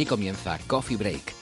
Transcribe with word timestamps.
Aquí 0.00 0.06
comienza 0.06 0.58
Coffee 0.66 0.96
Break, 0.96 1.39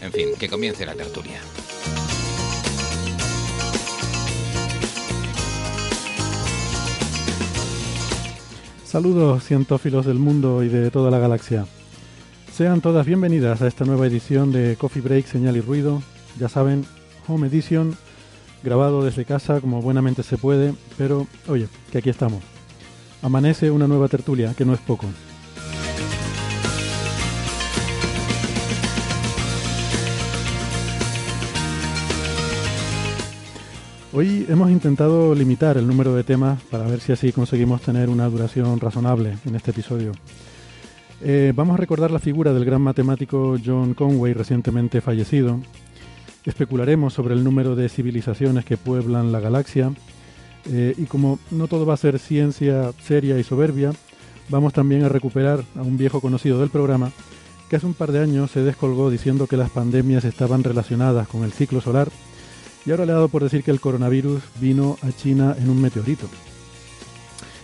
En 0.00 0.12
fin, 0.12 0.28
que 0.38 0.48
comience 0.48 0.84
la 0.84 0.94
tertulia. 0.94 1.40
Saludos 8.84 9.44
cientófilos 9.44 10.06
del 10.06 10.18
mundo 10.18 10.62
y 10.62 10.68
de 10.68 10.90
toda 10.90 11.10
la 11.10 11.18
galaxia. 11.18 11.66
Sean 12.52 12.80
todas 12.80 13.04
bienvenidas 13.04 13.60
a 13.60 13.66
esta 13.66 13.84
nueva 13.84 14.06
edición 14.06 14.52
de 14.52 14.76
Coffee 14.76 15.02
Break, 15.02 15.26
Señal 15.26 15.56
y 15.56 15.60
Ruido. 15.60 16.02
Ya 16.38 16.48
saben, 16.48 16.86
Home 17.28 17.48
Edition, 17.48 17.96
grabado 18.62 19.04
desde 19.04 19.24
casa 19.24 19.60
como 19.60 19.82
buenamente 19.82 20.22
se 20.22 20.38
puede, 20.38 20.74
pero 20.96 21.26
oye, 21.48 21.68
que 21.90 21.98
aquí 21.98 22.10
estamos. 22.10 22.42
Amanece 23.22 23.70
una 23.70 23.88
nueva 23.88 24.08
tertulia, 24.08 24.54
que 24.54 24.64
no 24.64 24.72
es 24.72 24.80
poco. 24.80 25.06
Hoy 34.18 34.46
hemos 34.48 34.70
intentado 34.70 35.34
limitar 35.34 35.76
el 35.76 35.86
número 35.86 36.14
de 36.14 36.24
temas 36.24 36.62
para 36.70 36.86
ver 36.86 37.00
si 37.00 37.12
así 37.12 37.32
conseguimos 37.32 37.82
tener 37.82 38.08
una 38.08 38.26
duración 38.30 38.80
razonable 38.80 39.36
en 39.44 39.54
este 39.54 39.72
episodio. 39.72 40.12
Eh, 41.20 41.52
vamos 41.54 41.74
a 41.74 41.76
recordar 41.76 42.10
la 42.10 42.18
figura 42.18 42.54
del 42.54 42.64
gran 42.64 42.80
matemático 42.80 43.58
John 43.62 43.92
Conway 43.92 44.32
recientemente 44.32 45.02
fallecido. 45.02 45.60
Especularemos 46.46 47.12
sobre 47.12 47.34
el 47.34 47.44
número 47.44 47.76
de 47.76 47.90
civilizaciones 47.90 48.64
que 48.64 48.78
pueblan 48.78 49.32
la 49.32 49.40
galaxia. 49.40 49.92
Eh, 50.64 50.94
y 50.96 51.04
como 51.04 51.38
no 51.50 51.68
todo 51.68 51.84
va 51.84 51.92
a 51.92 51.98
ser 51.98 52.18
ciencia 52.18 52.92
seria 53.02 53.38
y 53.38 53.44
soberbia, 53.44 53.92
vamos 54.48 54.72
también 54.72 55.04
a 55.04 55.10
recuperar 55.10 55.62
a 55.74 55.82
un 55.82 55.98
viejo 55.98 56.22
conocido 56.22 56.58
del 56.58 56.70
programa 56.70 57.12
que 57.68 57.76
hace 57.76 57.84
un 57.84 57.92
par 57.92 58.12
de 58.12 58.20
años 58.20 58.50
se 58.50 58.62
descolgó 58.62 59.10
diciendo 59.10 59.46
que 59.46 59.58
las 59.58 59.68
pandemias 59.68 60.24
estaban 60.24 60.64
relacionadas 60.64 61.28
con 61.28 61.44
el 61.44 61.52
ciclo 61.52 61.82
solar 61.82 62.08
y 62.86 62.90
ahora 62.90 63.04
le 63.04 63.12
ha 63.12 63.16
dado 63.16 63.28
por 63.28 63.42
decir 63.42 63.62
que 63.62 63.70
el 63.70 63.80
coronavirus 63.80 64.42
vino 64.60 64.96
a 65.02 65.10
China 65.10 65.56
en 65.58 65.68
un 65.68 65.80
meteorito. 65.80 66.28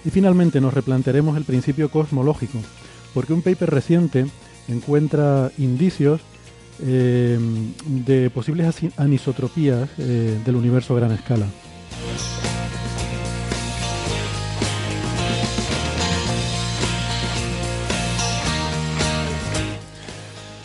Y 0.05 0.11
finalmente 0.11 0.61
nos 0.61 0.75
replantearemos 0.75 1.37
el 1.37 1.45
principio 1.45 1.91
cosmológico, 1.91 2.59
porque 3.15 3.33
un 3.33 3.43
paper 3.43 3.71
reciente 3.71 4.27
encuentra 4.67 5.53
indicios 5.59 6.21
eh, 6.83 7.39
de 7.87 8.31
posibles 8.31 8.75
anisotropías 8.97 9.89
eh, 9.99 10.41
del 10.45 10.57
universo 10.57 10.97
a 10.97 11.01
gran 11.01 11.13
escala. 11.13 11.47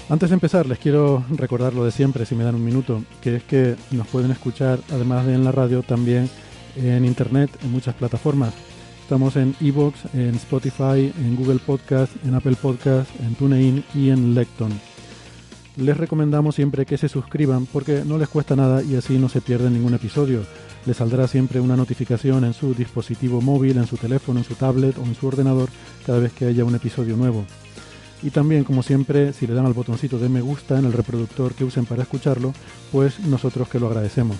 Antes 0.09 0.29
de 0.29 0.35
empezar, 0.35 0.66
les 0.68 0.79
quiero 0.79 1.25
recordar 1.29 1.73
lo 1.73 1.84
de 1.84 1.91
siempre, 1.91 2.25
si 2.25 2.34
me 2.34 2.45
dan 2.45 2.56
un 2.56 2.63
minuto, 2.63 3.03
que 3.19 3.35
es 3.35 3.44
que 3.44 3.75
nos 3.91 4.07
pueden 4.07 4.31
escuchar, 4.31 4.79
además 4.90 5.25
de 5.25 5.34
en 5.34 5.44
la 5.44 5.51
radio, 5.51 5.84
también 5.84 6.29
en 6.78 7.03
Internet, 7.03 7.51
en 7.62 7.72
muchas 7.73 7.94
plataformas. 7.94 8.53
Estamos 9.01 9.35
en 9.35 9.53
Evox, 9.59 10.00
en 10.13 10.35
Spotify, 10.35 11.12
en 11.17 11.35
Google 11.35 11.59
Podcast, 11.59 12.13
en 12.25 12.35
Apple 12.35 12.56
Podcast, 12.62 13.09
en 13.19 13.35
TuneIn 13.35 13.84
y 13.94 14.09
en 14.09 14.34
Lecton. 14.34 14.72
Les 15.75 15.97
recomendamos 15.97 16.56
siempre 16.56 16.85
que 16.85 16.97
se 16.97 17.09
suscriban 17.09 17.66
porque 17.66 18.03
no 18.06 18.17
les 18.17 18.29
cuesta 18.29 18.56
nada 18.56 18.81
y 18.84 18.96
así 18.96 19.17
no 19.17 19.28
se 19.28 19.41
pierden 19.41 19.73
ningún 19.73 19.94
episodio. 19.94 20.44
Les 20.85 20.96
saldrá 20.96 21.28
siempre 21.28 21.59
una 21.59 21.75
notificación 21.75 22.46
en 22.46 22.53
su 22.53 22.73
dispositivo 22.73 23.41
móvil, 23.41 23.78
en 23.78 23.88
su 23.88 23.97
teléfono, 23.97 24.40
en 24.40 24.46
su 24.46 24.56
tablet 24.56 24.97
o 24.97 25.03
en 25.03 25.16
su 25.16 25.28
ordenador 25.28 25.67
cada 26.06 26.19
vez 26.19 26.31
que 26.31 26.46
haya 26.46 26.63
un 26.63 26.75
episodio 26.75 27.17
nuevo. 27.17 27.46
Y 28.23 28.31
también, 28.31 28.63
como 28.63 28.83
siempre, 28.83 29.33
si 29.33 29.45
le 29.45 29.53
dan 29.53 29.66
al 29.66 29.73
botoncito 29.73 30.17
de 30.17 30.29
me 30.29 30.41
gusta 30.41 30.79
en 30.79 30.85
el 30.85 30.94
reproductor 30.94 31.53
que 31.53 31.63
usen 31.63 31.85
para 31.85 32.03
escucharlo, 32.03 32.53
pues 32.91 33.19
nosotros 33.19 33.69
que 33.69 33.79
lo 33.79 33.88
agradecemos. 33.88 34.38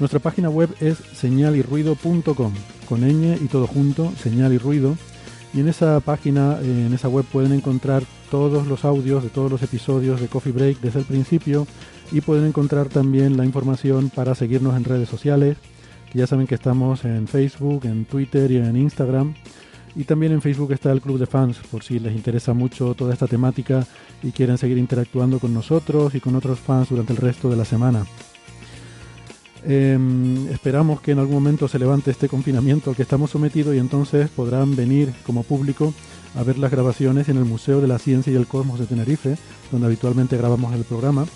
Nuestra 0.00 0.20
página 0.20 0.48
web 0.48 0.70
es 0.80 0.98
señalirruido.com, 1.14 2.52
con 2.88 3.00
ñ 3.00 3.36
y 3.40 3.48
todo 3.48 3.66
junto, 3.66 4.12
señal 4.22 4.52
y 4.52 4.58
ruido. 4.58 4.96
Y 5.54 5.60
en 5.60 5.68
esa 5.68 5.98
página, 6.00 6.58
eh, 6.62 6.86
en 6.86 6.92
esa 6.92 7.08
web 7.08 7.24
pueden 7.24 7.52
encontrar 7.52 8.04
todos 8.30 8.66
los 8.66 8.84
audios 8.84 9.22
de 9.22 9.30
todos 9.30 9.50
los 9.50 9.62
episodios 9.62 10.20
de 10.20 10.28
Coffee 10.28 10.52
Break 10.52 10.80
desde 10.80 11.00
el 11.00 11.04
principio 11.04 11.66
y 12.12 12.20
pueden 12.20 12.46
encontrar 12.46 12.88
también 12.88 13.36
la 13.36 13.44
información 13.44 14.10
para 14.10 14.34
seguirnos 14.34 14.76
en 14.76 14.84
redes 14.84 15.08
sociales, 15.08 15.56
que 16.12 16.18
ya 16.18 16.26
saben 16.26 16.46
que 16.46 16.54
estamos 16.54 17.04
en 17.04 17.26
Facebook, 17.26 17.84
en 17.84 18.04
Twitter 18.04 18.50
y 18.50 18.56
en 18.56 18.76
Instagram. 18.76 19.34
Y 19.96 20.04
también 20.04 20.32
en 20.32 20.42
Facebook 20.42 20.72
está 20.72 20.92
el 20.92 21.00
Club 21.00 21.18
de 21.18 21.26
Fans, 21.26 21.58
por 21.70 21.82
si 21.82 21.98
les 21.98 22.14
interesa 22.14 22.54
mucho 22.54 22.94
toda 22.94 23.12
esta 23.12 23.26
temática 23.26 23.86
y 24.22 24.30
quieren 24.30 24.58
seguir 24.58 24.78
interactuando 24.78 25.38
con 25.38 25.52
nosotros 25.52 26.14
y 26.14 26.20
con 26.20 26.36
otros 26.36 26.58
fans 26.58 26.90
durante 26.90 27.12
el 27.12 27.18
resto 27.18 27.50
de 27.50 27.56
la 27.56 27.64
semana. 27.64 28.04
Em, 29.64 30.48
esperamos 30.48 31.00
que 31.00 31.12
en 31.12 31.18
algún 31.18 31.34
momento 31.34 31.66
se 31.66 31.78
levante 31.78 32.10
este 32.10 32.28
confinamiento 32.28 32.90
al 32.90 32.96
que 32.96 33.02
estamos 33.02 33.30
sometidos 33.30 33.74
y 33.74 33.78
entonces 33.78 34.28
podrán 34.30 34.76
venir 34.76 35.12
como 35.26 35.42
público 35.42 35.92
a 36.36 36.42
ver 36.42 36.58
las 36.58 36.70
grabaciones 36.70 37.28
en 37.28 37.36
el 37.38 37.44
Museo 37.44 37.80
de 37.80 37.88
la 37.88 37.98
Ciencia 37.98 38.32
y 38.32 38.36
el 38.36 38.46
Cosmos 38.46 38.78
de 38.78 38.86
Tenerife, 38.86 39.36
donde 39.72 39.86
habitualmente 39.86 40.36
grabamos 40.36 40.74
el 40.74 40.84
programa. 40.84 41.26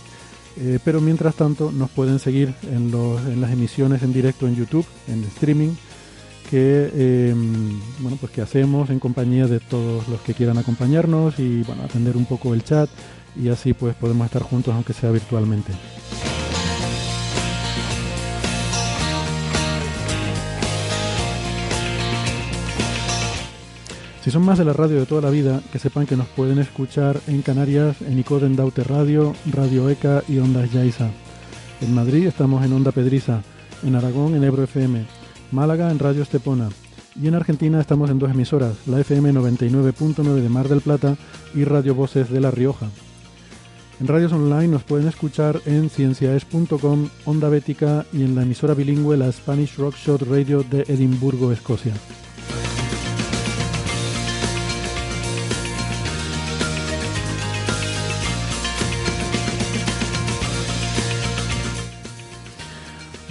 Eh, 0.58 0.78
pero 0.84 1.00
mientras 1.00 1.34
tanto 1.34 1.72
nos 1.72 1.90
pueden 1.90 2.18
seguir 2.18 2.54
en, 2.70 2.92
las 3.40 3.50
emisiones 3.50 4.02
en 4.02 4.12
directo 4.12 4.46
en 4.46 4.54
YouTube, 4.54 4.86
en 5.08 5.24
streaming, 5.24 5.70
que 6.52 6.90
eh, 6.94 7.34
bueno 8.00 8.18
pues 8.20 8.30
que 8.30 8.42
hacemos 8.42 8.90
en 8.90 8.98
compañía 8.98 9.46
de 9.46 9.58
todos 9.58 10.06
los 10.08 10.20
que 10.20 10.34
quieran 10.34 10.58
acompañarnos 10.58 11.38
y 11.38 11.62
bueno 11.62 11.82
atender 11.82 12.14
un 12.14 12.26
poco 12.26 12.52
el 12.52 12.62
chat 12.62 12.90
y 13.34 13.48
así 13.48 13.72
pues 13.72 13.94
podemos 13.94 14.26
estar 14.26 14.42
juntos 14.42 14.74
aunque 14.74 14.92
sea 14.92 15.10
virtualmente. 15.10 15.72
Si 24.22 24.30
son 24.30 24.42
más 24.42 24.58
de 24.58 24.66
la 24.66 24.74
radio 24.74 25.00
de 25.00 25.06
toda 25.06 25.22
la 25.22 25.30
vida, 25.30 25.62
que 25.72 25.78
sepan 25.78 26.06
que 26.06 26.16
nos 26.16 26.28
pueden 26.28 26.58
escuchar 26.58 27.18
en 27.28 27.40
Canarias, 27.40 27.96
en 28.02 28.18
Icoden 28.18 28.56
Daute 28.56 28.84
Radio, 28.84 29.34
Radio 29.50 29.88
ECA 29.88 30.22
y 30.28 30.38
Ondas 30.38 30.70
Yaiza. 30.70 31.08
En 31.80 31.94
Madrid 31.94 32.26
estamos 32.26 32.62
en 32.62 32.74
Onda 32.74 32.92
Pedriza, 32.92 33.40
en 33.82 33.96
Aragón 33.96 34.36
en 34.36 34.44
Ebro 34.44 34.64
FM, 34.64 35.21
Málaga 35.52 35.90
en 35.90 35.98
Radio 35.98 36.22
Estepona 36.22 36.70
y 37.20 37.28
en 37.28 37.34
Argentina 37.34 37.80
estamos 37.80 38.10
en 38.10 38.18
dos 38.18 38.30
emisoras, 38.30 38.74
la 38.86 39.00
FM 39.00 39.32
99.9 39.34 40.40
de 40.40 40.48
Mar 40.48 40.68
del 40.68 40.80
Plata 40.80 41.16
y 41.54 41.64
Radio 41.64 41.94
Voces 41.94 42.30
de 42.30 42.40
La 42.40 42.50
Rioja. 42.50 42.88
En 44.00 44.08
radios 44.08 44.32
online 44.32 44.68
nos 44.68 44.82
pueden 44.82 45.06
escuchar 45.06 45.60
en 45.66 45.90
cienciaes.com, 45.90 47.08
Onda 47.26 47.48
Bética 47.50 48.06
y 48.12 48.22
en 48.22 48.34
la 48.34 48.42
emisora 48.42 48.74
bilingüe 48.74 49.16
la 49.16 49.30
Spanish 49.30 49.76
Rockshot 49.76 50.22
Radio 50.22 50.64
de 50.64 50.84
Edimburgo, 50.88 51.52
Escocia. 51.52 51.92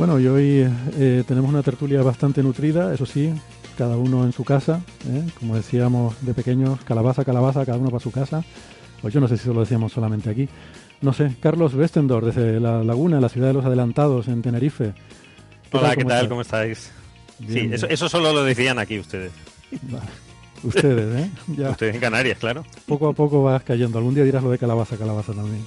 Bueno, 0.01 0.19
y 0.19 0.25
hoy 0.25 0.67
eh, 0.97 1.23
tenemos 1.27 1.51
una 1.51 1.61
tertulia 1.61 2.01
bastante 2.01 2.41
nutrida, 2.41 2.91
eso 2.91 3.05
sí, 3.05 3.31
cada 3.77 3.97
uno 3.97 4.25
en 4.25 4.33
su 4.33 4.43
casa, 4.43 4.81
¿eh? 5.07 5.23
como 5.39 5.55
decíamos 5.55 6.15
de 6.25 6.33
pequeños, 6.33 6.79
calabaza, 6.83 7.23
calabaza, 7.23 7.67
cada 7.67 7.77
uno 7.77 7.91
para 7.91 8.01
su 8.01 8.09
casa. 8.09 8.43
Pues 8.99 9.13
yo 9.13 9.21
no 9.21 9.27
sé 9.27 9.37
si 9.37 9.43
eso 9.43 9.53
lo 9.53 9.59
decíamos 9.59 9.93
solamente 9.93 10.31
aquí. 10.31 10.49
No 11.01 11.13
sé, 11.13 11.35
Carlos 11.39 11.75
Westendor, 11.75 12.25
desde 12.25 12.59
La 12.59 12.83
Laguna, 12.83 13.21
la 13.21 13.29
ciudad 13.29 13.49
de 13.49 13.53
los 13.53 13.63
adelantados, 13.63 14.27
en 14.27 14.41
Tenerife. 14.41 14.95
Hola, 15.71 15.95
¿qué 15.95 16.03
tal? 16.03 16.27
¿Cómo 16.27 16.41
estáis? 16.41 16.91
sí, 17.47 17.69
Eso, 17.71 17.85
eso, 17.85 18.09
solo 18.09 18.33
lo 18.33 18.43
decían 18.43 18.79
aquí 18.79 18.97
ustedes. 18.97 19.31
Ustedes, 20.63 21.25
¿eh? 21.25 21.31
Ya. 21.57 21.69
Ustedes 21.71 21.95
en 21.95 22.01
Canarias, 22.01 22.37
claro. 22.37 22.63
Poco 22.85 23.09
a 23.09 23.13
poco 23.13 23.43
vas 23.43 23.63
cayendo. 23.63 23.97
Algún 23.97 24.13
día 24.13 24.23
dirás 24.23 24.43
lo 24.43 24.51
de 24.51 24.57
calabaza, 24.57 24.97
calabaza 24.97 25.33
también. 25.33 25.65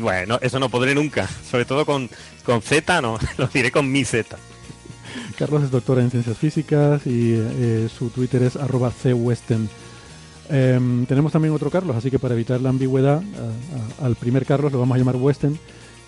bueno, 0.00 0.38
eso 0.40 0.58
no 0.58 0.68
podré 0.68 0.94
nunca. 0.94 1.28
Sobre 1.50 1.64
todo 1.64 1.84
con, 1.84 2.08
con 2.44 2.62
Z, 2.62 3.00
no. 3.02 3.18
Lo 3.38 3.46
diré 3.48 3.70
con 3.70 3.90
mi 3.90 4.04
Z. 4.04 4.36
Carlos 5.38 5.64
es 5.64 5.70
doctor 5.70 5.98
en 5.98 6.10
ciencias 6.10 6.38
físicas 6.38 7.06
y 7.06 7.34
eh, 7.34 7.88
su 7.94 8.10
Twitter 8.10 8.42
es 8.42 8.56
arroba 8.56 8.90
cwesten. 8.90 9.68
Em, 10.48 11.06
tenemos 11.06 11.32
también 11.32 11.54
otro 11.54 11.70
Carlos, 11.70 11.96
así 11.96 12.10
que 12.10 12.18
para 12.18 12.34
evitar 12.34 12.60
la 12.60 12.68
ambigüedad, 12.68 13.22
al 14.02 14.16
primer 14.16 14.44
Carlos 14.44 14.72
lo 14.72 14.78
vamos 14.78 14.96
a 14.96 14.98
llamar 14.98 15.16
Westen 15.16 15.58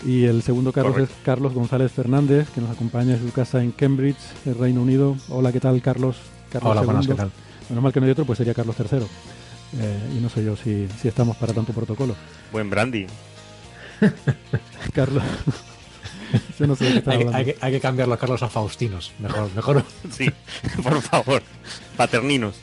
y 0.04 0.24
el 0.24 0.42
segundo 0.42 0.72
Carlos 0.72 0.98
es 0.98 1.08
Carlos 1.24 1.54
González 1.54 1.92
Fernández, 1.92 2.48
que 2.50 2.60
nos 2.60 2.70
acompaña 2.70 3.14
en 3.14 3.26
su 3.26 3.32
casa 3.32 3.62
en 3.62 3.72
Cambridge, 3.72 4.18
el 4.44 4.56
Reino 4.56 4.82
Unido. 4.82 5.16
Hola, 5.28 5.52
¿qué 5.52 5.60
tal, 5.60 5.80
Carlos? 5.80 6.16
Carlos 6.50 6.72
Hola, 6.72 6.82
buenas, 6.82 7.06
¿qué 7.06 7.14
tal? 7.14 7.30
Menos 7.68 7.82
mal 7.82 7.92
que 7.92 8.00
no 8.00 8.06
hay 8.06 8.12
otro, 8.12 8.24
pues 8.24 8.38
sería 8.38 8.54
Carlos 8.54 8.76
III. 8.78 9.06
Eh, 9.80 10.16
y 10.16 10.20
no 10.20 10.28
sé 10.28 10.44
yo 10.44 10.56
si, 10.56 10.88
si 11.00 11.08
estamos 11.08 11.36
para 11.36 11.52
tanto 11.52 11.72
protocolo. 11.72 12.14
Buen 12.52 12.70
brandy. 12.70 13.06
Carlos. 14.92 15.22
no 16.58 16.76
sé 16.76 17.02
hay, 17.06 17.26
hay, 17.32 17.44
que, 17.44 17.56
hay, 17.60 17.72
que, 17.72 17.80
cambiar 17.80 18.08
los 18.08 18.18
Carlos 18.18 18.42
a 18.42 18.48
Faustinos. 18.48 19.12
Mejor, 19.18 19.50
mejor. 19.54 19.84
sí, 20.10 20.30
por 20.82 21.00
favor. 21.00 21.42
Paterninos. 21.96 22.56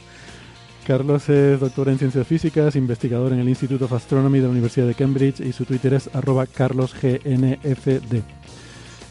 Carlos 0.86 1.30
es 1.30 1.60
doctor 1.60 1.90
en 1.90 2.00
ciencias 2.00 2.26
físicas, 2.26 2.76
investigador 2.76 3.34
en 3.34 3.40
el 3.40 3.50
Institute 3.50 3.84
of 3.84 3.94
Astronomy 3.94 4.40
de 4.40 4.46
la 4.46 4.52
Universidad 4.52 4.88
de 4.88 4.96
Cambridge 4.96 5.40
y 5.40 5.54
su 5.54 5.66
Twitter 5.66 5.94
es 5.94 6.10
arroba 6.14 6.48
carlosgnfd. 6.48 8.24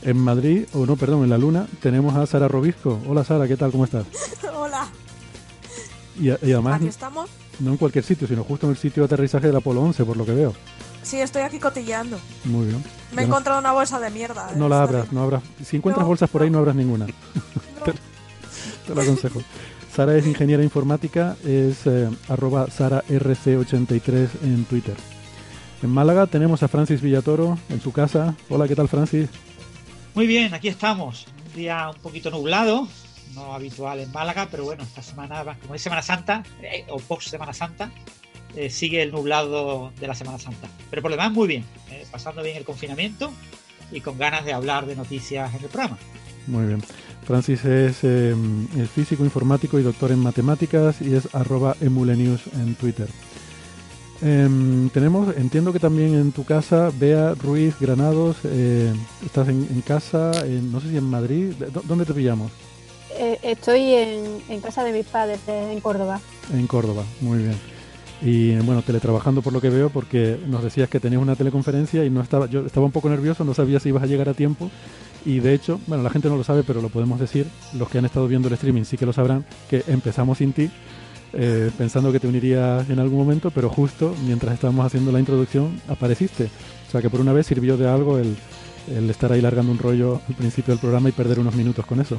En 0.02 0.16
Madrid, 0.16 0.64
o 0.72 0.86
no, 0.86 0.96
perdón, 0.96 1.24
en 1.24 1.30
la 1.30 1.38
Luna, 1.38 1.66
tenemos 1.80 2.16
a 2.16 2.26
Sara 2.26 2.48
Robisco. 2.48 3.00
Hola 3.06 3.22
Sara, 3.22 3.46
¿qué 3.46 3.56
tal? 3.56 3.70
¿Cómo 3.70 3.84
estás? 3.84 4.06
Hola. 4.52 4.88
Y, 6.20 6.30
además, 6.30 6.76
¿Aquí 6.76 6.86
estamos? 6.86 7.30
No 7.60 7.70
en 7.70 7.76
cualquier 7.78 8.04
sitio, 8.04 8.28
sino 8.28 8.44
justo 8.44 8.66
en 8.66 8.72
el 8.72 8.78
sitio 8.78 9.02
de 9.02 9.06
aterrizaje 9.06 9.46
del 9.46 9.56
Apolo 9.56 9.80
11, 9.82 10.04
por 10.04 10.16
lo 10.16 10.26
que 10.26 10.32
veo. 10.32 10.54
Sí, 11.02 11.18
estoy 11.20 11.42
aquí 11.42 11.58
cotilleando. 11.58 12.18
Muy 12.44 12.66
bien. 12.66 12.84
Me 13.12 13.22
he 13.22 13.24
encontrado 13.24 13.58
una 13.58 13.72
bolsa 13.72 13.98
de 13.98 14.10
mierda. 14.10 14.50
No 14.54 14.68
la 14.68 14.82
abras, 14.82 15.12
no 15.12 15.22
abras. 15.22 15.42
Si 15.64 15.76
encuentras 15.76 16.06
bolsas 16.06 16.28
por 16.28 16.42
ahí, 16.42 16.50
no 16.50 16.58
abras 16.58 16.76
ninguna. 16.76 17.06
te 18.86 18.94
lo 18.94 19.00
aconsejo. 19.00 19.40
Sara 19.94 20.16
es 20.16 20.26
ingeniera 20.26 20.62
informática, 20.62 21.36
es 21.44 21.86
eh, 21.86 22.08
arroba 22.28 22.66
SaraRC83 22.66 24.28
en 24.42 24.64
Twitter. 24.64 24.94
En 25.82 25.90
Málaga 25.90 26.26
tenemos 26.26 26.62
a 26.62 26.68
Francis 26.68 27.00
Villatoro 27.00 27.58
en 27.70 27.80
su 27.80 27.92
casa. 27.92 28.34
Hola, 28.50 28.68
¿qué 28.68 28.76
tal 28.76 28.88
Francis? 28.88 29.28
Muy 30.14 30.26
bien, 30.26 30.54
aquí 30.54 30.68
estamos. 30.68 31.26
Un 31.48 31.54
día 31.56 31.90
un 31.90 32.00
poquito 32.00 32.30
nublado, 32.30 32.86
no 33.34 33.54
habitual 33.54 34.00
en 34.00 34.10
Málaga, 34.12 34.48
pero 34.50 34.64
bueno, 34.64 34.82
esta 34.82 35.02
semana, 35.02 35.56
como 35.60 35.74
es 35.74 35.82
Semana 35.82 36.02
Santa, 36.02 36.42
eh, 36.62 36.84
o 36.88 36.98
post 36.98 37.28
Semana 37.28 37.52
Santa, 37.52 37.90
eh, 38.56 38.70
sigue 38.70 39.02
el 39.02 39.12
nublado 39.12 39.92
de 40.00 40.06
la 40.06 40.14
Semana 40.14 40.38
Santa. 40.38 40.68
Pero 40.90 41.02
por 41.02 41.10
lo 41.10 41.16
demás, 41.16 41.32
muy 41.32 41.48
bien, 41.48 41.64
pasando 42.10 42.42
bien 42.42 42.56
el 42.56 42.64
confinamiento 42.64 43.32
y 43.92 44.00
con 44.00 44.18
ganas 44.18 44.44
de 44.44 44.52
hablar 44.52 44.86
de 44.86 44.96
noticias 44.96 45.54
en 45.54 45.62
el 45.62 45.68
programa. 45.68 45.98
Muy 46.46 46.66
bien. 46.66 46.82
Francis 47.24 47.64
es 47.64 47.98
eh, 48.02 48.34
físico 48.92 49.24
informático 49.24 49.78
y 49.78 49.82
doctor 49.82 50.10
en 50.10 50.18
matemáticas 50.18 51.00
y 51.00 51.14
es 51.14 51.32
arroba 51.34 51.76
emulenews 51.80 52.46
en 52.54 52.74
Twitter. 52.74 53.08
Em, 54.22 54.90
tenemos, 54.90 55.34
entiendo 55.36 55.72
que 55.72 55.78
también 55.78 56.14
en 56.14 56.32
tu 56.32 56.44
casa, 56.44 56.90
Bea 56.98 57.34
Ruiz 57.34 57.74
Granados, 57.78 58.36
eh, 58.44 58.92
estás 59.24 59.48
en, 59.48 59.80
casa, 59.82 60.32
no 60.62 60.80
sé 60.80 60.90
si 60.90 60.96
en 60.96 61.04
Madrid, 61.04 61.52
¿dónde 61.84 62.04
te 62.04 62.12
pillamos? 62.12 62.52
Eh, 63.18 63.38
estoy 63.42 63.94
en, 63.94 64.60
casa 64.60 64.84
de 64.84 64.92
mis 64.92 65.06
padres, 65.06 65.40
en 65.46 65.80
Córdoba. 65.80 66.20
En 66.52 66.66
Córdoba, 66.66 67.04
muy 67.20 67.38
bien. 67.38 67.56
Y 68.22 68.54
bueno, 68.56 68.82
teletrabajando 68.82 69.40
por 69.40 69.52
lo 69.52 69.60
que 69.60 69.70
veo, 69.70 69.88
porque 69.88 70.38
nos 70.46 70.62
decías 70.62 70.88
que 70.88 71.00
tenías 71.00 71.22
una 71.22 71.36
teleconferencia 71.36 72.04
y 72.04 72.10
no 72.10 72.20
estaba, 72.20 72.46
yo 72.46 72.66
estaba 72.66 72.86
un 72.86 72.92
poco 72.92 73.08
nervioso, 73.08 73.44
no 73.44 73.54
sabía 73.54 73.80
si 73.80 73.88
ibas 73.88 74.02
a 74.02 74.06
llegar 74.06 74.28
a 74.28 74.34
tiempo 74.34 74.70
y 75.24 75.40
de 75.40 75.54
hecho, 75.54 75.80
bueno, 75.86 76.02
la 76.02 76.10
gente 76.10 76.28
no 76.28 76.36
lo 76.36 76.44
sabe, 76.44 76.62
pero 76.62 76.80
lo 76.80 76.88
podemos 76.88 77.20
decir, 77.20 77.46
los 77.74 77.88
que 77.88 77.98
han 77.98 78.04
estado 78.04 78.26
viendo 78.26 78.48
el 78.48 78.54
streaming 78.54 78.84
sí 78.84 78.96
que 78.96 79.06
lo 79.06 79.12
sabrán, 79.12 79.44
que 79.68 79.84
empezamos 79.86 80.38
sin 80.38 80.52
ti, 80.52 80.70
eh, 81.32 81.70
pensando 81.76 82.10
que 82.10 82.20
te 82.20 82.26
unirías 82.26 82.88
en 82.88 82.98
algún 82.98 83.18
momento, 83.18 83.50
pero 83.50 83.68
justo 83.68 84.14
mientras 84.24 84.54
estábamos 84.54 84.86
haciendo 84.86 85.12
la 85.12 85.20
introducción 85.20 85.80
apareciste. 85.88 86.44
O 86.88 86.90
sea 86.90 87.02
que 87.02 87.10
por 87.10 87.20
una 87.20 87.32
vez 87.32 87.46
sirvió 87.46 87.76
de 87.76 87.88
algo 87.88 88.18
el, 88.18 88.36
el 88.88 89.10
estar 89.10 89.30
ahí 89.32 89.40
largando 89.40 89.72
un 89.72 89.78
rollo 89.78 90.20
al 90.28 90.34
principio 90.34 90.72
del 90.72 90.80
programa 90.80 91.08
y 91.08 91.12
perder 91.12 91.38
unos 91.38 91.54
minutos 91.54 91.84
con 91.86 92.00
eso. 92.00 92.18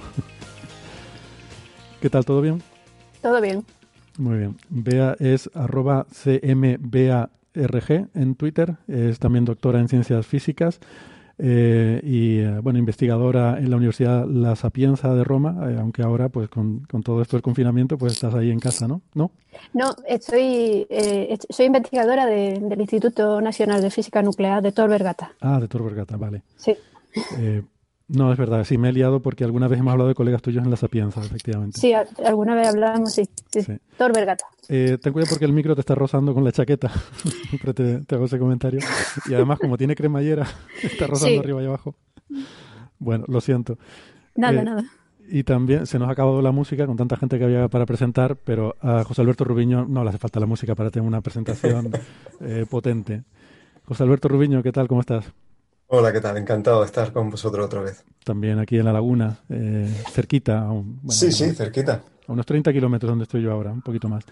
¿Qué 2.01 2.09
tal? 2.09 2.25
¿Todo 2.25 2.41
bien? 2.41 2.63
Todo 3.21 3.39
bien. 3.39 3.63
Muy 4.17 4.39
bien. 4.39 4.57
Bea 4.69 5.15
es 5.19 5.51
arroba 5.53 6.07
cmbarg 6.11 7.29
en 8.15 8.35
Twitter, 8.35 8.75
es 8.87 9.19
también 9.19 9.45
doctora 9.45 9.79
en 9.79 9.87
ciencias 9.87 10.25
físicas 10.25 10.79
eh, 11.37 12.01
y 12.03 12.39
eh, 12.39 12.59
bueno, 12.59 12.79
investigadora 12.79 13.59
en 13.59 13.69
la 13.69 13.77
Universidad 13.77 14.25
La 14.25 14.55
Sapienza 14.55 15.13
de 15.13 15.23
Roma, 15.23 15.69
eh, 15.69 15.77
aunque 15.79 16.01
ahora 16.01 16.29
pues 16.29 16.49
con, 16.49 16.87
todo 17.03 17.21
esto 17.21 17.37
del 17.37 17.43
confinamiento 17.43 17.99
pues 17.99 18.13
estás 18.13 18.33
ahí 18.33 18.49
en 18.49 18.59
casa, 18.59 18.87
¿no? 18.87 19.03
No, 19.13 19.29
no 19.73 19.95
estoy, 20.07 20.87
soy 21.51 21.67
investigadora 21.67 22.25
del 22.25 22.81
Instituto 22.81 23.41
Nacional 23.41 23.79
de 23.79 23.91
Física 23.91 24.23
Nuclear 24.23 24.63
de 24.63 24.71
Tor 24.71 24.89
Vergata. 24.89 25.33
Ah, 25.39 25.59
de 25.59 25.67
Tor 25.67 25.83
Vergata, 25.83 26.17
vale. 26.17 26.41
Sí. 26.55 26.75
No, 28.13 28.29
es 28.29 28.37
verdad, 28.37 28.65
sí, 28.65 28.77
me 28.77 28.89
he 28.89 28.91
liado 28.91 29.21
porque 29.21 29.45
alguna 29.45 29.69
vez 29.69 29.79
hemos 29.79 29.93
hablado 29.93 30.09
de 30.09 30.15
colegas 30.15 30.41
tuyos 30.41 30.63
en 30.65 30.69
la 30.69 30.75
Sapienza, 30.75 31.21
efectivamente. 31.21 31.79
Sí, 31.79 31.93
alguna 31.93 32.55
vez 32.55 32.67
hablamos, 32.67 33.13
sí. 33.13 33.23
sí. 33.53 33.61
sí. 33.61 33.77
Thor 33.97 34.13
Vergata. 34.13 34.43
Eh, 34.67 34.97
ten 35.01 35.13
cuidado 35.13 35.29
porque 35.29 35.45
el 35.45 35.53
micro 35.53 35.75
te 35.75 35.79
está 35.79 35.95
rozando 35.95 36.33
con 36.33 36.43
la 36.43 36.51
chaqueta. 36.51 36.91
Siempre 37.49 37.73
te, 37.73 38.15
hago 38.15 38.25
ese 38.25 38.37
comentario. 38.37 38.81
Y 39.29 39.33
además, 39.33 39.59
como 39.59 39.77
tiene 39.77 39.95
cremallera, 39.95 40.45
está 40.83 41.07
rozando 41.07 41.39
arriba 41.39 41.63
y 41.63 41.65
abajo. 41.67 41.95
Bueno, 42.99 43.23
lo 43.29 43.39
siento. 43.39 43.77
Nada, 44.35 44.59
eh, 44.59 44.65
nada. 44.65 44.83
Y 45.29 45.43
también 45.43 45.85
se 45.85 45.97
nos 45.97 46.09
ha 46.09 46.11
acabado 46.11 46.41
la 46.41 46.51
música 46.51 46.85
con 46.85 46.97
tanta 46.97 47.15
gente 47.15 47.39
que 47.39 47.45
había 47.45 47.69
para 47.69 47.85
presentar, 47.85 48.35
pero 48.35 48.75
a 48.81 49.05
José 49.05 49.21
Alberto 49.21 49.45
Rubiño 49.45 49.85
no 49.85 50.03
le 50.03 50.09
hace 50.09 50.17
falta 50.17 50.41
la 50.41 50.47
música 50.47 50.75
para 50.75 50.91
tener 50.91 51.07
una 51.07 51.21
presentación 51.21 51.91
eh, 52.41 52.65
potente. 52.69 53.23
José 53.85 54.03
Alberto 54.03 54.27
Rubiño, 54.27 54.61
¿qué 54.61 54.73
tal? 54.73 54.89
¿Cómo 54.89 54.99
estás? 54.99 55.31
Hola, 55.93 56.13
¿qué 56.13 56.21
tal? 56.21 56.37
Encantado 56.37 56.79
de 56.79 56.85
estar 56.85 57.11
con 57.11 57.29
vosotros 57.29 57.65
otra 57.65 57.81
vez. 57.81 58.05
También 58.23 58.59
aquí 58.59 58.77
en 58.77 58.85
la 58.85 58.93
laguna, 58.93 59.39
eh, 59.49 59.93
cerquita. 60.09 60.65
sí, 61.09 61.33
sí, 61.33 61.51
cerquita. 61.53 62.01
A 62.27 62.31
unos 62.31 62.45
30 62.45 62.71
kilómetros 62.71 63.09
donde 63.09 63.23
estoy 63.23 63.41
yo 63.41 63.51
ahora, 63.51 63.73
un 63.73 63.81
poquito 63.81 64.07
más. 64.07 64.23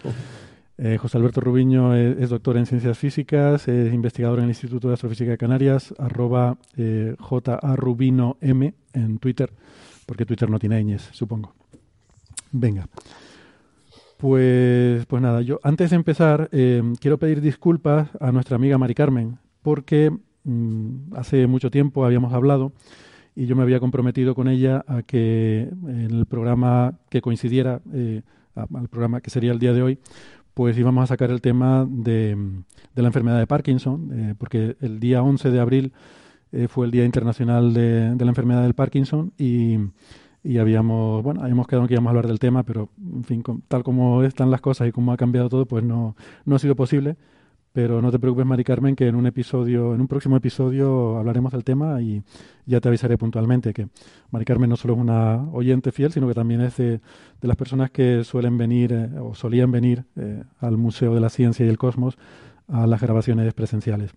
Eh, 0.78 0.96
José 0.96 1.18
Alberto 1.18 1.42
Rubiño 1.42 1.94
es, 1.94 2.30
doctor 2.30 2.56
en 2.56 2.64
ciencias 2.64 2.96
físicas, 2.96 3.68
es 3.68 3.92
investigador 3.92 4.38
en 4.38 4.44
el 4.44 4.50
Instituto 4.52 4.88
de 4.88 4.94
Astrofísica 4.94 5.32
de 5.32 5.36
Canarias, 5.36 5.92
arroba 5.98 6.56
eh, 6.78 7.14
JARubinoM 7.20 8.72
en 8.94 9.18
Twitter, 9.18 9.52
porque 10.06 10.24
Twitter 10.24 10.48
no 10.48 10.58
tiene 10.58 10.82
ñes, 10.82 11.10
supongo. 11.12 11.52
Venga. 12.52 12.88
Pues, 14.16 15.04
pues 15.04 15.20
nada, 15.20 15.42
yo 15.42 15.60
antes 15.62 15.90
de 15.90 15.96
empezar 15.96 16.48
eh, 16.52 16.82
quiero 17.00 17.18
pedir 17.18 17.42
disculpas 17.42 18.08
a 18.18 18.32
nuestra 18.32 18.56
amiga 18.56 18.78
Mari 18.78 18.94
Carmen, 18.94 19.38
porque 19.60 20.10
Mm, 20.50 21.14
hace 21.14 21.46
mucho 21.46 21.70
tiempo 21.70 22.04
habíamos 22.04 22.32
hablado 22.32 22.72
y 23.36 23.46
yo 23.46 23.54
me 23.54 23.62
había 23.62 23.78
comprometido 23.78 24.34
con 24.34 24.48
ella 24.48 24.84
a 24.88 25.02
que 25.02 25.68
en 25.86 26.10
el 26.10 26.26
programa 26.26 26.98
que 27.08 27.20
coincidiera 27.20 27.80
eh, 27.94 28.22
al 28.56 28.88
programa 28.88 29.20
que 29.20 29.30
sería 29.30 29.52
el 29.52 29.60
día 29.60 29.72
de 29.72 29.82
hoy, 29.82 29.98
pues 30.52 30.76
íbamos 30.76 31.04
a 31.04 31.06
sacar 31.06 31.30
el 31.30 31.40
tema 31.40 31.86
de, 31.88 32.36
la 32.96 33.06
enfermedad 33.06 33.38
de 33.38 33.46
Parkinson, 33.46 34.10
eh, 34.12 34.34
porque 34.36 34.76
el 34.80 34.98
día 34.98 35.22
11 35.22 35.52
de 35.52 35.60
abril 35.60 35.92
eh, 36.50 36.66
fue 36.66 36.86
el 36.86 36.90
Día 36.90 37.04
Internacional 37.04 37.72
de, 37.72 38.16
de, 38.16 38.24
la 38.24 38.30
Enfermedad 38.32 38.62
del 38.62 38.74
Parkinson 38.74 39.32
y, 39.38 39.78
y 40.42 40.58
habíamos, 40.58 41.22
bueno, 41.22 41.42
habíamos 41.42 41.68
quedado 41.68 41.86
que 41.86 41.94
íbamos 41.94 42.08
a 42.08 42.10
hablar 42.10 42.26
del 42.26 42.40
tema, 42.40 42.64
pero 42.64 42.88
en 43.00 43.22
fin, 43.22 43.44
tal 43.68 43.84
como 43.84 44.24
están 44.24 44.50
las 44.50 44.60
cosas 44.60 44.88
y 44.88 44.92
como 44.92 45.12
ha 45.12 45.16
cambiado 45.16 45.48
todo, 45.48 45.66
pues 45.66 45.84
no, 45.84 46.16
no 46.44 46.56
ha 46.56 46.58
sido 46.58 46.74
posible. 46.74 47.16
Pero 47.72 48.02
no 48.02 48.10
te 48.10 48.18
preocupes, 48.18 48.46
Mari 48.46 48.64
Carmen, 48.64 48.96
que 48.96 49.06
en 49.06 49.14
un 49.14 49.26
episodio, 49.26 49.94
en 49.94 50.00
un 50.00 50.08
próximo 50.08 50.36
episodio 50.36 51.18
hablaremos 51.18 51.52
del 51.52 51.62
tema 51.62 52.02
y 52.02 52.20
ya 52.66 52.80
te 52.80 52.88
avisaré 52.88 53.16
puntualmente 53.16 53.72
que 53.72 53.88
Mari 54.32 54.44
Carmen 54.44 54.70
no 54.70 54.76
solo 54.76 54.94
es 54.94 55.00
una 55.00 55.48
oyente 55.52 55.92
fiel, 55.92 56.10
sino 56.10 56.26
que 56.26 56.34
también 56.34 56.62
es 56.62 56.76
de, 56.78 57.00
las 57.40 57.56
personas 57.56 57.92
que 57.92 58.24
suelen 58.24 58.58
venir 58.58 58.92
eh, 58.92 59.18
o 59.20 59.34
solían 59.34 59.70
venir 59.70 60.04
eh, 60.16 60.42
al 60.58 60.78
Museo 60.78 61.14
de 61.14 61.20
la 61.20 61.30
Ciencia 61.30 61.64
y 61.64 61.68
el 61.68 61.78
Cosmos 61.78 62.18
a 62.66 62.88
las 62.88 63.00
grabaciones 63.00 63.54
presenciales. 63.54 64.12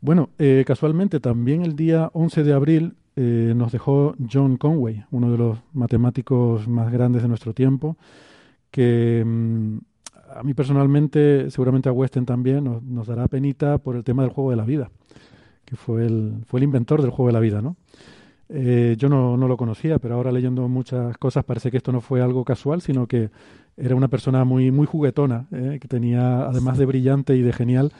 Bueno, 0.00 0.30
eh, 0.38 0.64
casualmente 0.66 1.20
también 1.20 1.62
el 1.62 1.76
día 1.76 2.10
11 2.14 2.42
de 2.42 2.52
abril 2.52 2.96
nos 3.16 3.70
dejó 3.70 4.16
John 4.28 4.56
Conway, 4.56 5.04
uno 5.12 5.30
de 5.30 5.38
los 5.38 5.58
matemáticos 5.72 6.66
más 6.66 6.90
grandes 6.90 7.22
de 7.22 7.28
nuestro 7.28 7.54
tiempo, 7.54 7.96
que 8.72 9.22
mm, 9.24 9.78
a 10.34 10.42
mí 10.42 10.54
personalmente, 10.54 11.50
seguramente 11.50 11.88
a 11.88 11.92
Weston 11.92 12.26
también, 12.26 12.64
nos, 12.64 13.06
dará 13.06 13.28
penita 13.28 13.78
por 13.78 13.96
el 13.96 14.04
tema 14.04 14.22
del 14.22 14.32
juego 14.32 14.50
de 14.50 14.56
la 14.56 14.64
vida, 14.64 14.90
que 15.64 15.76
fue 15.76 16.06
el, 16.06 16.42
fue 16.46 16.60
el 16.60 16.64
inventor 16.64 17.00
del 17.02 17.10
juego 17.10 17.28
de 17.28 17.32
la 17.32 17.40
vida, 17.40 17.62
¿no? 17.62 17.76
Eh, 18.50 18.96
yo 18.98 19.08
no, 19.08 19.36
no, 19.36 19.48
lo 19.48 19.56
conocía, 19.56 19.98
pero 19.98 20.16
ahora 20.16 20.30
leyendo 20.30 20.68
muchas 20.68 21.16
cosas 21.16 21.44
parece 21.44 21.70
que 21.70 21.78
esto 21.78 21.92
no 21.92 22.00
fue 22.00 22.20
algo 22.20 22.44
casual, 22.44 22.82
sino 22.82 23.06
que 23.06 23.30
era 23.76 23.94
una 23.94 24.08
persona 24.08 24.44
muy, 24.44 24.70
muy 24.70 24.86
juguetona, 24.86 25.46
¿eh? 25.50 25.78
que 25.80 25.88
tenía, 25.88 26.44
además 26.44 26.76
de 26.76 26.84
brillante 26.84 27.36
y 27.36 27.42
de 27.42 27.52
genial, 27.52 27.92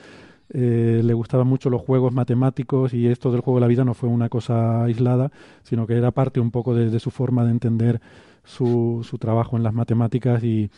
eh, 0.51 1.01
le 1.03 1.15
gustaban 1.15 1.47
mucho 1.47 1.71
los 1.71 1.81
juegos 1.81 2.13
matemáticos 2.13 2.93
y 2.93 3.07
esto 3.07 3.33
del 3.33 3.41
juego 3.41 3.59
de 3.59 3.63
la 3.63 3.69
vida 3.69 3.85
no 3.85 3.95
fue 3.95 4.11
una 4.11 4.29
cosa 4.29 4.85
aislada, 4.85 5.33
sino 5.63 5.87
que 5.87 5.95
era 5.95 6.11
parte 6.11 6.41
un 6.41 6.51
poco 6.51 6.75
de, 6.75 7.01
su 7.01 7.11
forma 7.11 7.45
de 7.45 7.51
entender 7.51 8.01
su, 8.45 9.01
su 9.09 9.17
trabajo 9.17 9.57
en 9.57 9.63
las 9.63 9.73
matemáticas 9.73 10.45
y, 10.45 10.71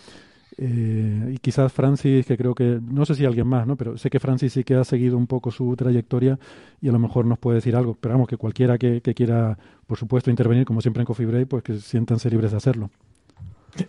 eh, 0.58 1.32
y 1.34 1.38
quizás 1.38 1.70
Francis, 1.70 2.24
que 2.24 2.36
creo 2.36 2.54
que, 2.54 2.80
no 2.82 3.04
sé 3.04 3.14
si 3.14 3.26
alguien 3.26 3.46
más, 3.46 3.66
¿no? 3.66 3.76
pero 3.76 3.98
sé 3.98 4.08
que 4.08 4.18
Francis 4.18 4.54
sí 4.54 4.64
que 4.64 4.74
ha 4.74 4.84
seguido 4.84 5.18
un 5.18 5.26
poco 5.26 5.50
su 5.50 5.76
trayectoria 5.76 6.38
y 6.80 6.88
a 6.88 6.92
lo 6.92 6.98
mejor 6.98 7.26
nos 7.26 7.38
puede 7.38 7.56
decir 7.56 7.76
algo. 7.76 7.96
Pero 8.00 8.14
vamos, 8.14 8.28
que 8.28 8.36
cualquiera 8.36 8.78
que, 8.78 9.00
quiera, 9.02 9.58
por 9.86 9.98
supuesto, 9.98 10.30
intervenir, 10.30 10.64
como 10.64 10.80
siempre 10.80 11.02
en 11.02 11.06
Coffee 11.06 11.26
Break, 11.26 11.48
pues 11.48 11.62
que 11.62 11.78
siéntanse 11.78 12.30
libres 12.30 12.52
de 12.52 12.56
hacerlo. 12.56 12.90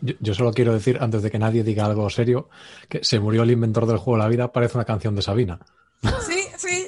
Yo, 0.01 0.33
solo 0.33 0.51
quiero 0.51 0.73
decir, 0.73 0.97
antes 0.99 1.21
de 1.21 1.31
que 1.31 1.39
nadie 1.39 1.63
diga 1.63 1.85
algo 1.85 2.09
serio, 2.09 2.49
que 2.89 3.01
se 3.03 3.21
murió 3.21 3.43
el 3.43 3.51
inventor 3.51 3.85
del 3.85 3.97
juego 3.97 4.17
de 4.17 4.23
la 4.23 4.29
vida, 4.29 4.51
parece 4.51 4.77
una 4.77 4.83
canción 4.83 5.15
de 5.15 5.21
Sabina. 5.21 5.59
Sí, 6.01 6.41
sí. 6.57 6.85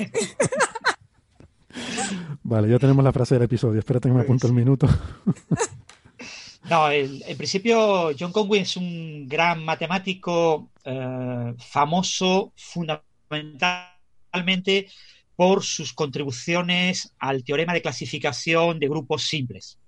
vale, 2.44 2.68
ya 2.68 2.78
tenemos 2.78 3.06
la 3.06 3.14
frase 3.14 3.36
del 3.36 3.44
episodio. 3.44 3.80
Espérate 3.80 4.10
que 4.10 4.16
me 4.16 4.22
apunto 4.22 4.48
el 4.48 4.54
minuto. 4.54 4.90
No, 6.64 6.92
en 6.92 7.38
principio 7.38 8.12
John 8.20 8.32
Conway 8.32 8.62
es 8.62 8.76
un 8.78 9.28
gran 9.28 9.64
matemático 9.64 10.72
eh, 10.84 11.54
famoso 11.58 12.54
fundamentalmente 12.56 14.88
por 15.36 15.64
sus 15.64 15.94
contribuciones 15.94 17.14
al 17.18 17.44
teorema 17.44 17.74
de 17.74 17.82
clasificación 17.82 18.80
de 18.80 18.90
grupos 18.90 19.24
simples. 19.24 19.80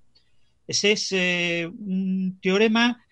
Ese 0.65 0.93
es 0.93 1.11
eh, 1.11 1.67
un 1.67 2.39
teorema 2.41 3.05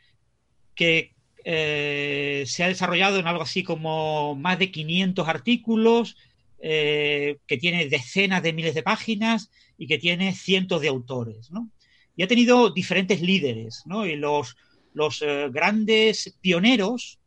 que 0.74 1.14
eh, 1.44 2.46
se 2.48 2.64
ha 2.64 2.70
desarrollado 2.70 3.20
en 3.20 3.28
algo 3.28 3.44
así 3.44 3.62
como 3.64 4.36
más 4.36 4.58
de 4.58 4.72
500 4.72 5.28
artículos, 5.28 6.16
que 6.62 7.58
tiene 7.58 7.88
decenas 7.88 8.44
de 8.44 8.52
miles 8.52 8.76
de 8.76 8.84
páginas 8.84 9.50
y 9.78 9.88
que 9.88 9.98
tiene 9.98 10.34
cientos 10.34 10.82
de 10.82 10.90
autores. 10.90 11.52
¿no? 11.52 11.70
Y 12.20 12.24
ha 12.24 12.28
tenido 12.28 12.70
diferentes 12.70 13.22
líderes, 13.22 13.84
¿no? 13.86 14.06
Y 14.06 14.18
los, 14.18 14.58
los 14.92 15.22
eh, 15.22 15.48
grandes 15.54 16.36
pioneros, 16.42 17.18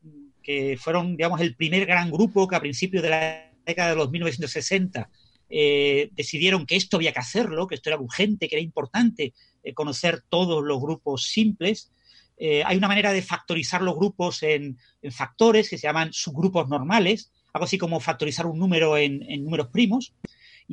que 0.42 0.76
fueron, 0.78 1.16
digamos, 1.16 1.40
el 1.40 1.56
primer 1.56 1.86
gran 1.86 2.10
grupo 2.10 2.46
que 2.46 2.56
a 2.56 2.60
principios 2.60 3.02
de 3.02 3.08
la 3.08 3.50
década 3.64 3.88
de 3.88 3.96
los 3.96 4.10
1960 4.10 5.08
eh, 5.48 6.10
decidieron 6.12 6.66
que 6.66 6.76
esto 6.76 6.98
había 6.98 7.14
que 7.14 7.20
hacerlo, 7.20 7.66
que 7.66 7.76
esto 7.76 7.88
era 7.88 7.98
urgente, 7.98 8.50
que 8.50 8.56
era 8.56 8.62
importante 8.62 9.32
eh, 9.62 9.72
conocer 9.72 10.24
todos 10.28 10.62
los 10.62 10.78
grupos 10.78 11.24
simples. 11.24 11.90
hay 12.38 12.76
una 12.76 12.88
manera 12.88 13.14
de 13.14 13.22
factorizar 13.22 13.80
los 13.80 13.96
grupos 13.96 14.42
en, 14.42 14.76
factores 15.10 15.70
que 15.70 15.78
se 15.78 15.86
llaman 15.86 16.12
subgrupos 16.12 16.68
normales, 16.68 17.32
algo 17.54 17.64
así 17.64 17.78
como 17.78 17.98
factorizar 17.98 18.44
un 18.44 18.58
número 18.58 18.98
en 18.98 19.42
números 19.42 19.68
primos. 19.68 20.12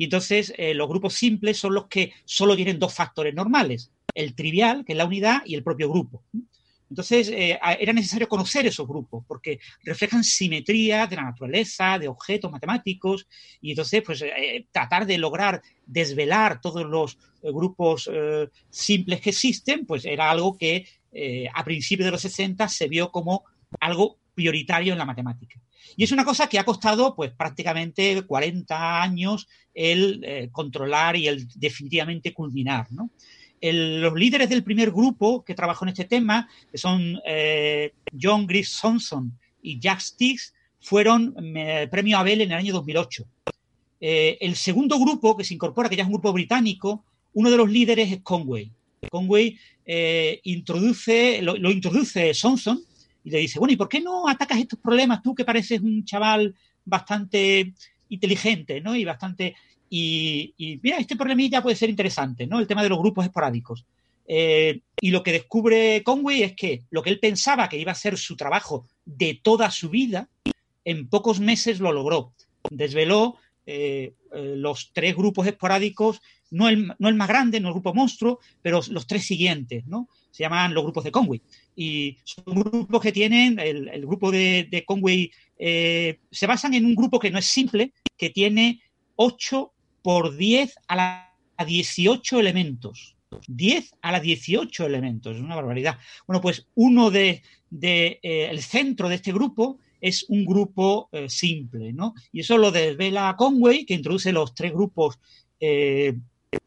Y 0.00 0.04
entonces 0.04 0.54
los 0.74 0.88
grupos 0.88 1.12
simples 1.12 1.58
son 1.58 1.74
los 1.74 1.86
que 1.86 2.14
solo 2.24 2.56
tienen 2.56 2.78
dos 2.78 2.94
factores 2.94 3.34
normales 3.34 3.90
el 4.14 4.34
trivial, 4.34 4.84
que 4.84 4.92
es 4.92 4.96
la 4.96 5.04
unidad, 5.04 5.42
y 5.44 5.54
el 5.54 5.62
propio 5.62 5.88
grupo. 5.88 6.22
Entonces, 6.88 7.28
eh, 7.28 7.58
era 7.78 7.92
necesario 7.92 8.28
conocer 8.28 8.66
esos 8.66 8.86
grupos 8.86 9.24
porque 9.28 9.60
reflejan 9.84 10.24
simetría 10.24 11.06
de 11.06 11.16
la 11.16 11.22
naturaleza, 11.22 11.98
de 12.00 12.08
objetos 12.08 12.50
matemáticos, 12.50 13.28
y 13.60 13.70
entonces, 13.70 14.02
pues, 14.04 14.22
eh, 14.22 14.66
tratar 14.72 15.06
de 15.06 15.18
lograr 15.18 15.62
desvelar 15.86 16.60
todos 16.60 16.84
los 16.84 17.16
eh, 17.42 17.52
grupos 17.52 18.10
simples 18.70 19.20
que 19.20 19.30
existen, 19.30 19.86
pues 19.86 20.04
era 20.04 20.30
algo 20.30 20.56
que 20.56 20.86
a 21.52 21.64
principios 21.64 22.06
de 22.06 22.12
los 22.12 22.20
60 22.22 22.68
se 22.68 22.86
vio 22.86 23.10
como 23.10 23.44
algo 23.80 24.18
prioritario 24.34 24.92
en 24.92 24.98
la 24.98 25.04
matemática. 25.04 25.60
Y 25.96 26.04
es 26.04 26.12
una 26.12 26.24
cosa 26.24 26.48
que 26.48 26.58
ha 26.58 26.64
costado, 26.64 27.14
pues, 27.14 27.32
prácticamente 27.32 28.22
40 28.22 29.02
años 29.02 29.48
el 29.74 30.50
controlar 30.52 31.16
y 31.16 31.28
el 31.28 31.46
definitivamente 31.54 32.34
culminar, 32.34 32.86
¿no? 32.90 33.10
los 33.62 34.14
líderes 34.14 34.48
del 34.48 34.64
primer 34.64 34.90
grupo 34.90 35.44
que 35.44 35.54
trabajó 35.54 35.84
en 35.84 35.90
este 35.90 36.04
tema, 36.04 36.48
que 36.70 36.78
son 36.78 37.20
eh, 37.26 37.92
John 38.20 38.46
Gris 38.46 38.78
Thompson 38.80 39.38
y 39.62 39.78
Jack 39.78 40.00
Stiggs, 40.00 40.54
fueron 40.80 41.34
eh, 41.56 41.86
premio 41.90 42.16
Abel 42.18 42.40
en 42.40 42.52
el 42.52 42.58
año 42.58 42.72
2008. 42.72 43.24
Eh, 44.00 44.38
el 44.40 44.56
segundo 44.56 44.98
grupo 44.98 45.36
que 45.36 45.44
se 45.44 45.52
incorpora, 45.52 45.90
que 45.90 45.96
ya 45.96 46.02
es 46.04 46.06
un 46.06 46.14
grupo 46.14 46.32
británico, 46.32 47.04
uno 47.34 47.50
de 47.50 47.56
los 47.58 47.70
líderes 47.70 48.10
es 48.10 48.20
Conway. 48.22 48.72
Conway 49.10 49.58
introduce, 50.44 51.42
lo, 51.42 51.56
lo, 51.56 51.70
introduce 51.70 52.32
Thompson 52.40 52.80
y 53.24 53.30
le 53.30 53.38
dice, 53.38 53.58
bueno, 53.58 53.72
¿y 53.72 53.76
por 53.76 53.88
qué 53.88 54.00
no 54.00 54.28
atacas 54.28 54.58
estos 54.58 54.78
problemas 54.78 55.22
tú 55.22 55.34
que 55.34 55.44
pareces 55.44 55.80
un 55.80 56.04
chaval 56.04 56.54
bastante 56.84 57.72
inteligente, 58.08 58.80
¿no? 58.80 58.96
Y 58.96 59.04
bastante 59.04 59.54
y, 59.92 60.78
mira, 60.82 60.98
este 60.98 61.16
problemilla 61.16 61.62
puede 61.62 61.74
ser 61.74 61.90
interesante, 61.90 62.46
¿no? 62.46 62.60
El 62.60 62.68
tema 62.68 62.82
de 62.82 62.88
los 62.88 62.98
grupos 62.98 63.24
esporádicos. 63.24 63.84
Eh, 64.26 64.80
y 65.00 65.10
lo 65.10 65.24
que 65.24 65.32
descubre 65.32 66.04
Conway 66.04 66.44
es 66.44 66.52
que 66.54 66.84
lo 66.90 67.02
que 67.02 67.10
él 67.10 67.18
pensaba 67.18 67.68
que 67.68 67.78
iba 67.78 67.90
a 67.90 67.96
ser 67.96 68.16
su 68.16 68.36
trabajo 68.36 68.86
de 69.04 69.40
toda 69.42 69.68
su 69.72 69.90
vida, 69.90 70.28
en 70.84 71.08
pocos 71.08 71.40
meses 71.40 71.80
lo 71.80 71.90
logró. 71.90 72.32
Desveló 72.70 73.38
eh, 73.66 74.14
eh, 74.32 74.54
los 74.56 74.92
tres 74.92 75.16
grupos 75.16 75.48
esporádicos, 75.48 76.22
no 76.52 76.68
el, 76.68 76.94
no 76.98 77.08
el, 77.08 77.16
más 77.16 77.28
grande, 77.28 77.58
no 77.58 77.68
el 77.68 77.74
grupo 77.74 77.92
monstruo, 77.92 78.38
pero 78.62 78.80
los 78.88 79.06
tres 79.08 79.26
siguientes, 79.26 79.86
¿no? 79.86 80.08
Se 80.30 80.44
llaman 80.44 80.72
los 80.72 80.84
grupos 80.84 81.02
de 81.02 81.10
Conway. 81.10 81.42
Y 81.80 82.18
son 82.24 82.44
grupos 82.56 83.00
que 83.00 83.12
tienen, 83.12 83.58
el, 83.58 84.04
grupo 84.06 84.30
de, 84.30 84.68
de 84.70 84.84
Conway, 84.84 85.30
se 85.56 86.46
basan 86.46 86.74
en 86.74 86.84
un 86.84 86.94
grupo 86.94 87.18
que 87.18 87.30
no 87.30 87.38
es 87.38 87.46
simple, 87.46 87.92
que 88.18 88.28
tiene 88.28 88.82
ocho 89.16 89.72
por 90.02 90.36
10 90.36 90.74
a 90.88 90.96
la 90.96 91.30
18 91.64 92.40
elementos. 92.40 93.16
10 93.46 93.94
a 94.02 94.12
la 94.12 94.20
18 94.20 94.86
elementos, 94.86 95.36
es 95.36 95.42
una 95.42 95.56
barbaridad. 95.56 95.98
Bueno, 96.26 96.40
pues 96.40 96.66
uno 96.74 97.10
de, 97.10 97.42
eh, 97.80 98.18
el 98.22 98.60
centro 98.62 99.08
de 99.08 99.16
este 99.16 99.32
grupo 99.32 99.78
es 100.00 100.24
un 100.28 100.44
grupo 100.44 101.08
eh, 101.12 101.28
simple, 101.28 101.92
¿no? 101.92 102.14
Y 102.32 102.40
eso 102.40 102.58
lo 102.58 102.70
desvela 102.70 103.36
Conway, 103.36 103.84
que 103.84 103.94
introduce 103.94 104.32
los 104.32 104.54
tres 104.54 104.72
grupos 104.72 105.18
eh, 105.60 106.14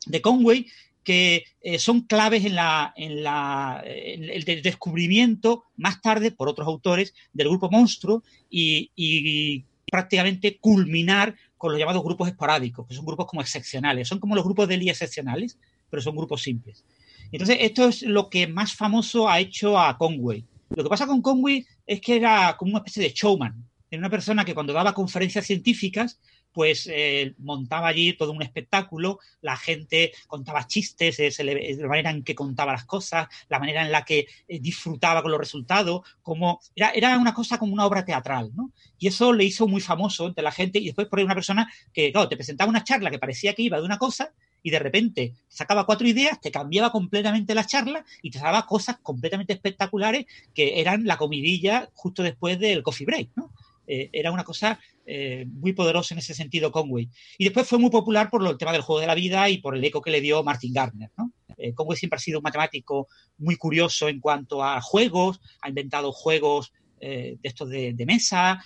de 0.05 0.21
Conway, 0.21 0.67
que 1.03 1.45
son 1.77 2.01
claves 2.01 2.45
en, 2.45 2.55
la, 2.55 2.93
en, 2.95 3.23
la, 3.23 3.83
el 3.85 4.61
descubrimiento 4.61 5.65
más 5.75 6.01
tarde 6.01 6.31
por 6.31 6.47
otros 6.47 6.67
autores 6.67 7.13
del 7.33 7.49
grupo 7.49 7.69
monstruo 7.69 8.23
y, 8.49 8.91
y 8.95 9.65
prácticamente 9.91 10.57
culminar 10.57 11.35
con 11.57 11.71
los 11.71 11.79
llamados 11.79 12.03
grupos 12.03 12.27
esporádicos, 12.27 12.87
que 12.87 12.95
son 12.95 13.05
grupos 13.05 13.27
como 13.27 13.41
excepcionales. 13.41 14.07
Son 14.07 14.19
como 14.19 14.35
los 14.35 14.43
grupos 14.43 14.67
de 14.67 14.77
Lie 14.77 14.89
excepcionales, 14.89 15.57
pero 15.89 16.01
son 16.01 16.15
grupos 16.15 16.41
simples. 16.41 16.83
Entonces, 17.31 17.57
esto 17.61 17.87
es 17.87 18.01
lo 18.01 18.29
que 18.29 18.47
más 18.47 18.73
famoso 18.73 19.29
ha 19.29 19.39
hecho 19.39 19.79
a 19.79 19.97
Conway. 19.97 20.43
Lo 20.75 20.83
que 20.83 20.89
pasa 20.89 21.07
con 21.07 21.21
Conway 21.21 21.65
es 21.85 22.01
que 22.01 22.15
era 22.15 22.55
como 22.57 22.71
una 22.71 22.79
especie 22.79 23.03
de 23.03 23.13
showman. 23.13 23.63
Era 23.89 23.99
una 23.99 24.09
persona 24.09 24.43
que 24.43 24.53
cuando 24.53 24.73
daba 24.73 24.93
conferencias 24.93 25.45
científicas 25.45 26.19
pues 26.53 26.87
eh, 26.91 27.33
montaba 27.39 27.87
allí 27.87 28.13
todo 28.13 28.31
un 28.31 28.41
espectáculo, 28.41 29.19
la 29.41 29.57
gente 29.57 30.13
contaba 30.27 30.67
chistes, 30.67 31.19
la 31.39 31.87
manera 31.87 32.11
en 32.11 32.23
que 32.23 32.35
contaba 32.35 32.71
las 32.71 32.85
cosas, 32.85 33.27
la 33.49 33.59
manera 33.59 33.83
en 33.83 33.91
la 33.91 34.05
que 34.05 34.27
eh, 34.47 34.59
disfrutaba 34.59 35.21
con 35.21 35.31
los 35.31 35.39
resultados, 35.39 36.01
como 36.21 36.59
era, 36.75 36.91
era, 36.91 37.17
una 37.17 37.33
cosa 37.33 37.57
como 37.57 37.73
una 37.73 37.85
obra 37.85 38.05
teatral, 38.05 38.51
¿no? 38.55 38.71
Y 38.99 39.07
eso 39.07 39.33
le 39.33 39.43
hizo 39.43 39.67
muy 39.67 39.81
famoso 39.81 40.27
entre 40.27 40.43
la 40.43 40.51
gente 40.51 40.79
y 40.79 40.85
después 40.85 41.07
por 41.07 41.19
ahí 41.19 41.25
una 41.25 41.35
persona 41.35 41.71
que, 41.91 42.11
claro, 42.11 42.29
te 42.29 42.37
presentaba 42.37 42.69
una 42.69 42.83
charla 42.83 43.11
que 43.11 43.19
parecía 43.19 43.53
que 43.53 43.63
iba 43.63 43.77
de 43.77 43.85
una 43.85 43.97
cosa 43.97 44.31
y 44.63 44.71
de 44.71 44.79
repente 44.79 45.33
sacaba 45.49 45.85
cuatro 45.85 46.07
ideas, 46.07 46.39
te 46.39 46.51
cambiaba 46.51 46.91
completamente 46.91 47.53
la 47.53 47.65
charla 47.65 48.05
y 48.21 48.31
te 48.31 48.39
daba 48.39 48.65
cosas 48.65 48.97
completamente 49.03 49.53
espectaculares 49.53 50.25
que 50.55 50.79
eran 50.79 51.05
la 51.05 51.17
comidilla 51.17 51.89
justo 51.93 52.23
después 52.23 52.57
del 52.57 52.81
coffee 52.81 53.05
break, 53.05 53.29
¿no? 53.35 53.51
Eh, 53.87 54.09
era 54.13 54.31
una 54.31 54.43
cosa 54.43 54.79
eh, 55.05 55.45
muy 55.47 55.73
poderosa 55.73 56.13
en 56.13 56.19
ese 56.19 56.33
sentido 56.33 56.71
Conway. 56.71 57.09
Y 57.37 57.43
después 57.43 57.67
fue 57.67 57.79
muy 57.79 57.89
popular 57.89 58.29
por 58.29 58.45
el 58.45 58.57
tema 58.57 58.71
del 58.71 58.81
juego 58.81 59.01
de 59.01 59.07
la 59.07 59.15
vida 59.15 59.49
y 59.49 59.57
por 59.57 59.75
el 59.75 59.83
eco 59.83 60.01
que 60.01 60.11
le 60.11 60.21
dio 60.21 60.43
Martin 60.43 60.73
Gardner. 60.73 61.11
Eh, 61.57 61.73
Conway 61.73 61.97
siempre 61.97 62.17
ha 62.17 62.19
sido 62.19 62.39
un 62.39 62.43
matemático 62.43 63.07
muy 63.37 63.55
curioso 63.55 64.07
en 64.07 64.19
cuanto 64.19 64.63
a 64.63 64.81
juegos, 64.81 65.39
ha 65.61 65.69
inventado 65.69 66.11
juegos 66.11 66.71
de 66.99 67.37
estos 67.43 67.67
de, 67.69 68.05
mesa, 68.07 68.63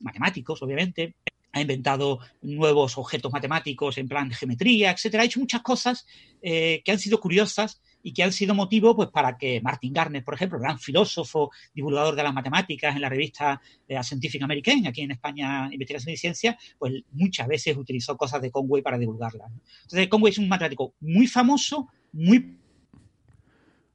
matemáticos, 0.00 0.62
obviamente. 0.62 1.16
ha 1.52 1.60
inventado 1.60 2.18
nuevos 2.40 2.96
objetos 2.96 3.30
matemáticos 3.30 3.98
en 3.98 4.08
plan 4.08 4.26
de 4.30 4.34
geometría, 4.34 4.90
etcétera. 4.90 5.22
Ha 5.22 5.26
hecho 5.26 5.40
muchas 5.40 5.60
cosas 5.60 6.06
que 6.40 6.82
han 6.86 6.98
sido 6.98 7.20
curiosas 7.20 7.82
y 8.08 8.12
que 8.14 8.22
han 8.22 8.32
sido 8.32 8.54
motivo 8.54 8.96
pues, 8.96 9.10
para 9.10 9.36
que 9.36 9.60
Martin 9.60 9.92
Garner, 9.92 10.24
por 10.24 10.32
ejemplo, 10.32 10.58
gran 10.58 10.78
filósofo, 10.78 11.50
divulgador 11.74 12.16
de 12.16 12.22
las 12.22 12.32
matemáticas 12.32 12.96
en 12.96 13.02
la 13.02 13.10
revista 13.10 13.60
eh, 13.86 14.02
Scientific 14.02 14.42
American, 14.42 14.86
aquí 14.86 15.02
en 15.02 15.10
España, 15.10 15.68
Investigación 15.70 16.14
y 16.14 16.16
Ciencia, 16.16 16.58
pues 16.78 17.02
muchas 17.12 17.46
veces 17.46 17.76
utilizó 17.76 18.16
cosas 18.16 18.40
de 18.40 18.50
Conway 18.50 18.80
para 18.80 18.96
divulgarlas. 18.96 19.52
Entonces, 19.82 20.08
Conway 20.08 20.30
es 20.30 20.38
un 20.38 20.48
matemático 20.48 20.94
muy 21.00 21.26
famoso, 21.26 21.88
muy 22.12 22.56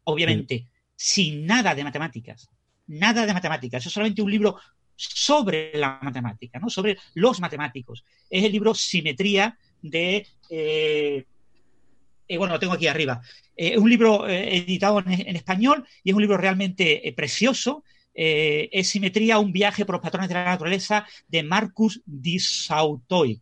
obviamente, 0.04 0.68
sin 0.96 1.48
nada 1.48 1.74
de 1.74 1.84
matemáticas. 1.84 2.52
Nada 2.86 3.26
de 3.26 3.34
matemáticas. 3.34 3.84
Es 3.84 3.92
solamente 3.92 4.22
un 4.22 4.30
libro 4.30 4.58
sobre 4.96 5.76
la 5.76 5.98
matemática, 6.04 6.60
¿no? 6.60 6.70
sobre 6.70 7.00
los 7.16 7.40
matemáticos. 7.40 8.06
Es 8.30 8.44
el 8.44 8.52
libro 8.52 8.76
Simetría 8.76 9.58
de... 9.82 10.28
Eh, 10.52 11.26
eh, 12.34 12.38
bueno, 12.38 12.54
lo 12.54 12.60
tengo 12.60 12.74
aquí 12.74 12.88
arriba. 12.88 13.22
Eh, 13.56 13.74
es 13.74 13.78
un 13.78 13.90
libro 13.90 14.28
editado 14.28 15.00
en, 15.00 15.36
español 15.36 15.86
y 16.04 16.10
es 16.10 16.16
un 16.16 16.22
libro 16.22 16.38
realmente 16.38 17.14
precioso. 17.16 17.84
es 18.14 18.88
Simetría, 18.90 19.40
un 19.40 19.52
viaje 19.52 19.86
por 19.86 19.96
los 19.96 20.02
patrones 20.02 20.30
de 20.30 20.36
la 20.36 20.46
naturaleza 20.46 21.06
de 21.28 21.44
Marcus 21.44 22.02
Di 22.06 22.40
Sautoy. 22.40 23.42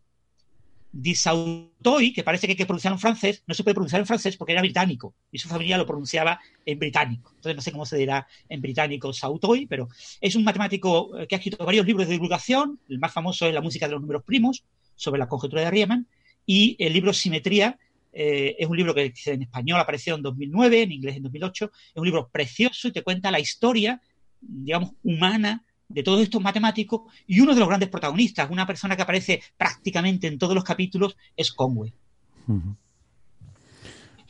Disautoy, 0.93 2.11
que 2.11 2.23
parece 2.23 2.47
que 2.47 2.51
hay 2.51 2.57
que 2.57 2.65
pronunciar 2.65 2.93
en 2.93 2.99
francés, 2.99 3.43
no 3.47 3.53
se 3.53 3.63
puede 3.63 3.75
pronunciar 3.75 4.01
en 4.01 4.05
francés 4.05 4.35
porque 4.35 4.51
era 4.51 4.61
británico 4.61 5.13
y 5.31 5.39
su 5.39 5.47
familia 5.47 5.77
lo 5.77 5.85
pronunciaba 5.85 6.39
en 6.65 6.79
británico. 6.79 7.31
Entonces 7.35 7.55
no 7.55 7.61
sé 7.61 7.71
cómo 7.71 7.85
se 7.85 7.97
dirá 7.97 8.27
en 8.49 8.61
británico 8.61 9.13
Sautoy, 9.13 9.67
pero 9.67 9.87
es 10.19 10.35
un 10.35 10.43
matemático 10.43 11.17
eh, 11.17 11.27
que 11.27 11.35
ha 11.35 11.37
escrito 11.37 11.63
varios 11.65 11.85
libros 11.85 12.07
de 12.07 12.13
divulgación. 12.13 12.79
El 12.89 12.99
más 12.99 13.13
famoso 13.13 13.47
es 13.47 13.53
La 13.53 13.61
música 13.61 13.87
de 13.87 13.93
los 13.93 14.01
números 14.01 14.23
primos, 14.23 14.63
sobre 14.95 15.19
la 15.19 15.29
conjetura 15.29 15.61
de 15.61 15.71
Riemann, 15.71 16.07
y 16.45 16.75
el 16.79 16.93
libro 16.93 17.13
Simetría 17.13 17.77
eh, 18.11 18.55
es 18.59 18.67
un 18.67 18.77
libro 18.77 18.93
que 18.93 19.13
en 19.25 19.41
español 19.41 19.79
apareció 19.79 20.15
en 20.15 20.21
2009, 20.21 20.83
en 20.83 20.91
inglés 20.91 21.17
en 21.17 21.23
2008. 21.23 21.71
Es 21.73 21.95
un 21.95 22.05
libro 22.05 22.29
precioso 22.29 22.87
y 22.87 22.91
te 22.91 23.03
cuenta 23.03 23.31
la 23.31 23.39
historia, 23.39 24.01
digamos, 24.39 24.91
humana 25.03 25.63
de 25.87 26.03
todos 26.03 26.21
estos 26.21 26.41
matemáticos 26.41 27.01
y 27.27 27.39
uno 27.39 27.53
de 27.53 27.59
los 27.59 27.67
grandes 27.67 27.89
protagonistas, 27.89 28.49
una 28.49 28.65
persona 28.65 28.95
que 28.95 29.01
aparece 29.01 29.41
prácticamente 29.57 30.27
en 30.27 30.37
todos 30.37 30.55
los 30.55 30.63
capítulos, 30.63 31.17
es 31.35 31.51
Conway. 31.51 31.93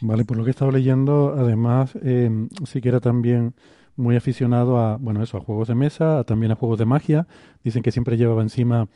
Vale, 0.02 0.26
por 0.26 0.38
lo 0.38 0.44
que 0.44 0.50
he 0.50 0.52
estado 0.52 0.72
leyendo, 0.72 1.36
además, 1.38 1.94
eh, 2.04 2.30
sí 2.66 2.82
que 2.82 2.90
era 2.90 3.00
también 3.00 3.54
muy 3.96 4.16
aficionado 4.16 4.80
a, 4.80 4.98
bueno, 4.98 5.22
eso, 5.22 5.38
a 5.38 5.42
juegos 5.42 5.68
de 5.68 5.76
mesa, 5.76 6.24
también 6.24 6.52
a 6.52 6.56
juegos 6.56 6.80
de 6.80 6.86
magia. 6.86 7.28
Dicen 7.64 7.84
que 7.84 7.92
siempre 7.92 8.18
llevaba 8.18 8.42
encima 8.42 8.88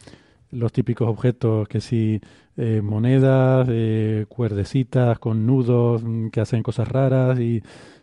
los 0.52 0.72
típicos 0.72 1.08
objetos 1.08 1.68
que 1.68 1.82
sí, 1.82 2.22
eh, 2.58 2.82
monedas, 2.82 3.68
eh, 3.70 4.26
cuerdecitas 4.30 5.20
con 5.20 5.46
nudos 5.46 6.04
mm, 6.04 6.30
que 6.30 6.42
hacen 6.42 6.64
cosas 6.64 6.88
raras 6.88 7.40
y, 7.40 7.62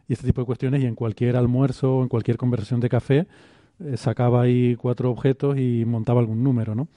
y, 0.09 0.13
este 0.13 0.27
tipo 0.27 0.43
de 0.43 0.47
cuestiones. 0.47 0.83
Y 0.83 0.87
en 0.87 0.95
cualquier 0.95 1.37
almuerzo, 1.37 2.03
en 2.03 2.09
cualquier 2.09 2.37
conversación 2.37 2.81
de 2.81 2.89
café, 2.89 3.27
eh, 3.81 3.97
sacaba 3.97 4.43
ahí 4.43 4.77
cuatro 4.77 5.11
objetos 5.11 5.59
y 5.59 5.85
montaba 5.85 6.21
algún 6.21 6.43
número, 6.43 6.75
¿no? 6.75 6.89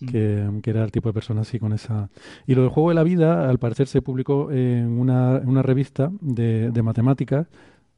Mm. 0.00 0.60
Que, 0.60 0.70
era 0.70 0.84
el 0.84 0.92
tipo 0.92 1.08
de 1.08 1.12
persona 1.14 1.42
así 1.42 1.58
con 1.58 1.72
esa... 1.72 2.10
Y 2.46 2.54
lo 2.54 2.62
del 2.62 2.70
juego 2.70 2.90
de 2.90 2.94
la 2.94 3.02
vida, 3.02 3.48
al 3.48 3.58
parecer, 3.58 3.86
se 3.86 4.02
publicó 4.02 4.50
en 4.52 4.98
una, 4.98 5.38
en 5.38 5.48
una 5.48 5.62
revista 5.62 6.10
de, 6.20 6.70
de, 6.70 6.82
matemáticas 6.82 7.46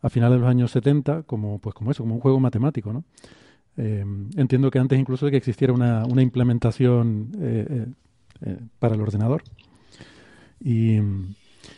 a 0.02 0.08
finales 0.08 0.36
de 0.36 0.40
los 0.40 0.50
años 0.50 0.70
70 0.70 1.22
como, 1.24 1.58
pues 1.58 1.74
como 1.74 1.90
eso, 1.90 2.02
como 2.02 2.14
un 2.14 2.20
juego 2.20 2.40
matemático, 2.40 2.92
¿no? 2.92 3.04
Eh, 3.76 4.04
entiendo 4.36 4.70
que 4.70 4.78
antes 4.78 4.98
incluso 4.98 5.26
de 5.26 5.32
que 5.32 5.36
existiera 5.36 5.72
una, 5.72 6.04
una 6.06 6.22
implementación 6.22 7.32
eh, 7.38 7.86
para 8.78 8.95
el 8.95 9.00
ordenador. 9.00 9.43
Y, 10.62 10.99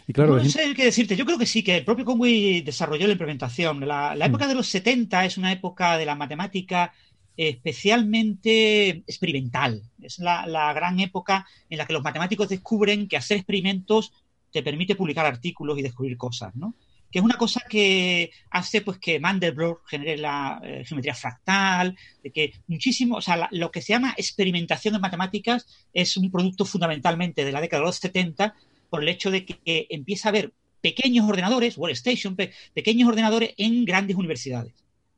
y 0.07 0.13
claro, 0.13 0.37
no 0.37 0.45
sé 0.45 0.75
qué 0.75 0.85
decirte. 0.85 1.17
Yo 1.17 1.25
creo 1.25 1.39
que 1.39 1.47
sí, 1.47 1.63
que 1.63 1.77
el 1.77 1.85
propio 1.85 2.05
Conway 2.05 2.63
desarrolló 2.63 3.07
la 3.07 3.13
implementación. 3.13 3.87
La, 3.87 4.15
la 4.15 4.27
época 4.27 4.47
mm. 4.47 4.49
de 4.49 4.55
los 4.55 4.69
70 4.69 5.25
es 5.25 5.39
una 5.39 5.53
época 5.53 5.97
de 5.99 6.07
la 6.07 6.15
matemática 6.15 6.93
especialmente 7.37 8.89
experimental. 9.07 9.83
Es 10.03 10.19
la, 10.19 10.47
la, 10.47 10.73
gran 10.73 10.99
época 10.99 11.47
en 11.71 11.79
la 11.79 11.87
que 11.87 11.93
los 11.93 12.03
matemáticos 12.03 12.49
descubren 12.49 13.07
que 13.07 13.17
hacer 13.17 13.37
experimentos 13.37 14.13
te 14.51 14.63
permite 14.63 14.97
publicar 14.97 15.25
artículos 15.25 15.79
y 15.79 15.83
descubrir 15.83 16.17
cosas, 16.17 16.55
¿no? 16.57 16.75
Que 17.11 17.21
es 17.21 17.25
una 17.25 17.37
cosa 17.37 17.63
que 17.69 18.31
hace 18.51 18.83
pues 18.83 18.99
que 18.99 19.19
Mandelbrot 19.19 19.87
genere 19.87 20.19
la 20.19 20.61
eh, 20.63 20.85
geometría 20.85 21.15
fractal, 21.15 21.97
de 22.23 22.31
que 22.31 22.53
muchísimo, 22.67 23.17
o 23.17 23.23
sea, 23.23 23.49
lo 23.51 23.71
que 23.71 23.81
se 23.81 23.95
llama 23.95 24.15
experimentación 24.17 24.95
en 24.95 25.01
matemáticas 25.01 25.67
es 25.93 26.17
un 26.17 26.31
producto 26.31 26.65
fundamentalmente 26.65 27.45
de 27.45 27.53
la 27.53 27.61
década 27.61 27.81
de 27.81 27.87
los 27.87 27.97
70 27.97 28.55
por 28.91 29.03
el 29.03 29.09
hecho 29.09 29.31
de 29.31 29.47
que 29.47 29.87
empieza 29.91 30.29
a 30.29 30.31
haber 30.31 30.53
pequeños 30.81 31.29
ordenadores, 31.29 31.77
workstation, 31.77 32.37
pequeños 32.75 33.09
ordenadores 33.09 33.55
en 33.57 33.85
grandes 33.85 34.17
universidades. 34.17 34.75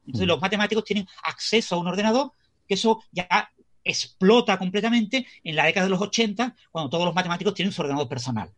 Entonces 0.06 0.26
mm. 0.26 0.30
los 0.30 0.40
matemáticos 0.40 0.84
tienen 0.84 1.06
acceso 1.22 1.74
a 1.74 1.78
un 1.78 1.88
ordenador, 1.88 2.32
que 2.66 2.74
eso 2.74 3.02
ya 3.12 3.50
explota 3.84 4.58
completamente 4.58 5.26
en 5.42 5.56
la 5.56 5.64
década 5.64 5.86
de 5.86 5.90
los 5.90 6.00
80, 6.00 6.54
cuando 6.70 6.90
todos 6.90 7.04
los 7.04 7.14
matemáticos 7.14 7.54
tienen 7.54 7.72
su 7.72 7.82
ordenador 7.82 8.08
personal. 8.08 8.50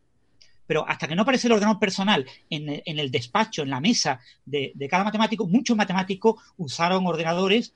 Pero 0.72 0.88
hasta 0.88 1.06
que 1.06 1.14
no 1.14 1.20
aparece 1.20 1.48
el 1.48 1.52
ordenador 1.52 1.78
personal 1.78 2.26
en 2.48 2.98
el, 2.98 3.10
despacho, 3.10 3.60
en 3.60 3.68
la 3.68 3.78
mesa 3.78 4.18
de, 4.46 4.72
cada 4.88 5.04
matemático, 5.04 5.46
muchos 5.46 5.76
matemáticos 5.76 6.36
usaron 6.56 7.06
ordenadores 7.06 7.74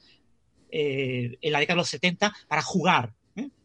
eh, 0.70 1.36
en 1.42 1.52
la 1.52 1.58
década 1.58 1.74
de 1.74 1.80
los 1.80 1.90
70 1.90 2.32
para 2.48 2.62
jugar, 2.62 3.12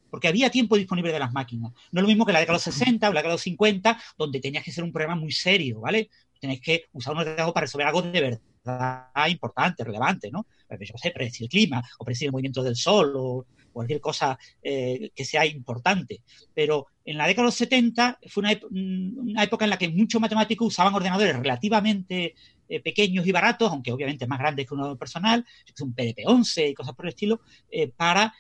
porque 0.10 0.28
había 0.28 0.50
tiempo 0.50 0.76
disponible 0.76 1.14
de 1.14 1.20
las 1.20 1.32
máquinas. 1.32 1.72
No 1.94 2.02
es 2.02 2.02
lo 2.02 2.10
mismo 2.10 2.26
que 2.26 2.34
la 2.34 2.42
década 2.42 2.58
de 2.58 2.66
los 2.66 2.76
60 2.76 3.08
o 3.08 3.14
la 3.14 3.22
década 3.22 3.32
de 3.32 3.36
los 3.36 3.42
50, 3.44 4.02
donde 4.18 4.42
tenías 4.42 4.66
que 4.66 4.74
ser 4.74 4.84
un 4.84 4.92
programa 4.92 5.22
muy 5.22 5.32
serio, 5.32 5.80
¿vale? 5.80 6.10
Tenéis 6.38 6.60
que 6.60 6.84
usar 6.92 7.14
un 7.14 7.20
ordenador 7.20 7.54
para 7.54 7.64
resolver 7.68 7.88
algo 7.88 8.02
de 8.02 8.20
verdad 8.66 9.28
importante, 9.30 9.86
relevante, 9.86 10.30
¿no? 10.30 10.46
Pues 10.68 10.90
yo 10.90 10.98
sé, 10.98 11.12
predecir 11.12 11.46
el 11.46 11.50
clima, 11.50 11.82
o 12.00 12.04
predecir 12.04 12.26
el 12.26 12.34
movimiento 12.34 12.64
del 12.64 12.76
sol, 12.76 13.14
o 13.16 13.46
cualquier 13.72 14.02
cosa 14.02 14.38
eh, 14.62 15.12
que 15.16 15.26
sea 15.26 15.46
importante. 15.46 16.22
Pero 16.54 16.88
en 17.06 17.18
la 17.18 17.28
década 17.28 17.44
de 17.44 17.48
los 17.48 17.56
70 17.56 18.20
fue 18.28 18.44
una, 18.70 19.44
época 19.44 19.66
en 19.66 19.70
la 19.70 19.78
que 19.78 19.90
muchos 19.90 20.22
matemáticos 20.22 20.68
usaban 20.68 20.94
ordenadores 20.94 21.36
relativamente 21.36 22.36
eh, 22.70 22.80
pequeños 22.82 23.26
y 23.26 23.32
baratos, 23.32 23.72
aunque 23.72 23.92
obviamente 23.92 24.28
más 24.28 24.40
grandes 24.40 24.68
que 24.68 24.74
un 24.74 24.82
ordenador 24.82 25.00
personal, 25.00 25.46
un 25.82 25.96
PDP-11 25.96 26.70
y 26.70 26.74
cosas 26.74 26.96
por 26.96 27.06
el 27.06 27.10
estilo, 27.10 27.42
eh, 27.72 27.88
para 27.88 28.34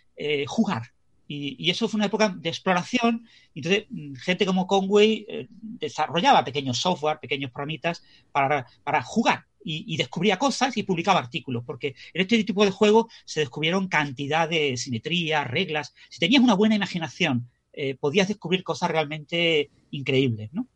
jugar, 0.46 0.84
y, 1.28 1.72
eso 1.72 1.88
fue 1.88 1.98
una 1.98 2.06
época 2.06 2.30
de 2.30 2.50
exploración. 2.50 3.26
Entonces, 3.56 3.86
mm, 3.89 4.13
gente 4.15 4.46
como 4.46 4.67
Conway 4.67 5.26
desarrollaba 5.50 6.44
pequeños 6.44 6.78
software, 6.78 7.20
pequeños 7.20 7.50
programitas 7.50 8.04
para, 8.32 8.67
para 8.84 9.02
jugar 9.02 9.46
y, 9.63 9.97
descubría 9.97 10.38
cosas 10.38 10.76
y 10.78 10.84
publicaba 10.84 11.19
artículos, 11.19 11.63
porque 11.65 11.95
en 12.13 12.21
este 12.21 12.43
tipo 12.43 12.65
de 12.65 12.71
juegos 12.71 13.12
se 13.26 13.41
descubrieron 13.41 13.88
cantidad 13.88 14.50
de 14.50 14.78
simetría, 14.78 15.43
reglas. 15.43 15.93
Si 16.10 16.19
tenías 16.19 16.43
una 16.43 16.56
buena 16.56 16.76
imaginación, 16.76 17.47
eh, 17.74 17.95
podías 17.95 18.28
descubrir 18.28 18.63
cosas 18.63 18.91
realmente 18.91 19.69
increíbles, 19.91 20.50
¿no? 20.54 20.67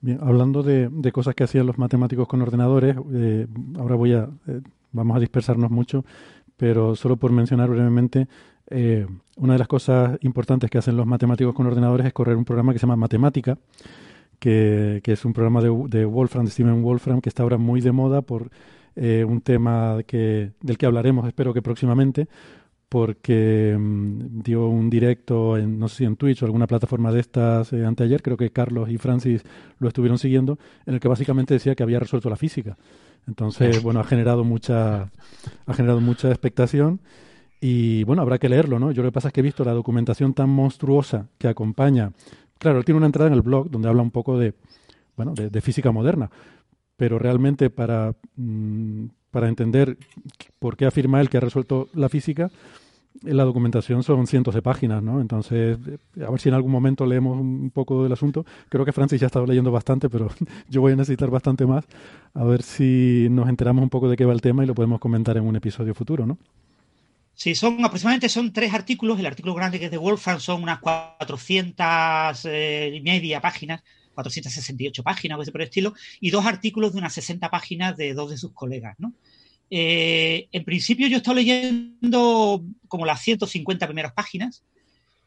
Bien, 0.00 0.18
hablando 0.22 0.62
de, 0.62 1.12
cosas 1.12 1.34
que 1.34 1.44
hacían 1.44 1.66
los 1.66 1.78
matemáticos 1.78 2.28
con 2.28 2.42
ordenadores, 2.42 2.96
eh, 3.12 3.46
ahora 3.78 3.94
voy 3.94 4.14
a, 4.14 4.28
vamos 4.92 5.16
a 5.16 5.20
dispersarnos 5.20 5.70
mucho, 5.70 6.04
pero 6.56 6.96
solo 6.96 7.16
por 7.16 7.32
mencionar 7.32 7.68
brevemente, 7.68 8.28
eh, 8.70 9.06
una 9.36 9.54
de 9.54 9.58
las 9.58 9.68
cosas 9.68 10.16
importantes 10.22 10.70
que 10.70 10.78
hacen 10.78 10.96
los 10.96 11.06
matemáticos 11.06 11.54
con 11.54 11.66
ordenadores 11.66 12.06
es 12.06 12.12
correr 12.12 12.36
un 12.36 12.44
programa 12.44 12.72
que 12.72 12.78
se 12.78 12.86
llama 12.86 12.96
Matemática, 12.96 13.58
que, 14.44 15.12
es 15.12 15.24
un 15.24 15.32
programa 15.32 15.62
de, 15.62 15.70
de, 15.88 16.04
Wolfram, 16.04 16.44
de 16.44 16.50
Steven 16.50 16.82
Wolfram, 16.82 17.22
que 17.22 17.30
está 17.30 17.42
ahora 17.42 17.56
muy 17.56 17.80
de 17.80 17.92
moda 17.92 18.20
por 18.20 18.50
eh, 18.94 19.24
un 19.26 19.40
tema 19.40 20.00
que, 20.06 20.52
del 20.60 20.76
que 20.76 20.84
hablaremos, 20.84 21.26
espero 21.26 21.54
que 21.54 21.62
próximamente, 21.62 22.28
porque 22.90 23.74
mm, 23.78 24.42
dio 24.42 24.66
un 24.68 24.90
directo 24.90 25.56
en, 25.56 25.78
no 25.78 25.88
sé 25.88 25.96
si 25.96 26.04
en 26.04 26.16
Twitch 26.16 26.42
o 26.42 26.46
alguna 26.46 26.66
plataforma 26.66 27.10
de 27.10 27.20
estas 27.20 27.72
eh, 27.72 27.86
anteayer, 27.86 28.20
creo 28.20 28.36
que 28.36 28.50
Carlos 28.50 28.90
y 28.90 28.98
Francis 28.98 29.42
lo 29.78 29.88
estuvieron 29.88 30.18
siguiendo, 30.18 30.58
en 30.84 30.94
el 30.94 31.00
que 31.00 31.08
básicamente 31.08 31.54
decía 31.54 31.74
que 31.74 31.82
había 31.82 31.98
resuelto 31.98 32.28
la 32.28 32.36
física. 32.36 32.76
Entonces, 33.26 33.82
bueno, 33.82 34.00
ha 34.00 34.04
generado 34.04 34.44
mucha, 34.44 35.10
ha 35.64 35.74
generado 35.74 36.02
mucha 36.02 36.28
expectación 36.28 37.00
y 37.62 38.04
bueno, 38.04 38.20
habrá 38.20 38.38
que 38.38 38.50
leerlo, 38.50 38.78
¿no? 38.78 38.92
Yo 38.92 39.02
lo 39.02 39.08
que 39.08 39.14
pasa 39.14 39.28
es 39.28 39.32
que 39.32 39.40
he 39.40 39.42
visto 39.42 39.64
la 39.64 39.72
documentación 39.72 40.34
tan 40.34 40.50
monstruosa 40.50 41.28
que 41.38 41.48
acompaña. 41.48 42.12
Claro, 42.58 42.78
él 42.78 42.84
tiene 42.84 42.98
una 42.98 43.06
entrada 43.06 43.28
en 43.28 43.34
el 43.34 43.42
blog 43.42 43.70
donde 43.70 43.88
habla 43.88 44.02
un 44.02 44.10
poco 44.10 44.38
de, 44.38 44.54
bueno, 45.16 45.34
de, 45.34 45.60
física 45.60 45.92
moderna, 45.92 46.30
pero 46.96 47.18
realmente 47.18 47.70
para, 47.70 48.14
mm, 48.36 49.06
para 49.30 49.48
entender 49.48 49.98
por 50.58 50.76
qué 50.76 50.86
afirma 50.86 51.20
él 51.20 51.28
que 51.28 51.38
ha 51.38 51.40
resuelto 51.40 51.88
la 51.94 52.08
física, 52.08 52.50
la 53.22 53.44
documentación 53.44 54.02
son 54.02 54.26
cientos 54.26 54.54
de 54.54 54.62
páginas, 54.62 55.02
¿no? 55.02 55.20
Entonces, 55.20 55.78
a 56.20 56.30
ver 56.30 56.40
si 56.40 56.48
en 56.48 56.54
algún 56.54 56.72
momento 56.72 57.06
leemos 57.06 57.38
un 57.38 57.70
poco 57.70 58.02
del 58.02 58.12
asunto. 58.12 58.44
Creo 58.68 58.84
que 58.84 58.92
Francis 58.92 59.20
ya 59.20 59.26
ha 59.26 59.28
estado 59.28 59.46
leyendo 59.46 59.70
bastante, 59.70 60.10
pero 60.10 60.28
yo 60.68 60.80
voy 60.80 60.92
a 60.92 60.96
necesitar 60.96 61.30
bastante 61.30 61.66
más. 61.66 61.84
A 62.34 62.44
ver 62.44 62.62
si 62.62 63.28
nos 63.30 63.48
enteramos 63.48 63.82
un 63.82 63.90
poco 63.90 64.08
de 64.08 64.16
qué 64.16 64.24
va 64.24 64.32
el 64.32 64.40
tema 64.40 64.64
y 64.64 64.66
lo 64.66 64.74
podemos 64.74 65.00
comentar 65.00 65.36
en 65.36 65.44
un 65.44 65.56
episodio 65.56 65.94
futuro, 65.94 66.26
¿no? 66.26 66.38
Sí, 67.34 67.54
son 67.54 67.84
aproximadamente 67.84 68.28
son 68.28 68.52
tres 68.52 68.72
artículos. 68.72 69.18
El 69.18 69.26
artículo 69.26 69.54
grande 69.54 69.78
que 69.78 69.86
es 69.86 69.90
de 69.90 69.98
Wolfram 69.98 70.40
son 70.40 70.62
unas 70.62 70.78
400 70.78 72.44
eh, 72.44 72.92
y 72.94 73.00
media 73.00 73.40
páginas, 73.40 73.82
468 74.14 75.02
páginas 75.02 75.38
o 75.38 75.42
ese 75.42 75.52
por 75.52 75.60
el 75.60 75.66
estilo, 75.66 75.94
y 76.20 76.30
dos 76.30 76.46
artículos 76.46 76.92
de 76.92 76.98
unas 76.98 77.12
60 77.14 77.50
páginas 77.50 77.96
de 77.96 78.14
dos 78.14 78.30
de 78.30 78.36
sus 78.36 78.52
colegas, 78.52 78.94
¿no? 78.98 79.12
Eh, 79.70 80.48
en 80.52 80.64
principio 80.64 81.08
yo 81.08 81.16
he 81.16 81.18
estado 81.18 81.36
leyendo 81.36 82.62
como 82.86 83.06
las 83.06 83.20
150 83.22 83.86
primeras 83.86 84.12
páginas 84.12 84.62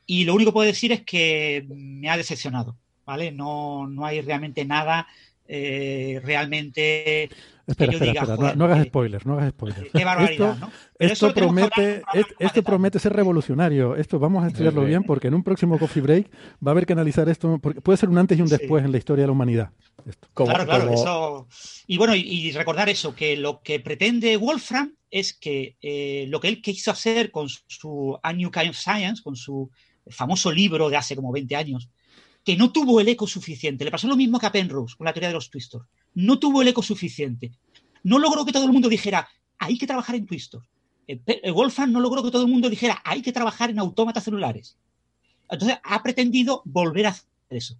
y 0.05 0.23
lo 0.23 0.35
único 0.35 0.51
que 0.51 0.53
puedo 0.53 0.67
decir 0.67 0.91
es 0.93 1.01
que 1.01 1.65
me 1.67 2.09
ha 2.09 2.15
decepcionado, 2.15 2.77
¿vale? 3.05 3.31
No, 3.31 3.87
no 3.87 4.05
hay 4.05 4.21
realmente 4.21 4.63
nada 4.63 5.07
eh, 5.47 6.21
realmente 6.23 7.29
Espera, 7.65 7.91
espera, 7.91 8.11
diga, 8.11 8.21
espera, 8.21 8.35
no- 8.35 8.41
"Joder, 8.41 8.57
no, 8.57 8.65
hagas 8.65 8.85
spoilers, 8.85 9.25
no 9.25 9.33
hagas 9.33 9.49
spoilers. 9.49 9.91
qué 9.91 10.05
barbaridad, 10.05 10.57
esto 10.99 11.33
promete, 11.33 12.01
esto 12.39 12.63
promete 12.63 12.97
ser 12.99 13.11
revolucionario. 13.13 13.95
Esto 13.97 14.19
vamos 14.19 14.43
a 14.45 14.47
estudiarlo 14.47 14.85
bien 14.85 15.03
porque 15.03 15.27
en 15.27 15.33
un 15.33 15.43
próximo 15.43 15.77
coffee 15.77 16.01
break 16.01 16.29
va 16.65 16.69
a 16.69 16.73
haber 16.73 16.85
que 16.85 16.93
analizar 16.93 17.27
esto 17.27 17.59
porque 17.61 17.81
puede 17.81 17.97
ser 17.97 18.07
un 18.09 18.17
antes 18.17 18.37
y 18.37 18.41
un 18.41 18.47
después 18.47 18.85
en 18.85 18.91
la 18.93 18.97
historia 18.97 19.23
de 19.23 19.27
la 19.27 19.33
humanidad. 19.33 19.71
Esto. 20.05 20.27
Como- 20.33 20.49
claro, 20.49 20.65
claro, 20.65 20.85
como- 20.87 20.93
eso. 20.95 21.47
Y 21.87 21.97
bueno, 21.97 22.15
y, 22.15 22.21
y 22.21 22.51
recordar 22.53 22.87
eso, 22.87 23.13
que 23.13 23.35
lo 23.35 23.61
que 23.61 23.81
pretende 23.81 24.37
Wolfram 24.37 24.93
es 25.11 25.33
que 25.33 25.75
eh, 25.81 26.25
lo 26.29 26.39
que 26.39 26.47
él 26.47 26.61
quiso 26.61 26.91
hacer 26.91 27.31
con 27.31 27.49
su 27.49 28.17
A 28.23 28.31
New 28.31 28.49
Kind 28.49 28.69
of 28.69 28.77
Science, 28.77 29.21
con 29.21 29.35
su 29.35 29.69
famoso 30.09 30.51
libro 30.53 30.89
de 30.89 30.95
hace 30.95 31.17
como 31.17 31.33
20 31.33 31.53
años, 31.57 31.89
que 32.47 32.55
no 32.55 32.71
tuvo 32.71 33.01
el 33.01 33.09
eco 33.09 33.27
suficiente. 33.27 33.83
Le 33.83 33.91
pasó 33.91 34.07
lo 34.07 34.15
mismo 34.15 34.39
que 34.39 34.45
a 34.45 34.53
Penrose 34.53 34.95
con 34.95 35.03
la 35.03 35.11
teoría 35.11 35.27
de 35.27 35.33
los 35.33 35.49
twistors. 35.49 35.85
No 36.13 36.39
tuvo 36.39 36.61
el 36.61 36.69
eco 36.69 36.81
suficiente. 36.81 37.51
No 38.03 38.19
logró 38.19 38.45
que 38.45 38.53
todo 38.53 38.63
el 38.63 38.71
mundo 38.71 38.87
dijera, 38.87 39.27
hay 39.57 39.77
que 39.77 39.85
trabajar 39.85 40.15
en 40.15 40.25
eh, 41.09 41.51
Wolfram 41.51 41.91
no 41.91 41.99
logró 41.99 42.23
que 42.23 42.31
todo 42.31 42.43
el 42.43 42.47
mundo 42.47 42.69
dijera, 42.69 43.01
hay 43.03 43.21
que 43.21 43.33
trabajar 43.33 43.69
en 43.69 43.79
autómatas 43.79 44.23
celulares. 44.23 44.77
Entonces 45.49 45.77
ha 45.83 46.01
pretendido 46.01 46.61
volver 46.63 47.07
a 47.07 47.09
hacer 47.09 47.27
eso 47.49 47.77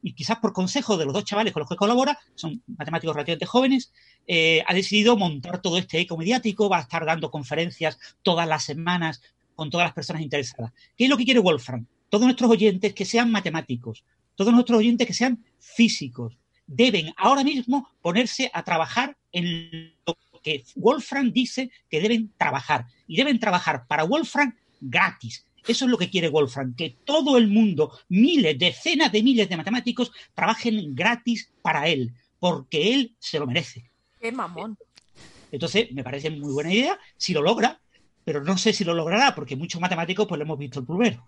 y 0.00 0.14
quizás 0.14 0.38
por 0.38 0.54
consejo 0.54 0.96
de 0.96 1.04
los 1.04 1.12
dos 1.12 1.24
chavales 1.24 1.52
con 1.52 1.60
los 1.60 1.68
que 1.68 1.76
colabora, 1.76 2.18
son 2.36 2.62
matemáticos 2.78 3.14
relativamente 3.14 3.44
jóvenes, 3.44 3.92
eh, 4.26 4.62
ha 4.66 4.72
decidido 4.72 5.18
montar 5.18 5.60
todo 5.60 5.76
este 5.76 6.00
eco 6.00 6.16
mediático, 6.16 6.70
va 6.70 6.78
a 6.78 6.82
estar 6.82 7.04
dando 7.04 7.30
conferencias 7.30 7.98
todas 8.22 8.48
las 8.48 8.64
semanas 8.64 9.20
con 9.54 9.68
todas 9.68 9.84
las 9.84 9.94
personas 9.94 10.22
interesadas. 10.22 10.72
¿Qué 10.96 11.04
es 11.04 11.10
lo 11.10 11.18
que 11.18 11.26
quiere 11.26 11.40
Wolfram? 11.40 11.86
Todos 12.16 12.28
nuestros 12.28 12.50
oyentes 12.50 12.94
que 12.94 13.04
sean 13.04 13.30
matemáticos, 13.30 14.02
todos 14.36 14.50
nuestros 14.50 14.78
oyentes 14.78 15.06
que 15.06 15.12
sean 15.12 15.44
físicos, 15.58 16.38
deben 16.66 17.12
ahora 17.14 17.44
mismo 17.44 17.90
ponerse 18.00 18.50
a 18.54 18.64
trabajar 18.64 19.18
en 19.32 19.92
lo 20.06 20.16
que 20.42 20.64
Wolfram 20.76 21.30
dice 21.30 21.70
que 21.90 22.00
deben 22.00 22.32
trabajar. 22.38 22.86
Y 23.06 23.18
deben 23.18 23.38
trabajar 23.38 23.86
para 23.86 24.04
Wolfram 24.04 24.56
gratis. 24.80 25.44
Eso 25.68 25.84
es 25.84 25.90
lo 25.90 25.98
que 25.98 26.08
quiere 26.08 26.30
Wolfram, 26.30 26.74
que 26.74 26.96
todo 27.04 27.36
el 27.36 27.48
mundo, 27.48 27.92
miles, 28.08 28.58
decenas 28.58 29.12
de 29.12 29.22
miles 29.22 29.50
de 29.50 29.58
matemáticos, 29.58 30.10
trabajen 30.32 30.94
gratis 30.94 31.50
para 31.60 31.86
él, 31.86 32.14
porque 32.38 32.94
él 32.94 33.14
se 33.18 33.38
lo 33.38 33.46
merece. 33.46 33.90
Qué 34.18 34.32
mamón. 34.32 34.78
Entonces, 35.52 35.92
me 35.92 36.02
parece 36.02 36.30
muy 36.30 36.54
buena 36.54 36.72
idea 36.72 36.98
si 37.18 37.34
lo 37.34 37.42
logra, 37.42 37.78
pero 38.26 38.42
no 38.42 38.58
sé 38.58 38.72
si 38.72 38.82
lo 38.82 38.92
logrará, 38.92 39.36
porque 39.36 39.54
muchos 39.54 39.80
matemáticos 39.80 40.26
pues 40.26 40.36
lo 40.36 40.44
hemos 40.44 40.58
visto 40.58 40.80
el 40.80 40.86
primero. 40.86 41.24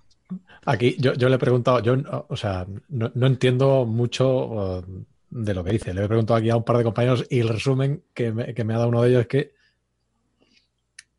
Aquí 0.66 0.96
yo, 0.98 1.14
yo 1.14 1.28
le 1.28 1.36
he 1.36 1.38
preguntado, 1.38 1.78
yo, 1.80 1.94
o 2.28 2.36
sea, 2.36 2.66
no, 2.88 3.12
no 3.14 3.26
entiendo 3.28 3.86
mucho 3.86 4.46
uh, 4.48 4.82
de 5.30 5.54
lo 5.54 5.62
que 5.62 5.70
dice. 5.70 5.94
Le 5.94 6.04
he 6.04 6.08
preguntado 6.08 6.36
aquí 6.38 6.50
a 6.50 6.56
un 6.56 6.64
par 6.64 6.76
de 6.76 6.82
compañeros 6.82 7.24
y 7.30 7.38
el 7.38 7.48
resumen 7.48 8.02
que 8.14 8.32
me, 8.32 8.52
que 8.52 8.64
me 8.64 8.74
ha 8.74 8.78
dado 8.78 8.88
uno 8.88 9.02
de 9.02 9.10
ellos 9.10 9.20
es 9.22 9.26
que 9.28 9.52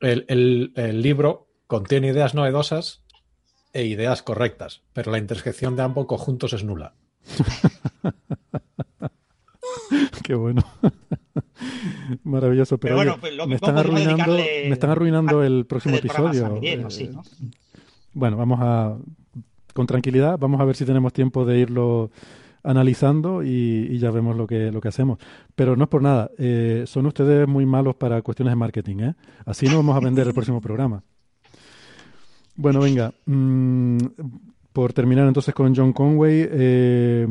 el, 0.02 0.26
el- 0.28 0.74
el 0.76 1.02
libro 1.02 1.48
contiene 1.66 2.08
ideas 2.10 2.36
novedosas 2.36 3.02
e 3.72 3.86
ideas 3.86 4.22
correctas, 4.22 4.82
pero 4.92 5.12
la 5.14 5.18
intersección 5.18 5.78
de 5.78 5.84
ambos 5.84 6.06
conjuntos 6.08 6.52
es 6.52 6.66
nula. 6.66 6.94
Qué 10.24 10.36
bueno. 10.36 10.64
Maravilloso. 12.24 12.78
Pero, 12.78 12.96
Pero 12.96 13.12
bueno, 13.12 13.18
pues 13.20 13.34
lo 13.34 13.48
me, 13.48 13.56
están 13.56 13.78
arruinando, 13.78 14.34
me 14.34 14.70
están 14.70 14.90
arruinando 14.90 15.44
el 15.44 15.66
próximo 15.66 15.96
episodio. 15.96 16.60
Eh, 16.62 16.84
así, 16.86 17.08
¿no? 17.08 17.24
Bueno, 18.14 18.38
vamos 18.38 18.60
a, 18.62 18.98
con 19.74 19.88
tranquilidad, 19.88 20.38
vamos 20.40 20.60
a 20.60 20.66
ver 20.66 20.76
si 20.76 20.86
tenemos 20.86 21.14
tiempo 21.14 21.46
de 21.46 21.60
irlo 21.60 22.12
analizando 22.64 23.44
y, 23.44 23.88
y 23.90 24.00
ya 24.00 24.12
vemos 24.12 24.36
lo 24.36 24.48
que, 24.48 24.72
lo 24.72 24.82
que 24.82 24.88
hacemos. 24.88 25.20
Pero 25.56 25.76
no 25.76 25.84
es 25.84 25.90
por 25.90 26.02
nada, 26.02 26.30
eh, 26.38 26.84
son 26.86 27.06
ustedes 27.06 27.48
muy 27.48 27.66
malos 27.66 27.96
para 27.96 28.22
cuestiones 28.22 28.52
de 28.52 28.56
marketing, 28.56 28.98
¿eh? 29.00 29.16
Así 29.46 29.68
no 29.68 29.78
vamos 29.78 29.96
a 29.96 30.00
vender 30.00 30.28
el 30.28 30.34
próximo 30.34 30.62
programa. 30.62 31.04
Bueno, 32.56 32.82
venga, 32.82 33.14
mm, 33.26 33.98
por 34.74 34.92
terminar 34.92 35.28
entonces 35.28 35.54
con 35.54 35.74
John 35.74 35.94
Conway, 35.94 36.48
eh, 36.52 37.28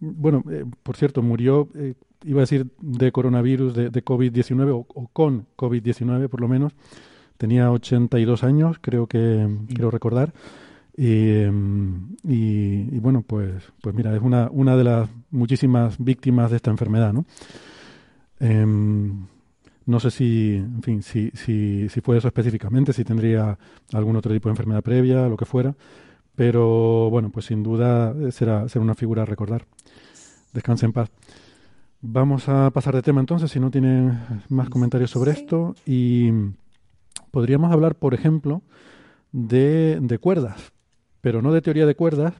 bueno, 0.00 0.42
eh, 0.50 0.64
por 0.82 0.96
cierto, 0.96 1.22
murió, 1.22 1.68
eh, 1.74 1.94
iba 2.24 2.40
a 2.40 2.42
decir 2.44 2.66
de 2.80 3.12
coronavirus, 3.12 3.74
de, 3.74 3.90
de 3.90 4.04
COVID-19, 4.04 4.70
o, 4.72 4.86
o 4.88 5.08
con 5.12 5.46
COVID-19 5.56 6.28
por 6.28 6.40
lo 6.40 6.48
menos, 6.48 6.72
tenía 7.38 7.70
82 7.70 8.44
años, 8.44 8.78
creo 8.80 9.06
que 9.06 9.48
quiero 9.68 9.90
recordar. 9.90 10.32
Y, 10.98 11.28
em, 11.42 12.16
y- 12.24 12.88
y 12.96 12.98
bueno, 13.00 13.22
pues, 13.26 13.70
pues 13.82 13.94
mira, 13.94 14.16
es 14.16 14.22
una, 14.22 14.48
una 14.50 14.76
de 14.76 14.84
las 14.84 15.10
muchísimas 15.30 15.96
víctimas 16.02 16.50
de 16.50 16.56
esta 16.56 16.70
enfermedad, 16.70 17.12
¿no? 17.12 17.26
Em, 18.40 19.26
no 19.86 20.00
sé 20.00 20.10
si, 20.10 20.54
en 20.56 20.82
fin, 20.82 21.02
si, 21.02 21.30
si, 21.34 21.88
si 21.88 22.00
fue 22.00 22.18
eso 22.18 22.28
específicamente, 22.28 22.92
si 22.92 23.04
tendría 23.04 23.58
algún 23.92 24.16
otro 24.16 24.32
tipo 24.32 24.48
de 24.48 24.52
enfermedad 24.52 24.82
previa, 24.82 25.28
lo 25.28 25.36
que 25.36 25.44
fuera. 25.44 25.74
Pero 26.34 27.08
bueno, 27.10 27.30
pues 27.30 27.46
sin 27.46 27.62
duda 27.62 28.14
eh, 28.18 28.32
será, 28.32 28.68
será 28.68 28.82
una 28.84 28.94
figura 28.94 29.22
a 29.22 29.26
recordar. 29.26 29.66
Descanse 30.56 30.86
en 30.86 30.94
paz. 30.94 31.10
Vamos 32.00 32.48
a 32.48 32.70
pasar 32.70 32.94
de 32.94 33.02
tema 33.02 33.20
entonces, 33.20 33.50
si 33.50 33.60
no 33.60 33.70
tienen 33.70 34.18
más 34.48 34.70
comentarios 34.70 35.10
sobre 35.10 35.32
esto. 35.32 35.74
Y 35.84 36.30
podríamos 37.30 37.70
hablar, 37.70 37.94
por 37.94 38.14
ejemplo, 38.14 38.62
de, 39.32 39.98
de 40.00 40.18
cuerdas, 40.18 40.72
pero 41.20 41.42
no 41.42 41.52
de 41.52 41.60
teoría 41.60 41.84
de 41.84 41.94
cuerdas, 41.94 42.32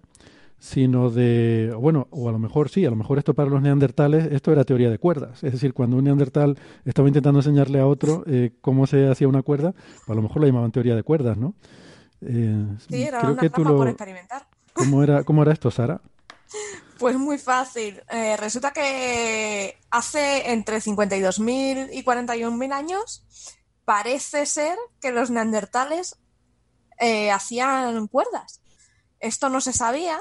sino 0.58 1.10
de, 1.10 1.74
bueno, 1.78 2.08
o 2.10 2.30
a 2.30 2.32
lo 2.32 2.38
mejor 2.38 2.70
sí, 2.70 2.86
a 2.86 2.90
lo 2.90 2.96
mejor 2.96 3.18
esto 3.18 3.34
para 3.34 3.50
los 3.50 3.60
neandertales, 3.60 4.32
esto 4.32 4.50
era 4.50 4.64
teoría 4.64 4.88
de 4.88 4.98
cuerdas. 4.98 5.44
Es 5.44 5.52
decir, 5.52 5.74
cuando 5.74 5.98
un 5.98 6.04
neandertal 6.04 6.56
estaba 6.86 7.08
intentando 7.08 7.40
enseñarle 7.40 7.80
a 7.80 7.86
otro 7.86 8.24
eh, 8.26 8.52
cómo 8.62 8.86
se 8.86 9.08
hacía 9.08 9.28
una 9.28 9.42
cuerda, 9.42 9.72
pues 9.72 10.08
a 10.08 10.14
lo 10.14 10.22
mejor 10.22 10.40
lo 10.40 10.46
llamaban 10.46 10.72
teoría 10.72 10.96
de 10.96 11.02
cuerdas, 11.02 11.36
¿no? 11.36 11.52
Eh, 12.22 12.64
Sí, 12.88 13.02
era 13.02 13.18
creo 13.20 13.32
una 13.32 13.42
que 13.42 13.50
tú 13.50 13.62
lo... 13.62 13.76
por 13.76 13.88
experimentar. 13.88 14.46
¿Cómo 14.72 15.02
era, 15.02 15.22
¿Cómo 15.24 15.42
era 15.42 15.52
esto, 15.52 15.70
Sara? 15.70 16.00
Pues 16.98 17.16
muy 17.16 17.38
fácil. 17.38 18.02
Eh, 18.10 18.36
resulta 18.36 18.72
que 18.72 19.78
hace 19.90 20.50
entre 20.52 20.78
52.000 20.78 21.90
y 21.92 22.02
41.000 22.02 22.72
años 22.72 23.24
parece 23.84 24.46
ser 24.46 24.76
que 25.00 25.12
los 25.12 25.30
neandertales 25.30 26.16
eh, 26.98 27.30
hacían 27.30 28.08
cuerdas. 28.08 28.62
Esto 29.20 29.48
no 29.48 29.60
se 29.60 29.72
sabía 29.72 30.18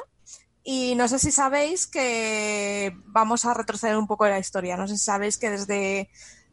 y 0.63 0.95
no 0.95 1.07
sé 1.07 1.19
si 1.19 1.31
sabéis 1.31 1.87
que 1.87 2.93
vamos 3.05 3.45
a 3.45 3.53
retroceder 3.53 3.97
un 3.97 4.07
poco 4.07 4.25
en 4.25 4.31
la 4.31 4.39
historia. 4.39 4.75
No 4.75 4.87
sé 4.87 4.97
si 4.97 5.05
sabéis 5.05 5.37
que 5.37 5.49
desde 5.49 6.09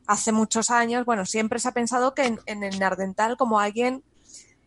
hace 0.07 0.33
muchos 0.33 0.71
años, 0.71 1.05
bueno, 1.05 1.27
siempre 1.27 1.59
se 1.59 1.69
ha 1.69 1.73
pensado 1.73 2.15
que 2.15 2.27
en, 2.27 2.63
el 2.63 2.79
neandertal 2.79 3.37
como 3.37 3.59
alguien 3.59 4.05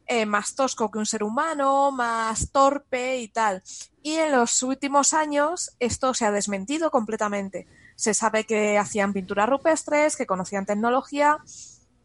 eh, 0.07 0.25
más 0.25 0.55
tosco 0.55 0.91
que 0.91 0.99
un 0.99 1.05
ser 1.05 1.23
humano, 1.23 1.91
más 1.91 2.51
torpe 2.51 3.17
y 3.17 3.27
tal. 3.27 3.63
Y 4.05 4.17
en 4.17 4.33
los 4.33 4.61
últimos 4.61 5.15
años 5.15 5.75
esto 5.79 6.13
se 6.13 6.25
ha 6.25 6.31
desmentido 6.31 6.91
completamente. 6.91 7.65
Se 7.95 8.13
sabe 8.13 8.43
que 8.43 8.77
hacían 8.77 9.13
pinturas 9.13 9.49
rupestres, 9.49 10.15
que 10.15 10.27
conocían 10.27 10.67
tecnología 10.67 11.39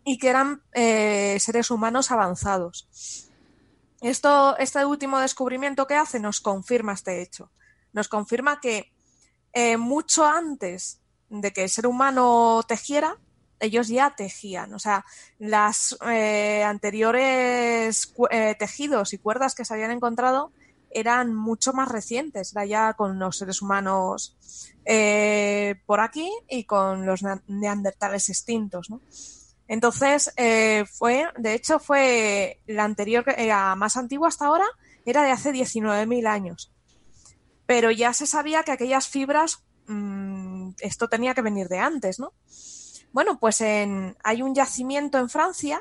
y 0.03 0.17
que 0.17 0.31
eran 0.31 0.63
eh, 0.73 1.37
seres 1.41 1.71
humanos 1.71 2.11
avanzados. 2.11 2.89
Esto, 4.01 4.57
este 4.57 4.83
último 4.87 5.19
descubrimiento 5.19 5.87
que 5.87 5.95
hace 5.95 6.21
nos 6.21 6.41
confirma 6.41 6.95
este 6.95 7.21
hecho. 7.21 7.51
Nos 7.93 8.09
confirma 8.09 8.63
que 8.63 8.91
eh, 9.53 9.77
mucho 9.77 10.25
antes 10.25 11.03
de 11.29 11.53
que 11.53 11.65
el 11.65 11.69
ser 11.69 11.87
humano 11.87 12.63
tejiera, 12.67 13.19
ellos 13.59 13.89
ya 13.89 14.15
tejían. 14.17 14.73
O 14.73 14.79
sea, 14.79 15.05
las 15.39 15.99
eh, 16.09 16.65
anteriores 16.65 18.15
eh, 18.31 18.57
tejidos 18.59 19.13
y 19.13 19.19
cuerdas 19.19 19.55
que 19.55 19.67
se 19.67 19.75
habían 19.75 19.91
encontrado 19.91 20.51
eran 20.91 21.35
mucho 21.35 21.73
más 21.73 21.89
recientes, 21.89 22.53
era 22.53 22.67
ya 22.67 22.95
con 22.95 23.19
los 23.19 23.39
seres 23.39 23.63
humanos 23.63 24.37
eh, 24.85 25.77
por 25.87 26.01
aquí 26.01 26.31
y 26.49 26.65
con 26.65 27.07
los 27.07 27.23
neandertales 27.47 28.29
extintos. 28.29 28.89
Entonces, 29.69 30.33
eh, 30.37 30.85
fue, 30.91 31.29
de 31.39 31.55
hecho, 31.55 31.79
fue 31.79 32.61
la 32.67 32.85
anterior, 32.85 33.25
que 33.25 33.35
era 33.39 33.75
más 33.77 33.97
antigua 33.97 34.29
hasta 34.29 34.47
ahora, 34.47 34.67
era 35.05 35.23
de 35.23 35.31
hace 35.31 35.53
19.000 35.53 36.27
años. 36.27 36.73
Pero 37.67 37.93
ya 37.93 38.13
se 38.13 38.27
sabía 38.27 38.65
que 38.65 38.73
aquellas 38.73 39.09
fibras, 39.09 39.63
mm, 39.87 40.71
esto 40.81 41.09
tenía 41.09 41.35
que 41.35 41.43
venir 41.43 41.69
de 41.69 41.79
antes, 41.79 42.19
¿no? 42.19 42.33
Bueno, 43.13 43.39
pues 43.39 43.61
hay 43.61 44.43
un 44.43 44.55
yacimiento 44.55 45.19
en 45.19 45.29
Francia 45.29 45.81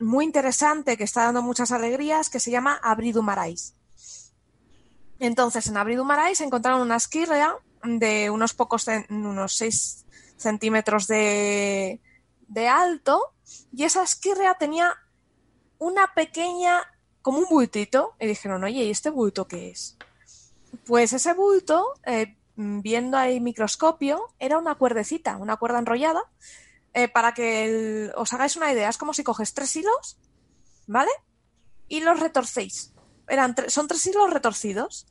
muy 0.00 0.24
interesante 0.24 0.96
que 0.96 1.04
está 1.04 1.24
dando 1.24 1.42
muchas 1.42 1.72
alegrías 1.72 2.30
que 2.30 2.40
se 2.40 2.50
llama 2.50 2.78
Abridumarais. 2.82 3.74
Entonces, 5.20 5.66
en 5.66 5.76
Abridumarais 5.76 6.40
encontraron 6.40 6.82
una 6.82 6.96
esquirrea 6.96 7.56
de 7.82 8.30
unos 8.30 8.54
pocos, 8.54 8.86
unos 9.08 9.56
6 9.56 10.04
centímetros 10.36 11.06
de, 11.06 12.00
de 12.48 12.68
alto 12.68 13.34
y 13.72 13.84
esa 13.84 14.02
esquirrea 14.02 14.54
tenía 14.54 14.94
una 15.78 16.12
pequeña, 16.14 16.82
como 17.22 17.38
un 17.38 17.46
bultito, 17.48 18.14
y 18.18 18.26
dijeron, 18.26 18.64
oye, 18.64 18.84
¿y 18.84 18.90
este 18.90 19.10
bulto 19.10 19.46
qué 19.46 19.70
es? 19.70 19.96
Pues 20.86 21.12
ese 21.12 21.34
bulto, 21.34 21.94
eh, 22.04 22.36
viendo 22.56 23.16
ahí 23.16 23.40
microscopio, 23.40 24.28
era 24.38 24.58
una 24.58 24.74
cuerdecita, 24.74 25.36
una 25.36 25.56
cuerda 25.56 25.78
enrollada, 25.78 26.22
eh, 26.94 27.08
para 27.08 27.32
que 27.32 28.10
os 28.16 28.32
hagáis 28.32 28.56
una 28.56 28.72
idea, 28.72 28.88
es 28.88 28.98
como 28.98 29.14
si 29.14 29.22
coges 29.22 29.54
tres 29.54 29.74
hilos, 29.76 30.18
¿vale? 30.86 31.10
Y 31.86 32.00
los 32.00 32.18
retorcéis. 32.18 32.92
Eran 33.28 33.54
son 33.68 33.88
tres 33.88 34.06
hilos 34.06 34.30
retorcidos. 34.30 35.06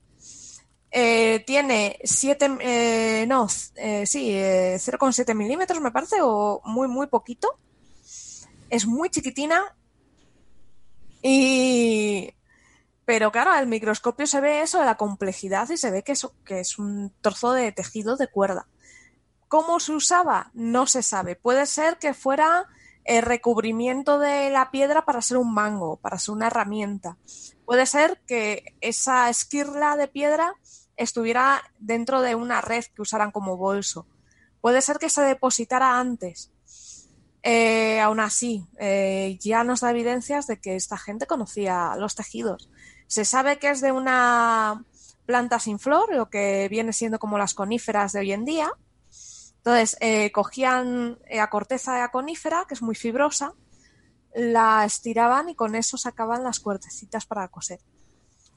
Eh, 0.89 1.43
tiene 1.45 1.99
7, 2.03 3.25
no, 3.27 3.47
eh, 3.75 4.05
sí, 4.05 4.31
eh, 4.31 4.77
0,7 4.79 5.35
milímetros 5.35 5.81
me 5.81 5.91
parece, 5.91 6.17
o 6.21 6.61
muy, 6.65 6.87
muy 6.87 7.07
poquito. 7.07 7.59
Es 8.69 8.85
muy 8.85 9.09
chiquitina. 9.09 9.75
Y... 11.21 12.33
Pero 13.05 13.31
claro, 13.31 13.51
al 13.51 13.67
microscopio 13.67 14.27
se 14.27 14.41
ve 14.41 14.61
eso 14.61 14.83
la 14.83 14.95
complejidad 14.97 15.69
y 15.69 15.77
se 15.77 15.91
ve 15.91 16.03
que 16.03 16.11
es, 16.11 16.27
que 16.43 16.59
es 16.59 16.77
un 16.77 17.13
trozo 17.21 17.53
de 17.53 17.71
tejido 17.71 18.17
de 18.17 18.27
cuerda. 18.27 18.67
¿Cómo 19.47 19.79
se 19.79 19.93
usaba? 19.93 20.51
No 20.53 20.87
se 20.87 21.01
sabe. 21.03 21.37
Puede 21.37 21.65
ser 21.67 21.99
que 21.99 22.13
fuera 22.13 22.67
el 23.07 23.23
recubrimiento 23.23 24.19
de 24.19 24.49
la 24.49 24.69
piedra 24.69 25.05
para 25.05 25.21
ser 25.21 25.37
un 25.37 25.53
mango, 25.53 25.95
para 25.95 26.19
ser 26.19 26.35
una 26.35 26.47
herramienta. 26.47 27.17
Puede 27.65 27.85
ser 27.85 28.21
que 28.27 28.75
esa 28.81 29.29
esquirla 29.29 29.95
de 29.95 30.09
piedra 30.09 30.53
estuviera 30.97 31.63
dentro 31.79 32.21
de 32.21 32.35
una 32.35 32.59
red 32.59 32.83
que 32.93 33.01
usaran 33.01 33.31
como 33.31 33.55
bolso. 33.55 34.05
Puede 34.59 34.81
ser 34.81 34.97
que 34.99 35.09
se 35.09 35.21
depositara 35.21 35.97
antes. 35.97 36.51
Eh, 37.43 38.01
aún 38.01 38.19
así, 38.19 38.67
eh, 38.77 39.37
ya 39.39 39.63
nos 39.63 39.79
da 39.79 39.91
evidencias 39.91 40.45
de 40.45 40.59
que 40.59 40.75
esta 40.75 40.97
gente 40.97 41.27
conocía 41.27 41.95
los 41.97 42.15
tejidos. 42.15 42.69
Se 43.07 43.23
sabe 43.23 43.57
que 43.57 43.69
es 43.69 43.79
de 43.79 43.93
una 43.93 44.83
planta 45.25 45.59
sin 45.59 45.79
flor, 45.79 46.13
lo 46.13 46.29
que 46.29 46.67
viene 46.69 46.91
siendo 46.91 47.19
como 47.19 47.37
las 47.37 47.53
coníferas 47.53 48.11
de 48.11 48.19
hoy 48.19 48.33
en 48.33 48.43
día. 48.43 48.69
Entonces, 49.67 49.97
eh, 49.99 50.31
cogían 50.31 51.19
eh, 51.27 51.37
la 51.37 51.49
corteza 51.49 51.93
de 51.93 51.99
la 51.99 52.07
conífera, 52.07 52.63
que 52.69 52.73
es 52.73 52.81
muy 52.81 52.95
fibrosa, 52.95 53.51
la 54.33 54.85
estiraban 54.85 55.49
y 55.49 55.55
con 55.55 55.75
eso 55.75 55.97
sacaban 55.97 56.41
las 56.41 56.61
cuerdecitas 56.61 57.25
para 57.25 57.49
coser. 57.49 57.81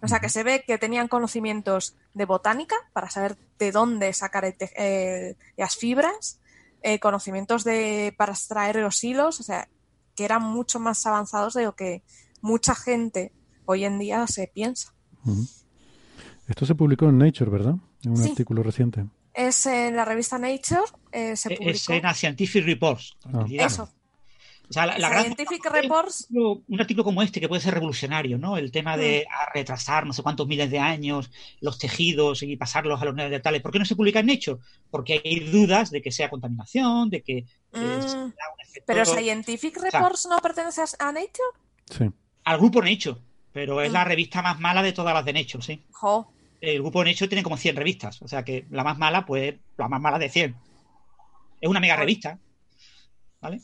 O 0.02 0.06
sea 0.06 0.20
que 0.20 0.28
se 0.28 0.44
ve 0.44 0.62
que 0.64 0.78
tenían 0.78 1.08
conocimientos 1.08 1.96
de 2.14 2.26
botánica 2.26 2.76
para 2.92 3.10
saber 3.10 3.36
de 3.58 3.72
dónde 3.72 4.12
sacar 4.12 4.44
eh, 4.46 5.36
las 5.56 5.74
fibras, 5.74 6.38
eh, 6.80 7.00
conocimientos 7.00 7.64
de 7.64 8.14
para 8.16 8.34
extraer 8.34 8.76
los 8.76 9.02
hilos, 9.02 9.40
o 9.40 9.42
sea, 9.42 9.68
que 10.14 10.24
eran 10.24 10.44
mucho 10.44 10.78
más 10.78 11.04
avanzados 11.06 11.54
de 11.54 11.64
lo 11.64 11.74
que 11.74 12.04
mucha 12.40 12.76
gente 12.76 13.32
hoy 13.64 13.84
en 13.84 13.98
día 13.98 14.24
se 14.28 14.46
piensa. 14.46 14.94
Esto 16.46 16.66
se 16.66 16.76
publicó 16.76 17.08
en 17.08 17.18
Nature, 17.18 17.50
¿verdad? 17.50 17.74
En 18.04 18.12
un 18.12 18.16
Sí. 18.18 18.30
artículo 18.30 18.62
reciente. 18.62 19.06
Es 19.34 19.66
en 19.66 19.96
la 19.96 20.04
revista 20.04 20.38
Nature, 20.38 20.80
eh, 21.12 21.36
se 21.36 21.52
Es 21.54 21.58
publicó. 21.58 21.92
en 21.92 22.02
la 22.02 22.14
Scientific 22.14 22.64
Reports. 22.64 23.16
Ah. 23.32 23.44
Eso. 23.50 23.88
O 24.68 24.72
sea, 24.72 24.86
la, 24.86 24.98
la 24.98 25.08
gran 25.08 25.34
Reports. 25.72 26.28
un 26.30 26.80
artículo 26.80 27.02
como 27.02 27.22
este 27.22 27.40
que 27.40 27.48
puede 27.48 27.60
ser 27.60 27.74
revolucionario, 27.74 28.38
¿no? 28.38 28.56
El 28.56 28.70
tema 28.70 28.96
de 28.96 29.26
ah, 29.28 29.48
retrasar 29.52 30.06
no 30.06 30.12
sé 30.12 30.22
cuántos 30.22 30.46
miles 30.46 30.70
de 30.70 30.78
años 30.78 31.28
los 31.60 31.76
tejidos 31.76 32.44
y 32.44 32.56
pasarlos 32.56 33.02
a 33.02 33.04
los 33.04 33.14
neandertales. 33.16 33.62
¿Por 33.62 33.72
qué 33.72 33.80
no 33.80 33.84
se 33.84 33.96
publica 33.96 34.20
en 34.20 34.26
Nature? 34.26 34.58
Porque 34.88 35.20
hay 35.24 35.40
dudas 35.50 35.90
de 35.90 36.00
que 36.00 36.12
sea 36.12 36.30
contaminación, 36.30 37.10
de 37.10 37.20
que 37.22 37.38
eh, 37.38 37.46
Mm, 37.72 38.02
sea 38.08 38.20
un 38.22 38.34
efecto- 38.60 38.84
Pero 38.86 39.04
Scientific 39.04 39.76
O 39.76 39.80
sea, 39.80 39.90
Reports 39.90 40.26
no 40.30 40.38
pertenece 40.38 40.82
a 41.00 41.06
Nature. 41.12 41.28
Sí. 41.90 42.04
al 42.44 42.58
grupo 42.58 42.80
Nature, 42.80 43.16
pero 43.52 43.80
es 43.80 43.90
Mm. 43.90 43.94
la 43.94 44.04
revista 44.04 44.40
más 44.40 44.60
mala 44.60 44.84
de 44.84 44.92
todas 44.92 45.12
las 45.14 45.24
de 45.24 45.32
Nature, 45.32 45.64
sí. 45.64 45.82
Jo. 45.90 46.32
El 46.60 46.80
grupo 46.82 47.02
Nature 47.04 47.28
tiene 47.28 47.42
como 47.42 47.56
100 47.56 47.76
revistas, 47.76 48.20
o 48.22 48.28
sea 48.28 48.44
que 48.44 48.66
la 48.70 48.84
más 48.84 48.98
mala, 48.98 49.24
pues 49.24 49.54
la 49.78 49.88
más 49.88 50.00
mala 50.00 50.18
de 50.18 50.28
100. 50.28 50.56
Es 51.60 51.68
una 51.68 51.80
mega 51.80 51.96
revista, 51.96 52.38
¿vale? 53.40 53.60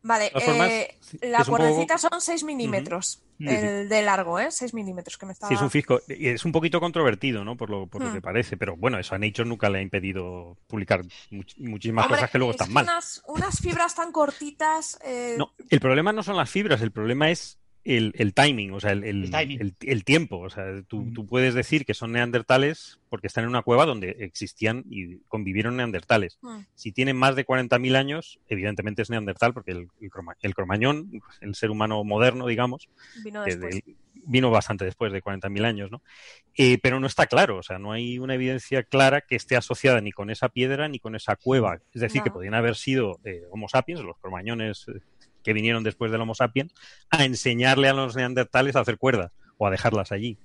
Vale, 0.00 0.30
formas, 0.30 0.70
eh, 0.70 0.98
la 1.22 1.38
es 1.40 1.48
un 1.48 1.54
poco- 1.56 1.56
cuerdecita 1.64 1.98
son 1.98 2.20
6 2.20 2.44
milímetros 2.44 3.20
el 3.40 3.88
de 3.88 4.02
largo, 4.02 4.38
¿eh? 4.38 4.50
6 4.50 4.72
milímetros 4.74 5.16
que 5.18 5.26
me 5.26 5.32
estaba... 5.32 5.48
Sí, 5.48 5.54
es 5.56 5.60
un 5.60 5.70
fisco. 5.70 6.00
Y 6.08 6.28
es 6.28 6.44
un 6.44 6.50
poquito 6.52 6.80
controvertido, 6.80 7.44
¿no? 7.44 7.56
Por 7.56 7.68
lo, 7.70 7.86
por 7.88 8.02
lo 8.02 8.10
Hmm. 8.10 8.14
que 8.14 8.20
parece. 8.20 8.56
Pero 8.56 8.76
bueno, 8.76 8.98
eso 8.98 9.14
a 9.14 9.18
Nature 9.18 9.48
nunca 9.48 9.68
le 9.68 9.78
ha 9.78 9.82
impedido 9.82 10.56
publicar 10.66 11.04
much- 11.30 11.54
muchísimas 11.58 12.04
Hombre, 12.06 12.16
cosas 12.18 12.30
que 12.30 12.38
luego 12.38 12.50
es 12.52 12.54
están 12.56 12.68
que 12.68 12.74
mal. 12.74 12.84
Unas, 12.84 13.22
unas 13.26 13.60
fibras 13.60 13.94
tan 13.94 14.10
cortitas... 14.12 14.98
eh, 15.04 15.34
No, 15.38 15.52
el 15.68 15.80
problema 15.80 16.12
no 16.12 16.22
son 16.24 16.36
las 16.36 16.48
fibras, 16.50 16.80
el 16.80 16.90
problema 16.92 17.30
es 17.30 17.57
el, 17.96 18.12
el 18.16 18.34
timing, 18.34 18.72
o 18.72 18.80
sea, 18.80 18.92
el, 18.92 19.02
el- 19.04 19.34
el- 19.34 19.74
el 19.80 20.04
tiempo. 20.04 20.38
O 20.40 20.50
sea, 20.50 20.82
tú, 20.86 21.10
tú 21.14 21.26
puedes 21.26 21.54
decir 21.54 21.84
que 21.86 21.94
son 21.94 22.12
neandertales 22.12 23.00
porque 23.08 23.26
están 23.26 23.44
en 23.44 23.50
una 23.50 23.62
cueva 23.62 23.86
donde 23.86 24.10
existían 24.20 24.84
y 24.90 25.16
convivieron 25.28 25.76
neandertales. 25.76 26.38
Mm. 26.42 26.58
Si 26.74 26.92
tienen 26.92 27.16
más 27.16 27.34
de 27.36 27.46
40.000 27.46 27.96
años, 27.96 28.38
evidentemente 28.48 29.02
es 29.02 29.10
neandertal 29.10 29.54
porque 29.54 29.72
el, 29.72 29.88
el, 30.00 30.10
croma- 30.10 30.36
el 30.42 30.54
cromañón, 30.54 31.10
el 31.40 31.54
ser 31.54 31.70
humano 31.70 32.04
moderno, 32.04 32.46
digamos, 32.46 32.88
Vino 33.24 33.44
que 33.44 33.56
después. 33.56 33.84
del- 33.84 33.96
vino 34.30 34.50
bastante 34.50 34.84
después 34.84 35.10
de 35.10 35.22
40.000 35.22 35.64
años, 35.64 35.90
¿no? 35.90 36.02
Eh, 36.54 36.76
pero 36.82 37.00
no 37.00 37.06
está 37.06 37.26
claro, 37.26 37.56
o 37.58 37.62
sea, 37.62 37.78
no 37.78 37.92
hay 37.92 38.18
una 38.18 38.34
evidencia 38.34 38.82
clara 38.82 39.22
que 39.22 39.36
esté 39.36 39.56
asociada 39.56 40.02
ni 40.02 40.12
con 40.12 40.28
esa 40.28 40.50
piedra 40.50 40.86
ni 40.88 40.98
con 40.98 41.14
esa 41.14 41.36
cueva. 41.36 41.80
Es 41.94 42.02
decir, 42.02 42.22
que 42.22 42.28
No. 42.28 42.34
podrían 42.34 42.52
haber 42.54 42.74
sido 42.76 43.18
eh, 43.24 43.44
Homo 43.50 43.68
sapiens, 43.70 44.02
los 44.02 44.18
cromañones 44.18 44.84
eh, 44.88 45.00
que 45.42 45.52
vinieron 45.52 45.82
después 45.84 46.10
del 46.12 46.20
Homo 46.20 46.34
sapiens, 46.34 46.72
a 47.10 47.24
enseñarle 47.24 47.88
a 47.88 47.92
los 47.94 48.16
neandertales 48.16 48.76
a 48.76 48.80
hacer 48.80 48.98
cuerdas 48.98 49.32
o 49.56 49.66
a 49.66 49.70
dejarlas 49.70 50.12
allí. 50.12 50.36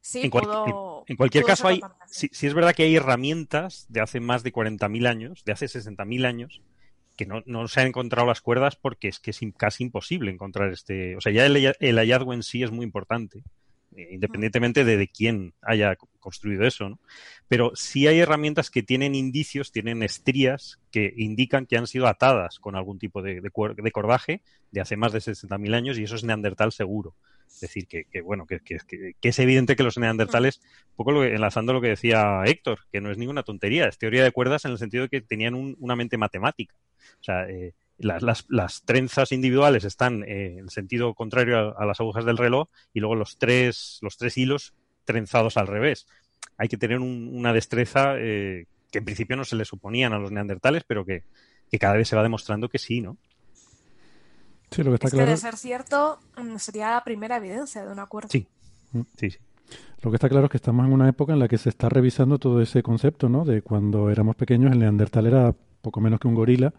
Sí, 0.00 0.22
en, 0.22 0.30
cual- 0.30 0.44
pudo- 0.44 1.04
en- 1.06 1.12
en 1.12 1.16
cualquier 1.16 1.44
caso, 1.44 1.66
hay, 1.68 1.80
sí, 2.06 2.28
sí 2.32 2.46
es 2.46 2.54
verdad 2.54 2.74
que 2.74 2.84
hay 2.84 2.94
herramientas 2.96 3.86
de 3.88 4.00
hace 4.00 4.20
más 4.20 4.42
de 4.42 4.52
40.000 4.52 5.06
años, 5.06 5.42
de 5.44 5.52
hace 5.52 5.66
60.000 5.66 6.24
años, 6.26 6.62
que 7.16 7.26
no, 7.26 7.42
no 7.46 7.66
se 7.66 7.80
han 7.80 7.88
encontrado 7.88 8.26
las 8.28 8.40
cuerdas 8.40 8.76
porque 8.76 9.08
es 9.08 9.18
que 9.18 9.30
es 9.32 9.40
casi 9.56 9.84
imposible 9.84 10.30
encontrar 10.30 10.72
este. 10.72 11.16
O 11.16 11.20
sea, 11.20 11.32
ya 11.32 11.46
el, 11.46 11.54
halla- 11.56 11.74
el 11.80 11.96
hallazgo 11.98 12.34
en 12.34 12.42
sí 12.42 12.62
es 12.62 12.70
muy 12.70 12.84
importante, 12.84 13.42
independientemente 14.10 14.84
de, 14.84 14.96
de 14.96 15.08
quién 15.08 15.54
haya 15.62 15.96
co- 15.96 16.08
construido 16.18 16.66
eso, 16.66 16.88
¿no? 16.88 16.98
Pero 17.48 17.72
sí 17.74 18.06
hay 18.06 18.18
herramientas 18.20 18.70
que 18.70 18.82
tienen 18.82 19.14
indicios, 19.14 19.72
tienen 19.72 20.02
estrías 20.02 20.78
que 20.90 21.12
indican 21.16 21.66
que 21.66 21.76
han 21.76 21.86
sido 21.86 22.06
atadas 22.06 22.58
con 22.58 22.76
algún 22.76 22.98
tipo 22.98 23.22
de, 23.22 23.40
de 23.40 23.50
de 23.76 23.90
cordaje 23.92 24.42
de 24.70 24.80
hace 24.80 24.96
más 24.96 25.12
de 25.12 25.20
60.000 25.20 25.74
años 25.74 25.98
y 25.98 26.04
eso 26.04 26.16
es 26.16 26.24
neandertal 26.24 26.72
seguro. 26.72 27.14
Es 27.48 27.60
decir, 27.60 27.86
que, 27.86 28.04
que, 28.04 28.20
bueno, 28.20 28.44
que, 28.46 28.58
que- 28.60 28.78
que- 28.86 29.14
es 29.28 29.38
evidente 29.38 29.76
que 29.76 29.82
los 29.84 29.96
neandertales, 29.98 30.60
un 30.90 30.96
poco 30.96 31.12
lo 31.12 31.24
enlazando 31.24 31.72
lo 31.72 31.80
que 31.80 31.88
decía 31.88 32.42
Héctor, 32.44 32.80
que 32.92 33.00
no 33.00 33.10
es 33.10 33.18
ninguna 33.18 33.44
tontería, 33.44 33.86
es 33.86 33.98
teoría 33.98 34.24
de 34.24 34.32
cuerdas 34.32 34.64
en 34.64 34.72
el 34.72 34.78
sentido 34.78 35.04
de 35.04 35.08
que 35.08 35.20
tenían 35.20 35.54
un- 35.54 35.76
una 35.78 35.96
mente 35.96 36.18
matemática. 36.18 36.74
O 37.20 37.24
sea, 37.24 37.48
eh, 37.48 37.72
las, 37.98 38.22
las- 38.22 38.46
las 38.48 38.82
trenzas 38.82 39.32
individuales 39.32 39.84
están 39.84 40.22
eh, 40.24 40.58
en 40.58 40.68
sentido 40.70 41.14
contrario 41.14 41.58
a, 41.78 41.82
a 41.82 41.86
las 41.86 42.00
agujas 42.00 42.24
del 42.24 42.36
reloj 42.38 42.68
y 42.92 43.00
luego 43.00 43.14
los 43.14 43.38
tres, 43.38 43.98
los 44.02 44.16
tres 44.16 44.36
hilos 44.38 44.74
trenzados 45.04 45.56
al 45.56 45.66
revés. 45.66 46.06
Hay 46.58 46.68
que 46.68 46.76
tener 46.78 47.00
un- 47.00 47.30
una 47.32 47.52
destreza 47.52 48.14
eh, 48.18 48.66
que 48.90 48.98
en 48.98 49.04
principio 49.04 49.36
no 49.36 49.44
se 49.44 49.56
le 49.56 49.64
suponían 49.64 50.12
a 50.12 50.18
los 50.18 50.30
neandertales, 50.32 50.84
pero 50.86 51.04
que, 51.04 51.24
que 51.70 51.78
cada 51.78 51.94
vez 51.94 52.08
se 52.08 52.16
va 52.16 52.22
demostrando 52.22 52.68
que 52.68 52.78
sí, 52.78 53.00
¿no? 53.00 53.16
Sí, 54.70 54.82
lo 54.82 54.90
que 54.90 54.94
está 54.96 55.06
Es 55.06 55.10
que 55.12 55.16
claro. 55.16 55.30
de 55.30 55.36
ser 55.36 55.56
cierto, 55.56 56.18
mm, 56.36 56.56
sería 56.56 56.90
la 56.90 57.04
primera 57.04 57.36
evidencia 57.36 57.84
de 57.84 57.92
una 57.92 58.06
cuerda. 58.06 58.28
Sí, 58.28 58.46
sí, 59.16 59.30
sí. 59.30 59.38
Lo 60.02 60.10
que 60.10 60.16
está 60.16 60.28
claro 60.28 60.46
es 60.46 60.50
que 60.50 60.56
estamos 60.58 60.86
en 60.86 60.92
una 60.92 61.08
época 61.08 61.32
en 61.32 61.38
la 61.40 61.48
que 61.48 61.58
se 61.58 61.68
está 61.68 61.88
revisando 61.88 62.38
todo 62.38 62.60
ese 62.60 62.82
concepto, 62.82 63.28
¿no? 63.28 63.44
De 63.44 63.62
cuando 63.62 64.10
éramos 64.10 64.36
pequeños, 64.36 64.72
el 64.72 64.78
neandertal 64.78 65.26
era 65.26 65.54
poco 65.82 66.00
menos 66.00 66.20
que 66.20 66.28
un 66.28 66.34
gorila 66.34 66.72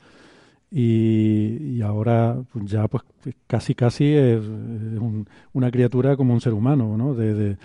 y, 0.71 1.57
y 1.77 1.81
ahora 1.81 2.37
pues, 2.51 2.65
ya 2.65 2.87
pues 2.87 3.03
casi 3.47 3.73
casi 3.75 4.05
es, 4.13 4.41
es 4.41 4.99
un- 4.99 5.27
una 5.53 5.71
criatura 5.71 6.15
como 6.17 6.33
un 6.33 6.41
ser 6.41 6.53
humano, 6.53 6.97
¿no? 6.97 7.13
De, 7.13 7.33
de- 7.33 7.57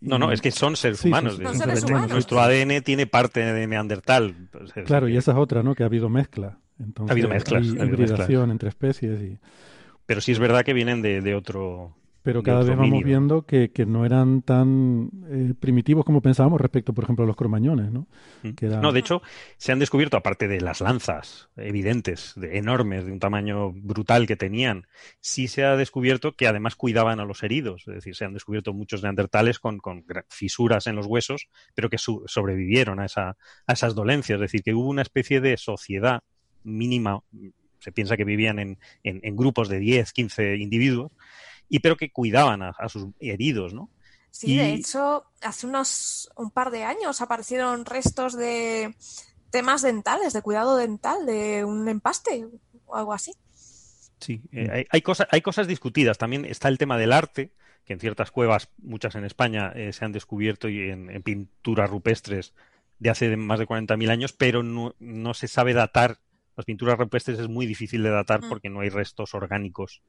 No, 0.00 0.18
no, 0.18 0.30
es 0.32 0.40
que 0.40 0.50
son 0.50 0.76
seres 0.76 1.00
Sí, 1.00 1.08
humanos. 1.08 1.34
son- 1.34 1.42
de- 1.44 1.48
son 1.50 1.58
seres 1.58 1.84
humanos. 1.84 2.10
Nuestro 2.10 2.40
ADN 2.40 2.82
tiene 2.82 3.06
parte 3.06 3.40
de 3.40 3.66
neandertal. 3.66 4.34
Pues, 4.52 4.76
es- 4.76 4.84
Claro, 4.84 5.08
y 5.08 5.16
esa 5.16 5.32
es 5.32 5.38
otra, 5.38 5.62
¿no? 5.62 5.74
Que 5.74 5.82
ha 5.82 5.86
habido 5.86 6.08
mezcla. 6.08 6.58
Entonces, 6.78 7.10
Ha 7.10 7.12
habido 7.12 7.28
mezclas, 7.28 7.62
hay 7.62 7.68
ha 7.68 7.70
habido 7.82 7.86
hibridación 7.86 8.26
mezclas. 8.28 8.50
entre 8.50 8.68
especies 8.68 9.22
y... 9.22 9.38
Pero 10.04 10.20
sí 10.20 10.30
es 10.32 10.38
verdad 10.38 10.64
que 10.64 10.72
vienen 10.72 11.02
de, 11.02 11.20
de 11.20 11.34
otro 11.34 11.96
pero 12.26 12.42
cada 12.42 12.58
vez 12.58 12.76
vamos 12.76 12.90
viendo 13.06 13.46
que, 13.46 13.70
que 13.70 13.86
no 13.86 14.04
eran 14.04 14.42
tan 14.42 15.10
eh, 15.30 15.54
primitivos 15.58 16.04
como 16.04 16.20
pensábamos 16.20 16.60
respecto, 16.60 16.92
por 16.92 17.04
ejemplo, 17.04 17.24
a 17.24 17.26
los 17.26 17.36
cromañones, 17.36 17.90
¿no? 17.92 18.06
Que 18.56 18.66
era- 18.66 18.78
Mm. 18.78 18.82
No, 18.82 18.92
de 18.92 19.00
hecho, 19.00 19.22
se 19.56 19.72
han 19.72 19.78
descubierto, 19.78 20.16
aparte 20.16 20.48
de 20.48 20.60
las 20.60 20.80
lanzas 20.80 21.48
evidentes, 21.56 22.32
de, 22.36 22.58
enormes, 22.58 23.06
de 23.06 23.12
un 23.12 23.18
tamaño 23.18 23.72
brutal 23.72 24.26
que 24.26 24.36
tenían, 24.36 24.86
sí 25.20 25.48
se 25.48 25.64
ha 25.64 25.76
descubierto 25.76 26.34
que 26.36 26.46
además 26.46 26.76
cuidaban 26.76 27.20
a 27.20 27.24
los 27.24 27.42
heridos. 27.42 27.84
Es 27.86 27.94
decir, 27.94 28.14
se 28.14 28.24
han 28.24 28.34
descubierto 28.34 28.72
muchos 28.74 29.02
neandertales 29.02 29.58
con, 29.58 29.78
con 29.78 30.04
fisuras 30.28 30.86
en 30.88 30.96
los 30.96 31.06
huesos, 31.06 31.48
pero 31.74 31.88
que 31.88 31.98
su- 31.98 32.22
sobrevivieron 32.26 33.00
a, 33.00 33.06
esa, 33.06 33.36
a 33.66 33.72
esas 33.72 33.94
dolencias. 33.94 34.36
Es 34.36 34.40
decir, 34.42 34.62
que 34.62 34.74
hubo 34.74 34.88
una 34.88 35.02
especie 35.02 35.40
de 35.40 35.56
sociedad 35.56 36.20
mínima, 36.64 37.20
se 37.78 37.92
piensa 37.92 38.16
que 38.16 38.24
vivían 38.24 38.58
en, 38.58 38.78
en- 39.04 39.20
en 39.22 39.36
grupos 39.36 39.68
de 39.68 39.78
10, 39.78 40.12
15 40.12 40.56
individuos, 40.56 41.12
y 41.68 41.80
pero 41.80 41.96
que 41.96 42.10
cuidaban 42.10 42.62
a, 42.62 42.70
a 42.70 42.88
sus 42.88 43.06
heridos, 43.20 43.74
¿no? 43.74 43.90
Sí, 44.30 44.56
de 44.56 44.74
hecho, 44.74 45.24
hace 45.40 45.66
unos 45.66 46.30
un 46.36 46.50
par 46.50 46.70
de 46.70 46.84
años 46.84 47.22
aparecieron 47.22 47.86
restos 47.86 48.36
de 48.36 48.94
temas 49.50 49.80
dentales, 49.82 50.34
de 50.34 50.42
cuidado 50.42 50.76
dental, 50.76 51.24
de 51.24 51.64
un 51.64 51.88
empaste 51.88 52.46
o 52.86 52.96
algo 52.96 53.14
así. 53.14 53.32
Sí, 54.20 54.42
eh, 54.52 54.68
hay, 54.72 54.86
hay, 54.90 55.02
cosas, 55.02 55.28
hay 55.30 55.40
cosas 55.42 55.66
discutidas. 55.66 56.18
También 56.18 56.44
está 56.44 56.68
el 56.68 56.78
tema 56.78 56.98
del 56.98 57.12
arte, 57.12 57.52
que 57.84 57.92
en 57.92 58.00
ciertas 58.00 58.30
cuevas, 58.30 58.68
muchas 58.78 59.14
en 59.14 59.24
España, 59.24 59.72
eh, 59.74 59.92
se 59.92 60.04
han 60.04 60.12
descubierto 60.12 60.68
y 60.68 60.90
en, 60.90 61.10
en 61.10 61.22
pinturas 61.22 61.88
rupestres 61.90 62.54
de 62.98 63.10
hace 63.10 63.28
de- 63.28 63.36
más 63.36 63.58
de 63.58 63.66
40.000 63.66 64.10
años, 64.10 64.32
pero 64.32 64.62
no, 64.62 64.94
no 64.98 65.34
se 65.34 65.48
sabe 65.48 65.74
datar. 65.74 66.18
Las 66.56 66.64
pinturas 66.66 66.98
rupestres 66.98 67.38
es 67.38 67.48
muy 67.48 67.66
difícil 67.66 68.02
de 68.02 68.10
datar 68.10 68.42
Mm. 68.42 68.48
porque 68.48 68.70
no 68.70 68.80
hay 68.80 68.88
restos 68.88 69.34
orgánicos 69.34 70.02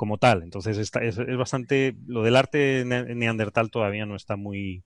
como 0.00 0.16
tal. 0.16 0.42
Entonces 0.42 0.78
está- 0.78 1.00
es, 1.04 1.18
es 1.18 1.36
bastante. 1.36 1.94
Lo 2.06 2.22
del 2.22 2.34
arte 2.36 2.84
ne- 2.86 3.14
neandertal 3.14 3.70
todavía 3.70 4.06
no 4.06 4.16
está 4.16 4.34
muy, 4.36 4.82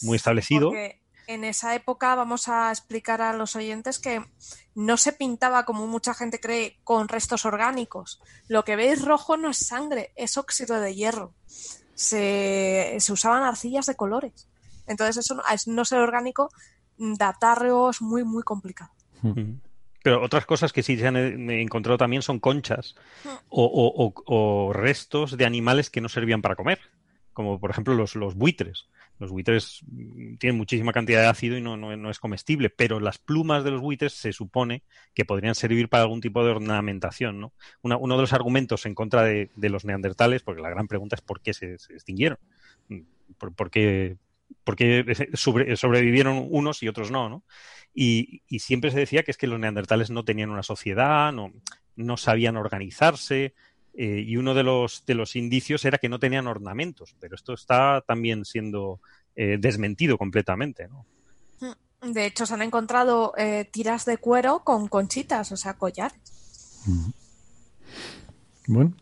muy 0.00 0.16
establecido. 0.16 0.70
Porque 0.70 1.02
en 1.26 1.44
esa 1.44 1.74
época 1.74 2.14
vamos 2.14 2.48
a 2.48 2.70
explicar 2.70 3.20
a 3.20 3.34
los 3.34 3.56
oyentes 3.56 3.98
que 3.98 4.24
no 4.74 4.96
se 4.96 5.12
pintaba 5.12 5.66
como 5.66 5.86
mucha 5.86 6.14
gente 6.14 6.40
cree 6.40 6.78
con 6.82 7.08
restos 7.08 7.44
orgánicos. 7.44 8.22
Lo 8.48 8.64
que 8.64 8.74
veis 8.76 9.04
rojo 9.04 9.36
no 9.36 9.50
es 9.50 9.58
sangre, 9.58 10.12
es 10.16 10.38
óxido 10.38 10.80
de 10.80 10.94
hierro. 10.94 11.34
Se, 11.94 12.96
se 13.00 13.12
usaban 13.12 13.42
arcillas 13.42 13.84
de 13.84 13.96
colores. 13.96 14.48
Entonces 14.86 15.18
eso 15.18 15.34
no, 15.34 15.42
es 15.52 15.66
no 15.68 15.84
ser 15.84 15.98
orgánico, 15.98 16.48
datarlo 16.96 17.90
es 17.90 18.00
muy 18.00 18.24
muy 18.24 18.42
complicado. 18.42 18.92
Pero 20.04 20.22
otras 20.22 20.44
cosas 20.44 20.74
que 20.74 20.82
sí 20.82 20.98
se 20.98 21.06
han 21.06 21.16
eh, 21.16 21.62
encontrado 21.62 21.96
también 21.96 22.20
son 22.20 22.38
conchas 22.38 22.94
o, 23.48 24.70
restos 24.74 25.38
de 25.38 25.46
animales 25.46 25.88
que 25.88 26.02
no 26.02 26.10
servían 26.10 26.42
para 26.42 26.56
comer, 26.56 26.78
como 27.32 27.58
por 27.58 27.70
ejemplo 27.70 27.94
los, 27.94 28.34
buitres. 28.34 28.86
Los 29.18 29.30
buitres 29.30 29.80
mm, 29.86 30.36
tienen 30.36 30.58
muchísima 30.58 30.92
cantidad 30.92 31.22
de 31.22 31.28
ácido 31.28 31.56
y 31.56 31.62
no, 31.62 32.10
es 32.10 32.18
comestible, 32.18 32.68
pero 32.68 33.00
las 33.00 33.16
plumas 33.16 33.64
de 33.64 33.70
los 33.70 33.80
buitres 33.80 34.12
se 34.12 34.34
supone 34.34 34.82
que 35.14 35.24
podrían 35.24 35.54
servir 35.54 35.88
para 35.88 36.02
algún 36.02 36.20
tipo 36.20 36.44
de 36.44 36.50
ornamentación. 36.50 37.40
¿no? 37.40 37.54
Uno 37.80 38.16
de 38.16 38.20
los 38.20 38.34
argumentos 38.34 38.84
en 38.84 38.94
contra 38.94 39.22
de, 39.22 39.48
los 39.56 39.86
neandertales, 39.86 40.42
porque 40.42 40.60
la 40.60 40.68
gran 40.68 40.86
pregunta 40.86 41.16
es 41.16 41.22
por 41.22 41.40
qué 41.40 41.54
se, 41.54 41.76
extinguieron, 41.76 42.38
Mm, 42.88 43.00
por 43.56 43.70
qué, 43.70 44.18
por 44.62 44.76
qué 44.76 45.04
sobre- 45.34 45.76
sobrevivieron 45.76 46.46
unos 46.50 46.82
y 46.82 46.88
otros 46.88 47.10
no, 47.10 47.28
¿no? 47.28 47.42
Y, 47.94 48.42
y 48.48 48.58
siempre 48.60 48.90
se 48.90 48.98
decía 48.98 49.22
que 49.22 49.30
es 49.30 49.36
que 49.36 49.46
los 49.46 49.58
neandertales 49.58 50.10
no 50.10 50.24
tenían 50.24 50.50
una 50.50 50.62
sociedad, 50.62 51.32
no, 51.32 51.52
no 51.96 52.16
sabían 52.16 52.56
organizarse, 52.56 53.54
eh, 53.96 54.24
y 54.26 54.36
uno 54.36 54.54
de 54.54 54.64
los, 54.64 55.06
de 55.06 55.14
los 55.14 55.36
indicios 55.36 55.84
era 55.84 55.98
que 55.98 56.08
no 56.08 56.18
tenían 56.18 56.48
ornamentos, 56.48 57.14
pero 57.20 57.36
esto 57.36 57.52
está 57.52 58.02
también 58.06 58.44
siendo 58.44 59.00
eh, 59.36 59.56
desmentido 59.60 60.18
completamente. 60.18 60.88
¿no? 60.88 61.06
De 62.02 62.26
hecho, 62.26 62.44
se 62.46 62.54
han 62.54 62.62
encontrado 62.62 63.32
eh, 63.38 63.68
tiras 63.70 64.04
de 64.04 64.18
cuero 64.18 64.64
con 64.64 64.88
conchitas, 64.88 65.52
o 65.52 65.56
sea, 65.56 65.74
collares. 65.74 66.18
Bueno, 68.66 68.92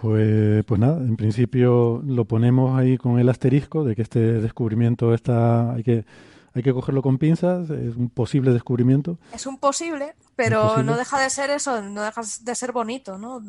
pues, 0.00 0.62
pues 0.66 0.78
nada, 0.78 0.98
en 0.98 1.16
principio 1.16 2.02
lo 2.06 2.26
ponemos 2.26 2.78
ahí 2.78 2.98
con 2.98 3.18
el 3.18 3.30
asterisco 3.30 3.82
de 3.82 3.96
que 3.96 4.02
este 4.02 4.20
descubrimiento 4.42 5.14
está, 5.14 5.72
hay 5.72 5.82
que, 5.82 6.04
hay 6.52 6.62
que 6.62 6.74
cogerlo 6.74 7.00
con 7.00 7.16
pinzas, 7.16 7.70
es 7.70 7.96
un 7.96 8.10
posible 8.10 8.52
descubrimiento. 8.52 9.18
Es 9.32 9.46
un 9.46 9.56
posible, 9.56 10.14
pero 10.36 10.62
posible. 10.62 10.84
no 10.84 10.96
deja 10.98 11.18
de 11.18 11.30
ser 11.30 11.48
eso, 11.48 11.80
no 11.80 12.02
deja 12.02 12.20
de 12.42 12.54
ser 12.54 12.72
bonito, 12.72 13.16
¿no? 13.16 13.42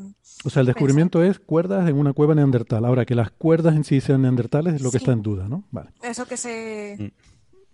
O 0.46 0.50
sea, 0.50 0.62
el 0.62 0.68
descubrimiento 0.68 1.22
es 1.22 1.38
cuerdas 1.38 1.90
en 1.90 1.98
una 1.98 2.14
cueva 2.14 2.34
neandertal. 2.34 2.86
Ahora, 2.86 3.06
que 3.06 3.16
las 3.16 3.30
cuerdas 3.30 3.76
en 3.76 3.84
sí 3.84 4.00
sean 4.00 4.22
neandertales 4.22 4.76
es 4.76 4.82
lo 4.82 4.90
que 4.90 4.98
está 4.98 5.12
en 5.12 5.24
duda, 5.24 5.50
¿no? 5.50 5.66
Vale, 5.72 5.90
Eso 6.02 6.26
que 6.26 6.38
se... 6.38 7.14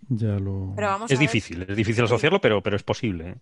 ya 0.08 0.38
lo... 0.38 0.72
Pero 0.76 0.88
vamos 0.88 1.10
Es 1.10 1.18
ver. 1.18 1.28
difícil, 1.28 1.62
es 1.62 1.76
difícil 1.76 2.04
asociarlo, 2.04 2.40
pero, 2.40 2.62
pero 2.62 2.76
es 2.76 2.82
posible. 2.82 3.30
¿eh? 3.30 3.36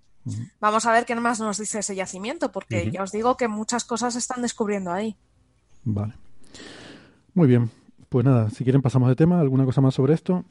Vamos 0.61 0.87
a 0.87 0.93
ver 0.93 1.05
qué 1.05 1.15
más 1.15 1.41
nos 1.41 1.59
dice 1.59 1.81
ese 1.81 1.95
yacimiento, 1.95 2.53
porque 2.53 2.91
ya 2.91 3.03
os 3.03 3.13
digo 3.13 3.37
que 3.37 3.49
muchas 3.49 3.85
cosas 3.85 4.13
se 4.15 4.19
están 4.19 4.43
descubriendo 4.43 4.93
ahí. 4.93 5.17
Vale. 5.85 6.15
Muy 7.35 7.49
bien, 7.49 7.71
pues 8.09 8.25
nada, 8.25 8.51
si 8.51 8.63
quieren 8.65 8.83
pasamos 8.83 9.09
de 9.09 9.17
tema, 9.17 9.41
¿alguna 9.41 9.65
cosa 9.65 9.81
más 9.81 9.95
sobre 9.95 10.15
esto? 10.15 10.45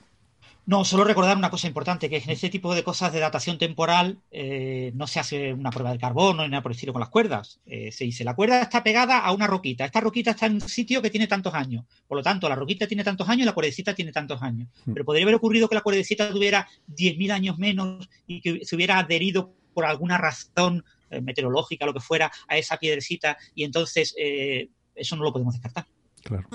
No, 0.65 0.85
solo 0.85 1.03
recordar 1.03 1.35
una 1.37 1.49
cosa 1.49 1.67
importante, 1.67 2.09
que 2.09 2.17
en 2.17 2.29
este 2.29 2.49
tipo 2.49 2.75
de 2.75 2.83
cosas 2.83 3.11
de 3.11 3.19
datación 3.19 3.57
temporal 3.57 4.19
eh, 4.29 4.91
no 4.93 5.07
se 5.07 5.19
hace 5.19 5.53
una 5.53 5.71
prueba 5.71 5.89
del 5.89 5.99
carbono 5.99 6.43
ni 6.43 6.49
nada 6.49 6.61
por 6.61 6.71
el 6.71 6.75
estilo 6.75 6.93
con 6.93 6.99
las 6.99 7.09
cuerdas. 7.09 7.59
Eh, 7.65 7.91
se 7.91 8.03
dice, 8.03 8.23
la 8.23 8.35
cuerda 8.35 8.61
está 8.61 8.83
pegada 8.83 9.19
a 9.19 9.31
una 9.31 9.47
roquita. 9.47 9.85
Esta 9.85 9.99
roquita 9.99 10.31
está 10.31 10.45
en 10.45 10.53
un 10.53 10.61
sitio 10.61 11.01
que 11.01 11.09
tiene 11.09 11.27
tantos 11.27 11.53
años. 11.55 11.85
Por 12.07 12.17
lo 12.17 12.23
tanto, 12.23 12.47
la 12.47 12.55
roquita 12.55 12.87
tiene 12.87 13.03
tantos 13.03 13.27
años 13.27 13.41
y 13.41 13.45
la 13.45 13.53
cuerdecita 13.53 13.95
tiene 13.95 14.11
tantos 14.11 14.41
años. 14.43 14.69
Pero 14.85 15.03
podría 15.03 15.23
haber 15.25 15.35
ocurrido 15.35 15.67
que 15.67 15.75
la 15.75 15.81
cuerdecita 15.81 16.29
tuviera 16.29 16.67
10.000 16.87 17.31
años 17.31 17.57
menos 17.57 18.07
y 18.27 18.39
que 18.39 18.63
se 18.63 18.75
hubiera 18.75 18.99
adherido 18.99 19.53
por 19.73 19.85
alguna 19.85 20.17
razón 20.17 20.85
eh, 21.09 21.21
meteorológica, 21.21 21.85
lo 21.85 21.93
que 21.93 21.99
fuera, 21.99 22.31
a 22.47 22.57
esa 22.57 22.77
piedrecita 22.77 23.37
y 23.55 23.63
entonces 23.63 24.13
eh, 24.17 24.69
eso 24.95 25.15
no 25.15 25.23
lo 25.23 25.33
podemos 25.33 25.53
descartar. 25.53 25.85
Claro. 26.23 26.47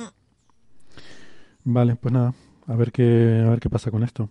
Vale, 1.65 1.97
pues 1.97 2.15
nada, 2.15 2.35
a 2.67 2.77
ver 2.77 2.93
qué, 2.93 3.43
a 3.47 3.51
ver 3.51 3.61
qué 3.61 3.71
pasa 3.71 3.91
con 3.91 4.03
esto. 4.03 4.29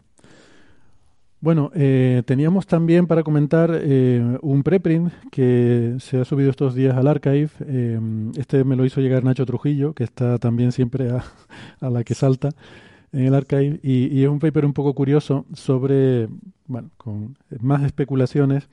Bueno, 1.41 1.69
eh, 1.75 2.23
teníamos 2.25 2.65
también 2.65 3.05
para 3.05 3.21
comentar 3.21 3.69
eh, 3.71 4.39
un 4.41 4.63
preprint 4.63 5.13
que 5.31 5.95
se 5.99 6.19
ha 6.19 6.25
subido 6.25 6.49
estos 6.49 6.73
días 6.73 6.97
al 6.97 7.07
archive. 7.07 7.49
Eh, 7.67 7.99
este 8.35 8.63
me 8.63 8.75
lo 8.75 8.83
hizo 8.83 8.99
llegar 8.99 9.23
Nacho 9.23 9.45
Trujillo, 9.45 9.93
que 9.93 10.03
está 10.03 10.39
también 10.39 10.71
siempre 10.71 11.11
a, 11.11 11.23
la 11.87 12.03
que 12.03 12.15
salta 12.15 12.49
en 13.11 13.25
el 13.25 13.35
archive. 13.35 13.79
Y, 13.83 14.07
y 14.07 14.23
es 14.23 14.29
un 14.29 14.39
paper 14.39 14.65
un 14.65 14.73
poco 14.73 14.95
curioso 14.95 15.45
sobre, 15.53 16.29
bueno, 16.65 16.89
con 16.97 17.37
más 17.61 17.83
especulaciones 17.83 18.67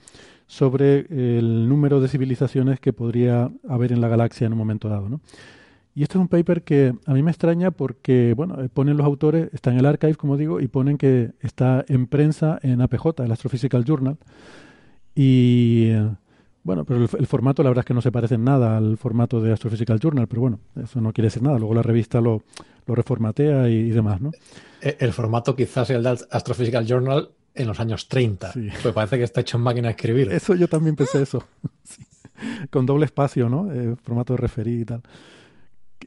sobre 0.46 1.06
el 1.10 1.68
número 1.68 2.00
de 2.00 2.08
civilizaciones 2.08 2.80
que 2.80 2.92
podría 2.92 3.50
haber 3.68 3.92
en 3.92 4.00
la 4.00 4.08
galaxia 4.08 4.46
en 4.46 4.52
un 4.52 4.58
momento 4.58 4.88
dado, 4.88 5.08
¿no? 5.08 5.20
Y 5.94 6.02
esto 6.02 6.18
es 6.18 6.22
un 6.22 6.28
paper 6.28 6.62
que 6.62 6.94
a 7.04 7.12
mí 7.12 7.22
me 7.22 7.30
extraña 7.30 7.70
porque, 7.70 8.32
bueno, 8.34 8.62
eh, 8.62 8.68
ponen 8.72 8.96
los 8.96 9.04
autores, 9.04 9.50
está 9.52 9.70
en 9.70 9.78
el 9.78 9.86
archive, 9.86 10.14
como 10.14 10.36
digo, 10.38 10.60
y 10.60 10.68
ponen 10.68 10.96
que 10.96 11.32
está 11.40 11.84
en 11.88 12.06
prensa 12.06 12.58
en 12.62 12.80
APJ, 12.80 13.20
el 13.24 13.32
Astrophysical 13.32 13.84
Journal. 13.84 14.16
Y, 15.14 15.88
eh, 15.90 16.08
bueno, 16.64 16.84
pero 16.84 17.04
el, 17.04 17.08
el 17.18 17.26
formato 17.26 17.62
la 17.62 17.70
verdad 17.70 17.82
es 17.82 17.86
que 17.86 17.94
no 17.94 18.00
se 18.00 18.12
parece 18.12 18.36
en 18.36 18.44
nada 18.44 18.76
al 18.78 18.96
formato 18.96 19.40
de 19.42 19.52
Astrophysical 19.52 20.00
Journal, 20.00 20.28
pero 20.28 20.40
bueno, 20.40 20.60
eso 20.82 21.00
no 21.00 21.12
quiere 21.12 21.26
decir 21.26 21.42
nada. 21.42 21.58
Luego 21.58 21.74
la 21.74 21.82
revista 21.82 22.20
lo, 22.20 22.42
lo 22.86 22.94
reformatea 22.94 23.68
y, 23.68 23.74
y 23.74 23.90
demás, 23.90 24.20
¿no? 24.20 24.30
Eh, 24.80 24.96
El 25.00 25.12
formato 25.12 25.54
quizás 25.54 25.90
el 25.90 26.02
de 26.02 26.18
Astrophysical 26.30 26.86
Journal 26.86 27.28
en 27.54 27.66
los 27.68 27.78
años 27.80 28.08
30. 28.08 28.52
Pues 28.82 28.94
parece 28.94 29.18
que 29.18 29.24
está 29.24 29.42
hecho 29.42 29.58
en 29.58 29.62
máquina 29.64 29.88
de 29.88 29.92
escribir. 29.92 30.32
Eso 30.32 30.54
yo 30.54 30.68
también 30.68 30.96
pensé 30.96 31.22
eso. 31.22 31.44
Sí. 31.84 32.02
Con 32.70 32.86
doble 32.86 33.04
espacio, 33.04 33.48
¿no? 33.48 33.70
Eh, 33.72 33.94
formato 34.02 34.32
de 34.32 34.38
referí 34.38 34.80
y 34.80 34.84
tal. 34.84 35.02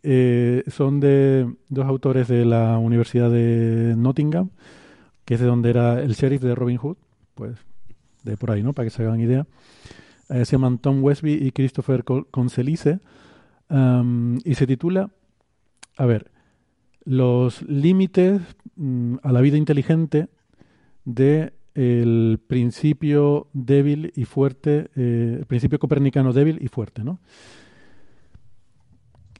Eh, 0.03 0.63
son 0.67 0.99
de 0.99 1.51
dos 1.69 1.85
autores 1.85 2.27
de 2.27 2.45
la 2.45 2.77
Universidad 2.77 3.29
de 3.29 3.95
Nottingham, 3.97 4.49
que 5.25 5.35
es 5.35 5.39
de 5.39 5.45
donde 5.45 5.69
era 5.69 6.01
el 6.01 6.13
sheriff 6.13 6.41
de 6.41 6.55
Robin 6.55 6.77
Hood, 6.77 6.97
pues 7.33 7.57
de 8.23 8.37
por 8.37 8.51
ahí, 8.51 8.63
¿no? 8.63 8.73
Para 8.73 8.85
que 8.85 8.89
se 8.89 9.03
hagan 9.03 9.19
idea. 9.19 9.45
Eh, 10.29 10.45
se 10.45 10.53
llaman 10.53 10.79
Tom 10.79 11.03
Westby 11.03 11.33
y 11.33 11.51
Christopher. 11.51 12.03
Um, 13.67 14.37
y 14.43 14.55
se 14.55 14.67
titula, 14.67 15.09
a 15.97 16.05
ver, 16.05 16.31
los 17.03 17.61
límites 17.63 18.41
mm, 18.75 19.15
a 19.23 19.31
la 19.31 19.41
vida 19.41 19.57
inteligente 19.57 20.27
de 21.03 21.53
el 21.75 22.39
principio 22.47 23.47
débil 23.53 24.13
y 24.15 24.25
fuerte, 24.25 24.89
eh, 24.95 25.37
el 25.39 25.45
principio 25.45 25.77
copernicano 25.77 26.31
débil 26.31 26.57
y 26.61 26.67
fuerte, 26.67 27.03
¿no? 27.03 27.19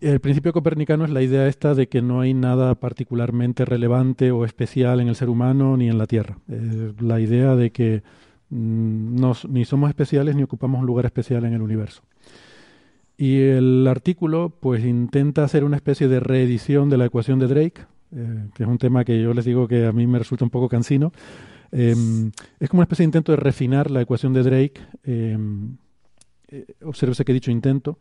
El 0.01 0.19
principio 0.19 0.51
copernicano 0.53 1.05
es 1.05 1.11
la 1.11 1.21
idea 1.21 1.47
esta 1.47 1.73
de 1.73 1.87
que 1.87 2.01
no 2.01 2.19
hay 2.21 2.33
nada 2.33 2.75
particularmente 2.75 3.63
relevante 3.65 4.31
o 4.31 4.43
especial 4.45 4.99
en 4.99 5.07
el 5.07 5.15
ser 5.15 5.29
humano 5.29 5.77
ni 5.77 5.89
en 5.89 5.97
la 5.97 6.05
Tierra. 6.05 6.37
Es 6.49 7.01
la 7.01 7.19
idea 7.19 7.55
de 7.55 7.71
que 7.71 8.03
mm, 8.49 9.15
nos- 9.19 9.47
ni 9.47 9.65
somos 9.65 9.89
especiales 9.89 10.35
ni 10.35 10.43
ocupamos 10.43 10.79
un 10.81 10.85
lugar 10.85 11.05
especial 11.05 11.45
en 11.45 11.53
el 11.53 11.61
universo. 11.61 12.03
Y 13.17 13.39
el 13.39 13.87
artículo 13.87 14.53
pues 14.59 14.83
intenta 14.83 15.43
hacer 15.45 15.63
una 15.63 15.77
especie 15.77 16.07
de 16.09 16.19
reedición 16.19 16.89
de 16.89 16.97
la 16.97 17.05
ecuación 17.05 17.39
de 17.39 17.47
Drake, 17.47 17.81
eh, 18.15 18.47
que 18.53 18.63
es 18.63 18.69
un 18.69 18.77
tema 18.77 19.05
que 19.05 19.21
yo 19.21 19.33
les 19.33 19.45
digo 19.45 19.67
que 19.67 19.85
a 19.85 19.93
mí 19.93 20.05
me 20.05 20.19
resulta 20.19 20.43
un 20.43 20.51
poco 20.51 20.67
cansino. 20.67 21.13
Em, 21.71 22.31
es 22.59 22.69
como 22.69 22.79
una 22.79 22.83
especie 22.83 23.03
de 23.03 23.07
intento 23.07 23.31
de 23.31 23.37
refinar 23.37 23.89
la 23.89 24.01
ecuación 24.01 24.33
de 24.33 24.43
Drake. 24.43 24.81
Eh, 25.05 25.37
obsérvese 26.83 27.23
que 27.25 27.33
dicho 27.33 27.49
intento. 27.51 27.97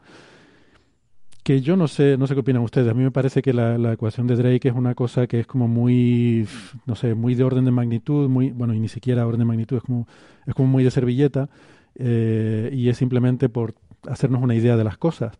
Que 1.45 1.61
yo 1.61 1.76
no 1.76 1.88
sé, 1.88 2.16
no 2.16 2.26
sé 2.26 2.34
qué 2.34 2.40
opinan 2.40 2.62
ustedes. 2.62 2.90
A 2.90 2.95
mí 2.95 3.03
me 3.03 3.11
parece 3.11 3.42
que 3.42 3.53
la, 3.53 3.76
la, 3.76 3.92
ecuación 3.92 4.26
de 4.26 4.34
Drake 4.34 4.66
es 4.66 4.74
una 4.74 4.95
cosa 4.95 5.26
que 5.26 5.40
es 5.40 5.47
como 5.47 5.68
muy, 5.68 6.49
no 6.86 6.95
sé, 6.95 7.14
muy 7.14 7.34
de 7.34 7.45
orden 7.45 7.66
de 7.66 7.70
magnitud, 7.70 8.30
muy, 8.30 8.51
bueno, 8.51 8.72
y 8.72 8.80
ni 8.80 8.88
siquiera 8.88 9.26
orden 9.26 9.40
de 9.40 9.45
magnitud, 9.45 9.76
es 9.76 9.82
como, 9.82 10.09
es 10.47 10.55
como 10.55 10.68
muy 10.68 10.82
de 10.84 10.90
servilleta, 10.90 11.51
eh, 11.97 12.70
y 12.72 12.88
es 12.88 12.97
simplemente 12.97 13.51
por 13.51 13.74
hacernos 14.09 14.42
una 14.42 14.55
idea 14.55 14.78
de 14.78 14.84
las 14.84 14.97
cosas. 14.97 15.38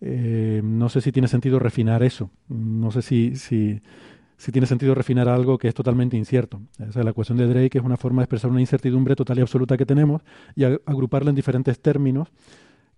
Eh, 0.00 0.60
no 0.64 0.88
sé 0.88 1.00
si 1.00 1.12
tiene 1.12 1.28
sentido 1.28 1.60
refinar 1.60 2.02
eso. 2.02 2.30
No 2.48 2.90
sé 2.90 3.02
si, 3.02 3.36
si, 3.36 3.80
si, 4.36 4.50
tiene 4.50 4.66
sentido 4.66 4.94
refinar 4.94 5.28
algo 5.28 5.56
que 5.56 5.68
es 5.68 5.74
totalmente 5.74 6.16
incierto. 6.16 6.60
O 6.80 6.90
sea, 6.90 7.04
la 7.04 7.10
ecuación 7.10 7.38
de 7.38 7.46
Drake 7.46 7.78
es 7.78 7.84
una 7.84 7.96
forma 7.96 8.22
de 8.22 8.24
expresar 8.24 8.50
una 8.50 8.60
incertidumbre 8.60 9.14
total 9.14 9.38
y 9.38 9.42
absoluta 9.42 9.76
que 9.76 9.86
tenemos 9.86 10.22
y 10.56 10.64
agruparla 10.64 11.30
en 11.30 11.36
diferentes 11.36 11.80
términos 11.80 12.28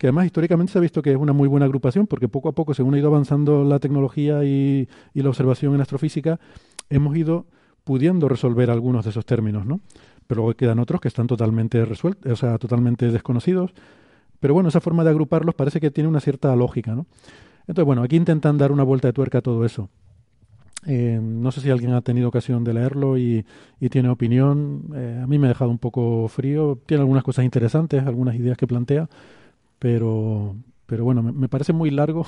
que 0.01 0.07
además 0.07 0.25
históricamente 0.25 0.73
se 0.73 0.79
ha 0.79 0.81
visto 0.81 1.03
que 1.03 1.11
es 1.11 1.17
una 1.19 1.35
muy 1.35 1.47
buena 1.47 1.67
agrupación, 1.67 2.07
porque 2.07 2.27
poco 2.27 2.49
a 2.49 2.53
poco, 2.53 2.73
según 2.73 2.95
ha 2.95 2.99
ido 2.99 3.09
avanzando 3.09 3.65
la 3.65 3.79
tecnología 3.81 4.43
y, 4.45 4.89
la 5.13 5.29
observación 5.29 5.75
en 5.75 5.83
astrofísica, 5.83 6.41
hemos 6.89 7.15
ido 7.19 7.45
pudiendo 7.85 8.27
resolver 8.27 8.71
algunos 8.71 9.05
de 9.05 9.11
esos 9.11 9.27
términos, 9.27 9.67
¿no? 9.67 9.81
Pero 10.27 10.41
luego 10.41 10.57
quedan 10.57 10.79
otros 10.79 11.03
que 11.03 11.09
están 11.09 11.27
totalmente 11.27 11.85
resueltos, 11.85 12.33
o 12.33 12.37
sea, 12.37 12.57
totalmente 12.57 13.11
desconocidos. 13.11 13.75
Pero 14.41 14.55
bueno, 14.55 14.71
esa 14.71 14.81
forma 14.81 15.05
de 15.05 15.11
agruparlos 15.11 15.55
parece 15.55 15.81
que 15.81 15.91
tiene 15.91 16.09
una 16.09 16.21
cierta 16.21 16.57
lógica, 16.57 16.95
¿no? 16.95 17.05
Entonces, 17.67 17.85
bueno, 17.85 18.03
aquí 18.03 18.17
intentan 18.17 18.57
dar 18.57 18.73
una 18.73 18.85
vuelta 18.85 19.07
de 19.07 19.13
tuerca 19.13 19.39
a 19.39 19.43
todo 19.43 19.67
eso. 19.67 19.91
Eh, 20.87 21.21
no 21.23 21.53
sé 21.53 21.61
si 21.61 21.69
alguien 21.69 21.93
ha 21.93 22.01
tenido 22.01 22.27
ocasión 22.27 22.65
de 22.65 22.73
leerlo 22.73 23.19
y, 23.19 23.45
y 23.79 23.91
tiene 23.91 24.09
opinión. 24.09 24.85
Eh, 24.95 25.21
a 25.23 25.27
mí 25.27 25.39
me 25.39 25.47
ha 25.47 25.51
dejado 25.51 25.71
un 25.71 25.79
poco 25.79 26.27
frío. 26.29 26.79
Tiene 26.87 27.03
algunas 27.03 27.23
cosas 27.23 27.45
interesantes, 27.45 28.03
algunas 28.07 28.35
ideas 28.35 28.57
que 28.57 28.67
plantea, 28.67 29.07
pero, 29.81 30.55
pero 30.87 31.03
bueno, 31.03 31.25
me, 31.25 31.33
me 31.33 31.49
parece 31.49 31.73
muy 31.73 31.91
largo 31.91 32.25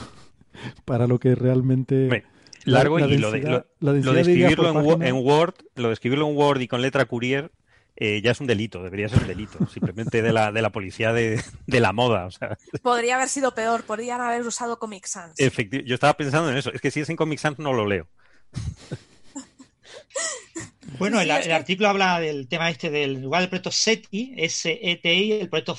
para 0.85 1.07
lo 1.07 1.21
que 1.21 1.37
realmente... 1.37 2.25
largo 2.65 2.99
la, 2.99 3.07
la 3.07 3.15
y 3.15 3.19
lo 3.19 3.31
de, 3.31 3.41
lo, 3.41 3.65
lo 3.79 4.13
de 4.13 4.21
escribirlo 4.21 4.95
en, 4.95 5.03
en, 5.03 5.15
Word, 5.15 5.55
lo 5.77 5.89
de 5.89 5.95
escribirlo 5.95 6.29
en 6.29 6.37
Word 6.37 6.61
y 6.61 6.67
con 6.67 6.83
letra 6.83 7.05
Courier 7.05 7.53
eh, 7.95 8.23
ya 8.23 8.31
es 8.31 8.41
un 8.41 8.47
delito, 8.47 8.83
debería 8.83 9.09
ser 9.09 9.21
un 9.21 9.29
delito, 9.29 9.67
simplemente 9.73 10.23
de 10.23 10.33
la, 10.33 10.51
de 10.51 10.63
la 10.63 10.71
policía 10.71 11.13
de, 11.13 11.43
de 11.67 11.81
la 11.81 11.93
moda. 11.93 12.27
O 12.27 12.31
sea. 12.31 12.59
Podría 12.83 13.17
haber 13.17 13.29
sido 13.29 13.55
peor, 13.55 13.85
podrían 13.85 14.21
haber 14.21 14.43
usado 14.43 14.79
Comic 14.79 15.07
Sans. 15.07 15.39
Efectivamente, 15.39 15.89
yo 15.89 15.95
estaba 15.95 16.17
pensando 16.17 16.51
en 16.51 16.57
eso, 16.57 16.73
es 16.73 16.81
que 16.81 16.91
si 16.91 17.01
es 17.01 17.11
en 17.11 17.17
Comic 17.17 17.39
Sans 17.39 17.59
no 17.59 17.73
lo 17.73 17.87
leo. 17.87 18.09
Bueno, 20.99 21.21
el, 21.21 21.31
el, 21.31 21.53
artículo 21.53 21.89
habla 21.89 22.21
del 22.21 22.49
tema 22.49 22.69
este 22.69 22.91
del 22.91 23.23
lugar 23.23 23.41
del 23.41 23.49
proyecto 23.49 23.71
SETI, 23.71 24.35
S-E-T-I, 24.37 25.33
el 25.33 25.49
proyecto 25.49 25.75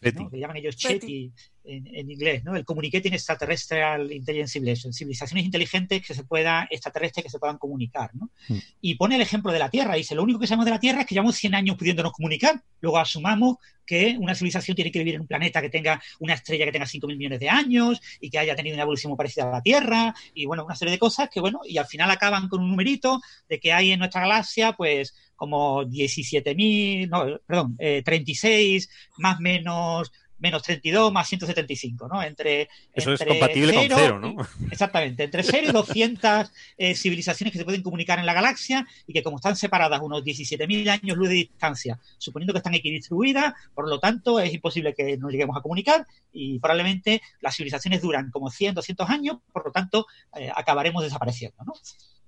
FETI, 0.00 0.24
¿no? 0.24 0.30
que 0.30 0.38
llaman 0.38 0.56
ellos 0.56 0.76
CHETI 0.76 1.32
en, 1.64 1.86
en, 1.94 2.10
inglés, 2.10 2.44
¿no? 2.44 2.56
El 2.56 2.64
Communicating 2.64 3.12
Extraterrestrial 3.12 4.12
Intelligence 4.12 4.52
Civilization, 4.52 4.92
civilizaciones 4.92 5.44
inteligentes 5.44 6.06
que 6.06 6.14
se 6.14 6.24
puedan, 6.24 6.66
extraterrestres 6.70 7.24
que 7.24 7.30
se 7.30 7.38
puedan 7.38 7.58
comunicar, 7.58 8.10
¿no? 8.14 8.30
Mm. 8.48 8.58
Y 8.80 8.94
pone 8.94 9.16
el 9.16 9.22
ejemplo 9.22 9.52
de 9.52 9.58
la 9.58 9.70
Tierra, 9.70 9.94
dice, 9.94 10.14
lo 10.14 10.22
único 10.22 10.38
que 10.38 10.46
sabemos 10.46 10.64
de 10.64 10.72
la 10.72 10.80
Tierra 10.80 11.02
es 11.02 11.06
que 11.06 11.14
llevamos 11.14 11.36
100 11.36 11.54
años 11.54 11.76
pudiéndonos 11.76 12.12
comunicar, 12.12 12.62
luego 12.80 12.98
asumamos 12.98 13.56
que 13.90 14.16
una 14.20 14.36
civilización 14.36 14.76
tiene 14.76 14.92
que 14.92 15.00
vivir 15.00 15.16
en 15.16 15.22
un 15.22 15.26
planeta 15.26 15.60
que 15.60 15.68
tenga 15.68 16.00
una 16.20 16.34
estrella 16.34 16.64
que 16.64 16.70
tenga 16.70 16.86
5.000 16.86 17.16
millones 17.16 17.40
de 17.40 17.48
años 17.48 18.00
y 18.20 18.30
que 18.30 18.38
haya 18.38 18.54
tenido 18.54 18.74
una 18.74 18.84
evolución 18.84 19.10
muy 19.10 19.16
parecida 19.16 19.48
a 19.48 19.52
la 19.52 19.62
Tierra 19.62 20.14
y 20.32 20.46
bueno, 20.46 20.64
una 20.64 20.76
serie 20.76 20.92
de 20.92 20.98
cosas 20.98 21.28
que 21.28 21.40
bueno, 21.40 21.60
y 21.64 21.76
al 21.76 21.86
final 21.86 22.08
acaban 22.08 22.48
con 22.48 22.60
un 22.60 22.70
numerito 22.70 23.20
de 23.48 23.58
que 23.58 23.72
hay 23.72 23.90
en 23.90 23.98
nuestra 23.98 24.20
galaxia 24.20 24.74
pues 24.74 25.14
como 25.34 25.82
17.000, 25.82 27.08
no, 27.08 27.40
perdón, 27.46 27.74
eh, 27.80 28.02
36 28.04 28.88
más 29.18 29.40
menos 29.40 30.12
menos 30.40 30.62
32 30.62 31.12
más 31.12 31.28
175, 31.28 32.08
¿no? 32.08 32.22
Entre, 32.22 32.68
Eso 32.92 33.12
entre 33.12 33.26
es 33.26 33.38
compatible 33.38 33.72
cero, 33.74 33.88
con 33.88 33.98
cero, 33.98 34.18
¿no? 34.18 34.68
Exactamente, 34.70 35.24
entre 35.24 35.42
0 35.42 35.66
y 35.68 35.72
200 35.72 36.52
eh, 36.78 36.94
civilizaciones 36.94 37.52
que 37.52 37.58
se 37.58 37.64
pueden 37.64 37.82
comunicar 37.82 38.18
en 38.18 38.26
la 38.26 38.32
galaxia 38.32 38.86
y 39.06 39.12
que 39.12 39.22
como 39.22 39.36
están 39.36 39.56
separadas 39.56 40.00
unos 40.02 40.22
17.000 40.24 40.88
años 40.88 41.16
luz 41.16 41.28
de 41.28 41.34
distancia, 41.34 41.98
suponiendo 42.18 42.52
que 42.52 42.58
están 42.58 42.74
equidistribuidas, 42.74 43.54
por 43.74 43.88
lo 43.88 44.00
tanto 44.00 44.40
es 44.40 44.52
imposible 44.52 44.94
que 44.94 45.16
nos 45.16 45.30
lleguemos 45.30 45.56
a 45.56 45.60
comunicar 45.60 46.06
y 46.32 46.58
probablemente 46.58 47.22
las 47.40 47.56
civilizaciones 47.56 48.02
duran 48.02 48.30
como 48.30 48.50
100, 48.50 48.74
200 48.74 49.10
años, 49.10 49.38
por 49.52 49.66
lo 49.66 49.72
tanto 49.72 50.06
eh, 50.36 50.50
acabaremos 50.54 51.02
desapareciendo, 51.02 51.62
¿no? 51.64 51.74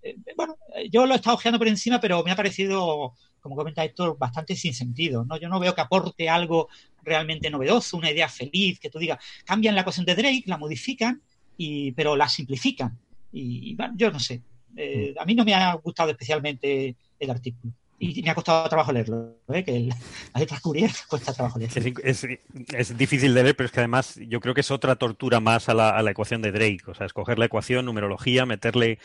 Eh, 0.02 0.16
bueno, 0.36 0.56
yo 0.90 1.06
lo 1.06 1.14
he 1.14 1.16
estado 1.16 1.36
ojeando 1.36 1.58
por 1.58 1.68
encima, 1.68 2.00
pero 2.00 2.22
me 2.24 2.32
ha 2.32 2.36
parecido 2.36 3.14
como 3.43 3.57
comenta 3.57 3.84
Héctor, 3.84 4.16
bastante 4.16 4.57
sin 4.57 4.72
sentido. 4.72 5.24
¿no? 5.24 5.36
Yo 5.36 5.49
no 5.49 5.61
veo 5.61 5.74
que 5.74 5.80
aporte 5.80 6.28
algo 6.30 6.68
realmente 7.03 7.51
novedoso, 7.51 7.97
una 7.97 8.11
idea 8.11 8.28
feliz, 8.28 8.78
que 8.78 8.88
tú 8.88 8.99
digas, 8.99 9.22
cambian 9.45 9.74
la 9.74 9.82
ecuación 9.82 10.07
de 10.07 10.14
Drake, 10.14 10.45
la 10.47 10.57
modifican, 10.57 11.20
y, 11.57 11.93
pero 11.93 12.16
la 12.16 12.28
simplifican. 12.28 12.97
Y, 13.32 13.74
bueno, 13.74 13.95
yo 13.97 14.11
no 14.11 14.20
sé. 14.20 14.40
Eh, 14.76 15.14
a 15.18 15.24
mí 15.24 15.34
no 15.34 15.45
me 15.45 15.55
ha 15.55 15.74
gustado 15.74 16.11
especialmente 16.11 16.97
el 17.18 17.30
artículo. 17.30 17.72
Y 17.99 18.20
me 18.20 18.30
ha 18.30 18.34
costado 18.34 18.68
trabajo 18.68 18.93
leerlo, 18.93 19.36
¿eh? 19.53 19.62
que 19.62 19.76
el, 19.76 19.88
las 19.88 19.99
letras 20.40 20.61
Courier 20.61 20.90
cuesta 21.09 21.32
trabajo 21.32 21.59
leerlo. 21.59 21.82
Es, 22.03 22.24
es, 22.24 22.38
es, 22.72 22.99
difícil 22.99 23.34
de 23.34 23.43
leer, 23.43 23.57
pero 23.57 23.66
es 23.66 23.72
que 23.72 23.80
además 23.80 24.18
yo 24.28 24.40
creo 24.40 24.55
que 24.55 24.61
es 24.61 24.70
otra 24.70 24.97
tortura 24.97 25.40
más 25.40 25.68
a 25.68 25.74
la, 25.74 25.90
a 25.90 26.03
la 26.03 26.11
ecuación 26.11 26.43
de 26.43 26.53
Drake. 26.53 26.82
O 26.86 26.95
sea, 26.95 27.07
escoger 27.07 27.38
la 27.38 27.45
ecuación, 27.45 27.84
numerología, 27.84 28.45
meterle 28.45 28.99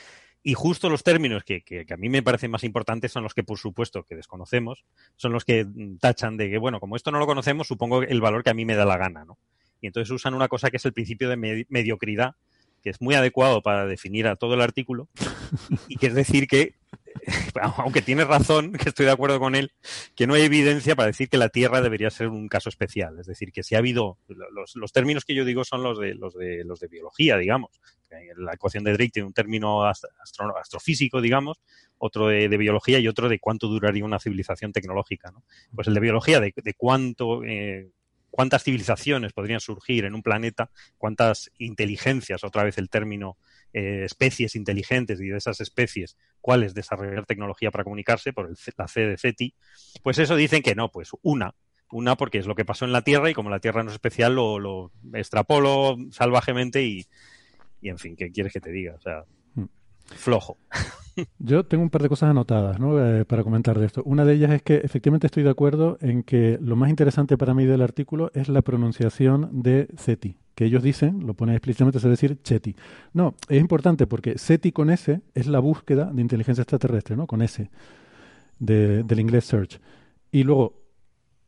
y 0.47 0.53
justo 0.53 0.87
los 0.87 1.03
términos 1.03 1.43
que, 1.43 1.61
que, 1.61 1.85
a 1.93 1.97
mí 1.97 2.07
me 2.07 2.23
parecen 2.23 2.51
más 2.51 2.63
importantes 2.63 3.11
son 3.11 3.21
los 3.21 3.33
que, 3.33 3.43
por 3.43 3.57
supuesto, 3.57 4.03
que 4.03 4.15
desconocemos, 4.15 4.85
son 5.17 5.33
los 5.33 5.43
que 5.43 5.67
tachan 5.99 6.37
de 6.37 6.49
que, 6.49 6.57
bueno, 6.57 6.79
como 6.79 6.95
esto 6.95 7.11
no 7.11 7.19
lo 7.19 7.25
conocemos, 7.25 7.67
supongo 7.67 8.01
el 8.01 8.21
valor 8.21 8.45
que 8.45 8.51
a 8.51 8.53
mí 8.53 8.63
me 8.63 8.75
da 8.75 8.85
la 8.85 8.95
gana, 8.95 9.25
¿no? 9.25 9.37
Y 9.81 9.87
entonces 9.87 10.09
usan 10.09 10.33
una 10.33 10.47
cosa 10.47 10.71
que 10.71 10.77
es 10.77 10.85
el 10.85 10.93
principio 10.93 11.27
de 11.27 11.35
med 11.35 11.65
mediocridad, 11.67 12.35
que 12.81 12.91
es 12.91 13.01
muy 13.01 13.13
adecuado 13.15 13.61
para 13.61 13.85
definir 13.87 14.25
a 14.25 14.37
todo 14.37 14.53
el 14.53 14.61
artículo, 14.61 15.09
y 15.89 15.97
que 15.97 16.07
es 16.07 16.13
decir 16.13 16.47
que, 16.47 16.75
aunque 17.61 18.01
tiene 18.01 18.23
razón, 18.23 18.71
que 18.71 18.87
estoy 18.87 19.05
de 19.05 19.11
acuerdo 19.11 19.41
con 19.41 19.53
él, 19.53 19.73
que 20.15 20.27
no 20.27 20.35
hay 20.35 20.43
evidencia 20.43 20.95
para 20.95 21.07
decir 21.07 21.27
que 21.27 21.37
la 21.37 21.49
Tierra 21.49 21.81
debería 21.81 22.09
ser 22.09 22.29
un 22.29 22.47
caso 22.47 22.69
especial. 22.69 23.19
Es 23.19 23.27
decir, 23.27 23.51
que 23.51 23.63
si 23.63 23.75
ha 23.75 23.79
habido, 23.79 24.17
los, 24.29 24.77
los 24.77 24.93
términos 24.93 25.25
que 25.25 25.35
yo 25.35 25.43
digo 25.43 25.65
son 25.65 25.83
los 25.83 25.99
de, 25.99 26.15
los 26.15 26.33
de, 26.35 26.63
los 26.63 26.79
de 26.79 26.87
biología, 26.87 27.35
digamos. 27.35 27.81
La 28.37 28.53
ecuación 28.53 28.83
de 28.83 28.93
Drake 28.93 29.11
tiene 29.11 29.27
un 29.27 29.33
término 29.33 29.83
astro, 29.85 30.09
astrofísico, 30.59 31.21
digamos, 31.21 31.59
otro 31.97 32.27
de, 32.27 32.47
biología 32.57 32.99
y 32.99 33.07
otro 33.07 33.29
de 33.29 33.39
cuánto 33.39 33.67
duraría 33.67 34.05
una 34.05 34.19
civilización 34.19 34.71
tecnológica. 34.71 35.31
¿no? 35.31 35.43
Pues 35.73 35.87
el 35.87 35.93
de 35.93 35.99
biología, 35.99 36.39
de, 36.39 36.53
de 36.55 36.73
cuánto, 36.73 37.43
eh, 37.43 37.89
cuántas 38.29 38.63
civilizaciones 38.63 39.33
podrían 39.33 39.59
surgir 39.59 40.05
en 40.05 40.13
un 40.13 40.21
planeta, 40.21 40.69
cuántas 40.97 41.51
inteligencias, 41.57 42.43
otra 42.43 42.63
vez 42.63 42.77
el 42.77 42.89
término 42.89 43.37
eh, 43.73 44.03
especies 44.05 44.55
inteligentes 44.55 45.19
y 45.19 45.27
de 45.27 45.37
esas 45.37 45.59
especies, 45.59 46.17
cuáles 46.39 46.73
desarrollar 46.73 47.25
tecnología 47.25 47.71
para 47.71 47.83
comunicarse, 47.83 48.33
por 48.33 48.47
el, 48.47 48.55
la 48.77 48.87
C 48.87 49.01
de 49.01 49.17
CETI, 49.17 49.53
pues 50.03 50.19
eso 50.19 50.35
dicen 50.35 50.61
que 50.61 50.75
no, 50.75 50.91
pues 50.91 51.11
una. 51.21 51.55
Una 51.89 52.17
porque 52.17 52.37
es 52.37 52.45
lo 52.45 52.55
que 52.55 52.65
pasó 52.65 52.83
en 52.83 52.91
la 52.91 53.01
Tierra 53.01 53.29
y 53.29 53.33
como 53.33 53.49
la 53.49 53.59
Tierra 53.59 53.81
no 53.81 53.89
es 53.89 53.95
especial 53.95 54.35
lo, 54.35 54.59
lo 54.59 54.91
extrapolo 55.13 55.95
salvajemente 56.11 56.83
y, 56.83 57.07
y, 57.81 57.89
en 57.89 57.97
fin, 57.97 58.15
¿qué 58.15 58.31
quieres 58.31 58.53
que 58.53 58.59
te 58.59 58.71
diga? 58.71 58.95
O 58.95 59.01
sea, 59.01 59.25
flojo. 60.15 60.57
Yo 61.39 61.65
tengo 61.65 61.83
un 61.83 61.89
par 61.89 62.03
de 62.03 62.09
cosas 62.09 62.29
anotadas 62.29 62.79
¿no? 62.79 63.03
eh, 63.03 63.25
para 63.25 63.43
comentar 63.43 63.79
de 63.79 63.87
esto. 63.87 64.03
Una 64.05 64.23
de 64.23 64.33
ellas 64.33 64.51
es 64.51 64.61
que 64.61 64.75
efectivamente 64.75 65.27
estoy 65.27 65.43
de 65.43 65.49
acuerdo 65.49 65.97
en 66.01 66.23
que 66.23 66.59
lo 66.61 66.75
más 66.75 66.89
interesante 66.89 67.37
para 67.37 67.53
mí 67.53 67.65
del 67.65 67.81
artículo 67.81 68.31
es 68.33 68.49
la 68.49 68.61
pronunciación 68.61 69.49
de 69.51 69.87
CETI, 69.97 70.37
que 70.53 70.65
ellos 70.65 70.83
dicen, 70.83 71.25
lo 71.25 71.33
ponen 71.33 71.55
explícitamente, 71.55 71.97
es 71.97 72.03
decir, 72.03 72.39
CHETI. 72.43 72.75
No, 73.13 73.35
es 73.49 73.59
importante 73.59 74.05
porque 74.05 74.37
SETI 74.37 74.71
con 74.71 74.89
S 74.89 75.21
es 75.33 75.47
la 75.47 75.59
búsqueda 75.59 76.11
de 76.11 76.21
inteligencia 76.21 76.61
extraterrestre, 76.61 77.15
¿no? 77.15 77.25
Con 77.25 77.41
S, 77.41 77.69
de, 78.59 79.03
del 79.03 79.19
inglés 79.19 79.45
search. 79.45 79.79
Y 80.31 80.43
luego, 80.43 80.81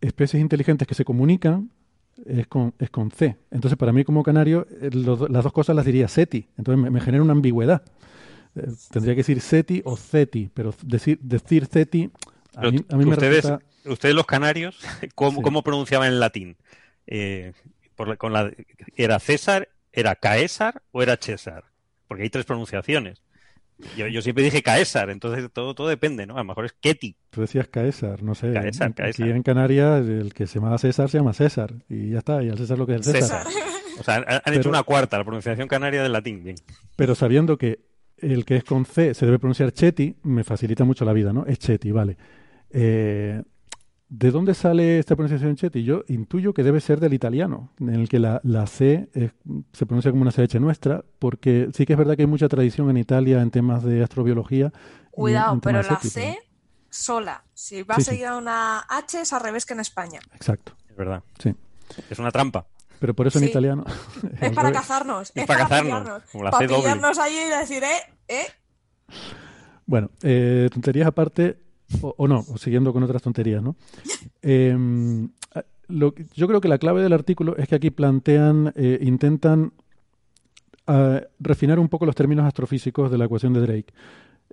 especies 0.01 0.41
inteligentes 0.41 0.87
que 0.87 0.95
se 0.95 1.05
comunican 1.05 1.69
es 2.25 2.47
con, 2.47 2.73
es 2.79 2.89
con 2.89 3.11
C. 3.11 3.37
Entonces, 3.51 3.77
para 3.77 3.91
mí 3.91 4.03
como 4.03 4.23
canario, 4.23 4.67
eh, 4.81 4.89
las 4.93 5.43
dos 5.43 5.53
cosas 5.53 5.75
las 5.75 5.85
diría 5.85 6.07
SETI. 6.07 6.47
Entonces 6.57 6.81
me, 6.83 6.89
me 6.89 7.01
genera 7.01 7.23
una 7.23 7.33
ambigüedad. 7.33 7.83
Eh, 8.55 8.67
tendría 8.91 9.13
que 9.13 9.19
decir 9.19 9.41
SETI 9.41 9.81
o 9.85 9.95
CETI, 9.95 10.49
pero 10.53 10.73
decir, 10.83 11.19
decir 11.21 11.65
CETI 11.67 12.11
a 12.55 12.71
mí, 12.71 12.85
a 12.89 12.95
mí 12.97 13.05
me 13.05 13.11
ustedes, 13.11 13.43
resulta... 13.43 13.65
ustedes 13.85 14.15
los 14.15 14.25
canarios, 14.25 14.79
¿cómo, 15.15 15.37
sí. 15.37 15.43
¿cómo 15.43 15.63
pronunciaban 15.63 16.07
en 16.07 16.19
latín? 16.19 16.57
Eh, 17.07 17.53
por, 17.95 18.17
con 18.17 18.33
la, 18.33 18.51
¿Era 18.95 19.19
César, 19.19 19.69
era 19.93 20.15
Caesar 20.15 20.81
o 20.91 21.01
era 21.01 21.17
César? 21.17 21.65
Porque 22.07 22.23
hay 22.23 22.29
tres 22.29 22.45
pronunciaciones. 22.45 23.21
Yo, 23.95 24.07
yo, 24.07 24.21
siempre 24.21 24.43
dije 24.43 24.61
Caesar, 24.61 25.09
entonces 25.09 25.49
todo, 25.53 25.73
todo 25.73 25.87
depende, 25.87 26.25
¿no? 26.27 26.35
A 26.35 26.39
lo 26.39 26.43
mejor 26.43 26.65
es 26.65 26.73
Ketty. 26.73 27.15
Tú 27.29 27.41
decías 27.41 27.67
Caesar, 27.69 28.21
no 28.23 28.35
sé. 28.35 28.51
Caesar, 28.51 28.87
Aquí 28.89 28.95
Caesar. 29.01 29.29
en 29.29 29.43
Canarias 29.43 30.05
el 30.07 30.33
que 30.33 30.47
se 30.47 30.55
llama 30.59 30.77
César 30.77 31.09
se 31.09 31.17
llama 31.17 31.33
César 31.33 31.73
y 31.87 32.09
ya 32.11 32.17
está, 32.19 32.43
y 32.43 32.49
al 32.49 32.57
César 32.57 32.77
lo 32.77 32.85
que 32.85 32.95
es 32.95 33.07
el 33.07 33.13
César. 33.15 33.45
César. 33.47 33.63
O 33.99 34.03
sea, 34.03 34.15
han, 34.15 34.23
han 34.27 34.41
Pero- 34.45 34.57
hecho 34.57 34.69
una 34.69 34.83
cuarta, 34.83 35.17
la 35.17 35.23
pronunciación 35.23 35.67
canaria 35.67 36.03
del 36.03 36.11
latín. 36.11 36.43
Bien. 36.43 36.55
Pero 36.95 37.15
sabiendo 37.15 37.57
que 37.57 37.79
el 38.17 38.43
que 38.43 38.57
es 38.57 38.63
con 38.65 38.85
C 38.85 39.13
se 39.13 39.25
debe 39.25 39.39
pronunciar 39.39 39.71
Chetty, 39.71 40.17
me 40.23 40.43
facilita 40.43 40.83
mucho 40.83 41.05
la 41.05 41.13
vida, 41.13 41.31
¿no? 41.31 41.45
Es 41.45 41.59
Chetty, 41.59 41.91
vale. 41.91 42.17
Eh, 42.71 43.41
¿De 44.11 44.31
dónde 44.31 44.55
sale 44.55 44.97
esta 44.97 45.15
pronunciación 45.15 45.55
Chetty? 45.55 45.83
Yo 45.83 46.03
intuyo 46.07 46.51
que 46.53 46.63
debe 46.63 46.81
ser 46.81 46.99
del 46.99 47.13
italiano, 47.13 47.71
en 47.79 47.89
el 47.93 48.09
que 48.09 48.17
la, 48.17 48.41
la 48.43 48.65
C 48.65 49.07
es- 49.13 49.33
se 49.71 49.85
pronuncia 49.85 50.09
como 50.09 50.23
una 50.23 50.31
CH 50.31 50.59
nuestra, 50.59 51.05
porque 51.19 51.69
sí 51.75 51.85
que 51.85 51.93
es 51.93 51.99
verdad 51.99 52.15
que 52.15 52.23
hay 52.23 52.27
mucha 52.27 52.47
tradición 52.49 52.89
en 52.89 52.97
Italia 52.97 53.39
en 53.41 53.51
temas 53.51 53.83
de 53.83 54.01
astrobiología. 54.01 54.73
y 54.73 55.09
Cuidado, 55.11 55.53
en 55.53 55.61
pero 55.61 55.83
la 55.83 55.99
C 55.99 56.39
sola. 56.89 57.43
Si 57.53 57.83
va 57.83 57.95
Sí, 57.95 58.01
sí. 58.01 58.09
seguida 58.11 58.31
de 58.31 58.37
una 58.39 58.79
H 58.89 59.21
es 59.21 59.31
al 59.31 59.41
revés 59.41 59.65
que 59.67 59.73
en 59.75 59.79
España. 59.81 60.19
Exacto, 60.33 60.73
Es 60.89 60.95
verdad. 60.95 61.21
sí. 61.37 61.53
Es 62.09 62.17
una 62.17 62.31
trampa. 62.31 62.65
Pero 62.99 63.13
por 63.13 63.27
eso 63.27 63.37
en 63.37 63.45
Sí. 63.45 63.51
italiano. 63.51 63.85
Es 64.41 64.51
para 64.55 64.71
cazarnos. 64.71 65.29
Es 65.29 65.37
Es, 65.37 65.45
para 65.45 65.67
para, 65.67 65.69
cazarnos, 65.69 65.99
pillarnos. 66.01 66.23
como 66.31 66.43
la 66.45 66.49
para 66.51 66.67
C 66.67 66.73
doble. 66.73 66.81
pillarnos 66.83 67.17
allí 67.19 67.37
y 67.37 67.59
decir, 67.59 67.83
eh, 67.83 68.13
eh. 68.27 68.45
Bueno, 69.85 70.09
eh, 70.23 70.67
tonterías 70.71 71.07
aparte, 71.07 71.57
o, 72.01 72.27
no, 72.27 72.43
siguiendo 72.57 72.93
con 72.93 73.03
otras 73.03 73.21
tonterías, 73.21 73.61
¿no? 73.63 73.75
Que- 74.41 74.77
yo 75.89 76.47
creo 76.47 76.61
que 76.61 76.67
la 76.67 76.77
clave 76.77 77.01
del 77.01 77.13
artículo 77.13 77.57
es 77.57 77.67
que 77.67 77.75
aquí 77.75 77.89
plantean, 77.89 78.73
eh, 78.75 78.99
intentan 79.01 79.73
ah, 80.87 81.21
refinar 81.39 81.79
un 81.79 81.89
poco 81.89 82.05
los 82.05 82.15
términos 82.15 82.45
astrofísicos 82.45 83.09
de 83.09 83.17
la 83.17 83.25
ecuación 83.25 83.53
de 83.53 83.61
Drake. 83.61 83.93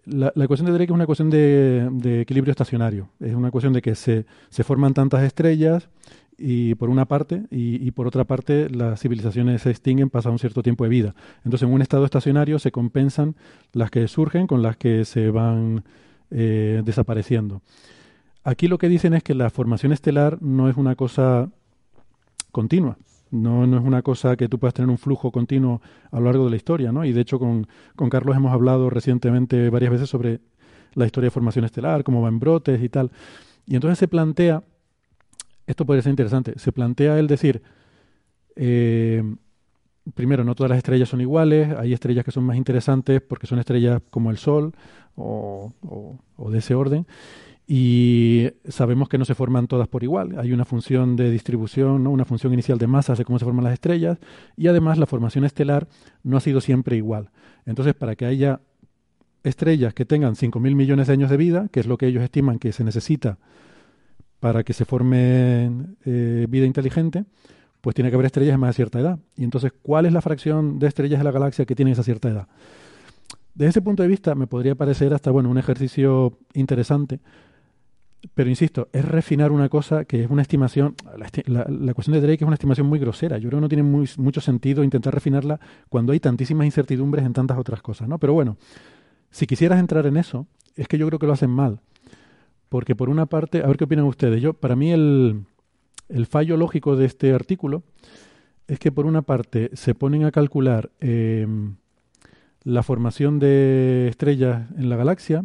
La, 0.07 0.33
ecuación 0.37 0.67
de 0.67 0.73
Drake 0.73 0.91
es 0.93 0.95
una 0.95 1.05
ecuación 1.05 1.31
de, 1.31 1.89
de 1.93 2.21
equilibrio 2.23 2.53
estacionario. 2.53 3.11
Es 3.21 3.35
una 3.35 3.49
ecuación 3.49 3.73
de 3.73 3.83
que 3.83 3.95
se, 3.95 4.25
se 4.51 4.65
forman 4.65 4.95
tantas 4.95 5.23
estrellas 5.25 5.89
y 6.39 6.75
por 6.77 6.91
una 6.91 7.07
parte 7.07 7.43
y, 7.51 7.87
y 7.87 7.91
por 7.91 8.07
otra 8.07 8.25
parte 8.25 8.71
las 8.71 9.01
civilizaciones 9.01 9.63
se 9.63 9.71
extinguen 9.71 10.09
pasado 10.11 10.33
un 10.33 10.39
cierto 10.39 10.63
tiempo 10.63 10.85
de 10.85 10.91
vida. 10.91 11.15
Entonces 11.45 11.67
en 11.67 11.75
un 11.75 11.83
estado 11.83 12.05
estacionario 12.05 12.59
se 12.59 12.71
compensan 12.71 13.35
las 13.73 13.91
que 13.91 14.07
surgen 14.07 14.47
con 14.47 14.63
las 14.63 14.77
que 14.77 15.05
se 15.05 15.31
van 15.31 15.85
eh, 16.31 16.83
desapareciendo. 16.85 17.63
Aquí 18.45 18.69
lo 18.69 18.79
que 18.79 18.89
dicen 18.89 19.15
es 19.15 19.23
que 19.23 19.35
la 19.35 19.51
formación 19.51 19.93
estelar 19.93 20.41
no 20.41 20.69
es 20.69 20.77
una 20.77 20.95
cosa 20.95 21.51
continua. 22.53 22.97
No, 23.31 23.67
no 23.67 23.77
es 23.79 23.85
una 23.85 24.03
cosa 24.03 24.37
que 24.37 24.49
tú 24.49 24.59
puedas 24.59 24.73
tener 24.73 24.89
un 24.89 24.99
flujo 24.99 25.33
continuo 25.33 25.83
a 26.13 26.21
lo 26.21 26.27
largo 26.27 26.45
de 26.45 26.51
la 26.51 26.57
historia, 26.57 26.93
¿no? 26.93 27.05
Y 27.05 27.13
de 27.13 27.21
hecho 27.21 27.41
con, 27.41 27.67
con 27.97 28.09
Carlos 28.09 28.37
hemos 28.37 28.53
hablado 28.53 28.89
recientemente 28.89 29.69
varias 29.69 29.91
veces 29.91 30.09
sobre 30.09 30.41
la 30.95 31.07
historia 31.07 31.27
de 31.27 31.33
formación 31.33 31.65
estelar, 31.65 32.05
cómo 32.05 32.23
va 32.23 32.29
en 32.29 32.39
brotes 32.39 32.83
y 32.83 32.89
tal. 32.89 33.11
Y 33.67 33.75
entonces 33.75 33.99
se 33.99 34.09
plantea, 34.09 34.63
esto 35.67 35.85
puede 35.85 36.03
ser 36.03 36.11
interesante, 36.11 36.59
se 36.59 36.73
plantea 36.73 37.19
el 37.19 37.27
decir, 37.27 37.63
eh, 38.55 39.23
primero, 40.15 40.45
no 40.45 40.55
todas 40.55 40.71
las 40.71 40.79
estrellas 40.79 41.09
son 41.09 41.21
iguales, 41.21 41.75
hay 41.77 41.93
estrellas 41.93 42.25
que 42.25 42.31
son 42.31 42.45
más 42.45 42.57
interesantes 42.57 43.21
porque 43.21 43.47
son 43.47 43.59
estrellas 43.59 44.01
como 44.11 44.31
el 44.31 44.37
Sol 44.39 44.73
o, 45.17 45.73
o- 46.37 46.51
de 46.51 46.59
ese 46.59 46.75
orden, 46.75 47.07
y 47.67 48.49
sabemos 48.69 49.09
que 49.09 49.19
no 49.19 49.25
se 49.25 49.35
forman 49.35 49.67
todas 49.67 49.89
por 49.89 50.05
igual. 50.05 50.39
Hay 50.39 50.53
una 50.53 50.65
función 50.65 51.17
de 51.17 51.31
distribución, 51.31 52.05
¿no? 52.05 52.11
una 52.11 52.25
función 52.25 52.53
inicial 52.53 52.79
de 52.79 52.87
masas 52.87 53.19
de 53.19 53.25
cómo 53.25 53.39
se 53.41 53.45
forman 53.45 53.65
las 53.65 53.73
estrellas, 53.73 54.19
y 54.57 54.69
además 54.69 54.99
la 54.99 55.07
formación 55.07 55.45
estelar 55.45 55.89
no 56.23 56.37
ha 56.37 56.41
sido 56.41 56.61
siempre 56.61 56.97
igual. 56.97 57.31
Entonces, 57.65 57.95
para 57.95 58.15
que 58.15 58.27
haya 58.27 58.61
estrellas 59.43 59.95
que 59.95 60.05
tengan 60.05 60.35
5.000 60.37 60.75
millones 60.77 61.07
de 61.09 61.13
años 61.15 61.31
de 61.31 61.37
vida, 61.37 61.69
que 61.73 61.81
es 61.81 61.87
lo 61.87 61.99
que 61.99 62.07
ellos 62.07 62.23
estiman 62.23 62.59
que 62.59 62.73
se 62.73 62.85
necesita 62.85 63.39
para 64.39 64.63
que 64.63 64.73
se 64.73 64.85
forme 64.85 65.71
eh, 66.05 66.47
vida 66.49 66.67
inteligente, 66.67 67.25
pues 67.87 67.95
tiene 67.95 68.11
que 68.11 68.17
haber 68.17 68.27
estrellas 68.27 68.59
más 68.59 68.71
de 68.71 68.73
cierta 68.73 68.99
edad. 68.99 69.21
Y 69.37 69.45
entonces, 69.45 69.73
¿cuál 69.81 70.07
es 70.07 70.13
la 70.13 70.21
fracción 70.21 70.81
de 70.81 70.89
estrellas 70.89 71.21
de 71.21 71.25
la 71.25 71.31
galaxia 71.31 71.67
que 71.67 71.77
tienen 71.77 71.93
esa 71.93 72.03
cierta 72.03 72.29
edad? 72.29 72.49
Desde 73.55 73.71
ese 73.71 73.81
punto 73.81 74.03
de 74.03 74.09
vista, 74.09 74.35
me 74.35 74.49
podría 74.49 74.75
parecer 74.75 75.15
hasta 75.15 75.31
bueno 75.31 75.51
un 75.51 75.57
ejercicio 75.57 76.37
interesante, 76.55 77.21
pero 78.35 78.51
insisto, 78.51 78.89
es 78.93 79.05
refinar 79.05 79.53
una 79.53 79.69
cosa 79.69 80.05
que 80.05 80.25
es 80.25 80.29
una 80.29 80.43
estimación. 80.43 80.97
La, 81.17 81.65
la, 81.69 81.93
ecuación 81.93 82.15
de 82.15 82.23
Drake 82.23 82.43
es 82.43 82.49
una 82.49 82.55
estimación 82.55 82.89
muy 82.89 82.99
grosera. 82.99 83.39
Yo 83.39 83.51
creo 83.51 83.61
que 83.61 83.63
no 83.63 83.69
tiene 83.69 83.85
mucho 83.85 84.41
sentido 84.41 84.83
intentar 84.83 85.15
refinarla 85.15 85.61
cuando 85.89 86.13
hay 86.13 86.19
tantísimas 86.19 86.67
incertidumbres 86.67 87.25
en 87.25 87.35
tantas 87.35 87.57
otras 87.57 87.83
cosas, 87.83 88.09
¿no? 88.09 88.19
Pero 88.19 88.33
bueno, 88.33 88.57
si 89.31 89.47
quisieras 89.47 89.79
entrar 89.79 90.07
en 90.07 90.17
eso, 90.17 90.49
es 90.75 90.89
que 90.89 90.99
yo 90.99 91.07
creo 91.07 91.21
que 91.21 91.29
lo 91.29 91.35
hacen 91.35 91.51
mal. 91.51 91.79
Porque 92.69 92.97
por 92.97 93.11
una 93.11 93.27
parte, 93.27 93.63
a 93.63 93.69
ver 93.69 93.77
qué 93.77 93.85
opinan 93.85 94.07
ustedes. 94.07 94.43
Yo, 94.43 94.55
para 94.55 94.75
mí, 94.75 94.91
el, 94.91 95.45
el 96.09 96.27
fallo 96.27 96.57
lógico 96.57 96.97
de 96.97 97.07
este 97.07 97.33
artículo 97.33 97.83
es 98.67 98.79
que 98.79 98.93
por 98.93 99.07
una 99.07 99.23
parte 99.23 99.71
se 99.75 99.95
ponen 99.95 100.25
a 100.25 100.33
calcular 100.33 100.91
eh, 101.01 101.47
la 102.65 102.83
formación 102.83 103.39
de 103.39 104.09
estrellas 104.09 104.69
en 104.77 104.89
la 104.89 104.97
galaxia. 104.97 105.45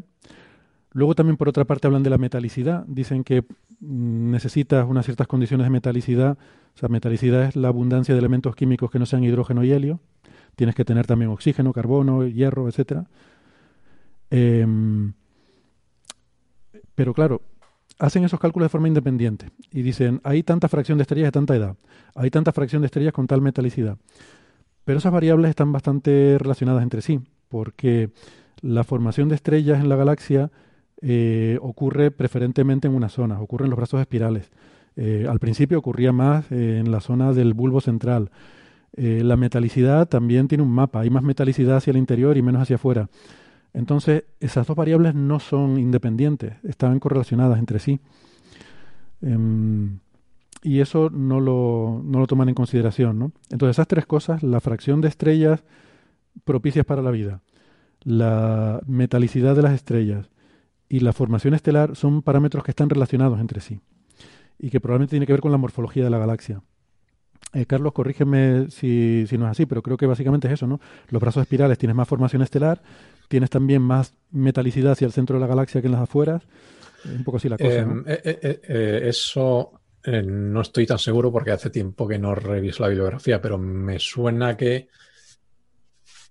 Luego 0.91 1.15
también 1.15 1.37
por 1.37 1.47
otra 1.47 1.65
parte 1.65 1.87
hablan 1.87 2.03
de 2.03 2.09
la 2.09 2.17
metalicidad. 2.17 2.83
Dicen 2.87 3.23
que 3.23 3.43
mm, 3.79 4.31
necesitas 4.31 4.85
unas 4.87 5.05
ciertas 5.05 5.27
condiciones 5.27 5.65
de 5.65 5.69
metalicidad. 5.69 6.37
O 6.75 6.77
sea, 6.77 6.89
metalicidad 6.89 7.43
es 7.43 7.55
la 7.55 7.67
abundancia 7.67 8.15
de 8.15 8.19
elementos 8.19 8.55
químicos 8.55 8.89
que 8.89 8.99
no 8.99 9.05
sean 9.05 9.23
hidrógeno 9.23 9.63
y 9.63 9.71
helio. 9.71 9.99
Tienes 10.55 10.75
que 10.75 10.83
tener 10.83 11.05
también 11.05 11.31
oxígeno, 11.31 11.73
carbono, 11.73 12.25
hierro, 12.27 12.67
etcétera. 12.67 13.07
Em, 14.31 15.13
pero 16.95 17.13
claro, 17.13 17.41
hacen 18.01 18.23
esos 18.23 18.39
cálculos 18.39 18.65
de 18.65 18.69
forma 18.69 18.87
independiente 18.87 19.49
y 19.71 19.83
dicen, 19.83 20.21
hay 20.23 20.41
tanta 20.41 20.67
fracción 20.67 20.97
de 20.97 21.03
estrellas 21.03 21.27
de 21.27 21.31
tanta 21.31 21.55
edad, 21.55 21.75
hay 22.15 22.31
tanta 22.31 22.51
fracción 22.51 22.81
de 22.81 22.87
estrellas 22.87 23.13
con 23.13 23.27
tal 23.27 23.41
metalicidad. 23.41 23.97
Pero 24.83 24.97
esas 24.97 25.11
variables 25.11 25.49
están 25.49 25.71
bastante 25.71 26.37
relacionadas 26.39 26.81
entre 26.81 27.03
sí, 27.03 27.19
porque 27.47 28.09
la 28.61 28.83
formación 28.83 29.29
de 29.29 29.35
estrellas 29.35 29.79
en 29.79 29.87
la 29.87 29.95
galaxia 29.95 30.49
eh, 31.03 31.59
ocurre 31.61 32.09
preferentemente 32.09 32.87
en 32.87 32.95
una 32.95 33.07
zona, 33.07 33.39
ocurre 33.39 33.65
en 33.65 33.69
los 33.69 33.77
brazos 33.77 34.01
espirales. 34.01 34.49
Eh, 34.95 35.27
al 35.29 35.39
principio 35.39 35.77
ocurría 35.77 36.11
más 36.11 36.51
eh, 36.51 36.79
en 36.79 36.91
la 36.91 37.01
zona 37.01 37.33
del 37.33 37.53
bulbo 37.53 37.81
central. 37.81 38.31
La 38.93 39.37
metalicidad 39.37 40.09
también 40.09 40.49
tiene 40.49 40.65
un 40.65 40.71
mapa, 40.71 40.99
hay 40.99 41.09
más 41.09 41.23
metalicidad 41.23 41.77
hacia 41.77 41.91
el 41.91 41.97
interior 41.97 42.35
y 42.35 42.41
menos 42.41 42.61
hacia 42.61 42.75
afuera. 42.75 43.07
Entonces, 43.73 44.25
esas 44.39 44.67
dos 44.67 44.75
variables 44.75 45.15
no 45.15 45.39
son 45.39 45.79
independientes, 45.79 46.53
están 46.63 46.99
correlacionadas 46.99 47.59
entre 47.59 47.79
sí. 47.79 47.99
Em, 49.21 49.99
y 50.63 50.79
eso 50.79 51.09
no 51.09 51.39
lo, 51.39 52.01
no 52.03 52.19
lo 52.19 52.27
toman 52.27 52.49
en 52.49 52.55
consideración, 52.55 53.17
¿no? 53.17 53.31
Entonces, 53.49 53.75
esas 53.75 53.87
tres 53.87 54.05
cosas, 54.05 54.43
la 54.43 54.59
fracción 54.59 55.01
de 55.01 55.07
estrellas 55.07 55.63
propicias 56.43 56.85
para 56.85 57.01
la 57.01 57.11
vida, 57.11 57.41
la 58.03 58.81
metalicidad 58.85 59.55
de 59.55 59.61
las 59.61 59.73
estrellas 59.73 60.29
y 60.89 60.99
la 60.99 61.13
formación 61.13 61.53
estelar 61.53 61.95
son 61.95 62.21
parámetros 62.21 62.63
que 62.63 62.71
están 62.71 62.89
relacionados 62.89 63.39
entre 63.39 63.61
sí 63.61 63.79
y 64.59 64.69
que 64.69 64.79
probablemente 64.79 65.11
tiene 65.11 65.25
que 65.25 65.33
ver 65.33 65.41
con 65.41 65.51
la 65.51 65.57
morfología 65.57 66.03
de 66.03 66.09
la 66.09 66.19
galaxia. 66.19 66.61
Eh, 67.53 67.65
Carlos, 67.65 67.93
corrígeme 67.93 68.69
si, 68.69 69.25
si 69.27 69.37
no 69.37 69.45
es 69.45 69.51
así, 69.51 69.65
pero 69.65 69.81
creo 69.81 69.97
que 69.97 70.05
básicamente 70.05 70.47
es 70.47 70.53
eso, 70.53 70.67
¿no? 70.67 70.79
Los 71.09 71.21
brazos 71.21 71.41
espirales 71.41 71.77
tienes 71.77 71.95
más 71.95 72.07
formación 72.07 72.41
estelar, 72.41 72.81
tienes 73.31 73.49
también 73.49 73.81
más 73.81 74.13
metalicidad 74.31 74.91
hacia 74.91 75.07
el 75.07 75.13
centro 75.13 75.37
de 75.37 75.39
la 75.39 75.47
galaxia 75.47 75.79
que 75.81 75.87
en 75.87 75.93
las 75.93 76.01
afueras. 76.01 76.43
Un 77.05 77.23
poco 77.23 77.37
así 77.37 77.47
la 77.49 77.57
cosa, 77.57 77.69
Eh, 77.79 77.85
¿no? 77.85 78.03
eh, 78.05 78.21
eh, 78.23 78.61
eh, 78.67 79.01
eso 79.05 79.71
no 80.03 80.61
estoy 80.61 80.85
tan 80.85 80.99
seguro 80.99 81.31
porque 81.31 81.51
hace 81.51 81.69
tiempo 81.69 82.07
que 82.07 82.19
no 82.19 82.35
reviso 82.35 82.83
la 82.83 82.89
bibliografía, 82.89 83.41
pero 83.41 83.57
me 83.57 83.97
suena 83.99 84.57
que 84.57 84.89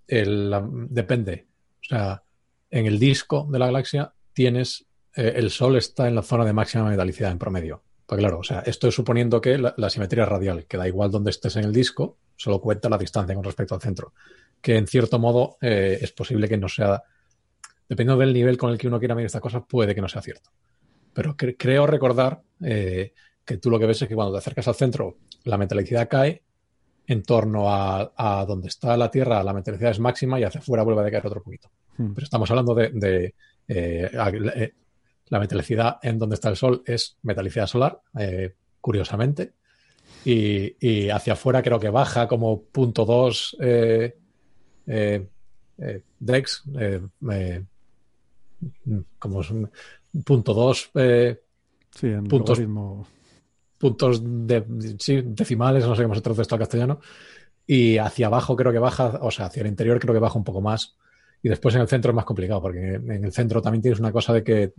el- 0.06 0.50
la- 0.50 0.68
depende. 0.70 1.46
O 1.80 1.84
sea, 1.88 2.22
en 2.70 2.86
el 2.86 2.98
disco 2.98 3.48
de 3.50 3.58
la 3.58 3.66
galaxia 3.66 4.12
tienes, 4.32 4.86
eh, 5.16 5.32
el 5.36 5.50
Sol 5.50 5.76
está 5.76 6.06
en 6.08 6.14
la 6.14 6.22
zona 6.22 6.44
de 6.44 6.52
máxima 6.52 6.88
metalicidad 6.88 7.32
en 7.32 7.38
promedio. 7.38 7.82
Pues 8.06 8.18
claro, 8.18 8.40
o 8.40 8.44
sea, 8.44 8.60
esto 8.60 8.88
es 8.88 8.94
suponiendo 8.94 9.40
que 9.40 9.56
la, 9.56 9.72
la 9.76 9.88
simetría 9.88 10.26
radial, 10.26 10.66
que 10.66 10.76
da 10.76 10.86
igual 10.88 11.10
donde 11.10 11.30
estés 11.30 11.56
en 11.56 11.64
el 11.64 11.72
disco, 11.72 12.18
solo 12.36 12.60
cuenta 12.60 12.88
la 12.88 12.98
distancia 12.98 13.34
con 13.34 13.44
respecto 13.44 13.74
al 13.74 13.80
centro. 13.80 14.12
Que 14.60 14.76
en 14.76 14.86
cierto 14.86 15.18
modo 15.18 15.56
eh, 15.60 15.98
es 16.00 16.12
posible 16.12 16.48
que 16.48 16.56
no 16.58 16.68
sea, 16.68 17.02
dependiendo 17.88 18.20
del 18.20 18.32
nivel 18.34 18.56
con 18.58 18.70
el 18.70 18.78
que 18.78 18.88
uno 18.88 18.98
quiera 18.98 19.14
medir 19.14 19.26
estas 19.26 19.40
cosas, 19.40 19.62
puede 19.68 19.94
que 19.94 20.00
no 20.00 20.08
sea 20.08 20.22
cierto. 20.22 20.50
Pero 21.12 21.36
cre- 21.36 21.56
creo 21.58 21.86
recordar 21.86 22.42
eh, 22.62 23.12
que 23.44 23.56
tú 23.56 23.70
lo 23.70 23.78
que 23.78 23.86
ves 23.86 24.02
es 24.02 24.08
que 24.08 24.14
cuando 24.14 24.32
te 24.32 24.38
acercas 24.38 24.68
al 24.68 24.74
centro, 24.74 25.16
la 25.44 25.56
metalicidad 25.58 26.08
cae 26.08 26.42
en 27.06 27.22
torno 27.22 27.68
a, 27.72 28.12
a 28.16 28.44
donde 28.44 28.68
está 28.68 28.96
la 28.96 29.10
Tierra, 29.10 29.42
la 29.42 29.52
metalicidad 29.52 29.90
es 29.90 29.98
máxima 29.98 30.38
y 30.38 30.44
hacia 30.44 30.60
afuera 30.60 30.82
vuelve 30.84 31.00
a 31.00 31.04
decaer 31.04 31.26
otro 31.26 31.42
poquito. 31.42 31.70
Hmm. 31.96 32.12
Pero 32.14 32.24
estamos 32.24 32.48
hablando 32.50 32.74
de, 32.74 32.90
de, 32.90 33.34
eh, 33.66 34.72
la 35.28 35.38
metalicidad 35.40 35.98
en 36.02 36.18
donde 36.18 36.34
está 36.34 36.48
el 36.50 36.56
Sol 36.56 36.82
es 36.86 37.16
metalicidad 37.22 37.66
solar, 37.66 38.00
curiosamente. 38.80 39.54
Y, 40.24 40.76
y 40.80 41.08
hacia 41.10 41.32
afuera 41.32 41.62
creo 41.62 41.80
que 41.80 41.88
baja 41.88 42.28
como 42.28 42.62
punto 42.62 43.04
2 43.04 43.56
eh, 43.60 44.16
eh, 44.90 45.28
eh, 45.78 46.02
Dex, 46.18 46.64
eh, 46.78 47.00
como 49.18 49.40
es 49.40 49.50
un 49.50 49.70
punto 50.24 50.52
2 50.52 50.90
eh, 50.94 51.40
Sí, 51.90 52.06
en 52.06 52.24
puntos, 52.24 52.58
logaritmo. 52.58 53.06
puntos 53.78 54.20
de, 54.22 54.64
sí, 54.98 55.22
decimales, 55.24 55.86
no 55.86 55.96
sé 55.96 56.02
cómo 56.02 56.14
se 56.14 56.20
traduce 56.20 56.42
esto 56.42 56.54
al 56.54 56.60
castellano. 56.60 57.00
y 57.66 57.98
hacia 57.98 58.26
abajo 58.26 58.56
creo 58.56 58.72
que 58.72 58.78
baja, 58.78 59.18
o 59.22 59.30
sea, 59.30 59.46
hacia 59.46 59.62
el 59.62 59.68
interior 59.68 59.98
creo 60.00 60.14
que 60.14 60.20
baja 60.20 60.38
un 60.38 60.44
poco 60.44 60.60
más. 60.60 60.96
Y 61.42 61.48
después 61.48 61.74
en 61.74 61.80
el 61.80 61.88
centro 61.88 62.10
es 62.10 62.16
más 62.16 62.24
complicado, 62.24 62.60
porque 62.60 62.94
en 62.94 63.24
el 63.24 63.32
centro 63.32 63.62
también 63.62 63.82
tienes 63.82 63.98
una 63.98 64.12
cosa 64.12 64.32
de 64.34 64.44
que 64.44 64.72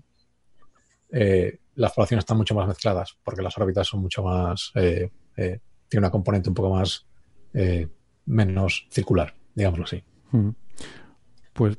eh, 1.11 1.57
las 1.75 1.91
poblaciones 1.93 2.23
están 2.23 2.37
mucho 2.37 2.53
más 2.53 2.67
mezcladas, 2.67 3.17
porque 3.23 3.41
las 3.41 3.57
órbitas 3.57 3.87
son 3.87 4.01
mucho 4.01 4.23
más. 4.23 4.71
Eh, 4.75 5.09
eh, 5.35 5.59
tiene 5.87 6.01
una 6.01 6.11
componente 6.11 6.49
un 6.49 6.55
poco 6.55 6.69
más. 6.69 7.05
menos 8.25 8.87
circular, 8.89 9.33
digámoslo 9.55 9.85
así. 9.85 10.03
Mm. 10.31 10.49
Pues, 11.53 11.77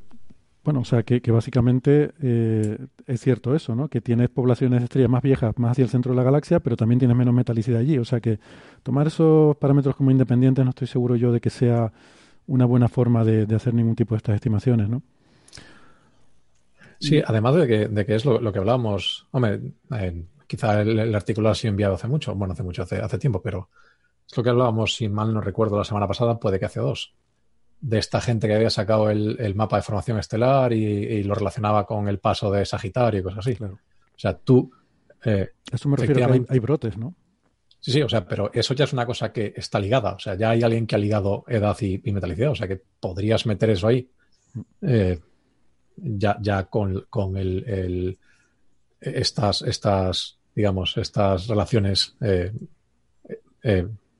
bueno, 0.65 0.81
o 0.81 0.85
sea, 0.85 1.03
que, 1.03 1.21
que 1.21 1.33
básicamente 1.33 2.13
eh, 2.23 2.79
es 3.07 3.21
cierto 3.21 3.55
eso, 3.55 3.75
¿no? 3.75 3.89
Que 3.89 4.01
tienes 4.01 4.29
poblaciones 4.29 4.81
de 4.81 4.85
estrellas 4.85 5.11
más 5.11 5.23
viejas 5.23 5.59
más 5.59 5.73
hacia 5.73 5.85
el 5.85 5.91
centro 5.91 6.13
de 6.13 6.17
la 6.17 6.23
galaxia, 6.23 6.61
pero 6.61 6.77
también 6.77 6.99
tienes 6.99 7.17
menos 7.17 7.35
metalicidad 7.35 7.81
allí. 7.81 7.99
O 7.99 8.05
sea, 8.05 8.21
que 8.21 8.39
tomar 8.83 9.09
esos 9.09 9.57
parámetros 9.57 9.97
como 9.97 10.11
independientes 10.11 10.65
no 10.65 10.71
estoy 10.71 10.87
seguro 10.87 11.17
yo 11.17 11.33
de 11.33 11.41
que 11.41 11.51
sea 11.51 11.93
una 12.47 12.65
buena 12.65 12.89
forma 12.89 13.25
de, 13.25 13.47
de 13.47 13.55
hacer 13.57 13.75
ningún 13.75 13.97
tipo 13.97 14.15
de 14.15 14.19
estas 14.19 14.35
estimaciones, 14.37 14.89
¿no? 14.89 15.03
Sí, 17.01 17.21
además 17.25 17.57
de 17.57 17.67
que, 17.67 17.89
de 17.89 18.07
que 18.07 18.15
es 18.15 18.25
lo, 18.25 18.41
lo 18.41 18.53
que 18.53 18.61
hablábamos. 18.61 19.27
Hombre, 19.33 19.61
eh, 19.99 20.25
quizá 20.47 20.83
el, 20.83 20.97
el 20.97 21.15
artículo 21.15 21.49
ha 21.49 21.55
sido 21.57 21.71
enviado 21.71 21.95
hace 21.95 22.07
mucho, 22.07 22.35
bueno, 22.37 22.53
hace 22.53 22.63
mucho, 22.63 22.83
hace, 22.83 23.01
hace 23.01 23.19
tiempo, 23.19 23.43
pero 23.43 23.69
es 24.31 24.37
lo 24.37 24.43
que 24.45 24.51
hablábamos, 24.51 24.95
si 24.95 25.09
mal 25.09 25.35
no 25.35 25.41
recuerdo, 25.41 25.77
la 25.77 25.85
semana 25.85 26.07
pasada, 26.07 26.39
puede 26.39 26.61
que 26.61 26.67
hace 26.67 26.79
dos, 26.79 27.15
de 27.83 27.99
esta 27.99 28.21
gente 28.21 28.47
que 28.47 28.55
había 28.55 28.71
sacado 28.71 29.11
el, 29.11 29.37
el 29.41 29.55
mapa 29.55 29.77
de 29.77 29.83
formación 29.83 30.19
estelar 30.19 30.73
y, 30.73 30.85
y 30.85 31.23
lo 31.25 31.35
relacionaba 31.35 31.85
con 31.85 32.09
el 32.09 32.19
paso 32.21 32.51
de 32.51 32.65
Sagitario 32.65 33.21
y 33.21 33.23
cosas 33.25 33.41
así. 33.47 33.59
O 33.63 33.79
sea, 34.17 34.39
tú. 34.39 34.71
Eh, 35.25 35.51
Eso 35.71 35.89
me 35.89 35.97
refiero 35.97 36.25
a 36.25 36.33
que 36.33 36.45
hay, 36.49 36.59
brotes, 36.61 36.97
¿no? 36.97 37.15
Sí, 37.81 37.91
sí, 37.91 38.01
o 38.03 38.09
sea, 38.09 38.25
pero 38.27 38.51
eso 38.55 38.73
ya 38.75 38.85
es 38.85 38.93
una 38.93 39.05
cosa 39.05 39.33
que 39.33 39.53
está 39.57 39.81
ligada. 39.81 40.13
O 40.15 40.19
sea, 40.21 40.37
ya 40.37 40.51
hay 40.51 40.63
alguien 40.63 40.87
que 40.87 40.95
ha 40.95 40.99
ligado 40.99 41.45
edad 41.49 41.77
y, 41.81 42.01
y 42.05 42.13
metalicidad. 42.13 42.53
O 42.53 42.55
sea, 42.55 42.69
que 42.69 42.81
podrías 43.01 43.45
meter 43.47 43.71
eso 43.71 43.89
ahí. 43.89 44.09
eh, 44.83 45.19
ya, 45.97 46.39
ya 46.41 46.65
con, 46.65 47.05
con 47.11 47.37
el, 47.37 47.65
el- 47.69 48.19
estas, 49.01 49.63
estas, 49.63 50.39
digamos, 50.55 50.97
estas 50.97 51.49
relaciones 51.49 52.15
eh, 52.21 52.53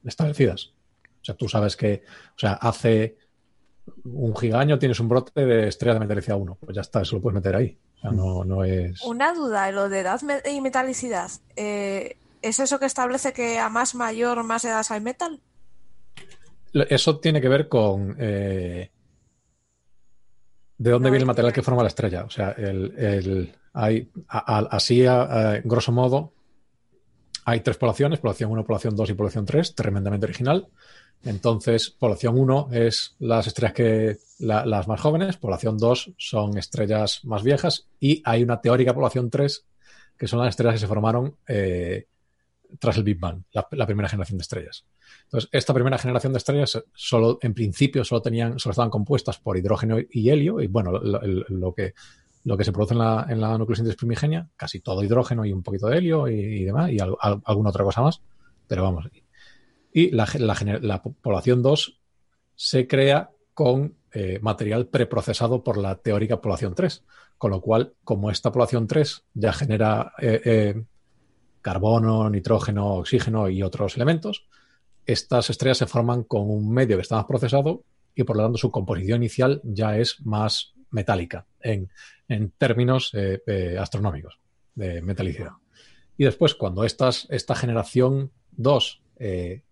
establecidas. 0.05 0.73
O 1.21 1.25
sea, 1.25 1.37
tú 1.37 1.49
sabes 1.49 1.77
que, 1.77 2.03
o 2.37 2.39
sea, 2.39 2.55
hace 2.55 3.17
un 4.05 4.37
gigaño 4.37 4.79
tienes 4.79 5.01
un 5.01 5.09
brote 5.09 5.45
de 5.45 5.69
estrella 5.69 5.95
de 5.95 6.01
metalicidad 6.01 6.37
1. 6.39 6.57
Pues 6.61 6.75
ya 6.75 6.81
está, 6.83 7.03
eso 7.03 7.17
lo 7.17 7.23
puedes 7.23 7.35
meter 7.35 7.55
ahí. 7.57 7.77
O 7.97 8.01
sea, 8.01 8.11
no, 8.11 8.45
no 8.45 8.65
es. 8.65 9.01
Una 9.03 9.33
duda, 9.35 9.71
lo 9.73 9.89
de 9.89 10.01
edad 10.01 10.21
y 10.51 10.61
metalicidad. 10.61 11.31
eh, 11.57 12.17
¿Es 12.43 12.59
eso 12.59 12.79
que 12.81 12.87
establece 12.87 13.33
que 13.33 13.59
a 13.61 13.69
más 13.69 13.95
mayor, 13.95 14.43
más 14.43 14.65
edad 14.65 14.85
hay 14.91 15.01
metal? 15.01 15.41
Eso 16.73 17.21
tiene 17.21 17.41
que 17.41 17.49
ver 17.49 17.69
con 17.69 18.17
eh, 18.19 18.91
de 20.79 20.91
dónde 20.91 21.11
viene 21.11 21.23
el 21.23 21.27
material 21.27 21.53
que 21.53 21.63
forma 21.63 21.83
la 21.83 21.89
estrella. 21.89 22.25
O 22.25 22.31
sea, 22.31 22.51
el, 22.53 22.95
el- 22.99 23.55
hay, 23.75 24.11
a- 24.29 24.59
a- 24.59 24.69
así, 24.77 25.07
a- 25.07 25.23
a- 25.23 25.61
grosso 25.61 25.93
modo, 25.93 26.33
hay 27.45 27.61
tres 27.61 27.77
poblaciones, 27.77 28.19
población 28.19 28.51
1, 28.51 28.65
población 28.65 28.97
2 28.97 29.11
y 29.11 29.15
población 29.15 29.47
3, 29.47 29.75
tremendamente 29.75 30.27
original. 30.27 30.67
Entonces, 31.25 31.91
población 31.91 32.39
1 32.39 32.69
es 32.73 33.15
las 33.21 33.47
estrellas 33.47 33.75
que 33.75 34.17
la- 34.41 34.67
las 34.67 34.89
más 34.89 35.01
jóvenes, 35.01 35.37
población 35.37 35.79
2 35.79 36.13
son 36.19 36.59
estrellas 36.59 37.21
más 37.25 37.43
viejas 37.45 37.87
y 38.01 38.21
hay 38.25 38.43
una 38.43 38.61
teórica 38.61 38.93
población 38.95 39.31
3 39.31 39.65
que 40.19 40.27
son 40.27 40.41
las 40.41 40.49
estrellas 40.51 40.75
que 40.75 40.81
se 40.81 40.87
formaron 40.89 41.37
eh, 41.49 42.07
tras 42.79 42.97
el 42.97 43.05
Big 43.05 43.19
Bang, 43.21 43.43
la, 43.53 43.69
primera 43.87 44.09
generación 44.09 44.39
de 44.39 44.43
estrellas. 44.43 44.85
Entonces, 45.25 45.49
esta 45.53 45.75
primera 45.75 45.99
generación 45.99 46.33
de 46.33 46.39
estrellas 46.39 46.83
solo, 46.95 47.39
en 47.43 47.55
principio, 47.55 48.03
solo 48.05 48.23
tenían, 48.23 48.59
solo 48.59 48.71
estaban 48.73 48.91
compuestas 48.91 49.39
por 49.39 49.57
hidrógeno 49.59 49.99
y 50.11 50.31
helio, 50.31 50.61
y 50.61 50.69
bueno, 50.69 50.93
lo, 50.93 51.75
que, 51.75 51.93
lo 52.45 52.57
que 52.57 52.65
se 52.65 52.73
produce 52.73 52.95
en 52.95 52.99
la, 53.01 53.27
en 53.29 53.41
la 53.41 53.59
nucleosíntesis 53.59 53.97
primigenia, 53.99 54.49
casi 54.57 54.81
todo 54.81 55.05
hidrógeno 55.05 55.45
y 55.45 55.53
un 55.53 55.63
poquito 55.63 55.87
de 55.89 55.99
helio 55.99 56.29
y, 56.29 56.65
demás, 56.65 56.91
y 56.91 56.99
al- 56.99 57.17
al- 57.21 57.43
alguna 57.45 57.69
otra 57.71 57.85
cosa 57.85 58.01
más, 58.01 58.23
pero 58.67 58.83
vamos. 58.85 59.07
Y 59.93 60.11
la, 60.11 61.03
población 61.23 61.63
2 61.63 62.01
se 62.55 62.87
crea 62.87 63.31
con 63.55 63.97
eh, 64.13 64.39
material 64.41 64.87
preprocesado 64.87 65.63
por 65.63 65.77
la 65.77 65.97
teórica 65.97 66.41
población 66.41 66.75
3, 66.75 67.05
con 67.39 67.51
lo 67.51 67.61
cual, 67.61 67.95
como 68.05 68.31
esta 68.31 68.53
población 68.53 68.87
3 68.87 69.25
ya 69.35 69.53
genera 69.53 70.13
eh, 70.19 70.41
eh, 70.45 70.85
carbono, 71.61 72.31
nitrógeno, 72.31 72.95
oxígeno 72.95 73.49
y 73.49 73.63
otros 73.63 73.97
elementos, 73.97 74.47
estas 75.05 75.51
estrellas 75.51 75.79
se 75.79 75.87
forman 75.87 76.25
con 76.25 76.49
un 76.49 76.73
medio 76.73 76.97
que 76.97 77.03
está 77.03 77.17
más 77.17 77.27
procesado 77.27 77.85
y 78.15 78.25
por 78.25 78.37
lo 78.37 78.45
tanto 78.45 78.59
su 78.59 78.71
composición 78.71 79.19
inicial 79.23 79.61
ya 79.65 79.99
es 79.99 80.21
más 80.25 80.75
metálica 80.91 81.47
en, 81.61 81.91
en 82.29 82.51
términos 82.51 83.13
astronómicos 83.79 84.39
de 84.75 85.03
metalicidad. 85.03 85.53
Y 86.17 86.25
después, 86.25 86.55
cuando 86.55 86.85
estas, 86.85 87.27
esta 87.31 87.55
generación 87.55 88.31
2 88.53 89.03
eh, 89.19 89.63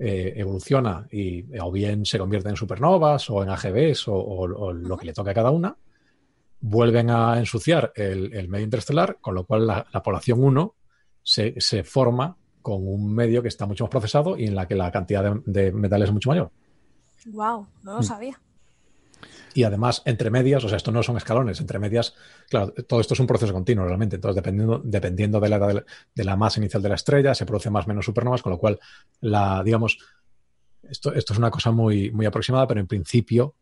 eh, 0.00 0.32
evoluciona 0.36 1.06
y 1.12 1.44
o 1.60 1.70
bien 1.70 2.04
se 2.06 2.18
convierte 2.18 2.48
en 2.48 2.56
supernovas 2.56 3.28
o 3.30 3.42
en 3.42 3.50
AGBs 3.50 4.08
o, 4.08 4.14
o- 4.14 4.66
o 4.66 4.72
lo 4.72 4.96
que 4.96 5.06
le 5.06 5.12
toque 5.12 5.30
a 5.30 5.34
cada 5.34 5.50
una, 5.50 5.76
vuelven 6.60 7.10
a 7.10 7.38
ensuciar 7.38 7.92
el, 7.94 8.32
el 8.34 8.48
medio 8.48 8.64
interestelar, 8.64 9.18
con 9.20 9.34
lo 9.34 9.44
cual 9.44 9.66
la, 9.66 9.86
la 9.92 10.02
población 10.02 10.42
1 10.42 10.74
se, 11.22 11.54
se 11.60 11.84
forma 11.84 12.36
con 12.62 12.86
un 12.86 13.14
medio 13.14 13.40
que 13.42 13.48
está 13.48 13.66
mucho 13.66 13.84
más 13.84 13.90
procesado 13.90 14.36
y 14.36 14.46
en 14.46 14.54
la 14.54 14.66
que 14.66 14.74
la 14.74 14.90
cantidad 14.90 15.22
de, 15.22 15.40
de 15.46 15.72
metales 15.72 16.08
es 16.08 16.12
mucho 16.12 16.30
mayor. 16.30 16.50
Wow, 17.26 17.66
no 17.82 17.92
lo 17.94 18.00
Mm. 18.00 18.02
sabía. 18.02 18.40
Y 19.54 19.64
además, 19.64 20.02
entre 20.04 20.30
medias, 20.30 20.62
o 20.64 20.68
sea, 20.68 20.76
esto 20.76 20.92
no 20.92 21.02
son 21.02 21.16
escalones, 21.16 21.60
entre 21.60 21.78
medias, 21.78 22.14
claro, 22.48 22.72
todo 22.86 23.00
esto 23.00 23.14
es 23.14 23.20
un 23.20 23.26
proceso 23.26 23.52
continuo 23.52 23.84
realmente. 23.84 24.16
Entonces, 24.16 24.36
dependiendo, 24.36 24.80
dependiendo 24.84 25.40
de 25.40 25.48
la 25.48 25.58
de 25.58 25.74
la, 25.74 25.84
de 26.14 26.24
la 26.24 26.36
masa 26.36 26.60
inicial 26.60 26.82
de 26.82 26.88
la 26.88 26.94
estrella, 26.94 27.34
se 27.34 27.46
produce 27.46 27.70
más 27.70 27.86
o 27.86 27.88
menos 27.88 28.04
supernovas, 28.04 28.42
con 28.42 28.52
lo 28.52 28.58
cual, 28.58 28.78
la, 29.20 29.62
digamos, 29.64 29.98
esto, 30.88 31.12
esto 31.12 31.32
es 31.32 31.38
una 31.38 31.50
cosa 31.50 31.70
muy, 31.70 32.10
muy 32.10 32.26
aproximada, 32.26 32.66
pero 32.66 32.80
en 32.80 32.86
principio, 32.86 33.54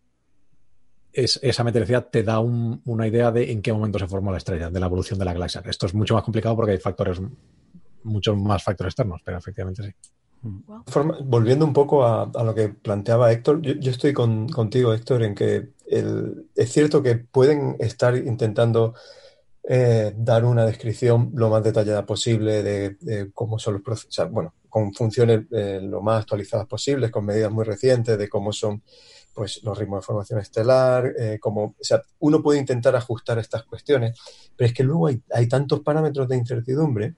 es, 1.13 1.39
esa 1.43 1.65
metalicidad 1.65 2.09
te 2.11 2.23
da 2.23 2.39
un- 2.39 2.81
una 2.85 3.07
idea 3.07 3.33
de 3.33 3.51
en 3.51 3.63
qué 3.63 3.73
momento 3.73 3.99
se 3.99 4.07
formó 4.07 4.31
la 4.31 4.39
estrella, 4.39 4.71
de 4.71 4.81
la 4.81 4.87
evolución 4.87 5.19
de 5.19 5.25
la 5.25 5.33
galaxia. 5.33 5.63
Esto 5.65 5.87
es 5.87 5.95
mucho 5.95 6.15
más 6.15 6.23
complicado 6.23 6.55
porque 6.55 6.73
hay 6.73 6.79
factores, 6.79 7.21
muchos 8.05 8.37
más 8.37 8.63
factores 8.63 8.93
externos, 8.93 9.21
pero 9.25 9.39
efectivamente 9.39 9.83
sí. 9.83 9.95
Volviendo 11.25 11.65
un 11.65 11.73
poco 11.73 12.07
a, 12.07 12.31
lo 12.45 12.55
que 12.55 12.69
planteaba 12.69 13.33
Héctor, 13.33 13.61
yo, 13.61 13.91
estoy 13.91 14.13
con- 14.13 14.49
contigo, 14.49 14.95
Héctor, 14.95 15.25
en 15.25 15.35
que 15.35 15.71
el- 15.91 16.47
es 16.55 16.73
cierto 16.73 17.03
que 17.03 17.17
pueden 17.17 17.77
estar 17.79 18.17
intentando 18.17 18.95
eh, 19.71 20.15
dar 20.17 20.45
una 20.45 20.65
descripción 20.65 21.31
lo 21.35 21.51
más 21.51 21.63
detallada 21.63 22.07
posible 22.07 22.63
de, 22.63 23.31
cómo 23.35 23.59
son 23.59 23.75
los 23.75 23.83
procesos, 23.83 24.15
sea, 24.15 24.25
bueno, 24.25 24.55
con 24.69 24.95
funciones 24.95 25.43
eh, 25.53 25.81
lo 25.83 26.01
más 26.01 26.21
actualizadas 26.21 26.67
posibles, 26.67 27.11
con 27.11 27.27
medidas 27.27 27.53
muy 27.53 27.65
recientes 27.65 28.17
de 28.19 28.29
cómo 28.29 28.53
son 28.53 28.83
pues, 29.35 29.63
los 29.63 29.77
ritmos 29.79 30.01
de 30.01 30.07
formación 30.07 30.41
estelar, 30.41 31.13
eh, 31.19 31.39
cómo, 31.41 31.75
o 31.79 31.85
sea, 31.85 32.03
uno 32.21 32.43
puede 32.43 32.61
intentar 32.61 32.97
ajustar 32.97 33.39
estas 33.39 33.65
cuestiones, 33.65 34.19
pero 34.57 34.69
es 34.69 34.75
que 34.75 34.85
luego 34.85 35.09
hay, 35.09 35.23
hay 35.33 35.47
tantos 35.49 35.81
parámetros 35.81 36.29
de 36.29 36.37
incertidumbre 36.37 37.15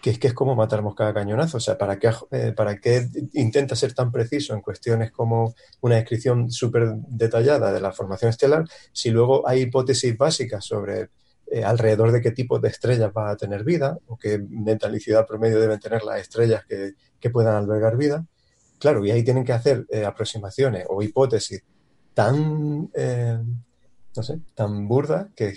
que 0.00 0.10
es 0.10 0.18
que 0.18 0.28
es 0.28 0.34
como 0.34 0.54
matar 0.54 0.82
mosca 0.82 1.08
a 1.08 1.14
cañonazo. 1.14 1.58
O 1.58 1.60
sea, 1.60 1.76
¿para 1.76 1.98
qué, 1.98 2.10
eh, 2.30 2.52
¿para 2.56 2.78
qué 2.78 3.06
intenta 3.34 3.76
ser 3.76 3.94
tan 3.94 4.10
preciso 4.10 4.54
en 4.54 4.60
cuestiones 4.60 5.10
como 5.10 5.54
una 5.80 5.96
descripción 5.96 6.50
súper 6.50 6.94
detallada 7.08 7.72
de 7.72 7.80
la 7.80 7.92
formación 7.92 8.30
estelar 8.30 8.64
si 8.92 9.10
luego 9.10 9.46
hay 9.46 9.62
hipótesis 9.62 10.16
básicas 10.16 10.64
sobre 10.64 11.10
eh, 11.50 11.62
alrededor 11.62 12.12
de 12.12 12.20
qué 12.20 12.30
tipo 12.30 12.58
de 12.58 12.68
estrellas 12.68 13.12
va 13.16 13.30
a 13.30 13.36
tener 13.36 13.64
vida 13.64 13.98
o 14.06 14.16
qué 14.16 14.38
metalicidad 14.38 15.26
promedio 15.26 15.60
deben 15.60 15.80
tener 15.80 16.02
las 16.02 16.20
estrellas 16.20 16.64
que, 16.66 16.94
que 17.20 17.30
puedan 17.30 17.54
albergar 17.54 17.96
vida? 17.96 18.26
Claro, 18.78 19.04
y 19.04 19.10
ahí 19.10 19.22
tienen 19.22 19.44
que 19.44 19.52
hacer 19.52 19.86
eh, 19.90 20.04
aproximaciones 20.04 20.86
o 20.88 21.02
hipótesis 21.02 21.62
tan, 22.14 22.90
no 24.16 24.22
sé, 24.22 24.40
tan 24.54 24.86
burdas 24.86 25.26
que 25.34 25.52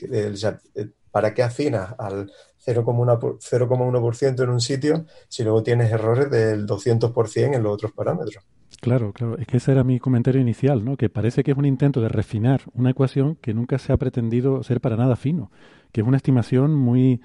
¿para 1.12 1.34
qué 1.34 1.44
afinas 1.44 1.96
al 1.98 2.32
0,1% 2.68 3.20
por- 3.20 3.38
0,1% 3.42 4.44
en 4.44 4.50
un 4.50 4.62
sitio 4.62 5.06
si 5.30 5.44
luego 5.44 5.64
tienes 5.64 5.92
errores 5.92 6.30
del 6.30 6.66
200% 6.66 7.58
en 7.58 7.64
los 7.64 7.74
otros 7.74 7.92
parámetros? 7.94 8.44
Claro, 8.82 9.12
claro. 9.12 9.38
Es 9.38 9.48
que 9.48 9.58
ese 9.58 9.72
era 9.72 9.84
mi 9.84 10.00
comentario 10.00 10.40
inicial, 10.42 10.86
¿no? 10.86 10.98
Que 10.98 11.10
parece 11.10 11.44
que 11.44 11.52
es 11.52 11.58
un 11.58 11.66
intento 11.66 12.00
de 12.02 12.10
refinar 12.10 12.62
una 12.74 12.92
ecuación 12.92 13.36
que 13.36 13.54
nunca 13.54 13.80
se 13.80 13.92
ha 13.92 13.98
pretendido 13.98 14.62
ser 14.64 14.82
para 14.82 14.96
nada 14.98 15.16
fino, 15.16 15.52
que 15.92 16.02
es 16.02 16.08
una 16.08 16.18
estimación 16.18 16.76
muy, 16.76 17.22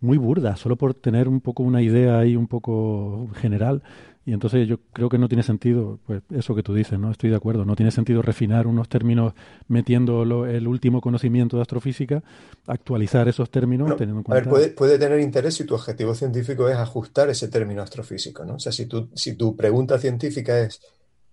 muy 0.00 0.18
burda, 0.18 0.56
solo 0.56 0.76
por 0.76 0.94
tener 0.94 1.28
un 1.28 1.40
poco 1.40 1.62
una 1.62 1.82
idea 1.82 2.18
ahí 2.18 2.36
un 2.36 2.48
poco 2.48 3.28
general. 3.34 3.82
Y 4.28 4.34
entonces 4.34 4.68
yo 4.68 4.76
creo 4.92 5.08
que 5.08 5.16
no 5.16 5.26
tiene 5.26 5.42
sentido, 5.42 6.00
pues 6.06 6.20
eso 6.30 6.54
que 6.54 6.62
tú 6.62 6.74
dices, 6.74 6.98
¿no? 6.98 7.10
Estoy 7.10 7.30
de 7.30 7.36
acuerdo. 7.36 7.64
No 7.64 7.74
tiene 7.76 7.90
sentido 7.90 8.20
refinar 8.20 8.66
unos 8.66 8.86
términos 8.86 9.32
metiendo 9.68 10.26
lo- 10.26 10.44
el 10.44 10.68
último 10.68 11.00
conocimiento 11.00 11.56
de 11.56 11.62
astrofísica, 11.62 12.22
actualizar 12.66 13.26
esos 13.26 13.50
términos 13.50 13.96
teniendo 13.96 14.20
en 14.20 14.30
A 14.30 14.34
ver, 14.34 14.44
cuenta. 14.44 14.50
puede, 14.50 14.68
puede 14.68 14.98
tener 14.98 15.18
interés 15.20 15.54
si 15.54 15.64
tu 15.64 15.74
objetivo 15.74 16.14
científico 16.14 16.68
es 16.68 16.76
ajustar 16.76 17.30
ese 17.30 17.48
término 17.48 17.80
astrofísico, 17.80 18.44
¿no? 18.44 18.56
O 18.56 18.58
sea, 18.58 18.70
si 18.70 18.84
tu, 18.84 19.08
si 19.14 19.34
tu 19.34 19.56
pregunta 19.56 19.98
científica 19.98 20.60
es 20.60 20.78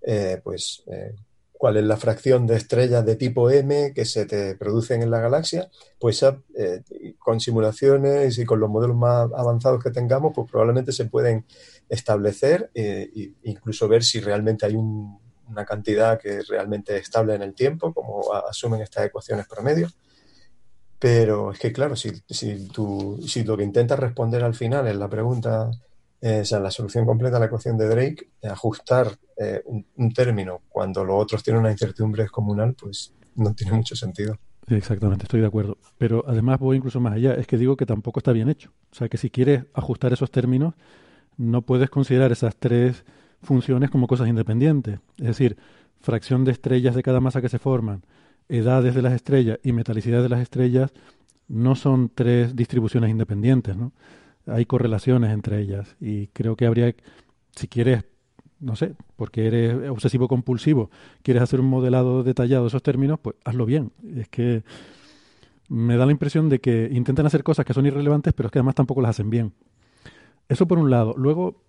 eh, 0.01 0.39
pues 0.41 0.83
eh, 0.89 1.15
cuál 1.51 1.75
es 1.75 1.83
la 1.83 1.97
fracción 1.97 2.47
de 2.47 2.55
estrellas 2.55 3.05
de 3.05 3.15
tipo 3.17 3.49
M 3.49 3.91
que 3.93 4.05
se 4.05 4.25
te 4.25 4.55
producen 4.55 5.01
en 5.01 5.11
la 5.11 5.19
galaxia, 5.19 5.69
pues 5.99 6.23
eh, 6.23 6.81
con 7.19 7.39
simulaciones 7.41 8.37
y 8.37 8.45
con 8.45 8.59
los 8.61 8.69
modelos 8.69 8.95
más 8.95 9.29
avanzados 9.35 9.83
que 9.83 9.91
tengamos, 9.91 10.31
pues 10.33 10.49
probablemente 10.49 10.91
se 10.93 11.05
pueden 11.05 11.45
establecer 11.89 12.71
e 12.73 13.33
incluso 13.43 13.87
ver 13.87 14.03
si 14.03 14.19
realmente 14.19 14.65
hay 14.65 14.75
una 14.75 15.65
cantidad 15.65 16.19
que 16.19 16.37
es 16.37 16.47
realmente 16.47 16.97
estable 16.97 17.35
en 17.35 17.41
el 17.41 17.53
tiempo, 17.53 17.93
como 17.93 18.33
asumen 18.33 18.81
estas 18.81 19.05
ecuaciones 19.05 19.47
promedio. 19.47 19.89
Pero 20.97 21.51
es 21.51 21.59
que, 21.59 21.71
claro, 21.71 21.95
si, 21.95 22.11
si, 22.29 22.67
tú, 22.69 23.19
si 23.27 23.43
lo 23.43 23.55
que 23.57 23.63
intentas 23.63 23.99
responder 23.99 24.43
al 24.43 24.55
final 24.55 24.87
en 24.87 24.99
la 24.99 25.09
pregunta 25.09 25.69
eh, 26.21 26.39
o 26.41 26.45
sea, 26.45 26.59
la 26.59 26.71
solución 26.71 27.05
completa 27.05 27.37
a 27.37 27.39
la 27.39 27.45
ecuación 27.45 27.77
de 27.77 27.87
Drake, 27.87 28.29
ajustar 28.49 29.15
eh, 29.37 29.61
un, 29.95 30.11
término 30.11 30.61
cuando 30.69 31.03
los 31.03 31.21
otros 31.21 31.43
tienen 31.43 31.59
una 31.59 31.71
incertidumbre 31.71 32.23
descomunal, 32.23 32.73
pues 32.73 33.13
no 33.35 33.53
tiene 33.53 33.73
mucho 33.73 33.95
sentido. 33.95 34.35
Exactamente, 34.67 35.25
estoy 35.25 35.41
de 35.41 35.45
acuerdo. 35.45 35.77
Pero 35.99 36.23
además 36.27 36.57
voy 36.57 36.77
incluso 36.77 36.99
más 36.99 37.13
allá, 37.13 37.35
es 37.35 37.45
que 37.45 37.59
digo 37.59 37.77
que 37.77 37.85
tampoco 37.85 38.19
está 38.19 38.31
bien 38.31 38.49
hecho. 38.49 38.71
O 38.91 38.95
sea, 38.95 39.07
que 39.07 39.17
si 39.17 39.29
quieres 39.29 39.65
ajustar 39.75 40.13
esos 40.13 40.31
términos, 40.31 40.73
no 41.37 41.61
puedes 41.61 41.89
considerar 41.89 42.31
esas 42.31 42.55
tres 42.55 43.05
funciones 43.41 43.89
como 43.89 44.07
cosas 44.07 44.27
independientes. 44.27 44.99
Es 45.17 45.27
decir, 45.27 45.57
fracción 45.99 46.43
de 46.45 46.51
estrellas 46.51 46.95
de 46.95 47.03
cada 47.03 47.19
masa 47.19 47.41
que 47.41 47.49
se 47.49 47.59
forman, 47.59 48.03
edades 48.49 48.95
de 48.95 49.01
las 49.01 49.13
estrellas 49.13 49.59
y 49.63 49.71
metalicidad 49.71 50.21
de 50.21 50.29
las 50.29 50.41
estrellas 50.41 50.93
no 51.47 51.75
son 51.75 52.09
tres 52.13 52.55
distribuciones 52.55 53.09
independientes, 53.09 53.75
¿no? 53.75 53.91
hay 54.47 54.65
correlaciones 54.65 55.31
entre 55.31 55.59
ellas 55.59 55.95
y 55.99 56.27
creo 56.27 56.55
que 56.55 56.65
habría, 56.65 56.93
si 57.55 57.67
quieres, 57.67 58.03
no 58.59 58.75
sé, 58.75 58.93
porque 59.15 59.47
eres 59.47 59.89
obsesivo 59.89 60.27
compulsivo, 60.27 60.89
quieres 61.21 61.43
hacer 61.43 61.59
un 61.59 61.67
modelado 61.67 62.23
detallado 62.23 62.63
de 62.63 62.67
esos 62.69 62.83
términos, 62.83 63.19
pues 63.19 63.35
hazlo 63.43 63.65
bien. 63.65 63.91
Es 64.15 64.29
que 64.29 64.63
me 65.67 65.97
da 65.97 66.05
la 66.05 66.11
impresión 66.11 66.49
de 66.49 66.59
que 66.59 66.89
intentan 66.91 67.25
hacer 67.25 67.43
cosas 67.43 67.65
que 67.65 67.73
son 67.73 67.85
irrelevantes, 67.85 68.33
pero 68.33 68.47
es 68.47 68.51
que 68.51 68.59
además 68.59 68.75
tampoco 68.75 69.01
las 69.01 69.11
hacen 69.11 69.29
bien. 69.29 69.53
Eso 70.49 70.67
por 70.67 70.77
un 70.77 70.89
lado. 70.89 71.15
Luego, 71.17 71.63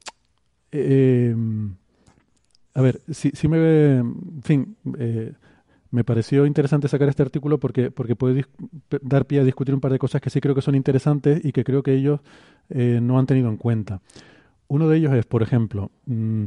eh, 0.72 1.34
a 2.74 2.80
ver, 2.82 3.00
si, 3.10 3.30
si 3.30 3.48
me... 3.48 3.98
En 3.98 4.42
fin, 4.42 4.76
eh, 4.98 5.32
me 5.90 6.04
pareció 6.04 6.44
interesante 6.46 6.88
sacar 6.88 7.08
este 7.08 7.22
artículo 7.22 7.58
porque, 7.58 7.90
porque 7.90 8.16
puede 8.16 8.44
dar 9.02 9.24
pie 9.24 9.40
a 9.40 9.44
discutir 9.44 9.74
un 9.74 9.80
par 9.80 9.92
de 9.92 9.98
cosas 9.98 10.20
que 10.20 10.30
sí 10.30 10.40
creo 10.40 10.54
que 10.54 10.60
son 10.60 10.74
interesantes 10.74 11.42
y 11.44 11.52
que 11.52 11.64
creo 11.64 11.82
que 11.82 11.94
ellos 11.94 12.20
eh, 12.68 12.98
no 13.02 13.18
han 13.18 13.26
tenido 13.26 13.48
en 13.48 13.56
cuenta. 13.56 14.02
Uno 14.68 14.88
de 14.88 14.98
ellos 14.98 15.14
es, 15.14 15.24
por 15.24 15.42
ejemplo, 15.42 15.90
mm, 16.06 16.44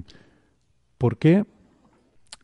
¿por 0.98 1.18
qué 1.18 1.46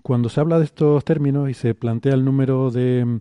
cuando 0.02 0.30
se 0.30 0.40
habla 0.40 0.60
de 0.60 0.66
estos 0.66 1.04
términos 1.04 1.50
y 1.50 1.54
se 1.54 1.76
plantea 1.76 2.14
el 2.14 2.24
número 2.24 2.72
de 2.72 3.20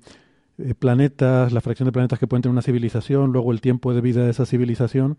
eh, 0.59 0.75
planetas, 0.75 1.53
la 1.53 1.61
fracción 1.61 1.87
de 1.87 1.93
planetas 1.93 2.19
que 2.19 2.27
pueden 2.27 2.43
tener 2.43 2.53
una 2.53 2.63
civilización, 2.63 3.33
luego 3.33 3.53
el 3.53 3.61
tiempo 3.61 3.93
de 3.93 4.01
vida 4.01 4.25
de 4.25 4.31
esa 4.31 4.47
civilización, 4.47 5.19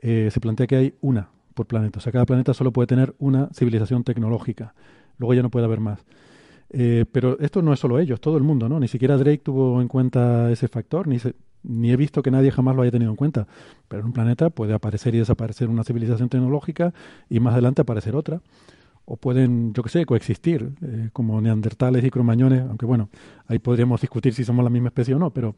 eh, 0.00 0.28
se 0.32 0.40
plantea 0.40 0.66
que 0.66 0.76
hay 0.76 0.94
una 1.00 1.28
por 1.54 1.66
planeta. 1.66 1.98
O 1.98 2.02
sea, 2.02 2.12
cada 2.12 2.26
planeta 2.26 2.54
solo 2.54 2.72
puede 2.72 2.86
tener 2.86 3.14
una 3.18 3.48
civilización 3.52 4.04
tecnológica. 4.04 4.74
Luego 5.18 5.34
ya 5.34 5.42
no 5.42 5.50
puede 5.50 5.66
haber 5.66 5.80
más. 5.80 6.04
Eh, 6.70 7.04
pero 7.10 7.38
esto 7.40 7.62
no 7.62 7.72
es 7.72 7.80
solo 7.80 7.98
ellos, 7.98 8.20
todo 8.20 8.36
el 8.36 8.44
mundo, 8.44 8.68
¿no? 8.68 8.78
Ni 8.78 8.88
siquiera 8.88 9.16
Drake 9.16 9.38
tuvo 9.38 9.82
en 9.82 9.88
cuenta 9.88 10.50
ese 10.52 10.68
factor, 10.68 11.08
ni, 11.08 11.18
ni 11.64 11.90
he 11.90 11.96
visto 11.96 12.22
que 12.22 12.30
nadie 12.30 12.52
jamás 12.52 12.76
lo 12.76 12.82
haya 12.82 12.92
tenido 12.92 13.10
en 13.10 13.16
cuenta. 13.16 13.46
Pero 13.88 14.00
en 14.00 14.06
un 14.06 14.12
planeta 14.12 14.50
puede 14.50 14.72
aparecer 14.72 15.14
y 15.14 15.18
desaparecer 15.18 15.68
una 15.68 15.84
civilización 15.84 16.28
tecnológica 16.28 16.94
y 17.28 17.40
más 17.40 17.54
adelante 17.54 17.82
aparecer 17.82 18.14
otra. 18.14 18.40
O 19.04 19.16
pueden, 19.16 19.72
yo 19.74 19.82
qué 19.82 19.88
sé, 19.88 20.06
coexistir, 20.06 20.70
eh, 20.82 21.10
como 21.12 21.40
neandertales 21.40 22.04
y 22.04 22.10
cromañones, 22.10 22.62
aunque 22.62 22.86
bueno, 22.86 23.08
ahí 23.48 23.58
podríamos 23.58 24.00
discutir 24.00 24.34
si 24.34 24.44
somos 24.44 24.62
la 24.62 24.70
misma 24.70 24.88
especie 24.88 25.14
o 25.14 25.18
no, 25.18 25.30
pero 25.30 25.56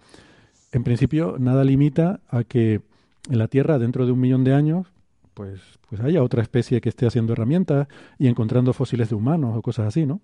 en 0.72 0.84
principio 0.84 1.36
nada 1.38 1.62
limita 1.62 2.20
a 2.30 2.44
que 2.44 2.80
en 3.28 3.38
la 3.38 3.48
Tierra, 3.48 3.78
dentro 3.78 4.06
de 4.06 4.12
un 4.12 4.20
millón 4.20 4.44
de 4.44 4.54
años, 4.54 4.86
pues, 5.34 5.60
pues 5.88 6.00
haya 6.00 6.22
otra 6.22 6.42
especie 6.42 6.80
que 6.80 6.88
esté 6.88 7.06
haciendo 7.06 7.32
herramientas 7.32 7.88
y 8.18 8.28
encontrando 8.28 8.72
fósiles 8.72 9.08
de 9.08 9.14
humanos 9.14 9.56
o 9.56 9.62
cosas 9.62 9.86
así, 9.86 10.06
¿no? 10.06 10.20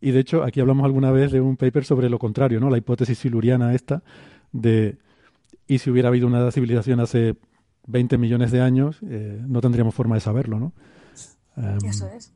Y 0.00 0.12
de 0.12 0.20
hecho, 0.20 0.42
aquí 0.42 0.60
hablamos 0.60 0.84
alguna 0.84 1.10
vez 1.10 1.32
de 1.32 1.40
un 1.40 1.56
paper 1.56 1.84
sobre 1.84 2.08
lo 2.08 2.18
contrario, 2.18 2.60
¿no? 2.60 2.70
La 2.70 2.78
hipótesis 2.78 3.18
siluriana 3.18 3.74
esta 3.74 4.02
de 4.52 4.98
y 5.66 5.78
si 5.78 5.90
hubiera 5.90 6.08
habido 6.08 6.26
una 6.26 6.50
civilización 6.50 7.00
hace 7.00 7.36
20 7.86 8.18
millones 8.18 8.50
de 8.50 8.60
años, 8.60 8.98
eh, 9.08 9.40
no 9.46 9.60
tendríamos 9.60 9.94
forma 9.94 10.16
de 10.16 10.20
saberlo, 10.20 10.58
¿no? 10.58 10.72
Eso 11.84 12.08
es. 12.08 12.32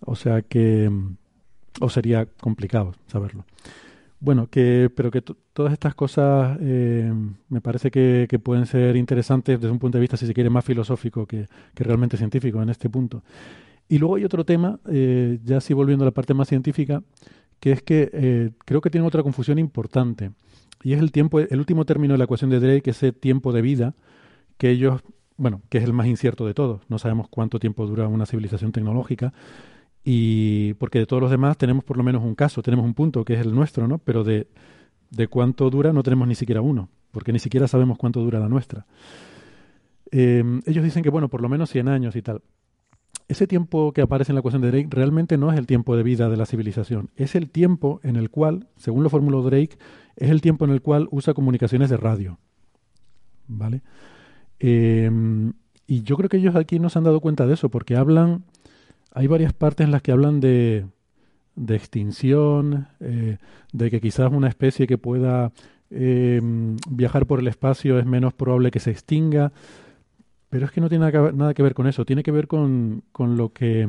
O 0.00 0.14
sea 0.14 0.42
que 0.42 0.90
o 1.80 1.90
sería 1.90 2.26
complicado 2.26 2.94
saberlo. 3.06 3.44
Bueno, 4.20 4.48
que, 4.48 4.90
pero 4.94 5.10
que 5.12 5.22
todas 5.22 5.72
estas 5.72 5.94
cosas 5.94 6.58
eh, 6.60 7.12
me 7.48 7.60
parece 7.60 7.90
que, 7.90 8.26
pueden 8.42 8.66
ser 8.66 8.96
interesantes 8.96 9.60
desde 9.60 9.70
un 9.70 9.78
punto 9.78 9.98
de 9.98 10.00
vista, 10.00 10.16
si 10.16 10.26
se 10.26 10.34
quiere, 10.34 10.50
más 10.50 10.64
filosófico 10.64 11.24
que, 11.26 11.46
que 11.74 11.84
realmente 11.84 12.16
científico 12.16 12.60
en 12.60 12.68
este 12.68 12.90
punto. 12.90 13.22
Y 13.88 13.98
luego 13.98 14.16
hay 14.16 14.24
otro 14.24 14.44
tema, 14.44 14.80
eh, 14.90 15.38
ya 15.44 15.60
sí 15.60 15.72
volviendo 15.72 16.04
a 16.04 16.06
la 16.06 16.10
parte 16.10 16.34
más 16.34 16.48
científica, 16.48 17.02
que 17.60 17.72
es 17.72 17.82
que 17.82 18.10
eh, 18.12 18.50
creo 18.64 18.80
que 18.80 18.90
tiene 18.90 19.06
otra 19.06 19.22
confusión 19.22 19.58
importante. 19.58 20.32
Y 20.82 20.92
es 20.92 21.00
el 21.00 21.12
tiempo, 21.12 21.40
el 21.40 21.58
último 21.58 21.84
término 21.84 22.14
de 22.14 22.18
la 22.18 22.24
ecuación 22.24 22.50
de 22.50 22.60
Drake, 22.60 22.90
ese 22.90 23.12
tiempo 23.12 23.52
de 23.52 23.62
vida, 23.62 23.94
que 24.58 24.70
ellos, 24.70 25.00
bueno, 25.36 25.62
que 25.68 25.78
es 25.78 25.84
el 25.84 25.92
más 25.92 26.06
incierto 26.06 26.46
de 26.46 26.54
todos. 26.54 26.82
No 26.88 26.98
sabemos 26.98 27.28
cuánto 27.28 27.58
tiempo 27.58 27.86
dura 27.86 28.08
una 28.08 28.26
civilización 28.26 28.72
tecnológica. 28.72 29.32
Y 30.04 30.74
porque 30.74 31.00
de 31.00 31.06
todos 31.06 31.20
los 31.20 31.30
demás 31.30 31.58
tenemos 31.58 31.84
por 31.84 31.96
lo 31.96 32.02
menos 32.02 32.22
un 32.22 32.34
caso, 32.34 32.62
tenemos 32.62 32.84
un 32.84 32.94
punto 32.94 33.24
que 33.24 33.34
es 33.34 33.40
el 33.40 33.54
nuestro, 33.54 33.86
¿no? 33.88 33.98
Pero 33.98 34.24
de, 34.24 34.48
de 35.10 35.28
cuánto 35.28 35.68
dura 35.70 35.92
no 35.92 36.02
tenemos 36.02 36.26
ni 36.26 36.34
siquiera 36.34 36.60
uno, 36.60 36.88
porque 37.10 37.32
ni 37.32 37.38
siquiera 37.38 37.68
sabemos 37.68 37.98
cuánto 37.98 38.20
dura 38.20 38.38
la 38.38 38.48
nuestra. 38.48 38.86
Eh, 40.10 40.42
ellos 40.64 40.84
dicen 40.84 41.02
que, 41.02 41.10
bueno, 41.10 41.28
por 41.28 41.42
lo 41.42 41.48
menos 41.48 41.70
100 41.70 41.88
años 41.88 42.16
y 42.16 42.22
tal 42.22 42.42
ese 43.28 43.46
tiempo 43.46 43.92
que 43.92 44.00
aparece 44.00 44.32
en 44.32 44.36
la 44.36 44.40
ecuación 44.40 44.62
de 44.62 44.70
Drake 44.70 44.88
realmente 44.90 45.36
no 45.36 45.52
es 45.52 45.58
el 45.58 45.66
tiempo 45.66 45.96
de 45.96 46.02
vida 46.02 46.30
de 46.30 46.36
la 46.36 46.46
civilización, 46.46 47.10
es 47.14 47.34
el 47.34 47.50
tiempo 47.50 48.00
en 48.02 48.16
el 48.16 48.30
cual, 48.30 48.68
según 48.76 49.02
lo 49.02 49.10
formuló 49.10 49.42
Drake, 49.42 49.76
es 50.16 50.30
el 50.30 50.40
tiempo 50.40 50.64
en 50.64 50.70
el 50.70 50.80
cual 50.80 51.08
usa 51.10 51.34
comunicaciones 51.34 51.90
de 51.90 51.98
radio. 51.98 52.38
¿Vale? 53.46 53.82
Em, 54.58 55.52
y 55.86 56.02
yo 56.02 56.16
creo 56.16 56.28
que 56.28 56.38
ellos 56.38 56.56
aquí 56.56 56.78
no 56.78 56.88
se 56.88 56.98
han 56.98 57.04
dado 57.04 57.20
cuenta 57.20 57.46
de 57.46 57.54
eso, 57.54 57.68
porque 57.68 57.96
hablan, 57.96 58.44
hay 59.12 59.26
varias 59.26 59.52
partes 59.52 59.84
en 59.84 59.90
las 59.90 60.02
que 60.02 60.12
hablan 60.12 60.40
de, 60.40 60.86
de 61.56 61.76
extinción, 61.76 62.88
eh, 63.00 63.38
de 63.72 63.90
que 63.90 64.00
quizás 64.00 64.32
una 64.32 64.48
especie 64.48 64.86
que 64.86 64.98
pueda 64.98 65.52
em, 65.90 66.76
viajar 66.88 67.26
por 67.26 67.40
el 67.40 67.48
espacio 67.48 67.98
es 67.98 68.06
menos 68.06 68.32
probable 68.34 68.70
que 68.70 68.80
se 68.80 68.90
extinga. 68.90 69.52
Pero 70.50 70.66
es 70.66 70.72
que 70.72 70.80
no 70.80 70.88
tiene 70.88 71.10
nada 71.10 71.52
que 71.52 71.62
ver 71.62 71.74
con 71.74 71.86
eso, 71.86 72.04
tiene 72.06 72.22
que 72.22 72.30
ver 72.30 72.46
con, 72.46 73.02
con 73.12 73.36
lo 73.36 73.52
que 73.52 73.86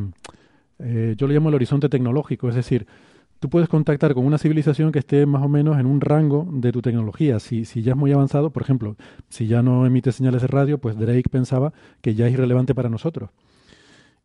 eh, 0.79 1.15
yo 1.17 1.27
le 1.27 1.33
llamo 1.33 1.49
el 1.49 1.55
horizonte 1.55 1.87
tecnológico, 1.87 2.49
es 2.49 2.55
decir, 2.55 2.85
tú 3.39 3.49
puedes 3.49 3.69
contactar 3.69 4.13
con 4.13 4.25
una 4.25 4.37
civilización 4.37 4.91
que 4.91 4.99
esté 4.99 5.25
más 5.25 5.43
o 5.43 5.47
menos 5.47 5.79
en 5.79 5.85
un 5.85 6.01
rango 6.01 6.47
de 6.51 6.71
tu 6.71 6.81
tecnología. 6.81 7.39
Si, 7.39 7.65
si 7.65 7.81
ya 7.81 7.93
es 7.93 7.97
muy 7.97 8.11
avanzado, 8.11 8.49
por 8.51 8.63
ejemplo, 8.63 8.95
si 9.29 9.47
ya 9.47 9.61
no 9.61 9.85
emite 9.85 10.11
señales 10.11 10.41
de 10.41 10.47
radio, 10.47 10.77
pues 10.79 10.97
Drake 10.97 11.29
pensaba 11.29 11.73
que 12.01 12.15
ya 12.15 12.27
es 12.27 12.33
irrelevante 12.33 12.75
para 12.75 12.89
nosotros. 12.89 13.29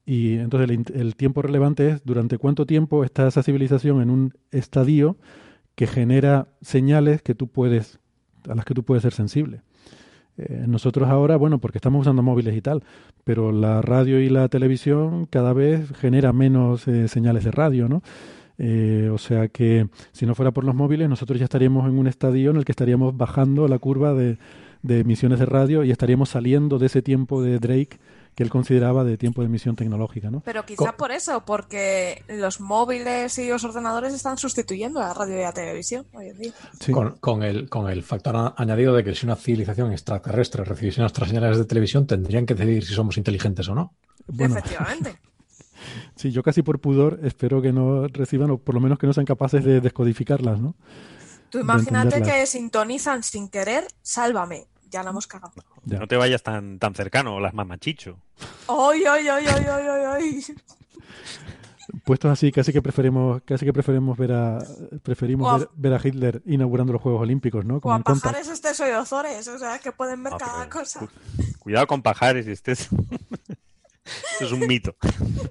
Y 0.07 0.34
entonces 0.34 0.70
el, 0.70 1.00
el 1.00 1.16
tiempo 1.16 1.42
relevante 1.42 1.88
es 1.88 2.05
durante 2.05 2.38
cuánto 2.38 2.66
tiempo 2.66 3.05
está 3.05 3.26
esa 3.26 3.42
civilización 3.42 4.02
en 4.02 4.11
un 4.11 4.34
estadio 4.50 5.16
que 5.74 5.86
genera 5.86 6.48
señales 6.61 7.22
que 7.22 7.34
tú 7.34 7.48
puedes, 7.48 7.98
a 8.48 8.55
las 8.55 8.64
que 8.64 8.74
tú 8.74 8.84
puedes 8.84 9.02
ser 9.02 9.12
sensible. 9.12 9.62
Eh, 10.36 10.64
nosotros 10.66 11.09
ahora, 11.09 11.36
bueno, 11.36 11.59
porque 11.59 11.78
estamos 11.78 12.02
usando 12.02 12.22
móviles 12.22 12.57
y 12.57 12.61
tal, 12.61 12.82
pero 13.22 13.52
la 13.52 13.82
radio 13.82 14.20
y 14.20 14.28
la 14.28 14.48
televisión 14.48 15.26
cada 15.26 15.52
vez 15.52 15.90
genera 15.96 16.32
menos 16.32 16.88
eh, 16.88 17.09
señales 17.09 17.44
de 17.44 17.50
radio, 17.52 17.88
¿no? 17.88 18.02
Eh, 18.57 19.11
o 19.12 19.18
sea 19.18 19.48
que 19.48 19.88
si 20.12 20.26
no 20.26 20.34
fuera 20.34 20.52
por 20.52 20.64
los 20.64 20.74
móviles, 20.74 21.09
nosotros 21.09 21.38
ya 21.38 21.44
estaríamos 21.44 21.88
en 21.88 21.98
un 21.98 22.07
estadio 22.07 22.50
en 22.50 22.57
el 22.57 22.64
que 22.64 22.72
estaríamos 22.72 23.16
bajando 23.16 23.66
la 23.66 23.78
curva 23.78 24.14
de, 24.14 24.38
de 24.82 25.00
emisiones 25.00 25.40
de 25.40 25.46
radio 25.46 25.82
y 25.82 25.90
estaríamos 25.90 26.28
saliendo 26.28 26.78
de 26.78 26.86
ese 26.86 27.02
tiempo 27.02 27.42
de 27.42 27.59
Drake 27.59 27.98
que 28.35 28.43
él 28.43 28.51
consideraba 28.51 29.05
de 29.05 29.16
tiempo 29.16 29.43
de 29.43 29.47
emisión 29.47 29.76
tecnológica. 29.76 30.30
¿no? 30.30 30.41
Pero 30.41 30.64
quizá 30.66 30.97
por 30.97 31.12
eso, 31.12 31.45
porque 31.45 32.22
los 32.28 32.61
móviles 32.61 33.39
y 33.39 33.49
los 33.49 33.64
ordenadores 33.64 34.12
están 34.12 34.39
sustituyendo 34.39 35.01
a 35.01 35.09
la 35.09 35.14
radio 35.14 35.39
y 35.39 35.43
la 35.43 35.53
televisión 35.53 36.07
hoy 36.12 36.28
en 36.28 36.39
día. 36.39 36.53
Con, 37.20 37.43
el, 37.43 37.68
con 37.68 37.91
el 37.91 38.03
factor 38.03 38.55
añadido 38.57 38.95
de 38.95 39.05
que 39.05 39.14
si 39.14 39.26
una 39.26 39.37
civilización 39.37 39.93
extraterrestre 39.93 40.64
recibiese 40.64 41.01
nuestras 41.01 41.28
señales 41.28 41.59
de 41.59 41.64
televisión, 41.64 42.07
tendrían 42.07 42.47
que 42.47 42.55
decidir 42.55 42.85
si 42.85 42.95
somos 42.95 43.16
inteligentes 43.16 43.68
o 43.68 43.74
no. 43.74 43.95
Efectivamente. 44.39 45.18
Sí, 46.16 46.30
yo 46.30 46.43
casi 46.43 46.62
por 46.62 46.80
pudor 46.80 47.20
espero 47.24 47.61
que 47.61 47.70
no 47.70 48.07
reciban, 48.09 48.51
o 48.51 48.57
por 48.57 48.74
lo 48.74 48.80
menos 48.80 48.99
que 48.99 49.07
no 49.07 49.12
sean 49.12 49.26
capaces 49.26 49.62
de 49.64 49.82
descodificarlas, 49.82 50.59
¿no? 50.59 50.76
Tú 51.51 51.59
imagínate 51.59 52.22
que 52.22 52.47
sintonizan 52.47 53.22
sin 53.22 53.49
querer, 53.49 53.87
sálvame 54.01 54.66
ya 54.95 55.03
la 55.03 55.11
hemos 55.11 55.26
cagado. 55.26 55.53
No 55.84 56.07
te 56.09 56.16
vayas 56.16 56.42
tan, 56.42 56.78
tan 56.78 56.95
cercano, 56.95 57.40
las 57.40 57.53
mamachicho. 57.53 58.16
¡Ay, 58.68 59.03
ay, 59.11 59.28
ay, 59.28 59.47
ay, 59.47 59.64
ay, 59.68 60.05
ay! 60.07 60.45
puestos 62.05 62.30
así, 62.30 62.51
casi 62.51 62.72
que 62.72 62.80
preferimos, 62.80 63.42
casi 63.45 63.64
que 63.66 63.72
preferimos 63.72 64.16
ver 64.16 64.32
a 64.32 64.59
preferimos 65.03 65.47
O 65.47 65.51
a- 65.51 65.59
ver, 65.59 65.68
ver 65.74 65.92
a 65.95 66.01
Hitler 66.03 66.42
inaugurando 66.47 66.92
los 66.95 67.03
Juegos 67.03 67.20
Olímpicos, 67.22 67.64
¿no? 67.64 67.76
O 67.76 67.80
Como 67.80 67.95
a 67.95 67.99
en 67.99 68.03
contra. 68.03 68.30
pajares 68.32 68.76
soy 68.76 68.90
ozores, 68.92 69.47
o 69.49 69.59
sea, 69.59 69.78
que 69.80 69.92
pueden 69.92 70.22
ver 70.22 70.32
Ah, 70.34 70.38
cada 70.38 70.59
pero- 70.68 70.70
cosa. 70.80 71.07
Cuidado 71.59 71.86
con 71.86 72.03
pajares, 72.03 72.47
este 72.47 72.72
es... 72.72 72.88
Esto 74.32 74.45
es 74.47 74.53
un 74.53 74.61
mito. 74.66 74.95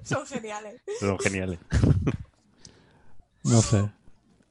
Son 0.04 0.24
geniales. 0.26 0.80
Son 1.00 1.18
geniales. 1.18 1.58
No 3.42 3.60
sé. 3.62 3.90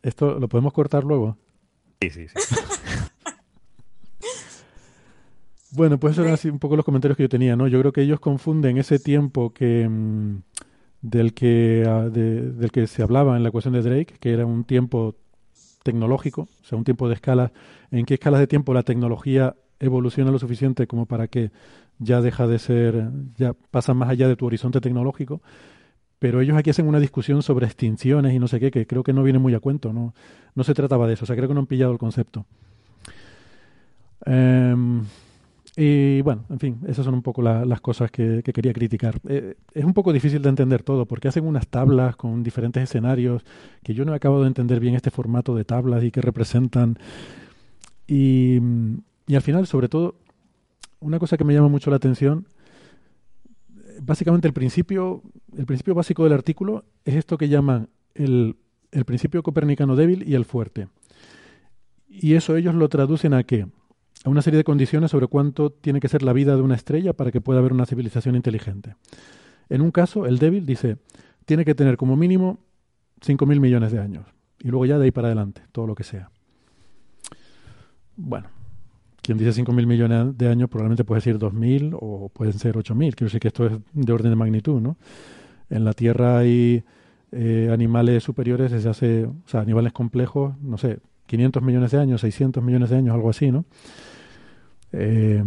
Esto 0.02 0.39
lo 0.39 0.48
podemos 0.50 0.74
cortar 0.74 1.04
luego. 1.06 1.38
Sí, 2.02 2.10
sí, 2.10 2.28
sí. 2.28 2.56
Bueno, 5.76 6.00
pues 6.00 6.18
eran 6.18 6.34
así 6.34 6.50
un 6.50 6.60
poco 6.60 6.76
los 6.76 6.86
comentarios 6.86 7.18
que 7.18 7.24
yo 7.24 7.30
tenía, 7.30 7.56
¿no? 7.56 7.68
Yo 7.68 7.80
creo 7.80 7.92
que 7.92 8.02
ellos 8.02 8.20
confunden 8.20 8.78
ese 8.78 9.00
tiempo 9.00 9.54
que 9.54 9.88
mm, 9.90 10.38
del 11.02 11.34
que 11.34 11.86
ah, 11.88 12.10
de- 12.10 12.52
del 12.54 12.72
que 12.72 12.88
se 12.88 13.04
hablaba 13.04 13.38
en 13.38 13.44
la 13.44 13.50
ecuación 13.50 13.74
de 13.74 13.82
Drake, 13.82 14.16
que 14.20 14.34
era 14.34 14.46
un 14.46 14.66
tiempo 14.66 15.16
tecnológico, 15.84 16.44
o 16.44 16.66
sea, 16.66 16.78
un 16.78 16.84
tiempo 16.86 17.10
de 17.10 17.16
escalas, 17.16 17.52
en 17.92 18.06
qué 18.06 18.16
escalas 18.16 18.40
de 18.42 18.48
tiempo 18.48 18.74
la 18.74 18.84
tecnología 18.84 19.56
evoluciona 19.80 20.32
lo 20.32 20.40
suficiente 20.40 20.88
como 20.88 21.06
para 21.08 21.28
que 21.28 21.52
ya 22.00 22.22
deja 22.22 22.48
de 22.48 22.60
ser, 22.60 23.10
ya 23.38 23.54
pasa 23.72 23.94
más 23.96 24.10
allá 24.10 24.28
de 24.30 24.36
tu 24.38 24.46
horizonte 24.48 24.82
tecnológico. 24.82 25.42
Pero 26.20 26.42
ellos 26.42 26.58
aquí 26.58 26.70
hacen 26.72 26.88
una 26.88 27.00
discusión 27.02 27.44
sobre 27.44 27.66
extinciones 27.68 28.34
y 28.34 28.40
no 28.40 28.48
sé 28.50 28.60
qué, 28.60 28.72
que 28.72 28.88
creo 28.88 29.04
que 29.04 29.14
no 29.14 29.24
viene 29.24 29.40
muy 29.40 29.54
a 29.56 29.62
cuento, 29.62 29.94
no, 29.94 30.14
no 30.56 30.64
se 30.66 30.74
trataba 30.76 31.08
de 31.08 31.14
eso, 31.16 31.26
o 31.26 31.28
sea, 31.28 31.36
creo 31.38 31.48
que 31.50 31.56
no 31.56 31.62
han 31.62 31.68
pillado 31.68 31.92
el 31.94 32.00
concepto. 32.00 32.46
Em, 34.26 35.06
y 35.76 36.22
bueno, 36.22 36.46
en 36.50 36.60
fin, 36.60 36.80
esas 36.88 37.04
son 37.06 37.16
un 37.16 37.24
poco 37.24 37.42
la- 37.42 37.66
las 37.66 37.82
cosas 37.82 38.12
que, 38.12 38.42
que 38.44 38.54
quería 38.54 38.74
criticar. 38.74 39.20
Eh, 39.28 39.56
es 39.74 39.84
un 39.84 39.94
poco 39.94 40.14
difícil 40.14 40.42
de 40.42 40.50
entender 40.50 40.84
todo 40.84 41.06
porque 41.08 41.28
hacen 41.28 41.46
unas 41.46 41.68
tablas 41.68 42.16
con 42.16 42.44
diferentes 42.44 42.84
escenarios 42.84 43.44
que 43.84 43.94
yo 43.96 44.06
no 44.06 44.14
he 44.14 44.16
acabado 44.16 44.42
de 44.44 44.48
entender 44.50 44.80
bien 44.80 44.94
este 44.96 45.10
formato 45.10 45.56
de 45.56 45.66
tablas 45.66 46.04
y 46.04 46.12
qué 46.12 46.22
representan. 46.22 46.98
Y, 48.08 48.60
mm, 48.62 48.98
y 49.28 49.36
al 49.36 49.42
final, 49.42 49.66
sobre 49.66 49.90
todo, 49.90 50.16
una 51.00 51.18
cosa 51.20 51.38
que 51.38 51.44
me 51.44 51.54
llama 51.54 51.70
mucho 51.70 51.90
la 51.90 51.96
atención, 51.98 52.46
básicamente 54.02 54.48
el 54.48 54.54
principio, 54.54 55.22
el 55.58 55.66
principio 55.66 55.96
básico 55.96 56.24
del 56.24 56.34
artículo 56.34 56.86
es 57.06 57.16
esto 57.16 57.38
que 57.38 57.50
llaman 57.50 57.90
el, 58.16 58.58
el 58.92 59.06
principio 59.06 59.44
copernicano 59.44 59.96
débil 59.96 60.24
y 60.28 60.36
el 60.36 60.46
fuerte. 60.46 60.88
Y 62.10 62.36
eso 62.36 62.56
ellos 62.56 62.76
lo 62.76 62.90
traducen 62.90 63.34
a 63.34 63.44
qué? 63.44 63.66
A 64.24 64.30
una 64.30 64.42
serie 64.42 64.58
de 64.58 64.64
condiciones 64.64 65.12
sobre 65.12 65.28
cuánto 65.28 65.70
tiene 65.70 66.00
que 66.00 66.08
ser 66.08 66.24
la 66.24 66.34
vida 66.34 66.56
de 66.56 66.62
una 66.62 66.76
estrella 66.76 67.14
para 67.14 67.32
que 67.32 67.42
pueda 67.42 67.60
haber 67.60 67.74
una 67.74 67.86
civilización 67.86 68.36
inteligente. 68.36 68.96
En 69.70 69.82
un 69.82 69.92
caso, 69.92 70.26
el 70.26 70.40
débil 70.40 70.66
dice, 70.66 70.98
tiene 71.46 71.66
que 71.66 71.76
tener 71.76 71.98
como 71.98 72.16
mínimo 72.16 72.60
5.000 73.22 73.60
millones 73.60 73.92
de 73.92 74.00
años. 74.00 74.26
Y 74.60 74.70
luego 74.70 74.86
ya 74.86 74.98
de 74.98 75.06
ahí 75.06 75.12
para 75.12 75.28
adelante, 75.28 75.62
todo 75.72 75.88
lo 75.88 75.96
que 75.96 76.04
sea. 76.04 76.32
Bueno, 78.16 78.48
quien 79.22 79.38
dice 79.38 79.62
5.000 79.62 79.86
millones 79.86 80.38
de 80.38 80.48
años 80.48 80.70
probablemente 80.70 81.04
puede 81.04 81.20
decir 81.20 81.38
2.000 81.38 81.98
o 82.00 82.30
pueden 82.30 82.54
ser 82.54 82.76
8.000. 82.76 83.16
Quiero 83.16 83.28
decir 83.28 83.40
que 83.40 83.48
esto 83.50 83.66
es 83.66 83.74
de 83.94 84.14
orden 84.14 84.32
de 84.32 84.36
magnitud, 84.36 84.80
¿no? 84.80 84.98
En 85.70 85.84
la 85.86 85.94
Tierra 85.94 86.38
hay 86.38 86.84
eh, 87.32 87.70
animales 87.72 88.24
superiores 88.24 88.72
desde 88.72 88.90
hace, 88.90 89.26
o 89.26 89.36
sea, 89.48 89.62
animales 89.62 89.92
complejos, 89.92 90.56
no 90.62 90.78
sé, 90.78 91.00
500 91.26 91.64
millones 91.64 91.92
de 91.92 92.00
años, 92.00 92.22
600 92.22 92.64
millones 92.64 92.90
de 92.90 92.98
años, 92.98 93.14
algo 93.16 93.30
así, 93.30 93.52
¿no? 93.52 93.66
Eh, 94.92 95.44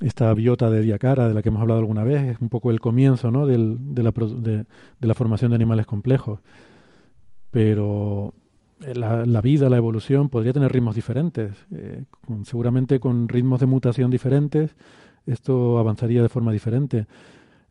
esta 0.00 0.32
biota 0.34 0.70
de 0.70 0.80
Diacara, 0.82 1.28
de 1.28 1.34
la 1.34 1.42
que 1.42 1.50
hemos 1.50 1.60
hablado 1.62 1.78
alguna 1.80 2.02
vez, 2.02 2.22
es 2.22 2.40
un 2.40 2.48
poco 2.48 2.70
el 2.70 2.80
comienzo 2.80 3.30
¿no? 3.30 3.46
Del- 3.46 3.76
de, 3.94 4.02
la, 4.02 4.10
de- 4.10 4.64
de 5.00 5.06
la 5.06 5.14
formación 5.14 5.50
de 5.50 5.56
animales 5.56 5.86
complejos. 5.86 6.40
Pero 7.50 8.34
eh, 8.84 8.94
la, 8.94 9.40
vida, 9.40 9.68
la 9.68 9.76
evolución, 9.76 10.28
podría 10.28 10.52
tener 10.52 10.72
ritmos 10.72 10.94
diferentes. 10.94 11.52
eh, 11.72 12.04
con- 12.26 12.44
seguramente 12.44 12.98
con 13.00 13.28
ritmos 13.28 13.60
de 13.60 13.66
mutación 13.66 14.10
diferentes, 14.10 14.74
esto 15.26 15.78
avanzaría 15.78 16.22
de 16.22 16.28
forma 16.28 16.52
diferente. 16.52 17.06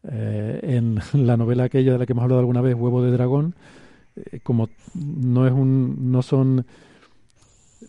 En 0.04 1.00
la 1.14 1.38
novela 1.38 1.64
aquella 1.66 1.92
de 1.94 1.98
la 2.00 2.06
que 2.06 2.14
hemos 2.14 2.24
hablado 2.24 2.39
alguna 2.39 2.62
vez, 2.62 2.76
Huevo 2.76 3.02
de 3.04 3.12
Dragón, 3.12 3.56
eh, 4.16 4.39
como 4.43 4.70
no 4.95 5.47
es 5.47 5.53
un, 5.53 6.12
no 6.12 6.22
son 6.22 6.66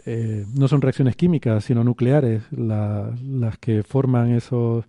eh, 0.06 0.46
no 0.54 0.68
son 0.68 0.80
reacciones 0.80 1.16
químicas, 1.16 1.64
sino 1.64 1.84
nucleares, 1.84 2.42
la- 2.50 3.14
las 3.24 3.58
que 3.58 3.82
forman 3.82 4.30
esos, 4.30 4.84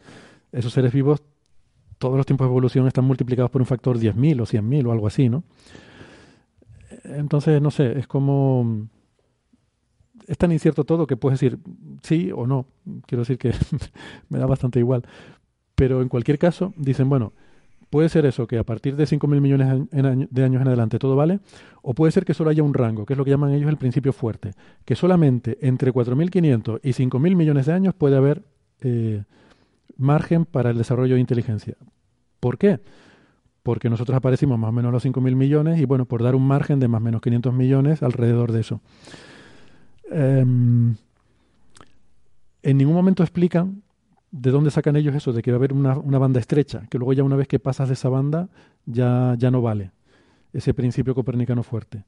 esos 0.52 0.74
seres 0.74 0.94
vivos, 0.94 1.22
todos 1.98 2.18
los 2.18 2.26
tiempos 2.26 2.46
de 2.48 2.52
evolución 2.52 2.88
están 2.88 3.06
multiplicados 3.06 3.52
por 3.52 3.62
un 3.62 3.68
factor 3.68 3.98
10.000 4.00 4.42
o 4.42 4.46
100.000 4.46 4.86
o 4.88 4.92
algo 4.92 5.08
así, 5.08 5.30
¿no? 5.30 5.44
Entonces, 7.06 7.62
no 7.62 7.72
sé, 7.72 7.98
es 8.00 8.08
como... 8.08 8.88
Es 10.28 10.38
tan 10.38 10.52
incierto 10.52 10.86
todo 10.86 11.06
que 11.06 11.18
puedes 11.18 11.40
decir 11.40 11.60
sí 12.02 12.32
o 12.34 12.48
no. 12.48 12.66
Quiero 13.08 13.24
decir 13.24 13.38
que 13.38 13.52
me 14.30 14.40
da 14.40 14.46
bastante 14.46 14.80
igual. 14.80 15.04
Pero 15.76 16.02
en 16.02 16.10
cualquier 16.10 16.40
caso, 16.40 16.74
dicen, 16.78 17.10
bueno, 17.10 17.34
puede 17.94 18.10
ser 18.10 18.26
eso, 18.26 18.48
que 18.48 18.58
a 18.58 18.64
partir 18.64 18.96
de 18.96 19.04
5.000 19.04 19.40
millones 19.40 19.88
de 19.92 20.44
años 20.44 20.64
en 20.64 20.68
adelante 20.68 20.98
todo 20.98 21.16
vale, 21.16 21.42
o 21.84 21.94
puede 21.94 22.12
ser 22.12 22.26
que 22.26 22.34
solo 22.34 22.50
haya 22.50 22.64
un 22.64 22.74
rango, 22.74 23.06
que 23.06 23.14
es 23.14 23.18
lo 23.20 23.24
que 23.24 23.30
llaman 23.30 23.54
ellos 23.54 23.70
el 23.70 23.78
principio 23.78 24.12
fuerte, 24.12 24.54
que 24.84 24.96
solamente 24.96 25.60
entre 25.62 25.94
4.500 25.94 26.80
y 26.82 26.90
5.000 26.90 27.36
millones 27.36 27.68
de 27.68 27.74
años 27.74 27.94
puede 27.94 28.18
haber 28.18 28.42
eh, 28.82 29.22
margen 29.96 30.46
para 30.46 30.72
el 30.72 30.78
desarrollo 30.80 31.14
de 31.14 31.22
inteligencia. 31.22 31.76
¿Por 32.40 32.58
qué? 32.58 32.80
Porque 33.62 33.92
nosotros 33.92 34.18
aparecimos 34.18 34.58
más 34.58 34.70
o 34.70 34.72
menos 34.72 34.90
a 34.90 34.94
los 34.94 35.06
5.000 35.06 35.36
millones 35.36 35.80
y 35.80 35.86
bueno, 35.86 36.06
por 36.06 36.24
dar 36.24 36.34
un 36.34 36.48
margen 36.48 36.80
de 36.80 36.88
más 36.88 37.00
o 37.00 37.04
menos 37.04 37.22
500 37.22 37.54
millones 37.54 38.02
alrededor 38.02 38.54
de 38.54 38.60
eso. 38.60 38.82
Em, 40.10 40.96
en 42.64 42.78
ningún 42.78 42.96
momento 42.96 43.22
explican 43.22 43.84
de 44.34 44.50
dónde 44.50 44.72
sacan 44.72 44.96
ellos 44.96 45.14
eso, 45.14 45.32
de 45.32 45.44
que 45.44 45.52
va 45.52 45.58
a 45.58 45.60
haber 45.60 45.74
una, 45.74 45.96
una 45.96 46.18
banda 46.18 46.40
estrecha, 46.40 46.88
que 46.90 46.98
luego 46.98 47.14
ya 47.14 47.24
una 47.24 47.36
vez 47.36 47.48
que 47.48 47.60
pasas 47.60 47.88
de 47.88 47.94
esa 47.94 48.10
banda 48.10 48.50
ya, 48.86 49.36
ya 49.38 49.52
no 49.52 49.62
vale 49.62 49.92
ese 50.52 50.74
principio 50.74 51.14
copernicano 51.14 51.62
fuerte. 51.62 52.04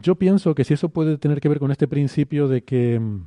Yo 0.00 0.16
pienso 0.16 0.54
que 0.54 0.64
si 0.64 0.74
eso 0.74 0.88
puede 0.88 1.16
tener 1.16 1.40
que 1.40 1.48
ver 1.48 1.60
con 1.60 1.70
este 1.70 1.86
principio 1.86 2.48
de 2.48 2.64
que 2.64 2.98
mm, 2.98 3.26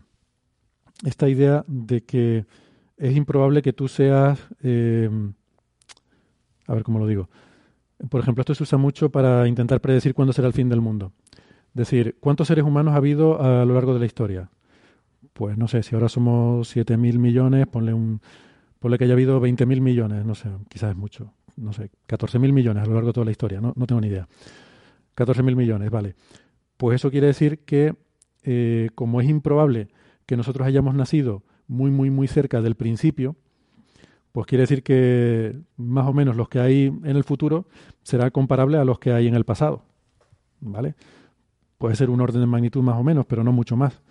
esta 1.06 1.30
idea 1.30 1.64
de 1.68 2.04
que 2.04 2.46
es 2.98 3.16
improbable 3.16 3.62
que 3.62 3.74
tú 3.74 3.88
seas, 3.88 4.40
eh, 4.62 5.10
a 6.68 6.74
ver 6.74 6.84
cómo 6.84 7.00
lo 7.00 7.08
digo. 7.08 7.30
Por 8.10 8.20
ejemplo, 8.20 8.42
esto 8.42 8.56
se 8.56 8.64
usa 8.64 8.78
mucho 8.78 9.10
para 9.10 9.48
intentar 9.48 9.80
predecir 9.80 10.14
cuándo 10.14 10.34
será 10.34 10.48
el 10.48 10.54
fin 10.54 10.68
del 10.68 10.82
mundo. 10.82 11.14
Decir, 11.74 12.18
¿cuántos 12.20 12.48
seres 12.48 12.66
humanos 12.66 12.94
ha 12.94 12.98
habido 12.98 13.42
a 13.42 13.64
lo 13.66 13.74
largo 13.74 13.94
de 13.94 14.00
la 14.00 14.06
historia? 14.06 14.50
Pues 15.36 15.58
no 15.58 15.68
sé, 15.68 15.84
si 15.84 15.94
ahora 15.94 16.08
somos 16.08 16.74
7.000 16.74 17.20
millones, 17.20 17.68
ponle, 17.68 17.94
un, 17.94 18.22
ponle 18.80 18.98
que 18.98 19.04
haya 19.04 19.16
habido 19.16 19.42
20.000 19.42 19.82
millones, 19.82 20.24
no 20.24 20.34
sé, 20.34 20.48
quizás 20.70 20.92
es 20.92 20.96
mucho, 20.96 21.34
no 21.58 21.74
sé, 21.74 21.92
14.000 22.08 22.54
millones 22.54 22.84
a 22.84 22.86
lo 22.86 22.94
largo 22.94 23.08
de 23.08 23.14
toda 23.14 23.26
la 23.26 23.32
historia, 23.32 23.60
no, 23.60 23.74
no 23.76 23.86
tengo 23.86 24.00
ni 24.00 24.08
idea. 24.08 24.30
14.000 25.14 25.58
millones, 25.58 25.92
vale. 25.92 26.16
Pues 26.78 26.96
eso 26.96 27.12
quiere 27.12 27.28
decir 27.28 27.60
que 27.66 27.96
eh, 28.44 28.92
como 28.96 29.20
es 29.20 29.28
improbable 29.28 29.90
que 30.26 30.38
nosotros 30.38 30.66
hayamos 30.66 30.96
nacido 30.96 31.44
muy, 31.68 31.92
muy, 31.92 32.12
muy 32.12 32.30
cerca 32.30 32.62
del 32.62 32.76
principio, 32.76 33.36
pues 34.32 34.48
quiere 34.48 34.62
decir 34.62 34.84
que 34.84 35.60
más 35.76 36.08
o 36.08 36.14
menos 36.14 36.38
los 36.38 36.48
que 36.48 36.62
hay 36.62 36.86
en 36.86 37.18
el 37.18 37.26
futuro 37.26 37.68
será 38.04 38.32
comparable 38.32 38.78
a 38.78 38.86
los 38.86 39.00
que 39.00 39.12
hay 39.12 39.28
en 39.28 39.36
el 39.36 39.44
pasado. 39.44 39.84
¿Vale? 40.62 40.96
Puede 41.78 41.98
ser 41.98 42.10
un 42.10 42.22
orden 42.22 42.40
de 42.40 42.48
magnitud 42.48 42.82
más 42.82 42.96
o 42.96 43.04
menos, 43.04 43.26
pero 43.26 43.44
no 43.44 43.52
mucho 43.52 43.76
más. 43.76 44.02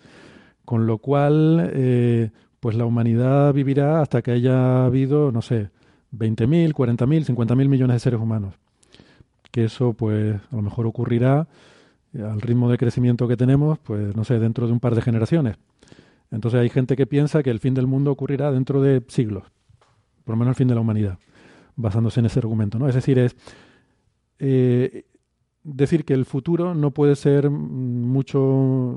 Con 0.65 0.87
lo 0.87 0.97
cual, 0.97 1.71
eh, 1.73 2.31
pues 2.59 2.75
la 2.75 2.85
humanidad 2.85 3.53
vivirá 3.53 4.01
hasta 4.01 4.21
que 4.21 4.31
haya 4.31 4.85
habido, 4.85 5.31
no 5.31 5.41
sé, 5.41 5.69
20.000, 6.11 6.73
40.000, 6.73 7.25
50.000 7.25 7.69
millones 7.69 7.95
de 7.95 7.99
seres 7.99 8.19
humanos. 8.19 8.55
Que 9.51 9.65
eso, 9.65 9.93
pues, 9.93 10.35
a 10.35 10.55
lo 10.55 10.61
mejor 10.61 10.87
ocurrirá 10.87 11.47
eh, 12.13 12.21
al 12.21 12.41
ritmo 12.41 12.69
de 12.69 12.77
crecimiento 12.77 13.27
que 13.27 13.37
tenemos, 13.37 13.77
pues, 13.79 14.15
no 14.15 14.23
sé, 14.23 14.39
dentro 14.39 14.67
de 14.67 14.73
un 14.73 14.79
par 14.79 14.95
de 14.95 15.01
generaciones. 15.01 15.57
Entonces 16.31 16.59
hay 16.59 16.69
gente 16.69 16.95
que 16.95 17.05
piensa 17.05 17.43
que 17.43 17.51
el 17.51 17.59
fin 17.59 17.73
del 17.73 17.87
mundo 17.87 18.11
ocurrirá 18.11 18.51
dentro 18.51 18.81
de 18.81 19.03
siglos, 19.07 19.43
por 20.23 20.33
lo 20.33 20.37
menos 20.37 20.53
el 20.53 20.55
fin 20.55 20.67
de 20.67 20.75
la 20.75 20.81
humanidad, 20.81 21.17
basándose 21.75 22.19
en 22.19 22.25
ese 22.25 22.39
argumento, 22.39 22.79
¿no? 22.79 22.89
Es 22.89 22.95
decir, 22.95 23.19
es 23.19 23.35
eh, 24.39 25.05
decir 25.65 26.05
que 26.05 26.13
el 26.13 26.25
futuro 26.25 26.75
no 26.75 26.91
puede 26.91 27.15
ser 27.17 27.49
mm, 27.49 27.55
mucho, 27.55 28.39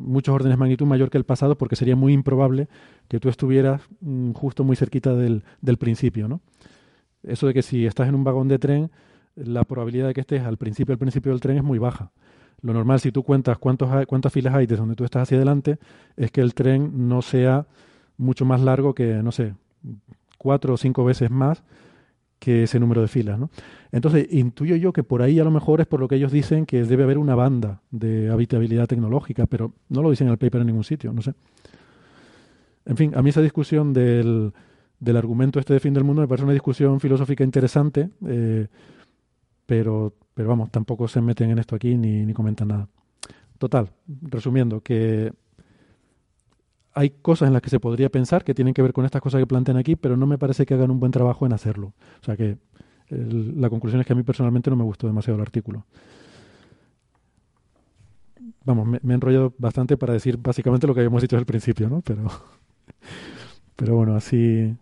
muchos 0.02 0.34
órdenes 0.34 0.56
de 0.56 0.60
magnitud 0.60 0.86
mayor 0.86 1.10
que 1.10 1.18
el 1.18 1.24
pasado 1.24 1.58
porque 1.58 1.76
sería 1.76 1.96
muy 1.96 2.12
improbable 2.12 2.68
que 3.08 3.18
tú 3.18 3.28
estuvieras 3.28 3.82
mm, 4.00 4.32
justo 4.32 4.64
muy 4.64 4.76
cerquita 4.76 5.14
del, 5.14 5.42
del 5.62 5.78
principio, 5.78 6.28
¿no? 6.28 6.40
Eso 7.22 7.46
de 7.46 7.54
que 7.54 7.62
si 7.62 7.86
estás 7.86 8.08
en 8.08 8.14
un 8.14 8.24
vagón 8.24 8.48
de 8.48 8.58
tren, 8.58 8.90
la 9.36 9.64
probabilidad 9.64 10.08
de 10.08 10.14
que 10.14 10.20
estés 10.20 10.42
al 10.42 10.56
principio 10.56 10.96
principio 10.98 11.32
del 11.32 11.40
tren 11.40 11.56
es 11.58 11.64
muy 11.64 11.78
baja. 11.78 12.12
Lo 12.62 12.72
normal, 12.72 13.00
si 13.00 13.12
tú 13.12 13.22
cuentas 13.22 13.58
cuántos 13.58 13.90
hay- 13.90 14.06
cuántas 14.06 14.32
filas 14.32 14.54
hay 14.54 14.66
desde 14.66 14.80
donde 14.80 14.96
tú 14.96 15.04
estás 15.04 15.22
hacia 15.22 15.36
adelante, 15.36 15.78
es 16.16 16.30
que 16.30 16.40
el 16.40 16.54
tren 16.54 17.08
no 17.08 17.22
sea 17.22 17.66
mucho 18.16 18.44
más 18.44 18.60
largo 18.60 18.94
que, 18.94 19.22
no 19.22 19.32
sé, 19.32 19.54
cuatro 20.38 20.74
o 20.74 20.76
cinco 20.76 21.04
veces 21.04 21.30
más 21.30 21.62
que 22.39 22.64
ese 22.64 22.78
número 22.78 23.03
de 23.03 23.09
filas, 23.09 23.39
¿no? 23.39 23.51
Entonces, 23.91 24.28
intuyo 24.30 24.76
yo 24.76 24.93
que 24.93 25.03
por 25.03 25.22
ahí 25.22 25.41
a 25.41 25.45
lo 25.45 25.51
mejor 25.51 25.80
es 25.80 25.86
por 25.86 26.01
lo 26.01 26.09
que 26.09 26.16
ellos 26.16 26.30
dicen 26.30 26.66
que 26.66 26.84
debe 26.84 27.05
haber 27.05 27.18
una 27.18 27.34
banda 27.34 27.80
de 27.91 28.30
habitabilidad 28.30 28.86
tecnológica, 28.86 29.47
pero 29.47 29.72
no 29.89 30.03
lo 30.03 30.11
dicen 30.11 30.26
en 30.28 30.32
el 30.32 30.39
paper 30.39 30.61
en 30.61 30.68
ningún 30.68 30.84
sitio, 30.84 31.12
no 31.12 31.22
sé. 31.22 31.34
En 32.84 32.97
fin, 32.97 33.12
a 33.14 33.22
mí 33.22 33.30
esa 33.30 33.43
discusión 33.43 33.93
del, 33.93 34.53
del 35.01 35.16
argumento 35.16 35.59
este 35.59 35.74
de 35.74 35.80
fin 35.80 35.95
del 35.95 36.05
mundo 36.05 36.22
me 36.22 36.28
parece 36.28 36.45
una 36.45 36.53
discusión 36.53 37.01
filosófica 37.01 37.45
interesante, 37.45 38.11
eh, 38.26 38.66
pero, 39.66 40.14
pero 40.34 40.49
vamos, 40.49 40.70
tampoco 40.70 41.09
se 41.09 41.20
meten 41.20 41.51
en 41.51 41.59
esto 41.59 41.76
aquí 41.76 41.97
ni, 41.97 42.24
ni 42.24 42.32
comentan 42.32 42.68
nada. 42.68 42.89
Total, 43.59 43.91
resumiendo, 44.22 44.80
que 44.80 45.32
hay 46.99 47.11
cosas 47.11 47.49
en 47.49 47.53
las 47.55 47.62
que 47.62 47.70
se 47.70 47.80
podría 47.80 48.11
pensar 48.11 48.44
que 48.44 48.55
tienen 48.55 48.74
que 48.74 48.82
ver 48.82 48.92
con 48.92 49.05
estas 49.05 49.22
cosas 49.22 49.40
que 49.40 49.46
plantean 49.46 49.76
aquí, 49.78 49.96
pero 49.96 50.16
no 50.16 50.26
me 50.26 50.38
parece 50.38 50.66
que 50.66 50.74
hagan 50.74 50.90
un 50.90 51.01
buen 51.01 51.12
trabajo 51.12 51.46
en 51.46 51.53
hacerlo. 51.53 51.94
O 52.20 52.24
sea 52.24 52.36
que 52.36 52.59
el- 53.09 53.61
la 53.61 53.70
conclusión 53.70 54.01
es 54.01 54.07
que 54.07 54.12
a 54.14 54.16
mí 54.16 54.22
personalmente 54.24 54.70
no 54.70 54.76
me 54.76 54.84
gustó 54.84 55.07
demasiado 55.07 55.36
el 55.36 55.42
artículo. 55.42 55.86
Vamos, 58.64 58.86
me, 58.86 58.99
me 59.03 59.14
he 59.14 59.16
enrollado 59.16 59.55
bastante 59.59 59.96
para 59.96 60.12
decir 60.12 60.36
básicamente 60.38 60.86
lo 60.86 60.94
que 60.94 61.01
habíamos 61.01 61.22
dicho 61.22 61.36
el 61.36 61.46
principio, 61.46 61.88
¿no? 61.88 62.03
Pero, 62.03 62.30
pero 63.76 63.96
bueno, 63.96 64.16
así, 64.16 64.74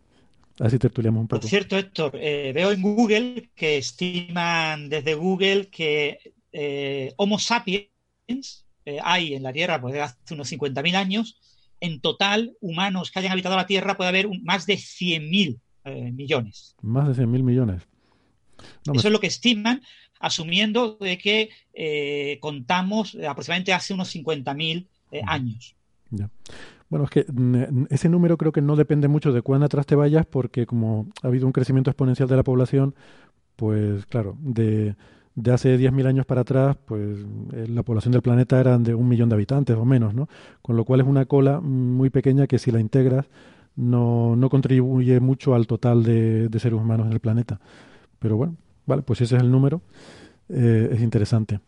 así 0.60 0.78
tertuliamos 0.78 1.22
un 1.22 1.28
Por 1.28 1.42
poco. 1.42 1.44
cierto, 1.44 1.76
Héctor, 1.76 2.12
eh, 2.14 2.52
veo 2.54 2.70
en 2.70 2.82
Google 2.82 3.50
que 3.54 3.78
estiman 3.78 4.88
desde 4.88 5.14
Google 5.14 5.68
que 5.70 6.18
eh, 6.52 7.12
Homo 7.16 7.38
sapiens 7.40 7.90
eh, 8.84 8.98
hay 9.02 9.34
en 9.34 9.42
la 9.42 9.52
Tierra 9.52 9.80
pues, 9.80 9.92
desde 9.94 10.04
hace 10.04 10.34
unos 10.34 10.48
50.000 10.48 10.94
años. 10.94 11.40
En 11.80 12.00
total, 12.00 12.56
humanos 12.60 13.10
que 13.10 13.18
hayan 13.18 13.32
habitado 13.32 13.56
la 13.56 13.66
Tierra 13.66 13.96
puede 13.96 14.08
haber 14.08 14.26
un- 14.26 14.42
más 14.44 14.66
de 14.66 14.74
100.000 14.78 15.58
eh, 15.84 16.10
millones. 16.12 16.74
Más 16.82 17.06
de 17.08 17.14
100.000 17.14 17.42
millones. 17.42 17.82
No, 18.86 18.92
me- 18.94 18.98
Eso 18.98 19.08
es 19.08 19.12
lo 19.12 19.20
que 19.20 19.26
estiman, 19.26 19.82
asumiendo 20.18 20.96
de 21.00 21.18
que 21.18 21.50
eh, 21.74 22.38
contamos 22.40 23.14
eh, 23.14 23.26
aproximadamente 23.26 23.72
hace 23.72 23.92
unos 23.94 24.08
50.000 24.14 24.88
eh, 25.12 25.20
años. 25.26 25.76
Ya. 26.10 26.30
Bueno, 26.88 27.04
es 27.04 27.10
que 27.10 27.26
mm, 27.30 27.86
ese 27.90 28.08
número 28.08 28.38
creo 28.38 28.52
que 28.52 28.62
no 28.62 28.76
depende 28.76 29.08
mucho 29.08 29.32
de 29.32 29.42
cuán 29.42 29.62
atrás 29.62 29.86
te 29.86 29.94
vayas, 29.96 30.24
porque 30.26 30.66
como 30.66 31.08
ha 31.22 31.26
habido 31.28 31.46
un 31.46 31.52
crecimiento 31.52 31.90
exponencial 31.90 32.28
de 32.28 32.36
la 32.36 32.44
población, 32.44 32.94
pues 33.56 34.06
claro, 34.06 34.36
de, 34.40 34.94
de 35.36 35.52
hace 35.52 35.78
10.000 35.78 36.06
años 36.06 36.26
para 36.26 36.40
atrás, 36.40 36.76
pues 36.84 37.18
eh, 37.52 37.66
la 37.68 37.82
población 37.82 38.12
del 38.12 38.22
planeta 38.22 38.58
era 38.58 38.78
de 38.78 38.94
un 38.94 39.06
millón 39.06 39.28
de 39.28 39.34
habitantes 39.34 39.76
o 39.76 39.84
menos, 39.84 40.14
¿no? 40.14 40.28
Con 40.62 40.76
lo 40.76 40.84
cual 40.84 41.00
es 41.00 41.06
una 41.06 41.26
cola 41.26 41.60
muy 41.60 42.10
pequeña 42.10 42.46
que 42.46 42.58
si 42.58 42.70
la 42.70 42.80
integras 42.80 43.26
no, 43.76 44.34
no 44.34 44.48
contribuye 44.48 45.20
mucho 45.20 45.54
al 45.54 45.66
total 45.66 46.02
de, 46.02 46.48
de 46.48 46.58
seres 46.58 46.80
humanos 46.80 47.06
en 47.06 47.12
el 47.12 47.20
planeta. 47.20 47.60
Pero 48.18 48.36
bueno, 48.36 48.56
vale, 48.86 49.02
pues 49.02 49.20
ese 49.20 49.36
es 49.36 49.42
el 49.42 49.50
número. 49.50 49.82
Eh, 50.48 50.88
es 50.92 51.02
interesante. 51.02 51.60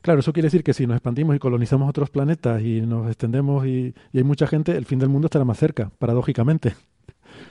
Claro, 0.00 0.20
eso 0.20 0.32
quiere 0.32 0.46
decir 0.46 0.62
que 0.62 0.72
si 0.72 0.86
nos 0.86 0.96
expandimos 0.96 1.34
y 1.34 1.38
colonizamos 1.40 1.88
otros 1.88 2.08
planetas 2.10 2.62
y 2.62 2.80
nos 2.82 3.08
extendemos 3.08 3.66
y, 3.66 3.94
y 4.12 4.18
hay 4.18 4.24
mucha 4.24 4.46
gente, 4.46 4.76
el 4.76 4.86
fin 4.86 5.00
del 5.00 5.08
mundo 5.08 5.26
estará 5.26 5.44
más 5.44 5.58
cerca, 5.58 5.90
paradójicamente. 5.98 6.74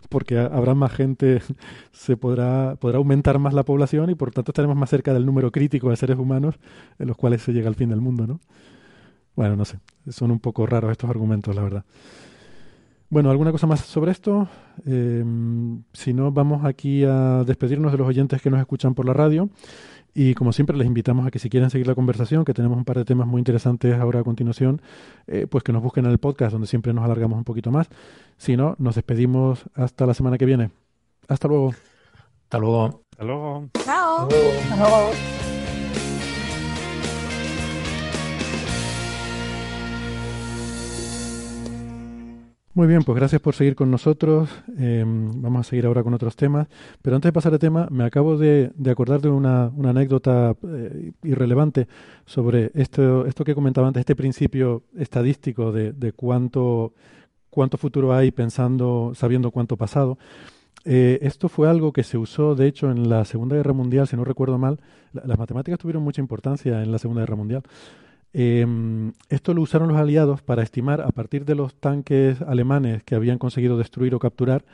Porque 0.09 0.37
ha- 0.37 0.45
habrá 0.47 0.73
más 0.75 0.91
gente, 0.93 1.41
se 1.91 2.17
podrá, 2.17 2.75
podrá 2.75 2.97
aumentar 2.97 3.39
más 3.39 3.53
la 3.53 3.63
población 3.63 4.09
y 4.09 4.15
por 4.15 4.31
tanto 4.31 4.51
estaremos 4.51 4.77
más 4.77 4.89
cerca 4.89 5.13
del 5.13 5.25
número 5.25 5.51
crítico 5.51 5.89
de 5.89 5.95
seres 5.97 6.17
humanos 6.17 6.55
en 6.99 7.07
los 7.07 7.17
cuales 7.17 7.41
se 7.41 7.53
llega 7.53 7.67
al 7.67 7.75
fin 7.75 7.89
del 7.89 8.01
mundo, 8.01 8.27
¿no? 8.27 8.39
Bueno, 9.35 9.55
no 9.55 9.65
sé, 9.65 9.79
son 10.09 10.31
un 10.31 10.39
poco 10.39 10.65
raros 10.65 10.91
estos 10.91 11.09
argumentos, 11.09 11.55
la 11.55 11.61
verdad. 11.63 11.85
Bueno, 13.09 13.29
¿alguna 13.29 13.51
cosa 13.51 13.67
más 13.67 13.81
sobre 13.81 14.11
esto? 14.11 14.47
Eh, 14.85 15.23
si 15.93 16.13
no, 16.13 16.31
vamos 16.31 16.65
aquí 16.65 17.03
a 17.03 17.43
despedirnos 17.45 17.91
de 17.91 17.97
los 17.99 18.07
oyentes 18.07 18.41
que 18.41 18.49
nos 18.49 18.59
escuchan 18.59 18.95
por 18.95 19.05
la 19.05 19.13
radio. 19.13 19.49
Y 20.17 20.33
como 20.33 20.53
siempre, 20.53 20.77
les 20.77 20.87
invitamos 20.87 21.27
a 21.27 21.31
que 21.31 21.39
si 21.39 21.49
quieren 21.49 21.69
seguir 21.69 21.87
la 21.87 21.93
conversación, 21.93 22.45
que 22.45 22.53
tenemos 22.53 22.77
un 22.77 22.85
par 22.85 22.97
de 22.97 23.03
temas 23.03 23.27
muy 23.27 23.39
interesantes 23.39 23.93
ahora 23.99 24.21
a 24.21 24.23
continuación, 24.23 24.81
eh, 25.27 25.45
pues 25.45 25.61
que 25.61 25.73
nos 25.73 25.83
busquen 25.83 26.05
en 26.05 26.11
el 26.11 26.19
podcast, 26.19 26.53
donde 26.53 26.67
siempre 26.67 26.93
nos 26.93 27.03
alargamos 27.03 27.37
un 27.37 27.43
poquito 27.43 27.69
más. 27.69 27.89
Si 28.37 28.55
no, 28.55 28.75
nos 28.79 28.95
despedimos 28.95 29.65
hasta 29.75 30.05
la 30.05 30.13
semana 30.13 30.37
que 30.37 30.45
viene. 30.45 30.71
Hasta 31.27 31.49
luego. 31.49 31.73
Hasta 32.43 32.59
luego. 32.59 33.01
Hasta 33.11 33.25
luego. 33.25 33.69
Chao. 33.83 34.29
Hasta 34.29 34.75
luego. 34.77 35.11
Muy 42.75 42.87
bien, 42.87 43.03
pues 43.03 43.15
gracias 43.15 43.41
por 43.41 43.55
seguir 43.55 43.73
con 43.73 43.89
nosotros. 43.89 44.49
Eh, 44.77 45.01
vamos 45.07 45.61
a 45.61 45.69
seguir 45.69 45.85
ahora 45.85 46.03
con 46.03 46.13
otros 46.13 46.35
temas. 46.35 46.67
Pero 47.01 47.15
antes 47.15 47.29
de 47.29 47.33
pasar 47.33 47.53
de 47.53 47.59
tema, 47.59 47.87
me 47.89 48.03
acabo 48.03 48.37
de, 48.37 48.71
acordar 48.91 49.21
de 49.21 49.29
una, 49.29 49.71
anécdota 49.85 50.55
eh, 50.67 51.13
irrelevante 51.23 51.87
sobre 52.25 52.71
esto, 52.73 53.25
esto 53.27 53.45
que 53.45 53.55
comentaba 53.55 53.87
antes, 53.87 54.01
este 54.01 54.15
principio 54.17 54.83
estadístico 54.97 55.71
de, 55.71 56.11
cuánto, 56.13 56.93
cuánto 57.49 57.77
futuro 57.77 58.13
hay 58.13 58.31
pensando, 58.31 59.13
sabiendo 59.15 59.51
cuánto 59.51 59.77
pasado. 59.77 60.17
Eh, 60.83 61.19
esto 61.21 61.47
fue 61.49 61.69
algo 61.69 61.93
que 61.93 62.03
se 62.03 62.17
usó, 62.17 62.55
de 62.55 62.67
hecho, 62.67 62.91
en 62.91 63.09
la 63.09 63.23
Segunda 63.25 63.55
Guerra 63.55 63.73
Mundial, 63.73 64.07
si 64.07 64.17
no 64.17 64.25
recuerdo 64.25 64.57
mal. 64.57 64.79
La- 65.13 65.23
las 65.25 65.39
matemáticas 65.39 65.79
tuvieron 65.79 66.03
mucha 66.03 66.21
importancia 66.21 66.83
en 66.83 66.91
la 66.91 66.99
Segunda 66.99 67.21
Guerra 67.21 67.37
Mundial. 67.37 67.63
Eh, 68.37 68.67
esto 69.29 69.53
lo 69.53 69.61
usaron 69.61 69.87
los 69.87 69.97
aliados 69.97 70.41
para 70.41 70.61
estimar, 70.61 70.99
a 70.99 71.07
partir 71.07 71.45
de 71.45 71.55
los 71.55 71.73
tanques 71.73 72.41
alemanes 72.41 73.01
que 73.01 73.15
habían 73.15 73.37
conseguido 73.37 73.77
destruir 73.77 74.13
o 74.13 74.19
capturar, 74.19 74.65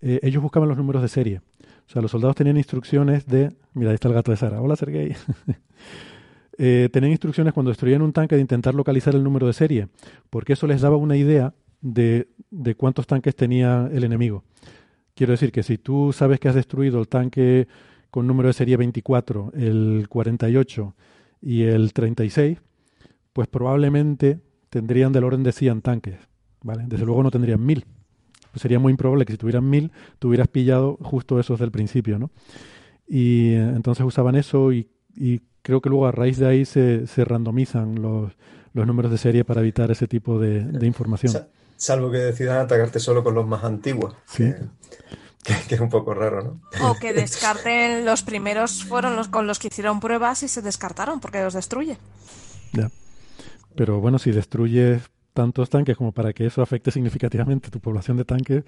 eh, 0.00 0.20
ellos 0.22 0.40
buscaban 0.40 0.68
los 0.68 0.78
números 0.78 1.02
de 1.02 1.08
serie. 1.08 1.40
O 1.88 1.92
sea, 1.92 2.02
los 2.02 2.12
soldados 2.12 2.36
tenían 2.36 2.56
instrucciones 2.56 3.26
de... 3.26 3.52
Mira, 3.74 3.90
ahí 3.90 3.96
está 3.96 4.06
el 4.06 4.14
gato 4.14 4.30
de 4.30 4.36
Sara. 4.36 4.62
Hola, 4.62 4.76
Sergey. 4.76 5.14
Eh, 6.62 6.90
tenían 6.92 7.12
instrucciones 7.12 7.54
cuando 7.54 7.70
destruían 7.70 8.02
un 8.02 8.12
tanque 8.12 8.34
de 8.34 8.42
intentar 8.42 8.74
localizar 8.74 9.14
el 9.14 9.24
número 9.24 9.46
de 9.46 9.54
serie, 9.54 9.88
porque 10.28 10.52
eso 10.52 10.66
les 10.66 10.82
daba 10.82 10.98
una 10.98 11.16
idea 11.16 11.54
de, 11.80 12.28
de 12.50 12.74
cuántos 12.74 13.06
tanques 13.06 13.34
tenía 13.34 13.88
el 13.90 14.04
enemigo. 14.04 14.44
Quiero 15.14 15.30
decir 15.30 15.52
que 15.52 15.62
si 15.62 15.78
tú 15.78 16.12
sabes 16.12 16.38
que 16.38 16.50
has 16.50 16.54
destruido 16.54 17.00
el 17.00 17.08
tanque 17.08 17.66
con 18.10 18.26
número 18.26 18.48
de 18.48 18.52
serie 18.52 18.76
24, 18.76 19.52
el 19.54 20.04
48 20.10 20.94
y 21.40 21.62
el 21.62 21.94
36, 21.94 22.58
pues 23.32 23.48
probablemente 23.48 24.40
tendrían 24.68 25.12
del 25.12 25.24
orden 25.24 25.42
de 25.42 25.52
100 25.52 25.82
tanques, 25.82 26.18
¿vale? 26.62 26.84
Desde 26.86 27.04
luego 27.04 27.22
no 27.22 27.30
tendrían 27.30 27.64
1000. 27.64 27.84
Pues 28.52 28.62
sería 28.62 28.78
muy 28.78 28.90
improbable 28.90 29.24
que 29.24 29.32
si 29.32 29.38
tuvieran 29.38 29.68
1000 29.68 29.92
tú 30.18 30.28
hubieras 30.28 30.48
pillado 30.48 30.98
justo 31.02 31.38
esos 31.38 31.58
del 31.60 31.70
principio, 31.70 32.18
¿no? 32.18 32.30
Y 33.06 33.50
eh, 33.54 33.58
entonces 33.76 34.04
usaban 34.04 34.34
eso 34.36 34.72
y, 34.72 34.88
y 35.16 35.40
creo 35.62 35.80
que 35.80 35.88
luego 35.88 36.06
a 36.06 36.12
raíz 36.12 36.38
de 36.38 36.46
ahí 36.46 36.64
se, 36.64 37.06
se 37.06 37.24
randomizan 37.24 38.00
los, 38.02 38.32
los 38.72 38.86
números 38.86 39.10
de 39.10 39.18
serie 39.18 39.44
para 39.44 39.60
evitar 39.60 39.90
ese 39.90 40.06
tipo 40.08 40.38
de, 40.38 40.64
de 40.64 40.86
información. 40.86 41.32
Sa- 41.32 41.48
Salvo 41.76 42.10
que 42.10 42.18
decidan 42.18 42.58
atacarte 42.58 43.00
solo 43.00 43.24
con 43.24 43.34
los 43.34 43.46
más 43.46 43.64
antiguos. 43.64 44.14
Sí. 44.26 44.52
Que, 45.42 45.54
que 45.66 45.74
es 45.76 45.80
un 45.80 45.88
poco 45.88 46.12
raro, 46.12 46.42
¿no? 46.42 46.88
O 46.90 46.94
que 46.96 47.14
descarten 47.14 48.04
los 48.04 48.22
primeros 48.22 48.84
fueron 48.84 49.16
los 49.16 49.28
con 49.28 49.46
los 49.46 49.58
que 49.58 49.68
hicieron 49.68 49.98
pruebas 49.98 50.42
y 50.42 50.48
se 50.48 50.60
descartaron 50.60 51.20
porque 51.20 51.42
los 51.42 51.54
destruye. 51.54 51.96
Ya. 52.74 52.90
Pero 53.74 54.00
bueno, 54.00 54.18
si 54.18 54.30
destruyes 54.30 55.10
tantos 55.32 55.70
tanques 55.70 55.96
como 55.96 56.12
para 56.12 56.32
que 56.32 56.46
eso 56.46 56.62
afecte 56.62 56.90
significativamente 56.90 57.70
tu 57.70 57.80
población 57.80 58.16
de 58.16 58.24
tanques, 58.24 58.64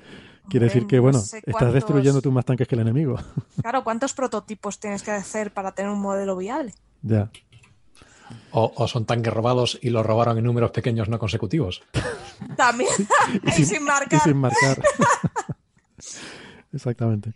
quiere 0.48 0.66
decir 0.66 0.86
que, 0.86 0.96
no 0.96 1.02
bueno, 1.02 1.18
estás 1.18 1.72
destruyendo 1.72 2.22
tú 2.22 2.30
más 2.30 2.44
tanques 2.44 2.68
que 2.68 2.74
el 2.74 2.82
enemigo. 2.82 3.18
Claro, 3.62 3.84
¿cuántos 3.84 4.14
prototipos 4.14 4.80
tienes 4.80 5.02
que 5.02 5.10
hacer 5.10 5.52
para 5.52 5.72
tener 5.72 5.90
un 5.90 6.00
modelo 6.00 6.36
viable? 6.36 6.72
ya. 7.02 7.30
O, 8.50 8.72
o 8.74 8.88
son 8.88 9.04
tanques 9.04 9.30
robados 9.30 9.78
y 9.82 9.90
los 9.90 10.06
robaron 10.06 10.38
en 10.38 10.44
números 10.44 10.70
pequeños 10.70 11.08
no 11.08 11.18
consecutivos. 11.18 11.82
También. 12.56 12.88
y, 13.58 13.64
sin, 13.64 13.84
marcar. 13.84 14.20
Y 14.20 14.20
sin 14.20 14.36
marcar. 14.38 14.82
Exactamente. 16.72 17.34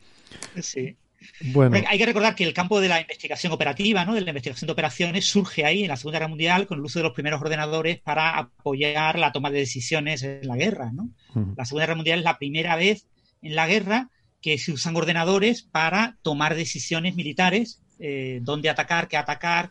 Sí. 0.62 0.96
Bueno, 1.40 1.76
Hay 1.86 1.98
que 1.98 2.06
recordar 2.06 2.34
que 2.34 2.44
el 2.44 2.54
campo 2.54 2.80
de 2.80 2.88
la 2.88 3.00
investigación 3.00 3.52
operativa, 3.52 4.04
¿no? 4.04 4.14
de 4.14 4.20
la 4.20 4.30
investigación 4.30 4.66
de 4.66 4.72
operaciones, 4.72 5.24
surge 5.24 5.64
ahí 5.64 5.82
en 5.82 5.88
la 5.88 5.96
Segunda 5.96 6.18
Guerra 6.18 6.28
Mundial 6.28 6.66
con 6.66 6.78
el 6.78 6.84
uso 6.84 6.98
de 6.98 7.04
los 7.04 7.12
primeros 7.12 7.40
ordenadores 7.40 8.00
para 8.00 8.38
apoyar 8.38 9.18
la 9.18 9.32
toma 9.32 9.50
de 9.50 9.58
decisiones 9.58 10.22
en 10.22 10.46
la 10.46 10.56
guerra. 10.56 10.90
¿no? 10.92 11.10
La 11.56 11.64
Segunda 11.64 11.86
Guerra 11.86 11.96
Mundial 11.96 12.18
es 12.20 12.24
la 12.24 12.38
primera 12.38 12.76
vez 12.76 13.06
en 13.42 13.54
la 13.54 13.66
guerra 13.66 14.10
que 14.40 14.58
se 14.58 14.72
usan 14.72 14.96
ordenadores 14.96 15.62
para 15.62 16.18
tomar 16.22 16.54
decisiones 16.54 17.16
militares, 17.16 17.82
eh, 17.98 18.40
dónde 18.42 18.70
atacar, 18.70 19.08
qué 19.08 19.16
atacar, 19.16 19.70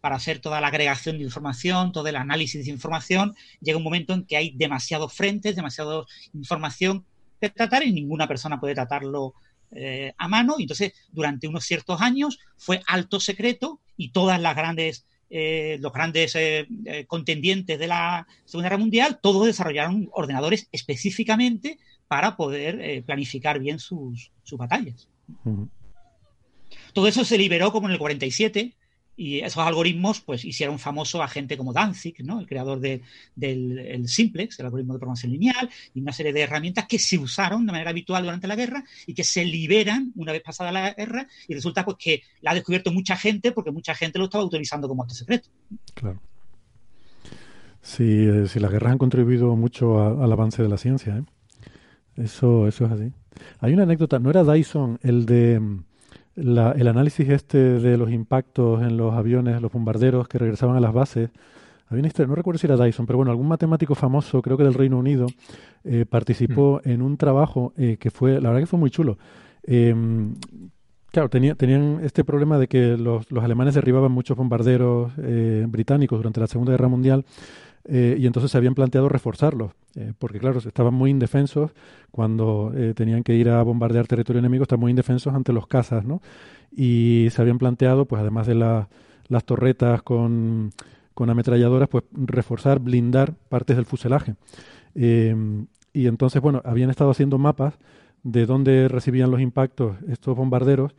para 0.00 0.16
hacer 0.16 0.40
toda 0.40 0.60
la 0.60 0.68
agregación 0.68 1.18
de 1.18 1.24
información, 1.24 1.92
todo 1.92 2.06
el 2.06 2.16
análisis 2.16 2.64
de 2.64 2.70
información. 2.70 3.34
Llega 3.60 3.78
un 3.78 3.84
momento 3.84 4.14
en 4.14 4.24
que 4.24 4.36
hay 4.36 4.52
demasiados 4.56 5.12
frentes, 5.12 5.56
demasiada 5.56 6.04
información 6.32 7.04
que 7.40 7.50
tratar 7.50 7.82
y 7.82 7.92
ninguna 7.92 8.28
persona 8.28 8.60
puede 8.60 8.74
tratarlo 8.74 9.34
eh, 9.72 10.12
a 10.16 10.28
mano. 10.28 10.56
Y 10.58 10.62
entonces, 10.62 10.92
durante 11.12 11.48
unos 11.48 11.64
ciertos 11.64 12.00
años 12.00 12.38
fue 12.56 12.82
alto 12.86 13.20
secreto 13.20 13.80
y 13.96 14.10
todas 14.10 14.40
las 14.40 14.56
grandes, 14.56 15.06
eh, 15.28 15.78
los 15.80 15.92
grandes 15.92 16.34
eh, 16.34 16.66
eh, 16.86 17.04
contendientes 17.06 17.78
de 17.78 17.86
la 17.86 18.26
Segunda 18.44 18.68
Guerra 18.68 18.78
Mundial, 18.78 19.18
todos 19.20 19.46
desarrollaron 19.46 20.08
ordenadores 20.12 20.68
específicamente 20.72 21.78
para 22.08 22.36
poder 22.36 23.04
planificar 23.04 23.60
bien 23.60 23.78
sus, 23.78 24.32
sus 24.42 24.58
batallas. 24.58 25.08
Todo 26.92 27.06
eso 27.06 27.24
se 27.24 27.38
liberó 27.38 27.70
como 27.70 27.86
en 27.86 27.92
el 27.92 27.98
47 28.00 28.74
y 29.20 29.40
esos 29.40 29.58
algoritmos 29.58 30.22
pues 30.22 30.46
hicieron 30.46 30.78
famoso 30.78 31.22
a 31.22 31.28
gente 31.28 31.58
como 31.58 31.74
Danzig, 31.74 32.24
¿no? 32.24 32.40
el 32.40 32.46
creador 32.46 32.80
de, 32.80 33.02
del 33.36 33.78
el 33.78 34.08
Simplex, 34.08 34.58
el 34.58 34.64
algoritmo 34.64 34.94
de 34.94 34.98
programación 34.98 35.32
lineal, 35.32 35.68
y 35.92 36.00
una 36.00 36.12
serie 36.12 36.32
de 36.32 36.40
herramientas 36.40 36.86
que 36.86 36.98
se 36.98 37.18
usaron 37.18 37.66
de 37.66 37.72
manera 37.72 37.90
habitual 37.90 38.22
durante 38.22 38.48
la 38.48 38.56
guerra 38.56 38.82
y 39.06 39.12
que 39.12 39.22
se 39.22 39.44
liberan 39.44 40.10
una 40.16 40.32
vez 40.32 40.40
pasada 40.40 40.72
la 40.72 40.94
guerra 40.94 41.28
y 41.46 41.52
resulta 41.52 41.84
pues 41.84 41.98
que 41.98 42.22
la 42.40 42.52
ha 42.52 42.54
descubierto 42.54 42.92
mucha 42.92 43.14
gente 43.14 43.52
porque 43.52 43.70
mucha 43.70 43.94
gente 43.94 44.18
lo 44.18 44.24
estaba 44.24 44.42
utilizando 44.42 44.88
como 44.88 45.02
acto 45.02 45.14
secreto. 45.14 45.50
Claro. 45.92 46.18
Sí, 47.82 48.04
eh, 48.04 48.46
las 48.54 48.70
guerras 48.70 48.92
han 48.92 48.98
contribuido 48.98 49.54
mucho 49.54 50.22
al 50.22 50.32
avance 50.32 50.62
de 50.62 50.70
la 50.70 50.78
ciencia. 50.78 51.18
¿eh? 51.18 51.24
Eso, 52.16 52.66
eso 52.66 52.86
es 52.86 52.92
así. 52.92 53.12
Hay 53.58 53.74
una 53.74 53.82
anécdota, 53.82 54.18
¿no 54.18 54.30
era 54.30 54.44
Dyson 54.44 54.98
el 55.02 55.26
de 55.26 55.60
mm, 56.40 56.80
el 56.80 56.88
análisis 56.88 57.28
este 57.28 57.58
de 57.58 57.96
los 57.96 58.10
impactos 58.10 58.82
en 58.82 58.96
los 58.96 59.14
aviones, 59.14 59.60
los 59.60 59.72
bombarderos 59.72 60.28
que 60.28 60.38
regresaban 60.38 60.76
a 60.76 60.80
las 60.80 60.92
bases? 60.92 61.30
Había 61.88 62.00
una 62.00 62.08
historia, 62.08 62.28
no 62.28 62.34
recuerdo 62.36 62.58
si 62.58 62.66
era 62.66 62.76
Dyson, 62.76 63.06
pero 63.06 63.16
bueno, 63.16 63.32
algún 63.32 63.48
matemático 63.48 63.94
famoso, 63.94 64.40
creo 64.42 64.56
que 64.56 64.62
del 64.64 64.74
Reino 64.74 64.98
Unido, 64.98 65.26
eh, 65.84 66.06
participó 66.08 66.80
mm. 66.84 66.88
en 66.88 67.02
un 67.02 67.16
trabajo 67.16 67.72
eh, 67.76 67.96
que 67.98 68.10
fue, 68.10 68.40
la 68.40 68.50
verdad 68.50 68.60
que 68.60 68.66
fue 68.66 68.78
muy 68.78 68.90
chulo. 68.90 69.18
Em, 69.64 70.34
claro, 71.10 71.28
tenía, 71.28 71.54
tenían 71.56 72.00
este 72.02 72.24
problema 72.24 72.58
de 72.58 72.68
que 72.68 72.96
los, 72.96 73.30
los 73.30 73.42
alemanes 73.42 73.74
derribaban 73.74 74.12
muchos 74.12 74.36
bombarderos 74.36 75.12
británicos 75.66 76.18
durante 76.18 76.40
la 76.40 76.46
Segunda 76.46 76.72
Guerra 76.72 76.88
Mundial 76.88 77.24
eh, 77.84 78.16
y 78.18 78.26
entonces 78.26 78.50
se 78.50 78.58
habían 78.58 78.74
planteado 78.74 79.08
reforzarlos, 79.08 79.72
eh, 79.94 80.12
porque 80.18 80.38
claro, 80.38 80.58
estaban 80.58 80.94
muy 80.94 81.10
indefensos 81.10 81.72
cuando 82.10 82.72
eh, 82.76 82.92
tenían 82.94 83.22
que 83.22 83.34
ir 83.34 83.48
a 83.48 83.62
bombardear 83.62 84.06
territorio 84.06 84.40
enemigo, 84.40 84.62
estaban 84.62 84.80
muy 84.80 84.90
indefensos 84.90 85.34
ante 85.34 85.52
los 85.52 85.66
cazas, 85.66 86.04
¿no? 86.04 86.20
Y 86.70 87.28
se 87.30 87.40
habían 87.40 87.58
planteado, 87.58 88.04
pues 88.04 88.20
además 88.20 88.46
de 88.46 88.54
las 88.54 89.44
torretas 89.44 90.02
con, 90.02 90.72
con, 91.14 91.30
ametralladoras, 91.30 91.88
pues 91.88 92.04
reforzar, 92.12 92.80
blindar 92.80 93.34
partes 93.48 93.76
del 93.76 93.86
fuselaje. 93.86 94.34
y 94.94 96.06
entonces, 96.06 96.40
bueno, 96.40 96.62
habían 96.64 96.90
estado 96.90 97.10
haciendo 97.10 97.38
mapas 97.38 97.74
de 98.22 98.46
dónde 98.46 98.88
recibían 98.88 99.30
los 99.30 99.40
impactos 99.40 99.96
estos 100.08 100.36
bombarderos 100.36 100.94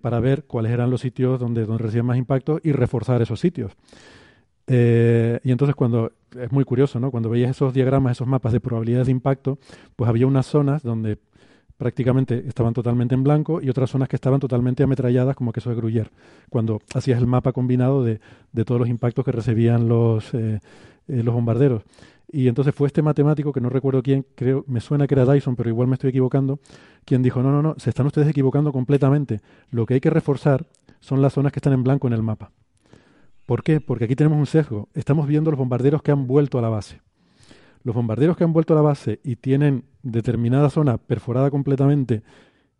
para 0.00 0.20
ver 0.20 0.44
cuáles 0.44 0.70
eran 0.70 0.90
los 0.90 1.00
sitios 1.00 1.40
donde, 1.40 1.64
donde 1.64 1.82
recibían 1.82 2.06
más 2.06 2.18
impactos 2.18 2.60
y 2.62 2.72
reforzar 2.72 3.22
esos 3.22 3.40
sitios. 3.40 3.72
Eh, 4.66 5.40
y 5.42 5.50
entonces 5.50 5.74
cuando, 5.74 6.12
es 6.38 6.52
muy 6.52 6.64
curioso, 6.64 7.00
¿no? 7.00 7.10
Cuando 7.10 7.30
veías 7.30 7.50
esos 7.50 7.74
diagramas, 7.74 8.12
esos 8.12 8.26
mapas 8.26 8.52
de 8.52 8.60
probabilidades 8.60 9.06
de 9.06 9.12
impacto, 9.12 9.58
pues 9.96 10.08
había 10.08 10.26
unas 10.26 10.46
zonas 10.46 10.82
donde 10.82 11.18
prácticamente 11.76 12.44
estaban 12.46 12.74
totalmente 12.74 13.14
en 13.14 13.24
blanco 13.24 13.60
y 13.60 13.68
otras 13.68 13.90
zonas 13.90 14.08
que 14.08 14.14
estaban 14.14 14.38
totalmente 14.38 14.84
ametralladas 14.84 15.34
como 15.34 15.52
queso 15.52 15.70
de 15.70 15.76
Gruyère, 15.76 16.10
cuando 16.48 16.80
hacías 16.94 17.18
el 17.18 17.26
mapa 17.26 17.52
combinado 17.52 18.04
de, 18.04 18.20
de 18.52 18.64
todos 18.64 18.80
los 18.80 18.88
impactos 18.88 19.24
que 19.24 19.32
recibían 19.32 19.88
los, 19.88 20.32
eh, 20.32 20.60
eh, 21.08 21.22
los 21.24 21.34
bombarderos. 21.34 21.82
Y 22.30 22.46
entonces 22.48 22.74
fue 22.74 22.86
este 22.86 23.02
matemático, 23.02 23.52
que 23.52 23.60
no 23.60 23.68
recuerdo 23.68 24.02
quién, 24.02 24.24
creo, 24.36 24.64
me 24.68 24.80
suena 24.80 25.08
que 25.08 25.14
era 25.14 25.26
Dyson, 25.26 25.56
pero 25.56 25.68
igual 25.68 25.88
me 25.88 25.94
estoy 25.94 26.10
equivocando, 26.10 26.60
quien 27.04 27.22
dijo, 27.22 27.42
no, 27.42 27.50
no, 27.50 27.62
no, 27.62 27.74
se 27.78 27.90
están 27.90 28.06
ustedes 28.06 28.28
equivocando 28.28 28.72
completamente. 28.72 29.40
Lo 29.70 29.84
que 29.84 29.94
hay 29.94 30.00
que 30.00 30.08
reforzar 30.08 30.66
son 31.00 31.20
las 31.20 31.32
zonas 31.32 31.52
que 31.52 31.58
están 31.58 31.72
en 31.72 31.82
blanco 31.82 32.06
en 32.06 32.12
el 32.12 32.22
mapa. 32.22 32.52
¿Por 33.46 33.62
qué? 33.62 33.80
Porque 33.80 34.04
aquí 34.04 34.16
tenemos 34.16 34.38
un 34.38 34.46
sesgo. 34.46 34.88
Estamos 34.94 35.26
viendo 35.26 35.50
los 35.50 35.58
bombarderos 35.58 36.02
que 36.02 36.12
han 36.12 36.26
vuelto 36.26 36.58
a 36.58 36.62
la 36.62 36.68
base. 36.68 37.00
Los 37.84 37.94
bombarderos 37.94 38.36
que 38.36 38.44
han 38.44 38.52
vuelto 38.52 38.74
a 38.74 38.76
la 38.76 38.82
base 38.82 39.20
y 39.24 39.36
tienen 39.36 39.84
determinada 40.02 40.70
zona 40.70 40.98
perforada 40.98 41.50
completamente 41.50 42.22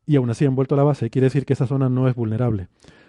y 0.06 0.16
aún 0.16 0.30
así 0.30 0.44
han 0.44 0.54
vuelto 0.54 0.74
a 0.74 0.78
la 0.78 0.84
base, 0.84 1.10
quiere 1.10 1.26
decir 1.26 1.44
que 1.44 1.52
esa 1.52 1.66
zona 1.66 1.88
no 1.88 2.08
es 2.08 2.14
vulnerable. 2.14 2.68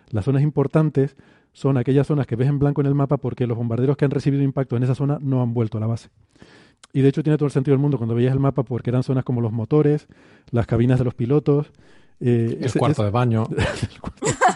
Las 0.10 0.26
zonas 0.26 0.44
importantes 0.44 1.16
son 1.52 1.78
aquellas 1.78 2.08
zonas 2.08 2.28
que 2.28 2.36
ves 2.36 2.48
en 2.48 2.60
blanco 2.60 2.82
en 2.82 2.88
el 2.88 2.96
mapa 2.96 3.18
porque 3.18 3.48
los 3.48 3.58
bombarderos 3.58 3.98
que 3.98 4.06
han 4.06 4.12
recibido 4.12 4.44
impacto 4.44 4.76
en 4.78 4.84
esa 4.84 4.96
zona 4.96 5.18
no 5.22 5.42
han 5.42 5.54
vuelto 5.54 5.78
a 5.78 5.82
la 5.82 5.88
base. 5.88 6.10
Y 6.92 7.02
de 7.02 7.10
hecho 7.10 7.24
tiene 7.24 7.38
todo 7.38 7.48
el 7.48 7.52
sentido 7.52 7.74
del 7.74 7.82
mundo 7.82 7.98
cuando 7.98 8.16
veías 8.16 8.34
el 8.34 8.40
mapa 8.40 8.64
porque 8.64 8.90
eran 8.90 9.04
zonas 9.04 9.24
como 9.24 9.42
los 9.42 9.52
motores, 9.52 10.08
las 10.52 10.68
cabinas 10.68 11.00
de 11.00 11.06
los 11.06 11.16
pilotos. 11.16 11.72
Eh, 12.20 12.60
el 12.62 12.74
cuarto 12.74 13.04
de 13.04 13.10
baño. 13.10 13.48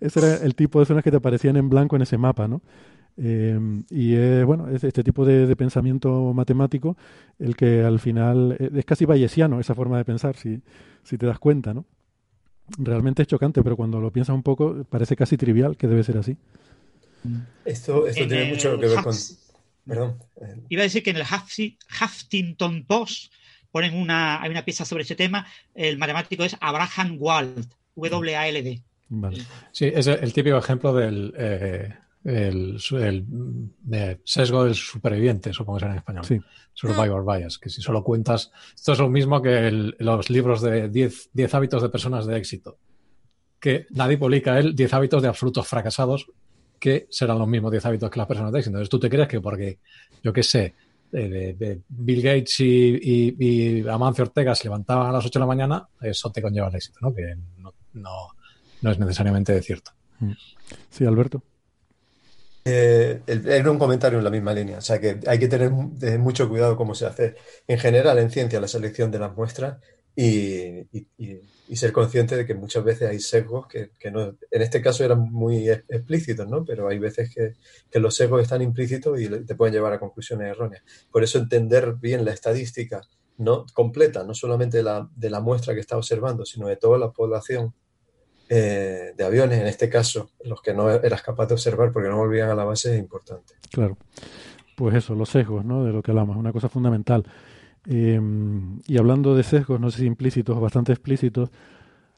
ese 0.00 0.18
era 0.20 0.34
el 0.44 0.54
tipo 0.54 0.80
de 0.80 0.86
zonas 0.86 1.04
que 1.04 1.10
te 1.10 1.16
aparecían 1.16 1.56
en 1.56 1.68
blanco 1.68 1.96
en 1.96 2.02
ese 2.02 2.18
mapa, 2.18 2.48
¿no? 2.48 2.62
Eh, 3.20 3.58
y 3.90 4.14
es, 4.14 4.44
bueno, 4.44 4.68
es 4.68 4.84
este 4.84 5.02
tipo 5.02 5.24
de, 5.24 5.54
pensamiento 5.56 6.32
matemático 6.32 6.96
el 7.40 7.56
que 7.56 7.82
al 7.82 7.98
final 7.98 8.56
eh, 8.60 8.70
es 8.76 8.84
casi 8.84 9.06
bayesiano 9.06 9.58
esa 9.58 9.74
forma 9.74 9.98
de 9.98 10.04
pensar, 10.04 10.36
si, 10.36 10.60
si 11.02 11.18
te 11.18 11.26
das 11.26 11.38
cuenta, 11.40 11.74
¿no? 11.74 11.84
Realmente 12.78 13.22
es 13.22 13.28
chocante, 13.28 13.62
pero 13.62 13.76
cuando 13.76 14.00
lo 14.00 14.12
piensas 14.12 14.34
un 14.34 14.42
poco 14.42 14.84
parece 14.88 15.16
casi 15.16 15.36
trivial 15.36 15.76
que 15.76 15.88
debe 15.88 16.04
ser 16.04 16.18
así. 16.18 16.36
Esto, 17.64 18.06
esto 18.06 18.28
tiene 18.28 18.50
mucho 18.50 18.78
que 18.78 18.86
ver 18.86 19.02
con... 19.02 19.14
Perdón. 19.86 20.18
Iba 20.68 20.82
a 20.82 20.84
decir 20.84 21.02
que 21.02 21.10
en 21.10 21.16
el 21.16 21.22
Huffington 21.22 22.84
Post 22.84 23.32
ponen 23.70 23.94
una, 23.94 24.42
hay 24.42 24.50
una 24.50 24.64
pieza 24.64 24.84
sobre 24.84 25.02
ese 25.02 25.16
tema. 25.16 25.46
El 25.74 25.98
matemático 25.98 26.44
es 26.44 26.56
Abraham 26.60 27.16
Wald, 27.18 27.66
W-A-L-D. 27.96 28.82
Sí, 29.72 29.90
es 29.94 30.06
el 30.06 30.32
típico 30.32 30.58
ejemplo 30.58 30.92
del 30.92 31.32
eh, 31.36 31.94
el, 32.24 32.78
sesgo 34.24 34.64
del 34.64 34.74
superviviente, 34.74 35.52
supongo 35.52 35.78
que 35.78 35.80
será 35.80 35.92
en 35.92 35.98
español. 35.98 36.24
Sí. 36.24 36.40
Survivor 36.74 37.24
bias, 37.24 37.58
que 37.58 37.70
si 37.70 37.80
solo 37.80 38.02
cuentas. 38.04 38.50
Esto 38.74 38.92
es 38.92 38.98
lo 38.98 39.08
mismo 39.08 39.40
que 39.40 39.70
los 39.98 40.30
libros 40.30 40.60
de 40.60 40.88
10, 40.88 41.54
hábitos 41.54 41.82
de 41.82 41.88
personas 41.88 42.26
de 42.26 42.36
éxito. 42.36 42.78
Que 43.58 43.86
nadie 43.90 44.18
publica 44.18 44.58
él 44.58 44.74
10 44.74 44.94
hábitos 44.94 45.22
de 45.22 45.28
absolutos 45.28 45.66
fracasados, 45.66 46.30
que 46.78 47.06
serán 47.10 47.38
los 47.38 47.48
mismos 47.48 47.70
10 47.70 47.86
hábitos 47.86 48.10
que 48.10 48.18
las 48.18 48.28
personas 48.28 48.52
de 48.52 48.58
éxito. 48.58 48.76
Entonces 48.76 48.90
tú 48.90 49.00
te 49.00 49.10
crees 49.10 49.28
que 49.28 49.40
porque, 49.40 49.78
yo 50.22 50.32
qué 50.32 50.42
sé, 50.42 50.74
de, 51.10 51.80
Bill 51.88 52.22
Gates 52.22 52.60
y, 52.60 53.34
y, 53.38 53.88
Amancio 53.88 54.24
Ortega 54.24 54.54
se 54.54 54.64
levantaban 54.64 55.06
a 55.06 55.12
las 55.12 55.24
8 55.24 55.38
de 55.38 55.40
la 55.40 55.46
mañana, 55.46 55.88
eso 56.02 56.30
te 56.30 56.42
conlleva 56.42 56.68
el 56.68 56.74
éxito, 56.74 56.98
¿no? 57.00 57.14
Que 57.14 57.34
no, 57.56 57.72
no 57.94 58.37
no 58.82 58.90
es 58.90 58.98
necesariamente 58.98 59.60
cierto. 59.62 59.92
Mm. 60.20 60.32
Sí, 60.90 61.04
Alberto. 61.04 61.42
Eh, 62.64 63.22
era 63.26 63.70
un 63.70 63.78
comentario 63.78 64.18
en 64.18 64.24
la 64.24 64.30
misma 64.30 64.52
línea, 64.52 64.78
o 64.78 64.82
sea 64.82 65.00
que 65.00 65.20
hay 65.26 65.38
que 65.38 65.48
tener 65.48 65.70
mucho 65.70 66.48
cuidado 66.50 66.76
cómo 66.76 66.94
se 66.94 67.06
hace 67.06 67.34
en 67.66 67.78
general 67.78 68.18
en 68.18 68.30
ciencia 68.30 68.60
la 68.60 68.68
selección 68.68 69.10
de 69.10 69.18
las 69.18 69.34
muestras 69.34 69.78
y, 70.14 70.86
ser 71.74 71.92
consciente 71.92 72.36
de 72.36 72.44
que 72.44 72.54
muchas 72.54 72.82
veces 72.82 73.08
hay 73.08 73.20
sesgos 73.20 73.68
que, 73.68 74.10
no, 74.10 74.36
en 74.50 74.62
este 74.62 74.82
caso 74.82 75.04
eran 75.04 75.20
muy 75.32 75.70
explícitos, 75.70 76.48
¿no? 76.48 76.64
Pero 76.64 76.88
hay 76.88 76.98
veces 76.98 77.32
que, 77.32 77.54
que, 77.90 78.00
los 78.00 78.16
sesgos 78.16 78.42
están 78.42 78.60
implícitos 78.60 79.18
y 79.20 79.28
te 79.28 79.54
pueden 79.54 79.74
llevar 79.74 79.92
a 79.92 80.00
conclusiones 80.00 80.50
erróneas. 80.50 80.82
Por 81.10 81.22
eso 81.22 81.38
entender 81.38 81.94
bien 81.94 82.24
la 82.24 82.32
estadística 82.32 83.00
no 83.38 83.64
completa, 83.72 84.24
no 84.24 84.34
solamente 84.34 84.78
de 84.78 84.82
la, 84.82 85.08
de 85.14 85.30
la 85.30 85.40
muestra 85.40 85.72
que 85.72 85.80
está 85.80 85.96
observando, 85.96 86.44
sino 86.44 86.66
de 86.66 86.76
toda 86.76 86.98
la 86.98 87.12
población 87.12 87.72
eh, 88.48 89.12
de 89.16 89.24
aviones, 89.24 89.60
en 89.60 89.66
este 89.66 89.88
caso, 89.88 90.30
los 90.44 90.62
que 90.62 90.72
no 90.72 90.90
eras 90.90 91.22
capaz 91.22 91.46
de 91.46 91.54
observar 91.54 91.92
porque 91.92 92.08
no 92.08 92.16
volvían 92.16 92.48
a 92.48 92.54
la 92.54 92.64
base, 92.64 92.94
es 92.94 92.98
importante. 92.98 93.54
Claro. 93.70 93.96
Pues 94.74 94.94
eso, 94.94 95.14
los 95.14 95.28
sesgos, 95.28 95.64
¿no? 95.64 95.84
De 95.84 95.92
lo 95.92 96.02
que 96.02 96.12
hablamos, 96.12 96.36
una 96.36 96.52
cosa 96.52 96.68
fundamental. 96.68 97.24
Em, 97.86 98.80
y 98.86 98.96
hablando 98.98 99.34
de 99.34 99.42
sesgos, 99.42 99.80
no 99.80 99.90
sé 99.90 99.98
si 99.98 100.06
implícitos 100.06 100.56
o 100.56 100.60
bastante 100.60 100.92
explícitos, 100.92 101.50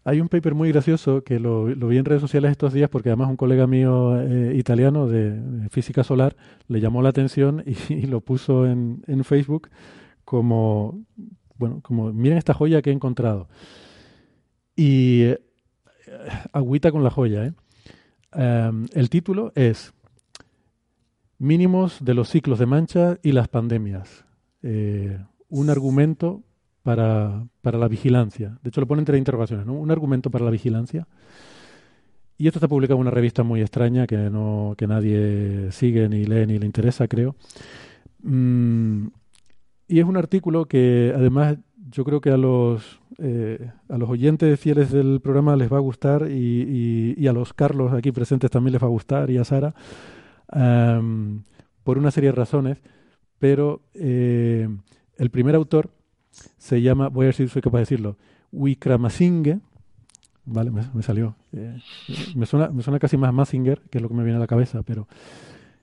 hay 0.05 0.21
un 0.21 0.29
paper 0.29 0.55
muy 0.55 0.71
gracioso 0.71 1.23
que 1.23 1.39
lo, 1.39 1.65
vi 1.67 1.99
en 1.99 2.05
redes 2.05 2.23
sociales 2.23 2.53
estos 2.53 2.73
días 2.73 2.89
porque 2.89 3.11
además 3.11 3.29
un 3.29 3.37
colega 3.37 3.67
mío 3.67 4.19
eh, 4.21 4.55
italiano 4.57 5.07
de, 5.07 5.69
física 5.71 6.05
solar 6.05 6.37
le 6.69 6.81
llamó 6.81 7.03
la 7.03 7.11
atención 7.11 7.63
y, 7.89 8.07
lo 8.07 8.21
puso 8.21 8.67
en, 8.67 9.03
en, 9.07 9.25
Facebook 9.25 9.69
como, 10.25 11.05
bueno, 11.57 11.81
como 11.83 12.13
miren 12.13 12.39
esta 12.39 12.55
joya 12.55 12.83
que 12.83 12.91
he 12.91 12.93
encontrado. 12.93 13.49
Y 14.77 15.35
agüita 16.53 16.91
con 16.93 17.05
la 17.05 17.11
joya. 17.11 17.47
¿eh? 17.47 17.53
Em, 18.33 18.87
el 18.93 19.11
título 19.11 19.53
es 19.55 19.93
Mínimos 21.39 22.05
de 22.05 22.15
los 22.15 22.29
ciclos 22.29 22.59
de 22.59 22.67
mancha 22.67 23.19
y 23.23 23.33
las 23.33 23.49
pandemias. 23.49 24.25
Eh, 24.63 25.19
un 25.49 25.71
argumento 25.71 26.43
para, 26.83 27.47
para, 27.63 27.79
la 27.79 27.89
vigilancia. 27.89 28.59
De 28.63 28.69
hecho, 28.69 28.81
lo 28.83 28.87
pone 28.87 29.01
entre 29.01 29.17
interrogaciones, 29.17 29.65
¿no? 29.65 29.73
Un 29.73 29.91
argumento 29.91 30.31
para 30.31 30.45
la 30.45 30.51
vigilancia. 30.51 31.07
Y 32.37 32.47
esto 32.47 32.59
está 32.59 32.69
publicado 32.69 32.97
en 32.97 33.03
una 33.03 33.11
revista 33.11 33.43
muy 33.43 33.61
extraña 33.61 34.07
que, 34.07 34.17
no, 34.17 34.75
que 34.77 34.87
nadie 34.87 35.73
sigue, 35.73 36.09
ni 36.09 36.25
lee, 36.25 36.47
ni 36.47 36.59
le 36.59 36.67
interesa, 36.67 37.09
creo. 37.09 37.37
Mm, 38.23 39.09
y 39.89 39.99
es 39.99 40.05
un 40.05 40.17
artículo 40.17 40.67
que 40.67 41.13
además 41.15 41.57
yo 41.91 42.05
creo 42.05 42.21
que 42.21 42.31
a 42.31 42.37
los, 42.37 43.01
eh, 43.19 43.71
a 43.89 43.99
los 43.99 44.09
oyentes 44.09 44.59
fieles 44.59 44.91
del 44.91 45.21
programa 45.21 45.57
les 45.57 45.73
va 45.73 45.79
a 45.79 45.81
gustar 45.81 46.31
y, 46.31 47.15
y, 47.17 47.27
a 47.27 47.33
los 47.33 47.53
Carlos 47.53 47.93
aquí 47.93 48.13
presentes 48.13 48.51
también 48.51 48.73
les 48.73 48.83
va 48.83 48.87
a 48.87 48.91
gustar 48.91 49.31
y 49.31 49.39
a 49.39 49.45
Sara 49.45 49.75
por 51.85 51.99
una 51.99 52.11
serie 52.11 52.31
de 52.31 52.37
razones, 52.37 52.79
pero 53.39 53.83
eh, 53.95 54.69
el 55.17 55.31
primer 55.31 55.55
autor 55.55 55.91
se 56.59 56.81
llama, 56.83 57.09
voy 57.09 57.25
a 57.25 57.29
ver 57.29 57.35
si 57.35 57.49
soy 57.49 57.63
capaz 57.63 57.79
de 57.79 57.83
decirlo, 57.83 58.17
Wickramasinghe, 58.53 59.61
vale, 60.45 60.71
me, 60.71 61.03
salió. 61.03 61.37
Eh, 61.53 61.79
me, 62.35 62.47
suena, 62.47 62.69
me 62.69 62.83
suena 62.83 62.99
casi 62.99 63.17
más 63.17 63.33
Mazinger, 63.33 63.83
que 63.91 63.99
es 63.99 64.03
lo 64.03 64.09
que 64.09 64.15
me 64.15 64.25
viene 64.25 64.37
a 64.37 64.41
la 64.41 64.47
cabeza, 64.47 64.83
pero 64.83 65.09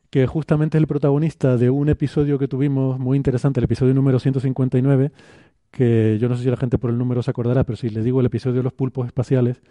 que 0.10 0.26
justamente 0.28 0.78
es 0.78 0.82
el 0.82 0.88
protagonista 0.88 1.58
de 1.58 1.70
un 1.70 1.90
episodio 1.90 2.40
que 2.40 2.48
tuvimos 2.48 3.00
muy 3.00 3.18
interesante, 3.18 3.60
el 3.60 3.66
episodio 3.66 3.94
número 3.94 4.20
159, 4.20 5.12
que 5.72 6.18
yo 6.20 6.30
no 6.30 6.36
sé 6.36 6.44
si 6.44 6.50
la 6.50 6.58
gente 6.58 6.78
por 6.78 6.90
el 6.90 6.98
número 6.98 7.22
se 7.24 7.32
acordará, 7.32 7.64
pero 7.64 7.76
si 7.78 7.90
le 7.90 8.02
digo 8.02 8.20
el 8.20 8.26
episodio 8.26 8.58
de 8.58 8.64
los 8.64 8.74
pulpos 8.74 9.06
espaciales, 9.08 9.62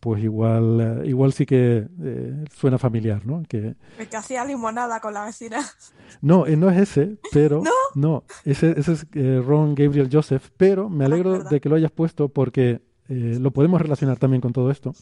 pues 0.00 0.22
igual, 0.22 0.80
eh, 0.80 1.08
igual 1.08 1.32
sí 1.32 1.44
que 1.44 1.88
eh, 2.02 2.44
suena 2.54 2.78
familiar, 2.78 3.26
¿no? 3.26 3.42
Que, 3.48 3.74
El 3.98 4.08
que 4.08 4.16
hacía 4.16 4.44
limonada 4.44 5.00
con 5.00 5.12
la 5.14 5.24
vecina. 5.24 5.58
no, 6.22 6.46
eh, 6.46 6.56
no 6.56 6.70
es 6.70 6.78
ese, 6.78 7.16
pero 7.32 7.62
¿No? 7.64 7.70
no, 7.94 8.24
ese, 8.44 8.78
ese 8.78 8.92
es 8.92 9.06
eh, 9.14 9.42
Ron 9.44 9.74
Gabriel 9.74 10.08
Joseph, 10.12 10.50
pero 10.56 10.88
me 10.88 11.04
alegro 11.04 11.42
de 11.42 11.60
que 11.60 11.68
lo 11.68 11.76
hayas 11.76 11.90
puesto 11.90 12.28
porque 12.28 12.80
lo 13.08 13.50
podemos 13.52 13.80
relacionar 13.80 14.18
también 14.18 14.42
con 14.42 14.52
todo 14.52 14.70
esto, 14.70 14.92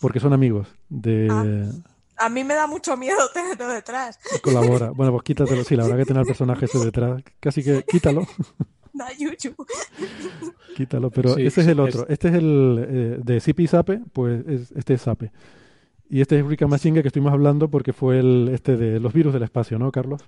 porque 0.00 0.20
son 0.20 0.34
amigos 0.34 0.68
de 0.90 1.66
A 2.18 2.28
mí 2.28 2.44
me 2.44 2.52
da 2.52 2.66
mucho 2.66 2.94
miedo 2.94 3.16
tenerlo 3.34 3.68
detrás. 3.68 4.18
colabora. 4.42 4.90
Bueno, 4.90 5.12
pues 5.12 5.22
quítatelo, 5.22 5.64
sí, 5.64 5.74
la 5.74 5.84
verdad 5.84 5.96
que 5.96 6.04
tener 6.04 6.20
al 6.20 6.26
personaje 6.26 6.66
ese 6.66 6.78
detrás, 6.78 7.22
casi 7.40 7.64
que 7.64 7.84
quítalo, 7.84 8.26
Da 8.92 9.06
yuyu. 9.18 9.54
quítalo, 10.76 11.10
pero 11.10 11.34
Sí, 11.34 11.46
este 11.46 11.62
es 11.62 11.66
el 11.68 11.78
es- 11.80 11.94
otro, 11.94 12.08
este 12.08 12.28
es 12.28 12.34
el 12.34 12.86
eh, 12.88 13.18
de 13.22 13.40
Zipi 13.40 13.64
y 13.64 13.66
Zape, 13.68 14.00
pues 14.12 14.46
es- 14.46 14.72
este 14.72 14.94
es 14.94 15.02
Zape. 15.02 15.32
Y 16.10 16.20
este 16.20 16.38
es 16.38 16.44
Rika 16.46 16.66
Machinga 16.66 17.00
que 17.00 17.08
estuvimos 17.08 17.32
hablando 17.32 17.70
porque 17.70 17.92
fue 17.94 18.18
el 18.18 18.50
este 18.52 18.76
de 18.76 19.00
los 19.00 19.12
virus 19.14 19.32
del 19.32 19.44
espacio, 19.44 19.78
¿no, 19.78 19.90
Carlos? 19.90 20.20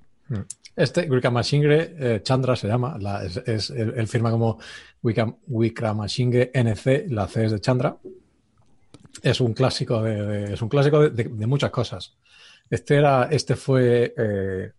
Este, 0.77 1.09
Wickramasinghe 1.11 1.95
eh, 1.99 2.21
Chandra 2.23 2.57
se 2.57 2.67
llama, 2.67 2.97
la- 2.99 3.23
es, 3.25 3.37
es- 3.47 3.69
él, 3.71 3.93
él 3.95 4.09
firma 4.09 4.31
como 4.31 4.59
Wicca- 5.03 5.37
Wickramasinghe 5.47 6.51
NC, 6.55 7.07
la 7.11 7.29
C 7.29 7.45
es 7.45 7.53
de 7.53 7.61
Chandra. 7.61 7.99
Es 9.23 9.41
un 9.43 9.53
clásico 9.53 10.03
de, 10.03 10.23
de- 10.25 10.55
es 10.55 10.63
un 10.63 10.69
clásico 10.71 11.01
de, 11.01 11.11
de- 11.11 11.29
de 11.29 11.47
muchas 11.47 11.71
cosas. 11.71 12.17
Este 12.71 12.97
era, 12.97 13.25
este 13.31 13.55
fue, 13.55 14.15
eh, 14.17 14.73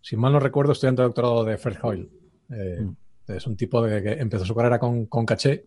si 0.00 0.16
mal 0.16 0.32
no 0.32 0.40
recuerdo, 0.40 0.72
estudiante 0.72 1.02
de 1.02 1.08
doctorado 1.08 1.44
de 1.44 1.58
Fred 1.58 1.76
Hoyle. 1.82 2.08
Eh, 2.50 2.88
Es 3.36 3.46
un 3.46 3.56
tipo 3.56 3.82
de, 3.82 4.02
que 4.02 4.12
empezó 4.12 4.44
su 4.44 4.54
carrera 4.54 4.78
con, 4.78 5.06
con 5.06 5.24
caché 5.26 5.66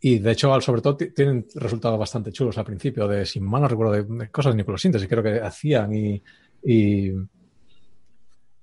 y 0.00 0.18
de 0.20 0.30
hecho, 0.30 0.52
al- 0.54 0.62
sobre 0.62 0.80
todo, 0.80 0.96
ti- 0.96 1.10
tienen 1.12 1.46
resultados 1.56 1.98
bastante 1.98 2.30
chulos 2.32 2.56
al 2.58 2.64
principio, 2.64 3.08
de, 3.08 3.26
si 3.26 3.40
mal 3.40 3.62
no 3.62 3.68
recuerdo, 3.68 3.92
de, 3.92 4.30
cosas 4.30 4.52
de 4.54 4.58
nucleosíntesis, 4.58 5.08
creo 5.08 5.22
que 5.22 5.40
hacían 5.40 5.92
y, 5.92 6.22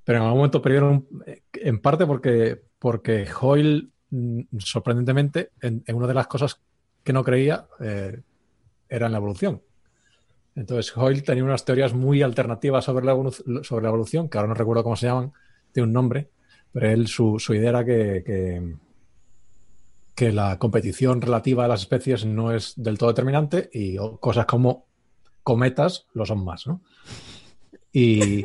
pero 0.03 0.19
en 0.19 0.23
algún 0.23 0.37
momento 0.37 0.61
perdieron, 0.61 1.07
eh, 1.25 1.41
en 1.53 1.79
parte 1.81 2.05
porque, 2.05 2.61
porque 2.79 3.27
Hoyle, 3.41 3.89
mm, 4.11 4.41
sorprendentemente, 4.59 5.51
en, 5.61 5.83
una 5.93 6.07
de 6.07 6.13
las 6.13 6.27
cosas 6.27 6.61
que 7.03 7.13
no 7.13 7.23
creía 7.23 7.67
eh, 7.79 8.21
era 8.87 9.07
en 9.07 9.11
la 9.11 9.17
evolución. 9.17 9.61
Entonces, 10.55 10.95
Hoyle 10.95 11.21
tenía 11.23 11.43
unas 11.43 11.65
teorías 11.65 11.93
muy 11.93 12.21
alternativas 12.21 12.85
sobre 12.85 13.05
la, 13.05 13.13
sobre 13.63 13.83
la 13.83 13.89
evolución, 13.89 14.29
que 14.29 14.37
ahora 14.37 14.47
no 14.47 14.53
recuerdo 14.53 14.83
cómo 14.83 14.95
se 14.95 15.07
llaman, 15.07 15.33
tiene 15.73 15.87
un 15.87 15.93
nombre, 15.93 16.29
pero 16.75 16.89
él, 16.89 17.07
su, 17.07 17.39
su 17.39 17.53
idea 17.53 17.69
era 17.69 17.85
que, 17.85 18.21
que, 18.25 18.75
que 20.13 20.33
la 20.33 20.59
competición 20.59 21.21
relativa 21.21 21.63
a 21.63 21.69
las 21.69 21.79
especies 21.83 22.25
no 22.25 22.51
es 22.51 22.73
del 22.75 22.97
todo 22.97 23.11
determinante 23.11 23.69
y 23.71 23.95
cosas 24.19 24.45
como 24.45 24.85
cometas 25.41 26.05
lo 26.13 26.25
son 26.25 26.43
más, 26.43 26.67
¿no? 26.67 26.81
Y, 27.93 28.43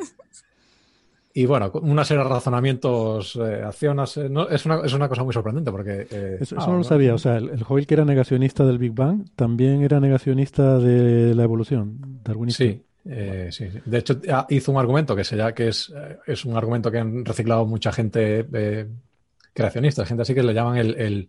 y 1.35 1.47
bueno, 1.47 1.73
una 1.83 2.05
serie 2.05 2.23
de 2.23 2.29
razonamientos, 2.29 3.37
eh, 3.37 3.65
no, 4.31 4.49
es, 4.49 4.65
una, 4.65 4.81
es 4.85 4.93
una 4.93 5.09
cosa 5.09 5.25
muy 5.25 5.35
sorprendente 5.35 5.73
porque... 5.73 6.07
eh, 6.09 6.39
Eso, 6.41 6.55
ah, 6.57 6.63
eso 6.63 6.71
no 6.71 6.79
lo 6.79 6.85
sabía. 6.85 7.15
O 7.15 7.19
sea, 7.19 7.39
el, 7.39 7.49
el 7.49 7.65
Hoyle 7.69 7.87
que 7.87 7.95
era 7.95 8.05
negacionista 8.05 8.65
del 8.65 8.79
Big 8.79 8.93
Bang 8.93 9.29
también 9.35 9.83
era 9.83 9.99
negacionista 9.99 10.79
de 10.79 11.35
la 11.35 11.43
evolución 11.43 12.21
darwinista. 12.23 12.63
Sí, 12.63 12.85
eh, 13.07 13.49
sí. 13.51 13.69
De 13.85 13.99
hecho, 13.99 14.21
ah, 14.31 14.47
hizo 14.51 14.73
un 14.73 14.79
argumento 14.79 15.17
que, 15.17 15.25
llama- 15.37 15.55
que 15.55 15.69
es, 15.69 15.93
eh, 15.95 16.19
es 16.27 16.45
un 16.45 16.57
argumento 16.57 16.91
que 16.91 16.99
han 16.99 17.25
reciclado 17.25 17.67
mucha 17.67 17.93
gente 17.93 18.47
eh, 18.53 18.89
creacionista, 19.53 20.05
gente 20.07 20.23
así 20.23 20.35
que 20.35 20.43
le 20.43 20.55
llaman 20.55 20.77
el, 20.77 20.95
el 21.01 21.29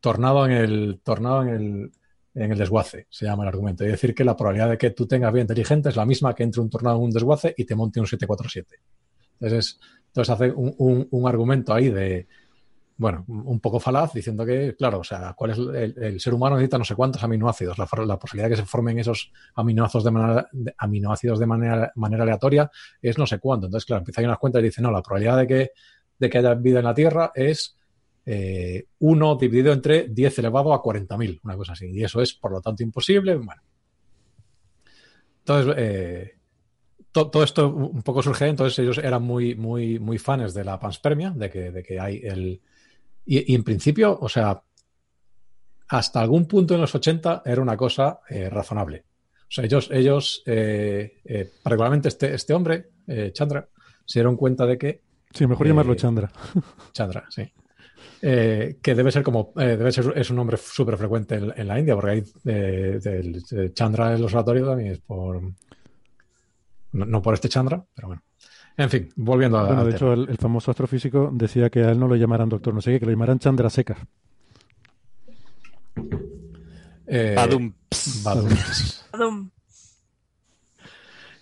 tornado 0.00 0.46
en 0.46 0.52
el 0.52 1.00
tornado 1.02 1.42
en 1.42 1.48
el, 1.50 1.92
en 2.34 2.52
el 2.52 2.58
desguace, 2.58 3.06
se 3.10 3.26
llama 3.26 3.44
el 3.44 3.48
argumento. 3.48 3.84
Es 3.84 3.92
decir, 3.92 4.14
que 4.14 4.24
la 4.24 4.36
probabilidad 4.36 4.70
de 4.70 4.78
que 4.78 4.90
tú 4.90 5.06
tengas 5.06 5.32
vida 5.32 5.42
inteligente 5.42 5.88
es 5.90 5.96
la 5.96 6.06
misma 6.06 6.34
que 6.34 6.42
entre 6.44 6.60
un 6.62 6.70
tornado 6.70 6.98
en 6.98 7.04
un 7.04 7.10
desguace 7.10 7.54
y 7.56 7.64
te 7.64 7.74
monte 7.74 8.00
un 8.00 8.06
747. 8.06 8.76
Entonces, 9.40 9.58
es- 9.76 9.80
entonces 10.08 10.34
hace 10.34 10.50
un- 10.52 11.08
un 11.10 11.28
argumento 11.28 11.74
ahí 11.74 11.90
de, 11.90 12.26
bueno, 12.98 13.24
un 13.28 13.60
poco 13.60 13.78
falaz, 13.78 14.14
diciendo 14.14 14.46
que, 14.46 14.74
claro, 14.74 15.00
o 15.00 15.04
sea, 15.04 15.34
cuál 15.36 15.50
es 15.50 15.58
el, 15.58 15.94
el 16.02 16.20
ser 16.20 16.32
humano 16.32 16.56
necesita 16.56 16.78
no 16.78 16.84
sé 16.84 16.94
cuántos 16.94 17.22
aminoácidos. 17.22 17.76
La, 17.78 17.86
posibilidad 17.86 18.48
de 18.48 18.54
que 18.56 18.62
se 18.62 18.66
formen 18.66 18.98
esos 18.98 19.32
aminoácidos 19.54 20.04
de 20.04 20.10
manera, 20.10 20.48
aminoácidos 20.78 21.38
de 21.38 21.46
manera, 21.46 21.92
manera 21.96 22.22
aleatoria 22.22 22.70
es 23.02 23.18
no 23.18 23.26
sé 23.26 23.38
cuánto. 23.38 23.66
Entonces, 23.66 23.84
claro, 23.86 24.00
empieza 24.00 24.20
a 24.20 24.22
ir 24.22 24.28
unas 24.28 24.38
cuentas 24.38 24.60
y 24.60 24.64
dice, 24.66 24.80
no, 24.80 24.90
la 24.90 25.02
probabilidad 25.02 25.36
de 25.36 25.46
que, 25.46 25.70
de 26.18 26.30
que 26.30 26.38
haya 26.38 26.54
vida 26.54 26.78
en 26.78 26.84
la 26.86 26.94
Tierra 26.94 27.32
es 27.34 27.76
eh, 28.24 28.86
1 29.00 29.36
dividido 29.36 29.72
entre 29.74 30.08
10 30.08 30.38
elevado 30.38 30.72
a 30.72 30.82
40.000, 30.82 31.40
una 31.44 31.56
cosa 31.56 31.72
así. 31.72 31.90
Y 31.90 32.02
eso 32.02 32.22
es, 32.22 32.32
por 32.32 32.50
lo 32.50 32.62
tanto, 32.62 32.82
imposible. 32.82 33.36
Bueno. 33.36 33.60
Entonces, 35.40 35.74
eh, 35.76 36.32
to- 37.12 37.28
todo 37.30 37.42
esto 37.44 37.68
un 37.68 38.02
poco 38.02 38.22
surge, 38.22 38.46
entonces 38.46 38.78
ellos 38.78 38.98
eran 38.98 39.22
muy, 39.22 39.54
muy, 39.54 39.98
muy 39.98 40.18
fans 40.18 40.54
de 40.54 40.64
la 40.64 40.78
panspermia, 40.80 41.30
de 41.30 41.50
que, 41.50 41.70
de 41.70 41.82
que 41.82 42.00
hay 42.00 42.20
el... 42.24 42.60
Y, 43.26 43.52
y 43.52 43.54
en 43.54 43.64
principio, 43.64 44.16
o 44.20 44.28
sea, 44.28 44.62
hasta 45.88 46.20
algún 46.20 46.46
punto 46.46 46.74
en 46.74 46.80
los 46.80 46.94
80 46.94 47.42
era 47.44 47.60
una 47.60 47.76
cosa 47.76 48.20
eh, 48.28 48.48
razonable. 48.50 49.04
O 49.42 49.50
sea, 49.50 49.64
ellos, 49.64 49.88
ellos 49.92 50.42
eh, 50.46 51.20
eh, 51.24 51.50
particularmente 51.62 52.08
este, 52.08 52.34
este 52.34 52.52
hombre, 52.54 52.90
eh, 53.06 53.30
Chandra, 53.32 53.68
se 54.04 54.18
dieron 54.18 54.36
cuenta 54.36 54.66
de 54.66 54.78
que... 54.78 55.02
Sí, 55.32 55.46
mejor 55.46 55.66
eh, 55.66 55.70
llamarlo 55.70 55.94
Chandra. 55.94 56.30
Chandra, 56.92 57.24
sí. 57.28 57.42
Eh, 58.22 58.78
que 58.82 58.94
debe 58.94 59.12
ser 59.12 59.22
como, 59.22 59.52
eh, 59.56 59.76
debe 59.76 59.92
ser, 59.92 60.12
es 60.16 60.30
un 60.30 60.36
nombre 60.36 60.56
súper 60.56 60.96
frecuente 60.96 61.36
en, 61.36 61.52
en 61.56 61.68
la 61.68 61.78
India, 61.78 61.94
porque 61.94 62.10
hay 62.10 62.24
eh, 62.46 62.98
del- 63.02 63.42
de 63.42 63.72
Chandra 63.72 64.08
en 64.10 64.16
el 64.16 64.24
observatorio 64.24 64.66
también 64.66 64.92
es 64.92 64.98
por, 65.00 65.40
no, 65.42 67.04
no 67.06 67.22
por 67.22 67.34
este 67.34 67.48
Chandra, 67.48 67.84
pero 67.94 68.08
bueno. 68.08 68.22
En 68.78 68.90
fin, 68.90 69.08
volviendo 69.16 69.58
a, 69.58 69.64
Bueno, 69.66 69.80
al 69.82 69.86
de 69.88 69.92
hecho, 69.96 70.10
tema. 70.10 70.22
el, 70.24 70.28
el 70.30 70.36
famoso 70.38 70.70
astrofísico 70.70 71.30
decía 71.32 71.70
que 71.70 71.82
a 71.84 71.90
él 71.92 71.98
no 71.98 72.08
lo 72.08 72.16
llamaran 72.16 72.48
doctor 72.48 72.74
no 72.74 72.80
sé 72.82 72.92
qué, 72.92 73.00
que 73.00 73.06
lo 73.06 73.12
llamaran 73.12 73.38
Chandra 73.38 73.70
Seca. 73.70 73.96
Eh, 77.06 77.34
Badum. 77.36 77.72
Badum. 78.24 78.48
Badum. 79.12 79.50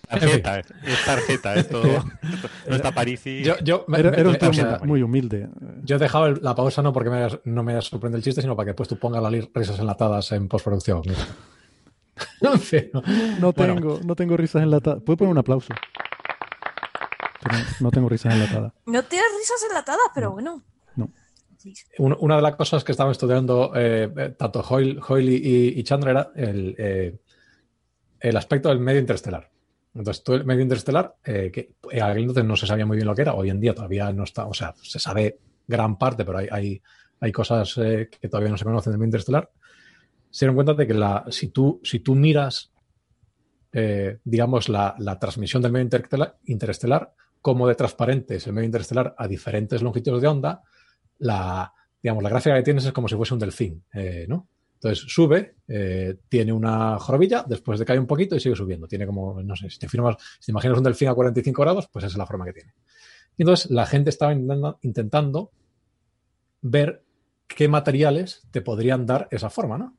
Tarjeta, 0.07 0.59
es 0.59 1.03
tarjeta, 1.03 1.55
esto, 1.55 1.81
esto 1.83 2.05
no 2.69 2.75
está 2.75 2.91
Parisi. 2.91 3.41
Yo, 3.43 3.55
yo 3.63 3.85
me- 3.87 3.99
Era, 3.99 4.29
un 4.29 4.53
sea, 4.53 4.79
muy 4.83 5.01
humilde. 5.01 5.49
yo 5.83 5.95
he 5.95 5.99
dejado 5.99 6.27
el- 6.27 6.39
la 6.43 6.53
pausa 6.53 6.83
no 6.83 6.93
porque 6.93 7.09
me 7.09 7.27
no 7.45 7.63
me 7.63 7.71
haya 7.73 7.81
sorprendido 7.81 8.17
el 8.17 8.23
chiste, 8.23 8.41
sino 8.41 8.55
para 8.55 8.65
que 8.67 8.69
después 8.71 8.87
tú 8.87 8.97
pongas 8.99 9.23
las 9.23 9.31
risas 9.53 9.79
enlatadas 9.79 10.31
en 10.31 10.47
postproducción. 10.47 11.01
No 12.41 13.51
bueno, 13.51 13.75
tengo, 13.75 13.99
no 14.05 14.15
tengo 14.15 14.37
risas 14.37 14.63
enlatadas. 14.63 15.01
Puedo 15.03 15.17
poner 15.17 15.31
un 15.33 15.37
aplauso. 15.39 15.73
Pero 17.45 17.57
no 17.79 17.91
tengo 17.91 18.09
risas 18.09 18.33
enlatadas. 18.33 18.73
No 18.85 19.03
tienes 19.03 19.27
risas 19.39 19.65
enlatadas, 19.69 20.05
pero 20.13 20.31
bueno. 20.31 20.63
Un- 21.97 22.15
Una 22.19 22.35
de 22.35 22.41
las 22.41 22.55
cosas 22.55 22.83
que 22.83 22.91
estaban 22.91 23.11
estudiando 23.11 23.71
eh, 23.75 24.11
eh, 24.15 24.35
tanto 24.37 24.61
Hoyle, 24.61 24.99
Hoyle 25.07 25.31
y, 25.33 25.79
y 25.79 25.83
Chandra 25.83 26.11
era 26.11 26.31
el, 26.35 26.75
eh, 26.77 27.19
el 28.19 28.37
aspecto 28.37 28.69
del 28.69 28.79
medio 28.79 28.99
interestelar. 28.99 29.49
Entonces, 29.95 30.23
todo 30.23 30.35
el 30.35 30.45
medio 30.45 30.61
interestelar, 30.61 31.15
eh, 31.23 31.49
que 31.53 31.73
en 31.89 32.03
aquel 32.03 32.19
entonces 32.23 32.45
no 32.45 32.55
se 32.55 32.67
sabía 32.67 32.85
muy 32.85 32.97
bien 32.97 33.07
lo 33.07 33.15
que 33.15 33.21
era, 33.23 33.33
hoy 33.33 33.49
en 33.49 33.59
día 33.61 33.73
todavía 33.73 34.11
no 34.11 34.23
está, 34.25 34.45
o 34.45 34.53
sea, 34.53 34.75
se 34.81 34.99
sabe 34.99 35.39
gran 35.67 35.97
parte, 35.97 36.23
pero 36.25 36.37
hay, 36.39 36.47
hay, 36.51 36.81
hay 37.21 37.31
cosas 37.31 37.73
eh, 37.77 38.09
que 38.11 38.27
todavía 38.29 38.51
no 38.51 38.57
se 38.57 38.65
conocen 38.65 38.91
del 38.91 38.99
medio 38.99 39.07
interestelar. 39.07 39.49
Se 40.29 40.45
dieron 40.45 40.55
cuenta 40.55 40.73
de 40.73 40.85
que 40.85 40.93
la, 40.93 41.25
si, 41.29 41.47
tú, 41.47 41.79
si 41.83 41.99
tú 42.01 42.13
miras, 42.13 42.71
eh, 43.71 44.19
digamos, 44.23 44.69
la, 44.69 44.95
la 44.99 45.17
transmisión 45.17 45.61
del 45.63 45.71
medio 45.71 45.85
interestelar, 45.85 46.37
interestelar, 46.45 47.13
como 47.45 47.67
de 47.67 47.75
transparente 47.75 48.37
es 48.37 48.47
el 48.47 48.53
medio 48.53 48.65
interestelar 48.65 49.13
a 49.15 49.27
diferentes 49.27 49.83
longitudes 49.83 50.19
de 50.19 50.27
onda, 50.27 50.63
la, 51.19 51.71
digamos, 52.01 52.23
la 52.23 52.29
gráfica 52.29 52.55
que 52.55 52.63
tienes 52.63 52.85
es 52.85 52.91
como 52.91 53.07
si 53.07 53.13
fuese 53.13 53.35
un 53.35 53.39
delfín, 53.39 53.83
eh, 53.93 54.25
¿no? 54.27 54.47
Entonces 54.73 55.05
sube, 55.07 55.57
eh, 55.67 56.17
tiene 56.27 56.51
una 56.51 56.97
jorobilla, 56.97 57.45
después 57.47 57.77
decae 57.77 57.99
un 57.99 58.07
poquito 58.07 58.35
y 58.35 58.39
sigue 58.39 58.55
subiendo. 58.55 58.87
Tiene 58.87 59.05
como, 59.05 59.43
no 59.43 59.55
sé, 59.55 59.69
si 59.69 59.77
te, 59.77 59.87
firmas, 59.87 60.15
si 60.39 60.47
te 60.47 60.53
imaginas 60.53 60.79
un 60.79 60.85
delfín 60.85 61.07
a 61.09 61.13
45 61.13 61.61
grados, 61.61 61.87
pues 61.93 62.05
esa 62.05 62.13
es 62.13 62.17
la 62.17 62.25
forma 62.25 62.45
que 62.45 62.53
tiene. 62.53 62.73
Y 63.37 63.43
entonces 63.43 63.69
la 63.69 63.85
gente 63.85 64.09
estaba 64.09 64.33
intentando, 64.33 64.79
intentando 64.81 65.51
ver 66.61 67.03
qué 67.47 67.67
materiales 67.67 68.41
te 68.49 68.61
podrían 68.61 69.05
dar 69.05 69.27
esa 69.29 69.51
forma, 69.51 69.77
¿no? 69.77 69.94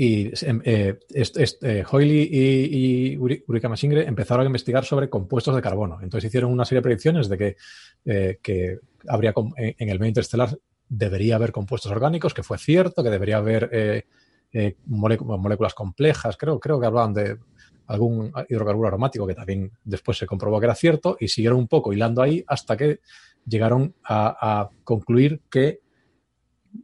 Y 0.00 0.30
eh, 0.32 0.98
este, 1.12 1.42
este, 1.42 1.84
Hoyle 1.84 2.22
y, 2.30 3.14
y 3.14 3.16
Urikamashingre 3.16 4.06
empezaron 4.06 4.44
a 4.44 4.46
investigar 4.46 4.84
sobre 4.84 5.10
compuestos 5.10 5.56
de 5.56 5.60
carbono. 5.60 5.98
Entonces 6.00 6.28
hicieron 6.28 6.52
una 6.52 6.64
serie 6.64 6.78
de 6.78 6.82
predicciones 6.82 7.28
de 7.28 7.36
que, 7.36 7.56
eh, 8.04 8.78
habría 9.08 9.34
en 9.56 9.88
el 9.88 9.98
medio 9.98 10.10
interestelar 10.10 10.56
debería 10.88 11.36
haber 11.36 11.52
compuestos 11.52 11.90
orgánicos, 11.92 12.34
que 12.34 12.42
fue 12.42 12.58
cierto, 12.58 13.02
que 13.02 13.10
debería 13.10 13.38
haber 13.38 13.68
eh, 13.72 14.04
eh, 14.52 14.76
moléculas 14.86 15.74
complejas, 15.74 16.36
creo, 16.36 16.58
creo 16.58 16.80
que 16.80 16.86
hablaban 16.86 17.12
de 17.12 17.36
algún 17.86 18.32
hidrocarburo 18.48 18.88
aromático 18.88 19.26
que 19.26 19.34
también 19.34 19.72
después 19.84 20.18
se 20.18 20.26
comprobó 20.26 20.60
que 20.60 20.66
era 20.66 20.74
cierto 20.74 21.16
y 21.18 21.28
siguieron 21.28 21.58
un 21.58 21.68
poco 21.68 21.92
hilando 21.92 22.22
ahí 22.22 22.44
hasta 22.46 22.76
que 22.76 23.00
llegaron 23.46 23.94
a, 24.04 24.68
concluir 24.84 25.40
que 25.50 25.80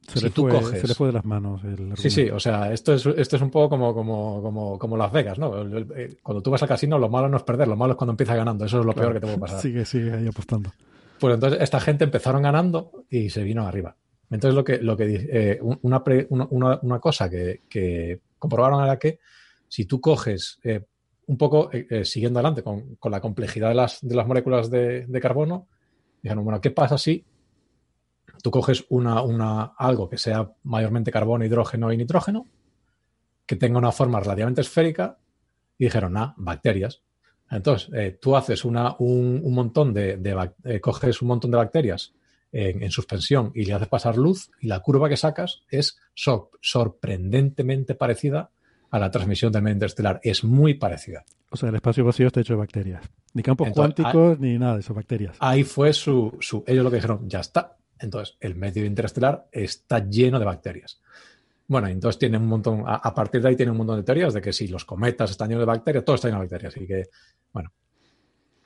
se, 0.02 0.20
le 0.20 0.30
fue, 0.30 0.80
se 0.80 0.86
le 0.88 0.94
fue 0.94 1.08
de 1.08 1.12
las 1.12 1.24
manos 1.24 1.62
el 1.64 1.96
Sí, 1.96 2.10
sí, 2.10 2.30
o 2.30 2.40
sea, 2.40 2.72
esto 2.72 2.94
es, 2.94 3.06
esto 3.06 3.36
es 3.36 3.42
un 3.42 3.50
poco 3.50 3.70
como, 3.70 3.94
como, 3.94 4.42
como, 4.42 4.78
como 4.78 4.96
Las 4.96 5.12
Vegas, 5.12 5.38
¿no? 5.38 5.50
Cuando 6.22 6.42
tú 6.42 6.50
vas 6.50 6.62
al 6.62 6.68
casino, 6.68 6.98
lo 6.98 7.08
malo 7.08 7.28
no 7.28 7.36
es 7.36 7.42
perder, 7.42 7.68
lo 7.68 7.76
malo 7.76 7.92
es 7.92 7.96
cuando 7.96 8.12
empiezas 8.12 8.36
ganando, 8.36 8.64
eso 8.64 8.80
es 8.80 8.86
lo 8.86 8.92
peor 8.92 9.14
que 9.14 9.20
te 9.20 9.26
puede 9.26 9.38
pasar. 9.38 9.60
Sigue, 9.60 9.84
sigue 9.84 10.12
ahí 10.12 10.26
apostando. 10.26 10.72
Pues 11.18 11.34
entonces 11.34 11.60
esta 11.62 11.80
gente 11.80 12.04
empezaron 12.04 12.42
ganando 12.42 13.04
y 13.08 13.30
se 13.30 13.42
vino 13.42 13.66
arriba. 13.66 13.96
Entonces 14.30 14.54
lo 14.54 14.64
que, 14.64 14.78
lo 14.78 14.96
que 14.96 15.28
eh, 15.30 15.58
una, 15.62 16.02
una, 16.28 16.78
una, 16.82 16.98
cosa 16.98 17.30
que, 17.30 17.62
que, 17.68 18.20
comprobaron 18.38 18.82
era 18.82 18.98
que 18.98 19.20
si 19.68 19.84
tú 19.84 20.00
coges 20.00 20.58
eh, 20.64 20.84
un 21.26 21.36
poco 21.36 21.70
eh, 21.72 21.86
eh, 21.88 22.04
siguiendo 22.04 22.38
adelante 22.38 22.62
con, 22.62 22.96
con, 22.96 23.12
la 23.12 23.20
complejidad 23.20 23.68
de 23.68 23.74
las, 23.74 24.00
de 24.02 24.14
las 24.14 24.26
moléculas 24.26 24.70
de, 24.70 25.06
de, 25.06 25.20
carbono, 25.20 25.68
dijeron, 26.22 26.44
bueno, 26.44 26.60
¿qué 26.60 26.70
pasa 26.70 26.98
si 26.98 27.24
tú 28.44 28.50
coges 28.50 28.84
una, 28.90 29.22
una, 29.22 29.72
algo 29.78 30.06
que 30.06 30.18
sea 30.18 30.52
mayormente 30.64 31.10
carbono, 31.10 31.46
hidrógeno 31.46 31.90
y 31.90 31.96
nitrógeno, 31.96 32.46
que 33.46 33.56
tenga 33.56 33.78
una 33.78 33.90
forma 33.90 34.20
relativamente 34.20 34.60
esférica? 34.60 35.16
Y 35.78 35.84
dijeron, 35.84 36.14
ah, 36.18 36.34
bacterias. 36.36 37.00
Entonces, 37.50 37.88
eh, 37.94 38.18
tú 38.20 38.36
haces 38.36 38.66
una, 38.66 38.96
un, 38.98 39.40
un, 39.42 39.54
montón 39.54 39.94
de, 39.94 40.18
de 40.18 40.50
eh, 40.64 40.78
coges 40.78 41.22
un 41.22 41.28
montón 41.28 41.52
de 41.52 41.56
bacterias 41.56 42.12
en, 42.52 42.82
en, 42.82 42.90
suspensión 42.90 43.50
y 43.54 43.64
le 43.64 43.72
haces 43.72 43.88
pasar 43.88 44.18
luz 44.18 44.50
y 44.60 44.66
la 44.66 44.80
curva 44.80 45.08
que 45.08 45.16
sacas 45.16 45.62
es 45.70 45.96
sor 46.12 46.50
sorprendentemente 46.60 47.94
parecida 47.94 48.50
a 48.90 48.98
la 48.98 49.10
transmisión 49.10 49.52
del 49.52 49.62
medio 49.62 49.76
interestelar. 49.76 50.20
Es 50.22 50.44
muy 50.44 50.74
parecida. 50.74 51.24
O 51.48 51.56
sea, 51.56 51.70
el 51.70 51.76
espacio 51.76 52.04
vacío 52.04 52.26
está 52.26 52.40
hecho 52.42 52.52
de 52.52 52.58
bacterias. 52.58 53.08
Ni 53.32 53.42
campos 53.42 53.70
cuánticos, 53.70 54.38
ni 54.38 54.58
nada 54.58 54.74
de 54.74 54.80
eso, 54.80 54.92
bacterias. 54.92 55.38
Ahí 55.40 55.64
fue 55.64 55.94
su, 55.94 56.36
su, 56.40 56.62
Ellos 56.66 56.84
lo 56.84 56.90
que 56.90 56.96
dijeron, 56.96 57.26
ya 57.26 57.40
está. 57.40 57.78
Entonces, 58.04 58.36
el 58.40 58.54
medio 58.54 58.84
interestelar 58.84 59.48
está 59.50 60.08
lleno 60.08 60.38
de 60.38 60.44
bacterias. 60.44 61.00
Bueno, 61.66 61.88
entonces 61.88 62.18
tiene 62.18 62.36
un 62.36 62.46
montón, 62.46 62.84
a, 62.86 62.96
a, 62.96 63.14
partir 63.14 63.40
de 63.40 63.48
ahí 63.48 63.56
tiene 63.56 63.72
un 63.72 63.78
montón 63.78 63.96
de 63.96 64.02
teorías 64.02 64.34
de 64.34 64.42
que 64.42 64.52
si 64.52 64.68
los 64.68 64.84
cometas 64.84 65.30
están 65.30 65.48
llenos 65.48 65.62
de 65.62 65.66
bacterias, 65.66 66.04
todo 66.04 66.16
está 66.16 66.28
lleno 66.28 66.40
de 66.40 66.46
bacterias. 66.46 66.76
Así 66.76 66.86
que, 66.86 67.08
bueno, 67.52 67.72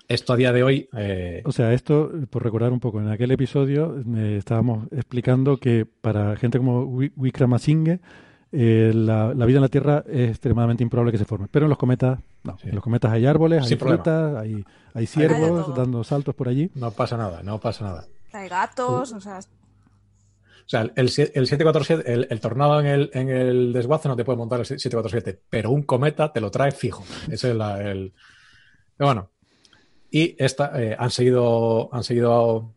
esto 0.08 0.32
a 0.32 0.36
día 0.36 0.52
de 0.52 0.62
hoy. 0.62 0.88
Eh... 0.96 1.42
O 1.44 1.52
sea, 1.52 1.72
esto, 1.72 2.10
por 2.30 2.42
recordar 2.42 2.72
un 2.72 2.80
poco, 2.80 3.00
en 3.00 3.08
aquel 3.08 3.30
episodio 3.30 4.02
eh, 4.16 4.36
estábamos 4.38 4.88
explicando 4.90 5.58
que 5.58 5.86
para 5.86 6.34
gente 6.36 6.58
como 6.58 6.84
Wickramasinghe, 6.84 8.00
eh, 8.50 8.92
la, 8.94 9.34
la, 9.34 9.44
vida 9.44 9.58
en 9.58 9.62
la 9.62 9.68
Tierra 9.68 10.02
es 10.08 10.30
extremadamente 10.30 10.82
improbable 10.82 11.12
que 11.12 11.18
se 11.18 11.26
forme. 11.26 11.46
Pero 11.50 11.66
en 11.66 11.70
los 11.70 11.78
cometas, 11.78 12.18
no. 12.42 12.56
Sí. 12.58 12.68
En 12.68 12.74
los 12.74 12.82
cometas 12.82 13.12
hay 13.12 13.26
árboles, 13.26 13.70
hay 13.70 13.76
frutas, 13.76 14.36
hay, 14.36 14.64
hay 14.94 15.06
ciervos 15.06 15.76
dando 15.76 16.02
saltos 16.02 16.34
por 16.34 16.48
allí. 16.48 16.70
No 16.74 16.90
pasa 16.90 17.18
nada, 17.18 17.42
no 17.42 17.60
pasa 17.60 17.84
nada. 17.84 18.06
Hay 18.32 18.48
gatos, 18.48 19.12
o 19.12 19.20
sea. 19.20 19.38
O 19.38 20.70
sea, 20.70 20.82
el, 20.82 20.92
el 20.96 21.08
747, 21.08 22.12
el, 22.12 22.26
el, 22.28 22.40
tornado 22.40 22.78
en 22.80 22.86
el, 22.86 23.10
en 23.14 23.30
el 23.30 23.72
desguace 23.72 24.06
no 24.08 24.16
te 24.16 24.24
puede 24.24 24.36
montar 24.36 24.60
el 24.60 24.66
747, 24.66 25.40
pero 25.48 25.70
un 25.70 25.82
cometa 25.82 26.30
te 26.30 26.42
lo 26.42 26.50
trae 26.50 26.72
fijo. 26.72 27.04
Ese 27.30 27.50
es 27.50 27.56
la, 27.56 27.80
el. 27.80 28.12
Bueno. 28.98 29.30
Y 30.10 30.42
esta, 30.42 30.72
eh, 30.82 30.96
han 30.98 31.10
seguido, 31.10 31.90
han 31.92 32.02
seguido, 32.02 32.74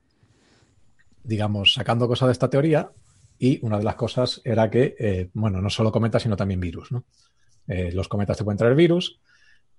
digamos, 1.24 1.74
sacando 1.74 2.08
cosas 2.08 2.28
de 2.28 2.34
esta 2.34 2.50
teoría 2.50 2.92
y 3.40 3.60
una 3.66 3.78
de 3.78 3.84
las 3.84 3.96
cosas 3.96 4.42
era 4.44 4.70
que, 4.70 4.96
eh, 5.00 5.30
bueno, 5.34 5.62
no 5.62 5.70
solo 5.70 5.92
cometas, 5.92 6.24
sino 6.24 6.36
también 6.36 6.60
virus, 6.60 6.92
¿no? 6.92 7.06
Eh, 7.68 7.92
los 7.94 8.08
cometas 8.08 8.38
te 8.38 8.44
pueden 8.44 8.58
traer 8.58 8.76
virus 8.76 9.22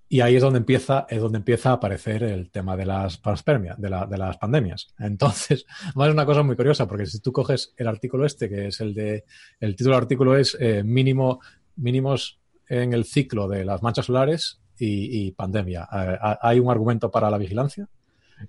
y 0.09 0.21
ahí 0.21 0.35
es 0.35 0.41
donde 0.41 0.59
empieza, 0.59 1.07
es 1.09 1.21
donde 1.21 1.39
empieza 1.39 1.71
a 1.71 1.73
aparecer 1.73 2.23
el 2.23 2.51
tema 2.51 2.77
de 2.77 2.85
las 2.85 3.17
panspermia, 3.17 3.75
de, 3.77 3.89
la, 3.89 4.05
de 4.05 4.17
las 4.17 4.37
pandemias. 4.37 4.93
Entonces, 4.99 5.65
más 5.95 6.07
es 6.07 6.13
una 6.13 6.25
cosa 6.25 6.43
muy 6.43 6.55
curiosa, 6.55 6.87
porque 6.87 7.05
si 7.05 7.19
tú 7.19 7.31
coges 7.31 7.73
el 7.77 7.87
artículo 7.87 8.25
este, 8.25 8.49
que 8.49 8.67
es 8.67 8.79
el 8.79 8.93
de, 8.93 9.25
el 9.59 9.75
título 9.75 9.95
del 9.95 10.03
artículo 10.03 10.37
es 10.37 10.55
eh, 10.59 10.83
mínimo, 10.83 11.39
mínimos 11.75 12.39
en 12.67 12.93
el 12.93 13.05
ciclo 13.05 13.47
de 13.47 13.65
las 13.65 13.81
manchas 13.81 14.05
solares 14.05 14.61
y, 14.77 15.27
y 15.27 15.31
pandemia. 15.31 15.87
Hay 16.41 16.59
un 16.59 16.69
argumento 16.69 17.11
para 17.11 17.29
la 17.29 17.37
vigilancia. 17.37 17.87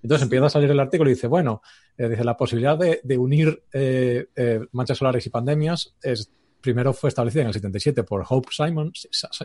Entonces 0.03 0.23
empieza 0.23 0.47
a 0.47 0.51
salir 0.51 0.71
el 0.71 0.81
artículo 0.81 1.11
y 1.11 1.15
dice, 1.15 1.27
bueno, 1.27 1.63
eh, 1.97 2.09
dice, 2.09 2.25
la 2.25 2.37
posibilidad 2.37 2.77
de, 2.77 3.01
de 3.03 3.19
unir 3.19 3.63
eh, 3.73 4.27
eh, 4.35 4.61
manchas 4.73 4.99
solares 4.99 5.27
y 5.27 5.31
pandemias 5.31 5.95
es, 6.03 6.31
primero 6.61 6.93
fue 6.93 7.09
establecida 7.09 7.43
en 7.43 7.49
el 7.49 7.55
77 7.55 8.03
por 8.05 8.25
Hope 8.29 8.49
Simon, 8.51 8.93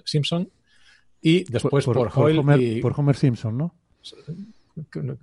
Simpson 0.05 0.49
y 1.21 1.43
después 1.45 1.85
por, 1.85 1.95
por, 1.95 2.09
por 2.09 2.23
Hoyle 2.23 2.39
Homer, 2.39 2.61
y... 2.61 2.81
Por 2.81 2.93
Homer 2.97 3.15
Simpson, 3.15 3.57
¿no? 3.57 3.75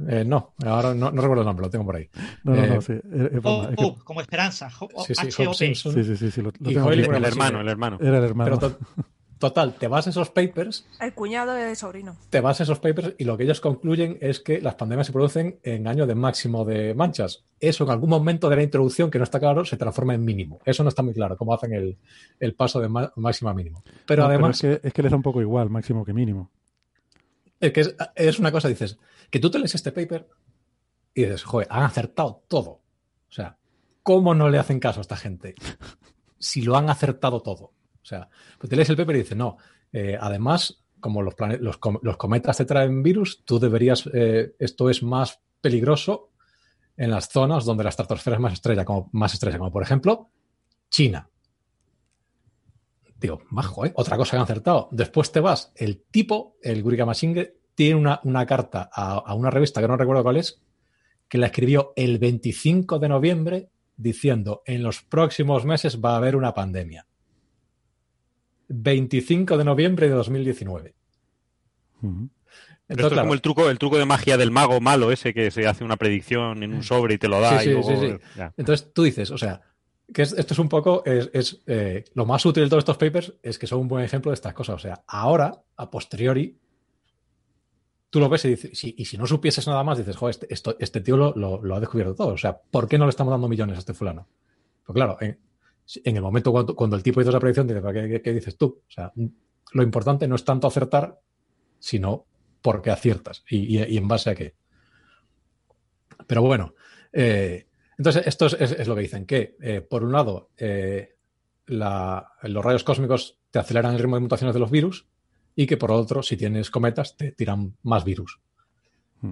Eh, 0.09 0.25
no, 0.27 0.53
ahora 0.65 0.95
no, 0.95 1.11
no, 1.11 1.23
recuerdo 1.23 1.43
el 1.43 1.47
nombre, 1.47 1.67
lo 1.67 1.71
tengo 1.71 1.87
por 1.87 1.97
ahí. 1.97 2.09
No, 2.45 2.55
no, 2.55 2.67
no, 2.67 2.83
sí. 2.83 2.93
Eh, 2.93 3.41
oh, 3.43 3.69
oh, 3.77 3.99
como 4.05 4.21
Esperanza. 4.21 4.71
Oh, 4.81 5.05
sí, 5.05 5.15
sí, 5.15 5.43
Hope 5.47 5.55
Simpson. 5.55 5.95
Sí, 5.95 6.05
sí, 6.05 6.17
sí, 6.17 6.31
sí 6.31 6.43
lo, 6.43 6.53
lo 6.59 6.71
y 6.71 6.77
Hoyle, 6.77 7.05
el 7.05 7.25
hermano, 7.25 7.61
el 7.61 7.69
hermano. 7.69 7.99
Era 8.01 8.19
el 8.19 8.25
hermano. 8.25 8.59
Pero 8.59 8.79
Total, 9.39 9.75
te 9.75 9.87
vas 9.87 10.07
a 10.07 10.11
esos 10.11 10.31
papers. 10.31 10.87
El 10.99 11.13
cuñado 11.13 11.53
de 11.53 11.77
sobrino. 11.77 12.17
Te 12.31 12.41
vas 12.41 12.59
a 12.61 12.63
esos 12.63 12.79
papers 12.79 13.15
y 13.19 13.25
lo 13.25 13.37
que 13.37 13.45
ellos 13.45 13.61
concluyen 13.61 14.17
es 14.23 14.41
que 14.41 14.63
las 14.63 14.77
pandemias 14.77 15.09
se 15.09 15.13
producen 15.13 15.59
en 15.63 15.87
año 15.87 16.07
de 16.07 16.15
máximo 16.15 16.65
de 16.65 16.95
manchas. 16.95 17.45
Eso 17.61 17.85
en 17.85 17.91
algún 17.91 18.09
momento 18.09 18.49
de 18.49 18.57
la 18.57 18.63
introducción, 18.63 19.11
que 19.11 19.19
no 19.19 19.25
está 19.25 19.39
claro, 19.39 19.67
se 19.67 19.77
transforma 19.77 20.15
en 20.15 20.25
mínimo. 20.25 20.61
Eso 20.65 20.83
no 20.83 20.89
está 20.89 21.03
muy 21.03 21.13
claro, 21.13 21.37
cómo 21.37 21.53
hacen 21.53 21.75
el, 21.75 21.99
el 22.41 22.55
paso 22.55 22.81
de 22.81 22.89
máximo 22.89 23.51
a 23.51 23.55
mínimo. 23.55 23.85
Pero 24.07 24.23
no, 24.23 24.29
además. 24.31 24.59
Pero 24.61 24.73
es, 24.75 24.81
que, 24.81 24.89
es 24.89 24.95
que 24.95 25.03
les 25.03 25.11
da 25.11 25.17
un 25.17 25.23
poco 25.23 25.43
igual, 25.43 25.69
máximo 25.69 26.03
que 26.05 26.15
mínimo. 26.15 26.51
Es 27.61 27.73
que 27.73 27.81
es, 27.81 27.97
es 28.15 28.39
una 28.39 28.51
cosa, 28.51 28.69
dices, 28.69 28.99
que 29.31 29.39
tú 29.39 29.51
te 29.51 29.59
lees 29.59 29.75
este 29.75 29.93
paper 29.93 30.29
y 31.13 31.25
dices, 31.25 31.45
joder, 31.45 31.69
han 31.71 31.83
acertado 31.83 32.43
todo. 32.49 32.71
O 32.71 33.33
sea, 33.33 33.59
¿cómo 34.03 34.35
no 34.35 34.49
le 34.49 34.59
hacen 34.59 34.81
caso 34.81 35.01
a 35.01 35.03
esta 35.03 35.17
gente? 35.17 35.55
Si 36.39 36.63
lo 36.63 36.77
han 36.77 36.89
acertado 36.89 37.41
todo. 37.41 37.73
O 38.07 38.09
sea, 38.09 38.29
pues 38.57 38.71
te 38.71 38.77
lees 38.77 38.89
el 38.89 38.97
paper 38.97 39.17
y 39.17 39.19
dices, 39.19 39.37
no, 39.37 39.57
eh, 39.93 40.17
además, 40.19 40.81
como 41.01 41.23
los, 41.23 41.35
los, 41.59 41.81
los, 42.03 42.17
cometas 42.17 42.57
te 42.57 42.65
traen 42.65 43.03
virus, 43.03 43.45
tú 43.45 43.59
deberías, 43.59 44.09
eh, 44.15 44.55
esto 44.61 44.89
es 44.89 45.03
más 45.03 45.41
peligroso 45.61 46.31
en 46.97 47.11
las 47.11 47.29
zonas 47.29 47.65
donde 47.65 47.83
la 47.83 47.91
estratosfera 47.91 48.37
es 48.37 48.41
más 48.41 48.53
estrella, 48.53 48.85
como, 48.85 49.11
más 49.13 49.35
estrella, 49.35 49.59
como 49.59 49.73
por 49.73 49.83
ejemplo 49.83 50.31
China. 50.89 51.29
Digo, 53.19 53.41
bajo, 53.51 53.85
¿eh? 53.85 53.93
Otra 53.97 54.17
cosa 54.17 54.31
que 54.31 54.37
han 54.37 54.43
acertado. 54.45 54.89
Después 54.93 55.33
te 55.33 55.41
vas, 55.41 55.73
el 55.75 56.05
tipo, 56.05 56.59
el 56.63 56.85
Masinghe, 56.85 57.57
tiene 57.75 57.97
una, 57.97 58.47
carta 58.47 58.89
a, 58.93 59.15
a, 59.15 59.35
una 59.35 59.51
revista 59.51 59.81
que 59.81 59.89
no 59.89 59.97
recuerdo 59.97 60.23
cuál 60.23 60.37
es, 60.37 60.63
que 61.29 61.39
la 61.39 61.47
escribió 61.47 61.93
el 61.97 62.19
25 62.21 63.01
de 63.01 63.09
noviembre 63.09 63.71
diciendo, 63.97 64.63
en 64.65 64.85
los 64.85 65.03
próximos 65.03 65.65
meses 65.65 66.01
va 66.01 66.13
a 66.13 66.17
haber 66.19 66.37
una 66.37 66.55
pandemia. 66.55 67.07
25 68.69 69.57
de 69.57 69.65
noviembre 69.65 70.09
de 70.09 70.15
2019. 70.15 70.95
Uh 72.03 72.07
-huh. 72.07 72.31
Entonces, 72.89 73.07
esto 73.07 73.09
claro, 73.09 73.15
es 73.15 73.21
como 73.23 73.35
el 73.35 73.41
truco, 73.41 73.71
el 73.71 73.79
truco 73.79 73.99
de 73.99 74.05
magia 74.05 74.37
del 74.37 74.53
mago 74.53 74.81
malo 74.81 75.11
ese 75.11 75.35
que 75.35 75.51
se 75.51 75.67
hace 75.67 75.83
una 75.83 75.97
predicción 75.97 76.63
en 76.63 76.73
un 76.73 76.83
sobre 76.85 77.15
y 77.15 77.19
te 77.19 77.27
lo 77.27 77.41
da. 77.41 77.51
Sí, 77.51 77.57
y 77.57 77.59
sí, 77.65 77.71
luego, 77.71 77.89
sí, 77.89 77.97
sí. 78.37 78.43
Entonces 78.57 78.93
tú 78.93 79.03
dices, 79.03 79.33
o 79.33 79.39
sea, 79.39 79.61
que 80.13 80.23
es, 80.23 80.33
esto 80.33 80.55
es 80.55 80.61
un 80.61 80.69
poco, 80.69 81.03
es, 81.05 81.29
es 81.33 81.63
eh, 81.67 82.05
lo 82.15 82.27
más 82.27 82.47
útil 82.47 82.63
de 82.63 82.69
todos 82.69 82.83
estos 82.83 82.97
papers 82.97 83.35
es 83.43 83.59
que 83.59 83.67
son 83.67 83.81
un 83.81 83.89
buen 83.89 84.05
ejemplo 84.05 84.31
de 84.31 84.35
estas 84.35 84.55
cosas. 84.55 84.77
O 84.77 84.79
sea, 84.79 85.03
ahora, 85.09 85.61
a 85.77 85.91
posteriori, 85.91 86.57
tú 88.09 88.21
lo 88.21 88.29
ves 88.29 88.45
y 88.45 88.51
dices, 88.51 88.79
si, 88.79 88.95
y 88.97 89.05
si 89.05 89.19
no 89.19 89.27
supieses 89.27 89.67
nada 89.67 89.83
más, 89.83 89.99
dices, 89.99 90.15
joder, 90.15 90.31
este, 90.31 90.55
esto, 90.55 90.77
este 90.79 91.01
tío 91.01 91.17
lo, 91.17 91.35
lo, 91.35 91.61
lo, 91.61 91.75
ha 91.75 91.81
descubierto 91.81 92.15
todo. 92.15 92.35
O 92.35 92.39
sea, 92.39 92.57
¿por 92.57 92.87
qué 92.87 92.99
no 92.99 93.07
le 93.07 93.11
estamos 93.11 93.33
dando 93.33 93.49
millones 93.49 93.77
a 93.77 93.81
este 93.81 93.95
fulano? 93.95 94.29
Pues 94.85 94.95
claro, 94.95 95.17
en, 95.21 95.41
en 96.05 96.17
el 96.17 96.23
momento 96.23 96.53
cuando, 96.53 96.97
el 96.97 97.03
tipo 97.03 97.21
hizo 97.21 97.31
esa 97.31 97.41
predicción, 97.41 97.67
dice, 97.67 97.81
¿qué, 97.93 98.09
qué, 98.09 98.23
¿qué, 98.23 98.33
dices 98.33 98.57
tú? 98.57 98.83
O 98.87 98.91
sea, 98.91 99.13
lo 99.73 99.83
importante 99.83 100.27
no 100.27 100.35
es 100.35 100.45
tanto 100.45 100.67
acertar, 100.67 101.19
sino 101.79 102.27
por 102.63 102.83
qué 102.83 102.91
aciertas 102.91 103.45
y, 103.49 103.79
en 103.79 104.09
base 104.09 104.31
a 104.31 104.35
qué. 104.35 104.55
Pero 106.27 106.43
bueno, 106.43 106.75
eh, 107.13 107.69
entonces 107.97 108.27
esto 108.27 108.47
es, 108.47 108.89
lo 108.89 108.97
que 108.97 109.03
dicen, 109.03 109.27
que 109.27 109.57
eh, 109.61 109.81
por 109.83 110.03
un 110.03 110.13
lado, 110.13 110.51
eh, 110.57 111.15
los 111.67 112.65
rayos 112.65 112.85
cósmicos 112.85 113.39
te 113.51 113.59
aceleran 113.59 113.95
el 113.95 114.01
ritmo 114.01 114.17
de 114.17 114.23
mutaciones 114.23 114.55
de 114.55 114.61
los 114.61 114.71
virus 114.71 115.07
y 115.55 115.67
que 115.67 115.77
por 115.77 115.93
otro, 115.93 116.23
si 116.23 116.37
tienes 116.37 116.71
cometas, 116.71 117.17
te 117.17 117.33
tiran 117.33 117.77
más 117.83 118.05
virus. 118.05 118.41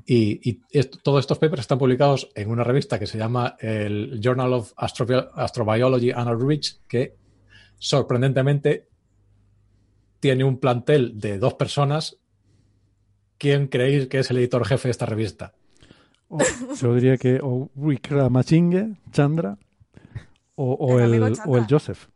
Y, 0.06 0.50
y 0.50 0.60
esto, 0.70 0.98
todos 1.02 1.20
estos 1.20 1.38
papers 1.38 1.60
están 1.60 1.78
publicados 1.78 2.30
en 2.34 2.50
una 2.50 2.64
revista 2.64 2.98
que 2.98 3.06
se 3.06 3.18
llama 3.18 3.56
el 3.60 4.18
Journal 4.20 4.52
of 4.54 4.72
Astro 4.76 5.30
Astrobiology 5.34 6.10
and 6.10 6.28
Outreach, 6.28 6.78
que 6.88 7.14
sorprendentemente 7.78 8.88
tiene 10.20 10.42
un 10.42 10.58
plantel 10.58 11.20
de 11.20 11.38
dos 11.38 11.54
personas. 11.54 12.16
¿Quién 13.36 13.68
creéis 13.68 14.06
que 14.06 14.20
es 14.20 14.30
el 14.30 14.38
editor 14.38 14.64
jefe 14.66 14.88
de 14.88 14.92
esta 14.92 15.06
revista? 15.06 15.52
Oh, 16.28 16.38
yo 16.80 16.94
diría 16.94 17.18
que 17.18 17.40
o 17.42 17.70
Wickramasinghe, 17.74 18.96
Chandra, 19.12 19.58
o, 20.54 20.72
o, 20.72 20.98
el, 20.98 21.22
o 21.46 21.58
el 21.58 21.66
Joseph. 21.68 22.06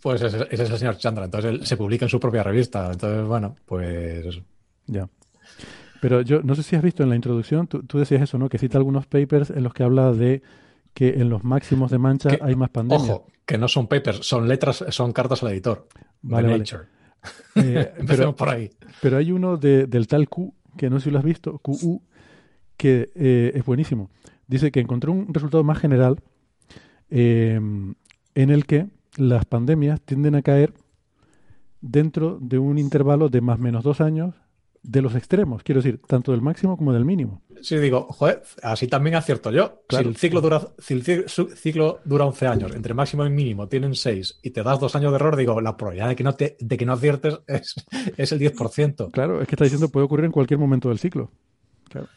Pues 0.00 0.22
ese, 0.22 0.46
ese 0.50 0.62
es 0.62 0.70
el 0.70 0.78
señor 0.78 0.96
Chandra. 0.96 1.26
Entonces 1.26 1.50
él 1.50 1.66
se 1.66 1.76
publica 1.76 2.06
en 2.06 2.08
su 2.08 2.18
propia 2.18 2.42
revista. 2.42 2.90
Entonces, 2.90 3.26
bueno, 3.26 3.56
pues. 3.66 4.40
Ya. 4.86 5.08
Pero 6.00 6.22
yo 6.22 6.42
no 6.42 6.54
sé 6.54 6.62
si 6.62 6.76
has 6.76 6.82
visto 6.82 7.02
en 7.02 7.10
la 7.10 7.16
introducción, 7.16 7.66
tú, 7.66 7.82
tú 7.82 7.98
decías 7.98 8.22
eso, 8.22 8.38
¿no? 8.38 8.48
Que 8.48 8.58
cita 8.58 8.78
algunos 8.78 9.06
papers 9.06 9.50
en 9.50 9.62
los 9.62 9.74
que 9.74 9.82
habla 9.82 10.12
de 10.12 10.42
que 10.94 11.10
en 11.20 11.28
los 11.28 11.44
máximos 11.44 11.90
de 11.90 11.98
mancha 11.98 12.30
Que- 12.30 12.38
hay 12.42 12.56
más 12.56 12.70
pandemia. 12.70 13.04
Ojo, 13.14 13.26
que 13.46 13.58
no 13.58 13.68
son 13.68 13.86
papers, 13.86 14.26
son 14.26 14.48
letras, 14.48 14.84
son 14.88 15.12
cartas 15.12 15.42
al 15.42 15.50
editor. 15.52 15.86
Vale, 16.22 16.46
de 16.48 16.52
vale. 16.52 16.58
Nature. 16.64 16.84
Eh, 17.56 17.92
Empecemos 17.98 18.34
por 18.34 18.48
ahí. 18.48 18.70
Pero 19.02 19.18
hay 19.18 19.30
uno 19.32 19.56
de- 19.56 19.86
del 19.86 20.06
tal 20.06 20.28
Q, 20.28 20.54
que 20.76 20.88
no 20.88 20.98
sé 20.98 21.04
si 21.04 21.10
lo 21.10 21.18
has 21.18 21.24
visto, 21.24 21.58
QU, 21.58 22.00
que 22.76 23.10
eh, 23.14 23.52
es 23.54 23.64
buenísimo. 23.64 24.08
Dice 24.46 24.70
que 24.72 24.80
encontró 24.80 25.12
un 25.12 25.32
resultado 25.34 25.62
más 25.64 25.78
general 25.78 26.16
eh, 27.10 27.56
en 28.34 28.50
el 28.50 28.64
que 28.66 28.86
las 29.18 29.44
pandemias 29.44 30.00
tienden 30.00 30.34
a 30.34 30.42
caer 30.42 30.72
dentro 31.80 32.38
de 32.40 32.58
un 32.58 32.78
intervalo 32.78 33.28
de 33.28 33.40
más 33.40 33.58
o 33.58 33.62
menos 33.62 33.84
dos 33.84 34.00
años 34.00 34.34
de 34.82 35.02
los 35.02 35.14
extremos, 35.14 35.62
quiero 35.62 35.82
decir, 35.82 36.00
tanto 36.06 36.32
del 36.32 36.40
máximo 36.40 36.76
como 36.76 36.92
del 36.92 37.04
mínimo. 37.04 37.42
Sí, 37.60 37.76
digo, 37.76 38.06
joder, 38.10 38.42
así 38.62 38.86
también 38.86 39.16
acierto 39.16 39.50
yo. 39.50 39.82
Claro. 39.86 40.04
Si 40.04 40.08
el 40.08 40.16
ciclo 40.16 40.40
dura, 40.40 40.68
si 40.78 40.94
el 40.94 41.04
ciclo 41.04 42.00
dura 42.04 42.24
11 42.24 42.46
años, 42.46 42.74
entre 42.74 42.94
máximo 42.94 43.26
y 43.26 43.30
mínimo 43.30 43.68
tienen 43.68 43.94
6 43.94 44.40
y 44.42 44.50
te 44.50 44.62
das 44.62 44.80
dos 44.80 44.96
años 44.96 45.12
de 45.12 45.16
error, 45.16 45.36
digo, 45.36 45.60
la 45.60 45.76
probabilidad 45.76 46.08
de 46.08 46.16
que 46.16 46.24
no, 46.24 46.34
te, 46.34 46.56
de 46.58 46.76
que 46.76 46.86
no 46.86 46.94
aciertes 46.94 47.40
es, 47.46 47.74
es 48.16 48.32
el 48.32 48.40
10%. 48.40 49.10
Claro, 49.10 49.42
es 49.42 49.48
que 49.48 49.54
está 49.54 49.64
diciendo 49.64 49.90
puede 49.90 50.06
ocurrir 50.06 50.24
en 50.24 50.32
cualquier 50.32 50.58
momento 50.58 50.88
del 50.88 50.98
ciclo. 50.98 51.30
Claro. 51.88 52.08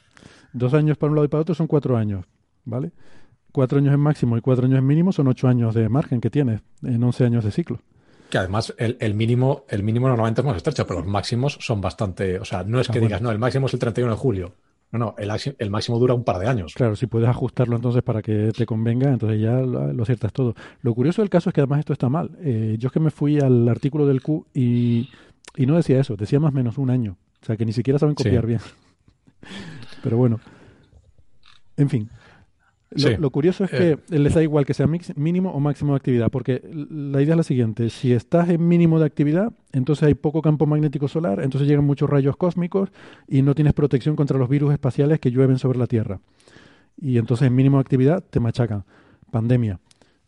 Dos 0.53 0.73
años 0.73 0.97
para 0.97 1.09
un 1.09 1.15
lado 1.15 1.25
y 1.25 1.29
para 1.29 1.41
otro 1.41 1.55
son 1.55 1.67
cuatro 1.67 1.97
años, 1.97 2.25
¿vale? 2.63 2.91
Cuatro 3.51 3.79
años 3.79 3.93
en 3.93 3.99
máximo 3.99 4.37
y 4.37 4.41
cuatro 4.41 4.65
años 4.65 4.79
en 4.79 4.85
mínimo 4.85 5.11
son 5.11 5.27
ocho 5.27 5.47
años 5.47 5.75
de 5.75 5.89
margen 5.89 6.21
que 6.21 6.29
tienes 6.29 6.61
en 6.81 7.03
11 7.03 7.25
años 7.25 7.43
de 7.43 7.51
ciclo. 7.51 7.81
Que 8.33 8.39
además 8.39 8.73
el, 8.79 8.97
el 8.99 9.13
mínimo, 9.13 9.63
el 9.69 9.83
mínimo 9.83 10.07
normalmente 10.07 10.41
es 10.41 10.45
más 10.47 10.57
estrecho, 10.57 10.87
pero 10.87 11.01
los 11.01 11.07
máximos 11.07 11.55
son 11.61 11.81
bastante. 11.81 12.39
O 12.39 12.45
sea, 12.45 12.63
no 12.63 12.79
es 12.79 12.89
Ah, 12.89 12.93
que 12.93 12.99
digas, 12.99 13.21
no, 13.21 13.29
el 13.29 13.37
máximo 13.37 13.67
es 13.67 13.73
el 13.75 13.79
31 13.79 14.11
de 14.11 14.17
julio. 14.17 14.55
No, 14.91 14.97
no, 14.97 15.15
el, 15.19 15.29
el 15.59 15.69
máximo 15.69 15.99
dura 15.99 16.15
un 16.15 16.23
par 16.23 16.39
de 16.39 16.47
años. 16.47 16.73
Claro, 16.73 16.95
si 16.95 17.05
puedes 17.05 17.29
ajustarlo 17.29 17.75
entonces 17.75 18.01
para 18.01 18.23
que 18.23 18.51
te 18.57 18.65
convenga, 18.65 19.11
entonces 19.11 19.39
ya 19.39 19.51
lo, 19.59 19.93
lo 19.93 20.01
aciertas 20.01 20.33
todo. 20.33 20.55
Lo 20.81 20.95
curioso 20.95 21.21
del 21.21 21.29
caso 21.29 21.51
es 21.51 21.53
que 21.53 21.61
además 21.61 21.81
esto 21.81 21.93
está 21.93 22.09
mal. 22.09 22.31
Eh, 22.41 22.75
yo 22.79 22.87
es 22.87 22.91
que 22.91 22.99
me 22.99 23.11
fui 23.11 23.39
al 23.39 23.69
artículo 23.69 24.07
del 24.07 24.23
Q 24.23 24.47
y, 24.51 25.11
y 25.55 25.67
no 25.67 25.75
decía 25.75 25.99
eso, 25.99 26.15
decía 26.15 26.39
más 26.39 26.53
o 26.53 26.55
menos 26.55 26.79
un 26.79 26.89
año. 26.89 27.17
O 27.43 27.45
sea, 27.45 27.55
que 27.55 27.65
ni 27.67 27.71
siquiera 27.73 27.99
saben 27.99 28.15
Sí. 28.17 28.23
copiar 28.23 28.47
bien. 28.47 28.61
Pero 30.01 30.17
bueno. 30.17 30.39
En 31.77 31.87
fin. 31.87 32.09
Lo, 32.95 32.99
Sí. 33.09 33.15
lo 33.19 33.29
curioso 33.29 33.63
es 33.63 33.73
Eh. 33.73 33.97
que 34.07 34.19
les 34.19 34.33
da 34.33 34.43
igual 34.43 34.65
que 34.65 34.73
sea 34.73 34.87
mix- 34.87 35.15
mínimo 35.17 35.51
o 35.51 35.59
máximo 35.59 35.93
de 35.93 35.97
actividad, 35.97 36.29
porque 36.29 36.61
la 36.89 37.21
idea 37.21 37.33
es 37.33 37.37
la 37.37 37.43
siguiente, 37.43 37.89
si 37.89 38.13
estás 38.13 38.49
en 38.49 38.67
mínimo 38.67 38.99
de 38.99 39.05
actividad, 39.05 39.51
entonces 39.71 40.03
hay 40.07 40.13
poco 40.13 40.41
campo 40.41 40.65
magnético 40.65 41.07
solar, 41.07 41.39
entonces 41.41 41.67
llegan 41.67 41.85
muchos 41.85 42.09
rayos 42.09 42.37
cósmicos 42.37 42.89
y 43.27 43.41
no 43.41 43.55
tienes 43.55 43.73
protección 43.73 44.15
contra 44.15 44.37
los 44.37 44.47
virus 44.49 44.73
espaciales 44.73 45.19
que 45.19 45.31
llueven 45.31 45.57
sobre 45.57 45.79
la 45.79 45.87
Tierra. 45.87 46.19
Y 47.01 47.17
entonces 47.17 47.47
en 47.47 47.55
mínimo 47.55 47.77
de 47.77 47.81
actividad 47.81 48.23
te 48.29 48.39
machacan. 48.39 48.83
Pandemia. 49.31 49.79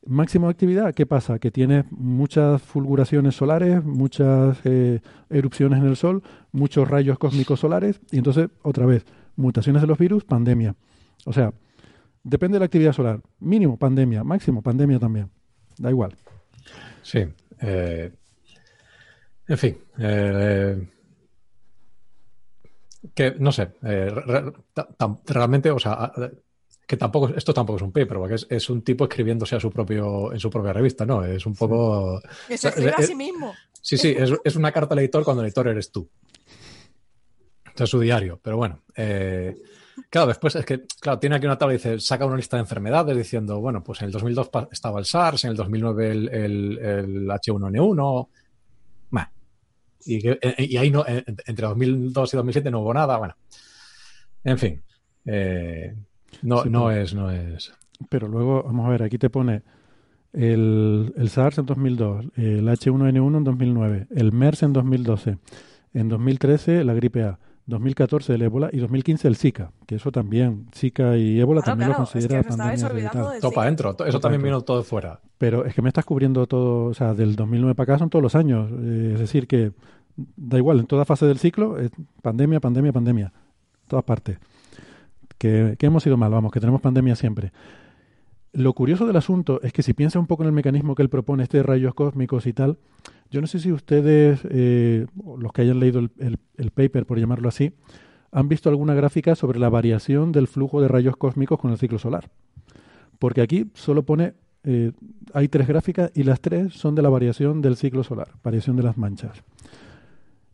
Máximo 0.07 0.47
de 0.47 0.51
actividad, 0.51 0.93
¿qué 0.93 1.05
pasa? 1.07 1.39
Que 1.39 1.49
tienes 1.51 1.85
muchas 1.91 2.61
fulguraciones 2.61 3.35
solares, 3.35 3.83
muchas 3.83 4.59
eh, 4.63 4.99
erupciones 5.31 5.79
en 5.79 5.87
el 5.87 5.95
Sol, 5.95 6.21
muchos 6.51 6.87
rayos 6.87 7.17
cósmicos 7.17 7.59
solares, 7.59 7.99
y 8.11 8.17
entonces, 8.17 8.49
otra 8.61 8.85
vez, 8.85 9.03
mutaciones 9.35 9.81
de 9.81 9.87
los 9.87 9.97
virus, 9.97 10.23
pandemia. 10.23 10.75
O 11.25 11.33
sea, 11.33 11.53
depende 12.25 12.55
de 12.55 12.59
la 12.59 12.65
actividad 12.65 12.91
solar. 12.93 13.21
Mínimo, 13.39 13.77
pandemia. 13.77 14.23
Máximo, 14.23 14.61
pandemia 14.61 14.99
también. 14.99 15.29
Da 15.77 15.89
igual. 15.89 16.15
Sí. 17.01 17.19
eh, 17.61 18.11
en 19.47 19.57
fin. 19.57 19.77
eh, 19.99 20.89
que 23.13 23.35
no 23.39 23.51
sé. 23.51 23.69
eh, 23.83 24.09
re- 24.09 24.53
realmente, 25.27 25.69
o 25.69 25.77
sea, 25.79 26.11
que 26.87 26.97
tampoco, 26.97 27.29
esto 27.29 27.53
tampoco 27.53 27.77
es 27.77 27.83
un 27.83 27.91
paper, 27.91 28.17
porque 28.17 28.35
es, 28.35 28.47
es 28.49 28.69
un 28.69 28.81
tipo 28.81 29.03
escribiéndose 29.05 29.55
a 29.55 29.59
su 29.59 29.69
propio, 29.71 30.33
en 30.33 30.39
su 30.39 30.49
propia 30.49 30.73
revista, 30.73 31.05
¿no? 31.05 31.23
Es 31.23 31.45
un 31.45 31.55
poco. 31.55 32.19
Que 32.47 32.57
se 32.57 32.69
escribe 32.69 32.93
a 32.97 33.01
sí 33.03 33.15
mismo. 33.15 33.53
Sí, 33.81 33.97
sí, 33.97 34.15
es, 34.17 34.31
es 34.43 34.55
una 34.55 34.71
carta 34.71 34.95
al 34.95 34.99
editor 34.99 35.23
cuando 35.23 35.41
el 35.43 35.47
editor 35.47 35.67
eres 35.67 35.91
tú. 35.91 36.09
O 37.67 37.77
sea, 37.77 37.83
es 37.83 37.89
su 37.89 37.99
diario, 37.99 38.39
pero 38.41 38.57
bueno. 38.57 38.81
eh, 38.95 39.55
claro, 40.09 40.27
después 40.27 40.55
es 40.55 40.65
que, 40.65 40.83
claro, 40.99 41.19
tiene 41.19 41.35
aquí 41.37 41.45
una 41.45 41.57
tabla 41.57 41.73
y 41.75 41.77
dice, 41.77 41.99
saca 41.99 42.25
una 42.25 42.35
lista 42.37 42.57
de 42.57 42.61
enfermedades 42.61 43.15
diciendo, 43.17 43.59
bueno, 43.59 43.83
pues 43.83 44.01
en 44.01 44.07
el 44.07 44.11
2002 44.11 44.49
pa- 44.49 44.67
estaba 44.71 44.99
el 44.99 45.05
SARS, 45.05 45.43
en 45.45 45.51
el 45.51 45.57
2009 45.57 46.11
el, 46.11 46.29
el- 46.29 46.77
el 46.79 47.27
H1N1, 47.31 48.27
bah. 49.11 49.31
y, 50.05 50.21
que- 50.21 50.39
eh, 50.41 50.55
y 50.59 50.77
ahí 50.77 50.89
no, 50.91 51.05
eh, 51.07 51.23
entre 51.45 51.67
2002 51.67 52.33
y 52.33 52.37
2007 52.37 52.71
no 52.71 52.79
hubo 52.81 52.93
nada, 52.93 53.17
bueno. 53.17 53.35
En 54.43 54.57
fin, 54.57 54.81
eh, 55.25 55.95
no, 56.43 56.63
Sí, 56.63 56.69
no 56.69 56.85
pero- 56.87 56.91
es, 57.01 57.13
no 57.13 57.31
es. 57.31 57.73
Pero 58.09 58.27
luego, 58.27 58.63
vamos 58.63 58.85
a 58.87 58.89
ver, 58.89 59.03
aquí 59.03 59.17
te 59.17 59.29
pone 59.29 59.63
el, 60.33 61.13
el 61.15 61.29
SARS 61.29 61.59
en 61.59 61.65
2002, 61.65 62.25
el 62.35 62.67
H1N1 62.67 63.37
en 63.37 63.43
2009, 63.45 64.07
el 64.13 64.31
MERS 64.33 64.63
en 64.63 64.73
2012, 64.73 65.37
en 65.93 66.09
2013 66.09 66.83
la 66.83 66.93
gripe 66.93 67.23
A, 67.23 67.39
2014 67.67 68.35
el 68.35 68.41
ébola 68.43 68.69
y 68.71 68.77
2015 68.77 69.27
el 69.27 69.35
Zika, 69.35 69.71
que 69.87 69.95
eso 69.95 70.11
también, 70.11 70.67
Zika 70.73 71.17
y 71.17 71.39
ébola 71.39 71.61
Claro, 71.61 71.71
también 71.71 71.89
claro, 71.89 72.03
lo 72.03 72.05
es 72.05 72.11
que 72.11 72.19
considera 72.19 72.43
pandemia 72.43 72.89
del 73.31 73.41
Topa 73.41 73.63
adentro, 73.63 73.89
eso 73.91 73.97
Topa 73.97 74.19
también 74.19 74.43
vino 74.43 74.61
todo 74.61 74.77
de 74.77 74.83
fuera. 74.83 75.19
Pero 75.37 75.65
es 75.65 75.73
que 75.73 75.81
me 75.81 75.89
estás 75.89 76.05
cubriendo 76.05 76.45
todo, 76.45 76.85
o 76.85 76.93
sea, 76.93 77.13
del 77.13 77.35
2009 77.35 77.75
para 77.75 77.93
acá 77.93 77.99
son 77.99 78.09
todos 78.09 78.21
los 78.21 78.35
años. 78.35 78.69
eh, 78.71 79.11
es 79.13 79.19
decir, 79.19 79.47
que 79.47 79.71
da 80.15 80.57
igual, 80.57 80.79
en 80.79 80.85
toda 80.85 81.05
fase 81.05 81.25
del 81.25 81.39
ciclo, 81.39 81.79
es 81.79 81.91
pandemia, 82.21 82.59
pandemia, 82.59 82.93
pandemia. 82.93 83.33
Todas 83.87 84.05
partes. 84.05 84.37
Que, 85.37 85.75
que 85.77 85.85
hemos 85.87 86.05
ido 86.07 86.17
mal, 86.17 86.31
vamos, 86.31 86.51
que 86.51 86.59
tenemos 86.59 86.81
pandemia 86.81 87.15
siempre. 87.15 87.51
Lo 88.55 88.73
curioso 88.73 89.05
del 89.05 89.17
asunto 89.17 89.61
es 89.63 89.73
que 89.73 89.83
si 89.83 89.93
piensas 89.93 90.19
un 90.19 90.27
poco 90.27 90.43
en 90.43 90.47
el 90.47 90.53
mecanismo 90.53 90.95
que 90.95 91.03
él 91.03 91.09
propone, 91.09 91.43
este 91.43 91.57
de 91.57 91.63
rayos 91.63 91.93
cósmicos 91.93 92.47
y 92.47 92.53
tal, 92.53 92.77
yo 93.29 93.41
no 93.41 93.47
sé 93.47 93.59
si 93.59 93.71
ustedes, 93.71 94.39
eh, 94.49 95.07
los 95.37 95.51
que 95.51 95.61
hayan 95.63 95.79
leído 95.79 95.99
el 95.99 96.71
paper, 96.71 97.05
por 97.05 97.19
llamarlo 97.19 97.49
así, 97.49 97.73
han 98.31 98.49
visto 98.49 98.69
alguna 98.69 98.93
gráfica 98.93 99.35
sobre 99.35 99.59
la 99.59 99.69
variación 99.69 100.31
del 100.31 100.47
flujo 100.47 100.81
de 100.81 100.87
rayos 100.87 101.15
cósmicos 101.17 101.59
con 101.59 101.71
el 101.71 101.77
ciclo 101.77 101.99
solar. 101.99 102.29
Porque 103.19 103.41
aquí 103.41 103.71
solo 103.73 104.03
pone, 104.03 104.33
eh, 104.63 104.91
hay 105.33 105.47
tres 105.47 105.67
gráficas 105.67 106.11
y 106.13 106.23
las 106.23 106.41
tres 106.41 106.73
son 106.73 106.95
de 106.95 107.01
la 107.01 107.09
variación 107.09 107.61
del 107.61 107.75
ciclo 107.75 108.03
solar, 108.03 108.29
variación 108.43 108.75
de 108.75 108.83
las 108.83 108.97
manchas. 108.97 109.43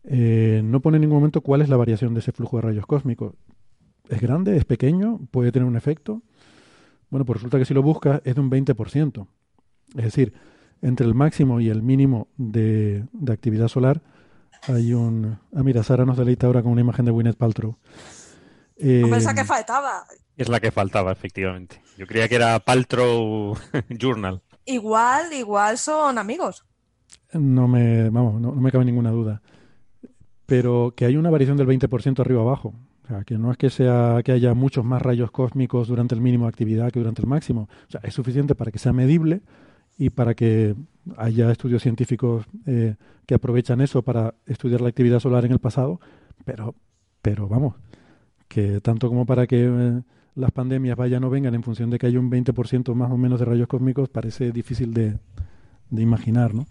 Eh, 0.04 0.62
no 0.64 0.80
pone 0.80 0.98
en 0.98 1.02
ningún 1.02 1.18
momento 1.18 1.42
cuál 1.42 1.62
es 1.62 1.70
la 1.70 1.78
variación 1.78 2.14
de 2.14 2.22
ese 2.22 2.32
flujo 2.32 2.58
de 2.58 2.62
rayos 2.62 2.86
cósmicos. 2.86 3.34
¿Es 4.10 4.22
grande? 4.22 4.58
¿Es 4.58 4.66
pequeño? 4.66 5.20
¿Puede 5.32 5.52
tener 5.52 5.68
un 5.68 5.76
efecto? 5.76 6.22
Bueno, 7.12 7.26
pues 7.26 7.38
resulta 7.38 7.60
que 7.60 7.66
si 7.66 7.76
lo 7.76 7.84
buscas 7.84 8.22
es 8.26 8.34
de 8.34 8.42
un 8.42 8.50
20%. 8.50 9.28
Es 9.98 10.04
decir, 10.04 10.34
entre 10.82 11.06
el 11.06 11.14
máximo 11.14 11.60
y 11.60 11.70
el 11.70 11.84
mínimo 11.84 12.28
de, 12.38 13.06
de 13.14 13.34
actividad 13.34 13.68
solar 13.68 14.02
hay 14.68 14.94
un... 14.94 15.40
Ah, 15.56 15.64
mira, 15.64 15.84
Sara 15.84 16.06
nos 16.06 16.18
deleita 16.18 16.48
ahora 16.48 16.62
con 16.62 16.72
una 16.72 16.82
imagen 16.82 17.06
de 17.06 17.12
Gwyneth 17.12 17.38
Paltrow. 17.38 17.78
Eh, 18.78 19.04
que 19.36 19.46
faltaba. 19.46 20.06
Es 20.38 20.50
la 20.50 20.60
que 20.60 20.72
faltaba, 20.72 21.12
efectivamente. 21.12 21.82
Yo 21.98 22.08
creía 22.08 22.28
que 22.28 22.36
era 22.36 22.60
Paltrow 22.60 23.56
Journal. 23.90 24.42
Igual, 24.66 25.34
igual 25.34 25.78
son 25.78 26.18
amigos. 26.18 26.66
No 27.34 27.68
me, 27.68 28.10
vamos, 28.10 28.40
no, 28.40 28.54
no 28.54 28.62
me 28.62 28.72
cabe 28.72 28.86
ninguna 28.86 29.12
duda. 29.12 29.42
Pero 30.46 30.94
que 30.96 31.06
hay 31.06 31.18
una 31.18 31.30
variación 31.30 31.58
del 31.58 31.68
20% 31.68 32.20
arriba 32.20 32.42
abajo. 32.42 32.74
Que 33.26 33.38
no 33.38 33.52
es 33.52 33.58
que 33.58 33.70
sea 33.70 34.22
que 34.24 34.32
haya 34.32 34.54
muchos 34.54 34.86
más 34.86 35.02
rayos 35.02 35.32
cósmicos 35.32 35.88
durante 35.88 36.16
el 36.16 36.22
mínimo 36.22 36.46
de 36.46 36.50
actividad 36.50 36.92
que 36.92 37.00
durante 37.00 37.22
el 37.22 37.28
máximo. 37.28 37.70
O 37.88 37.92
sea, 37.92 38.02
es 38.04 38.14
suficiente 38.14 38.56
para 38.56 38.72
que 38.72 38.80
sea 38.80 38.94
medible 38.94 39.42
y 39.98 40.10
para 40.10 40.34
que 40.34 40.76
haya 41.18 41.52
estudios 41.52 41.84
científicos 41.84 42.46
eh, 42.66 42.96
que 43.26 43.36
aprovechan 43.36 43.82
eso 43.82 44.02
para 44.02 44.34
estudiar 44.46 44.82
la 44.82 44.90
actividad 44.90 45.20
solar 45.20 45.46
en 45.46 45.52
el 45.52 45.60
pasado. 45.60 46.00
Pero, 46.46 46.76
pero 47.22 47.48
vamos, 47.48 47.76
que 48.48 48.82
tanto 48.82 49.10
como 49.10 49.26
para 49.26 49.46
que 49.46 49.66
eh, 49.66 50.02
las 50.36 50.52
pandemias 50.52 50.98
vayan 50.98 51.24
o 51.24 51.30
vengan 51.30 51.54
en 51.54 51.64
función 51.64 51.90
de 51.90 52.00
que 52.00 52.08
haya 52.08 52.20
un 52.20 52.32
20% 52.32 52.94
más 52.96 53.12
o 53.12 53.18
menos 53.18 53.40
de 53.40 53.46
rayos 53.46 53.68
cósmicos, 53.68 54.10
parece 54.10 54.52
difícil 54.52 54.94
de, 54.94 55.18
de 55.90 56.02
imaginar, 56.02 56.54
¿no? 56.54 56.66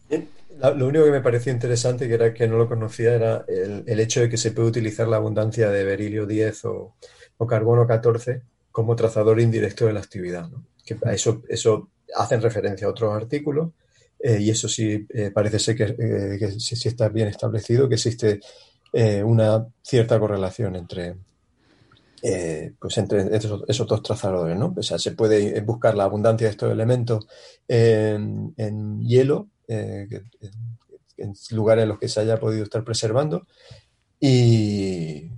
Lo 0.76 0.86
único 0.86 1.04
que 1.04 1.10
me 1.10 1.20
pareció 1.20 1.52
interesante, 1.52 2.06
que 2.08 2.14
era 2.14 2.34
que 2.34 2.46
no 2.46 2.56
lo 2.56 2.68
conocía, 2.68 3.14
era 3.14 3.44
el, 3.48 3.84
el 3.86 4.00
hecho 4.00 4.20
de 4.20 4.28
que 4.28 4.36
se 4.36 4.52
puede 4.52 4.68
utilizar 4.68 5.08
la 5.08 5.16
abundancia 5.16 5.70
de 5.70 5.84
berilio 5.84 6.26
10 6.26 6.64
o, 6.66 6.94
o 7.38 7.46
carbono 7.46 7.86
14 7.86 8.42
como 8.70 8.96
trazador 8.96 9.40
indirecto 9.40 9.86
de 9.86 9.92
la 9.94 10.00
actividad. 10.00 10.48
Que 10.84 10.96
a 11.04 11.12
eso, 11.12 11.42
eso 11.48 11.88
hacen 12.14 12.42
referencia 12.42 12.86
a 12.86 12.90
otros 12.90 13.14
artículos 13.14 13.70
eh, 14.18 14.38
y 14.40 14.50
eso 14.50 14.68
sí 14.68 15.06
eh, 15.08 15.30
parece 15.30 15.58
ser 15.58 15.76
que, 15.76 15.84
eh, 15.98 16.50
sí, 16.58 16.88
está 16.88 17.08
bien 17.08 17.28
establecido, 17.28 17.88
que 17.88 17.94
existe 17.94 18.40
una 19.24 19.68
cierta 19.82 20.18
correlación 20.18 20.74
entre, 20.74 21.14
pues 22.76 22.98
entre 22.98 23.36
esos, 23.36 23.86
dos 23.86 24.02
trazadores, 24.02 24.58
¿no? 24.58 24.74
O 24.76 24.82
sea, 24.82 24.98
se 24.98 25.12
puede 25.12 25.60
buscar 25.60 25.94
la 25.94 26.04
abundancia 26.04 26.48
de 26.48 26.50
estos 26.50 26.72
elementos 26.72 27.28
en, 27.68 28.52
en 28.56 29.00
hielo 29.00 29.46
eh, 29.70 30.08
en 31.16 31.34
lugares 31.52 31.82
en 31.84 31.88
los 31.90 31.98
que 31.98 32.08
se 32.08 32.20
haya 32.20 32.38
podido 32.40 32.64
estar 32.64 32.84
preservando 32.84 33.46
y 34.20 35.30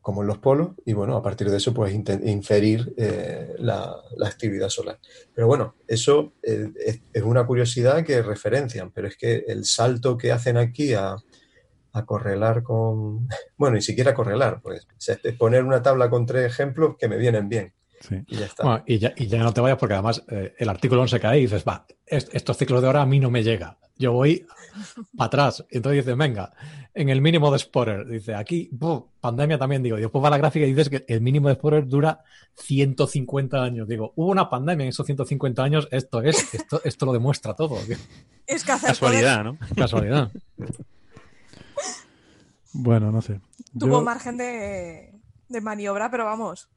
como 0.00 0.22
en 0.22 0.28
los 0.28 0.38
polos 0.38 0.70
y 0.86 0.94
bueno, 0.94 1.16
a 1.16 1.22
partir 1.22 1.50
de 1.50 1.58
eso 1.58 1.74
inten- 1.74 2.26
inferir 2.28 2.94
eh, 2.96 3.54
la, 3.58 3.96
la 4.16 4.28
actividad 4.28 4.70
solar. 4.70 4.98
Pero 5.34 5.46
bueno, 5.46 5.76
eso 5.86 6.34
eh, 6.42 6.68
es, 6.84 7.02
es 7.12 7.22
una 7.22 7.46
curiosidad 7.46 8.04
que 8.04 8.22
referencian, 8.22 8.90
pero 8.92 9.08
es 9.08 9.16
que 9.16 9.44
el 9.48 9.64
salto 9.66 10.16
que 10.16 10.32
hacen 10.32 10.56
aquí 10.56 10.94
a, 10.94 11.16
a 11.92 12.06
correlar 12.06 12.62
con, 12.62 13.28
bueno, 13.58 13.76
ni 13.76 13.82
siquiera 13.82 14.14
correlar, 14.14 14.60
pues 14.62 14.86
es 15.06 15.36
poner 15.36 15.64
una 15.64 15.82
tabla 15.82 16.10
con 16.10 16.26
tres 16.26 16.46
ejemplos 16.46 16.96
que 16.98 17.08
me 17.08 17.18
vienen 17.18 17.48
bien. 17.48 17.74
Y 18.28 18.36
ya 18.36 18.46
está. 18.46 18.62
Bueno, 18.62 18.84
y, 18.86 18.98
ya, 18.98 19.12
y 19.16 19.26
ya 19.26 19.38
no 19.38 19.52
te 19.52 19.60
vayas 19.60 19.78
porque 19.78 19.94
además 19.94 20.22
eh, 20.28 20.54
el 20.58 20.68
artículo 20.68 21.00
no 21.02 21.08
se 21.08 21.20
cae 21.20 21.38
y 21.38 21.42
dices, 21.42 21.64
va, 21.66 21.86
est- 22.06 22.34
estos 22.34 22.56
ciclos 22.56 22.80
de 22.82 22.88
hora 22.88 23.02
a 23.02 23.06
mí 23.06 23.18
no 23.20 23.30
me 23.30 23.42
llega. 23.42 23.76
Yo 23.96 24.12
voy 24.12 24.46
para 25.16 25.26
atrás. 25.26 25.64
Y 25.70 25.78
entonces 25.78 26.04
dices, 26.04 26.16
venga, 26.16 26.52
en 26.94 27.08
el 27.08 27.20
mínimo 27.20 27.50
de 27.50 27.58
Sporer. 27.58 28.06
Dice, 28.06 28.34
aquí, 28.36 28.68
¡buf! 28.70 29.06
pandemia 29.20 29.58
también. 29.58 29.82
Digo, 29.82 29.96
después 29.96 30.22
va 30.24 30.30
la 30.30 30.38
gráfica 30.38 30.64
y 30.64 30.68
dices 30.72 30.88
que 30.88 31.04
el 31.08 31.20
mínimo 31.20 31.48
de 31.48 31.54
Sporer 31.56 31.86
dura 31.88 32.22
150 32.54 33.60
años. 33.60 33.88
Digo, 33.88 34.12
hubo 34.14 34.30
una 34.30 34.48
pandemia 34.48 34.84
en 34.84 34.90
esos 34.90 35.04
150 35.04 35.64
años. 35.64 35.88
Esto 35.90 36.22
es, 36.22 36.54
esto, 36.54 36.80
esto 36.84 37.06
lo 37.06 37.12
demuestra 37.12 37.54
todo. 37.54 37.76
Es 38.46 38.64
que 38.64 38.72
hacer 38.72 38.88
Casualidad, 38.90 39.44
¿no? 39.44 39.58
Casualidad. 39.76 40.30
Bueno, 42.72 43.10
no 43.10 43.20
sé. 43.20 43.40
tuvo 43.78 43.98
Yo- 43.98 44.02
margen 44.02 44.36
de, 44.36 45.12
de 45.48 45.60
maniobra, 45.60 46.10
pero 46.10 46.24
vamos. 46.24 46.68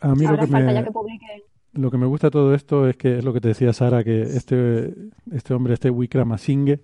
A 0.00 0.14
mí 0.14 0.26
lo 0.26 0.38
que, 0.38 0.46
falta 0.46 0.66
me, 0.66 0.74
ya 0.74 0.84
que 0.84 0.90
publiquen. 0.90 1.42
lo 1.72 1.90
que 1.90 1.98
me 1.98 2.06
gusta 2.06 2.28
de 2.28 2.30
todo 2.30 2.54
esto 2.54 2.88
es 2.88 2.96
que 2.96 3.18
es 3.18 3.24
lo 3.24 3.32
que 3.32 3.40
te 3.40 3.48
decía 3.48 3.72
Sara, 3.72 4.04
que 4.04 4.22
este, 4.22 4.94
este 5.32 5.54
hombre, 5.54 5.74
este 5.74 5.90
Wickramasinghe, 5.90 6.80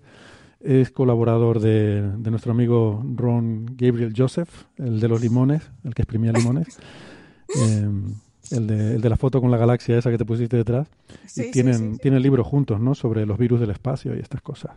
es 0.59 0.91
colaborador 0.91 1.59
de, 1.59 2.01
de 2.01 2.31
nuestro 2.31 2.51
amigo 2.51 3.03
Ron 3.15 3.65
Gabriel 3.77 4.13
Joseph, 4.15 4.49
el 4.77 4.99
de 4.99 5.07
los 5.07 5.21
limones, 5.21 5.71
el 5.83 5.93
que 5.93 6.01
exprimía 6.01 6.31
limones. 6.31 6.79
Eh, 7.55 7.87
el, 8.51 8.65
de, 8.65 8.95
el 8.95 9.01
de 9.01 9.09
la 9.09 9.17
foto 9.17 9.39
con 9.39 9.51
la 9.51 9.57
galaxia 9.57 9.99
esa 9.99 10.09
que 10.09 10.17
te 10.17 10.25
pusiste 10.25 10.57
detrás. 10.57 10.87
Sí, 11.27 11.45
y 11.47 11.51
tienen, 11.51 11.75
sí, 11.75 11.91
sí. 11.93 11.99
tienen 11.99 12.23
libros 12.23 12.47
juntos, 12.47 12.79
¿no? 12.79 12.95
Sobre 12.95 13.23
los 13.27 13.37
virus 13.37 13.59
del 13.59 13.69
espacio 13.69 14.15
y 14.15 14.19
estas 14.19 14.41
cosas. 14.41 14.71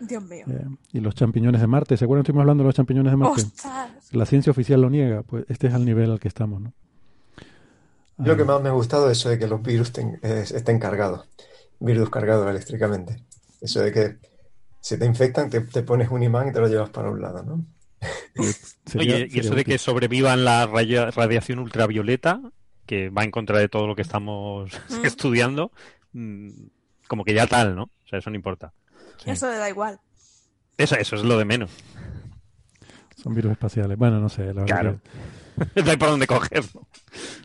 Dios 0.00 0.24
mío. 0.24 0.44
Eh, 0.48 0.66
y 0.94 1.00
los 1.00 1.14
champiñones 1.14 1.60
de 1.60 1.66
Marte. 1.66 1.96
¿Se 1.96 2.04
acuerdan? 2.04 2.22
Estuvimos 2.22 2.42
hablando 2.42 2.64
de 2.64 2.68
los 2.68 2.74
champiñones 2.74 3.12
de 3.12 3.16
Marte. 3.16 3.42
¡Ostras! 3.42 4.12
La 4.12 4.26
ciencia 4.26 4.50
oficial 4.50 4.80
lo 4.80 4.90
niega. 4.90 5.22
Pues 5.22 5.44
este 5.48 5.66
es 5.68 5.74
el 5.74 5.84
nivel 5.84 6.10
al 6.10 6.20
que 6.20 6.28
estamos, 6.28 6.60
¿no? 6.60 6.72
Lo 8.18 8.36
que 8.36 8.44
más 8.44 8.62
me 8.62 8.68
ha 8.70 8.72
gustado 8.72 9.10
es 9.10 9.18
eso 9.18 9.28
de 9.28 9.38
que 9.38 9.46
los 9.46 9.62
virus 9.62 9.92
ten- 9.92 10.18
es- 10.22 10.50
estén 10.52 10.78
cargados, 10.78 11.28
virus 11.80 12.08
cargados 12.10 12.48
eléctricamente. 12.48 13.22
Eso 13.60 13.80
de 13.80 13.92
que 13.92 14.16
si 14.80 14.98
te 14.98 15.04
infectan, 15.04 15.50
te, 15.50 15.60
te 15.60 15.82
pones 15.82 16.10
un 16.10 16.22
imán 16.22 16.48
y 16.48 16.52
te 16.52 16.60
lo 16.60 16.68
llevas 16.68 16.90
para 16.90 17.10
un 17.10 17.20
lado, 17.20 17.42
¿no? 17.42 17.64
Sería- 18.86 19.16
Oye, 19.16 19.28
y 19.30 19.40
eso 19.40 19.54
de 19.54 19.64
que 19.64 19.78
sobrevivan 19.78 20.44
la 20.44 20.66
radiación 20.66 21.58
ultravioleta, 21.58 22.40
que 22.86 23.08
va 23.10 23.24
en 23.24 23.30
contra 23.32 23.58
de 23.58 23.68
todo 23.68 23.86
lo 23.86 23.96
que 23.96 24.02
estamos 24.02 24.70
Mm. 24.88 25.04
estudiando, 25.04 25.72
mm, 26.12 26.50
como 27.08 27.24
que 27.24 27.34
ya 27.34 27.46
tal, 27.46 27.74
¿no? 27.76 27.84
O 27.84 28.08
sea, 28.08 28.18
eso 28.20 28.30
no 28.30 28.36
importa. 28.36 28.72
Eso 29.26 29.50
le 29.50 29.56
da 29.56 29.68
igual. 29.68 29.98
Eso, 30.78 30.94
eso 30.96 31.16
es 31.16 31.22
lo 31.22 31.36
de 31.38 31.44
menos. 31.44 31.70
Son 33.22 33.34
virus 33.34 33.52
espaciales. 33.52 33.96
Bueno, 33.98 34.20
no 34.20 34.28
sé. 34.28 34.42
La 34.46 34.52
verdad, 34.62 34.66
Claro. 34.66 35.00
que, 35.02 35.10
no 35.84 35.90
hay 35.90 35.96
por 35.96 36.10
dónde 36.10 36.26
cogerlo. 36.26 36.86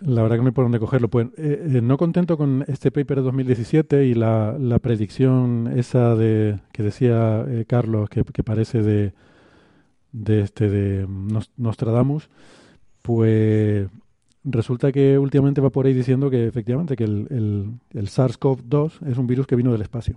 la 0.02 0.22
verdad 0.24 0.38
que 0.38 0.42
no 0.42 0.48
hay 0.48 0.54
por 0.54 0.66
dónde 0.66 0.80
cogerlo. 0.80 1.10
Pues, 1.10 1.28
eh, 1.38 1.72
eh, 1.76 1.82
no 1.82 1.98
contento 1.98 2.38
con 2.38 2.64
este 2.68 2.92
paper 2.92 3.18
de 3.18 3.24
2017 3.24 4.06
y 4.06 4.14
la, 4.14 4.56
la 4.60 4.80
predicción 4.80 5.72
esa 5.76 6.16
de 6.16 6.60
que 6.72 6.84
decía 6.84 7.46
eh, 7.48 7.66
Carlos 7.68 8.10
que, 8.10 8.24
que 8.24 8.44
parece 8.44 8.82
de, 8.82 9.14
de 10.12 10.42
este 10.42 10.70
de 10.70 11.08
Nos- 11.08 11.52
Nostradamus, 11.58 12.30
pues 13.02 13.88
resulta 14.44 14.92
que 14.92 15.18
últimamente 15.20 15.62
va 15.62 15.70
por 15.70 15.86
ahí 15.86 15.94
diciendo 15.94 16.30
que 16.30 16.48
efectivamente 16.48 16.96
que 16.96 17.04
el, 17.04 17.28
el, 17.30 17.72
el 18.00 18.08
SARS-CoV-2 18.08 19.08
es 19.08 19.18
un 19.18 19.28
virus 19.28 19.48
que 19.48 19.56
vino 19.56 19.72
del 19.72 19.82
espacio. 19.84 20.16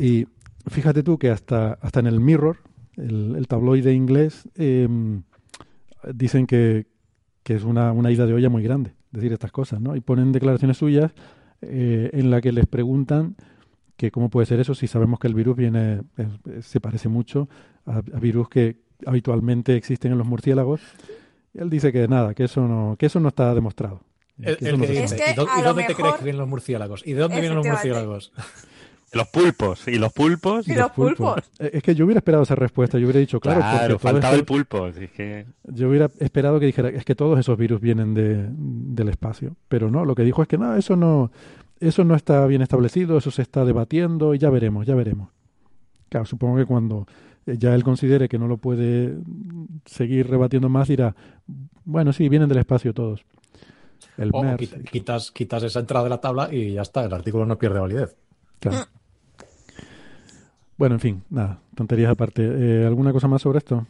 Y 0.00 0.26
fíjate 0.66 1.02
tú 1.02 1.18
que 1.18 1.30
hasta, 1.30 1.74
hasta 1.74 2.00
en 2.00 2.06
el 2.06 2.20
Mirror, 2.20 2.58
el, 2.96 3.34
el 3.36 3.46
tabloide 3.48 3.92
inglés, 3.92 4.48
eh, 4.56 4.88
dicen 6.14 6.46
que, 6.46 6.86
que 7.42 7.54
es 7.54 7.64
una, 7.64 7.92
una 7.92 8.10
ida 8.10 8.26
de 8.26 8.32
olla 8.34 8.48
muy 8.48 8.62
grande 8.62 8.94
decir 9.10 9.32
estas 9.32 9.52
cosas, 9.52 9.80
¿no? 9.80 9.96
Y 9.96 10.00
ponen 10.00 10.32
declaraciones 10.32 10.76
suyas 10.76 11.12
eh, 11.62 12.10
en 12.12 12.30
la 12.30 12.40
que 12.40 12.52
les 12.52 12.66
preguntan 12.66 13.36
que 13.96 14.10
cómo 14.10 14.28
puede 14.28 14.46
ser 14.46 14.60
eso 14.60 14.74
si 14.74 14.86
sabemos 14.88 15.18
que 15.18 15.26
el 15.26 15.34
virus 15.34 15.56
viene, 15.56 16.02
es- 16.18 16.66
se 16.66 16.80
parece 16.80 17.08
mucho 17.08 17.48
a, 17.86 17.98
a 17.98 18.20
virus 18.20 18.48
que 18.50 18.76
habitualmente 19.06 19.74
existen 19.76 20.12
en 20.12 20.18
los 20.18 20.26
murciélagos. 20.26 20.80
Y 21.54 21.60
él 21.60 21.70
dice 21.70 21.92
que 21.92 22.06
nada, 22.08 22.34
que 22.34 22.44
eso 22.44 22.68
no, 22.68 22.96
que 22.98 23.06
eso 23.06 23.20
no 23.20 23.28
está 23.28 23.54
demostrado. 23.54 24.02
El, 24.38 24.78
no 24.78 24.84
que. 24.86 24.92
¿y 24.94 25.34
dó- 25.34 25.48
a 25.50 25.60
¿y 25.60 25.62
dónde 25.62 25.84
te 25.84 25.94
crees 25.94 26.14
que 26.16 26.24
vienen 26.24 26.40
los 26.40 26.48
murciélagos? 26.48 27.06
¿Y 27.06 27.14
de 27.14 27.20
dónde 27.20 27.40
vienen 27.40 27.56
los 27.56 27.66
murciélagos? 27.66 28.32
Los 29.16 29.28
pulpos, 29.28 29.88
y 29.88 29.96
los 29.98 30.12
pulpos. 30.12 30.68
Y 30.68 30.74
los 30.74 30.90
pulpos. 30.92 31.42
Eh, 31.58 31.70
Es 31.74 31.82
que 31.82 31.94
yo 31.94 32.04
hubiera 32.04 32.18
esperado 32.18 32.42
esa 32.44 32.54
respuesta, 32.54 32.98
yo 32.98 33.06
hubiera 33.06 33.20
dicho, 33.20 33.40
claro, 33.40 33.60
Claro, 33.60 33.98
faltaba 33.98 34.34
esto- 34.34 34.54
el 34.54 34.64
pulpo. 34.64 34.88
Yo 35.64 35.88
hubiera 35.88 36.10
esperado 36.20 36.60
que 36.60 36.66
dijera, 36.66 36.88
es 36.90 37.04
que 37.04 37.14
todos 37.14 37.38
esos 37.38 37.56
virus 37.58 37.80
vienen 37.80 38.14
de, 38.14 38.46
del 38.50 39.08
espacio, 39.08 39.56
pero 39.68 39.90
no, 39.90 40.04
lo 40.04 40.14
que 40.14 40.22
dijo 40.22 40.42
es 40.42 40.48
que 40.48 40.58
no, 40.58 40.76
eso 40.76 40.94
no, 40.96 41.30
eso 41.80 42.04
no 42.04 42.14
está 42.14 42.46
bien 42.46 42.62
establecido, 42.62 43.18
eso 43.18 43.30
se 43.30 43.42
está 43.42 43.64
debatiendo 43.64 44.34
y 44.34 44.38
ya 44.38 44.50
veremos, 44.50 44.86
ya 44.86 44.94
veremos. 44.94 45.30
Claro, 46.08 46.26
supongo 46.26 46.56
que 46.56 46.66
cuando 46.66 47.06
eh, 47.46 47.56
ya 47.58 47.74
él 47.74 47.82
considere 47.84 48.28
que 48.28 48.38
no 48.38 48.46
lo 48.48 48.58
puede 48.58 49.16
seguir 49.84 50.28
rebatiendo 50.28 50.68
más, 50.68 50.88
dirá, 50.88 51.14
bueno, 51.84 52.12
sí, 52.12 52.28
vienen 52.28 52.48
del 52.48 52.58
espacio 52.58 52.92
todos. 52.94 53.24
El 54.18 54.30
O 54.32 54.42
MERS, 54.42 54.74
quitas, 54.90 55.30
quitas 55.30 55.62
esa 55.62 55.80
entrada 55.80 56.04
de 56.04 56.10
la 56.10 56.20
tabla 56.20 56.52
y 56.52 56.72
ya 56.74 56.82
está, 56.82 57.04
el 57.04 57.12
artículo 57.12 57.44
no 57.46 57.58
pierde 57.58 57.80
validez. 57.80 58.16
claro. 58.60 58.86
Bueno, 60.76 60.96
en 60.96 61.00
fin, 61.00 61.24
nada, 61.30 61.60
tonterías 61.74 62.10
aparte. 62.10 62.42
Eh, 62.44 62.86
¿Alguna 62.86 63.12
cosa 63.12 63.28
más 63.28 63.42
sobre 63.42 63.58
esto? 63.58 63.86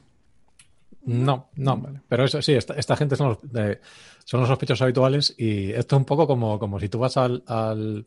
No, 1.07 1.51
no. 1.55 1.83
Pero 2.09 2.25
eso 2.25 2.43
sí, 2.43 2.53
esta, 2.53 2.75
esta 2.75 2.97
gente 2.97 3.17
son 3.17 3.29
los, 3.29 3.39
eh, 3.55 3.81
son 4.25 4.41
los 4.41 4.49
sospechosos 4.49 4.83
habituales 4.83 5.35
y 5.39 5.71
esto 5.71 5.97
es 5.97 6.01
un 6.01 6.05
poco 6.05 6.27
como, 6.27 6.59
como 6.59 6.81
si 6.81 6.89
tú 6.89 6.99
vas 6.99 7.17
al, 7.17 7.45
al, 7.47 8.07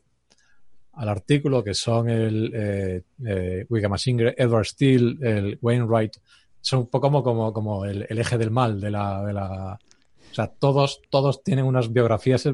al 0.93 1.09
artículo 1.09 1.63
que 1.63 1.73
son 1.73 2.09
el 2.09 2.51
eh, 2.53 3.03
eh, 3.25 3.65
Edward 3.69 4.65
Steele, 4.65 5.17
el 5.21 5.59
Wainwright, 5.61 6.17
son 6.59 6.79
un 6.79 6.87
poco 6.87 7.07
como, 7.07 7.23
como, 7.23 7.53
como 7.53 7.85
el, 7.85 8.05
el 8.09 8.19
eje 8.19 8.37
del 8.37 8.51
mal 8.51 8.81
de 8.81 8.91
la, 8.91 9.23
de 9.23 9.33
la... 9.33 9.79
O 10.31 10.33
sea, 10.33 10.47
todos, 10.47 11.01
todos 11.09 11.41
tienen 11.41 11.65
unas 11.65 11.91
biografías 11.91 12.49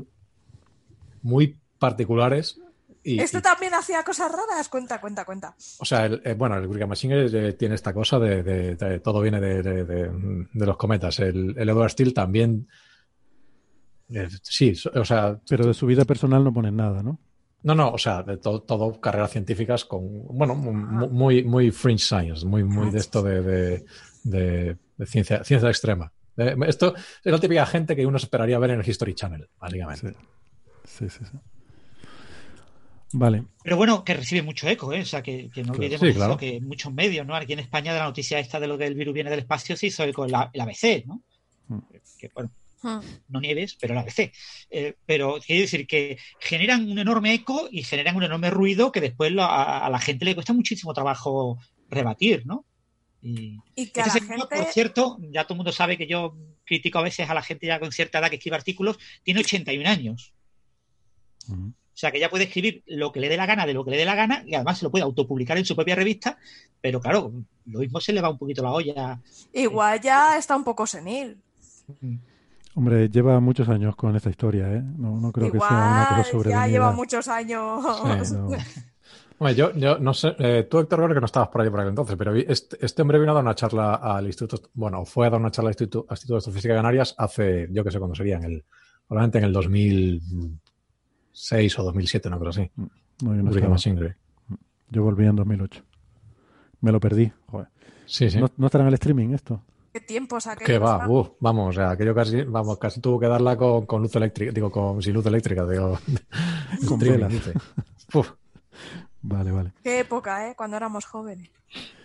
muy 1.23 1.57
particulares 1.79 2.59
y, 3.05 3.19
Este 3.19 3.39
también 3.41 3.73
hacía 3.75 4.03
cosas 4.03 4.31
raras. 4.31 4.67
Cuenta, 4.67 4.99
cuenta, 4.99 5.23
cuenta. 5.25 5.55
o 5.79 5.85
sea, 5.85 6.05
el, 6.07 6.21
eh, 6.25 6.33
bueno, 6.33 6.57
el 6.57 6.67
Wickham 6.67 6.95
Singer 6.95 7.33
eh, 7.35 7.53
tiene 7.53 7.75
esta 7.75 7.93
cosa 7.93 8.17
de, 8.19 8.41
de- 8.43 8.75
de- 8.75 8.99
todo 8.99 9.21
viene 9.21 9.39
de, 9.39 9.61
de- 9.61 9.83
de- 9.85 10.47
de 10.51 10.65
los 10.65 10.75
cometas. 10.77 11.19
El, 11.19 11.53
el 11.57 11.69
Edward 11.69 11.91
Steele 11.91 12.11
también. 12.13 12.67
eh, 14.09 14.27
sí, 14.41 14.75
so- 14.75 14.91
o 14.95 15.05
sea, 15.05 15.39
Pero 15.47 15.65
de 15.67 15.73
su 15.73 15.85
vida 15.85 16.03
personal 16.05 16.43
no 16.43 16.53
ponen 16.53 16.75
nada, 16.75 17.01
¿no? 17.03 17.19
no, 17.63 17.73
no, 17.73 17.89
o 17.89 17.97
sea, 17.97 18.21
de 18.21 18.37
to- 18.37 18.61
todo 18.61 18.99
carreras 19.01 19.31
científicas 19.31 19.85
con, 19.85 20.23
bueno, 20.37 20.53
mu- 20.53 21.09
muy, 21.09 21.43
muy 21.43 21.71
fringe 21.71 22.03
science, 22.03 22.45
muy, 22.45 22.63
muy 22.63 22.91
de 22.91 22.99
esto 22.99 23.23
de, 23.23 23.41
de- 23.41 23.85
de- 24.23 24.77
de 24.97 25.05
ciencia, 25.07 25.43
ciencia 25.43 25.69
extrema. 25.69 26.11
Eh, 26.37 26.55
esto 26.67 26.93
es 26.95 27.31
la 27.31 27.39
típica 27.39 27.65
gente 27.65 27.95
que 27.95 28.05
uno 28.05 28.17
esperaría 28.17 28.59
ver 28.59 28.71
en 28.71 28.81
el 28.81 28.87
History 28.89 29.15
Channel, 29.15 29.49
básicamente. 29.59 30.13
Sí, 30.83 31.09
sí, 31.09 31.23
sí. 31.25 31.37
Vale. 33.13 33.43
Pero 33.63 33.77
bueno, 33.77 34.03
que 34.03 34.13
recibe 34.13 34.41
mucho 34.41 34.67
eco, 34.67 34.91
¿eh? 34.91 35.01
O 35.01 35.05
sea, 35.05 35.21
que, 35.23 35.49
que 35.53 35.63
no 35.63 35.73
olvidemos 35.73 36.01
sí, 36.01 36.07
eso, 36.19 36.37
que 36.37 36.59
muchos 36.59 36.91
medios, 36.93 37.25
¿no? 37.25 37.35
Aquí 37.35 37.53
en 37.53 37.59
España 37.59 37.93
de 37.93 37.99
la 37.99 38.05
noticia 38.05 38.39
esta 38.39 38.59
de 38.59 38.67
lo 38.67 38.77
que 38.77 38.85
el 38.87 38.95
virus 38.95 39.13
viene 39.13 39.29
del 39.29 39.39
espacio 39.39 39.77
se 39.77 39.87
hizo 39.87 40.03
eco 40.03 40.25
en 40.25 40.31
la, 40.31 40.49
el 40.53 40.61
ABC, 40.61 41.05
¿no? 41.05 41.21
Mm. 41.67 41.79
Que, 42.19 42.29
bueno, 42.33 42.51
Hmm. 42.81 42.99
no 43.29 43.39
nieves, 43.39 43.75
pero 43.81 43.93
el 43.93 43.99
ABC. 43.99 44.31
Eh, 44.69 44.95
pero 45.07 45.39
quiero 45.43 45.61
decir 45.61 45.87
que 45.87 46.19
generan 46.39 46.87
un 46.91 46.99
enorme 46.99 47.33
eco 47.33 47.67
y 47.71 47.81
generan 47.81 48.15
un 48.15 48.23
enorme 48.23 48.51
ruido 48.51 48.91
que 48.91 49.01
después 49.01 49.31
lo- 49.31 49.41
a, 49.43 49.85
a 49.85 49.89
la 49.89 49.97
gente 49.97 50.23
le 50.25 50.35
cuesta 50.35 50.53
muchísimo 50.53 50.93
trabajo 50.93 51.57
rebatir, 51.89 52.45
¿no? 52.45 52.63
Y, 53.23 53.57
Y 53.75 53.87
que 53.87 54.01
a 54.01 54.05
este 54.05 54.21
gente... 54.21 54.45
por 54.55 54.65
cierto, 54.65 55.17
ya 55.31 55.45
todo 55.45 55.55
el 55.55 55.57
mundo 55.59 55.71
sabe 55.71 55.97
que 55.97 56.05
yo 56.05 56.37
critico 56.63 56.99
a 56.99 57.03
veces 57.03 57.27
a 57.27 57.33
la 57.33 57.41
gente 57.41 57.65
ya 57.65 57.79
con 57.79 57.91
cierta 57.91 58.19
edad 58.19 58.29
que 58.29 58.35
escribe 58.35 58.57
artículos, 58.57 58.99
tiene 59.23 59.39
81 59.39 59.87
años. 59.89 60.33
Ujú. 61.47 61.73
O 61.95 61.97
sea, 61.97 62.11
que 62.11 62.19
ya 62.19 62.29
puede 62.29 62.43
escribir 62.43 62.83
lo 62.87 63.13
que 63.13 63.21
le 63.21 63.29
dé 63.29 63.37
la 63.37 63.45
gana 63.45 63.65
de 63.65 63.73
lo 63.73 63.85
que 63.85 63.91
le 63.91 63.95
dé 63.97 64.03
la 64.03 64.15
gana 64.15 64.43
y 64.45 64.53
además 64.53 64.77
se 64.77 64.83
lo 64.83 64.91
puede 64.91 65.05
autopublicar 65.05 65.57
en 65.57 65.63
su 65.63 65.77
propia 65.77 65.95
revista, 65.95 66.37
pero 66.81 66.99
claro, 66.99 67.31
lo 67.67 67.79
mismo 67.79 68.01
se 68.01 68.11
le 68.11 68.19
va 68.19 68.29
un 68.29 68.37
poquito 68.37 68.61
la 68.61 68.73
olla. 68.73 69.17
Igual 69.53 70.01
ya 70.01 70.37
está 70.37 70.57
un 70.57 70.65
poco 70.65 70.85
senil. 70.85 71.37
Hombre, 72.73 73.07
lleva 73.07 73.39
muchos 73.39 73.69
años 73.69 73.95
con 73.95 74.13
esta 74.13 74.29
historia, 74.29 74.73
¿eh? 74.73 74.81
No, 74.83 75.21
no 75.21 75.31
creo 75.31 75.49
que 75.49 75.57
sea 75.57 75.69
una 75.69 76.05
cosa 76.09 76.11
Igual 76.11 76.25
ya 76.25 76.31
sobrevenida. 76.31 76.67
lleva 76.67 76.91
muchos 76.91 77.27
años. 77.29 78.27
Sí, 78.27 78.33
no. 78.33 78.49
Hombre, 79.37 79.55
yo, 79.55 79.73
yo 79.73 79.97
no 79.97 80.13
sé, 80.13 80.35
eh, 80.39 80.67
tú 80.69 80.79
Héctor 80.79 80.99
creo 80.99 81.13
que 81.13 81.19
no 81.21 81.25
estabas 81.25 81.47
por 81.49 81.61
ahí 81.61 81.69
por 81.69 81.79
aquel 81.79 81.89
entonces, 81.89 82.15
pero 82.17 82.35
este, 82.35 82.77
este 82.79 83.01
hombre 83.01 83.19
vino 83.19 83.31
a 83.31 83.35
dar 83.35 83.43
una 83.43 83.55
charla 83.55 83.95
al 83.95 84.25
Instituto, 84.25 84.69
bueno, 84.73 85.05
fue 85.05 85.27
a 85.27 85.29
dar 85.29 85.39
una 85.39 85.51
charla 85.51 85.69
al 85.69 85.73
Instituto, 85.73 86.05
al 86.09 86.13
Instituto 86.13 86.33
de 86.33 86.37
Astrofísica 86.39 86.73
de 86.73 86.79
Canarias 86.79 87.15
hace, 87.17 87.67
yo 87.71 87.83
que 87.83 87.91
sé 87.91 87.99
cuándo 87.99 88.15
sería, 88.15 88.37
en 88.37 88.43
el, 88.45 88.65
probablemente 89.07 89.37
en 89.39 89.43
el 89.45 89.53
2006 91.35 91.79
o 91.79 91.83
2007, 91.83 92.29
no 92.29 92.39
creo 92.39 92.49
así. 92.49 92.71
No, 92.77 93.35
yo 93.35 93.43
no. 93.43 93.69
Machinery. 93.69 94.13
Yo 94.89 95.03
volví 95.03 95.25
en 95.25 95.35
2008. 95.35 95.83
Me 96.81 96.91
lo 96.91 96.99
perdí. 96.99 97.31
Joder. 97.47 97.67
Sí, 98.05 98.29
sí. 98.29 98.39
¿No, 98.39 98.49
no 98.57 98.67
estará 98.67 98.83
en 98.83 98.87
el 98.89 98.93
streaming 98.93 99.29
esto? 99.33 99.61
¿Qué 99.91 99.99
tiempos 100.01 100.45
aquellos? 100.47 100.67
Que 100.67 100.77
va, 100.77 101.07
uf, 101.07 101.29
vamos, 101.39 101.69
o 101.69 101.73
sea, 101.73 101.91
aquello 101.91 102.13
casi, 102.13 102.43
vamos, 102.43 102.77
casi 102.77 102.99
tuvo 102.99 103.19
que 103.19 103.27
darla 103.27 103.55
con, 103.55 103.85
con 103.85 104.01
luz 104.01 104.15
eléctrica, 104.15 104.51
digo, 104.51 104.69
con, 104.69 105.01
sin 105.01 105.13
luz 105.13 105.25
eléctrica, 105.25 105.65
digo. 105.65 105.97
Con 106.87 106.97
streaming, 107.01 107.11
velas. 107.27 107.31
dice. 107.31 107.53
Uf. 108.13 108.31
Vale, 109.21 109.51
vale. 109.51 109.71
Qué 109.83 109.99
época, 110.01 110.49
¿eh? 110.49 110.53
Cuando 110.55 110.77
éramos 110.77 111.05
jóvenes. 111.05 111.49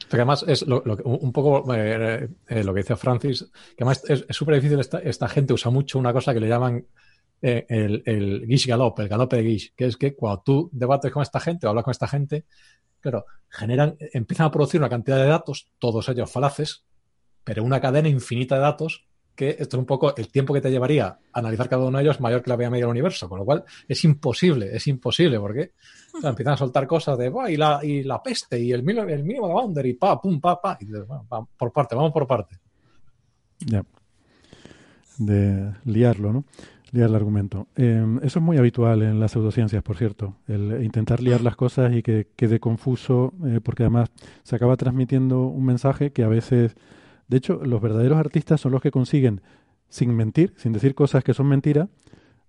Porque 0.08 0.16
además 0.22 0.44
es 0.48 0.66
lo, 0.66 0.82
lo 0.84 0.96
que- 0.96 1.02
un 1.04 1.32
poco 1.32 1.72
eh, 1.74 2.28
eh, 2.48 2.64
lo 2.64 2.72
que 2.72 2.80
decía 2.80 2.96
Francis, 2.96 3.42
que 3.76 3.84
además 3.84 4.02
es 4.08 4.24
es 4.28 4.36
súper 4.36 4.54
difícil, 4.56 4.78
esta, 4.80 4.98
esta 5.00 5.28
gente 5.28 5.52
usa 5.52 5.70
mucho 5.70 5.98
una 5.98 6.12
cosa 6.12 6.32
que 6.32 6.40
le 6.40 6.48
llaman 6.48 6.84
eh, 7.42 7.66
el, 7.68 8.02
el 8.06 8.44
Gish 8.46 8.66
Galop, 8.66 8.98
el 9.00 9.08
galope 9.08 9.36
de 9.36 9.44
Gish, 9.44 9.72
que 9.74 9.86
es 9.86 9.96
que 9.96 10.14
cuando 10.14 10.42
tú 10.42 10.70
debates 10.72 11.10
con 11.10 11.22
esta 11.22 11.40
gente 11.40 11.66
o 11.66 11.70
hablas 11.70 11.84
con 11.84 11.92
esta 11.92 12.06
gente, 12.08 12.44
claro, 13.00 13.24
generan, 13.48 13.96
empiezan 14.12 14.46
a 14.46 14.50
producir 14.50 14.80
una 14.80 14.88
cantidad 14.90 15.16
de 15.18 15.26
datos, 15.26 15.70
todos 15.78 16.08
ellos 16.08 16.30
falaces, 16.30 16.84
pero 17.44 17.64
una 17.64 17.80
cadena 17.80 18.08
infinita 18.08 18.56
de 18.56 18.60
datos 18.60 19.06
que 19.34 19.50
esto 19.58 19.76
es 19.76 19.80
un 19.80 19.86
poco 19.86 20.14
el 20.16 20.28
tiempo 20.28 20.52
que 20.52 20.60
te 20.60 20.70
llevaría 20.70 21.18
analizar 21.32 21.66
cada 21.66 21.86
uno 21.86 21.96
de 21.96 22.04
ellos 22.04 22.20
mayor 22.20 22.42
que 22.42 22.50
la 22.50 22.56
vida 22.56 22.68
media 22.68 22.84
del 22.84 22.90
universo, 22.90 23.26
con 23.26 23.38
lo 23.38 23.44
cual 23.46 23.64
es 23.88 24.04
imposible, 24.04 24.68
es 24.76 24.86
imposible, 24.86 25.40
porque 25.40 25.72
o 26.14 26.20
sea, 26.20 26.30
empiezan 26.30 26.54
a 26.54 26.56
soltar 26.58 26.86
cosas 26.86 27.16
de 27.16 27.30
"Buah, 27.30 27.50
y, 27.50 27.56
la, 27.56 27.80
y 27.82 28.02
la 28.02 28.22
peste 28.22 28.60
y 28.60 28.72
el, 28.72 28.82
mínimo- 28.84 29.08
el 29.08 29.24
mínimo 29.24 29.46
de 29.48 29.54
boundary, 29.54 29.94
pa, 29.94 30.20
pum, 30.20 30.38
pa, 30.40 30.60
pa, 30.60 30.76
y 30.80 30.84
dices, 30.84 31.06
bueno, 31.06 31.26
por 31.56 31.72
parte, 31.72 31.94
vamos 31.94 32.12
por 32.12 32.26
parte. 32.26 32.58
Ya. 33.60 33.82
De 35.16 35.72
liarlo, 35.84 36.32
¿no? 36.32 36.44
Liar 36.92 37.08
el 37.10 37.14
argumento. 37.14 37.68
Eh, 37.76 38.04
eso 38.22 38.40
es 38.40 38.44
muy 38.44 38.56
habitual 38.56 39.02
en 39.02 39.20
las 39.20 39.30
pseudociencias, 39.32 39.82
por 39.82 39.96
cierto. 39.96 40.34
El 40.48 40.82
intentar 40.82 41.22
liar 41.22 41.40
las 41.40 41.54
cosas 41.54 41.94
y 41.94 42.02
que 42.02 42.26
quede 42.34 42.58
confuso, 42.58 43.32
eh, 43.46 43.60
porque 43.62 43.84
además 43.84 44.10
se 44.42 44.56
acaba 44.56 44.76
transmitiendo 44.76 45.46
un 45.46 45.64
mensaje 45.64 46.10
que 46.10 46.24
a 46.24 46.28
veces. 46.28 46.74
De 47.28 47.36
hecho, 47.36 47.60
los 47.64 47.80
verdaderos 47.80 48.18
artistas 48.18 48.60
son 48.60 48.72
los 48.72 48.82
que 48.82 48.90
consiguen, 48.90 49.40
sin 49.88 50.16
mentir, 50.16 50.52
sin 50.56 50.72
decir 50.72 50.96
cosas 50.96 51.22
que 51.22 51.32
son 51.32 51.46
mentiras, 51.46 51.88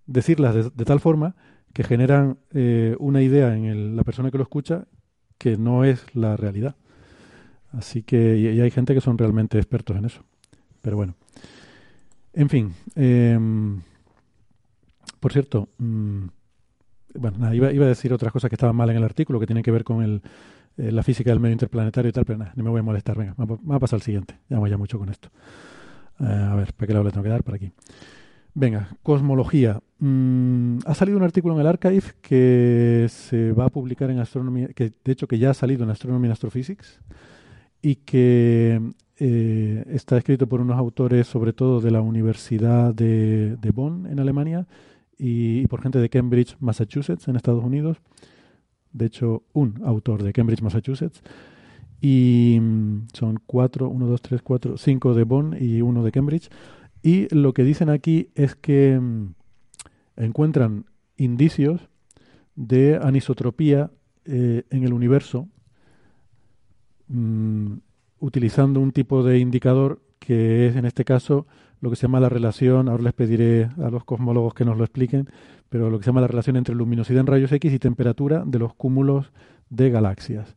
decirlas 0.07 0.75
de, 0.75 0.85
tal 0.85 0.99
forma 0.99 1.35
que 1.71 1.83
generan 1.83 2.39
eh, 2.51 2.95
una 2.99 3.21
idea 3.21 3.55
en 3.55 3.65
el- 3.65 3.95
la 3.95 4.03
persona 4.03 4.31
que 4.31 4.37
lo 4.39 4.43
escucha 4.43 4.85
que 5.37 5.55
no 5.57 5.83
es 5.85 6.03
la 6.15 6.35
realidad. 6.35 6.75
Así 7.73 8.01
que 8.03 8.37
y, 8.37 8.59
hay 8.59 8.71
gente 8.71 8.93
que 8.95 9.01
son 9.01 9.17
realmente 9.19 9.57
expertos 9.59 9.97
en 9.97 10.05
eso. 10.05 10.23
Pero 10.81 10.97
bueno. 10.97 11.13
En 12.33 12.49
fin. 12.49 12.73
Por 15.21 15.31
cierto, 15.31 15.69
mm, 15.77 16.25
bueno, 17.15 17.37
nada, 17.37 17.55
iba, 17.55 17.71
iba 17.71 17.85
a 17.85 17.89
decir 17.89 18.11
otras 18.11 18.33
cosas 18.33 18.49
que 18.49 18.55
estaban 18.55 18.75
mal 18.75 18.89
en 18.89 18.97
el 18.97 19.03
artículo, 19.03 19.39
que 19.39 19.45
tienen 19.45 19.63
que 19.63 19.71
ver 19.71 19.83
con 19.83 20.03
el, 20.03 20.21
eh, 20.77 20.91
la 20.91 21.03
física 21.03 21.29
del 21.29 21.39
medio 21.39 21.53
interplanetario 21.53 22.09
y 22.09 22.11
tal, 22.11 22.25
pero 22.25 22.39
nada, 22.39 22.53
ni 22.55 22.63
me 22.63 22.69
voy 22.69 22.79
a 22.79 22.83
molestar. 22.83 23.17
Venga, 23.17 23.33
vamos 23.37 23.59
a 23.69 23.79
pasar 23.79 23.97
al 23.97 24.01
siguiente. 24.01 24.37
Ya 24.49 24.57
voy 24.57 24.69
ya 24.69 24.77
mucho 24.77 24.97
con 24.97 25.09
esto. 25.09 25.29
Eh, 26.19 26.25
a 26.25 26.55
ver, 26.55 26.73
¿para 26.73 26.87
qué 26.87 26.93
lado 26.93 27.05
le 27.05 27.11
tengo 27.11 27.23
que 27.23 27.29
dar? 27.29 27.43
Para 27.43 27.57
aquí. 27.57 27.71
Venga, 28.53 28.89
cosmología. 29.03 29.79
Mm, 29.99 30.79
ha 30.85 30.93
salido 30.93 31.17
un 31.17 31.23
artículo 31.23 31.53
en 31.55 31.61
el 31.61 31.67
Archive 31.67 32.03
que 32.21 33.07
se 33.09 33.51
va 33.53 33.65
a 33.65 33.69
publicar 33.69 34.09
en 34.09 34.19
Astronomy, 34.19 34.67
que 34.73 34.91
de 35.03 35.11
hecho 35.11 35.27
que 35.27 35.37
ya 35.37 35.51
ha 35.51 35.53
salido 35.53 35.83
en 35.83 35.89
Astronomy 35.89 36.27
and 36.27 36.33
Astrophysics 36.33 36.99
y 37.81 37.95
que 37.95 38.81
eh, 39.17 39.85
está 39.89 40.17
escrito 40.17 40.47
por 40.47 40.61
unos 40.61 40.77
autores 40.77 41.27
sobre 41.27 41.53
todo 41.53 41.79
de 41.79 41.91
la 41.91 42.01
Universidad 42.01 42.93
de 42.93 43.71
Bonn 43.73 44.05
en 44.07 44.19
Alemania 44.19 44.67
y, 45.23 45.67
por 45.67 45.83
gente 45.83 45.99
de 45.99 46.09
Cambridge, 46.09 46.57
Massachusetts 46.59 47.27
en 47.27 47.35
Estados 47.35 47.63
Unidos. 47.63 47.97
De 48.91 49.05
hecho, 49.05 49.43
un 49.53 49.79
autor 49.85 50.23
de 50.23 50.33
Cambridge, 50.33 50.63
Massachusetts. 50.63 51.21
Y 52.01 52.57
mm, 52.59 53.09
son 53.13 53.39
cuatro, 53.45 53.87
uno, 53.87 54.07
dos, 54.07 54.23
tres, 54.23 54.41
cuatro, 54.41 54.77
cinco 54.77 55.13
de 55.13 55.23
Bonn 55.23 55.55
y 55.59 55.83
uno 55.83 56.03
de 56.03 56.11
Cambridge. 56.11 56.49
Y 57.03 57.33
lo 57.35 57.53
que 57.53 57.63
dicen 57.63 57.89
aquí 57.89 58.29
es 58.33 58.55
que 58.55 58.99
mm, 58.99 59.33
encuentran 60.17 60.85
indicios 61.17 61.87
de 62.55 62.99
anisotropía 62.99 63.91
eh, 64.25 64.63
en 64.71 64.83
el 64.83 64.91
universo 64.91 65.47
mm, 67.09 67.73
utilizando 68.19 68.79
un 68.79 68.91
tipo 68.91 69.23
de 69.23 69.37
indicador 69.37 70.01
que 70.17 70.67
es 70.67 70.75
en 70.75 70.85
este 70.85 71.05
caso 71.05 71.45
lo 71.81 71.89
que 71.89 71.95
se 71.95 72.03
llama 72.03 72.19
la 72.19 72.29
relación, 72.29 72.87
ahora 72.87 73.03
les 73.03 73.13
pediré 73.13 73.69
a 73.83 73.89
los 73.89 74.05
cosmólogos 74.05 74.53
que 74.53 74.63
nos 74.63 74.77
lo 74.77 74.83
expliquen, 74.83 75.27
pero 75.67 75.89
lo 75.89 75.97
que 75.97 76.03
se 76.03 76.09
llama 76.09 76.21
la 76.21 76.27
relación 76.27 76.55
entre 76.55 76.75
luminosidad 76.75 77.21
en 77.21 77.27
rayos 77.27 77.51
X 77.51 77.73
y 77.73 77.79
temperatura 77.79 78.43
de 78.45 78.59
los 78.59 78.73
cúmulos 78.75 79.31
de 79.69 79.89
galaxias. 79.89 80.55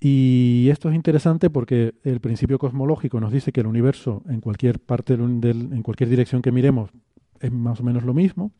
Y 0.00 0.68
esto 0.70 0.88
es 0.88 0.94
interesante 0.94 1.50
porque 1.50 1.94
el 2.04 2.20
principio 2.20 2.58
cosmológico 2.58 3.20
nos 3.20 3.32
dice 3.32 3.52
que 3.52 3.60
el 3.60 3.66
universo 3.66 4.22
en 4.28 4.40
cualquier 4.40 4.78
parte 4.78 5.16
del, 5.16 5.72
en 5.72 5.82
cualquier 5.82 6.08
dirección 6.08 6.40
que 6.40 6.52
miremos 6.52 6.90
es 7.38 7.52
más 7.52 7.80
o 7.80 7.82
menos 7.82 8.04
lo 8.04 8.14
mismo. 8.14 8.50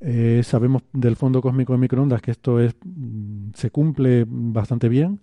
Eh, 0.00 0.40
sabemos 0.42 0.82
del 0.94 1.16
fondo 1.16 1.42
cósmico 1.42 1.74
de 1.74 1.78
microondas 1.78 2.22
que 2.22 2.30
esto 2.30 2.58
es 2.58 2.74
mm, 2.82 3.50
se 3.54 3.70
cumple 3.70 4.24
bastante 4.26 4.88
bien. 4.88 5.20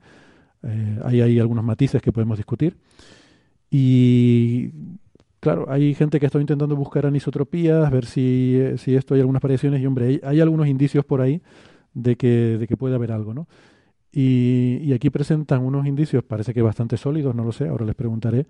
Eh, 0.61 0.99
hay 1.03 1.39
algunos 1.39 1.63
matices 1.63 2.01
que 2.01 2.11
podemos 2.11 2.37
discutir. 2.37 2.77
Y 3.69 4.71
claro, 5.47 5.71
hay 5.71 5.93
gente 5.93 6.19
que 6.19 6.25
está 6.25 6.41
intentando 6.41 6.75
buscar 6.75 7.05
anisotropías, 7.05 7.89
ver 7.89 8.05
si, 8.05 8.57
eh, 8.57 8.77
si 8.77 8.95
esto 8.95 9.13
hay 9.13 9.21
algunas 9.21 9.41
variaciones. 9.41 9.81
Y 9.81 9.85
hombre, 9.85 10.19
hay, 10.21 10.41
algunos 10.41 10.67
indicios 10.67 11.05
por 11.05 11.21
ahí 11.21 11.41
de 11.93 12.17
que, 12.17 12.57
de 12.59 12.67
que 12.67 12.75
puede 12.75 12.95
haber 12.95 13.13
algo, 13.13 13.33
¿no? 13.33 13.47
Y, 14.11 14.81
y 14.83 14.91
aquí 14.91 15.09
presentan 15.09 15.63
unos 15.63 15.87
indicios, 15.87 16.25
parece 16.25 16.53
que 16.53 16.61
bastante 16.61 16.97
sólidos, 16.97 17.33
no 17.33 17.45
lo 17.45 17.53
sé, 17.53 17.69
ahora 17.69 17.85
les 17.85 17.95
preguntaré 17.95 18.45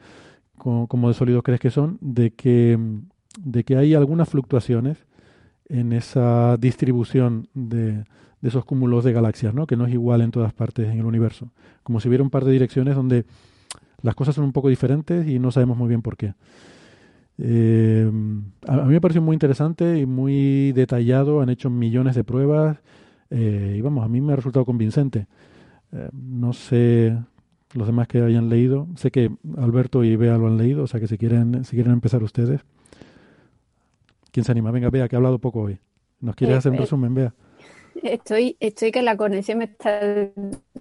cómo, 0.58 0.88
cómo 0.88 1.08
de 1.08 1.14
sólidos 1.14 1.44
crees 1.44 1.60
que 1.60 1.70
son, 1.70 2.00
de 2.02 2.32
que, 2.32 2.80
de 3.40 3.64
que 3.64 3.78
hay 3.78 3.94
algunas 3.94 4.28
fluctuaciones 4.28 5.06
en 5.70 5.94
esa 5.94 6.58
distribución 6.58 7.48
de, 7.54 7.92
de 8.42 8.50
esos 8.50 8.66
cúmulos 8.66 9.04
de 9.04 9.14
galaxias, 9.14 9.54
¿no? 9.54 9.68
que 9.68 9.76
no 9.76 9.86
es 9.86 9.94
igual 9.94 10.22
en 10.22 10.32
todas 10.32 10.52
partes 10.52 10.88
en 10.88 10.98
el 10.98 11.06
universo. 11.06 11.52
Como 11.84 12.00
si 12.00 12.08
hubiera 12.08 12.24
un 12.24 12.32
par 12.32 12.44
de 12.44 12.54
direcciones 12.54 12.96
donde 12.96 13.26
las 14.02 14.16
cosas 14.16 14.34
son 14.34 14.46
un 14.46 14.52
poco 14.52 14.70
diferentes 14.70 15.28
y 15.28 15.38
no 15.38 15.52
sabemos 15.52 15.78
muy 15.78 15.90
bien 15.90 16.02
por 16.02 16.18
qué. 16.18 16.34
Eh, 17.40 18.10
a, 18.68 18.74
a 18.74 18.86
mí 18.86 18.94
me 18.94 19.02
pareció 19.02 19.22
muy 19.22 19.34
interesante 19.36 20.00
y 20.00 20.06
muy 20.06 20.72
detallado, 20.74 21.42
han 21.42 21.50
hecho 21.50 21.70
millones 21.70 22.16
de 22.16 22.24
pruebas 22.24 22.80
eh, 23.30 23.76
y 23.78 23.82
vamos, 23.82 24.04
a 24.04 24.08
mí 24.08 24.22
me 24.22 24.34
ha 24.34 24.36
resultado 24.36 24.66
convincente. 24.66 25.28
Eh, 25.92 26.10
no 26.14 26.54
sé 26.54 27.18
los 27.74 27.86
demás 27.86 28.08
que 28.08 28.22
hayan 28.22 28.50
leído, 28.50 28.88
sé 28.96 29.12
que 29.12 29.30
Alberto 29.58 30.04
y 30.04 30.16
Bea 30.16 30.38
lo 30.38 30.48
han 30.48 30.58
leído, 30.58 30.84
o 30.84 30.88
sea 30.88 31.00
que 31.00 31.08
si 31.08 31.18
quieren, 31.18 31.64
si 31.66 31.76
quieren 31.76 31.94
empezar 31.94 32.24
ustedes. 32.24 32.62
¿Quién 34.32 34.44
se 34.44 34.52
anima? 34.52 34.72
Venga, 34.72 34.90
Bea, 34.90 35.08
que 35.08 35.16
ha 35.16 35.20
hablado 35.20 35.40
poco 35.40 35.62
hoy. 35.62 35.78
¿Nos 36.22 36.36
quieres 36.36 36.56
Eh, 36.56 36.58
hacer 36.60 36.72
un 36.72 36.78
eh, 36.78 36.82
resumen, 36.82 37.14
Bea? 37.14 37.34
Estoy, 38.04 38.58
estoy 38.60 38.92
que 38.92 39.02
la 39.02 39.18
conexión 39.18 39.58
me 39.60 39.66
está 39.66 40.00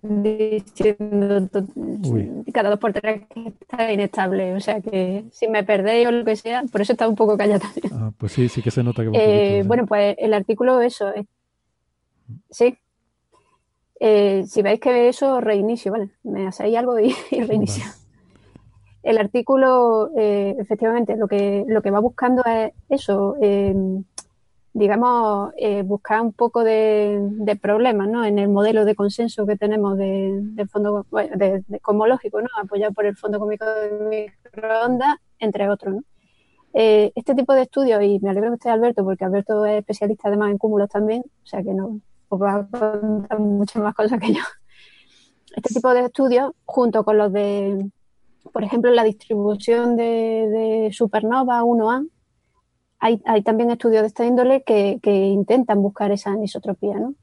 diciendo 0.03 1.49
Uy. 2.05 2.45
cada 2.53 2.71
dos 2.71 2.79
por 2.79 2.93
tres 2.93 3.23
que 3.29 3.49
está 3.49 3.93
inestable. 3.93 4.55
O 4.55 4.61
sea 4.61 4.81
que 4.81 5.25
si 5.33 5.49
me 5.49 5.65
perdéis 5.65 6.09
o 6.09 6.11
lo 6.13 6.25
que 6.25 6.37
sea, 6.37 6.65
por 6.71 6.81
eso 6.81 6.93
está 6.93 7.09
un 7.09 7.17
poco 7.17 7.37
callada. 7.37 7.67
Ah, 7.93 8.13
pues 8.19 8.33
sí, 8.33 8.49
sí 8.49 8.63
que 8.63 8.71
se 8.71 8.83
nota 8.83 9.03
que 9.03 9.11
Eh, 9.15 9.63
bueno, 9.67 9.87
pues 9.87 10.17
el 10.19 10.35
artículo, 10.35 10.81
eso. 10.81 11.09
eh, 11.15 11.25
sí. 12.51 12.77
Eh, 13.99 14.45
si 14.47 14.61
veis 14.61 14.79
que 14.79 15.09
eso, 15.09 15.41
reinicio, 15.41 15.93
¿vale? 15.93 16.11
Me 16.23 16.47
hacéis 16.47 16.77
algo 16.77 16.99
y, 17.01 17.15
y 17.31 17.43
reinicio. 17.43 17.85
El 19.03 19.19
artículo, 19.19 20.11
eh, 20.17 20.55
efectivamente, 20.59 21.17
lo 21.17 21.29
que, 21.29 21.65
lo 21.69 21.81
que 21.81 21.91
va 21.93 22.01
buscando 22.01 22.43
es 22.45 22.73
eso, 22.89 23.37
digamos, 24.77 25.55
eh, 25.57 25.83
buscar 25.83 26.21
un 26.21 26.35
poco 26.35 26.63
de, 26.63 27.59
problemas 27.63 28.09
¿no? 28.09 28.27
en 28.27 28.39
el 28.39 28.49
modelo 28.49 28.85
de 28.85 28.95
consenso 28.95 29.47
que 29.47 29.57
tenemos 29.57 29.97
de, 29.97 30.39
de 30.43 30.67
fondo 30.67 31.07
bueno, 31.11 31.35
de 31.35 31.65
cosmológico, 31.81 32.43
¿no? 32.43 32.49
apoyado 32.63 32.93
por 32.93 33.07
el 33.07 33.17
Fondo 33.17 33.39
Cómico 33.39 33.65
de 33.65 34.29
Microondas, 34.45 35.17
entre 35.39 35.71
otros. 35.71 35.95
¿no? 35.95 36.03
Eh, 36.75 37.11
este 37.15 37.35
tipo 37.35 37.55
de 37.55 37.63
estudios, 37.63 38.03
y 38.03 38.19
me 38.21 38.29
alegro 38.29 38.51
que 38.51 38.57
esté 38.57 38.69
Alberto, 38.69 39.03
porque 39.03 39.25
Alberto 39.25 39.65
es 39.65 39.79
especialista 39.79 40.29
además 40.29 40.51
en 40.51 40.59
cúmulos 40.59 40.91
también, 40.91 41.23
o 41.23 41.47
sea 41.47 41.63
que 41.63 41.73
no 41.73 42.03
os 42.29 42.43
va 42.43 42.57
a 42.57 42.67
contar 42.67 43.39
muchas 43.39 43.83
más 43.83 43.95
cosas 43.95 44.21
que 44.21 44.35
yo. 44.35 44.43
Este 45.57 45.73
tipo 45.73 45.95
de 45.95 46.05
estudios, 46.05 46.53
junto 46.67 47.03
con 47.03 47.17
los 47.17 47.33
de, 47.33 47.91
por 48.53 48.63
ejemplo, 48.63 48.91
la 48.91 49.05
distribución 49.05 49.97
de, 49.97 50.05
de 50.05 50.91
supernova 50.93 51.63
1A, 51.63 52.07
hay, 52.99 53.23
hay 53.27 53.43
también 53.43 53.71
estudios 53.71 54.03
de 54.03 54.09
esta 54.09 54.25
índole 54.25 54.63
que, 54.63 54.99
intentan 55.05 55.83
buscar 55.83 56.13
esa 56.13 56.31
anisotropía, 56.31 56.99
¿no? 56.99 57.15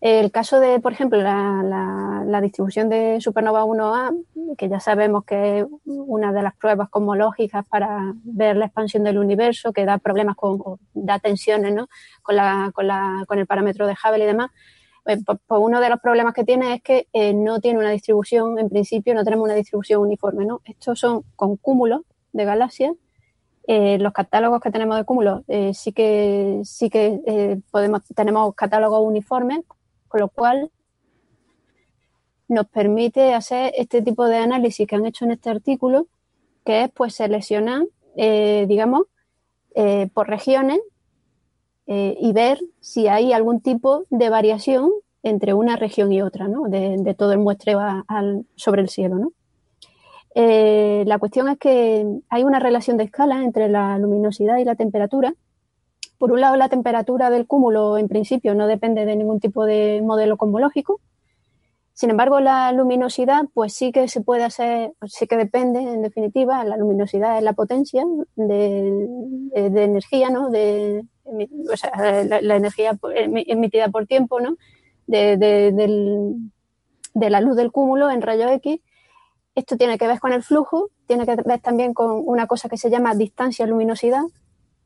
El 0.00 0.30
caso 0.30 0.60
de, 0.60 0.78
por 0.78 0.92
ejemplo, 0.92 1.20
la, 1.20 2.24
la, 2.24 2.40
distribución 2.40 2.88
de 2.88 3.20
supernova 3.20 3.64
1A, 3.64 4.56
que 4.56 4.68
ya 4.68 4.78
sabemos 4.78 5.24
que 5.24 5.60
es 5.60 5.66
una 5.84 6.32
de 6.32 6.42
las 6.42 6.54
pruebas 6.54 6.88
cosmológicas 6.88 7.66
para 7.66 8.14
ver 8.22 8.56
la 8.56 8.66
expansión 8.66 9.02
del 9.02 9.18
universo, 9.18 9.72
que 9.72 9.84
da 9.84 9.98
problemas 9.98 10.36
con, 10.36 10.60
da 10.94 11.18
tensiones, 11.18 11.74
¿no? 11.74 11.88
Con, 12.22 12.36
la, 12.36 12.70
con, 12.72 12.86
la, 12.86 13.24
con 13.26 13.40
el 13.40 13.46
parámetro 13.48 13.88
de 13.88 13.94
Hubble 13.94 14.22
y 14.22 14.26
demás. 14.26 14.50
Pues, 15.02 15.18
pues 15.24 15.40
uno 15.48 15.80
de 15.80 15.88
los 15.90 15.98
problemas 15.98 16.32
que 16.32 16.44
tiene 16.44 16.74
es 16.74 16.82
que 16.82 17.08
eh, 17.12 17.34
no 17.34 17.58
tiene 17.58 17.80
una 17.80 17.90
distribución, 17.90 18.56
en 18.60 18.68
principio 18.68 19.14
no 19.14 19.24
tenemos 19.24 19.46
una 19.46 19.54
distribución 19.54 20.00
uniforme, 20.00 20.44
¿no? 20.44 20.60
Estos 20.64 21.00
son 21.00 21.22
con 21.34 21.56
cúmulos 21.56 22.02
de 22.32 22.44
galaxias 22.44 22.92
eh, 23.68 23.98
los 23.98 24.12
catálogos 24.12 24.60
que 24.60 24.72
tenemos 24.72 24.96
de 24.96 25.04
cúmulos 25.04 25.42
eh, 25.46 25.72
sí 25.74 25.92
que 25.92 26.60
sí 26.64 26.90
que 26.90 27.60
podemos 27.70 28.02
tenemos 28.16 28.52
catálogos 28.56 29.06
uniformes 29.06 29.60
con 30.08 30.20
lo 30.20 30.28
cual 30.28 30.70
nos 32.48 32.66
permite 32.66 33.34
hacer 33.34 33.72
este 33.76 34.02
tipo 34.02 34.24
de 34.26 34.38
análisis 34.38 34.86
que 34.86 34.96
han 34.96 35.06
hecho 35.06 35.26
en 35.26 35.32
este 35.32 35.50
artículo, 35.50 36.08
que 36.64 36.84
es 36.84 36.90
pues 36.90 37.14
seleccionar, 37.14 37.84
eh, 38.16 38.64
digamos, 38.66 39.02
eh, 39.74 40.08
por 40.12 40.28
regiones 40.28 40.80
eh, 41.86 42.16
y 42.20 42.32
ver 42.32 42.58
si 42.80 43.06
hay 43.06 43.32
algún 43.32 43.60
tipo 43.60 44.04
de 44.10 44.30
variación 44.30 44.90
entre 45.22 45.52
una 45.52 45.76
región 45.76 46.12
y 46.12 46.22
otra, 46.22 46.48
¿no? 46.48 46.64
De, 46.68 47.14
todo 47.14 47.32
el 47.32 47.38
muestreo 47.38 47.80
sobre 48.56 48.82
el 48.82 48.88
cielo, 48.88 49.16
¿no? 49.16 49.32
La 50.38 51.18
cuestión 51.18 51.48
es 51.48 51.58
que 51.58 52.06
hay 52.28 52.44
una 52.44 52.58
relación 52.58 52.96
de 52.96 53.04
escala 53.04 53.42
entre 53.42 53.68
la 53.68 53.98
luminosidad 53.98 54.58
y 54.58 54.64
la 54.64 54.76
temperatura, 54.76 55.34
por 56.18 56.32
un 56.32 56.40
lado, 56.40 56.56
la 56.56 56.68
temperatura 56.68 57.30
del 57.30 57.46
cúmulo 57.46 57.96
en 57.96 58.08
principio 58.08 58.54
no 58.54 58.66
depende 58.66 59.06
de 59.06 59.14
ningún 59.14 59.38
tipo 59.38 59.64
de 59.64 60.02
modelo 60.04 60.36
cosmológico. 60.36 61.00
Sin 61.94 62.10
embargo, 62.10 62.40
la 62.40 62.70
luminosidad, 62.72 63.44
pues 63.54 63.72
sí 63.72 63.92
que 63.92 64.08
se 64.08 64.20
puede 64.20 64.44
hacer, 64.44 64.92
sí 65.06 65.26
que 65.26 65.36
depende, 65.36 65.80
en 65.80 66.02
definitiva, 66.02 66.62
la 66.64 66.76
luminosidad 66.76 67.38
es 67.38 67.44
la 67.44 67.52
potencia 67.54 68.04
de, 68.36 69.08
energía, 69.54 70.30
¿no? 70.30 70.50
De, 70.50 71.04
la, 72.42 72.56
energía 72.56 72.98
emitida 73.24 73.88
por 73.88 74.06
tiempo, 74.06 74.40
¿no? 74.40 74.56
De, 75.06 75.36
de, 75.36 77.30
la 77.30 77.40
luz 77.40 77.56
del 77.56 77.72
cúmulo 77.72 78.10
en 78.10 78.22
rayos 78.22 78.50
X. 78.52 78.80
Esto 79.58 79.76
tiene 79.76 79.98
que 79.98 80.06
ver 80.06 80.20
con 80.20 80.32
el 80.32 80.44
flujo, 80.44 80.90
tiene 81.08 81.26
que 81.26 81.34
ver 81.34 81.58
también 81.58 81.92
con 81.92 82.22
una 82.24 82.46
cosa 82.46 82.68
que 82.68 82.76
se 82.76 82.90
llama 82.90 83.16
distancia-luminosidad, 83.16 84.22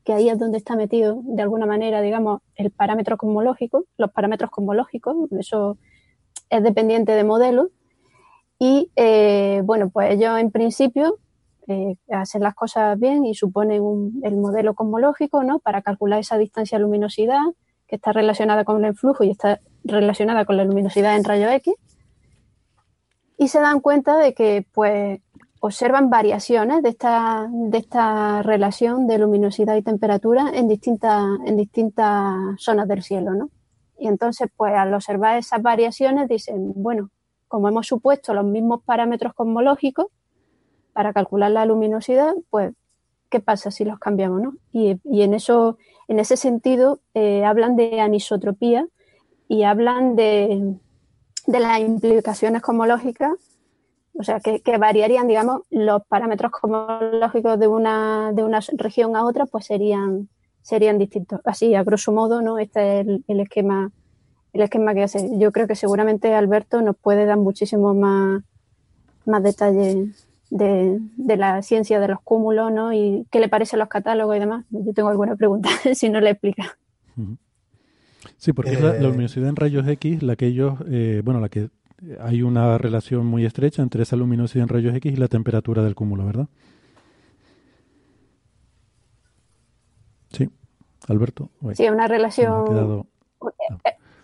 que 0.03 0.13
ahí 0.13 0.29
es 0.29 0.39
donde 0.39 0.57
está 0.57 0.75
metido 0.75 1.21
de 1.25 1.43
alguna 1.43 1.67
manera, 1.67 2.01
digamos, 2.01 2.41
el 2.55 2.71
parámetro 2.71 3.15
cosmológico, 3.15 3.85
los 3.97 4.11
parámetros 4.11 4.49
cosmológicos, 4.49 5.15
eso 5.37 5.77
es 6.49 6.63
dependiente 6.63 7.11
de 7.11 7.23
modelos. 7.23 7.67
Y 8.57 8.89
eh, 8.95 9.61
bueno, 9.63 9.91
pues 9.91 10.09
ellos 10.09 10.39
en 10.39 10.49
principio 10.49 11.19
eh, 11.67 11.97
hacen 12.09 12.41
las 12.41 12.55
cosas 12.55 12.99
bien 12.99 13.27
y 13.27 13.35
suponen 13.35 14.21
el 14.23 14.37
modelo 14.37 14.73
cosmológico, 14.73 15.43
¿no? 15.43 15.59
Para 15.59 15.83
calcular 15.83 16.17
esa 16.17 16.39
distancia 16.39 16.79
luminosidad 16.79 17.43
que 17.87 17.97
está 17.97 18.11
relacionada 18.11 18.63
con 18.63 18.83
el 18.85 18.95
flujo 18.95 19.23
y 19.23 19.29
está 19.29 19.59
relacionada 19.83 20.45
con 20.45 20.57
la 20.57 20.65
luminosidad 20.65 21.15
en 21.15 21.25
rayo 21.25 21.47
X. 21.51 21.75
Y 23.37 23.47
se 23.47 23.59
dan 23.59 23.79
cuenta 23.79 24.17
de 24.17 24.33
que, 24.33 24.65
pues, 24.73 25.19
observan 25.59 26.09
variaciones 26.09 26.83
de 26.83 26.89
esta, 26.89 27.47
de 27.49 27.77
esta 27.77 28.41
relación 28.43 29.07
de 29.07 29.17
luminosidad 29.17 29.77
y 29.77 29.81
temperatura 29.81 30.51
en 30.53 30.67
distintas, 30.67 31.23
en 31.45 31.55
distintas 31.55 32.35
zonas 32.57 32.85
del 32.87 33.01
cielo, 33.01 33.33
¿no? 33.33 33.49
Y 33.97 34.07
entonces, 34.07 34.49
pues 34.57 34.73
al 34.73 34.93
observar 34.93 35.37
esas 35.37 35.61
variaciones, 35.61 36.27
dicen, 36.27 36.73
bueno, 36.75 37.11
como 37.47 37.69
hemos 37.69 37.87
supuesto 37.87 38.33
los 38.33 38.43
mismos 38.43 38.83
parámetros 38.83 39.33
cosmológicos 39.33 40.07
para 40.91 41.13
calcular 41.13 41.51
la 41.51 41.65
luminosidad, 41.65 42.33
pues, 42.49 42.73
¿qué 43.29 43.39
pasa 43.39 43.71
si 43.71 43.85
los 43.85 43.99
cambiamos, 43.99 44.41
no? 44.41 44.55
Y, 44.73 44.99
en 45.21 45.33
eso, 45.33 45.77
en 46.09 46.19
ese 46.19 46.35
sentido, 46.35 46.99
eh, 47.13 47.45
hablan 47.45 47.77
de 47.77 48.01
anisotropía 48.01 48.85
y 49.47 49.63
hablan 49.63 50.17
de, 50.17 50.75
de 51.47 51.59
las 51.59 51.79
implicaciones 51.79 52.61
cosmológicas 52.61 53.31
o 54.15 54.23
sea, 54.23 54.39
que, 54.39 54.77
variarían, 54.77 55.27
digamos, 55.27 55.61
los 55.71 56.05
parámetros 56.05 56.51
cosmológicos 56.51 57.59
de 57.59 57.67
una, 57.67 58.31
de 58.31 58.43
una 58.43 58.59
región 58.73 59.15
a 59.15 59.25
otra, 59.25 59.47
pues 59.47 59.65
serían, 59.65 60.29
serían 60.61 60.99
distintos. 60.99 61.41
Así, 61.45 61.73
a 61.73 61.83
grosso 61.83 62.11
modo, 62.11 62.41
¿no? 62.41 62.59
Este 62.59 62.99
es 62.99 63.07
el, 63.27 63.39
esquema, 63.39 63.91
el 64.53 64.61
esquema 64.61 64.93
que 64.93 65.03
hace. 65.03 65.29
Yo 65.39 65.51
creo 65.51 65.67
que 65.67 65.75
seguramente 65.75 66.33
Alberto 66.35 66.81
nos 66.81 66.95
puede 66.95 67.25
dar 67.25 67.37
muchísimo 67.37 67.95
más, 67.95 68.43
más 69.25 69.41
detalle 69.41 70.11
de, 70.51 70.99
la 71.17 71.63
ciencia 71.63 71.99
de 71.99 72.07
los 72.07 72.21
cúmulos, 72.21 72.71
¿no? 72.71 72.93
Y 72.93 73.25
qué 73.31 73.39
le 73.39 73.49
parecen 73.49 73.79
los 73.79 73.89
catálogos 73.89 74.35
y 74.35 74.39
demás. 74.39 74.63
Yo 74.69 74.93
tengo 74.93 75.09
alguna 75.09 75.35
pregunta, 75.35 75.69
si 75.95 76.09
no 76.09 76.21
le 76.21 76.29
explica. 76.29 76.77
Sí, 78.37 78.53
porque 78.53 78.71
es 78.71 78.81
la, 78.81 78.95
eh, 78.95 79.01
luminosidad 79.01 79.49
en 79.49 79.55
rayos 79.55 79.87
X 79.87 80.23
la 80.23 80.35
que 80.35 80.47
ellos, 80.47 80.75
eh, 80.89 81.21
bueno, 81.23 81.39
la 81.39 81.49
que 81.49 81.69
hay 82.19 82.41
una 82.41 82.77
relación 82.77 83.25
muy 83.25 83.45
estrecha 83.45 83.81
entre 83.81 84.03
esa 84.03 84.15
luminosidad 84.15 84.63
en 84.63 84.69
rayos 84.69 84.95
X 84.95 85.13
y 85.13 85.15
la 85.15 85.27
temperatura 85.27 85.83
del 85.83 85.95
cúmulo, 85.95 86.25
¿verdad? 86.25 86.47
Sí, 90.31 90.49
Alberto. 91.07 91.49
sí, 91.73 91.87
una 91.89 92.07
relación. 92.07 93.05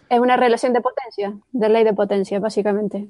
Es 0.10 0.20
una 0.20 0.38
relación 0.38 0.74
de 0.74 0.82
potencia, 0.82 1.38
de 1.52 1.70
ley 1.70 1.84
de 1.84 1.94
potencia, 1.94 2.40
básicamente. 2.40 3.10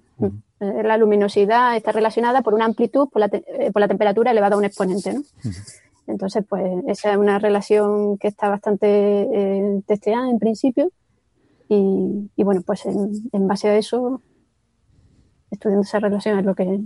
Eh, 0.59 0.83
la 0.83 0.97
luminosidad 0.97 1.77
está 1.77 1.93
relacionada 1.93 2.41
por 2.41 2.53
una 2.53 2.65
amplitud, 2.65 3.07
por 3.07 3.21
la, 3.21 3.27
eh, 3.31 3.71
por 3.71 3.79
la 3.79 3.87
temperatura 3.87 4.31
elevada 4.31 4.55
a 4.55 4.57
un 4.57 4.65
exponente, 4.65 5.13
¿no? 5.13 5.21
Entonces, 6.09 6.43
pues 6.47 6.63
esa 6.87 7.11
es 7.11 7.17
una 7.17 7.39
relación 7.39 8.17
que 8.17 8.27
está 8.27 8.49
bastante 8.49 8.87
eh, 8.87 9.81
testeada 9.85 10.29
en 10.29 10.39
principio. 10.39 10.91
Y, 11.69 12.43
bueno, 12.43 12.61
pues 12.65 12.85
en, 12.85 13.47
base 13.47 13.69
a 13.69 13.77
eso 13.77 14.21
estudiando 15.51 15.83
esa 15.83 15.99
relación 15.99 16.39
es 16.39 16.45
lo 16.45 16.55
que... 16.55 16.81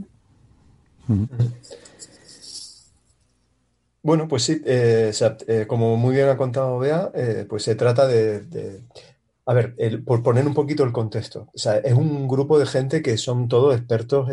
Bueno, 4.03 4.27
pues 4.27 4.43
sí, 4.43 4.61
eh, 4.65 5.13
eh, 5.47 5.65
como 5.65 5.95
muy 5.95 6.13
bien 6.13 6.27
ha 6.27 6.35
contado 6.35 6.77
Bea, 6.77 7.09
eh, 7.15 7.45
pues 7.47 7.63
se 7.63 7.75
trata 7.75 8.05
de, 8.05 8.81
a 9.45 9.53
ver, 9.53 9.75
por 10.03 10.21
poner 10.21 10.45
un 10.45 10.53
poquito 10.53 10.83
el 10.83 10.91
contexto, 10.91 11.47
o 11.53 11.57
sea, 11.57 11.77
es 11.77 11.93
un 11.93 12.27
grupo 12.27 12.59
de 12.59 12.65
gente 12.65 13.01
que 13.01 13.17
son 13.17 13.47
todos 13.47 13.73
expertos 13.73 14.29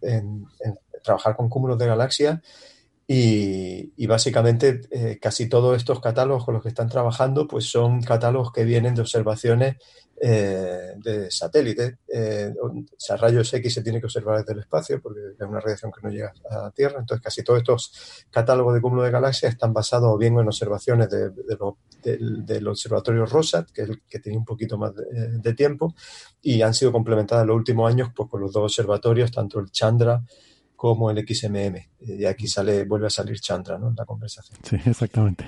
en, 0.00 0.46
trabajar 1.02 1.34
con 1.34 1.48
cúmulos 1.48 1.78
de 1.78 1.86
galaxias 1.86 2.40
y, 3.08 4.06
básicamente 4.06 5.18
casi 5.20 5.48
todos 5.48 5.76
estos 5.76 6.00
catálogos 6.00 6.44
con 6.44 6.54
los 6.54 6.62
que 6.62 6.70
están 6.70 6.88
trabajando 6.88 7.46
pues 7.46 7.64
son 7.70 8.02
catálogos 8.02 8.52
que 8.52 8.64
vienen 8.64 8.94
de 8.94 9.02
observaciones 9.02 9.76
eh, 10.18 10.94
de 10.96 11.30
satélite. 11.30 11.98
Eh, 12.08 12.50
o 12.62 13.16
rayos 13.18 13.52
X 13.52 13.74
se 13.74 13.82
tiene 13.82 14.00
que 14.00 14.06
observar 14.06 14.38
desde 14.38 14.54
el 14.54 14.60
espacio 14.60 14.98
porque 15.02 15.20
es 15.38 15.46
una 15.46 15.60
radiación 15.60 15.92
que 15.92 16.00
no 16.02 16.10
llega 16.10 16.32
a 16.50 16.62
la 16.62 16.70
Tierra. 16.70 17.00
Entonces, 17.00 17.22
casi 17.22 17.42
todos 17.42 17.58
estos 17.58 18.24
catálogos 18.30 18.74
de 18.74 18.80
cúmulo 18.80 19.02
de 19.02 19.10
galaxias 19.10 19.52
están 19.52 19.74
basados 19.74 20.18
bien 20.18 20.38
en 20.38 20.46
observaciones 20.46 21.10
de, 21.10 21.30
del 22.02 22.68
observatorio 22.68 23.26
ROSAT, 23.26 23.70
que 23.72 23.82
es 23.82 23.90
el 23.90 24.02
que 24.08 24.20
tiene 24.20 24.38
un 24.38 24.46
poquito 24.46 24.78
más 24.78 24.92
de, 24.94 25.52
tiempo, 25.52 25.94
y 26.40 26.62
han 26.62 26.72
sido 26.72 26.92
complementadas 26.92 27.42
en 27.42 27.48
los 27.48 27.56
últimos 27.56 27.92
años 27.92 28.10
pues, 28.16 28.30
con 28.30 28.40
los 28.40 28.52
dos 28.52 28.64
observatorios, 28.64 29.30
tanto 29.30 29.60
el 29.60 29.70
Chandra 29.70 30.22
como 30.76 31.10
el 31.10 31.26
XMM. 31.26 31.76
Y 32.00 32.24
aquí 32.26 32.46
sale, 32.46 32.84
vuelve 32.84 33.08
a 33.08 33.10
salir 33.10 33.40
Chandra 33.40 33.78
¿no? 33.78 33.88
en 33.88 33.96
la 33.96 34.04
conversación. 34.04 34.58
Sí, 34.62 34.76
exactamente. 34.84 35.46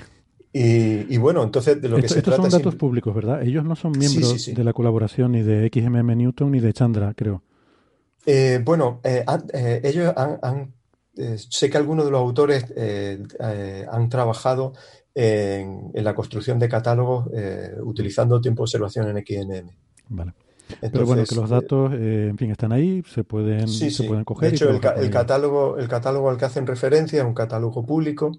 Y, 0.53 1.17
bueno, 1.19 1.45
entonces 1.45 1.81
de 1.81 1.89
lo 1.89 1.97
que 1.97 2.09
se 2.09 2.19
estos 2.19 2.35
trata... 2.35 2.51
son 2.51 2.59
datos 2.59 2.75
públicos, 2.75 3.15
¿verdad? 3.15 3.43
Ellos 3.43 3.65
no 3.65 3.77
son 3.77 3.93
miembros 3.93 4.47
de 4.47 4.65
la 4.65 4.73
colaboración 4.73 5.33
ni 5.33 5.43
de 5.43 5.71
XMM 5.73 6.17
Newton 6.17 6.51
ni 6.51 6.61
de 6.61 6.73
Chandra, 6.73 7.13
creo. 7.15 7.43
Eh, 8.27 8.61
bueno, 8.65 9.01
eh, 9.05 9.25
eh, 9.53 9.81
ellos 9.85 10.13
han... 10.17 10.75
sé 11.37 11.71
que 11.71 11.77
algunos 11.77 12.07
de 12.07 12.11
los 12.11 12.21
autores 12.21 12.65
han 13.89 14.09
trabajado 14.09 14.73
en, 15.15 15.93
la 15.93 16.15
construcción 16.15 16.59
de 16.59 16.69
catálogos 16.69 17.27
utilizando 17.83 18.41
tiempo 18.41 18.63
de 18.63 18.65
observación 18.65 19.17
en 19.17 19.25
XMM. 19.25 19.71
Vale. 20.09 20.33
Pero 20.81 21.07
bueno, 21.07 21.25
que 21.25 21.35
los 21.35 21.49
datos, 21.51 21.93
en 21.93 22.37
fin, 22.37 22.51
están 22.51 22.73
ahí, 22.73 23.03
se 23.13 23.25
pueden, 23.25 23.69
se 23.69 24.05
pueden 24.05 24.25
coger. 24.25 24.51
De 24.51 24.57
hecho, 24.57 24.69
el, 24.71 24.81
el, 25.03 25.11
catálogo, 25.11 25.79
el 25.79 25.89
catálogo 25.89 26.31
al 26.31 26.37
que 26.37 26.45
hacen 26.45 26.67
referencia 26.67 27.21
es 27.21 27.27
un 27.27 27.35
catálogo 27.35 27.85
público 27.85 28.33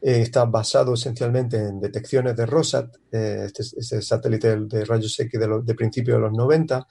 eh, 0.00 0.20
está 0.20 0.44
basado 0.44 0.94
esencialmente 0.94 1.56
en 1.56 1.80
detecciones 1.80 2.36
de 2.36 2.44
ROSAT, 2.44 2.94
eh, 3.12 3.44
este, 3.46 3.62
este, 3.62 4.02
satélite 4.02 4.56
de, 4.60 4.84
rayos 4.84 5.18
X 5.18 5.40
de, 5.40 5.60
de 5.64 5.74
principios 5.74 6.18
de 6.18 6.20
los 6.20 6.32
90. 6.32 6.86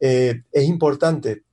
Eh, 0.00 0.42
es 0.50 0.64
importante 0.64 1.44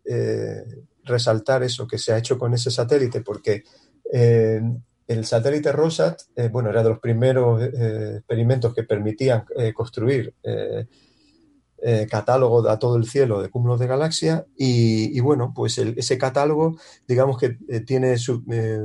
resaltar 1.04 1.64
eso 1.64 1.88
que 1.88 1.98
se 1.98 2.14
ha 2.14 2.18
hecho 2.18 2.38
con 2.38 2.54
ese 2.54 2.70
satélite 2.70 3.22
porque 3.22 3.64
el 4.12 5.26
satélite 5.26 5.72
ROSAT, 5.72 6.22
bueno, 6.52 6.70
era 6.70 6.84
de 6.84 6.90
los 6.90 7.00
primeros 7.00 7.64
experimentos 7.64 8.74
que 8.74 8.84
permitían 8.84 9.46
construir 9.74 10.36
eh, 11.88 12.08
catálogo 12.10 12.68
a 12.68 12.80
todo 12.80 12.98
el 12.98 13.06
cielo 13.06 13.44
de 13.44 13.52
cúmulos 13.52 13.80
de 13.80 13.86
galaxia 13.86 14.48
y, 14.58 15.20
bueno, 15.20 15.54
pues 15.56 15.78
ese 15.78 16.18
catálogo, 16.18 16.78
digamos 17.08 17.38
que 17.38 17.60
eh, 17.70 17.82
tiene 17.82 18.18
su, 18.18 18.44
eh, 18.52 18.80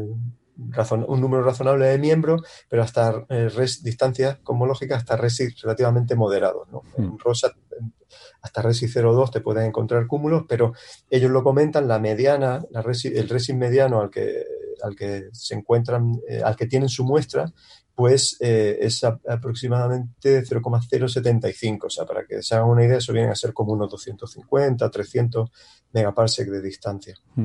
un 1.09 1.21
número 1.23 1.43
razonable 1.43 1.87
de 1.87 1.97
miembros, 1.97 2.43
pero 2.69 2.83
hasta 2.83 3.25
distancias 3.83 4.41
cosmológicas 4.43 4.99
hasta 4.99 5.17
RESI 5.17 5.49
relativamente 5.63 6.15
moderados. 6.15 6.69
¿no? 6.71 6.83
En 6.99 7.13
hmm. 7.13 7.19
Rosa, 7.21 7.55
hasta 8.43 8.61
RESI 8.61 8.89
0,2 8.89 9.31
te 9.31 9.41
pueden 9.41 9.65
encontrar 9.65 10.07
cúmulos, 10.07 10.45
pero 10.47 10.75
ellos 11.09 11.31
lo 11.31 11.43
comentan, 11.43 11.89
la 11.89 11.99
mediana, 11.99 12.63
la 12.71 12.81
el 12.83 13.29
RESI 13.31 13.55
mediano 13.55 14.03
al 14.03 14.11
que, 14.11 14.45
al 14.83 14.95
que 14.95 15.31
se 15.33 15.55
encuentran, 15.55 16.21
al 16.45 16.55
que 16.55 16.67
tienen 16.67 16.91
su 16.91 17.07
muestra, 17.07 17.51
pues 18.01 18.39
eh, 18.41 18.79
es 18.81 19.05
aproximadamente 19.05 20.43
0,075. 20.43 21.87
O 21.87 21.91
sea, 21.91 22.07
para 22.07 22.25
que 22.25 22.43
se 22.43 22.55
hagan 22.55 22.71
una 22.71 22.83
idea, 22.83 22.97
eso 22.97 23.13
viene 23.13 23.29
a 23.29 23.35
ser 23.35 23.53
como 23.53 23.75
unos 23.75 23.91
250, 23.91 24.91
300 24.91 25.51
megaparsec 25.93 26.49
de 26.49 26.63
distancia. 26.63 27.15
Mm. 27.35 27.45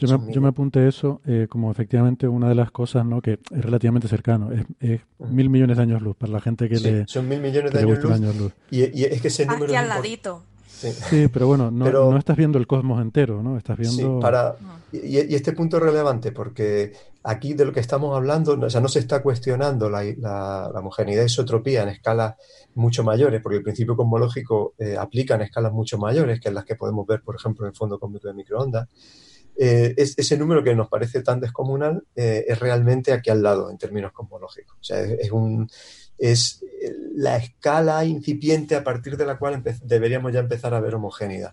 Yo, 0.00 0.18
me, 0.18 0.32
yo 0.32 0.44
apunté 0.44 0.88
eso 0.88 1.20
eh, 1.24 1.46
como 1.48 1.70
efectivamente 1.70 2.26
una 2.26 2.48
de 2.48 2.56
las 2.56 2.72
cosas 2.72 3.06
¿no? 3.06 3.22
que 3.22 3.34
es 3.34 3.64
relativamente 3.64 4.08
cercano. 4.08 4.50
Es, 4.80 5.02
mil 5.20 5.48
millones 5.48 5.76
de 5.76 5.84
años 5.84 6.02
luz 6.02 6.16
para 6.16 6.32
la 6.32 6.40
gente 6.40 6.68
que 6.68 6.80
le. 6.80 7.06
Son 7.06 7.28
mil 7.28 7.40
millones 7.40 7.72
de 7.72 7.78
años 7.78 8.34
luz, 8.34 8.52
Y, 8.72 9.04
es 9.04 9.22
que 9.22 9.28
ese 9.28 9.46
número. 9.46 9.66
Aquí 9.66 9.76
al 9.76 9.88
ladito. 9.88 10.42
Sí. 10.90 11.28
pero 11.32 11.46
bueno, 11.46 11.70
no, 11.70 12.16
estás 12.16 12.36
viendo 12.36 12.58
el 12.58 12.66
cosmos 12.66 13.00
entero, 13.00 13.42
¿no? 13.42 13.56
Estás 13.56 13.78
viendo... 13.78 14.20
para... 14.20 14.56
Y, 14.92 15.16
este 15.34 15.52
punto 15.52 15.78
es 15.78 15.82
relevante 15.82 16.32
porque 16.32 16.92
aquí 17.22 17.54
de 17.54 17.64
lo 17.64 17.72
que 17.72 17.80
estamos 17.80 18.14
hablando, 18.14 18.58
o 18.60 18.70
sea, 18.70 18.80
no 18.80 18.88
se 18.88 18.98
está 18.98 19.22
cuestionando 19.22 19.88
la, 19.88 20.04
la, 20.18 20.70
homogeneidad 20.74 21.22
y 21.22 21.26
isotropía 21.26 21.82
en 21.82 21.88
escalas 21.90 22.34
mucho 22.74 23.04
mayores, 23.04 23.40
porque 23.42 23.58
el 23.58 23.62
principio 23.62 23.96
cosmológico 23.96 24.74
eh, 24.78 24.96
aplica 24.98 25.34
en 25.34 25.42
escalas 25.42 25.72
mucho 25.72 25.98
mayores 25.98 26.40
que 26.40 26.48
en 26.48 26.56
las 26.56 26.64
que 26.64 26.74
podemos 26.74 27.06
ver, 27.06 27.22
por 27.22 27.36
ejemplo, 27.36 27.64
en 27.64 27.70
el 27.70 27.76
fondo 27.76 27.98
cósmico 27.98 28.28
de 28.28 28.34
microondas. 28.34 28.88
Eh, 29.56 29.94
es, 29.96 30.18
ese 30.18 30.38
número 30.38 30.64
que 30.64 30.74
nos 30.74 30.88
parece 30.88 31.22
tan 31.22 31.38
descomunal 31.38 32.02
eh, 32.16 32.44
es 32.48 32.58
realmente 32.58 33.12
aquí 33.12 33.30
al 33.30 33.42
lado 33.42 33.70
en 33.70 33.78
términos 33.78 34.12
cosmológicos. 34.12 34.76
O 34.80 34.84
sea, 34.84 35.00
es 35.02 35.30
un 35.30 35.68
es 36.22 36.62
eh, 36.62 36.94
la 37.16 37.36
escala 37.36 38.04
incipiente 38.04 38.76
a 38.76 38.84
partir 38.84 39.16
de 39.16 39.26
la 39.26 39.38
cual 39.38 39.60
deberíamos 39.82 40.32
ya 40.32 40.38
empezar 40.38 40.72
a 40.72 40.80
ver 40.80 40.94
homogeneidad. 40.94 41.52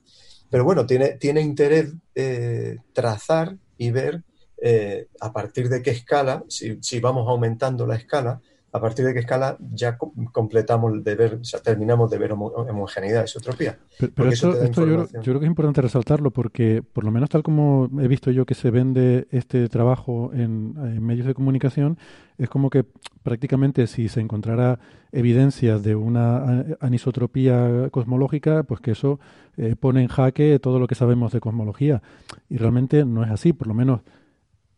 Pero 0.52 0.64
bueno, 0.64 0.86
tiene, 0.86 1.14
tiene 1.14 1.42
interés 1.42 1.92
eh, 2.14 2.78
trazar 2.94 3.58
y 3.80 3.90
ver 3.90 4.24
eh, 4.62 5.08
a 5.20 5.34
partir 5.34 5.70
de 5.70 5.82
qué 5.82 5.90
escala, 5.90 6.44
si, 6.48 6.78
si, 6.82 7.00
vamos 7.00 7.28
aumentando 7.28 7.88
la 7.88 7.96
escala, 7.96 8.42
a 8.72 8.80
partir 8.80 9.06
de 9.06 9.14
qué 9.14 9.20
escala 9.20 9.58
ya 9.74 9.98
completamos 10.32 11.04
de 11.04 11.16
ver, 11.16 11.36
o 11.36 11.44
sea, 11.44 11.60
terminamos 11.60 12.12
de 12.12 12.18
ver 12.18 12.32
homogeneidad, 12.34 13.24
isotropía. 13.24 13.80
Pero, 14.16 14.30
esto, 14.30 14.54
yo, 14.86 15.08
creo 15.08 15.40
que 15.40 15.46
es 15.46 15.50
importante 15.50 15.82
resaltarlo 15.82 16.32
porque, 16.32 16.84
por 16.84 17.04
lo 17.04 17.12
menos 17.12 17.30
tal 17.30 17.42
como 17.42 17.90
he 18.00 18.08
visto 18.08 18.30
yo 18.32 18.46
que 18.46 18.54
se 18.54 18.70
vende 18.70 19.28
este 19.32 19.68
trabajo 19.70 20.32
en, 20.34 20.74
medios 21.02 21.26
de 21.26 21.34
comunicación, 21.34 21.98
es 22.38 22.50
como 22.50 22.70
que 22.70 22.86
prácticamente 23.24 23.88
si 23.88 24.08
se 24.08 24.22
encontrara 24.22 24.80
evidencias 25.12 25.82
de 25.82 25.96
una 25.96 26.66
anisotropía 26.80 27.90
cosmológica, 27.92 28.64
pues 28.64 28.82
que 28.82 28.92
eso 28.92 29.20
eh, 29.58 29.76
pone 29.80 30.02
en 30.02 30.08
jaque 30.08 30.60
todo 30.60 30.80
lo 30.80 30.88
que 30.88 30.96
sabemos 30.96 31.34
de 31.34 31.40
cosmología. 31.40 32.02
Y 32.50 32.58
realmente 32.58 33.04
no 33.04 33.24
es 33.24 33.32
así, 33.32 33.52
por 33.52 33.68
lo 33.68 33.74
menos 33.74 34.02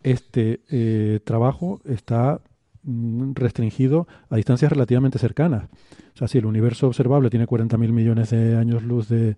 este 0.04 0.62
eh, 0.70 1.20
trabajo 1.24 1.82
está 1.86 2.42
restringido 2.84 4.08
a 4.30 4.36
distancias 4.36 4.72
relativamente 4.72 5.20
cercanas. 5.20 5.66
O 6.14 6.18
sea, 6.18 6.28
si 6.28 6.38
el 6.38 6.46
universo 6.46 6.88
observable 6.88 7.30
tiene 7.30 7.48
40.000 7.48 7.92
millones 7.92 8.30
de 8.32 8.58
años 8.58 8.84
luz 8.84 9.08
de, 9.10 9.36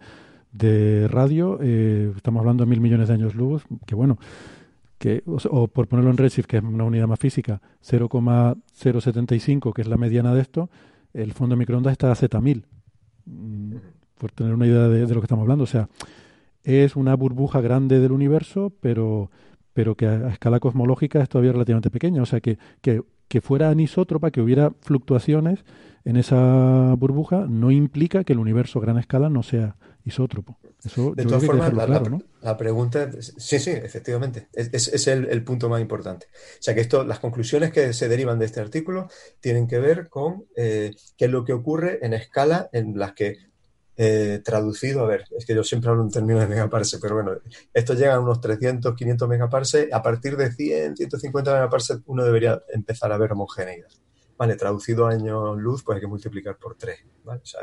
radio, 1.09 1.59
eh, 1.61 2.11
estamos 2.15 2.39
hablando 2.39 2.63
de 2.63 2.69
mil 2.69 2.79
millones 2.79 3.07
de 3.07 3.15
años 3.15 3.35
luz, 3.35 3.63
que 3.85 3.95
bueno, 3.95 4.17
que, 4.97 5.23
o, 5.25 5.67
por 5.67 5.87
ponerlo 5.87 6.11
en 6.11 6.17
Redshift, 6.17 6.45
que 6.45 6.57
es 6.57 6.63
una 6.63 6.85
unidad 6.85 7.07
más 7.07 7.19
física, 7.19 7.61
0,075, 7.81 9.73
que 9.73 9.81
es 9.81 9.87
la 9.87 9.97
mediana 9.97 10.33
de 10.33 10.41
esto, 10.41 10.69
el 11.13 11.33
fondo 11.33 11.55
de 11.55 11.59
microondas 11.59 11.91
está 11.91 12.11
a 12.11 12.15
Z1000, 12.15 12.63
mm, 13.25 13.75
por 14.17 14.31
tener 14.31 14.53
una 14.53 14.65
idea 14.65 14.87
de, 14.87 15.05
de, 15.05 15.13
lo 15.13 15.19
que 15.19 15.25
estamos 15.25 15.43
hablando. 15.43 15.65
O 15.65 15.67
sea, 15.67 15.89
es 16.63 16.95
una 16.95 17.15
burbuja 17.15 17.61
grande 17.61 17.99
del 17.99 18.11
universo, 18.11 18.71
pero, 18.79 19.29
pero 19.73 19.95
que 19.95 20.07
a, 20.07 20.29
escala 20.29 20.59
cosmológica 20.59 21.21
es 21.21 21.29
todavía 21.29 21.51
relativamente 21.51 21.89
pequeña. 21.89 22.21
O 22.21 22.25
sea, 22.25 22.39
que, 22.39 22.57
que 22.81 23.01
que 23.33 23.41
fuera 23.41 23.71
anisótropa, 23.71 24.29
que 24.29 24.41
hubiera 24.41 24.73
fluctuaciones 24.81 25.65
en 26.05 26.17
esa 26.17 26.93
burbuja, 26.99 27.47
no 27.49 27.71
implica 27.71 28.23
que 28.23 28.33
el 28.33 28.37
universo 28.37 28.77
a 28.77 28.83
gran 28.83 28.99
escala 28.99 29.27
no 29.27 29.41
sea 29.41 29.75
isótropo. 30.05 30.59
Eso, 30.85 31.15
de 31.15 31.25
todas 31.25 31.43
formas, 31.43 31.73
la, 31.73 32.55
pregunta, 32.57 33.09
sí, 33.19 33.57
sí, 33.57 33.71
efectivamente, 33.71 34.49
es, 34.53 34.87
es 34.87 35.07
el, 35.07 35.43
punto 35.43 35.67
más 35.67 35.81
importante. 35.81 36.27
O 36.31 36.61
sea 36.61 36.75
que 36.75 36.81
esto, 36.81 37.03
las 37.03 37.17
conclusiones 37.17 37.71
que 37.71 37.91
se 37.93 38.07
derivan 38.07 38.37
de 38.37 38.45
este 38.45 38.59
artículo 38.59 39.07
tienen 39.39 39.65
que 39.65 39.79
ver 39.79 40.09
con 40.09 40.45
eh, 40.55 40.91
qué 41.17 41.25
es 41.25 41.31
lo 41.31 41.43
que 41.43 41.53
ocurre 41.53 42.05
en 42.05 42.13
escala 42.13 42.69
en 42.71 42.99
las 42.99 43.13
que 43.13 43.37
eh, 43.95 44.41
traducido, 44.43 45.01
a 45.01 45.07
ver, 45.07 45.25
es 45.37 45.45
que 45.45 45.53
yo 45.53 45.63
siempre 45.63 45.91
hablo 45.91 46.01
en 46.01 46.09
términos 46.09 46.41
de 46.41 46.47
megaparse, 46.47 46.97
pero 46.99 47.15
bueno, 47.15 47.33
esto 47.73 47.93
llega 47.93 48.15
a 48.15 48.19
unos 48.19 48.41
300, 48.41 48.95
500 48.95 49.29
megaparse, 49.29 49.89
a 49.91 50.01
partir 50.01 50.35
de 50.35 50.51
100, 50.51 50.97
150 50.97 51.53
megaparse 51.53 51.99
uno 52.07 52.23
debería 52.23 52.63
empezar 52.73 53.11
a 53.11 53.17
ver 53.17 53.33
homogeneidad. 53.33 53.89
Vale, 54.35 54.55
traducido 54.55 55.05
a 55.05 55.11
años 55.11 55.57
luz, 55.57 55.83
pues 55.83 55.97
hay 55.97 56.01
que 56.01 56.07
multiplicar 56.07 56.57
por 56.57 56.75
3, 56.75 56.99
¿vale? 57.23 57.41
O 57.43 57.45
sea, 57.45 57.61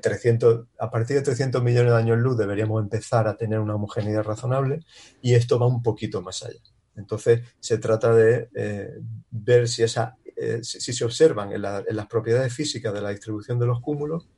300, 0.00 0.60
eh, 0.60 0.66
a 0.80 0.90
partir 0.90 1.16
de 1.16 1.22
300 1.22 1.62
millones 1.62 1.92
de 1.92 1.98
años 1.98 2.18
luz 2.18 2.36
deberíamos 2.36 2.82
empezar 2.82 3.28
a 3.28 3.36
tener 3.36 3.60
una 3.60 3.76
homogeneidad 3.76 4.24
razonable 4.24 4.80
y 5.22 5.34
esto 5.34 5.58
va 5.58 5.66
un 5.66 5.82
poquito 5.82 6.20
más 6.20 6.42
allá. 6.42 6.60
Entonces, 6.96 7.42
se 7.60 7.78
trata 7.78 8.12
de 8.12 8.48
eh, 8.54 8.90
ver 9.30 9.68
si, 9.68 9.84
esa, 9.84 10.16
si, 10.62 10.92
se 10.92 11.04
observan 11.04 11.52
en, 11.52 11.64
en 11.64 11.96
las 11.96 12.06
propiedades 12.08 12.52
físicas 12.52 12.92
de 12.92 13.02
la 13.02 13.10
distribución 13.10 13.58
de 13.60 13.66
los 13.66 13.80
cúmulos 13.80 14.28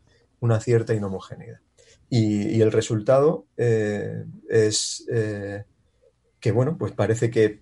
una 0.40 0.60
cierta 0.60 0.94
inhomogeneidad. 0.94 1.60
Y, 2.08 2.60
el 2.60 2.72
resultado 2.72 3.46
eh, 3.56 4.24
es 4.48 5.06
eh, 5.12 5.64
que, 6.40 6.52
bueno, 6.52 6.76
pues 6.78 6.92
parece 6.92 7.30
que 7.30 7.60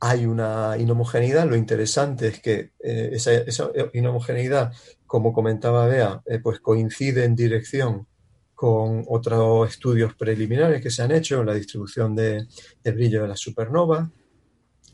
hay 0.00 0.26
una 0.26 0.76
inhomogeneidad. 0.78 1.46
Lo 1.46 1.56
interesante 1.56 2.28
es 2.28 2.40
que 2.40 2.72
eh, 2.80 3.10
esa, 3.12 3.70
inhomogeneidad, 3.94 4.72
como 5.06 5.32
comentaba 5.32 5.86
Bea, 5.86 6.22
pues 6.42 6.60
coincide 6.60 7.24
en 7.24 7.34
dirección 7.34 8.06
con 8.54 9.04
otros 9.08 9.70
estudios 9.70 10.14
preliminares 10.14 10.82
que 10.82 10.90
se 10.90 11.02
han 11.02 11.12
hecho 11.12 11.40
en 11.40 11.46
la 11.46 11.54
distribución 11.54 12.14
de, 12.14 12.46
brillo 12.84 13.22
de 13.22 13.28
la 13.28 13.36
supernova, 13.36 14.10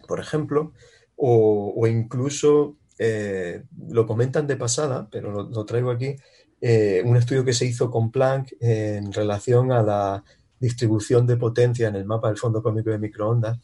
por 0.06 0.20
ejemplo, 0.20 0.72
o, 1.16 1.86
incluso 1.86 2.76
lo 3.88 4.06
comentan 4.06 4.46
de 4.46 4.56
pasada, 4.56 5.08
pero 5.10 5.48
lo 5.48 5.64
traigo 5.64 5.90
aquí, 5.90 6.16
eh, 6.64 7.02
un 7.04 7.16
estudio 7.16 7.44
que 7.44 7.52
se 7.52 7.66
hizo 7.66 7.90
con 7.90 8.12
Planck 8.12 8.52
en 8.60 9.12
relación 9.12 9.72
a 9.72 9.82
la 9.82 10.24
distribución 10.60 11.26
de 11.26 11.36
potencia 11.36 11.88
en 11.88 11.96
el 11.96 12.04
mapa 12.04 12.28
del 12.28 12.38
fondo 12.38 12.62
cósmico 12.62 12.90
de 12.90 13.00
microondas 13.00 13.58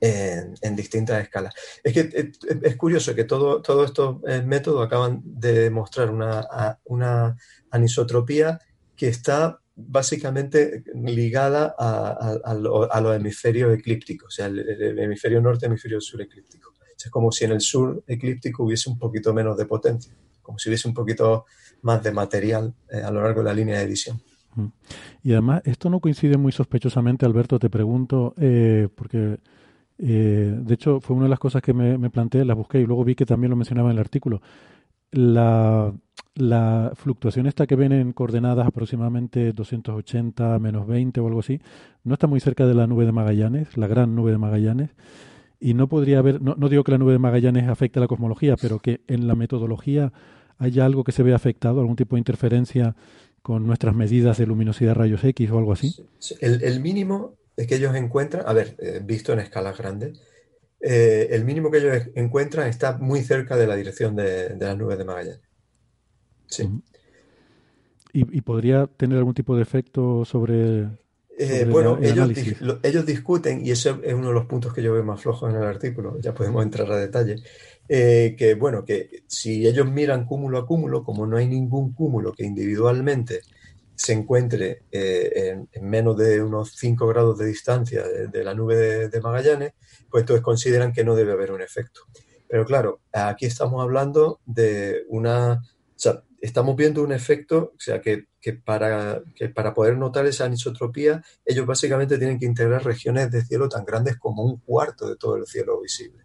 en, 0.00 0.76
distintas 0.76 1.20
escalas. 1.20 1.52
Es 1.82 1.92
que 1.92 2.00
eh, 2.00 2.30
es, 2.62 2.76
curioso 2.76 3.16
que 3.16 3.24
todos 3.24 3.62
todo 3.62 3.84
estos 3.84 4.18
eh, 4.28 4.42
métodos 4.42 4.86
acaban 4.86 5.22
de 5.24 5.52
demostrar 5.52 6.10
una, 6.10 7.36
anisotropía 7.72 8.60
que 8.94 9.08
está 9.08 9.60
básicamente 9.74 10.84
ligada 10.94 11.74
a, 11.76 12.54
los 12.54 13.16
hemisferios 13.16 13.76
eclípticos, 13.76 14.28
o 14.28 14.30
sea, 14.30 14.46
el, 14.46 15.00
hemisferio 15.00 15.40
norte, 15.40 15.66
hemisferio 15.66 16.00
sur 16.00 16.22
eclíptico. 16.22 16.74
es 16.96 17.10
como 17.10 17.32
si 17.32 17.44
en 17.44 17.52
el 17.52 17.60
sur 17.60 18.04
eclíptico 18.06 18.62
hubiese 18.62 18.88
un 18.88 18.98
poquito 18.98 19.34
menos 19.34 19.56
de 19.56 19.66
potencia, 19.66 20.12
como 20.42 20.58
si 20.58 20.68
hubiese 20.68 20.86
un 20.86 20.94
poquito 20.94 21.44
más 21.82 22.02
de 22.02 22.12
material 22.12 22.74
eh, 22.90 23.02
a 23.02 23.10
lo 23.10 23.22
largo 23.22 23.40
de 23.40 23.44
la 23.44 23.54
línea 23.54 23.78
de 23.78 23.84
edición. 23.84 24.20
Mm. 24.54 24.66
Y 25.22 25.32
además, 25.32 25.62
esto 25.64 25.90
no 25.90 26.00
coincide 26.00 26.36
muy 26.36 26.52
sospechosamente, 26.52 27.26
Alberto, 27.26 27.58
te 27.58 27.70
pregunto, 27.70 28.34
eh, 28.38 28.88
porque 28.94 29.38
eh, 29.98 30.54
de 30.56 30.74
hecho 30.74 31.00
fue 31.00 31.16
una 31.16 31.26
de 31.26 31.30
las 31.30 31.38
cosas 31.38 31.62
que 31.62 31.72
me, 31.72 32.10
planteé, 32.10 32.44
las 32.44 32.56
busqué 32.56 32.80
y 32.80 32.86
luego 32.86 33.04
vi 33.04 33.14
que 33.14 33.26
también 33.26 33.50
lo 33.50 33.56
mencionaba 33.56 33.90
en 33.90 33.96
el 33.96 34.00
artículo. 34.00 34.40
La, 35.10 35.92
la 36.34 36.92
fluctuación 36.94 37.46
esta 37.46 37.66
que 37.66 37.76
ven 37.76 37.92
en 37.92 38.12
coordenadas 38.12 38.66
aproximadamente 38.66 39.52
280 39.52 40.58
menos 40.58 40.86
20 40.86 41.20
o 41.20 41.26
algo 41.26 41.40
así, 41.40 41.60
no 42.04 42.14
está 42.14 42.26
muy 42.26 42.40
cerca 42.40 42.66
de 42.66 42.74
la 42.74 42.86
nube 42.86 43.06
de 43.06 43.12
Magallanes, 43.12 43.76
la 43.76 43.86
gran 43.86 44.14
nube 44.14 44.32
de 44.32 44.38
Magallanes, 44.38 44.90
y 45.60 45.74
no 45.74 45.88
podría 45.88 46.18
haber, 46.18 46.40
no, 46.40 46.54
no 46.56 46.68
digo 46.68 46.84
que 46.84 46.92
la 46.92 46.98
nube 46.98 47.12
de 47.12 47.18
Magallanes 47.18 47.68
afecte 47.68 47.98
a 47.98 48.02
la 48.02 48.08
cosmología, 48.08 48.56
pero 48.60 48.78
que 48.78 49.00
en 49.08 49.26
la 49.26 49.34
metodología 49.34 50.12
¿Hay 50.58 50.80
algo 50.80 51.04
que 51.04 51.12
se 51.12 51.22
ve 51.22 51.34
afectado, 51.34 51.80
algún 51.80 51.96
tipo 51.96 52.16
de 52.16 52.20
interferencia 52.20 52.94
con 53.42 53.66
nuestras 53.66 53.94
medidas 53.94 54.38
de 54.38 54.46
luminosidad 54.46 54.94
rayos 54.94 55.22
X 55.24 55.50
o 55.50 55.58
algo 55.58 55.72
así? 55.72 55.94
El, 56.40 56.80
mínimo 56.80 57.36
que 57.56 57.74
ellos 57.74 57.94
encuentran, 57.94 58.44
a 58.46 58.52
ver, 58.52 58.76
eh, 58.78 59.00
visto 59.02 59.32
en 59.32 59.38
escalas 59.38 59.78
grandes, 59.78 60.20
eh, 60.80 61.28
el 61.30 61.44
mínimo 61.44 61.70
que 61.70 61.78
ellos 61.78 62.08
encuentran 62.14 62.68
está 62.68 62.98
muy 62.98 63.22
cerca 63.22 63.56
de 63.56 63.66
la 63.66 63.76
dirección 63.76 64.14
de, 64.16 64.50
de 64.50 64.66
las 64.66 64.76
nubes 64.76 64.98
de 64.98 65.04
Magallanes. 65.04 65.40
Sí. 66.46 66.68
y, 68.12 68.40
podría 68.40 68.86
tener 68.86 69.18
algún 69.18 69.34
tipo 69.34 69.54
de 69.54 69.62
efecto 69.62 70.24
sobre, 70.24 70.88
eh, 71.38 71.68
bueno, 71.70 71.98
ellos, 72.02 72.30
ellos, 72.82 73.06
discuten, 73.06 73.64
y 73.64 73.70
ese 73.70 73.94
es 74.02 74.12
uno 74.12 74.28
de 74.28 74.34
los 74.34 74.46
puntos 74.46 74.74
que 74.74 74.82
yo 74.82 74.92
veo 74.92 75.04
más 75.04 75.20
flojos 75.20 75.48
en 75.48 75.56
el 75.56 75.62
artículo, 75.62 76.18
ya 76.18 76.34
podemos 76.34 76.64
entrar 76.64 76.90
a 76.90 76.96
detalle, 76.96 77.36
eh, 77.88 78.34
que 78.38 78.54
bueno, 78.54 78.84
que 78.84 79.22
si 79.26 79.66
ellos 79.66 79.90
miran 79.90 80.26
cúmulo 80.26 80.58
a 80.58 80.66
cúmulo, 80.66 81.04
como 81.04 81.26
no 81.26 81.36
hay 81.36 81.48
ningún 81.48 81.92
cúmulo 81.92 82.32
que 82.32 82.44
individualmente 82.44 83.40
se 83.94 84.12
encuentre 84.12 84.82
eh, 84.92 85.56
en, 85.72 85.88
menos 85.88 86.16
de 86.16 86.40
unos 86.42 86.76
5 86.76 87.06
grados 87.08 87.38
de 87.38 87.46
distancia 87.46 88.04
de, 88.06 88.44
la 88.44 88.54
nube 88.54 89.08
de, 89.08 89.20
Magallanes, 89.20 89.72
pues 90.08 90.22
entonces 90.22 90.44
consideran 90.44 90.92
que 90.92 91.02
no 91.02 91.16
debe 91.16 91.32
haber 91.32 91.50
un 91.50 91.62
efecto. 91.62 92.02
Pero 92.48 92.64
claro, 92.64 93.00
aquí 93.12 93.46
estamos 93.46 93.82
hablando 93.82 94.40
de 94.46 95.04
una 95.08 95.60
estamos 96.40 96.76
viendo 96.76 97.02
un 97.02 97.12
efecto, 97.12 97.72
o 97.76 97.80
sea, 97.80 98.00
que, 98.00 98.26
para, 98.64 99.22
que 99.34 99.48
para 99.48 99.74
poder 99.74 99.96
notar 99.96 100.26
esa 100.26 100.44
anisotropía, 100.44 101.22
ellos 101.44 101.66
básicamente 101.66 102.18
tienen 102.18 102.38
que 102.38 102.46
integrar 102.46 102.84
regiones 102.84 103.30
de 103.30 103.44
cielo 103.44 103.68
tan 103.68 103.84
grandes 103.84 104.16
como 104.16 104.44
un 104.44 104.58
cuarto 104.58 105.08
de 105.08 105.16
todo 105.16 105.36
el 105.36 105.46
cielo 105.46 105.80
visible. 105.80 106.24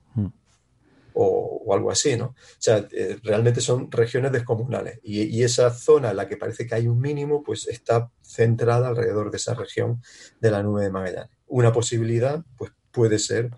O, 1.16 1.74
algo 1.74 1.92
así, 1.92 2.16
¿no? 2.16 2.26
O 2.26 2.36
sea, 2.60 2.88
eh, 2.92 3.18
realmente 3.24 3.62
son 3.62 3.92
regiones 3.92 4.32
descomunales. 4.32 5.00
Y, 5.04 5.42
esa 5.44 5.72
zona 5.72 6.12
en 6.12 6.18
la 6.18 6.28
que 6.28 6.38
parece 6.38 6.68
que 6.68 6.76
hay 6.76 6.88
un 6.88 7.00
mínimo, 7.00 7.44
pues 7.44 7.68
está 7.68 8.12
centrada 8.22 8.90
alrededor 8.90 9.32
de 9.32 9.38
esa 9.38 9.54
región 9.54 10.02
de 10.40 10.52
la 10.52 10.62
nube 10.62 10.84
de 10.84 10.92
Magallanes. 10.92 11.32
Una 11.48 11.72
posibilidad, 11.72 12.44
pues 12.58 12.72
puede 12.92 13.18
ser 13.20 13.52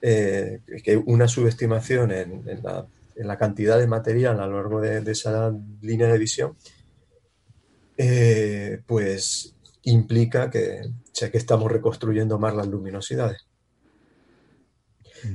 eh, 0.00 0.60
que 0.82 0.96
una 0.96 1.28
subestimación 1.28 2.12
en 2.12 2.42
la 3.16 3.38
cantidad 3.38 3.78
de 3.78 3.86
material 3.86 4.40
a 4.40 4.46
lo 4.46 4.56
largo 4.56 4.80
de, 4.80 4.98
esa 5.10 5.52
línea 5.80 6.08
de 6.08 6.18
visión, 6.18 6.56
eh, 7.96 8.80
pues 8.86 9.54
implica 9.82 10.50
que, 10.50 10.82
que 11.12 11.38
estamos 11.38 11.70
reconstruyendo 11.70 12.38
más 12.38 12.54
las 12.54 12.66
luminosidades. 12.66 13.46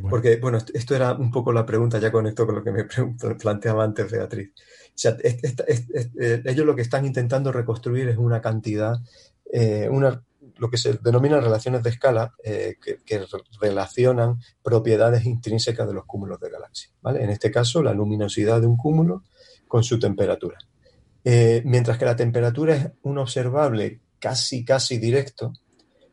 Porque, 0.09 0.37
bueno, 0.37 0.57
esto 0.73 0.95
era 0.95 1.13
un 1.13 1.31
poco 1.31 1.51
la 1.51 1.65
pregunta, 1.65 1.99
ya 1.99 2.11
conecto 2.11 2.45
con 2.45 2.55
lo 2.55 2.63
que 2.63 2.71
me 2.71 2.85
planteaba 3.39 3.83
antes 3.83 4.11
Beatriz. 4.11 4.51
Eh, 5.03 6.41
ellos 6.45 6.65
lo 6.65 6.75
que 6.75 6.81
están 6.81 7.05
intentando 7.05 7.51
reconstruir 7.51 8.09
es 8.09 8.17
una 8.17 8.41
cantidad, 8.41 8.95
eh, 9.51 9.87
una 9.89 10.21
lo 10.57 10.71
que 10.71 10.77
se 10.77 10.93
denominan 10.93 11.43
relaciones 11.43 11.83
de 11.83 11.91
escala 11.91 12.33
eh, 12.43 12.77
que, 12.81 13.25
relacionan 13.61 14.39
propiedades 14.63 15.25
intrínsecas 15.25 15.87
de 15.87 15.93
los 15.93 16.05
cúmulos 16.05 16.39
de 16.39 16.49
galaxias. 16.49 16.93
¿vale? 17.01 17.23
En 17.23 17.29
este 17.29 17.51
caso, 17.51 17.83
la 17.83 17.93
luminosidad 17.93 18.59
de 18.59 18.65
un 18.65 18.75
cúmulo 18.75 19.23
con 19.67 19.83
su 19.83 19.99
temperatura. 19.99 20.57
Mientras 21.65 21.97
que 21.97 22.05
la 22.05 22.15
temperatura 22.15 22.75
es 22.75 22.87
un 23.01 23.17
observable 23.17 23.99
casi, 24.17 24.63
casi 24.63 24.97
directo, 24.97 25.51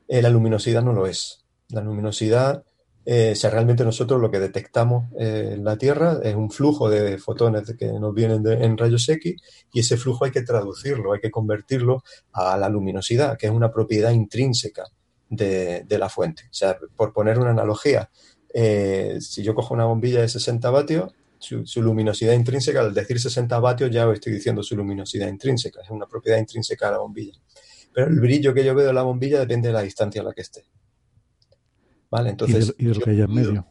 la 0.08 0.28
luminosidad 0.28 0.82
no 0.82 0.92
lo 0.92 1.06
es. 1.06 1.44
La 1.68 1.80
luminosidad 1.80 2.64
eh, 3.06 3.34
realmente 3.42 3.84
nosotros 3.84 4.20
lo 4.20 4.30
que 4.30 4.40
detectamos 4.40 5.12
eh, 5.18 5.50
en 5.54 5.64
la 5.64 5.76
Tierra 5.76 6.20
es 6.22 6.34
un 6.34 6.50
flujo 6.50 6.88
de 6.88 7.18
fotones 7.18 7.74
que 7.78 7.86
nos 7.86 8.14
vienen 8.14 8.46
en 8.46 8.78
rayos 8.78 9.08
X 9.08 9.36
y 9.72 9.80
ese 9.80 9.96
flujo 9.98 10.24
hay 10.24 10.30
que 10.30 10.42
traducirlo, 10.42 11.12
hay 11.12 11.20
que 11.20 11.30
convertirlo 11.30 12.02
a 12.32 12.56
la 12.56 12.68
luminosidad, 12.68 13.36
que 13.36 13.46
es 13.46 13.52
una 13.52 13.70
propiedad 13.70 14.10
intrínseca 14.10 14.84
de, 15.28 15.84
la 15.98 16.08
fuente. 16.08 16.44
O 16.44 16.54
sea, 16.54 16.78
por 16.96 17.12
poner 17.12 17.38
una 17.38 17.50
analogía, 17.50 18.10
eh, 18.52 19.18
si 19.20 19.42
yo 19.42 19.54
cojo 19.54 19.74
una 19.74 19.84
bombilla 19.84 20.22
de 20.22 20.28
60 20.28 20.70
vatios, 20.70 21.12
su, 21.38 21.66
su, 21.66 21.82
luminosidad 21.82 22.32
intrínseca, 22.32 22.80
al 22.80 22.94
decir 22.94 23.20
60 23.20 23.58
vatios 23.58 23.90
ya 23.90 24.10
estoy 24.10 24.32
diciendo 24.32 24.62
su 24.62 24.76
luminosidad 24.76 25.28
intrínseca, 25.28 25.82
es 25.82 25.90
una 25.90 26.06
propiedad 26.06 26.38
intrínseca 26.38 26.86
de 26.86 26.92
la 26.92 26.98
bombilla. 26.98 27.38
Pero 27.92 28.08
el 28.08 28.18
brillo 28.18 28.54
que 28.54 28.64
yo 28.64 28.74
veo 28.74 28.86
de 28.86 28.94
la 28.94 29.02
bombilla 29.02 29.40
depende 29.40 29.68
de 29.68 29.74
la 29.74 29.82
distancia 29.82 30.22
a 30.22 30.24
la 30.24 30.32
que 30.32 30.40
esté. 30.40 30.64
Entonces, 32.16 32.74
y 32.78 32.86
de, 32.86 32.94
lo 32.94 33.00
que 33.00 33.10
hay 33.10 33.20
en 33.20 33.34
medio. 33.34 33.66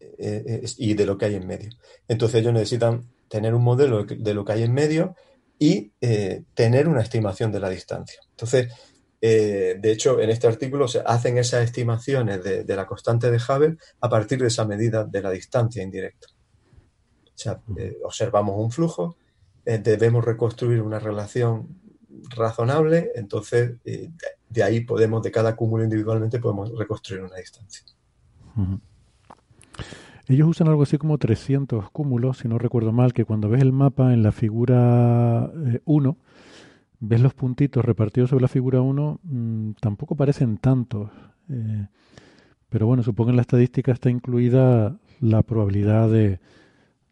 Eh, 0.00 0.44
eh, 0.46 0.70
y 0.78 0.94
de 0.94 1.06
lo 1.06 1.18
que 1.18 1.26
hay 1.26 1.34
en 1.36 1.46
medio. 1.46 1.70
Entonces 2.08 2.40
ellos 2.40 2.52
necesitan 2.52 3.08
tener 3.28 3.54
un 3.54 3.62
modelo 3.62 4.04
de 4.04 4.34
lo 4.34 4.44
que 4.44 4.52
hay 4.52 4.62
en 4.62 4.72
medio 4.72 5.14
y 5.58 5.92
eh, 6.00 6.44
tener 6.54 6.88
una 6.88 7.02
estimación 7.02 7.50
de 7.52 7.60
la 7.60 7.70
distancia. 7.70 8.20
Entonces, 8.30 8.72
de 9.20 9.80
hecho, 9.90 10.20
en 10.20 10.28
este 10.28 10.46
artículo 10.46 10.86
se 10.86 11.00
hacen 11.06 11.38
esas 11.38 11.64
estimaciones 11.64 12.44
de, 12.44 12.76
la 12.76 12.84
constante 12.84 13.30
de 13.30 13.38
Hubble 13.38 13.78
a 14.02 14.10
partir 14.10 14.38
de 14.38 14.48
esa 14.48 14.66
medida 14.66 15.04
de 15.04 15.22
la 15.22 15.30
distancia 15.30 15.82
indirecta. 15.82 16.26
O 16.30 17.32
sea, 17.34 17.58
observamos 18.04 18.56
un 18.58 18.70
flujo, 18.70 19.16
debemos 19.64 20.22
reconstruir 20.22 20.82
una 20.82 20.98
relación 20.98 21.80
razonable, 22.30 23.10
entonces 23.14 23.76
eh, 23.84 24.10
de 24.48 24.62
ahí 24.62 24.80
podemos, 24.80 25.22
de 25.22 25.30
cada 25.30 25.56
cúmulo 25.56 25.84
individualmente, 25.84 26.38
podemos 26.38 26.76
reconstruir 26.76 27.22
una 27.22 27.36
distancia. 27.36 27.84
Ellos 30.26 30.48
usan 30.48 30.68
algo 30.68 30.84
así 30.84 30.96
como 30.96 31.18
300 31.18 31.90
cúmulos, 31.90 32.38
si 32.38 32.48
no 32.48 32.58
recuerdo 32.58 32.92
mal, 32.92 33.12
que 33.12 33.24
cuando 33.24 33.48
ves 33.48 33.60
el 33.60 33.72
mapa 33.72 34.12
en 34.12 34.22
la 34.22 34.32
figura 34.32 35.50
1, 35.84 36.10
eh, 36.10 36.24
ves 37.00 37.20
los 37.20 37.34
puntitos 37.34 37.84
repartidos 37.84 38.30
sobre 38.30 38.42
la 38.42 38.48
figura 38.48 38.80
1, 38.80 39.20
mm, 39.22 39.72
tampoco 39.80 40.16
parecen 40.16 40.56
tantos. 40.58 41.10
Eh, 41.50 41.86
pero 42.70 42.86
bueno, 42.86 43.02
supongo 43.02 43.26
que 43.28 43.30
en 43.32 43.36
la 43.36 43.42
estadística 43.42 43.92
está 43.92 44.08
incluida 44.08 44.96
la 45.20 45.42
probabilidad 45.42 46.08
de, 46.08 46.40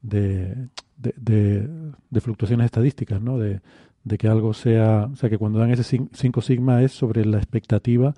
de, 0.01 0.69
de 0.97 2.21
fluctuaciones 2.21 2.65
estadísticas, 2.65 3.21
¿no? 3.21 3.39
De, 3.39 3.61
de 4.05 4.19
que 4.19 4.29
algo 4.29 4.53
sea, 4.55 5.09
o 5.13 5.17
sea, 5.17 5.31
que 5.31 5.39
cuando 5.39 5.59
dan 5.59 5.71
ese 5.71 5.85
5 6.13 6.41
sigma 6.43 6.83
es 6.83 6.93
sobre 6.93 7.25
la 7.25 7.39
expectativa 7.39 8.15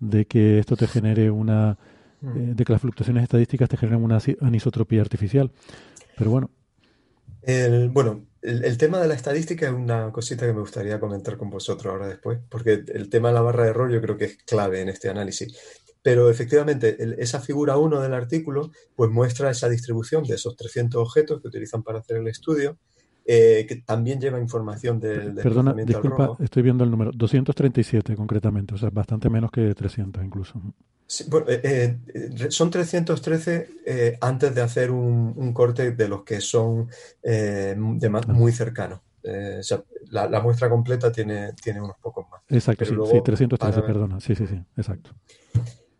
de 0.00 0.26
que 0.26 0.58
esto 0.58 0.76
te 0.76 0.86
genere 0.86 1.30
una, 1.30 1.78
mm. 2.20 2.36
eh, 2.36 2.54
de 2.54 2.64
que 2.64 2.72
las 2.72 2.80
fluctuaciones 2.80 3.24
estadísticas 3.24 3.68
te 3.68 3.76
generen 3.76 4.02
una 4.02 4.18
anisotropía 4.40 5.00
artificial. 5.00 5.50
Pero 6.16 6.30
bueno. 6.30 6.50
El, 7.42 7.90
bueno, 7.90 8.26
el, 8.42 8.78
tema 8.78 9.00
de 9.00 9.08
la 9.08 9.14
estadística 9.14 9.66
es 9.66 9.72
una 9.72 10.12
cosita 10.12 10.46
que 10.46 10.52
me 10.52 10.60
gustaría 10.60 11.00
comentar 11.00 11.36
con 11.36 11.50
vosotros 11.50 11.92
ahora 11.92 12.08
después, 12.08 12.38
porque 12.48 12.84
el 12.86 13.08
tema 13.08 13.28
de 13.28 13.34
la 13.34 13.40
barra 13.42 13.64
de 13.64 13.70
error 13.70 13.90
yo 13.90 14.00
creo 14.00 14.16
que 14.16 14.26
es 14.26 14.36
clave 14.44 14.80
en 14.80 14.88
este 14.88 15.08
análisis. 15.08 15.56
Pero 16.02 16.30
efectivamente, 16.30 16.96
esa 17.18 17.40
figura 17.40 17.76
1 17.76 18.00
del 18.00 18.14
artículo 18.14 18.70
pues 18.94 19.10
muestra 19.10 19.50
esa 19.50 19.68
distribución 19.68 20.24
de 20.24 20.36
esos 20.36 20.56
300 20.56 21.00
objetos 21.00 21.40
que 21.40 21.48
utilizan 21.48 21.82
para 21.82 21.98
hacer 21.98 22.18
el 22.18 22.28
estudio 22.28 22.78
eh, 23.30 23.66
que 23.68 23.76
también 23.76 24.18
lleva 24.18 24.40
información 24.40 24.98
del, 24.98 25.34
Perdona, 25.34 25.74
disculpa, 25.74 26.34
estoy 26.40 26.62
viendo 26.62 26.82
el 26.82 26.90
número, 26.90 27.10
237 27.12 28.16
concretamente, 28.16 28.74
o 28.74 28.78
sea, 28.78 28.88
bastante 28.88 29.28
menos 29.28 29.50
que 29.50 29.74
300 29.74 30.24
incluso. 30.24 30.58
Eh, 31.46 31.98
eh, 32.14 32.48
son 32.48 32.70
313 32.70 34.16
antes 34.22 34.54
de 34.54 34.62
hacer 34.62 34.90
un, 34.90 35.52
corte 35.52 35.90
de 35.90 36.08
los 36.08 36.24
que 36.24 36.40
son 36.40 36.88
de 37.22 37.76
ah. 37.76 38.20
muy 38.28 38.52
cercanos. 38.52 39.00
la, 40.10 40.40
muestra 40.40 40.70
completa 40.70 41.12
tiene, 41.12 41.52
tiene 41.52 41.82
unos 41.82 41.98
pocos 41.98 42.24
más. 42.30 42.40
Exacto, 42.48 42.86
sí, 42.86 43.20
313, 43.22 43.82
perdona, 43.82 44.20
sí, 44.20 44.34
sí, 44.36 44.46
sí, 44.46 44.58
exacto. 44.74 45.10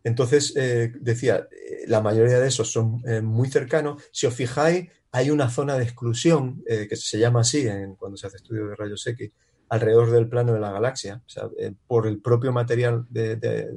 Entonces, 0.03 0.55
decía, 0.55 1.47
la 1.89 2.01
mayoría 2.01 2.41
de 2.41 2.49
esos 2.49 2.73
son 2.73 3.03
muy 3.23 3.51
cercanos. 3.51 4.03
Si 4.13 4.27
os 4.27 4.33
fijáis, 4.33 4.89
hay 5.13 5.31
una 5.31 5.49
zona 5.49 5.77
de 5.77 5.85
exclusión, 5.85 6.63
eh, 6.67 6.87
que 6.89 6.97
se 6.97 7.19
llama 7.19 7.41
así 7.41 7.67
cuando 7.99 8.17
se 8.17 8.27
hace 8.27 8.37
estudio 8.37 8.69
de 8.69 8.77
rayos 8.77 9.07
X, 9.07 9.31
alrededor 9.71 10.11
del 10.11 10.29
plano 10.29 10.53
de 10.53 10.61
la 10.61 10.73
galaxia. 10.73 11.23
O 11.27 11.29
sea, 11.29 11.49
eh, 11.59 11.73
por 11.87 12.07
el 12.07 12.21
propio 12.21 12.53
material 12.53 13.07
de, 13.09 13.69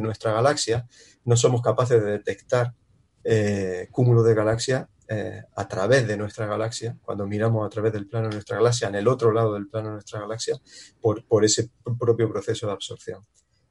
nuestra 0.00 0.32
galaxia, 0.32 0.86
no 1.24 1.36
somos 1.36 1.62
capaces 1.62 2.02
de 2.02 2.12
detectar 2.12 2.74
eh, 3.24 3.88
cúmulos 3.90 4.24
de 4.24 4.34
galaxia 4.34 4.88
a 5.56 5.68
través 5.68 6.08
de 6.08 6.16
nuestra 6.16 6.46
galaxia, 6.46 6.96
cuando 7.02 7.26
miramos 7.26 7.66
a 7.66 7.68
través 7.68 7.92
del 7.92 8.08
plano 8.08 8.28
de 8.28 8.36
nuestra 8.36 8.56
galaxia, 8.56 8.88
en 8.88 8.94
el 8.94 9.06
otro 9.06 9.30
lado 9.30 9.52
del 9.52 9.68
plano 9.68 9.88
de 9.88 9.92
nuestra 9.96 10.20
galaxia, 10.20 10.56
por, 11.02 11.22
por 11.26 11.44
ese 11.44 11.68
propio 11.98 12.30
proceso 12.30 12.66
de 12.66 12.72
absorción. 12.72 13.20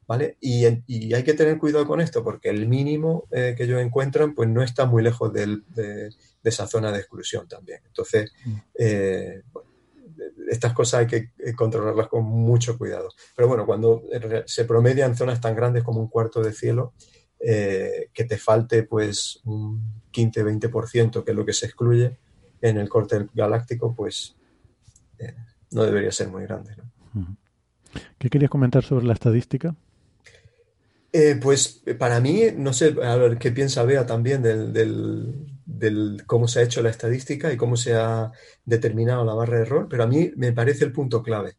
¿Vale? 0.05 0.37
Y, 0.39 0.65
hay 0.65 1.23
que 1.23 1.33
tener 1.33 1.57
cuidado 1.57 1.87
con 1.87 1.99
esto, 1.99 2.23
porque 2.23 2.49
el 2.49 2.67
mínimo 2.67 3.27
que 3.31 3.55
ellos 3.57 3.81
encuentran 3.81 4.35
pues 4.35 4.49
no 4.49 4.61
está 4.61 4.85
muy 4.85 5.01
lejos 5.01 5.33
del, 5.33 5.63
de, 5.73 6.11
de 6.43 6.49
esa 6.49 6.67
zona 6.67 6.91
de 6.91 6.99
exclusión 6.99 7.47
también. 7.47 7.81
Entonces, 7.85 8.31
mm. 8.45 8.55
eh, 8.77 9.43
estas 10.49 10.73
cosas 10.73 11.01
hay 11.01 11.07
que 11.07 11.31
eh, 11.37 11.53
controlarlas 11.55 12.07
con 12.07 12.23
mucho 12.23 12.77
cuidado. 12.77 13.09
Pero 13.35 13.47
bueno, 13.47 13.65
cuando 13.65 14.03
se 14.45 14.65
promedian 14.65 15.15
zonas 15.15 15.39
tan 15.39 15.55
grandes 15.55 15.83
como 15.83 15.99
un 15.99 16.07
cuarto 16.07 16.41
de 16.41 16.53
cielo, 16.53 16.93
eh, 17.39 18.09
que 18.13 18.25
te 18.25 18.37
falte 18.37 18.83
pues 18.83 19.39
un 19.45 20.01
15-20%, 20.11 21.23
que 21.23 21.31
es 21.31 21.37
lo 21.37 21.45
que 21.45 21.53
se 21.53 21.67
excluye 21.67 22.17
en 22.61 22.77
el 22.77 22.89
corte 22.89 23.27
galáctico, 23.33 23.95
pues 23.95 24.35
no 25.71 25.83
debería 25.83 26.11
ser 26.11 26.29
muy 26.29 26.43
grande. 26.43 26.75
¿Qué 28.17 28.29
querías 28.29 28.49
comentar 28.49 28.83
sobre 28.83 29.05
la 29.05 29.13
estadística? 29.13 29.75
pues 31.41 31.83
para 31.99 32.21
mí, 32.21 32.43
no 32.55 32.71
sé, 32.71 32.95
a 33.03 33.17
ver 33.17 33.37
qué 33.37 33.51
piensa 33.51 33.83
Bea 33.83 34.05
también 34.05 34.41
del, 34.41 34.71
del 34.71 35.50
cómo 36.25 36.47
se 36.47 36.59
ha 36.59 36.63
hecho 36.63 36.81
la 36.81 36.89
estadística 36.89 37.51
y 37.51 37.57
cómo 37.57 37.75
se 37.75 37.95
ha 37.95 38.31
determinado 38.65 39.23
la 39.25 39.33
barra 39.33 39.57
de 39.57 39.63
error, 39.63 39.87
pero 39.89 40.03
a 40.03 40.07
mí 40.07 40.31
me 40.35 40.51
parece 40.53 40.85
el 40.85 40.91
punto 40.91 41.21
clave. 41.23 41.55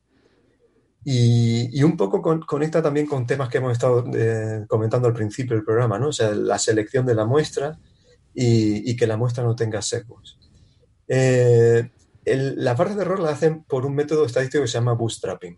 Y, 1.04 1.82
un 1.82 1.96
poco 1.96 2.22
con- 2.22 2.42
conecta 2.42 2.80
también 2.80 3.06
con 3.06 3.26
temas 3.26 3.48
que 3.48 3.58
hemos 3.58 3.72
estado 3.72 4.04
eh, 4.14 4.64
comentando 4.68 5.08
al 5.08 5.14
principio 5.14 5.56
del 5.56 5.64
programa, 5.64 5.98
¿no? 5.98 6.08
O 6.08 6.12
sea, 6.12 6.30
la 6.32 6.58
selección 6.58 7.04
de 7.06 7.14
la 7.16 7.24
muestra 7.24 7.78
y, 8.34 8.94
que 8.96 9.06
la 9.06 9.16
muestra 9.16 9.42
no 9.42 9.56
tenga 9.56 9.82
sesgos. 9.82 10.38
Eh, 11.08 11.90
el- 12.24 12.54
las 12.64 12.76
barras 12.78 12.94
de 12.96 13.02
error 13.02 13.18
las 13.18 13.32
hacen 13.34 13.64
por 13.64 13.84
un 13.84 13.94
método 13.96 14.24
estadístico 14.26 14.62
que 14.62 14.68
se 14.68 14.74
llama 14.74 14.92
bootstrapping. 14.94 15.56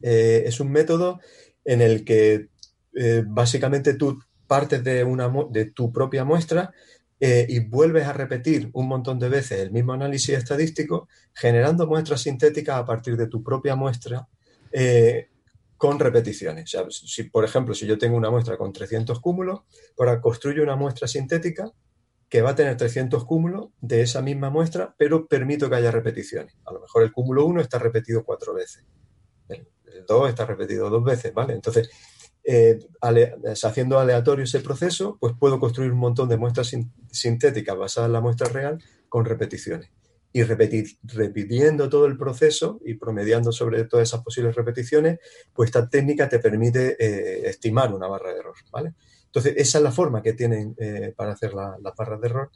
Eh, 0.00 0.44
es 0.46 0.60
un 0.60 0.70
método 0.70 1.20
en 1.64 1.82
el 1.82 2.04
que 2.04 2.48
eh, 2.94 3.22
básicamente 3.26 3.94
tú 3.94 4.18
partes 4.46 4.82
de, 4.82 5.04
una, 5.04 5.30
de 5.50 5.66
tu 5.66 5.92
propia 5.92 6.24
muestra 6.24 6.72
eh, 7.20 7.46
y 7.48 7.60
vuelves 7.60 8.06
a 8.06 8.12
repetir 8.12 8.70
un 8.72 8.88
montón 8.88 9.18
de 9.18 9.28
veces 9.28 9.60
el 9.60 9.70
mismo 9.70 9.92
análisis 9.92 10.36
estadístico, 10.36 11.08
generando 11.32 11.86
muestras 11.86 12.22
sintéticas 12.22 12.76
a 12.76 12.84
partir 12.84 13.16
de 13.16 13.28
tu 13.28 13.42
propia 13.42 13.76
muestra 13.76 14.28
eh, 14.72 15.28
con 15.76 15.98
repeticiones. 15.98 16.64
O 16.64 16.66
sea, 16.66 16.86
si, 16.90 17.24
por 17.24 17.44
ejemplo, 17.44 17.74
si 17.74 17.86
yo 17.86 17.98
tengo 17.98 18.16
una 18.16 18.30
muestra 18.30 18.56
con 18.56 18.72
300 18.72 19.20
cúmulos, 19.20 19.60
ahora 19.98 20.20
construyo 20.20 20.62
una 20.62 20.76
muestra 20.76 21.06
sintética 21.06 21.70
que 22.28 22.42
va 22.42 22.50
a 22.50 22.54
tener 22.56 22.76
300 22.76 23.24
cúmulos 23.24 23.68
de 23.80 24.02
esa 24.02 24.20
misma 24.20 24.50
muestra, 24.50 24.94
pero 24.98 25.26
permito 25.28 25.70
que 25.70 25.76
haya 25.76 25.90
repeticiones. 25.90 26.56
A 26.64 26.72
lo 26.72 26.80
mejor 26.80 27.04
el 27.04 27.12
cúmulo 27.12 27.44
1 27.46 27.60
está 27.60 27.78
repetido 27.78 28.24
cuatro 28.24 28.54
veces, 28.54 28.84
el 29.48 30.04
2 30.06 30.28
está 30.28 30.44
repetido 30.44 30.90
dos 30.90 31.04
veces, 31.04 31.32
¿vale? 31.32 31.54
Entonces, 31.54 31.90
eh, 32.44 32.78
ale- 33.00 33.34
haciendo 33.62 33.98
aleatorio 33.98 34.44
ese 34.44 34.60
proceso, 34.60 35.16
pues 35.20 35.34
puedo 35.38 35.58
construir 35.60 35.92
un 35.92 35.98
montón 35.98 36.28
de 36.28 36.36
muestras 36.36 36.68
sin- 36.68 36.92
sintéticas 37.10 37.76
basadas 37.76 38.08
en 38.08 38.12
la 38.12 38.20
muestra 38.20 38.48
real 38.48 38.82
con 39.08 39.24
repeticiones. 39.24 39.90
Y 40.32 40.42
repetir, 40.42 40.98
repitiendo 41.04 41.88
todo 41.88 42.06
el 42.06 42.16
proceso 42.18 42.80
y 42.84 42.94
promediando 42.94 43.52
sobre 43.52 43.84
todas 43.84 44.08
esas 44.08 44.22
posibles 44.24 44.56
repeticiones, 44.56 45.20
pues 45.52 45.68
esta 45.68 45.88
técnica 45.88 46.28
te 46.28 46.40
permite 46.40 46.96
eh, 46.98 47.48
estimar 47.48 47.94
una 47.94 48.08
barra 48.08 48.32
de 48.32 48.40
error, 48.40 48.56
¿vale? 48.72 48.94
Entonces, 49.26 49.54
esa 49.56 49.78
es 49.78 49.84
la 49.84 49.92
forma 49.92 50.22
que 50.22 50.32
tienen 50.32 50.74
eh, 50.78 51.12
para 51.16 51.32
hacer 51.32 51.54
la- 51.54 51.76
las 51.80 51.94
barras 51.94 52.20
de 52.20 52.26
error, 52.26 52.50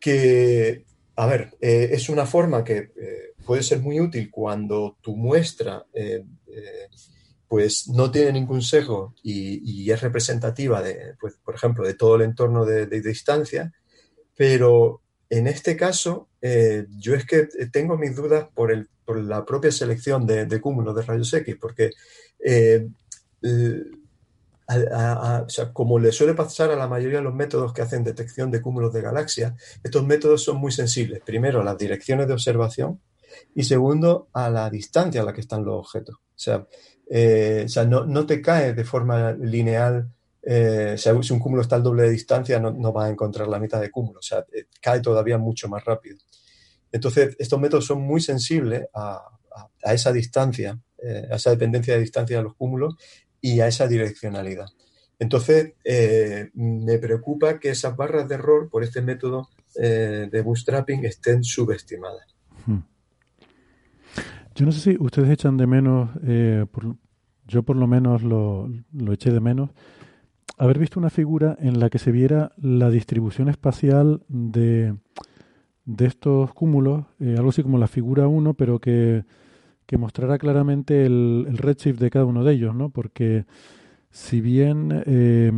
que, 0.00 0.84
a 1.16 1.26
ver, 1.26 1.56
eh, 1.60 1.90
es 1.92 2.08
una 2.08 2.26
forma 2.26 2.64
que 2.64 2.76
eh, 2.96 3.34
puede 3.44 3.62
ser 3.62 3.80
muy 3.80 4.00
útil 4.00 4.30
cuando 4.30 4.98
tu 5.00 5.16
muestra 5.16 5.86
eh, 5.94 6.24
eh, 6.48 6.88
pues 7.48 7.88
no 7.88 8.10
tiene 8.10 8.32
ningún 8.32 8.62
sesgo 8.62 9.14
y, 9.22 9.90
es 9.90 10.00
representativa 10.00 10.82
de, 10.82 11.14
pues, 11.20 11.34
por 11.44 11.54
ejemplo, 11.54 11.86
de 11.86 11.94
todo 11.94 12.16
el 12.16 12.22
entorno 12.22 12.64
de, 12.64 12.86
distancia, 13.00 13.72
pero 14.36 15.02
en 15.30 15.46
este 15.46 15.76
caso 15.76 16.28
eh, 16.42 16.86
yo 16.98 17.14
es 17.14 17.24
que 17.24 17.46
tengo 17.72 17.96
mis 17.96 18.14
dudas 18.16 18.48
por, 18.54 18.72
el, 18.72 18.88
por 19.04 19.22
la 19.22 19.44
propia 19.44 19.70
selección 19.70 20.26
de, 20.26 20.60
cúmulos 20.60 20.94
de 20.96 21.02
rayos 21.02 21.32
X, 21.32 21.56
porque 21.60 21.90
eh, 22.44 22.88
como 25.72 25.98
le 25.98 26.10
suele 26.10 26.34
pasar 26.34 26.70
a 26.70 26.76
la 26.76 26.88
mayoría 26.88 27.18
de 27.18 27.24
los 27.24 27.34
métodos 27.34 27.72
que 27.72 27.82
hacen 27.82 28.02
detección 28.02 28.50
de 28.50 28.60
cúmulos 28.60 28.92
de 28.92 29.02
galaxias, 29.02 29.54
estos 29.82 30.04
métodos 30.04 30.42
son 30.42 30.56
muy 30.56 30.72
sensibles, 30.72 31.22
primero 31.24 31.60
a 31.60 31.64
las 31.64 31.78
direcciones 31.78 32.26
de 32.26 32.32
observación 32.32 33.00
y 33.54 33.64
segundo 33.64 34.28
a 34.32 34.50
la 34.50 34.68
distancia 34.70 35.20
a 35.20 35.24
la 35.24 35.32
que 35.32 35.40
están 35.40 35.64
los 35.64 35.78
objetos. 35.78 36.16
O 36.16 36.38
sea, 36.38 36.66
eh, 37.08 37.62
o 37.66 37.68
sea, 37.68 37.84
no, 37.84 38.04
no 38.04 38.26
te 38.26 38.40
cae 38.42 38.72
de 38.74 38.84
forma 38.84 39.32
lineal. 39.32 40.10
eh, 40.42 40.96
si 40.98 41.32
un 41.32 41.38
cúmulo 41.40 41.62
está 41.62 41.76
al 41.76 41.82
doble 41.82 42.04
de 42.04 42.10
distancia, 42.10 42.58
no, 42.60 42.70
no 42.70 42.92
a 43.00 43.08
encontrar 43.08 43.48
la 43.48 43.58
mitad 43.58 43.80
de 43.80 43.90
cúmulo. 43.90 44.20
O 44.20 44.22
sea, 44.22 44.44
eh, 44.52 44.66
cae 44.80 45.00
todavía 45.00 45.38
mucho 45.38 45.68
más 45.68 45.84
rápido. 45.84 46.18
Entonces, 46.92 47.34
estos 47.38 47.60
métodos 47.60 47.84
son 47.86 48.00
muy 48.02 48.20
sensibles 48.20 48.86
a, 48.94 49.22
a- 49.84 49.92
esa 49.94 50.12
distancia, 50.12 50.78
a 51.30 51.36
esa 51.36 51.50
dependencia 51.50 51.94
de 51.94 52.00
distancia 52.00 52.36
de 52.38 52.42
los 52.44 52.54
cúmulos 52.54 52.94
y 53.40 53.60
a 53.60 53.66
esa 53.68 53.86
direccionalidad. 53.88 54.66
Entonces, 55.18 55.72
me 56.54 56.98
preocupa 56.98 57.58
que 57.58 57.70
esas 57.70 57.96
barras 57.96 58.28
de 58.28 58.34
error 58.36 58.68
por 58.68 58.82
este 58.84 59.00
método 59.02 59.48
de 59.74 60.42
bootstrapping 60.44 61.04
estén 61.04 61.42
subestimadas. 61.44 62.26
Yo 64.56 64.64
no 64.64 64.72
sé 64.72 64.80
si 64.80 64.96
ustedes 64.98 65.28
echan 65.28 65.58
de 65.58 65.66
menos, 65.66 66.08
eh, 66.22 66.64
yo 67.46 67.62
por 67.62 67.76
lo 67.76 67.86
menos 67.86 68.22
lo, 68.22 68.70
eché 69.12 69.30
de 69.30 69.40
menos, 69.40 69.68
haber 70.56 70.78
visto 70.78 70.98
una 70.98 71.10
figura 71.10 71.58
en 71.60 71.78
la 71.78 71.90
que 71.90 71.98
se 71.98 72.10
viera 72.10 72.52
la 72.56 72.88
distribución 72.88 73.50
espacial 73.50 74.22
de, 74.28 74.96
estos 75.98 76.54
cúmulos, 76.54 77.04
eh, 77.20 77.34
algo 77.36 77.50
así 77.50 77.62
como 77.62 77.76
la 77.76 77.86
figura 77.86 78.28
1, 78.28 78.54
pero 78.54 78.78
que, 78.78 79.24
que 79.84 79.98
mostrara 79.98 80.38
claramente 80.38 81.04
el, 81.04 81.46
redshift 81.58 82.00
de 82.00 82.08
cada 82.08 82.24
uno 82.24 82.42
de 82.42 82.54
ellos, 82.54 82.74
¿no? 82.74 82.88
Porque 82.88 83.44
si 84.08 84.40
bien, 84.40 85.02
eh, 85.04 85.52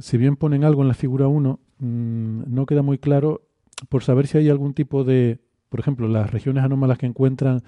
si 0.00 0.16
bien 0.16 0.36
ponen 0.36 0.64
algo 0.64 0.80
en 0.80 0.88
la 0.88 0.94
figura 0.94 1.28
1, 1.28 1.60
mm, 1.78 2.42
no 2.46 2.64
queda 2.64 2.80
muy 2.80 2.96
claro 2.96 3.42
por 3.90 4.02
saber 4.02 4.26
si 4.26 4.38
hay 4.38 4.48
algún 4.48 4.72
tipo 4.72 5.04
de, 5.04 5.40
por 5.72 5.80
ejemplo, 5.80 6.06
las 6.06 6.30
regiones 6.30 6.64
anómalas 6.64 6.98
que 6.98 7.06
encuentran, 7.06 7.62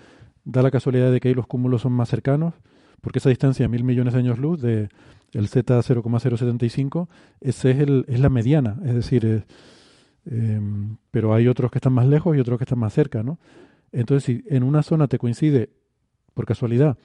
da 0.44 0.60
la 0.60 0.70
casualidad 0.70 1.10
de 1.10 1.20
que 1.20 1.28
ahí 1.28 1.34
los 1.34 1.46
cúmulos 1.46 1.80
son 1.80 1.92
más 1.94 2.10
cercanos, 2.10 2.52
porque 3.00 3.18
esa 3.18 3.30
distancia, 3.30 3.66
mil 3.66 3.82
millones 3.82 4.12
de 4.12 4.20
años 4.20 4.38
luz, 4.38 4.60
de 4.60 4.90
el 5.32 5.48
Z 5.48 5.82
0,075, 5.82 7.08
ese 7.40 7.70
es, 7.70 7.78
el, 7.78 8.04
es 8.06 8.20
la 8.20 8.28
mediana, 8.28 8.76
es 8.84 8.94
decir, 8.94 9.46
eh, 10.26 10.60
pero 11.10 11.32
hay 11.32 11.48
otros 11.48 11.70
que 11.70 11.78
están 11.78 11.94
más 11.94 12.06
lejos 12.06 12.36
y 12.36 12.40
otros 12.40 12.58
que 12.58 12.64
están 12.64 12.78
más 12.78 12.92
cerca, 12.92 13.22
¿no? 13.22 13.38
Entonces, 13.90 14.24
si 14.24 14.44
en 14.54 14.64
una 14.64 14.82
zona 14.82 15.08
te 15.08 15.16
coincide, 15.16 15.70
por 16.34 16.44
casualidad, 16.44 16.98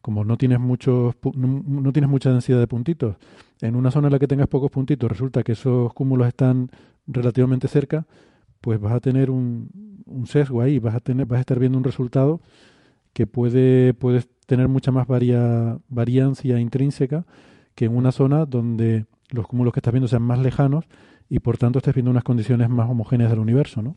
como 0.00 0.24
no 0.24 0.36
tienes 0.36 0.58
muchos 0.58 1.14
no, 1.36 1.62
no 1.64 1.92
tienes 1.92 2.10
mucha 2.10 2.32
densidad 2.32 2.58
de 2.58 2.66
puntitos, 2.66 3.18
en 3.60 3.76
una 3.76 3.92
zona 3.92 4.08
en 4.08 4.12
la 4.14 4.18
que 4.18 4.26
tengas 4.26 4.48
pocos 4.48 4.72
puntitos, 4.72 5.08
resulta 5.08 5.44
que 5.44 5.52
esos 5.52 5.94
cúmulos 5.94 6.26
están 6.26 6.72
relativamente 7.06 7.68
cerca, 7.68 8.04
pues 8.64 8.80
vas 8.80 8.94
a 8.94 9.00
tener 9.00 9.30
un, 9.30 9.70
un 10.06 10.26
sesgo 10.26 10.62
ahí, 10.62 10.80
vas 10.80 10.96
a 10.96 11.00
tener, 11.00 11.26
vas 11.26 11.38
a 11.38 11.42
estar 11.42 11.60
viendo 11.60 11.78
un 11.78 11.84
resultado 11.84 12.40
que 13.14 13.26
puede, 13.26 13.94
puedes 13.94 14.28
tener 14.46 14.68
mucha 14.68 14.92
más 14.92 15.06
varia, 15.06 15.78
variancia 15.88 16.60
intrínseca 16.60 17.26
que 17.76 17.86
en 17.86 17.96
una 17.96 18.12
zona 18.12 18.46
donde 18.46 19.06
los 19.30 19.46
cúmulos 19.48 19.74
que 19.74 19.80
estás 19.80 19.92
viendo 19.94 20.08
sean 20.08 20.22
más 20.22 20.40
lejanos 20.40 20.86
y 21.30 21.40
por 21.40 21.58
tanto 21.58 21.78
estés 21.80 21.94
viendo 21.94 22.10
unas 22.12 22.24
condiciones 22.24 22.68
más 22.70 22.90
homogéneas 22.90 23.30
del 23.30 23.40
universo, 23.40 23.82
¿no? 23.82 23.96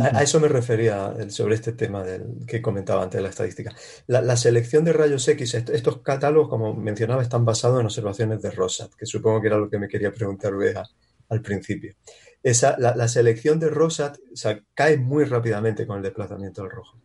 A, 0.00 0.18
a 0.18 0.22
eso 0.22 0.40
me 0.40 0.48
refería 0.48 1.14
el- 1.18 1.30
sobre 1.30 1.54
este 1.54 1.72
tema 1.72 2.02
del, 2.02 2.44
que 2.46 2.60
comentaba 2.60 3.02
antes 3.04 3.18
de 3.18 3.22
la 3.22 3.28
estadística. 3.30 3.72
La, 4.08 4.20
la 4.20 4.36
selección 4.36 4.84
de 4.84 4.92
rayos 4.92 5.26
X, 5.28 5.54
est- 5.54 5.70
estos 5.70 6.02
catálogos, 6.02 6.48
como 6.48 6.74
mencionaba, 6.74 7.22
están 7.22 7.44
basados 7.44 7.78
en 7.80 7.86
observaciones 7.86 8.42
de 8.42 8.50
Rosat, 8.50 8.92
que 8.94 9.06
supongo 9.06 9.40
que 9.40 9.46
era 9.48 9.58
lo 9.58 9.70
que 9.70 9.78
me 9.78 9.88
quería 9.88 10.12
preguntar 10.12 10.54
Bea 10.56 10.82
al 11.28 11.40
principio. 11.42 11.94
Esa, 12.46 12.76
la, 12.78 12.94
la 12.94 13.08
selección 13.08 13.58
de 13.58 13.68
Rosat 13.68 14.18
o 14.32 14.36
sea, 14.36 14.62
cae 14.72 14.98
muy 14.98 15.24
rápidamente 15.24 15.84
con 15.84 15.96
el 15.96 16.02
desplazamiento 16.04 16.62
del 16.62 16.70
rojo. 16.70 16.96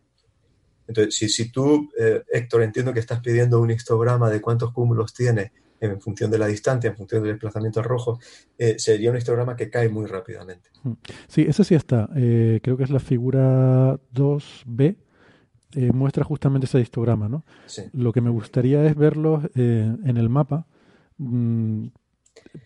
Entonces, 0.86 1.16
si, 1.16 1.28
si 1.28 1.50
tú, 1.50 1.90
eh, 1.98 2.22
Héctor, 2.30 2.62
entiendo 2.62 2.92
que 2.92 3.00
estás 3.00 3.18
pidiendo 3.20 3.60
un 3.60 3.70
histograma 3.72 4.30
de 4.30 4.40
cuántos 4.40 4.72
cúmulos 4.72 5.12
tiene 5.12 5.50
en 5.80 6.00
función 6.00 6.30
de 6.30 6.38
la 6.38 6.46
distancia, 6.46 6.90
en 6.90 6.96
función 6.96 7.22
del 7.24 7.32
desplazamiento 7.32 7.80
al 7.80 7.86
rojo, 7.86 8.20
eh, 8.56 8.76
sería 8.78 9.10
un 9.10 9.16
histograma 9.16 9.56
que 9.56 9.68
cae 9.68 9.88
muy 9.88 10.06
rápidamente. 10.06 10.70
Mm. 10.84 10.92
Sí, 11.26 11.42
ese 11.48 11.64
sí 11.64 11.74
está. 11.74 12.08
Eh, 12.14 12.60
creo 12.62 12.76
que 12.76 12.84
es 12.84 12.90
la 12.90 13.00
figura 13.00 13.98
2B. 14.14 14.96
eh, 15.74 15.90
muestra 15.92 16.22
justamente 16.22 16.66
ese 16.66 16.78
histograma, 16.80 17.28
¿no? 17.28 17.44
Sí. 17.66 17.82
Lo 17.94 18.12
que 18.12 18.20
me 18.20 18.30
gustaría 18.30 18.84
es 18.86 18.94
verlo 18.94 19.42
eh, 19.56 19.92
en 20.04 20.16
el 20.18 20.28
mapa 20.28 20.66
mm, 21.18 21.86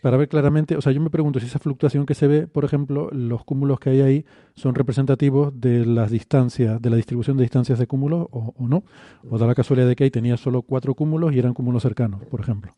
para 0.00 0.16
ver 0.16 0.28
claramente, 0.28 0.76
o 0.76 0.80
sea, 0.82 0.92
yo 0.92 1.00
me 1.00 1.10
pregunto 1.10 1.40
si 1.40 1.46
esa 1.46 1.58
fluctuación 1.58 2.06
que 2.06 2.14
se 2.14 2.26
ve, 2.26 2.46
por 2.46 2.64
ejemplo, 2.64 3.08
los 3.12 3.44
cúmulos 3.44 3.78
que 3.80 3.90
hay 3.90 4.00
ahí 4.00 4.24
son 4.54 4.74
representativos 4.74 5.52
de 5.60 5.86
las 5.86 6.10
distancias, 6.10 6.80
de 6.82 6.90
la 6.90 6.96
distribución 6.96 7.36
de 7.36 7.44
distancias 7.44 7.78
de 7.78 7.86
cúmulos 7.86 8.26
o, 8.30 8.54
o 8.56 8.68
no, 8.68 8.84
o 9.28 9.38
da 9.38 9.46
la 9.46 9.54
casualidad 9.54 9.88
de 9.88 9.96
que 9.96 10.04
ahí 10.04 10.10
tenía 10.10 10.36
solo 10.36 10.62
cuatro 10.62 10.94
cúmulos 10.94 11.32
y 11.34 11.38
eran 11.38 11.54
cúmulos 11.54 11.82
cercanos, 11.82 12.24
por 12.26 12.40
ejemplo. 12.40 12.72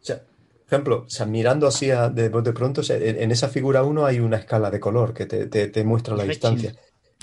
O 0.00 0.04
sea, 0.04 0.16
por 0.18 0.66
ejemplo, 0.74 1.04
o 1.06 1.10
sea, 1.10 1.26
mirando 1.26 1.66
así 1.66 1.90
a- 1.90 2.08
de, 2.08 2.28
de 2.30 2.52
pronto, 2.52 2.80
o 2.80 2.84
sea, 2.84 2.96
en, 2.96 3.20
en 3.22 3.30
esa 3.30 3.48
figura 3.48 3.82
1 3.84 4.04
hay 4.06 4.20
una 4.20 4.36
escala 4.38 4.70
de 4.70 4.80
color 4.80 5.14
que 5.14 5.26
te, 5.26 5.46
te- 5.46 5.68
te 5.68 5.84
muestra 5.84 6.16
la 6.16 6.24
distancia. 6.24 6.74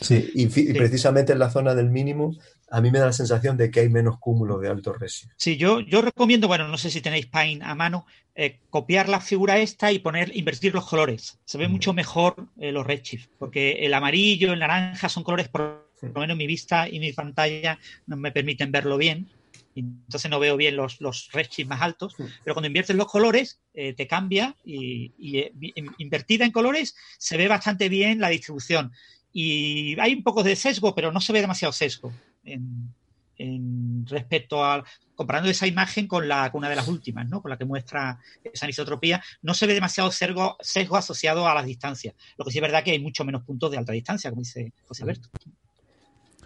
Sí, 0.02 0.30
y, 0.34 0.48
precisamente 0.76 1.34
en 1.34 1.40
la 1.40 1.50
zona 1.50 1.76
del 1.76 1.90
mínimo, 1.90 2.38
a 2.72 2.82
mí 2.82 2.92
me 2.92 3.00
da 3.00 3.08
la 3.08 3.14
sensación 3.14 3.58
de 3.58 3.72
que 3.72 3.82
hay 3.82 3.90
menos 3.90 4.20
cúmulos 4.20 4.62
de 4.62 4.70
alto 4.70 4.94
resio. 4.94 5.30
Sí, 5.38 5.58
yo, 5.58 5.80
yo 5.80 6.02
recomiendo, 6.02 6.48
bueno, 6.48 6.68
no 6.68 6.78
sé 6.78 6.90
si 6.90 7.02
tenéis 7.02 7.26
Paint 7.26 7.64
a 7.64 7.76
mano, 7.76 8.06
eh, 8.36 8.60
copiar 8.70 9.10
la 9.10 9.20
figura 9.20 9.58
esta 9.60 9.92
y 9.92 10.00
poner, 10.00 10.36
invertir 10.36 10.74
los 10.74 10.88
colores. 10.88 11.40
Se 11.46 11.58
ve 11.58 11.68
mucho 11.68 11.94
mejor 11.94 12.48
eh, 12.60 12.72
los 12.72 12.86
redshift, 12.86 13.28
porque 13.38 13.86
el 13.86 13.94
amarillo, 13.94 14.54
el 14.54 14.60
naranja 14.60 15.10
son 15.10 15.24
colores, 15.24 15.48
por 15.48 15.90
lo 16.02 16.22
menos 16.22 16.38
mi 16.38 16.48
vista 16.48 16.88
y 16.88 17.00
mi 17.00 17.12
pantalla 17.14 17.80
no 18.08 18.18
me 18.18 18.32
permiten 18.32 18.72
verlo 18.72 18.98
bien. 18.98 19.30
Entonces 19.76 20.30
no 20.30 20.40
veo 20.40 20.58
bien 20.58 20.76
los, 20.76 21.00
los 21.00 21.30
redshift 21.32 21.70
más 21.70 21.82
altos, 21.82 22.16
pero 22.44 22.54
cuando 22.54 22.68
inviertes 22.68 22.96
los 22.96 23.08
colores 23.08 23.60
eh, 23.74 23.94
te 23.94 24.08
cambia 24.08 24.56
y, 24.66 25.14
y, 25.18 25.38
eh, 25.38 25.54
invertida 26.00 26.44
en 26.44 26.52
colores 26.52 26.96
se 27.18 27.38
ve 27.38 27.48
bastante 27.48 27.88
bien 27.88 28.20
la 28.20 28.30
distribución. 28.30 28.92
Y 29.32 29.98
hay 30.00 30.14
un 30.16 30.24
poco 30.24 30.44
de 30.44 30.56
sesgo, 30.56 30.96
pero 30.96 31.12
no 31.12 31.22
se 31.22 31.32
ve 31.32 31.42
demasiado 31.42 31.72
sesgo 31.72 32.12
en, 32.54 34.06
respecto 34.06 34.64
a 34.66 34.84
comparando 35.16 35.50
esa 35.50 35.66
imagen 35.66 36.08
con 36.08 36.28
la 36.28 36.52
con 36.52 36.60
una 36.60 36.70
de 36.70 36.76
las 36.76 36.88
últimas, 36.90 37.28
¿no? 37.30 37.42
Con 37.42 37.50
la 37.52 37.58
que 37.58 37.64
muestra 37.66 38.20
esa 38.44 38.66
anisotropía, 38.66 39.24
no 39.42 39.54
se 39.54 39.66
ve 39.66 39.74
demasiado 39.74 40.12
sesgo, 40.12 40.58
sesgo 40.60 40.98
asociado 40.98 41.48
a 41.48 41.54
las 41.56 41.66
distancias. 41.66 42.16
Lo 42.38 42.44
que 42.44 42.52
sí 42.52 42.58
es 42.58 42.62
verdad 42.62 42.84
que 42.84 42.92
hay 42.92 43.00
mucho 43.00 43.24
menos 43.24 43.44
puntos 43.44 43.72
de 43.72 43.78
alta 43.78 43.94
distancia, 43.94 44.30
como 44.30 44.42
dice 44.42 44.74
José 44.88 45.04
Alberto. 45.04 45.30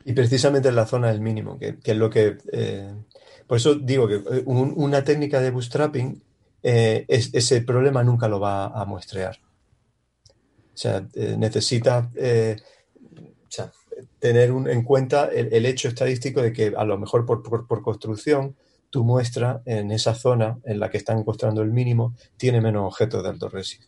Y 0.06 0.14
precisamente 0.14 0.70
en 0.70 0.76
la 0.76 0.86
zona 0.86 1.08
del 1.12 1.22
mínimo, 1.22 1.58
que, 1.58 1.78
es 1.84 1.98
lo 1.98 2.10
que... 2.10 2.38
eh, 2.52 2.94
por 3.48 3.58
eso 3.58 3.76
digo 3.76 4.08
que 4.08 4.16
eh, 4.16 4.44
un- 4.46 4.74
una 4.76 5.04
técnica 5.04 5.40
de 5.40 5.52
bootstrapping, 5.52 6.22
eh, 6.62 7.06
es- 7.08 7.34
ese 7.34 7.62
problema 7.62 8.04
nunca 8.04 8.28
lo 8.28 8.40
va 8.40 8.66
a 8.68 8.86
muestrear. 8.86 9.40
O 10.74 10.78
sea, 10.78 11.06
necesita 11.38 12.10
o 12.16 13.52
sea, 13.56 13.72
tener 14.20 14.52
un- 14.52 14.70
en 14.70 14.84
cuenta 14.84 15.26
el, 15.28 15.54
el 15.54 15.66
hecho 15.66 15.88
estadístico 15.88 16.42
de 16.42 16.54
que 16.54 16.74
a 16.76 16.86
lo 16.86 16.98
mejor 16.98 17.26
por, 17.26 17.44
por- 17.44 17.68
por 17.68 17.82
construcción 17.82 18.56
tu 18.90 19.04
muestra 19.04 19.62
en 19.66 19.92
esa 19.92 20.14
zona 20.16 20.60
en 20.66 20.80
la 20.80 20.90
que 20.90 20.98
están 20.98 21.20
encontrando 21.20 21.62
el 21.62 21.72
mínimo 21.72 22.16
tiene 22.38 22.62
menos 22.62 22.86
objetos 22.86 23.24
de 23.24 23.30
alto 23.30 23.50
residuo. 23.50 23.88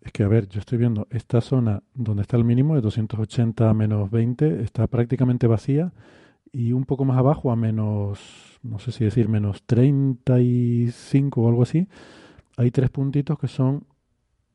Es 0.00 0.12
que, 0.12 0.24
a 0.24 0.28
ver, 0.28 0.48
yo 0.48 0.58
estoy 0.60 0.78
viendo 0.78 1.06
esta 1.10 1.40
zona 1.40 1.82
donde 1.94 2.22
está 2.22 2.36
el 2.36 2.44
mínimo 2.44 2.74
de 2.74 2.80
280 2.80 3.70
a 3.70 3.74
menos 3.74 4.10
20, 4.10 4.62
está 4.62 4.86
prácticamente 4.88 5.46
vacía 5.46 5.92
y 6.52 6.72
un 6.72 6.84
poco 6.86 7.04
más 7.04 7.18
abajo 7.18 7.52
a 7.52 7.56
menos, 7.56 8.58
no 8.62 8.78
sé 8.78 8.92
si 8.92 9.04
decir 9.04 9.28
menos 9.28 9.62
35 9.64 11.42
o 11.42 11.48
algo 11.48 11.62
así, 11.64 11.88
hay 12.56 12.70
tres 12.70 12.90
puntitos 12.90 13.38
que 13.38 13.48
son 13.48 13.86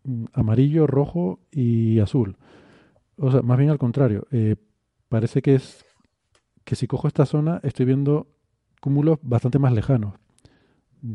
mm, 0.04 0.26
amarillo, 0.34 0.88
rojo 0.88 1.40
y 1.52 2.00
azul. 2.00 2.38
O 3.18 3.32
sea, 3.32 3.42
más 3.42 3.58
bien 3.58 3.70
al 3.72 3.80
contrario, 3.80 4.28
eh, 4.32 4.56
parece 5.10 5.42
que 5.42 5.56
es 5.56 5.86
que 6.64 6.76
si 6.76 6.88
cojo 6.88 7.08
esta 7.08 7.26
zona 7.26 7.60
estoy 7.64 7.86
viendo 7.86 8.28
cúmulos 8.82 9.20
bastante 9.22 9.60
más 9.60 9.74
lejanos 9.74 10.14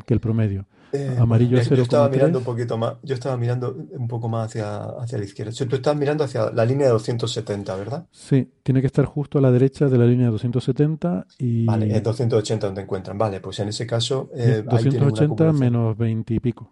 que 0.07 0.15
el 0.15 0.21
promedio. 0.21 0.67
Eh, 0.93 1.17
Amarillo 1.19 1.59
yo, 1.59 1.75
yo 1.75 1.83
estaba 1.83 2.09
0,3. 2.09 2.13
mirando 2.13 2.39
un 2.41 2.45
poquito 2.45 2.77
más, 2.77 2.95
yo 3.03 3.15
estaba 3.15 3.37
mirando 3.39 3.75
un 3.93 4.09
poco 4.09 4.29
más 4.29 4.49
hacia, 4.49 4.83
hacia 4.85 5.17
la 5.19 5.25
izquierda. 5.25 5.51
O 5.51 5.55
sea, 5.55 5.67
tú 5.67 5.77
estás 5.77 5.97
mirando 5.97 6.25
hacia 6.25 6.51
la 6.51 6.67
línea 6.67 6.87
de 6.87 6.93
270, 6.93 7.77
¿verdad? 7.77 8.07
Sí, 8.11 8.51
tiene 8.63 8.81
que 8.83 8.89
estar 8.89 9.07
justo 9.07 9.39
a 9.39 9.41
la 9.41 9.51
derecha 9.51 9.89
de 9.89 9.97
la 9.97 10.05
línea 10.05 10.27
de 10.27 10.33
270 10.33 11.27
y 11.39 11.65
Vale, 11.65 11.97
es 11.97 12.03
280 12.03 12.67
donde 12.67 12.83
encuentran. 12.83 13.17
Vale, 13.17 13.41
pues 13.41 13.59
en 13.61 13.69
ese 13.69 13.87
caso 13.87 14.31
eh, 14.35 14.65
es 14.67 14.73
ahí 14.73 14.83
tienen 14.83 15.03
una 15.03 15.11
280 15.11 15.25
acumulación. 15.25 15.59
menos 15.59 15.97
20 15.97 16.35
y 16.35 16.41
pico. 16.41 16.71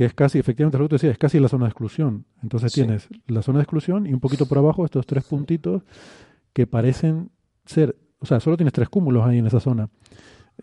Que 0.00 0.06
es 0.06 0.14
casi, 0.14 0.38
efectivamente, 0.38 0.78
lo 0.78 0.84
que 0.84 0.88
te 0.88 0.94
decía, 0.94 1.10
es 1.10 1.18
casi 1.18 1.38
la 1.38 1.48
zona 1.48 1.66
de 1.66 1.72
exclusión. 1.72 2.24
Entonces 2.42 2.72
Sí. 2.72 2.80
tienes 2.80 3.06
la 3.26 3.42
zona 3.42 3.58
de 3.58 3.64
exclusión 3.64 4.06
y 4.06 4.14
un 4.14 4.20
poquito 4.20 4.46
por 4.46 4.56
abajo 4.56 4.82
estos 4.86 5.04
tres 5.06 5.24
puntitos 5.24 5.82
que 6.54 6.66
parecen 6.66 7.28
ser, 7.66 7.96
o 8.18 8.24
sea, 8.24 8.40
solo 8.40 8.56
tienes 8.56 8.72
tres 8.72 8.88
cúmulos 8.88 9.26
ahí 9.26 9.36
en 9.36 9.46
esa 9.46 9.60
zona. 9.60 9.90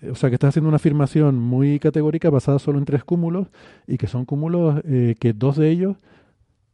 Eh, 0.02 0.10
O 0.10 0.16
sea, 0.16 0.30
que 0.30 0.36
estás 0.38 0.50
haciendo 0.50 0.70
una 0.70 0.78
afirmación 0.78 1.38
muy 1.38 1.78
categórica 1.78 2.32
basada 2.32 2.58
solo 2.58 2.80
en 2.80 2.86
tres 2.86 3.04
cúmulos 3.04 3.48
y 3.86 4.00
que 4.00 4.08
son 4.08 4.26
cúmulos 4.26 4.82
eh, 4.86 5.14
que 5.20 5.34
dos 5.34 5.56
de 5.58 5.70
ellos 5.70 5.98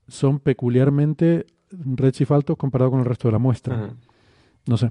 son 0.08 0.40
peculiarmente 0.40 1.46
redshift 1.70 2.32
altos 2.32 2.56
comparado 2.56 2.92
con 2.92 3.02
el 3.02 3.06
resto 3.06 3.28
de 3.28 3.32
la 3.34 3.40
muestra. 3.40 3.94
No 4.68 4.78
sé. 4.78 4.90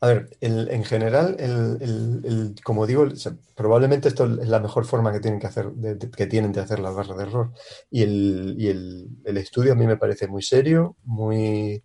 A 0.00 0.06
ver, 0.08 0.30
el- 0.40 0.68
en 0.70 0.84
general, 0.84 1.36
el, 1.38 1.78
el- 1.80 2.20
el- 2.24 2.54
como 2.64 2.86
digo, 2.86 3.06
probablemente 3.54 4.08
esto 4.08 4.24
es 4.40 4.48
la 4.48 4.60
mejor 4.60 4.84
forma 4.84 5.12
que 5.12 5.20
tienen 5.20 5.40
que 5.40 5.46
hacer, 5.46 5.70
de- 5.72 5.94
de- 5.96 6.10
que 6.10 6.26
tienen 6.26 6.52
de 6.52 6.60
hacer 6.60 6.78
las 6.80 6.94
barras 6.94 7.16
de 7.16 7.24
error. 7.24 7.52
Y 7.90 8.02
el, 8.02 8.54
y 8.58 8.68
el, 8.68 9.08
el 9.24 9.36
estudio 9.38 9.72
a 9.72 9.76
mí 9.76 9.86
me 9.86 9.96
parece 9.96 10.26
muy 10.28 10.42
serio, 10.42 10.96
muy, 11.04 11.82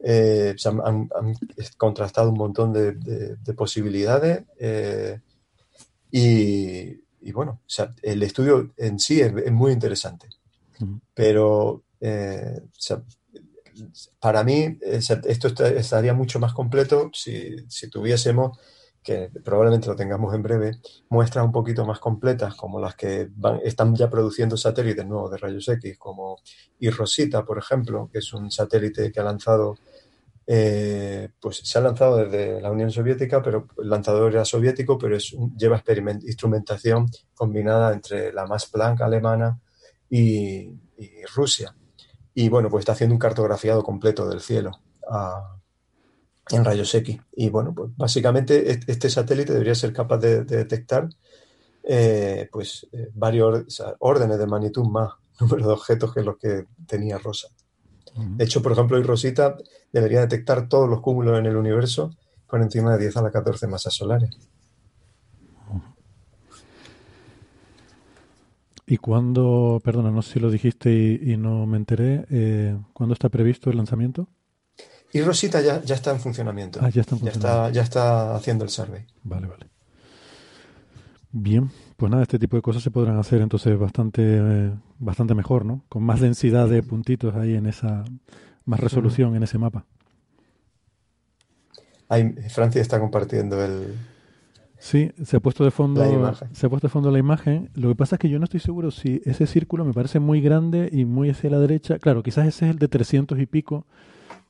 eh, 0.00 0.52
o 0.54 0.58
sea, 0.58 0.72
han, 0.84 1.08
han 1.14 1.34
contrastado 1.76 2.30
un 2.30 2.38
montón 2.38 2.72
de, 2.72 2.92
de- 2.92 3.36
de 3.36 3.54
posibilidades 3.54 4.44
eh, 4.58 5.20
y, 6.10 7.00
y 7.20 7.32
bueno, 7.32 7.52
o 7.64 7.68
sea, 7.70 7.94
el 8.02 8.22
estudio 8.22 8.72
en 8.76 8.98
sí 8.98 9.20
es, 9.20 9.32
es 9.44 9.52
muy 9.52 9.72
interesante, 9.72 10.28
pero 11.14 11.84
eh, 12.00 12.60
o 12.62 12.68
sea, 12.72 13.02
para 14.18 14.44
mí 14.44 14.78
esto 14.82 15.48
estaría 15.64 16.14
mucho 16.14 16.38
más 16.40 16.52
completo 16.52 17.10
si, 17.14 17.56
tuviésemos, 17.90 18.58
que 19.02 19.30
probablemente 19.44 19.88
lo 19.88 19.96
tengamos 19.96 20.34
en 20.34 20.42
breve, 20.42 20.78
muestras 21.08 21.44
un 21.44 21.52
poquito 21.52 21.86
más 21.86 21.98
completas 21.98 22.54
como 22.54 22.78
las 22.80 22.94
que 22.96 23.28
van, 23.34 23.60
están 23.64 23.94
ya 23.96 24.10
produciendo 24.10 24.56
satélites 24.56 25.06
nuevos 25.06 25.30
de 25.30 25.38
rayos 25.38 25.68
X, 25.68 25.96
como 25.98 26.38
Irrosita, 26.80 27.44
por 27.44 27.58
ejemplo, 27.58 28.08
que 28.12 28.18
es 28.18 28.32
un 28.34 28.50
satélite 28.50 29.10
que 29.10 29.20
ha 29.20 29.24
lanzado, 29.24 29.76
eh, 30.46 31.30
pues 31.40 31.58
se 31.64 31.78
ha 31.78 31.82
lanzado 31.82 32.16
desde 32.18 32.60
la 32.60 32.70
Unión 32.70 32.90
Soviética, 32.90 33.42
pero 33.42 33.68
el 33.82 33.88
lanzador 33.88 34.32
era 34.32 34.44
soviético, 34.44 34.98
pero 34.98 35.16
es 35.16 35.32
un- 35.32 35.56
lleva 35.56 35.82
instrumentación 36.24 37.06
combinada 37.34 37.92
entre 37.92 38.32
la 38.32 38.46
Max 38.46 38.66
Planck 38.66 39.00
alemana 39.02 39.60
y 40.10 40.72
Rusia. 41.34 41.74
Y 42.34 42.48
bueno, 42.48 42.68
pues 42.70 42.82
está 42.82 42.92
haciendo 42.92 43.14
un 43.14 43.18
cartografiado 43.18 43.82
completo 43.82 44.28
del 44.28 44.40
cielo 44.40 44.70
en 46.50 46.64
rayos 46.64 46.94
X. 46.94 47.18
Y 47.36 47.48
bueno, 47.48 47.74
pues 47.74 47.90
básicamente 47.96 48.70
est- 48.70 48.88
este 48.88 49.08
satélite 49.10 49.52
debería 49.52 49.74
ser 49.74 49.92
capaz 49.92 50.18
de, 50.18 50.44
de 50.44 50.56
detectar 50.58 51.08
eh, 51.82 52.48
pues 52.52 52.86
eh, 52.92 53.08
varios 53.14 53.66
o 53.66 53.70
sea, 53.70 53.94
órdenes 54.00 54.38
de 54.38 54.46
magnitud 54.46 54.84
más 54.86 55.12
número 55.40 55.66
de 55.68 55.72
objetos 55.72 56.12
que 56.12 56.22
los 56.22 56.36
que 56.38 56.66
tenía 56.86 57.18
Rosa. 57.18 57.48
De 58.36 58.44
hecho, 58.44 58.60
por 58.60 58.72
ejemplo, 58.72 58.96
hoy 58.96 59.02
Rosita 59.04 59.56
debería 59.92 60.20
detectar 60.20 60.68
todos 60.68 60.88
los 60.88 61.00
cúmulos 61.00 61.38
en 61.38 61.46
el 61.46 61.56
universo 61.56 62.10
por 62.48 62.60
encima 62.60 62.92
de 62.92 62.98
10 63.04 63.16
a 63.16 63.22
la 63.22 63.30
14 63.30 63.66
masas 63.68 63.94
solares. 63.94 64.30
¿Y 68.90 68.96
cuándo, 68.98 69.80
perdona, 69.84 70.10
no 70.10 70.20
sé 70.22 70.34
si 70.34 70.40
lo 70.40 70.50
dijiste 70.50 70.92
y, 70.92 71.32
y 71.32 71.36
no 71.36 71.64
me 71.66 71.76
enteré, 71.78 72.26
eh, 72.30 72.76
¿cuándo 72.92 73.12
está 73.14 73.28
previsto 73.28 73.70
el 73.70 73.76
lanzamiento? 73.76 74.28
Y 75.12 75.20
Rosita 75.22 75.60
ya, 75.60 75.82
ya 75.82 75.94
está 75.94 76.10
en 76.12 76.20
funcionamiento. 76.20 76.80
Ah, 76.82 76.88
ya 76.90 77.00
está 77.02 77.14
en 77.16 77.20
Ya 77.22 77.30
funcionamiento. 77.32 77.62
está, 77.62 77.70
ya 77.70 77.82
está 77.82 78.34
haciendo 78.34 78.64
el 78.64 78.70
survey. 78.70 79.06
Vale, 79.22 79.46
vale. 79.46 79.66
Bien, 81.32 81.70
pues 81.96 82.10
nada, 82.10 82.22
este 82.24 82.38
tipo 82.38 82.56
de 82.56 82.62
cosas 82.62 82.82
se 82.82 82.90
podrán 82.90 83.16
hacer 83.18 83.40
entonces 83.40 83.78
bastante, 83.78 84.22
eh, 84.24 84.72
bastante 84.98 85.34
mejor, 85.34 85.64
¿no? 85.64 85.84
Con 85.88 86.02
más 86.02 86.20
densidad 86.20 86.68
de 86.68 86.82
puntitos 86.82 87.34
ahí 87.36 87.54
en 87.54 87.66
esa, 87.66 88.04
más 88.64 88.80
resolución 88.80 89.36
en 89.36 89.44
ese 89.44 89.58
mapa. 89.58 89.86
Ahí 92.08 92.32
Francia 92.48 92.80
está 92.82 92.98
compartiendo 92.98 93.64
el, 93.64 93.94
Sí, 94.80 95.10
se 95.24 95.36
ha 95.36 95.40
puesto 95.40 95.62
de 95.62 95.70
fondo, 95.70 96.00
La 96.02 96.10
imagen. 96.10 96.48
se 96.54 96.66
ha 96.66 96.68
puesto 96.70 96.88
de 96.88 96.92
fondo 96.92 97.10
la 97.10 97.18
imagen. 97.18 97.68
Lo 97.74 97.90
que 97.90 97.94
pasa 97.94 98.16
es 98.16 98.18
que 98.20 98.28
yo 98.30 98.38
no 98.38 98.44
estoy 98.44 98.60
seguro 98.60 98.90
si 98.90 99.20
ese 99.26 99.46
círculo 99.46 99.84
me 99.84 99.92
parece 99.92 100.18
muy 100.20 100.40
grande 100.40 100.88
y 100.90 101.04
muy 101.04 101.28
hacia 101.30 101.50
la 101.50 101.58
derecha. 101.58 101.98
Claro, 101.98 102.22
quizás 102.22 102.46
ese 102.48 102.64
es 102.64 102.70
el 102.72 102.78
de 102.78 102.88
300 102.88 103.38
y 103.38 103.44
pico, 103.46 103.86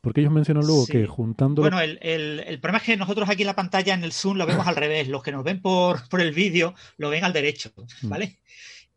porque 0.00 0.20
ellos 0.20 0.32
mencionan 0.32 0.64
luego 0.64 0.86
Sí. 0.86 0.92
que 0.92 1.06
juntando 1.06 1.62
Bueno, 1.62 1.80
el, 1.80 1.98
el- 2.00 2.40
el 2.46 2.60
problema 2.60 2.78
es 2.78 2.84
que 2.84 2.96
nosotros 2.96 3.28
aquí 3.28 3.42
en 3.42 3.46
la 3.48 3.56
pantalla, 3.56 3.92
en 3.92 4.04
el 4.04 4.12
Zoom, 4.12 4.36
lo 4.36 4.46
vemos 4.46 4.66
al 4.68 4.76
revés. 4.76 5.08
Los 5.08 5.22
que 5.22 5.32
nos 5.32 5.42
ven 5.44 5.60
por, 5.60 6.08
por 6.08 6.20
el 6.20 6.32
vídeo 6.32 6.74
lo 6.96 7.10
ven 7.10 7.24
al 7.24 7.32
derecho, 7.32 7.72
¿vale? 8.02 8.38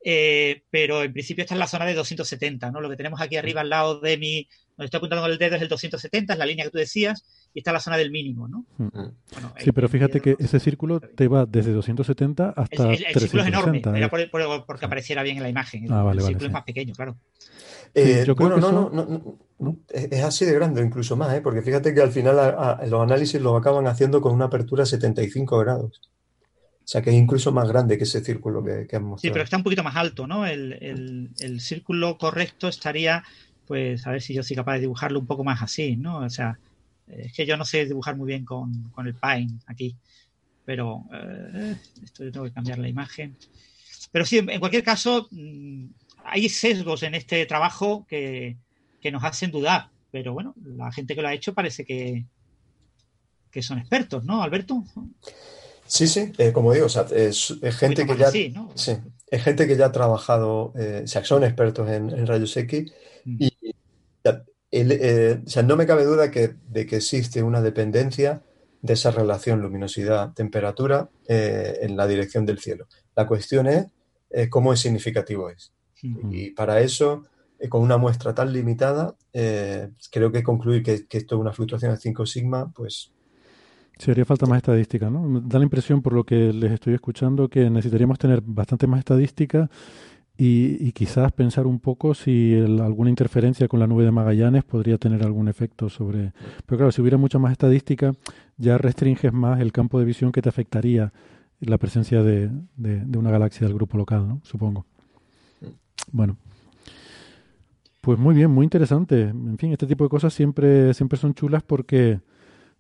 Eh, 0.06 0.64
pero 0.70 1.02
en 1.04 1.14
principio 1.14 1.44
esta 1.44 1.56
es 1.56 1.60
la 1.60 1.68
zona 1.68 1.86
de 1.86 1.94
270, 1.94 2.72
¿no? 2.72 2.82
Lo 2.82 2.90
que 2.90 2.98
tenemos 2.98 3.22
aquí 3.22 3.38
arriba 3.38 3.62
al 3.62 3.70
lado 3.70 4.00
de 4.02 4.18
mi, 4.18 4.48
donde 4.76 4.86
estoy 4.86 4.98
apuntando 4.98 5.22
con 5.24 5.32
el 5.32 5.38
dedo 5.38 5.56
es 5.56 5.62
el 5.62 5.68
270, 5.70 6.34
es 6.34 6.40
la 6.40 6.46
línea 6.46 6.66
que 6.66 6.72
tú 6.72 6.78
decías, 6.78 7.24
y 7.54 7.60
está 7.60 7.72
la 7.72 7.80
zona 7.80 7.98
del 7.98 8.10
mínimo, 8.12 8.48
¿no? 8.48 8.66
Mm. 8.78 8.88
Bueno, 9.32 9.54
Sí, 9.60 9.72
pero 9.72 9.88
fíjate 9.90 10.20
que 10.20 10.36
ese 10.40 10.60
círculo 10.60 11.00
te 11.00 11.28
va 11.28 11.46
desde 11.46 11.72
270 11.74 12.54
el, 12.58 12.64
hasta 12.64 12.84
el- 12.94 13.06
el 13.06 13.14
círculo 13.20 13.44
es 13.44 13.48
enorme, 13.50 13.80
360. 13.82 13.98
era 13.98 14.06
¿eh? 14.08 14.10
por- 14.10 14.30
por- 14.32 14.66
porque 14.66 14.86
apareciera 14.86 15.22
bien 15.24 15.38
en 15.38 15.44
la 15.44 15.50
imagen. 15.50 15.86
El, 15.86 15.92
Ah, 15.94 16.04
vale, 16.04 16.18
el 16.18 16.24
vale, 16.24 16.28
círculo 16.28 16.40
sí. 16.40 16.46
es 16.48 16.54
más 16.54 16.64
pequeño, 16.64 16.94
claro. 16.96 17.18
Eh, 17.96 18.24
yo 18.26 18.36
creo 18.36 18.50
bueno, 18.50 18.56
que 18.56 18.62
no, 18.74 18.90
no, 18.90 19.06
no, 19.06 19.38
no, 19.60 19.78
es 19.92 20.12
es 20.12 20.24
así 20.24 20.46
de 20.46 20.54
grande, 20.54 20.82
incluso 20.82 21.16
más, 21.16 21.32
¿eh? 21.36 21.42
porque 21.42 21.62
fíjate 21.62 21.94
que 21.94 22.02
al 22.02 22.12
final 22.12 22.40
a- 22.40 22.72
a- 22.80 22.86
los 22.88 23.02
análisis 23.04 23.40
los 23.40 23.56
acaban 23.60 23.86
haciendo 23.86 24.20
con 24.22 24.34
una 24.34 24.46
apertura 24.46 24.82
a 24.84 24.86
75 24.88 25.60
grados. 25.60 26.02
O 26.84 26.86
sea 26.88 27.02
que 27.02 27.12
es 27.12 27.16
incluso 27.16 27.52
más 27.54 27.68
grande 27.70 27.98
que 27.98 28.04
ese 28.04 28.22
círculo 28.22 28.62
que, 28.64 28.88
que 28.88 28.96
han 28.96 29.04
Sí, 29.04 29.08
mostrado. 29.08 29.34
pero 29.34 29.44
está 29.46 29.58
un 29.58 29.64
poquito 29.64 29.84
más 29.84 29.96
alto, 29.96 30.26
¿no? 30.28 30.46
El, 30.48 30.74
el- 30.82 31.30
el 31.40 31.62
círculo 31.62 32.18
correcto 32.18 32.68
estaría, 32.68 33.24
pues, 33.68 34.06
a 34.08 34.12
ver 34.12 34.22
si 34.22 34.34
yo 34.34 34.44
soy 34.44 34.56
capaz 34.56 34.76
de 34.76 34.82
dibujarlo 34.82 35.20
un 35.20 35.26
poco 35.26 35.44
más 35.44 35.62
así, 35.62 35.96
¿no? 35.96 36.20
O 36.20 36.30
sea, 36.30 36.58
es 37.08 37.34
que 37.34 37.46
yo 37.46 37.58
no 37.58 37.66
sé 37.66 37.86
dibujar 37.86 38.16
muy 38.16 38.28
bien 38.28 38.46
con, 38.46 38.90
con 38.90 39.08
el 39.08 39.14
Paint 39.14 39.62
aquí, 39.68 39.96
pero 40.66 41.04
eh, 41.14 41.76
esto 42.04 42.24
yo 42.24 42.32
tengo 42.32 42.46
que 42.46 42.54
cambiar 42.54 42.80
la 42.80 42.88
imagen. 42.88 43.36
Pero 44.12 44.26
sí, 44.26 44.38
en, 44.38 44.60
cualquier 44.60 44.84
caso, 44.84 45.28
mm, 45.32 45.86
hay 46.26 46.50
sesgos 46.50 47.04
en 47.04 47.16
este 47.16 47.46
trabajo 47.46 48.06
que, 48.08 48.58
que 49.02 49.12
nos 49.12 49.24
hacen 49.24 49.52
dudar, 49.52 49.90
pero 50.12 50.34
bueno, 50.34 50.54
la 50.64 50.92
gente 50.92 51.16
que 51.16 51.22
lo 51.22 51.28
ha 51.28 51.34
hecho 51.34 51.54
parece 51.54 51.86
que, 51.86 52.26
que 53.52 53.62
son 53.62 53.80
expertos, 53.80 54.24
¿no, 54.24 54.42
Alberto? 54.42 54.84
Sí, 55.86 56.08
sí, 56.08 56.32
eh, 56.38 56.52
como 56.52 56.74
digo, 56.74 56.86
o 56.86 56.90
sea, 56.90 57.06
es, 57.14 57.54
es 57.62 57.76
gente 57.76 58.06
que 58.06 58.18
ya, 58.18 58.28
así, 58.28 58.50
¿no? 58.50 58.72
sí, 58.76 58.94
es 59.28 59.44
gente 59.44 59.68
que 59.68 59.76
ya 59.76 59.88
ha 59.88 59.92
trabajado, 59.92 60.74
eh, 60.78 61.02
o 61.04 61.08
sea, 61.08 61.26
son 61.26 61.44
expertos 61.44 61.90
en, 61.90 62.10
en 62.12 62.28
rayos 62.28 62.56
X. 62.56 62.94
y 63.26 63.52
ya, 64.24 64.44
el, 64.72 64.92
eh, 64.92 65.42
o 65.46 65.50
sea, 65.50 65.64
no 65.64 65.76
me 65.76 65.86
cabe 65.86 66.06
duda 66.06 66.32
que, 66.32 66.56
de 66.70 66.86
que 66.86 66.98
existe 66.98 67.44
una 67.44 67.62
dependencia 67.62 68.42
de 68.82 68.94
esa 68.94 69.12
relación 69.12 69.62
luminosidad-temperatura 69.62 71.10
eh, 71.28 71.80
en 71.82 71.96
la 71.96 72.08
dirección 72.08 72.46
del 72.46 72.60
cielo. 72.60 72.88
La 73.16 73.28
cuestión 73.28 73.68
es 73.68 73.88
eh, 74.30 74.50
cómo 74.50 74.74
es 74.74 74.80
significativo 74.80 75.50
es. 75.50 75.72
Y 76.02 76.52
para 76.52 76.82
eso, 76.82 77.24
eh, 77.60 77.70
con 77.70 77.82
una 77.82 77.96
muestra 77.96 78.36
tan 78.36 78.52
limitada, 78.52 79.16
eh, 79.32 79.90
creo 80.12 80.34
que 80.34 80.44
concluir 80.44 80.84
que, 80.84 81.08
que 81.08 81.20
esto 81.20 81.36
es 81.36 81.42
una 81.42 81.54
fluctuación 81.54 81.94
de 81.94 81.98
5 81.98 82.26
sigma, 82.26 82.70
pues 82.76 83.14
Sí, 84.00 84.10
haría 84.10 84.26
falta 84.26 84.48
más 84.48 84.58
estadística, 84.58 85.10
¿no? 85.10 85.40
Da 85.42 85.60
la 85.60 85.64
impresión, 85.64 86.02
por 86.02 86.14
lo 86.14 86.24
que 86.24 86.52
les 86.52 86.72
estoy 86.72 86.96
escuchando, 86.96 87.48
que 87.48 87.70
necesitaríamos 87.70 88.18
tener 88.18 88.42
bastante 88.42 88.88
más 88.88 89.00
estadística 89.00 89.70
y, 90.38 90.78
y 90.80 90.92
quizás 90.94 91.32
pensar 91.32 91.68
un 91.68 91.80
poco 91.80 92.14
si 92.14 92.54
el- 92.54 92.82
alguna 92.82 93.10
interferencia 93.10 93.68
con 93.68 93.80
la 93.80 93.88
nube 93.88 94.04
de 94.04 94.12
Magallanes 94.12 94.64
podría 94.64 94.98
tener 94.98 95.24
algún 95.24 95.48
efecto 95.48 95.90
sobre... 95.90 96.34
Pero 96.66 96.78
claro, 96.78 96.92
si 96.92 97.02
hubiera 97.02 97.18
mucha 97.18 97.38
más 97.40 97.52
estadística, 97.52 98.14
ya 98.58 98.78
restringes 98.78 99.32
más 99.34 99.60
el 99.60 99.72
campo 99.72 100.00
de 100.00 100.06
visión 100.06 100.32
que 100.32 100.42
te 100.42 100.50
afectaría 100.50 101.14
la 101.60 101.78
presencia 101.78 102.24
de, 102.24 102.50
de- 102.78 103.06
de 103.06 103.18
una 103.18 103.32
galaxia 103.32 103.68
del 103.68 103.76
grupo 103.76 103.98
local, 103.98 104.28
¿no? 104.28 104.42
Supongo. 104.44 104.86
Bueno. 106.12 106.36
Pues 108.02 108.20
muy 108.20 108.36
bien, 108.36 108.52
muy 108.52 108.66
interesante. 108.66 109.22
En 109.30 109.58
fin, 109.58 109.72
este 109.72 109.88
tipo 109.88 110.04
de 110.04 110.10
cosas 110.10 110.34
siempre, 110.34 110.94
siempre 110.94 111.18
son 111.18 111.34
chulas 111.34 111.64
porque 111.64 112.20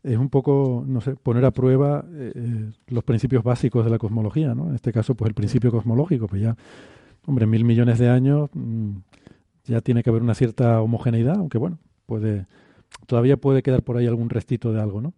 es 0.04 0.18
un 0.18 0.28
poco, 0.30 0.84
no 0.86 1.00
sé, 1.00 1.16
poner 1.16 1.46
a 1.46 1.52
prueba 1.52 2.04
eh, 2.14 2.34
eh, 2.36 2.72
los 2.88 3.06
principios 3.06 3.42
básicos 3.42 3.86
de 3.86 3.92
la 3.92 3.98
cosmología, 3.98 4.54
¿no? 4.54 4.68
En 4.68 4.76
este 4.76 4.92
caso, 4.92 5.16
pues 5.16 5.30
el 5.30 5.34
principio 5.34 5.72
cosmológico, 5.72 6.28
pues 6.28 6.42
ya, 6.42 6.58
hombre, 7.26 7.46
mil 7.46 7.64
millones 7.64 8.00
de 8.00 8.10
años 8.10 8.50
mm, 8.54 8.98
ya 9.66 9.82
tiene 9.82 10.04
que 10.04 10.10
haber 10.10 10.22
una 10.22 10.36
cierta 10.36 10.82
homogeneidad, 10.82 11.38
aunque 11.38 11.58
bueno, 11.58 11.80
puede, 12.06 12.46
todavía 13.08 13.38
puede 13.38 13.64
quedar 13.64 13.84
por 13.84 13.98
ahí 13.98 14.08
algún 14.08 14.30
restito 14.30 14.72
de 14.74 14.82
algo, 14.82 15.02
¿no? 15.02 15.14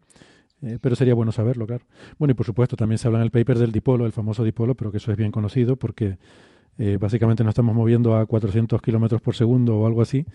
Eh, 0.61 0.79
pero 0.81 0.95
sería 0.95 1.13
bueno 1.13 1.31
saberlo, 1.31 1.67
claro. 1.67 1.85
Bueno, 2.17 2.31
y 2.31 2.35
por 2.35 2.45
supuesto, 2.45 2.75
también 2.75 2.97
se 2.97 3.07
habla 3.07 3.19
en 3.19 3.25
el 3.25 3.31
paper 3.31 3.59
del 3.59 3.71
dipolo, 3.71 4.05
el 4.05 4.11
famoso 4.11 4.43
dipolo, 4.43 4.75
pero 4.75 4.91
que 4.91 4.97
eso 4.97 5.11
es 5.11 5.17
bien 5.17 5.31
conocido 5.31 5.75
porque 5.75 6.17
eh, 6.77 6.97
básicamente 6.99 7.43
nos 7.43 7.51
estamos 7.51 7.75
moviendo 7.75 8.15
a 8.15 8.25
400 8.25 8.81
kilómetros 8.81 9.21
por 9.21 9.35
segundo 9.35 9.77
o 9.77 9.87
algo 9.87 10.01
así 10.01 10.25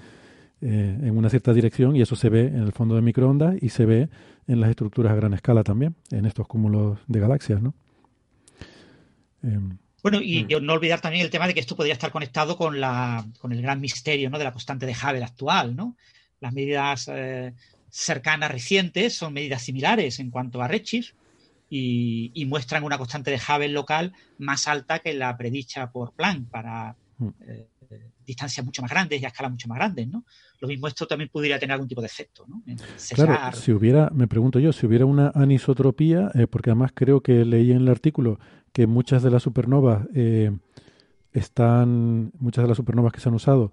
eh, 0.61 0.99
en 1.03 1.17
una 1.17 1.29
cierta 1.31 1.53
dirección 1.53 1.97
y 1.97 2.03
eso 2.03 2.17
se 2.17 2.29
ve 2.29 2.47
en 2.47 2.63
el 2.63 2.73
fondo 2.73 2.95
de 2.95 3.03
microondas 3.03 3.57
y 3.61 3.71
se 3.71 3.87
ve 3.87 4.09
en 4.47 4.61
las 4.61 4.71
estructuras 4.71 5.13
a 5.13 5.17
gran 5.17 5.35
escala 5.35 5.65
también, 5.65 5.95
en 6.11 6.27
estos 6.27 6.47
cúmulos 6.47 6.99
de 7.09 7.21
galaxias, 7.21 7.63
¿no? 7.63 7.75
Bueno, 10.03 10.21
y 10.21 10.47
no 10.63 10.73
olvidar 10.73 11.01
también 11.01 11.25
el 11.25 11.31
tema 11.31 11.47
de 11.47 11.55
que 11.55 11.61
esto 11.61 11.77
podría 11.77 11.95
estar 11.95 12.11
conectado 12.11 12.57
con, 12.57 12.81
la, 12.81 13.27
con 13.39 13.53
el 13.53 13.63
gran 13.63 13.81
misterio 13.81 14.31
¿no? 14.31 14.39
de 14.39 14.45
la 14.45 14.53
constante 14.53 14.87
de 14.87 14.93
Hubble 14.95 15.25
actual. 15.25 15.77
¿no? 15.77 15.97
Las 16.41 16.53
medidas 16.53 17.09
eh, 17.13 17.55
cercanas 17.91 18.51
recientes 18.51 19.15
son 19.15 19.33
medidas 19.33 19.63
similares 19.63 20.19
en 20.21 20.31
cuanto 20.31 20.63
a 20.63 20.69
redshift 20.69 21.13
y, 21.69 22.31
y 22.35 22.47
muestran 22.47 22.85
una 22.85 22.99
constante 22.99 23.31
de 23.31 23.39
Hubble 23.39 23.69
local 23.69 24.13
más 24.39 24.67
alta 24.69 25.01
que 25.01 25.15
la 25.15 25.37
predicha 25.37 25.91
por 25.91 26.13
Planck 26.13 26.49
para 26.49 26.97
eh, 27.39 27.69
distancias 28.25 28.65
mucho 28.65 28.83
más 28.83 28.91
grandes 28.91 29.21
y 29.21 29.25
a 29.25 29.29
escalas 29.29 29.53
mucho 29.53 29.69
más 29.69 29.79
grandes. 29.79 30.09
¿no? 30.09 30.25
Lo 30.61 30.69
mismo 30.69 30.87
esto 30.87 31.07
también 31.07 31.31
podría 31.33 31.59
tener 31.59 31.75
algún 31.75 31.89
tipo 31.89 32.01
de 32.01 32.07
efecto. 32.07 32.47
¿no? 32.49 32.63
Claro, 33.15 33.57
si 33.57 33.73
hubiera, 33.73 34.11
me 34.11 34.29
pregunto 34.29 34.59
yo, 34.61 34.73
si 34.73 34.87
hubiera 34.87 35.05
una 35.05 35.33
anisotropía, 35.35 36.31
eh, 36.35 36.47
porque 36.47 36.71
además 36.71 36.93
creo 36.95 37.23
que 37.23 37.45
leí 37.45 37.73
en 37.73 37.79
el 37.79 37.89
artículo 37.89 38.39
que 38.73 38.87
muchas 38.87 39.23
de 39.23 39.31
las 39.31 39.43
supernovas 39.43 40.07
eh, 40.15 40.53
están, 41.33 42.33
muchas 42.39 42.65
de 42.65 42.69
las 42.69 42.77
supernovas 42.77 43.13
que 43.13 43.21
se 43.21 43.29
han 43.29 43.35
usado 43.35 43.73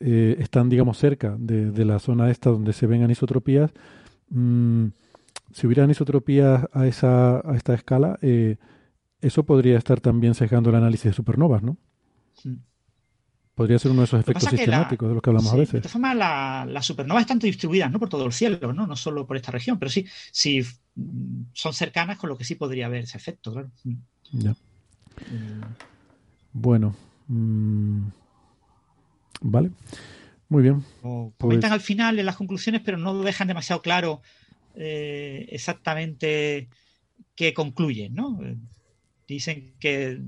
eh, 0.00 0.36
están, 0.38 0.68
digamos, 0.68 0.98
cerca 0.98 1.36
de, 1.38 1.70
de 1.70 1.84
la 1.84 1.98
zona 1.98 2.30
esta 2.30 2.50
donde 2.50 2.72
se 2.72 2.86
ven 2.86 3.02
anisotropías. 3.02 3.72
Mm, 4.30 4.86
si 5.52 5.66
hubiera 5.66 5.84
anisotropías 5.84 6.66
a, 6.72 6.86
esa, 6.86 7.38
a 7.38 7.56
esta 7.56 7.74
escala, 7.74 8.18
eh, 8.22 8.56
eso 9.20 9.44
podría 9.44 9.76
estar 9.78 10.00
también 10.00 10.34
sesgando 10.34 10.70
el 10.70 10.76
análisis 10.76 11.06
de 11.06 11.12
supernovas, 11.12 11.62
¿no? 11.62 11.76
Mm. 12.44 12.54
Podría 13.58 13.78
ser 13.78 13.90
uno 13.90 14.00
de 14.02 14.04
esos 14.04 14.20
efectos 14.20 14.44
la- 14.44 14.50
sistemáticos 14.50 15.08
de 15.08 15.14
los 15.14 15.22
que 15.22 15.30
hablamos 15.30 15.50
sí, 15.50 15.54
a 15.54 15.58
De 15.58 15.60
veces. 15.64 15.80
todas 15.82 15.92
formas, 15.92 16.16
la- 16.16 16.64
las 16.66 16.86
supernovas 16.86 17.22
están 17.22 17.38
distribuidas 17.40 17.90
¿no? 17.90 17.98
por 17.98 18.08
todo 18.08 18.24
el 18.24 18.32
cielo, 18.32 18.72
¿no? 18.72 18.86
no 18.86 18.96
solo 18.96 19.26
por 19.26 19.36
esta 19.36 19.50
región, 19.50 19.78
pero 19.78 19.90
sí, 19.90 20.06
sí 20.30 20.62
mm, 20.94 21.42
son 21.52 21.74
cercanas, 21.74 22.18
con 22.18 22.28
lo 22.30 22.38
que 22.38 22.44
sí 22.44 22.54
podría 22.54 22.86
haber 22.86 23.02
ese 23.04 23.18
efecto, 23.18 23.52
claro. 23.52 23.70
Mm. 23.84 23.94
Ya. 24.32 24.54
Bueno. 26.52 26.94
mm, 27.26 28.02
vale. 29.42 29.70
Muy 30.48 30.62
bien. 30.62 30.82
Pues- 31.02 31.32
comentan 31.38 31.72
al 31.72 31.80
final 31.80 32.18
en 32.18 32.26
las 32.26 32.36
conclusiones, 32.36 32.80
pero 32.84 32.96
no 32.96 33.22
dejan 33.22 33.48
demasiado 33.48 33.82
claro 33.82 34.22
eh, 34.74 35.46
exactamente 35.50 36.68
qué 37.34 37.52
concluyen, 37.52 38.14
¿no? 38.14 38.38
Eh, 38.42 38.56
Dicen 39.26 39.74
que, 39.78 40.22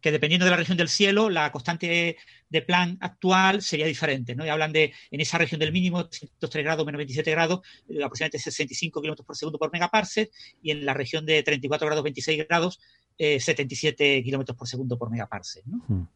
que 0.00 0.12
dependiendo 0.12 0.44
de 0.44 0.50
la 0.50 0.56
región 0.56 0.78
del 0.78 0.88
cielo, 0.88 1.28
la 1.28 1.50
constante 1.50 2.16
de 2.48 2.62
Planck 2.62 2.98
actual 3.02 3.62
sería 3.62 3.86
diferente, 3.86 4.34
¿no? 4.34 4.46
Y 4.46 4.48
hablan 4.48 4.72
de, 4.72 4.92
en 5.10 5.20
esa 5.20 5.38
región 5.38 5.58
del 5.58 5.72
mínimo, 5.72 6.08
103 6.10 6.64
grados 6.64 6.86
menos 6.86 6.98
27 6.98 7.30
grados, 7.30 7.60
eh, 7.88 8.02
aproximadamente 8.02 8.38
65 8.38 9.00
kilómetros 9.00 9.26
por 9.26 9.36
segundo 9.36 9.58
por 9.58 9.72
megaparsec, 9.72 10.30
y 10.62 10.70
en 10.70 10.86
la 10.86 10.94
región 10.94 11.26
de 11.26 11.42
34 11.42 11.86
grados 11.86 12.04
26 12.04 12.46
grados, 12.48 12.80
eh, 13.18 13.40
77 13.40 14.22
kilómetros 14.22 14.56
por 14.56 14.68
segundo 14.68 14.96
por 14.96 15.10
megaparsec, 15.10 15.64
¿no? 15.66 15.82
Hmm. 15.88 16.06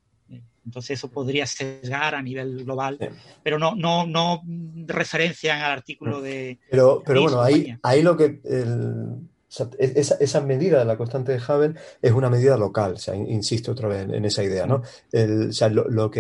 Entonces 0.65 0.99
eso 0.99 1.11
podría 1.11 1.45
sesgar 1.45 2.15
a 2.15 2.23
nivel 2.23 2.65
global, 2.65 2.97
pero 3.43 3.59
no, 3.59 3.75
no, 3.75 4.07
no 4.07 4.43
referencian 4.87 5.61
al 5.61 5.73
artículo 5.73 6.23
de... 6.23 6.59
Pero, 6.71 7.03
pero 7.05 7.21
de 7.21 7.27
bueno, 7.27 7.43
ahí, 7.43 7.77
ahí 7.83 8.03
lo 8.03 8.17
que. 8.17 8.41
el- 8.45 9.29
es- 9.79 10.15
esa, 10.19 10.41
medida 10.41 10.79
de 10.79 10.85
la 10.85 10.97
constante 10.97 11.33
de 11.33 11.39
Hubble 11.39 11.75
es 12.01 12.13
una 12.13 12.31
medida 12.31 12.57
local, 12.57 12.97
insisto 13.29 13.73
otra 13.73 13.89
vez 13.89 14.09
en, 14.09 14.25
esa 14.25 14.43
idea, 14.43 14.67
¿no? 14.67 14.83
Lo, 15.13 16.11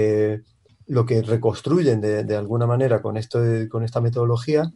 que, 1.06 1.22
reconstruyen 1.22 2.00
de, 2.00 2.36
alguna 2.36 2.66
manera 2.66 3.00
con, 3.00 3.16
esta 3.16 4.00
metodología 4.00 4.72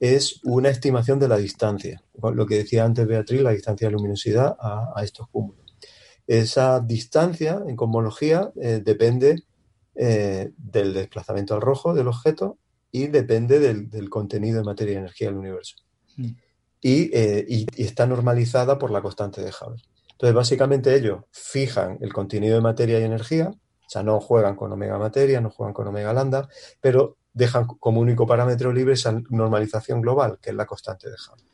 es 0.00 0.40
una 0.44 0.70
estimación 0.70 1.18
de 1.18 1.28
la 1.28 1.36
distancia. 1.36 2.02
Lo 2.22 2.46
que 2.46 2.56
decía 2.56 2.84
antes 2.84 3.06
Beatriz, 3.06 3.42
la 3.42 3.52
distancia 3.52 3.88
de 3.88 3.92
luminosidad 3.92 4.56
a, 4.58 5.02
estos 5.04 5.28
cúmulos. 5.28 5.76
Esa 6.26 6.80
distancia 6.80 7.62
en 7.66 7.76
cosmología 7.76 8.52
eh, 8.60 8.80
depende 8.84 9.44
eh, 9.96 10.52
del 10.56 10.94
desplazamiento 10.94 11.54
al 11.54 11.60
rojo 11.60 11.92
del 11.92 12.06
objeto 12.06 12.58
y 12.92 13.08
depende 13.08 13.58
del, 13.58 13.90
del 13.90 14.08
contenido 14.08 14.58
de 14.58 14.64
materia 14.64 14.94
y 14.94 14.98
energía 14.98 15.28
del 15.28 15.38
universo. 15.38 15.76
Y, 16.80 17.10
eh, 17.16 17.44
y- 17.48 17.66
está 17.82 18.06
normalizada 18.06 18.78
por 18.78 18.90
la 18.90 19.02
constante 19.02 19.42
de 19.42 19.50
Hubble. 19.50 19.82
Entonces, 20.12 20.34
básicamente 20.34 20.94
ellos 20.94 21.20
fijan 21.30 21.98
el 22.00 22.12
contenido 22.12 22.54
de 22.56 22.60
materia 22.62 23.00
y 23.00 23.04
energía, 23.04 23.48
o 23.50 23.88
sea, 23.90 24.02
no 24.02 24.20
juegan 24.20 24.54
con 24.54 24.72
omega 24.72 24.98
materia, 24.98 25.40
no 25.40 25.50
juegan 25.50 25.74
con 25.74 25.88
omega 25.88 26.12
lambda, 26.12 26.48
pero 26.80 27.16
dejan 27.32 27.66
como 27.66 28.00
único 28.00 28.26
parámetro 28.26 28.72
libre 28.72 28.94
esa 28.94 29.12
normalización 29.30 30.00
global, 30.00 30.38
que 30.40 30.50
es 30.50 30.56
la 30.56 30.66
constante 30.66 31.08
de 31.08 31.14
Hubble. 31.14 31.44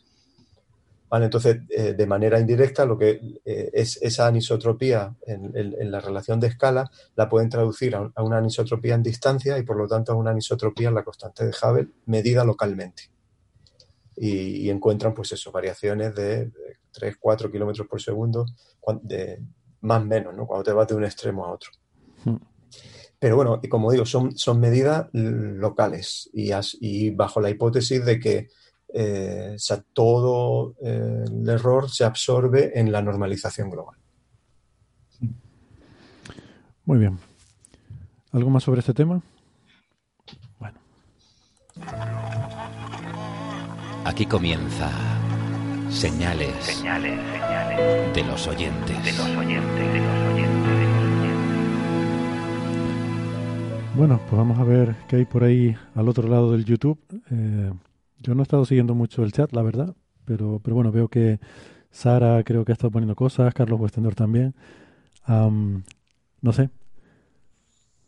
Vale, 1.09 1.27
entonces, 1.27 1.59
eh, 1.71 1.95
de 1.95 2.07
manera 2.07 2.41
indirecta, 2.41 2.85
lo 2.85 2.99
que 2.99 3.21
eh, 3.45 3.71
es 3.73 3.97
esa 4.03 4.27
anisotropía 4.27 5.15
en, 5.27 5.91
la 5.91 6.01
relación 6.01 6.41
de 6.41 6.49
escala 6.49 6.91
la 7.15 7.29
pueden 7.29 7.49
traducir 7.49 7.95
a, 7.95 8.11
a 8.13 8.23
una 8.25 8.39
anisotropía 8.39 8.95
en 8.97 9.05
distancia 9.05 9.57
y, 9.57 9.63
por 9.63 9.77
lo 9.77 9.87
tanto, 9.87 10.13
a 10.13 10.17
una 10.17 10.33
anisotropía 10.33 10.89
en 10.89 10.97
la 10.97 11.05
constante 11.05 11.45
de 11.45 11.53
Hubble 11.53 11.89
medida 12.07 12.45
localmente. 12.45 13.05
Y, 14.17 14.67
y 14.67 14.71
encuentran, 14.71 15.15
pues 15.15 15.33
eso, 15.33 15.53
variaciones 15.53 16.15
de, 16.15 16.51
3, 16.93 17.17
4 17.21 17.51
kilómetros 17.51 17.87
por 17.87 18.01
segundo, 18.01 18.47
de, 19.03 19.41
más 19.83 20.03
o 20.03 20.07
menos, 20.07 20.35
¿no? 20.35 20.47
Cuando 20.47 20.65
te 20.65 20.73
vas 20.73 20.89
de 20.89 20.95
un 20.95 21.05
extremo 21.05 21.45
a 21.45 21.53
otro. 21.53 21.71
Hmm. 22.25 22.37
Pero 23.19 23.37
bueno, 23.37 23.61
y 23.63 23.69
como 23.69 23.91
digo, 23.93 24.05
son, 24.07 24.37
son 24.37 24.61
medidas 24.61 25.09
locales 25.13 26.29
y, 26.33 26.53
as- 26.53 26.77
y 26.81 27.11
bajo 27.11 27.41
la 27.41 27.51
hipótesis 27.51 28.05
de 28.05 28.19
que 28.19 28.49
eh, 28.99 29.53
o 29.57 29.59
sea, 29.59 29.83
todo 29.93 30.75
eh, 30.81 31.25
el 31.27 31.49
error 31.49 31.91
se 31.91 32.05
absorbe 32.05 32.79
en 32.79 32.93
la 32.93 33.03
normalización 33.03 33.69
global. 33.71 33.97
Muy 36.85 36.99
bien. 36.99 37.19
¿Algo 38.33 38.49
más 38.49 38.63
sobre 38.63 38.81
este 38.81 38.95
tema? 38.95 39.21
Aquí 44.07 44.25
comienza 44.25 44.89
señales, 45.91 46.55
Señales, 46.65 47.19
señales 47.33 48.15
de 48.15 48.23
los 48.23 48.47
oyentes. 48.47 49.05
de 49.05 49.13
los 49.13 49.13
oyentes, 49.13 49.13
de 49.13 49.13
los 49.13 49.37
oyentes, 49.37 49.93
de 49.93 50.01
los 50.01 50.33
oyentes. 50.33 50.57
Bueno, 53.97 54.21
pues 54.29 54.39
vamos 54.39 54.61
a 54.61 54.65
ver 54.65 54.95
qué 55.09 55.17
hay 55.17 55.25
por 55.25 55.43
ahí 55.43 55.75
al 55.97 56.09
otro 56.09 56.29
lado 56.29 56.53
del 56.53 56.65
YouTube. 56.65 57.01
Eh, 57.33 57.73
yo 58.21 58.35
no 58.37 58.43
he 58.43 58.45
estado 58.45 58.65
siguiendo 58.65 58.95
mucho 58.95 59.25
el 59.25 59.33
chat, 59.33 59.53
la 59.53 59.63
verdad, 59.63 59.97
pero, 60.25 60.61
pero 60.63 60.77
bueno, 60.77 60.93
veo 60.93 61.09
que 61.09 61.41
Sara 61.91 62.45
creo 62.45 62.65
que 62.65 62.71
ha 62.71 62.75
estado 62.75 62.93
poniendo 62.93 63.17
cosas, 63.17 63.53
Carlos 63.55 63.81
Westendor 63.81 64.15
también. 64.15 64.55
Am, 65.25 65.83
no 66.43 66.53
sé. 66.53 66.71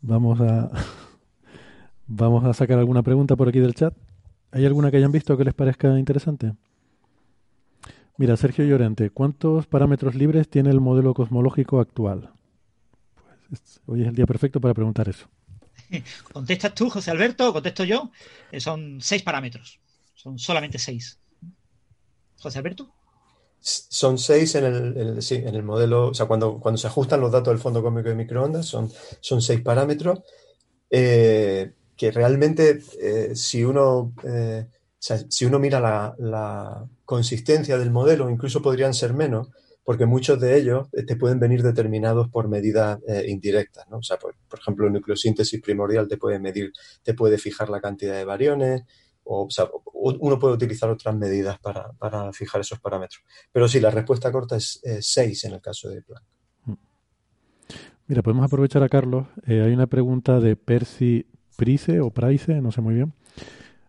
Vamos 0.01 0.39
a 0.39 0.71
Vamos 2.07 2.43
a 2.45 2.53
sacar 2.53 2.79
alguna 2.79 3.03
pregunta 3.03 3.35
por 3.35 3.49
aquí 3.49 3.59
del 3.59 3.75
chat. 3.75 3.93
¿Hay 4.51 4.65
alguna 4.65 4.89
que 4.89 4.97
hayan 4.97 5.11
visto 5.11 5.37
que 5.37 5.43
les 5.43 5.53
parezca 5.53 5.97
interesante? 5.99 6.53
Mira, 8.17 8.35
Sergio 8.35 8.65
Llorente, 8.65 9.11
¿cuántos 9.11 9.67
parámetros 9.67 10.15
libres 10.15 10.49
tiene 10.49 10.71
el 10.71 10.81
modelo 10.81 11.13
cosmológico 11.13 11.79
actual? 11.79 12.31
Pues 13.47 13.81
hoy 13.85 14.01
es 14.01 14.07
el 14.07 14.15
día 14.15 14.25
perfecto 14.25 14.59
para 14.59 14.73
preguntar 14.73 15.07
eso. 15.07 15.27
¿Contestas 16.33 16.73
tú, 16.73 16.89
José 16.89 17.11
Alberto, 17.11 17.49
o 17.49 17.53
contesto 17.53 17.83
yo? 17.83 18.11
Eh, 18.51 18.59
son 18.59 18.99
seis 19.01 19.23
parámetros. 19.23 19.79
Son 20.15 20.37
solamente 20.37 20.77
seis. 20.77 21.17
José 22.39 22.59
Alberto. 22.59 22.91
Son 23.61 24.17
seis 24.17 24.55
en 24.55 24.65
el, 24.65 25.21
sí, 25.21 25.35
en 25.35 25.55
el 25.55 25.63
modelo, 25.63 26.09
o 26.09 26.13
sea, 26.13 26.25
cuando, 26.25 26.59
cuando 26.59 26.77
se 26.77 26.87
ajustan 26.87 27.19
los 27.19 27.31
datos 27.31 27.51
del 27.51 27.61
fondo 27.61 27.81
cósmico 27.81 28.09
de 28.09 28.15
microondas, 28.15 28.65
son, 28.65 28.89
son 29.19 29.41
seis 29.41 29.61
parámetros 29.61 30.19
eh, 30.89 31.73
que 31.99 32.11
realmente, 32.11 32.81
eh, 33.01 33.35
si 33.35 33.65
uno 33.65 34.13
si 35.01 35.45
uno 35.45 35.59
mira 35.59 35.79
la, 35.79 36.87
consistencia 37.03 37.77
del 37.77 37.91
modelo, 37.91 38.29
incluso 38.29 38.61
podrían 38.61 38.93
ser 38.93 39.13
menos, 39.13 39.49
porque 39.83 40.05
muchos 40.05 40.39
de 40.39 40.55
ellos 40.55 40.87
eh, 40.93 41.03
te 41.03 41.15
pueden 41.15 41.39
venir 41.39 41.63
determinados 41.63 42.29
por 42.29 42.47
medidas 42.47 42.99
eh, 43.07 43.25
indirectas, 43.27 43.89
¿no? 43.89 43.97
O 43.97 44.03
sea, 44.03 44.17
por, 44.17 44.35
ejemplo, 44.53 44.85
el 44.85 44.93
nucleosíntesis 44.93 45.59
primordial 45.59 46.07
te 46.07 46.17
puede 46.17 46.39
medir, 46.39 46.71
te 47.01 47.15
puede 47.15 47.39
fijar 47.39 47.69
la 47.69 47.81
cantidad 47.81 48.13
de 48.13 48.25
variones, 48.25 48.83
o, 49.23 49.47
uno 49.93 50.39
puede 50.39 50.53
utilizar 50.53 50.89
otras 50.89 51.15
medidas 51.15 51.57
para, 51.59 52.31
fijar 52.31 52.61
esos 52.61 52.79
parámetros. 52.79 53.23
Pero 53.51 53.67
sí, 53.67 53.79
la 53.79 53.89
respuesta 53.89 54.31
corta 54.31 54.55
es 54.55 54.79
6 55.01 55.45
en 55.45 55.53
el 55.53 55.61
caso 55.61 55.89
de 55.89 56.03
Planck. 56.03 56.23
Mira, 58.09 58.23
podemos 58.23 58.43
aprovechar 58.43 58.81
a 58.81 58.89
Carlos. 58.89 59.27
Eh, 59.45 59.61
hay 59.61 59.71
una 59.71 59.85
pregunta 59.85 60.39
de 60.39 60.55
Percy 60.55 61.27
Price 61.59 61.99
o 61.99 62.09
Price, 62.09 62.61
no 62.61 62.71
sé 62.71 62.79
muy 62.79 62.95
bien. 62.95 63.11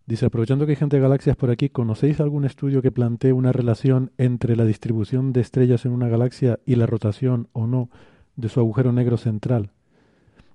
Dice, 0.04 0.26
aprovechando 0.26 0.66
que 0.66 0.72
hay 0.72 0.76
gente 0.76 0.96
de 0.96 1.02
galaxias 1.02 1.36
por 1.36 1.50
aquí, 1.50 1.68
¿conocéis 1.68 2.18
algún 2.18 2.44
estudio 2.44 2.82
que 2.82 2.90
plantee 2.90 3.32
una 3.32 3.52
relación 3.52 4.10
entre 4.18 4.56
la 4.56 4.64
distribución 4.64 5.32
de 5.32 5.40
estrellas 5.40 5.84
en 5.84 5.92
una 5.92 6.08
galaxia 6.08 6.58
y 6.66 6.74
la 6.74 6.86
rotación 6.86 7.46
o 7.52 7.68
no 7.68 7.88
de 8.34 8.48
su 8.48 8.58
agujero 8.58 8.90
negro 8.90 9.18
central? 9.18 9.70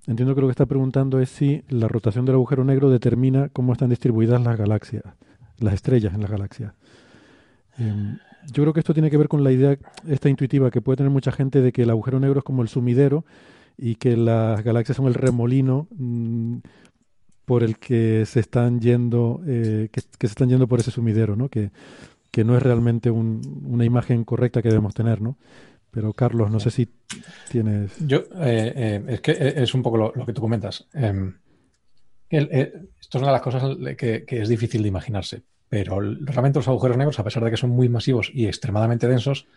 Entiendo 0.08 0.36
que 0.36 0.42
lo 0.42 0.48
que 0.48 0.52
está 0.52 0.66
preguntando 0.66 1.22
es 1.22 1.30
si 1.30 1.64
la 1.70 1.88
rotación 1.88 2.26
del 2.26 2.36
agujero 2.36 2.66
negro 2.66 2.90
determina 2.90 3.48
cómo 3.48 3.72
están 3.72 3.90
distribuidas 3.90 4.44
las 4.44 4.58
galaxias, 4.58 5.04
las 5.60 5.74
estrellas 5.74 6.14
en 6.14 6.22
las 6.22 6.30
galaxias. 6.30 6.74
Em, 7.78 8.18
yo 8.52 8.64
creo 8.64 8.74
que 8.74 8.82
esto 8.82 8.94
tiene 8.94 9.10
que 9.10 9.18
ver 9.18 9.30
con 9.30 9.42
la 9.42 9.54
idea 9.54 9.78
esta 10.06 10.28
intuitiva 10.28 10.70
que 10.70 10.82
puede 10.82 10.98
tener 10.98 11.12
mucha 11.12 11.32
gente 11.32 11.62
de 11.62 11.72
que 11.72 11.84
el 11.84 11.90
agujero 11.92 12.20
negro 12.20 12.40
es 12.40 12.44
como 12.44 12.62
el 12.62 12.68
sumidero 12.68 13.24
y 13.78 13.96
que 13.96 14.18
las 14.18 14.62
galaxias 14.66 14.98
son 14.98 15.08
el 15.08 15.14
remolino 15.14 15.88
mm, 15.98 16.58
por 17.46 17.64
el 17.64 17.78
que 17.78 18.26
se 18.26 18.40
están 18.40 18.80
yendo, 18.80 19.42
eh, 19.48 19.90
que, 19.92 20.02
se 20.02 20.28
están 20.28 20.50
yendo 20.50 20.68
por 20.68 20.80
ese 20.80 20.92
sumidero, 20.92 21.36
¿no? 21.36 21.48
Que, 21.50 21.72
que 22.32 22.44
no 22.44 22.58
es 22.58 22.64
realmente 22.64 23.12
una 23.12 23.86
imagen 23.86 24.26
correcta 24.26 24.62
que 24.62 24.70
debemos 24.70 24.94
tener, 24.94 25.22
¿no? 25.22 25.38
Pero 25.92 26.12
Carlos, 26.12 26.52
no 26.52 26.60
sé 26.60 26.72
si 26.72 26.90
tienes. 27.50 27.96
Yo, 28.06 28.18
eh, 28.42 28.74
eh, 28.76 29.04
es 29.08 29.22
que 29.22 29.32
es 29.56 29.74
un 29.74 29.82
poco 29.82 30.12
lo, 30.14 30.26
que 30.26 30.34
tú 30.34 30.42
comentas. 30.42 30.86
Em, 30.94 31.38
esto 32.30 33.18
es 33.18 33.22
una 33.22 33.28
de 33.28 33.32
las 33.32 33.42
cosas 33.42 33.78
que, 33.98 34.26
es 34.28 34.50
difícil 34.50 34.82
de 34.82 34.90
imaginarse. 34.90 35.44
Pero 35.70 36.02
realmente 36.02 36.60
los 36.60 36.68
agujeros 36.68 36.98
negros, 36.98 37.18
a 37.20 37.24
pesar 37.24 37.44
de 37.46 37.52
que 37.52 37.58
son 37.58 37.70
muy 37.70 37.88
masivos 37.88 38.30
y 38.34 38.48
extremadamente 38.48 39.08
densos, 39.08 39.48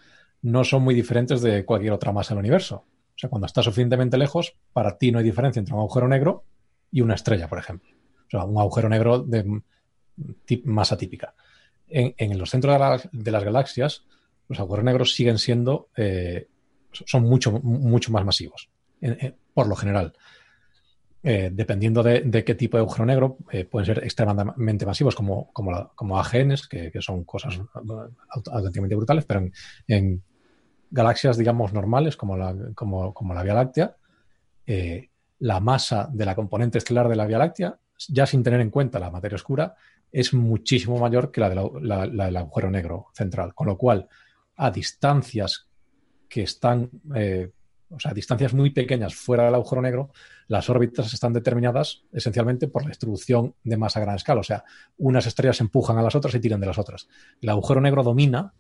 no 0.43 0.63
son 0.63 0.83
muy 0.83 0.95
diferentes 0.95 1.43
de 1.43 1.65
cualquier 1.65 1.93
otra 1.93 2.13
masa 2.13 2.35
del 2.35 2.41
universo. 2.41 2.77
O 2.77 3.19
sea, 3.19 3.29
cuando 3.29 3.47
está 3.47 3.63
suficientemente 3.63 4.17
lejos, 4.17 4.55
para 4.73 4.97
ti 4.97 5.11
no 5.11 5.19
hay 5.19 5.25
diferencia 5.25 5.59
entre 5.59 5.75
un 5.75 5.81
agujero 5.81 6.07
negro 6.07 6.45
y 6.91 7.01
una 7.01 7.15
estrella, 7.15 7.49
por 7.49 7.59
ejemplo. 7.59 7.89
O 8.27 8.31
sea, 8.31 8.45
un 8.45 8.59
agujero 8.59 8.89
negro 8.89 9.21
de 9.21 9.63
masa 10.65 10.97
típica. 10.97 11.35
En, 11.91 12.39
los 12.39 12.51
centros 12.51 13.09
de, 13.13 13.31
las 13.31 13.45
galaxias, 13.45 14.05
los 14.49 14.61
agujeros 14.61 14.85
negros 14.85 15.15
siguen 15.15 15.39
siendo, 15.39 15.89
eh, 15.97 16.49
son 16.93 17.23
mucho, 17.23 17.53
mucho 17.53 18.13
más 18.13 18.25
masivos, 18.25 18.69
por 19.55 19.67
lo 19.67 19.75
general. 19.75 20.13
Eh, 21.23 21.51
dependiendo 21.53 22.03
de, 22.03 22.45
qué 22.45 22.55
tipo 22.55 22.77
de 22.77 22.83
agujero 22.83 23.07
negro, 23.07 23.39
eh, 23.51 23.65
pueden 23.65 23.87
ser 23.87 24.05
extremadamente 24.05 24.87
masivos, 24.87 25.15
como, 25.15 25.51
como, 25.53 25.91
como 25.95 26.19
AGNs, 26.19 26.69
que, 26.69 26.93
son 27.01 27.25
cosas 27.25 27.59
auténticamente 28.51 28.95
brutales, 28.95 29.25
pero 29.25 29.49
en, 29.89 30.23
galaxias, 30.91 31.37
digamos, 31.37 31.73
normales, 31.73 32.17
como 32.17 32.37
la, 32.37 32.55
como, 32.75 33.13
como 33.15 33.35
la 33.35 33.43
Vía 33.43 33.55
Láctea, 33.55 33.97
la 35.41 35.61
masa 35.61 36.09
de 36.13 36.25
la 36.25 36.35
componente 36.35 36.79
estelar 36.79 37.09
de 37.09 37.17
la 37.17 37.27
Vía 37.27 37.39
Láctea, 37.39 37.79
ya 38.09 38.27
sin 38.27 38.43
tener 38.43 38.61
en 38.61 38.71
cuenta 38.71 38.99
la 38.99 39.11
materia 39.11 39.37
oscura, 39.37 39.75
es 40.11 40.33
muchísimo 40.33 40.99
mayor 40.99 41.31
que 41.31 41.41
la, 41.41 41.49
del 41.51 42.37
agujero 42.37 42.71
negro 42.71 43.07
central. 43.15 43.55
Con 43.55 43.67
lo 43.67 43.77
cual, 43.77 44.09
a 44.57 44.71
distancias 44.71 45.69
que 46.29 46.43
están, 46.43 46.91
eh, 47.15 47.51
o 47.91 48.01
sea, 48.01 48.13
distancias 48.13 48.55
muy 48.55 48.71
pequeñas 48.71 49.15
fuera 49.15 49.45
del 49.45 49.55
agujero 49.55 49.83
negro, 49.83 50.11
las 50.47 50.71
órbitas 50.71 51.13
están 51.13 51.33
determinadas 51.33 52.03
esencialmente 52.13 52.69
por 52.69 52.83
la 52.83 52.89
distribución 52.89 53.55
de 53.65 53.77
masa 53.77 54.01
a 54.01 54.03
gran 54.03 54.17
escala. 54.17 54.41
O 54.41 54.45
sea, 54.45 54.65
unas 54.97 55.27
estrellas 55.27 55.61
empujan 55.61 55.99
a 55.99 56.03
las 56.03 56.15
otras 56.15 56.35
y 56.35 56.41
tiran 56.41 56.61
de 56.61 56.67
las 56.67 56.79
otras. 56.79 57.09
El 57.41 57.51
agujero 57.51 57.81
negro 57.81 58.03
domina 58.03 58.55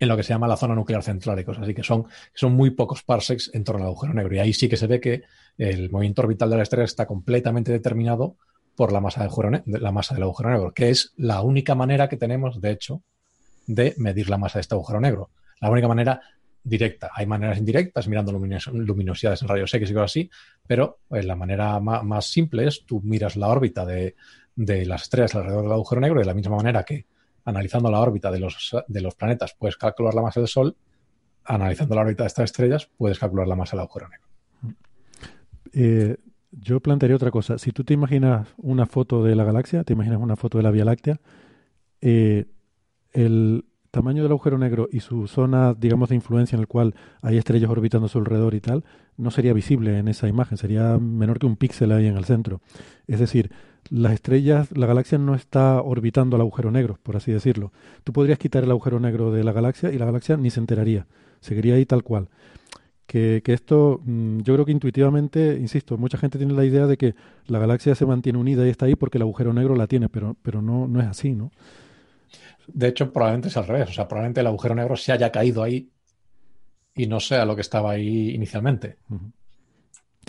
en 0.00 0.08
lo 0.08 0.16
que 0.16 0.22
se 0.22 0.30
llama 0.30 0.46
la 0.46 0.56
zona 0.56 0.74
nuclear 0.74 1.02
central 1.02 1.38
y 1.40 1.44
cosas 1.44 1.64
así, 1.64 1.74
que 1.74 1.82
son, 1.82 2.06
son 2.34 2.52
muy 2.52 2.70
pocos 2.70 3.02
parsecs 3.02 3.50
en 3.52 3.64
torno 3.64 3.82
al 3.82 3.88
agujero 3.88 4.14
negro. 4.14 4.34
Y 4.34 4.38
ahí 4.38 4.52
sí 4.52 4.68
que 4.68 4.76
se 4.76 4.86
ve 4.86 5.00
que 5.00 5.22
el 5.56 5.90
movimiento 5.90 6.22
orbital 6.22 6.50
de 6.50 6.56
la 6.56 6.62
estrella 6.62 6.84
está 6.84 7.06
completamente 7.06 7.72
determinado 7.72 8.36
por 8.76 8.92
la 8.92 9.00
masa, 9.00 9.26
del 9.26 9.62
la 9.66 9.90
masa 9.90 10.14
del 10.14 10.22
agujero 10.22 10.50
negro, 10.50 10.72
que 10.72 10.90
es 10.90 11.12
la 11.16 11.42
única 11.42 11.74
manera 11.74 12.08
que 12.08 12.16
tenemos, 12.16 12.60
de 12.60 12.70
hecho, 12.70 13.02
de 13.66 13.94
medir 13.98 14.30
la 14.30 14.38
masa 14.38 14.58
de 14.58 14.62
este 14.62 14.74
agujero 14.74 15.00
negro. 15.00 15.30
La 15.60 15.70
única 15.70 15.88
manera 15.88 16.20
directa. 16.62 17.10
Hay 17.14 17.26
maneras 17.26 17.58
indirectas, 17.58 18.06
mirando 18.06 18.32
luminosidades 18.32 19.42
en 19.42 19.48
rayos 19.48 19.72
X 19.74 19.90
y 19.90 19.94
cosas 19.94 20.10
así, 20.10 20.30
pero 20.66 21.00
pues, 21.08 21.24
la 21.24 21.34
manera 21.34 21.80
más, 21.80 22.26
simple 22.26 22.66
es 22.68 22.84
tú 22.84 23.00
miras 23.02 23.36
la 23.36 23.48
órbita 23.48 23.84
de, 23.84 24.14
de 24.54 24.86
las 24.86 25.02
estrellas 25.02 25.34
alrededor 25.34 25.64
del 25.64 25.72
agujero 25.72 26.00
negro 26.00 26.20
de 26.20 26.26
la 26.26 26.34
misma 26.34 26.56
manera 26.56 26.84
que 26.84 27.06
analizando 27.48 27.90
la 27.90 28.00
órbita 28.00 28.30
de 28.30 28.40
los, 28.40 28.76
de 28.86 29.00
los 29.00 29.14
planetas 29.14 29.54
puedes 29.58 29.78
calcular 29.78 30.12
la 30.12 30.20
masa 30.20 30.40
del 30.40 30.48
Sol, 30.48 30.76
analizando 31.44 31.94
la 31.94 32.02
órbita 32.02 32.24
de 32.24 32.26
estas 32.26 32.44
estrellas 32.44 32.90
puedes 32.98 33.18
calcular 33.18 33.48
la 33.48 33.56
masa 33.56 33.74
del 33.74 33.84
agujero 33.84 34.08
negro. 34.08 34.26
Eh, 35.72 36.16
yo 36.50 36.80
plantearía 36.80 37.16
otra 37.16 37.30
cosa. 37.30 37.56
Si 37.56 37.72
tú 37.72 37.84
te 37.84 37.94
imaginas 37.94 38.48
una 38.58 38.84
foto 38.84 39.24
de 39.24 39.34
la 39.34 39.44
galaxia, 39.44 39.82
te 39.82 39.94
imaginas 39.94 40.20
una 40.20 40.36
foto 40.36 40.58
de 40.58 40.64
la 40.64 40.70
Vía 40.70 40.84
Láctea, 40.84 41.20
eh, 42.02 42.44
el 43.12 43.64
tamaño 43.90 44.22
del 44.22 44.32
agujero 44.32 44.58
negro 44.58 44.88
y 44.90 45.00
su 45.00 45.26
zona, 45.26 45.74
digamos, 45.74 46.08
de 46.08 46.14
influencia 46.14 46.56
en 46.56 46.60
el 46.60 46.66
cual 46.68 46.94
hay 47.22 47.38
estrellas 47.38 47.70
orbitando 47.70 48.06
a 48.06 48.08
su 48.08 48.18
alrededor 48.18 48.54
y 48.54 48.60
tal, 48.60 48.84
no 49.16 49.30
sería 49.30 49.52
visible 49.52 49.98
en 49.98 50.08
esa 50.08 50.28
imagen, 50.28 50.58
sería 50.58 50.98
menor 50.98 51.38
que 51.38 51.46
un 51.46 51.56
píxel 51.56 51.92
ahí 51.92 52.06
en 52.06 52.16
el 52.16 52.24
centro. 52.24 52.60
Es 53.06 53.18
decir, 53.18 53.50
las 53.90 54.12
estrellas, 54.12 54.76
la 54.76 54.86
galaxia 54.86 55.18
no 55.18 55.34
está 55.34 55.80
orbitando 55.80 56.36
al 56.36 56.42
agujero 56.42 56.70
negro, 56.70 56.98
por 57.02 57.16
así 57.16 57.32
decirlo. 57.32 57.72
Tú 58.04 58.12
podrías 58.12 58.38
quitar 58.38 58.64
el 58.64 58.70
agujero 58.70 59.00
negro 59.00 59.32
de 59.32 59.44
la 59.44 59.52
galaxia 59.52 59.90
y 59.90 59.98
la 59.98 60.06
galaxia 60.06 60.36
ni 60.36 60.50
se 60.50 60.60
enteraría, 60.60 61.06
seguiría 61.40 61.74
ahí 61.74 61.86
tal 61.86 62.02
cual. 62.02 62.28
Que, 63.06 63.40
que 63.42 63.54
esto, 63.54 64.02
mm, 64.04 64.40
yo 64.40 64.52
creo 64.52 64.66
que 64.66 64.72
intuitivamente, 64.72 65.56
insisto, 65.58 65.96
mucha 65.96 66.18
gente 66.18 66.36
tiene 66.36 66.52
la 66.52 66.66
idea 66.66 66.86
de 66.86 66.98
que 66.98 67.14
la 67.46 67.58
galaxia 67.58 67.94
se 67.94 68.04
mantiene 68.04 68.38
unida 68.38 68.66
y 68.66 68.70
está 68.70 68.84
ahí 68.84 68.96
porque 68.96 69.16
el 69.16 69.22
agujero 69.22 69.54
negro 69.54 69.74
la 69.76 69.86
tiene, 69.86 70.10
pero, 70.10 70.36
pero 70.42 70.60
no, 70.60 70.86
no 70.86 71.00
es 71.00 71.06
así, 71.06 71.32
¿no? 71.32 71.50
De 72.68 72.88
hecho, 72.88 73.12
probablemente 73.12 73.48
es 73.48 73.56
al 73.56 73.66
revés. 73.66 73.90
O 73.90 73.92
sea, 73.92 74.06
probablemente 74.08 74.40
el 74.40 74.46
agujero 74.46 74.74
negro 74.74 74.96
se 74.96 75.12
haya 75.12 75.32
caído 75.32 75.62
ahí 75.62 75.90
y 76.94 77.06
no 77.06 77.20
sea 77.20 77.44
lo 77.44 77.54
que 77.54 77.62
estaba 77.62 77.92
ahí 77.92 78.30
inicialmente 78.30 78.98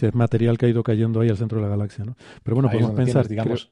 es 0.07 0.15
material 0.15 0.57
que 0.57 0.65
ha 0.65 0.69
ido 0.69 0.83
cayendo 0.83 1.21
ahí 1.21 1.29
al 1.29 1.37
centro 1.37 1.57
de 1.59 1.65
la 1.65 1.69
galaxia, 1.69 2.05
¿no? 2.05 2.15
Pero 2.43 2.55
bueno, 2.55 2.69
podemos 2.69 2.91
pensar, 2.91 3.27
digamos, 3.27 3.71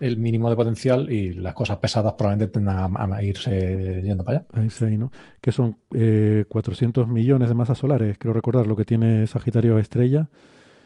el 0.00 0.16
mínimo 0.16 0.50
de 0.50 0.56
potencial 0.56 1.10
y 1.12 1.32
las 1.34 1.54
cosas 1.54 1.78
pesadas 1.78 2.14
probablemente 2.14 2.52
tendan 2.52 2.94
a, 2.96 3.22
irse 3.22 4.02
yendo 4.02 4.24
para 4.24 4.38
allá. 4.38 4.46
Ahí 4.52 4.70
sí, 4.70 4.96
¿no? 4.96 5.12
Que 5.40 5.52
son 5.52 5.76
eh, 5.94 6.44
400 6.48 7.08
millones 7.08 7.48
de 7.48 7.54
masas 7.54 7.78
solares, 7.78 8.18
creo 8.18 8.32
recordar, 8.32 8.66
lo 8.66 8.76
que 8.76 8.84
tiene 8.84 9.26
Sagitario 9.26 9.78
Estrella. 9.78 10.28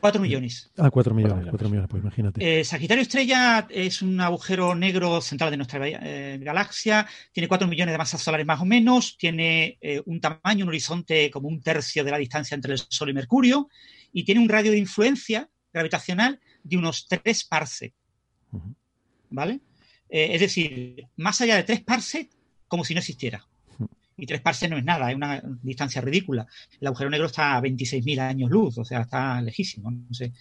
4 0.07 0.23
millones. 0.23 0.71
Ah, 0.79 0.89
4 0.89 1.15
millones, 1.15 1.47
4 1.51 1.69
millones, 1.69 1.89
pues 1.91 2.01
imagínate. 2.01 2.61
Eh, 2.61 2.65
Sagitario 2.65 3.03
Estrella 3.03 3.67
es 3.69 4.03
un 4.03 4.21
agujero 4.21 4.73
negro 4.77 5.21
central 5.21 5.51
de 5.51 5.57
nuestra 5.57 5.81
eh, 5.85 6.39
galaxia, 6.41 7.09
tiene 7.33 7.49
4 7.49 7.67
millones 7.67 7.93
de 7.93 7.99
masas 7.99 8.23
solares 8.23 8.47
más 8.47 8.61
o 8.61 8.65
menos, 8.65 9.17
tiene 9.19 9.77
eh, 9.81 10.01
un 10.07 10.21
tamaño, 10.21 10.65
un 10.65 10.69
horizonte 10.69 11.29
como 11.29 11.49
un 11.49 11.61
tercio 11.61 12.05
de 12.05 12.13
la 12.13 12.19
distancia 12.19 12.55
entre 12.55 12.75
el 12.75 12.79
Sol 12.79 13.11
y 13.11 13.15
Mercurio, 13.15 13.69
y 14.13 14.25
tiene 14.25 14.41
un 14.41 14.49
radio 14.49 14.71
de 14.71 14.79
influencia 14.79 15.51
gravitacional 15.73 16.39
de 16.63 16.77
unos 16.77 17.09
3 17.09 17.45
parsecs. 17.45 17.97
¿Vale? 19.31 19.59
Eh, 20.09 20.29
es 20.35 20.41
decir, 20.41 21.05
más 21.17 21.41
allá 21.41 21.57
de 21.57 21.65
3 21.65 21.83
parsecs, 21.83 22.37
como 22.69 22.85
si 22.85 22.95
no 22.95 23.01
existiera. 23.01 23.45
Y 24.17 24.27
3 24.27 24.41
parsecs 24.41 24.71
no 24.71 24.79
es 24.79 24.85
nada, 24.85 25.11
es 25.11 25.17
una 25.17 25.43
distancia 25.63 26.01
ridícula. 26.01 26.47
El 26.81 26.87
agujero 26.87 27.11
negro 27.11 27.27
está 27.27 27.57
a 27.57 27.61
26.000 27.61 28.19
años 28.21 28.51
luz, 28.51 28.79
o 28.79 28.85
sea, 28.85 29.03
está 29.03 29.41
lejísimo. 29.43 29.91
No 29.91 30.15
sé 30.15 30.33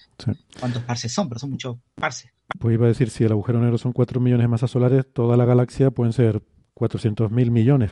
cuántos 0.60 0.84
parsecs 0.84 1.14
son, 1.14 1.28
pero 1.28 1.40
son 1.40 1.52
muchos 1.52 1.78
parsecs. 1.94 2.34
Pues 2.60 2.74
iba 2.74 2.86
a 2.86 2.90
decir, 2.90 3.10
si 3.10 3.24
el 3.24 3.32
agujero 3.32 3.60
negro 3.60 3.78
son 3.78 3.92
4 3.92 4.20
millones 4.22 4.44
de 4.44 4.48
masas 4.48 4.72
solares, 4.72 5.12
toda 5.12 5.36
la 5.36 5.46
galaxia 5.46 5.92
pueden 5.92 6.14
ser 6.14 6.42
400.000 6.76 7.52
millones. 7.52 7.92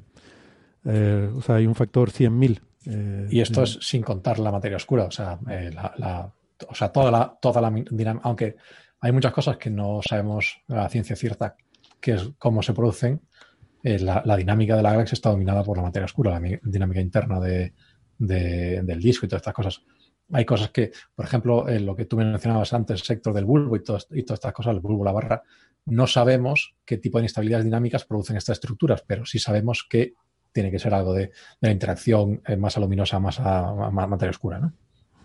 Eh, 0.85 1.29
o 1.35 1.41
sea, 1.41 1.55
hay 1.55 1.65
un 1.65 1.75
factor 1.75 2.11
100.000. 2.11 2.61
Eh, 2.85 3.27
y 3.31 3.39
esto 3.41 3.63
es 3.63 3.79
sin 3.81 4.03
contar 4.03 4.39
la 4.39 4.51
materia 4.51 4.77
oscura, 4.77 5.05
o 5.05 5.11
sea, 5.11 5.39
eh, 5.49 5.71
la, 5.73 5.93
la, 5.97 6.33
o 6.67 6.75
sea 6.75 6.89
toda 6.89 7.11
la, 7.11 7.37
toda 7.41 7.61
la 7.61 7.71
dinámica, 7.71 8.27
aunque 8.27 8.57
hay 8.99 9.11
muchas 9.11 9.33
cosas 9.33 9.57
que 9.57 9.69
no 9.69 10.01
sabemos 10.01 10.61
a 10.69 10.87
ciencia 10.89 11.15
cierta 11.15 11.55
que 11.99 12.11
es 12.11 12.29
cómo 12.37 12.61
se 12.61 12.73
producen, 12.73 13.21
eh, 13.83 13.99
la, 13.99 14.21
la, 14.25 14.37
dinámica 14.37 14.75
de 14.77 14.83
la 14.83 14.91
galaxia 14.91 15.15
está 15.15 15.29
dominada 15.29 15.63
por 15.63 15.77
la 15.77 15.83
materia 15.83 16.05
oscura, 16.05 16.39
la 16.39 16.59
dinámica 16.63 17.01
interna 17.01 17.39
de, 17.39 17.73
de, 18.17 18.81
del 18.81 19.01
disco 19.01 19.25
y 19.25 19.29
todas 19.29 19.41
estas 19.41 19.53
cosas. 19.53 19.81
Hay 20.31 20.45
cosas 20.45 20.69
que, 20.69 20.91
por 21.13 21.25
ejemplo, 21.25 21.67
en 21.67 21.85
lo 21.85 21.95
que 21.95 22.05
tú 22.05 22.17
mencionabas 22.17 22.73
antes, 22.73 23.01
el 23.01 23.05
sector 23.05 23.33
del 23.33 23.45
bulbo 23.45 23.75
y, 23.75 23.83
todas 23.83 24.07
estas 24.09 24.53
cosas, 24.53 24.73
el 24.73 24.79
bulbo, 24.79 25.03
la 25.03 25.11
barra, 25.11 25.43
no 25.85 26.07
sabemos 26.07 26.75
qué 26.85 26.97
tipo 26.97 27.17
de 27.17 27.23
inestabilidades 27.23 27.65
dinámicas 27.65 28.05
producen 28.05 28.37
estas 28.37 28.55
estructuras, 28.57 29.03
pero 29.05 29.25
sí 29.25 29.37
sabemos 29.37 29.85
que 29.87 30.13
tiene 30.53 30.71
que 30.71 30.79
ser 30.79 30.93
algo 30.93 31.13
de, 31.13 31.27
de 31.27 31.31
la 31.59 31.71
interacción 31.71 32.41
eh, 32.47 32.55
masa 32.55 32.79
luminosa, 32.79 33.19
masa, 33.19 33.73
más 33.91 34.07
materia 34.07 34.29
oscura, 34.29 34.59
¿no? 34.59 34.73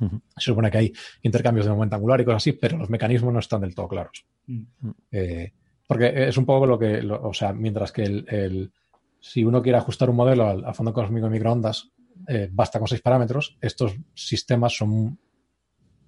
Uh 0.00 0.04
-huh. 0.06 0.20
Se 0.36 0.46
supone 0.46 0.70
que 0.70 0.78
hay 0.78 0.92
intercambios 1.22 1.66
de 1.66 1.72
momento 1.72 1.96
angular 1.96 2.20
y 2.20 2.24
cosas 2.24 2.42
así, 2.42 2.52
pero 2.52 2.78
los 2.78 2.88
mecanismos 2.88 3.32
no 3.32 3.40
están 3.40 3.60
del 3.60 3.74
todo 3.74 3.88
claros. 3.88 4.24
Uh 4.48 4.52
-huh. 4.52 4.94
eh, 5.12 5.52
porque 5.88 6.28
es 6.28 6.36
un 6.36 6.44
poco 6.44 6.66
lo 6.66 6.78
que, 6.78 7.02
lo, 7.02 7.20
o 7.22 7.32
sea, 7.32 7.54
mientras 7.54 7.92
que 7.92 8.02
el, 8.02 8.70
si 9.18 9.42
uno 9.42 9.62
quiere 9.62 9.78
ajustar 9.78 10.10
un 10.10 10.16
modelo 10.16 10.46
al, 10.46 10.74
fondo 10.74 10.92
cósmico 10.92 11.26
de 11.26 11.32
microondas, 11.32 11.90
eh, 12.28 12.50
basta 12.52 12.78
con 12.78 12.86
seis 12.86 13.00
parámetros. 13.00 13.56
Estos 13.62 13.96
sistemas 14.14 14.76
son 14.76 15.18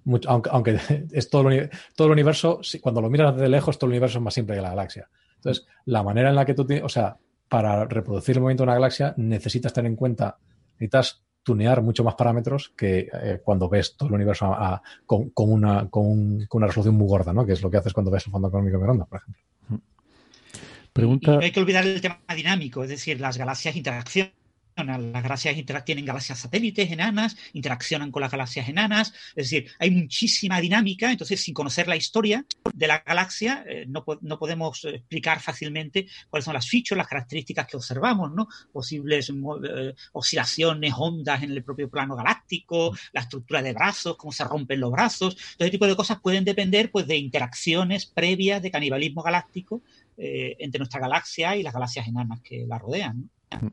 mucho, 0.03 0.29
aunque, 0.29 0.49
aunque, 0.51 0.79
es 1.11 1.29
todo 1.31 1.49
el, 1.49 1.71
todo 1.95 2.07
el 2.07 2.13
universo, 2.13 2.61
cuando 2.79 3.01
lo 3.01 3.09
miras 3.09 3.33
desde 3.33 3.49
lejos, 3.49 3.79
todo 3.79 3.87
el 3.87 3.93
universo 3.93 4.19
es 4.19 4.23
más 4.23 4.35
simple 4.35 4.55
que 4.55 4.61
la 4.61 4.69
galaxia. 4.69 5.09
Entonces, 5.37 5.65
la 5.85 6.03
manera 6.03 6.29
en 6.29 6.35
la 6.35 6.45
que 6.45 6.53
tú 6.53 6.67
o 6.83 6.89
sea, 6.89 7.17
para 7.49 7.83
reproducir 7.85 8.35
el 8.35 8.41
movimiento 8.43 8.61
de 8.61 8.67
una 8.67 8.75
galaxia 8.75 9.15
necesitas 9.17 9.73
tener 9.73 9.89
en 9.89 9.95
cuenta, 9.95 10.37
necesitas 10.73 11.23
tunear 11.41 11.81
mucho 11.81 12.03
más 12.03 12.13
parámetros 12.13 12.71
que 12.77 13.09
eh, 13.11 13.41
cuando 13.43 13.67
ves 13.67 13.97
todo 13.97 14.09
el 14.09 14.15
universo 14.15 14.55
con, 15.07 15.31
una, 15.35 15.89
resolución 15.89 16.95
muy 16.95 17.07
gorda, 17.07 17.33
¿no? 17.33 17.47
Que 17.47 17.53
es 17.53 17.63
lo 17.63 17.71
que 17.71 17.77
haces 17.77 17.93
cuando 17.93 18.11
ves 18.11 18.27
el 18.27 18.31
fondo 18.31 18.51
cósmico 18.51 18.77
de 18.77 18.81
microondas, 18.81 19.07
por 19.07 19.19
ejemplo. 19.19 19.41
No 21.37 21.39
hay 21.39 21.51
que 21.51 21.59
olvidar 21.59 21.85
el 21.85 22.01
tema 22.01 22.19
dinámico, 22.35 22.83
es 22.83 22.89
decir, 22.89 23.19
las 23.19 23.37
galaxias 23.37 23.75
interaccionan 23.75 24.33
las 24.75 25.23
galaxias 25.23 25.55
tienen 25.85 26.05
galaxias 26.05 26.39
satélites 26.39 26.91
enanas, 26.91 27.37
interaccionan 27.53 28.11
con 28.11 28.21
las 28.21 28.31
galaxias 28.31 28.69
enanas, 28.69 29.13
es 29.35 29.49
decir, 29.49 29.69
hay 29.79 29.91
muchísima 29.91 30.59
dinámica, 30.59 31.11
entonces 31.11 31.41
sin 31.41 31.53
conocer 31.53 31.87
la 31.87 31.95
historia 31.95 32.45
de 32.73 32.87
la 32.87 32.99
galaxia 32.99 33.63
eh, 33.67 33.85
no, 33.87 34.03
no, 34.21 34.39
podemos 34.39 34.83
explicar 34.85 35.39
fácilmente 35.39 36.07
cuáles 36.29 36.45
son 36.45 36.53
las 36.53 36.67
features, 36.67 36.97
las 36.97 37.07
características 37.07 37.67
que 37.67 37.77
observamos, 37.77 38.31
¿no? 38.33 38.47
posibles 38.71 39.29
eh, 39.29 39.93
oscilaciones, 40.13 40.93
ondas 40.97 41.43
en 41.43 41.51
el 41.51 41.63
propio 41.63 41.89
plano 41.89 42.15
galáctico, 42.15 42.95
la 43.13 43.21
estructura 43.21 43.61
de 43.61 43.73
brazos, 43.73 44.15
cómo 44.17 44.31
se 44.31 44.43
rompen 44.43 44.79
los 44.79 44.91
brazos, 44.91 45.35
todo 45.35 45.65
ese 45.65 45.71
tipo 45.71 45.87
de 45.87 45.95
cosas 45.95 46.19
pueden 46.21 46.45
depender 46.45 46.91
pues, 46.91 47.07
de 47.07 47.17
interacciones 47.17 48.05
previas 48.05 48.61
de 48.61 48.71
canibalismo 48.71 49.21
galáctico 49.21 49.81
eh, 50.23 50.55
entre 50.59 50.77
nuestra 50.77 50.99
galaxia 50.99 51.55
y 51.55 51.63
las 51.63 51.73
galaxias 51.73 52.07
enanas 52.07 52.41
que 52.41 52.63
la 52.67 52.77
rodean. 52.77 53.31
¿no? 53.59 53.71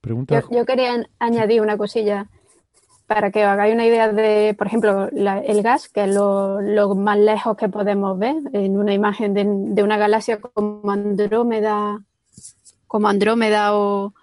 Pregunta... 0.00 0.40
Yo, 0.40 0.48
yo, 0.50 0.66
quería 0.66 1.06
añadir 1.20 1.60
una 1.60 1.76
cosilla 1.76 2.26
para 3.06 3.30
que 3.30 3.44
os 3.44 3.48
hagáis 3.48 3.72
una 3.72 3.86
idea 3.86 4.10
de, 4.10 4.54
por 4.58 4.66
ejemplo, 4.66 5.08
la, 5.12 5.38
el 5.38 5.62
gas, 5.62 5.88
que 5.88 6.02
es 6.02 6.12
lo, 6.12 6.60
lo, 6.60 6.96
más 6.96 7.16
lejos 7.16 7.56
que 7.56 7.68
podemos 7.68 8.18
ver 8.18 8.34
en 8.52 8.76
una 8.76 8.92
imagen 8.92 9.34
de, 9.34 9.44
de 9.46 9.82
una 9.84 9.98
galaxia 9.98 10.40
como 10.40 10.90
Andrómeda, 10.90 12.02
como 12.88 13.06
Andrómeda 13.06 13.76
o, 13.76 14.14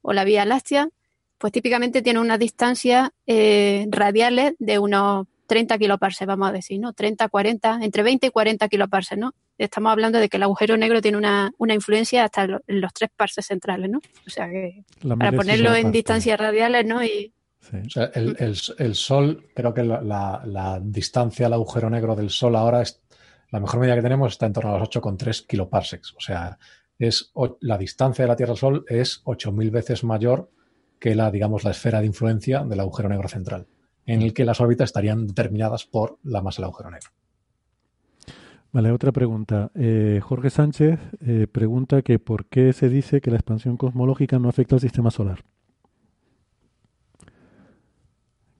o, 0.00 0.12
la 0.14 0.24
Vía 0.24 0.46
Láctea, 0.46 0.88
pues 1.36 1.52
típicamente 1.52 2.00
tiene 2.00 2.20
unas 2.20 2.38
distancias 2.38 3.10
eh, 3.26 3.86
radiales 3.90 4.54
de 4.58 4.78
unos 4.78 5.26
30 5.46 5.78
kiloparsecs, 5.78 6.26
vamos 6.26 6.48
a 6.48 6.52
decir, 6.52 6.80
¿no? 6.80 6.92
30, 6.92 7.28
40, 7.28 7.78
entre 7.82 8.02
20 8.02 8.26
y 8.26 8.30
40 8.30 8.68
kiloparsecs, 8.68 9.18
¿no? 9.18 9.34
Estamos 9.58 9.92
hablando 9.92 10.18
de 10.18 10.28
que 10.28 10.36
el 10.36 10.42
agujero 10.42 10.76
negro 10.76 11.00
tiene 11.00 11.16
una, 11.16 11.52
una 11.58 11.74
influencia 11.74 12.24
hasta 12.24 12.44
en 12.44 12.80
los 12.80 12.92
tres 12.92 13.10
parsecs 13.16 13.46
centrales, 13.46 13.90
¿no? 13.90 14.00
O 14.26 14.30
sea 14.30 14.48
que 14.48 14.84
la 15.02 15.16
para 15.16 15.32
ponerlo 15.32 15.74
en 15.74 15.92
distancias 15.92 16.38
radiales, 16.38 16.84
¿no? 16.84 17.02
Y, 17.02 17.32
sí. 17.60 17.76
o 17.86 17.90
sea, 17.90 18.10
el, 18.14 18.36
el, 18.38 18.56
el, 18.78 18.94
Sol, 18.94 19.46
creo 19.54 19.72
que 19.72 19.82
la, 19.82 20.02
la, 20.02 20.42
la, 20.44 20.80
distancia 20.82 21.46
al 21.46 21.54
agujero 21.54 21.88
negro 21.88 22.14
del 22.14 22.30
Sol 22.30 22.56
ahora 22.56 22.82
es 22.82 23.02
la 23.50 23.60
mejor 23.60 23.80
medida 23.80 23.94
que 23.94 24.02
tenemos 24.02 24.32
está 24.32 24.46
en 24.46 24.52
torno 24.52 24.74
a 24.74 24.78
los 24.78 24.90
8,3 24.90 25.46
kiloparsecs. 25.46 26.14
O 26.16 26.20
sea, 26.20 26.58
es 26.98 27.32
la 27.60 27.78
distancia 27.78 28.24
de 28.24 28.28
la 28.28 28.36
Tierra 28.36 28.52
al 28.52 28.58
Sol 28.58 28.84
es 28.88 29.22
8.000 29.24 29.70
veces 29.70 30.04
mayor 30.04 30.50
que 30.98 31.14
la, 31.14 31.30
digamos, 31.30 31.64
la 31.64 31.70
esfera 31.70 32.00
de 32.00 32.06
influencia 32.06 32.64
del 32.64 32.80
agujero 32.80 33.08
negro 33.08 33.28
central 33.28 33.66
en 34.06 34.22
el 34.22 34.32
que 34.32 34.44
las 34.44 34.60
órbitas 34.60 34.88
estarían 34.88 35.26
determinadas 35.26 35.84
por 35.84 36.18
la 36.22 36.42
masa 36.42 36.62
del 36.62 36.66
agujero 36.66 36.90
negro. 36.90 37.10
Vale, 38.72 38.92
otra 38.92 39.10
pregunta. 39.10 39.70
Eh, 39.74 40.20
Jorge 40.22 40.50
Sánchez 40.50 41.00
eh, 41.26 41.46
pregunta 41.50 42.02
que 42.02 42.18
por 42.18 42.46
qué 42.46 42.72
se 42.72 42.88
dice 42.88 43.20
que 43.20 43.30
la 43.30 43.38
expansión 43.38 43.76
cosmológica 43.76 44.38
no 44.38 44.48
afecta 44.48 44.74
al 44.74 44.82
sistema 44.82 45.10
solar. 45.10 45.44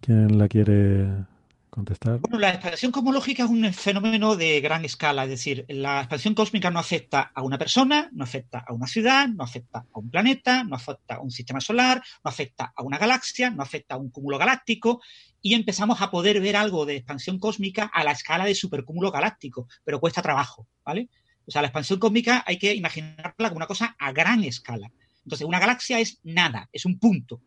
¿Quién 0.00 0.38
la 0.38 0.48
quiere 0.48 1.26
contestar? 1.68 2.20
Bueno, 2.20 2.38
la 2.38 2.50
expansión 2.50 2.92
cosmológica 2.92 3.44
es 3.44 3.50
un 3.50 3.70
fenómeno 3.74 4.36
de 4.36 4.60
gran 4.60 4.84
escala, 4.84 5.24
es 5.24 5.30
decir, 5.30 5.66
la 5.68 5.98
expansión 5.98 6.32
cósmica 6.32 6.70
no 6.70 6.78
afecta 6.78 7.32
a 7.34 7.42
una 7.42 7.58
persona, 7.58 8.08
no 8.12 8.24
afecta 8.24 8.64
a 8.66 8.72
una 8.72 8.86
ciudad, 8.86 9.28
no 9.28 9.44
afecta 9.44 9.80
a 9.80 9.98
un 9.98 10.08
planeta, 10.08 10.64
no 10.64 10.76
afecta 10.76 11.16
a 11.16 11.20
un 11.20 11.30
sistema 11.30 11.60
solar, 11.60 12.02
no 12.24 12.28
afecta 12.30 12.72
a 12.74 12.82
una 12.82 12.96
galaxia, 12.96 13.50
no 13.50 13.62
afecta 13.62 13.96
a 13.96 13.98
un 13.98 14.10
cúmulo 14.10 14.38
galáctico 14.38 15.02
y 15.46 15.54
empezamos 15.54 16.02
a 16.02 16.10
poder 16.10 16.40
ver 16.40 16.56
algo 16.56 16.86
de 16.86 16.96
expansión 16.96 17.38
cósmica 17.38 17.88
a 17.94 18.02
la 18.02 18.10
escala 18.10 18.44
de 18.44 18.54
supercúmulo 18.56 19.12
galáctico, 19.12 19.68
pero 19.84 20.00
cuesta 20.00 20.20
trabajo, 20.20 20.66
¿vale? 20.84 21.08
O 21.46 21.52
sea, 21.52 21.62
la 21.62 21.68
expansión 21.68 22.00
cósmica 22.00 22.42
hay 22.44 22.58
que 22.58 22.74
imaginarla 22.74 23.48
como 23.48 23.58
una 23.58 23.68
cosa 23.68 23.94
a 23.96 24.10
gran 24.10 24.42
escala. 24.42 24.90
Entonces, 25.24 25.46
una 25.46 25.60
galaxia 25.60 26.00
es 26.00 26.18
nada, 26.24 26.68
es 26.72 26.84
un 26.84 26.98
punto 26.98 27.40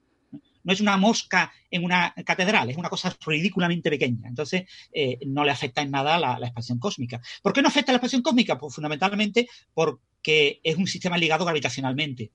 no 0.63 0.73
es 0.73 0.81
una 0.81 0.97
mosca 0.97 1.51
en 1.71 1.84
una 1.84 2.13
catedral, 2.26 2.69
es 2.69 2.77
una 2.77 2.89
cosa 2.89 3.15
ridículamente 3.26 3.89
pequeña. 3.89 4.27
Entonces, 4.27 4.63
eh, 4.91 5.17
no 5.26 5.43
le 5.43 5.51
afecta 5.51 5.81
en 5.81 5.89
nada 5.89 6.19
la, 6.19 6.38
la, 6.38 6.47
expansión 6.47 6.80
cósmica. 6.80 7.21
¿Por 7.41 7.53
qué 7.53 7.61
no 7.61 7.69
afecta 7.69 7.91
la 7.91 7.95
expansión 7.95 8.21
cósmica? 8.21 8.59
Pues 8.59 8.76
fundamentalmente 8.76 9.47
porque 9.73 10.59
es 10.61 10.76
un 10.76 10.85
sistema 10.85 11.17
ligado 11.17 11.45
gravitacionalmente. 11.45 12.31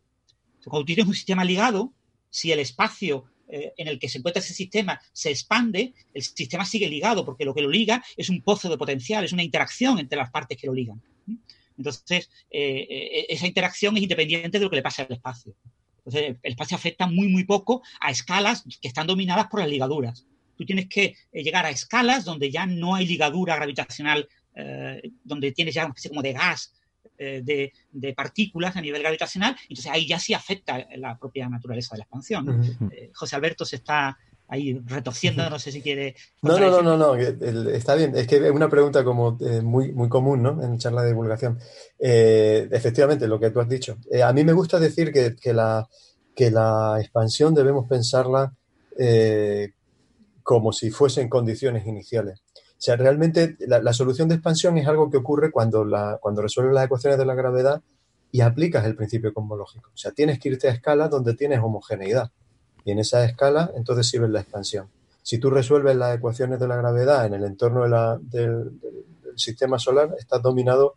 Cuando 0.64 0.86
tienes 0.86 1.06
un 1.06 1.14
sistema 1.14 1.44
ligado, 1.44 1.92
si 2.30 2.50
el 2.50 2.58
espacio 2.58 3.26
eh, 3.48 3.72
en 3.76 3.88
el 3.88 3.98
que 3.98 4.08
se 4.08 4.18
encuentra 4.18 4.40
ese 4.40 4.54
sistema 4.54 5.00
se 5.12 5.30
expande, 5.30 5.94
el 6.12 6.22
sistema 6.22 6.64
sigue 6.64 6.88
ligado, 6.88 7.24
porque 7.24 7.44
lo 7.44 7.54
que 7.54 7.62
lo 7.62 7.70
liga 7.70 8.04
es 8.16 8.28
un 8.30 8.42
pozo 8.42 8.68
de 8.68 8.78
potencial, 8.78 9.24
es 9.24 9.32
una 9.32 9.42
interacción 9.42 9.98
entre 9.98 10.18
las 10.18 10.30
partes 10.30 10.58
que 10.58 10.66
lo 10.66 10.74
ligan. 10.74 11.02
Entonces, 11.76 12.30
eh, 12.50 13.26
esa 13.28 13.46
interacción 13.46 13.96
es 13.96 14.02
independiente 14.02 14.58
de 14.58 14.64
lo 14.64 14.70
que 14.70 14.76
le 14.76 14.82
pasa 14.82 15.02
al 15.02 15.12
espacio. 15.12 15.54
Entonces, 15.98 16.36
el 16.42 16.52
espacio 16.52 16.76
afecta 16.76 17.06
muy, 17.06 17.28
muy 17.28 17.44
poco 17.44 17.82
a 18.00 18.10
escalas 18.10 18.64
que 18.80 18.88
están 18.88 19.06
dominadas 19.06 19.46
por 19.46 19.60
las 19.60 19.68
ligaduras. 19.68 20.26
Tú 20.56 20.64
tienes 20.64 20.88
que 20.88 21.16
eh, 21.32 21.42
llegar 21.42 21.66
a 21.66 21.70
escalas 21.70 22.24
donde 22.24 22.50
ya 22.50 22.66
no 22.66 22.94
hay 22.94 23.06
ligadura 23.06 23.56
gravitacional, 23.56 24.28
eh, 24.54 25.02
donde 25.24 25.52
tienes 25.52 25.74
ya 25.74 25.84
una 25.84 25.90
especie 25.90 26.10
como 26.10 26.22
de 26.22 26.32
gas, 26.32 26.72
eh, 27.18 27.42
de, 27.44 27.72
de, 27.92 28.14
partículas 28.14 28.76
a 28.76 28.80
nivel 28.80 29.02
gravitacional, 29.02 29.56
entonces 29.68 29.90
ahí 29.90 30.06
ya 30.06 30.18
sí 30.18 30.34
afecta 30.34 30.86
la 30.96 31.18
propia 31.18 31.48
naturaleza 31.48 31.94
de 31.94 31.98
la 31.98 32.04
expansión. 32.04 32.48
Uh 32.48 32.52
-huh. 32.52 33.10
José 33.14 33.36
Alberto 33.36 33.64
se 33.64 33.76
está 33.76 34.18
ahí 34.48 34.80
retorciendo, 34.86 35.48
no 35.48 35.58
sé 35.58 35.72
si 35.72 35.80
quiere... 35.80 36.14
No, 36.42 36.58
no, 36.58 36.70
no, 36.70 36.82
no, 36.82 36.96
no, 36.96 37.14
está 37.16 37.94
bien, 37.94 38.16
es 38.16 38.26
que 38.26 38.36
es 38.36 38.50
una 38.50 38.68
pregunta 38.68 39.04
como 39.04 39.38
eh, 39.40 39.62
muy, 39.62 39.92
muy 39.92 40.08
común, 40.08 40.42
¿no? 40.42 40.62
En 40.62 40.78
charla 40.78 41.02
de 41.02 41.08
divulgación. 41.08 41.58
Eh, 41.98 42.68
efectivamente, 42.70 43.26
lo 43.26 43.40
que 43.40 43.50
tú 43.50 43.60
has 43.60 43.68
dicho. 43.68 43.96
Eh, 44.10 44.22
a 44.22 44.32
mí 44.32 44.44
me 44.44 44.52
gusta 44.52 44.78
decir 44.78 45.12
que, 45.12 45.34
que, 45.36 45.52
la, 45.52 45.88
que 46.34 46.50
la 46.50 46.98
expansión 47.00 47.54
debemos 47.54 47.88
pensarla 47.88 48.54
eh, 48.98 49.72
como 50.42 50.72
si 50.72 50.90
fuesen 50.90 51.28
condiciones 51.28 51.86
iniciales. 51.86 52.43
Sea, 52.84 52.96
realmente 52.96 53.56
la, 53.60 53.94
solución 53.94 54.28
de 54.28 54.34
expansión 54.34 54.76
es 54.76 54.86
algo 54.86 55.10
que 55.10 55.16
ocurre 55.16 55.50
cuando, 55.50 55.86
cuando 56.20 56.42
resuelves 56.42 56.74
las 56.74 56.84
ecuaciones 56.84 57.18
de 57.18 57.24
la 57.24 57.34
gravedad 57.34 57.80
y 58.30 58.42
aplicas 58.42 58.84
el 58.84 58.94
principio 58.94 59.32
cosmológico. 59.32 59.88
O 59.94 59.96
sea, 59.96 60.12
tienes 60.12 60.38
que 60.38 60.50
irte 60.50 60.68
a 60.68 60.72
escalas 60.72 61.08
donde 61.08 61.32
tienes 61.32 61.60
homogeneidad. 61.60 62.30
Y 62.84 62.90
en 62.90 62.98
esa 62.98 63.24
escala, 63.24 63.70
entonces 63.74 64.06
sí 64.06 64.18
ves 64.18 64.28
la 64.28 64.40
expansión. 64.40 64.90
Si 65.22 65.38
tú 65.38 65.48
resuelves 65.48 65.96
las 65.96 66.14
ecuaciones 66.14 66.60
de 66.60 66.68
la 66.68 66.76
gravedad 66.76 67.24
en 67.24 67.32
el 67.32 67.44
entorno 67.44 68.18
del, 68.20 68.78
sistema 69.36 69.78
solar, 69.78 70.14
estás 70.18 70.42
dominado 70.42 70.96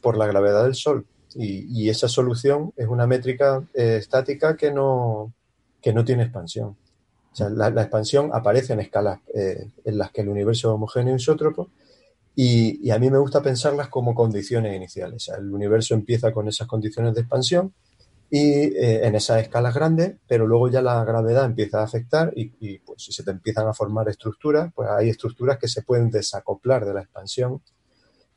por 0.00 0.16
la 0.16 0.26
gravedad 0.26 0.64
del 0.64 0.74
Sol. 0.74 1.06
Y, 1.36 1.66
y 1.80 1.90
esa 1.90 2.08
solución 2.08 2.72
es 2.76 2.88
una 2.88 3.06
métrica 3.06 3.62
eh, 3.72 3.98
estática 4.00 4.56
que 4.56 4.72
no, 4.72 5.32
que 5.80 5.92
no 5.92 6.04
tiene 6.04 6.24
expansión. 6.24 6.76
La, 7.38 7.68
expansión 7.68 8.30
aparece 8.32 8.72
en 8.72 8.80
escalas 8.80 9.20
eh, 9.34 9.70
en 9.84 9.98
las 9.98 10.10
que 10.10 10.22
el 10.22 10.28
universo 10.28 10.68
es 10.68 10.74
homogéneo 10.74 11.14
isótropo 11.14 11.70
Y, 12.34 12.90
a 12.90 12.98
mí 12.98 13.08
me 13.10 13.18
gusta 13.18 13.40
pensarlas 13.42 13.88
como 13.88 14.14
condiciones 14.14 14.74
iniciales. 14.74 15.16
O 15.16 15.20
sea, 15.20 15.36
el 15.36 15.52
universo 15.52 15.94
empieza 15.94 16.32
con 16.32 16.48
esas 16.48 16.66
condiciones 16.66 17.14
de 17.14 17.20
expansión 17.20 17.72
y 18.30 18.76
eh, 18.76 19.06
en 19.06 19.16
esas 19.16 19.42
escalas 19.42 19.74
grandes, 19.74 20.14
pero 20.26 20.46
luego 20.46 20.68
ya 20.68 20.80
la 20.80 21.04
gravedad 21.04 21.44
empieza 21.44 21.80
a 21.80 21.84
afectar 21.84 22.32
y, 22.36 22.78
pues 22.78 23.02
si 23.02 23.12
se 23.12 23.24
te 23.24 23.32
empiezan 23.32 23.66
a 23.66 23.74
formar 23.74 24.08
estructuras, 24.08 24.72
pues 24.72 24.88
hay 24.88 25.08
estructuras 25.08 25.58
que 25.58 25.66
se 25.66 25.82
pueden 25.82 26.10
desacoplar 26.10 26.84
de 26.84 26.94
la 26.94 27.02
expansión 27.02 27.60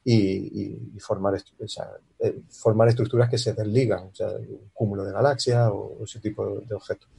y, 0.03 0.97
formar, 0.99 1.35
eh, 1.35 2.41
formar 2.49 2.89
estructuras 2.89 3.29
que 3.29 3.37
se 3.37 3.53
desligan, 3.53 4.07
o 4.07 4.15
sea, 4.15 4.29
un 4.29 4.69
cúmulo 4.73 5.03
de 5.03 5.13
galaxias 5.13 5.69
o, 5.71 5.99
ese 6.03 6.19
tipo 6.19 6.61
de, 6.61 6.75
objetos. 6.75 7.09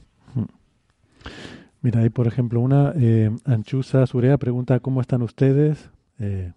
Mira, 1.85 1.99
hay 1.99 2.09
por 2.09 2.25
ejemplo 2.25 2.61
una, 2.61 2.93
eh, 2.95 3.29
Anchusa 3.45 4.07
Surea 4.07 4.39
pregunta, 4.39 4.79
¿cómo 4.79 5.01
están 5.01 5.21
ustedes? 5.21 5.91
Eh, 6.17 6.51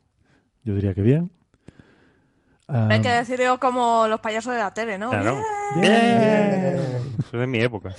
yo 0.64 0.74
diría 0.74 0.94
que 0.94 1.02
bien. 1.02 1.30
Um, 2.66 2.90
Hay 2.90 3.02
que 3.02 3.10
decirlo 3.10 3.60
como 3.60 4.06
los 4.08 4.20
payasos 4.20 4.54
de 4.54 4.60
la 4.60 4.72
tele, 4.72 4.96
¿no? 4.96 5.10
Claro. 5.10 5.38
Bien. 5.74 5.92
Bien. 5.92 6.76
Eso 7.18 7.30
es 7.34 7.40
de 7.40 7.46
mi 7.46 7.58
época. 7.58 7.94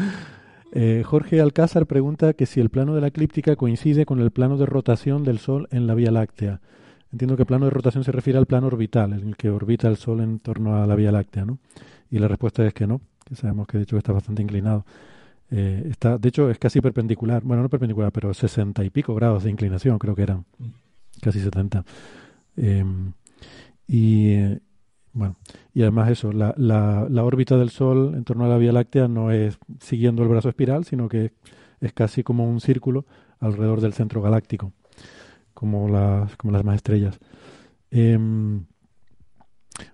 eh, 0.72 1.02
Jorge 1.04 1.42
Alcázar 1.42 1.84
pregunta 1.84 2.32
que 2.32 2.46
si 2.46 2.58
el 2.58 2.70
plano 2.70 2.94
de 2.94 3.02
la 3.02 3.08
eclíptica 3.08 3.54
coincide 3.54 4.06
con 4.06 4.20
el 4.20 4.30
plano 4.30 4.56
de 4.56 4.64
rotación 4.64 5.24
del 5.24 5.40
Sol 5.40 5.68
en 5.72 5.86
la 5.86 5.92
Vía 5.94 6.10
Láctea. 6.10 6.62
Entiendo 7.12 7.36
que 7.36 7.44
plano 7.44 7.66
de 7.66 7.70
rotación 7.70 8.02
se 8.02 8.12
refiere 8.12 8.38
al 8.38 8.46
plano 8.46 8.68
orbital, 8.68 9.12
en 9.12 9.28
el 9.28 9.36
que 9.36 9.50
orbita 9.50 9.88
el 9.88 9.98
Sol 9.98 10.22
en 10.22 10.38
torno 10.38 10.82
a 10.82 10.86
la 10.86 10.94
Vía 10.94 11.12
Láctea, 11.12 11.44
¿no? 11.44 11.58
Y 12.10 12.18
la 12.18 12.28
respuesta 12.28 12.64
es 12.64 12.72
que 12.72 12.86
no, 12.86 13.02
que 13.26 13.34
sabemos 13.34 13.66
que 13.66 13.76
de 13.76 13.82
hecho 13.84 13.98
está 13.98 14.14
bastante 14.14 14.40
inclinado. 14.40 14.86
Eh, 15.50 15.88
está, 15.90 16.18
de 16.18 16.28
hecho, 16.28 16.50
es 16.50 16.58
casi 16.58 16.80
perpendicular, 16.80 17.42
bueno, 17.42 17.62
no 17.62 17.68
perpendicular, 17.68 18.12
pero 18.12 18.32
60 18.32 18.84
y 18.84 18.90
pico 18.90 19.14
grados 19.14 19.44
de 19.44 19.50
inclinación, 19.50 19.98
creo 19.98 20.14
que 20.14 20.22
eran, 20.22 20.44
casi 21.20 21.40
70. 21.40 21.84
Eh, 22.56 22.84
y 23.86 24.36
bueno, 25.12 25.36
y 25.74 25.82
además 25.82 26.10
eso, 26.10 26.32
la, 26.32 26.54
la, 26.56 27.06
la, 27.10 27.24
órbita 27.24 27.58
del 27.58 27.70
Sol 27.70 28.14
en 28.14 28.24
torno 28.24 28.46
a 28.46 28.48
la 28.48 28.56
Vía 28.56 28.72
Láctea 28.72 29.08
no 29.08 29.30
es 29.30 29.58
siguiendo 29.80 30.22
el 30.22 30.28
brazo 30.28 30.48
espiral, 30.48 30.84
sino 30.86 31.08
que 31.08 31.32
es 31.80 31.92
casi 31.92 32.22
como 32.22 32.48
un 32.48 32.60
círculo 32.60 33.04
alrededor 33.38 33.80
del 33.82 33.92
centro 33.92 34.22
galáctico, 34.22 34.72
como 35.52 35.88
las, 35.88 36.36
como 36.36 36.52
las 36.52 36.64
más 36.64 36.76
estrellas. 36.76 37.20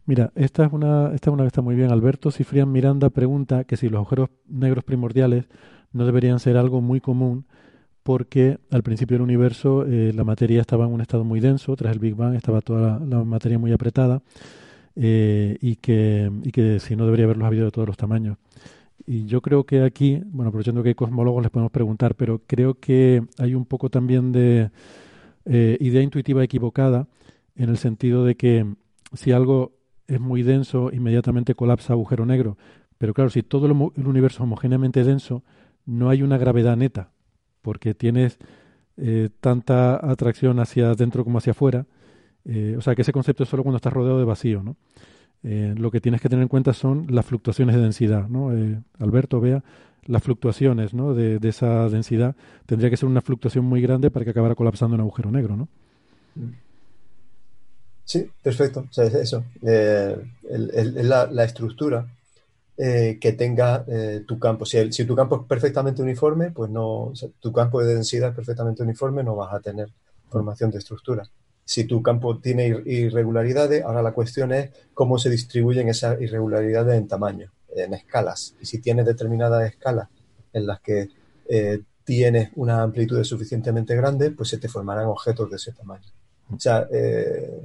Mira, 0.07 0.33
esta 0.35 0.65
es 0.65 0.73
una, 0.73 1.13
esta 1.15 1.31
es 1.31 1.35
una 1.35 1.45
que 1.45 1.49
está 1.49 1.63
muy 1.63 1.77
bien. 1.77 1.91
Alberto 1.91 2.31
Cifrián 2.31 2.71
Miranda 2.73 3.11
pregunta 3.11 3.65
que 3.65 3.77
si 3.77 3.89
los 3.89 3.99
agujeros 3.99 4.31
negros 4.49 4.85
primordiales 4.85 5.47
no 5.93 6.05
deberían 6.05 6.41
ser 6.41 6.57
algo 6.57 6.81
muy 6.81 7.01
común 7.01 7.47
porque 8.03 8.59
al 8.71 8.83
principio 8.83 9.17
del 9.17 9.23
universo 9.23 9.85
eh, 9.87 10.13
la 10.15 10.25
materia 10.25 10.63
estaba 10.63 10.87
en 10.87 10.93
un 10.93 11.01
estado 11.01 11.25
muy 11.25 11.41
denso, 11.41 11.77
tras 11.77 11.93
el 11.93 11.99
Big 11.99 12.15
Bang 12.15 12.35
estaba 12.35 12.61
toda 12.63 12.99
la, 12.99 13.19
la 13.19 13.25
materia 13.25 13.59
muy 13.59 13.73
apretada 13.73 14.23
eh, 14.97 15.57
y, 15.61 15.77
que, 15.77 16.31
y 16.43 16.51
que 16.51 16.81
si 16.81 16.97
no 16.97 17.05
debería 17.05 17.27
haberlos 17.27 17.47
habido 17.47 17.67
de 17.67 17.71
todos 17.71 17.87
los 17.87 17.97
tamaños. 17.97 18.37
Y 19.07 19.27
yo 19.27 19.41
creo 19.43 19.65
que 19.65 19.83
aquí, 19.83 20.21
bueno, 20.27 20.49
aprovechando 20.49 20.83
que 20.83 20.89
hay 20.89 20.95
cosmólogos 20.95 21.43
les 21.43 21.51
podemos 21.51 21.71
preguntar, 21.71 22.15
pero 22.15 22.43
creo 22.47 22.75
que 22.81 23.23
hay 23.39 23.55
un 23.55 23.65
poco 23.65 23.91
también 23.91 24.33
de 24.33 24.71
eh, 25.45 25.77
idea 25.81 26.03
intuitiva 26.03 26.43
equivocada 26.43 27.07
en 27.55 27.69
el 27.69 27.79
sentido 27.79 28.25
de 28.25 28.35
que 28.35 28.67
si 29.13 29.33
algo 29.33 29.73
es 30.07 30.21
muy 30.21 30.43
denso, 30.43 30.91
inmediatamente 30.93 31.55
colapsa 31.55 31.93
agujero 31.93 32.27
negro. 32.27 32.57
Pero 32.99 33.15
claro, 33.15 33.31
si 33.31 33.43
todo 33.43 33.67
el 33.67 34.07
universo 34.07 34.39
es 34.39 34.41
homogéneamente 34.43 35.05
denso, 35.05 35.45
no 35.87 36.11
hay 36.11 36.23
una 36.23 36.39
gravedad 36.39 36.77
neta, 36.77 37.11
porque 37.63 37.95
tienes 37.95 38.39
eh, 38.97 39.29
tanta 39.41 39.95
atracción 40.11 40.59
hacia 40.61 40.91
adentro 40.91 41.25
como 41.25 41.39
hacia 41.39 41.53
afuera. 41.53 41.87
Eh, 42.45 42.75
o 42.77 42.81
sea, 42.81 42.95
que 42.95 43.03
ese 43.03 43.13
concepto 43.13 43.43
es 43.43 43.49
solo 43.49 43.63
cuando 43.63 43.77
estás 43.77 43.93
rodeado 43.93 44.19
de 44.19 44.25
vacío, 44.25 44.63
¿no? 44.63 44.77
Eh, 45.45 45.75
lo 45.77 45.91
que 45.91 46.01
tienes 46.01 46.21
que 46.21 46.29
tener 46.29 46.43
en 46.43 46.49
cuenta 46.49 46.73
son 46.73 47.07
las 47.11 47.25
fluctuaciones 47.25 47.77
de 47.77 47.83
densidad, 47.83 48.29
¿no? 48.29 48.53
Eh, 48.53 48.81
Alberto, 48.99 49.41
vea, 49.41 49.63
las 50.05 50.23
fluctuaciones, 50.23 50.95
¿no? 50.95 51.15
De, 51.15 51.39
de, 51.39 51.49
esa 51.49 51.89
densidad 51.89 52.35
tendría 52.67 52.91
que 52.91 52.97
ser 52.97 53.09
una 53.09 53.21
fluctuación 53.21 53.65
muy 53.65 53.81
grande 53.81 54.11
para 54.11 54.25
que 54.25 54.31
acabara 54.31 54.55
colapsando 54.55 54.97
en 54.97 55.03
agujero 55.03 55.31
negro, 55.31 55.57
¿no? 55.57 55.69
Sí, 58.09 58.27
perfecto. 58.43 58.87
O 58.89 58.93
sea, 58.93 59.05
es 59.05 59.15
eso. 59.15 59.45
Eh, 59.61 60.17
la, 60.49 61.45
estructura 61.45 62.09
eh, 62.79 63.19
que 63.21 63.33
tenga 63.33 63.85
eh, 63.87 64.25
tu 64.27 64.39
campo. 64.39 64.65
Si, 64.65 64.79
el, 64.79 64.95
si, 64.95 65.05
tu 65.05 65.15
campo 65.15 65.43
es 65.43 65.47
perfectamente 65.47 66.01
uniforme, 66.01 66.51
pues 66.51 66.71
no. 66.71 67.09
O 67.09 67.15
sea, 67.15 67.29
tu 67.39 67.53
campo 67.53 67.83
de 67.83 67.95
densidad 67.95 68.31
es 68.31 68.35
perfectamente 68.35 68.83
uniforme, 68.83 69.23
no 69.23 69.37
vas 69.37 69.53
a 69.53 69.61
tener 69.61 69.91
formación 70.31 70.71
de 70.71 70.79
estructura. 70.79 71.29
Si 71.67 71.85
tu 71.85 72.03
campo 72.03 72.39
tiene 72.39 72.69
irregularidades, 72.87 73.85
ahora 73.85 74.01
la 74.01 74.13
cuestión 74.13 74.53
es 74.55 74.71
cómo 74.95 75.19
se 75.19 75.29
distribuyen 75.29 75.91
esas 75.91 76.19
irregularidades 76.19 76.97
en 76.97 77.09
tamaño, 77.09 77.53
en 77.77 77.93
escalas. 77.93 78.55
Y 78.59 78.65
si 78.65 78.79
tienes 78.79 79.05
determinadas 79.05 79.71
escalas 79.71 80.09
en 80.55 80.67
las 80.67 80.81
que 80.81 81.11
eh, 81.47 81.83
tienes 82.05 82.53
una 82.55 82.81
amplitud 82.81 83.23
suficientemente 83.23 83.95
grande, 83.95 84.31
pues 84.31 84.49
se 84.49 84.57
te 84.57 84.69
formarán 84.69 85.05
objetos 85.05 85.51
de 85.51 85.57
ese 85.57 85.73
tamaño. 85.73 86.09
O 86.51 86.59
sea, 86.59 86.89
eh, 86.91 87.61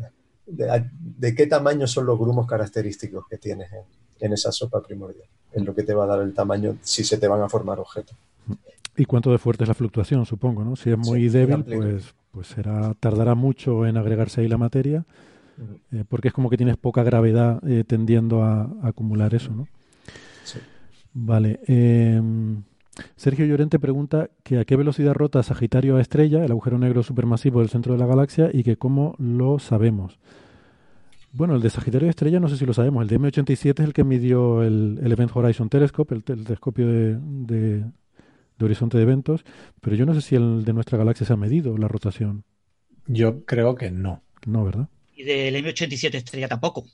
de, 0.46 0.90
de, 1.18 1.36
qué 1.36 1.48
tamaño 1.48 1.88
son 1.88 2.06
los 2.06 2.20
grumos 2.20 2.48
característicos 2.48 3.26
que 3.28 3.38
tienes 3.38 3.72
en, 3.72 3.84
en, 4.20 4.34
esa 4.34 4.52
sopa 4.52 4.82
primordial. 4.82 5.28
Es 5.52 5.64
lo 5.64 5.74
que 5.74 5.84
te 5.84 5.94
va 5.94 6.04
a 6.06 6.08
dar 6.08 6.22
el 6.22 6.34
tamaño 6.34 6.78
si 6.82 7.04
se 7.04 7.18
te 7.18 7.28
van 7.28 7.42
a 7.42 7.50
formar 7.50 7.80
objetos. 7.80 8.16
¿Y 8.96 9.06
cuánto 9.06 9.32
de 9.32 9.38
fuerte 9.38 9.64
es 9.64 9.68
la 9.68 9.74
fluctuación, 9.74 10.26
supongo? 10.26 10.64
¿no? 10.64 10.76
Si 10.76 10.92
es 10.92 10.98
muy 10.98 11.22
sí, 11.22 11.30
débil, 11.30 11.64
pues, 11.64 12.14
pues 12.32 12.48
será, 12.48 12.94
tardará 13.00 13.34
mucho 13.36 13.86
en 13.86 13.98
agregarse 13.98 14.42
ahí 14.42 14.48
la 14.48 14.58
materia, 14.58 15.06
uh 15.58 15.62
-huh. 15.62 16.00
eh, 16.00 16.06
porque 16.08 16.28
es 16.28 16.34
como 16.34 16.50
que 16.50 16.58
tienes 16.58 16.78
poca 16.78 17.04
gravedad 17.04 17.60
eh, 17.68 17.84
tendiendo 17.86 18.44
a, 18.44 18.64
a, 18.82 18.88
acumular 18.90 19.34
eso, 19.34 19.52
¿no? 19.52 19.68
Sí. 20.44 20.60
Vale. 21.14 21.60
Eh, 21.68 22.22
Sergio 23.16 23.46
Llorente 23.46 23.80
pregunta 23.80 24.30
que 24.44 24.60
a 24.60 24.66
qué 24.66 24.76
velocidad 24.76 25.14
rota 25.14 25.42
Sagitario 25.44 25.98
a 25.98 26.02
estrella, 26.02 26.44
el 26.44 26.52
agujero 26.52 26.78
negro 26.78 27.04
supermasivo 27.04 27.60
del 27.60 27.70
centro 27.70 27.94
de 27.94 28.00
la 28.00 28.06
galaxia, 28.06 28.50
y 28.54 28.64
que 28.64 28.78
cómo 28.78 29.16
lo 29.18 29.60
sabemos. 29.60 30.20
Bueno, 31.32 31.56
el 31.56 31.62
de 31.62 31.72
Sagitario 31.72 32.08
a 32.08 32.12
estrella 32.12 32.40
no 32.40 32.48
sé 32.48 32.58
si 32.58 32.66
lo 32.66 32.74
sabemos. 32.74 33.02
El 33.02 33.10
de 33.10 33.20
M87 33.20 33.80
es 33.80 33.86
el 33.86 33.94
que 33.94 34.04
midió 34.04 34.62
el, 34.62 35.00
el 35.02 35.12
Event 35.12 35.32
Horizon 35.34 35.68
Telescope, 35.68 36.14
el, 36.14 36.24
el 36.28 36.44
telescopio 36.44 36.88
de, 36.88 37.18
de, 37.18 37.84
de, 38.58 38.66
horizonte 38.66 38.98
de 38.98 39.04
eventos, 39.04 39.44
pero 39.82 39.96
yo 39.96 40.06
no 40.06 40.14
sé 40.14 40.22
si 40.22 40.36
el 40.36 40.64
de 40.64 40.74
nuestra 40.74 40.98
galaxia 40.98 41.26
se 41.26 41.34
ha 41.34 41.38
medido 41.38 41.76
la 41.78 41.88
rotación. 41.88 42.44
Yo 43.08 43.44
creo 43.46 43.76
que 43.76 43.90
no. 43.90 44.22
No, 44.46 44.64
¿verdad? 44.64 44.90
Y 45.16 45.24
del 45.24 45.56
M87 45.56 46.14
estrella 46.14 46.48
tampoco. 46.48 46.86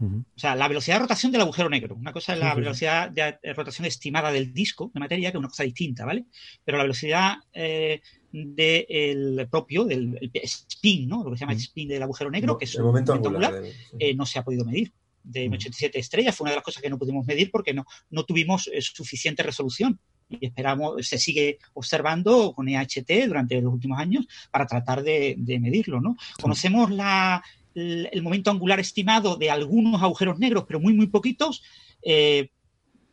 Uh 0.00 0.06
-huh. 0.06 0.24
O 0.34 0.38
sea, 0.38 0.56
la 0.56 0.68
velocidad 0.68 0.96
de 0.96 1.02
rotación 1.02 1.30
del 1.30 1.42
agujero 1.42 1.70
negro. 1.70 1.94
Una 1.94 2.12
cosa 2.12 2.32
es 2.32 2.40
la 2.40 2.52
sí, 2.52 2.60
velocidad 2.60 3.10
de 3.10 3.52
rotación 3.54 3.86
estimada 3.86 4.32
del 4.32 4.52
disco 4.52 4.90
de 4.92 5.00
materia, 5.00 5.30
que 5.30 5.36
es 5.36 5.38
una 5.38 5.48
cosa 5.48 5.62
distinta, 5.62 6.04
¿vale? 6.04 6.24
Pero 6.64 6.78
la 6.78 6.84
velocidad 6.84 7.36
eh, 7.52 8.00
del 8.32 9.46
propio, 9.50 9.84
del 9.84 10.18
spin, 10.32 11.08
¿no? 11.08 11.22
Lo 11.22 11.30
que 11.30 11.36
se 11.36 11.40
llama 11.42 11.52
el 11.52 11.58
spin 11.58 11.88
del 11.88 12.02
agujero 12.02 12.30
negro, 12.30 12.58
que 12.58 12.64
es 12.64 12.74
un 12.74 12.86
momento 12.86 13.12
angular, 13.12 13.54
angular 13.54 13.62
de, 13.62 13.74
eh, 13.98 14.14
no 14.14 14.26
se 14.26 14.38
ha 14.38 14.44
podido 14.44 14.64
medir. 14.64 14.92
De 15.22 15.48
M87 15.48 15.92
estrellas 15.94 16.36
fue 16.36 16.44
una 16.44 16.50
de 16.50 16.56
las 16.56 16.64
cosas 16.64 16.82
que 16.82 16.90
no 16.90 16.98
pudimos 16.98 17.24
medir 17.24 17.50
porque 17.50 17.72
no, 17.72 17.86
no 18.10 18.24
tuvimos 18.24 18.68
eh, 18.72 18.82
suficiente 18.82 19.42
resolución 19.42 19.98
y 20.28 20.46
esperamos, 20.46 21.06
se 21.06 21.18
sigue 21.18 21.58
observando 21.74 22.52
con 22.52 22.68
EHT 22.68 23.26
durante 23.26 23.60
los 23.60 23.72
últimos 23.72 23.98
años 23.98 24.26
para 24.50 24.66
tratar 24.66 25.02
de, 25.02 25.34
de 25.38 25.60
medirlo, 25.60 26.00
¿no? 26.00 26.16
Sí. 26.18 26.42
Conocemos 26.42 26.90
la, 26.90 27.42
el 27.74 28.22
momento 28.22 28.50
angular 28.50 28.80
estimado 28.80 29.36
de 29.36 29.50
algunos 29.50 30.02
agujeros 30.02 30.38
negros, 30.38 30.64
pero 30.66 30.80
muy, 30.80 30.94
muy 30.94 31.08
poquitos, 31.08 31.62
eh, 32.02 32.50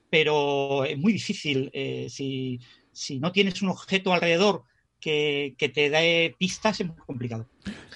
pero 0.10 0.86
es 0.86 0.98
muy 0.98 1.14
difícil. 1.14 1.70
Eh, 1.74 2.08
si, 2.10 2.60
si, 2.92 3.20
no 3.20 3.32
tienes 3.32 3.62
un 3.62 3.70
objeto 3.70 4.14
alrededor 4.14 4.64
que, 5.00 5.56
que, 5.58 5.70
te 5.70 5.90
dé 5.90 6.36
pistas, 6.38 6.80
es 6.80 6.88
muy 6.88 6.98
complicado. 6.98 7.50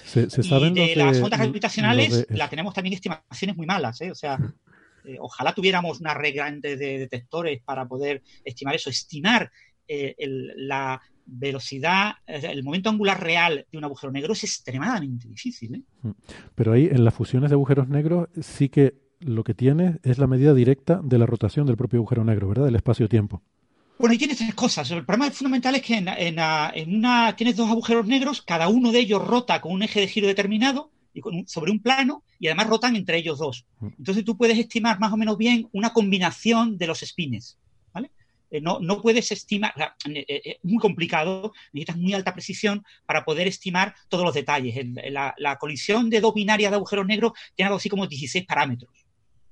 Se, 0.04 0.28
se 0.28 0.42
saben 0.42 0.76
y 0.76 0.80
de, 0.80 0.86
de 0.88 0.96
las 0.96 1.20
ondas 1.20 1.38
gravitacionales, 1.38 2.26
de... 2.26 2.36
la 2.36 2.48
tenemos 2.48 2.74
también 2.74 2.94
estimaciones 2.94 3.56
muy 3.56 3.66
malas, 3.66 4.00
¿eh? 4.00 4.10
o 4.10 4.14
sea. 4.14 4.38
Ojalá 5.20 5.54
tuviéramos 5.54 6.00
una 6.00 6.14
red 6.14 6.34
grande 6.34 6.76
de 6.76 6.98
detectores 6.98 7.62
para 7.62 7.86
poder 7.86 8.24
estimar 8.44 8.74
eso, 8.74 8.90
estimar 8.90 9.52
el, 9.86 10.52
la, 10.66 11.00
velocidad, 11.26 12.14
el 12.26 12.62
momento 12.62 12.88
angular 12.88 13.22
real 13.22 13.66
de 13.70 13.78
un 13.78 13.84
agujero 13.84 14.12
negro 14.12 14.32
es 14.32 14.44
extremadamente 14.44 15.28
difícil. 15.28 15.74
¿eh? 15.74 15.82
Mm. 16.02 16.10
Pero 16.54 16.72
ahí 16.72 16.86
en 16.90 17.04
las 17.04 17.14
fusiones 17.14 17.50
de 17.50 17.54
agujeros 17.54 17.88
negros 17.88 18.28
sí 18.40 18.68
que 18.68 18.94
lo 19.20 19.44
que 19.44 19.54
tienes 19.54 19.98
es 20.02 20.18
la 20.18 20.26
medida 20.26 20.54
directa 20.54 21.00
de 21.02 21.18
la 21.18 21.26
rotación 21.26 21.66
del 21.66 21.76
propio 21.76 21.98
agujero 21.98 22.24
negro, 22.24 22.48
¿verdad? 22.48 22.66
Del 22.66 22.76
espacio-tiempo. 22.76 23.42
Bueno, 23.98 24.12
ahí 24.12 24.18
tienes 24.18 24.36
tres 24.36 24.54
cosas. 24.54 24.90
El 24.90 25.06
problema 25.06 25.30
fundamental 25.30 25.74
es 25.74 25.82
que 25.82 25.96
en, 25.96 26.08
en, 26.08 26.38
en, 26.38 26.94
una 26.94 27.34
tienes 27.34 27.56
dos 27.56 27.70
agujeros 27.70 28.06
negros, 28.06 28.42
cada 28.42 28.68
uno 28.68 28.92
de 28.92 29.00
ellos 29.00 29.26
rota 29.26 29.60
con 29.60 29.72
un 29.72 29.82
eje 29.82 30.00
de 30.00 30.08
giro 30.08 30.26
determinado 30.26 30.90
y 31.14 31.20
con, 31.22 31.48
sobre 31.48 31.70
un 31.70 31.80
plano 31.80 32.22
y 32.38 32.48
además 32.48 32.66
rotan 32.66 32.94
entre 32.94 33.16
ellos 33.16 33.38
dos. 33.38 33.64
Entonces 33.80 34.22
tú 34.22 34.36
puedes 34.36 34.58
estimar 34.58 35.00
más 35.00 35.12
o 35.12 35.16
menos 35.16 35.38
bien 35.38 35.68
una 35.72 35.94
combinación 35.94 36.76
de 36.76 36.86
los 36.86 37.00
spines. 37.00 37.58
Eh, 38.56 38.60
no, 38.62 39.02
puedes 39.02 39.30
estimar, 39.32 39.72
eh, 40.08 40.24
eh, 40.26 40.40
es 40.44 40.56
muy 40.62 40.78
complicado, 40.78 41.52
necesitas 41.72 41.96
muy 41.96 42.14
alta 42.14 42.32
precisión 42.32 42.84
para 43.04 43.24
poder 43.24 43.46
estimar 43.46 43.94
todos 44.08 44.24
los 44.24 44.34
detalles. 44.34 44.74
La, 45.10 45.56
colisión 45.58 46.10
de 46.10 46.20
dos 46.20 46.34
binarias 46.34 46.70
de 46.70 46.76
agujeros 46.76 47.06
negros 47.06 47.32
tiene 47.54 47.66
algo 47.66 47.78
así 47.78 47.88
como 47.88 48.06
16 48.06 48.46
parámetros. 48.46 48.90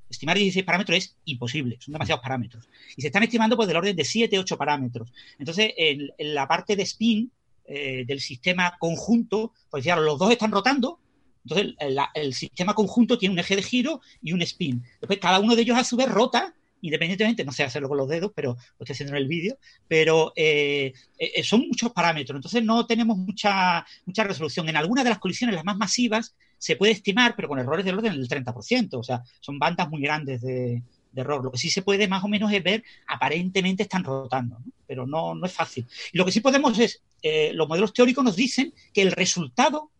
Estimar 0.08 0.36
16 0.36 0.64
parámetros 0.64 0.98
es 0.98 1.16
imposible, 1.24 1.76
son 1.80 1.92
demasiados 1.92 2.22
parámetros. 2.22 2.68
Y 2.96 3.02
se 3.02 3.08
están 3.08 3.22
estimando 3.22 3.56
pues 3.56 3.68
del 3.68 3.76
orden 3.76 3.96
de 3.96 4.04
7, 4.04 4.38
8 4.38 4.56
parámetros. 4.56 5.12
Entonces, 5.38 5.72
en, 5.76 6.10
la 6.18 6.46
parte 6.46 6.76
de 6.76 6.82
spin 6.84 7.30
del 7.66 8.20
sistema 8.20 8.76
conjunto, 8.78 9.52
pues 9.70 9.82
ya 9.82 9.96
los 9.96 10.18
dos 10.18 10.30
están 10.30 10.52
rotando, 10.52 11.00
entonces 11.44 11.74
el 12.14 12.34
sistema 12.34 12.74
conjunto 12.74 13.16
tiene 13.16 13.32
un 13.32 13.38
eje 13.38 13.56
de 13.56 13.62
giro 13.62 14.00
y 14.22 14.32
un 14.32 14.42
spin. 14.42 14.82
Después 15.00 15.18
cada 15.18 15.40
uno 15.40 15.56
de 15.56 15.62
ellos 15.62 15.78
a 15.78 15.84
su 15.84 15.96
vez 15.96 16.08
rota 16.08 16.54
independientemente, 16.84 17.44
no 17.44 17.52
sé 17.52 17.64
hacerlo 17.64 17.88
con 17.88 17.96
los 17.96 18.08
dedos, 18.08 18.30
pero 18.34 18.50
lo 18.52 18.84
estoy 18.84 18.92
haciendo 18.92 19.16
en 19.16 19.22
el 19.22 19.28
vídeo, 19.28 19.56
pero 19.88 20.34
eh, 20.36 20.92
eh, 21.18 21.42
son 21.42 21.66
muchos 21.66 21.92
parámetros, 21.92 22.36
entonces 22.36 22.62
no 22.62 22.86
tenemos 22.86 23.16
mucha, 23.16 23.86
mucha 24.04 24.24
resolución. 24.24 24.68
En 24.68 24.76
algunas 24.76 25.02
de 25.04 25.10
las 25.10 25.18
colisiones, 25.18 25.56
las 25.56 25.64
más 25.64 25.78
masivas, 25.78 26.34
se 26.58 26.76
puede 26.76 26.92
estimar, 26.92 27.34
pero 27.36 27.48
con 27.48 27.58
errores 27.58 27.86
del 27.86 27.96
orden 27.96 28.12
del 28.12 28.28
30%, 28.28 28.98
o 28.98 29.02
sea, 29.02 29.22
son 29.40 29.58
bandas 29.58 29.88
muy 29.88 30.02
grandes 30.02 30.42
de, 30.42 30.82
error. 31.16 31.44
Lo 31.44 31.52
que 31.52 31.58
sí 31.58 31.70
se 31.70 31.82
puede 31.82 32.08
más 32.08 32.24
o 32.24 32.28
menos 32.28 32.52
es 32.52 32.62
ver, 32.62 32.82
aparentemente 33.06 33.84
están 33.84 34.04
rotando, 34.04 34.58
¿no? 34.58 34.72
pero 34.86 35.06
no, 35.06 35.34
no 35.34 35.46
es 35.46 35.52
fácil. 35.52 35.86
Y 36.12 36.18
lo 36.18 36.24
que 36.24 36.32
sí 36.32 36.40
podemos 36.40 36.78
es, 36.78 37.02
eh, 37.22 37.52
los 37.54 37.66
modelos 37.68 37.94
teóricos 37.94 38.24
nos 38.24 38.36
dicen 38.36 38.74
que 38.92 39.00
el 39.00 39.12
resultado 39.12 39.90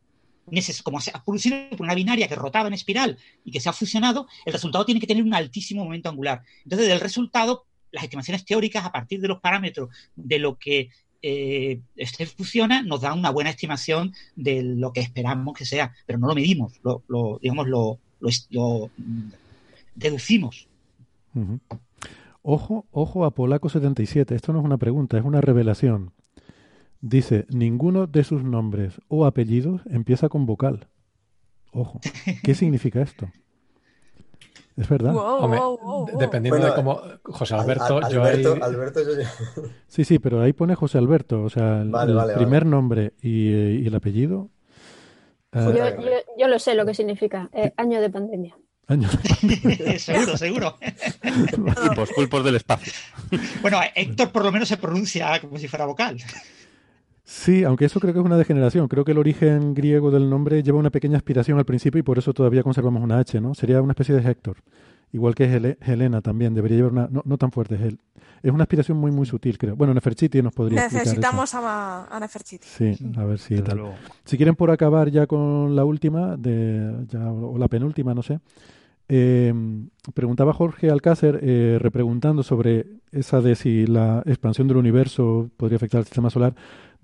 como 0.83 1.01
se 1.01 1.11
ha 1.15 1.23
producido 1.23 1.57
por 1.71 1.83
una 1.83 1.95
binaria 1.95 2.29
que 2.29 2.35
rotaba 2.35 2.69
en 2.69 2.75
espiral 2.75 3.19
y 3.45 3.51
que 3.51 3.61
se 3.61 3.69
ha 3.69 3.73
fusionado, 3.73 4.27
el 4.45 4.53
resultado 4.53 4.85
tiene 4.85 5.01
que 5.01 5.07
tener 5.07 5.23
un 5.23 5.35
altísimo 5.35 5.85
momento 5.85 6.09
angular. 6.09 6.43
Entonces, 6.65 6.89
del 6.89 7.01
resultado, 7.01 7.67
las 7.91 8.05
estimaciones 8.05 8.45
teóricas 8.45 8.85
a 8.85 8.93
partir 8.93 9.21
de 9.21 9.29
los 9.29 9.41
parámetros 9.41 9.91
de 10.17 10.39
lo 10.39 10.59
que 10.59 10.91
eh, 11.27 11.81
fusiona 12.37 12.83
nos 12.83 13.01
da 13.01 13.15
una 13.15 13.31
buena 13.31 13.49
estimación 13.49 14.13
de 14.37 14.63
lo 14.63 14.93
que 14.93 15.01
esperamos 15.01 15.57
que 15.57 15.65
sea, 15.65 15.95
pero 16.05 16.19
no 16.19 16.27
lo 16.27 16.35
medimos, 16.35 16.75
lo, 16.83 17.39
digamos, 17.41 17.67
lo, 17.67 17.99
mm, 18.99 19.31
deducimos. 19.95 20.69
Ojo, 22.43 22.85
ojo 22.91 23.25
a 23.25 23.31
Polaco 23.31 23.71
77. 23.71 24.35
Esto 24.35 24.53
no 24.53 24.59
es 24.59 24.65
una 24.67 24.77
pregunta, 24.77 25.17
es 25.17 25.25
una 25.25 25.41
revelación. 25.41 26.13
Dice, 27.07 27.45
ninguno 27.51 28.07
de 28.07 28.25
sus 28.25 28.43
nombres 28.45 28.95
o 29.09 29.27
apellidos 29.27 29.83
empieza 29.91 30.31
con 30.31 30.47
vocal. 30.47 30.89
Ojo, 31.71 32.01
¿qué 32.43 32.55
significa 32.55 33.03
esto? 33.03 33.29
¿Es 34.77 34.89
verdad? 34.89 35.13
Wow, 35.13 35.23
Hombre, 35.45 35.61
wow, 35.61 35.79
wow, 35.79 36.07
de- 36.07 36.13
wow. 36.13 36.21
dependiendo 36.21 36.59
Bueno, 36.59 36.75
de 36.75 36.77
cómo. 36.83 37.01
José 37.25 37.55
Al- 37.55 37.61
Alberto, 37.61 37.99
al- 37.99 38.11
yo 38.13 38.23
Alberto, 38.25 38.55
ahí- 38.55 38.61
Alberto, 38.63 39.01
yo 39.03 39.63
Sí, 39.87 40.05
sí, 40.05 40.19
pero 40.19 40.41
ahí 40.41 40.55
pone 40.55 40.75
José 40.75 40.97
Alberto, 40.97 41.43
o 41.43 41.51
sea, 41.51 41.83
el, 41.83 41.91
Vale, 41.91 42.13
el 42.13 42.17
vale, 42.17 42.35
primer 42.35 42.65
nombre 42.65 43.13
y, 43.21 43.53
eh, 43.53 43.81
y 43.83 43.87
el 43.87 43.95
apellido. 43.95 44.49
eh, 45.53 45.61
Yo, 45.77 46.01
yo, 46.03 46.11
yo 46.39 46.49
lo 46.49 46.59
sé 46.59 46.75
lo 46.75 46.87
que 46.87 46.95
significa. 46.95 47.51
eh, 47.53 47.73
año 47.77 48.01
de 48.01 48.09
pandemia. 48.09 48.57
años. 48.87 49.13
seguro, 49.99 50.37
seguro. 50.39 50.77
Pulpos, 51.87 52.11
pulpos 52.17 52.45
del 52.45 52.57
espacio. 52.57 52.93
Bueno, 53.61 53.79
Héctor 53.95 54.33
por 54.33 54.43
lo 54.43 54.51
menos 54.51 54.69
se 54.69 54.79
pronuncia 54.79 55.39
como 55.43 55.59
si 55.59 55.69
fuera 55.69 55.85
vocal. 55.85 56.17
Sí, 57.27 57.65
aunque 57.65 57.87
eso 57.87 58.01
creo 58.01 58.13
que 58.13 58.19
es 58.21 58.25
una 58.25 58.37
degeneración. 58.37 58.87
Creo 58.87 59.05
que 59.05 59.13
el 59.13 59.19
origen 59.19 59.73
griego 59.75 60.11
del 60.11 60.29
nombre 60.29 60.63
lleva 60.63 60.79
una 60.79 60.91
pequeña 60.91 61.17
aspiración 61.17 61.59
al 61.59 61.65
principio 61.65 61.99
y 61.99 62.03
por 62.03 62.19
eso 62.19 62.35
todavía 62.35 62.63
conservamos 62.63 63.03
una 63.03 63.19
H, 63.19 63.41
¿no? 63.41 63.55
Sería 63.55 63.81
una 63.81 63.93
especie 63.93 64.15
de 64.15 64.31
Héctor. 64.31 64.59
Igual 65.11 65.35
que 65.35 65.45
Hele- 65.45 65.79
Helena 65.81 66.21
también, 66.21 66.55
debería 66.55 66.77
llevar 66.79 66.93
una... 66.93 67.09
No, 67.11 67.23
no 67.25 67.39
tan 67.39 67.51
fuerte, 67.53 67.77
es 67.77 67.81
él. 67.83 67.99
Es 68.43 68.51
una 68.53 68.65
aspiración 68.65 68.99
muy, 68.99 69.11
muy 69.11 69.25
sutil, 69.27 69.57
creo. 69.57 69.75
Bueno, 69.77 69.95
Nefertiti 69.95 70.43
nos 70.43 70.53
podría 70.53 70.81
explicar 70.81 71.03
eso. 71.07 71.11
Necesitamos 71.15 71.55
a, 71.55 72.15
a 72.15 72.21
Nefertiti. 72.21 72.67
Sí, 72.67 72.95
a 73.17 73.25
ver 73.25 73.39
si 73.39 73.57
tal. 73.63 73.81
Si 74.25 74.37
quieren 74.37 74.55
por 74.57 74.71
acabar 74.71 75.11
ya 75.11 75.27
con 75.27 75.75
la 75.75 75.85
última, 75.85 76.37
de, 76.37 77.07
ya, 77.09 77.31
o 77.33 77.57
la 77.57 77.69
penúltima, 77.69 78.13
no 78.13 78.23
sé. 78.23 78.41
eh, 79.09 79.55
preguntaba 80.15 80.53
Jorge 80.53 80.91
Alcácer, 80.91 81.39
eh, 81.43 81.79
repreguntando 81.81 82.43
sobre 82.43 82.87
esa 83.13 83.41
de 83.41 83.55
si 83.55 83.87
la 83.87 84.23
expansión 84.27 84.67
del 84.69 84.77
universo 84.79 85.49
podría 85.57 85.77
afectar 85.77 85.99
al 86.01 86.05
sistema 86.05 86.29
solar. 86.29 86.55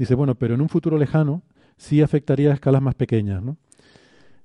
Dice, 0.01 0.15
bueno, 0.15 0.35
pero 0.35 0.55
en 0.55 0.63
un 0.63 0.71
futuro 0.71 0.97
lejano 0.97 1.43
sí 1.77 2.01
afectaría 2.01 2.51
a 2.51 2.55
escalas 2.55 2.81
más 2.81 2.95
pequeñas, 2.95 3.43
¿no? 3.43 3.59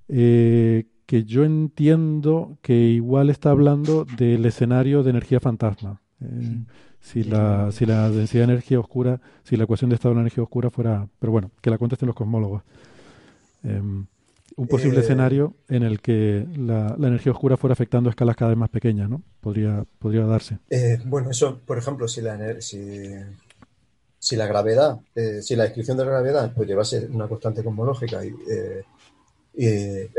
Eh, 0.09 0.83
que 1.05 1.23
yo 1.23 1.45
entiendo 1.45 2.57
que 2.61 2.73
igual 2.73 3.29
está 3.29 3.51
hablando 3.51 4.03
del 4.17 4.45
escenario 4.45 5.01
de 5.01 5.11
energía 5.11 5.39
fantasma. 5.39 6.01
Eh, 6.19 6.59
si 6.99 7.23
la, 7.23 7.71
si 7.71 7.85
la 7.85 8.09
densidad 8.09 8.47
de 8.47 8.53
energía 8.53 8.81
oscura, 8.81 9.21
si 9.43 9.55
la 9.55 9.63
ecuación 9.63 9.89
de 9.89 9.95
estado 9.95 10.13
de 10.13 10.15
la 10.15 10.21
energía 10.23 10.43
oscura 10.43 10.69
fuera, 10.69 11.07
pero 11.19 11.31
bueno, 11.31 11.51
que 11.61 11.69
la 11.69 11.77
contesten 11.77 12.07
los 12.07 12.15
cosmólogos. 12.17 12.61
Em, 13.63 14.07
un 14.57 14.67
posible 14.67 14.99
Eh, 14.99 15.01
escenario 15.03 15.55
en 15.69 15.83
el 15.83 16.01
que 16.01 16.45
la, 16.57 16.95
la 16.99 17.07
energía 17.07 17.31
oscura 17.31 17.55
fuera 17.55 17.71
afectando 17.73 18.09
a 18.09 18.11
escalas 18.11 18.35
cada 18.35 18.49
vez 18.49 18.57
más 18.57 18.69
pequeñas, 18.69 19.09
¿no? 19.09 19.21
Podría, 19.39 19.85
podría 19.99 20.25
darse. 20.25 20.59
Eh, 20.69 20.97
bueno, 21.05 21.29
eso, 21.31 21.61
por 21.65 21.77
ejemplo, 21.77 22.09
si 22.09 22.21
la, 22.21 22.59
si, 22.61 22.79
si 24.25 24.35
la 24.35 24.47
gravedad, 24.47 24.97
eh, 25.13 25.43
si 25.43 25.55
la 25.55 25.65
descripción 25.65 25.97
de 25.97 26.03
la 26.03 26.09
gravedad 26.09 26.51
pues 26.55 26.67
llevase 26.67 27.05
una 27.11 27.27
constante 27.27 27.63
cosmológica 27.63 28.25
y, 28.25 28.29
eh, 28.49 28.83
y, 29.53 29.67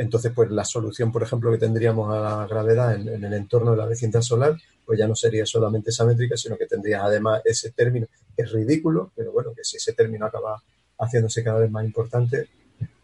entonces 0.00 0.30
pues 0.32 0.48
la 0.52 0.64
solución, 0.64 1.10
por 1.10 1.24
ejemplo, 1.24 1.50
que 1.50 1.58
tendríamos 1.58 2.14
a 2.14 2.20
la 2.20 2.46
gravedad 2.46 2.94
en, 2.94 3.08
en 3.08 3.24
el 3.24 3.34
entorno 3.34 3.72
de 3.72 3.78
la 3.78 3.86
vecindad 3.86 4.20
solar, 4.20 4.56
pues 4.84 4.96
ya 4.96 5.08
no 5.08 5.16
sería 5.16 5.44
solamente 5.44 5.90
esa 5.90 6.04
métrica, 6.04 6.36
sino 6.36 6.56
que 6.56 6.66
tendrías 6.66 7.02
además 7.02 7.42
ese 7.44 7.72
término, 7.72 8.06
que 8.36 8.44
es 8.44 8.52
ridículo, 8.52 9.10
pero 9.16 9.32
bueno, 9.32 9.52
que 9.56 9.64
si 9.64 9.76
ese 9.78 9.92
término 9.92 10.24
acaba 10.24 10.62
haciéndose 11.00 11.42
cada 11.42 11.58
vez 11.58 11.70
más 11.72 11.84
importante, 11.84 12.46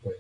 pues 0.04 0.18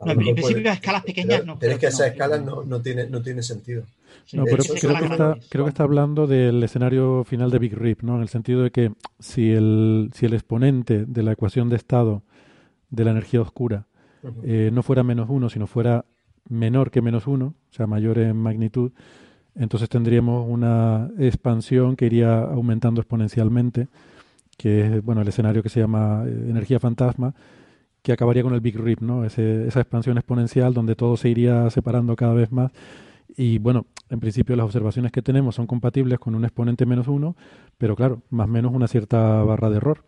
a 0.00 0.06
No, 0.06 0.12
en 0.12 0.18
principio 0.18 0.68
a 0.68 0.74
escalas 0.74 1.04
pequeñas 1.04 1.42
pero, 1.42 1.44
no. 1.44 1.58
pero 1.60 1.72
es 1.74 1.78
que 1.78 1.82
que 1.82 1.86
esas 1.86 2.00
no. 2.00 2.06
escalas 2.06 2.42
no, 2.42 2.64
no 2.64 2.82
tiene, 2.82 3.06
no 3.06 3.22
tiene 3.22 3.44
sentido. 3.44 3.84
No, 4.34 4.44
pero 4.44 4.62
creo 4.80 4.94
que, 4.98 5.04
está, 5.04 5.36
creo 5.50 5.64
que 5.64 5.68
está 5.70 5.82
hablando 5.84 6.26
del 6.26 6.62
escenario 6.62 7.24
final 7.24 7.50
de 7.50 7.58
Big 7.58 7.74
Rip, 7.76 8.02
¿no? 8.02 8.16
En 8.16 8.22
el 8.22 8.28
sentido 8.28 8.62
de 8.62 8.70
que 8.70 8.92
si 9.18 9.50
el, 9.52 10.10
si 10.14 10.26
el 10.26 10.34
exponente 10.34 11.04
de 11.06 11.22
la 11.22 11.32
ecuación 11.32 11.68
de 11.68 11.76
estado 11.76 12.22
de 12.90 13.04
la 13.04 13.10
energía 13.10 13.40
oscura 13.40 13.86
eh, 14.44 14.70
no 14.72 14.82
fuera 14.82 15.02
menos 15.02 15.28
uno, 15.30 15.48
sino 15.48 15.66
fuera 15.66 16.04
menor 16.48 16.90
que 16.90 17.02
menos 17.02 17.26
uno, 17.26 17.54
o 17.70 17.74
sea, 17.74 17.86
mayor 17.86 18.18
en 18.18 18.36
magnitud, 18.36 18.92
entonces 19.54 19.88
tendríamos 19.88 20.46
una 20.48 21.10
expansión 21.18 21.94
que 21.96 22.06
iría 22.06 22.38
aumentando 22.40 23.00
exponencialmente, 23.00 23.88
que 24.56 24.80
es 24.98 25.04
bueno 25.04 25.22
el 25.22 25.28
escenario 25.28 25.62
que 25.62 25.68
se 25.68 25.80
llama 25.80 26.24
eh, 26.26 26.46
energía 26.48 26.78
fantasma, 26.80 27.34
que 28.02 28.12
acabaría 28.12 28.42
con 28.42 28.54
el 28.54 28.60
Big 28.60 28.76
Rip, 28.78 29.00
¿no? 29.00 29.24
Ese- 29.24 29.66
esa 29.68 29.80
expansión 29.80 30.16
exponencial 30.18 30.74
donde 30.74 30.96
todo 30.96 31.16
se 31.16 31.28
iría 31.28 31.68
separando 31.70 32.16
cada 32.16 32.34
vez 32.34 32.50
más. 32.52 32.72
Y 33.36 33.58
bueno, 33.58 33.86
en 34.12 34.20
principio 34.20 34.54
las 34.56 34.66
observaciones 34.66 35.10
que 35.10 35.22
tenemos 35.22 35.54
son 35.54 35.66
compatibles 35.66 36.18
con 36.18 36.34
un 36.34 36.44
exponente 36.44 36.84
menos 36.84 37.08
uno, 37.08 37.34
pero 37.78 37.96
claro, 37.96 38.22
más 38.28 38.46
o 38.46 38.50
menos 38.50 38.72
una 38.74 38.86
cierta 38.86 39.42
barra 39.42 39.70
de 39.70 39.78
error. 39.78 40.04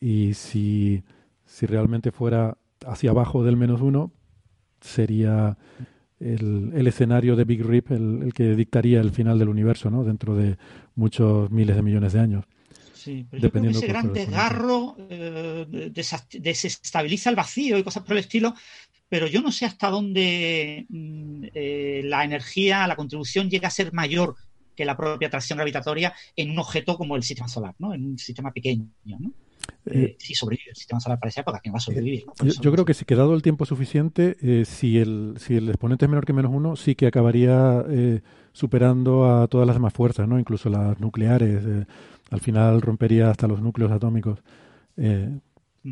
Y 0.00 0.34
si, 0.34 1.04
si 1.44 1.64
realmente 1.66 2.10
fuera 2.10 2.58
hacia 2.84 3.10
abajo 3.10 3.44
del 3.44 3.56
menos 3.56 3.80
uno, 3.80 4.10
sería 4.80 5.56
el, 6.18 6.72
el 6.74 6.86
escenario 6.88 7.36
de 7.36 7.44
Big 7.44 7.64
Rip 7.64 7.92
el, 7.92 8.22
el 8.24 8.34
que 8.34 8.56
dictaría 8.56 9.00
el 9.00 9.12
final 9.12 9.38
del 9.38 9.48
universo, 9.48 9.90
¿no? 9.90 10.02
Dentro 10.02 10.34
de 10.34 10.58
muchos 10.96 11.48
miles 11.52 11.76
de 11.76 11.82
millones 11.82 12.14
de 12.14 12.20
años. 12.20 12.44
Sí, 13.06 13.24
pero 13.30 13.40
yo 13.40 13.50
creo 13.50 13.62
que 13.62 13.68
dependiendo 13.70 13.78
ese 13.78 13.86
gran 13.86 14.12
desgarro 14.12 14.96
eh, 15.08 15.92
desestabiliza 16.40 17.30
el 17.30 17.36
vacío 17.36 17.78
y 17.78 17.84
cosas 17.84 18.02
por 18.02 18.14
el 18.14 18.18
estilo, 18.18 18.54
pero 19.08 19.26
yo 19.26 19.40
no 19.40 19.52
sé 19.52 19.64
hasta 19.66 19.90
dónde 19.90 20.86
mm, 20.88 21.44
eh, 21.54 22.02
la 22.04 22.24
energía, 22.24 22.86
la 22.86 22.96
contribución 22.96 23.50
llega 23.50 23.68
a 23.68 23.70
ser 23.70 23.92
mayor 23.92 24.36
que 24.74 24.84
la 24.84 24.96
propia 24.96 25.28
atracción 25.28 25.56
gravitatoria 25.56 26.14
en 26.36 26.50
un 26.50 26.58
objeto 26.58 26.96
como 26.96 27.16
el 27.16 27.22
sistema 27.22 27.48
solar, 27.48 27.74
¿no? 27.78 27.94
En 27.94 28.04
un 28.04 28.18
sistema 28.18 28.52
pequeño, 28.52 28.88
¿no? 29.04 29.32
Eh, 29.86 30.16
si 30.18 30.34
sobrevive 30.34 30.70
el 30.70 30.76
sistema 30.76 31.00
solar 31.00 31.18
para 31.18 31.30
esa 31.30 31.40
época, 31.40 31.60
¿quién 31.60 31.74
va 31.74 31.78
a 31.78 31.80
sobrevivir? 31.80 32.24
no? 32.26 32.34
Yo, 32.48 32.60
no 32.62 32.72
creo 32.72 32.84
que 32.84 32.94
si 32.94 33.04
quedado 33.04 33.34
el 33.34 33.42
tiempo 33.42 33.64
suficiente, 33.64 34.36
eh, 34.42 34.64
si, 34.64 34.98
el, 34.98 35.34
si 35.38 35.56
el 35.56 35.68
exponente 35.68 36.04
es 36.04 36.08
menor 36.08 36.26
que 36.26 36.32
menos 36.32 36.52
uno, 36.52 36.76
sí 36.76 36.94
que 36.94 37.06
acabaría 37.06 37.84
eh, 37.88 38.20
superando 38.52 39.24
a 39.24 39.46
todas 39.48 39.66
las 39.66 39.76
demás 39.76 39.92
fuerzas, 39.92 40.28
¿no? 40.28 40.38
incluso 40.38 40.68
las 40.68 41.00
nucleares. 41.00 41.64
eh, 41.64 41.86
al 42.30 42.40
final 42.40 42.82
rompería 42.82 43.30
hasta 43.30 43.46
los 43.46 43.60
núcleos 43.60 43.92
atómicos. 43.92 44.40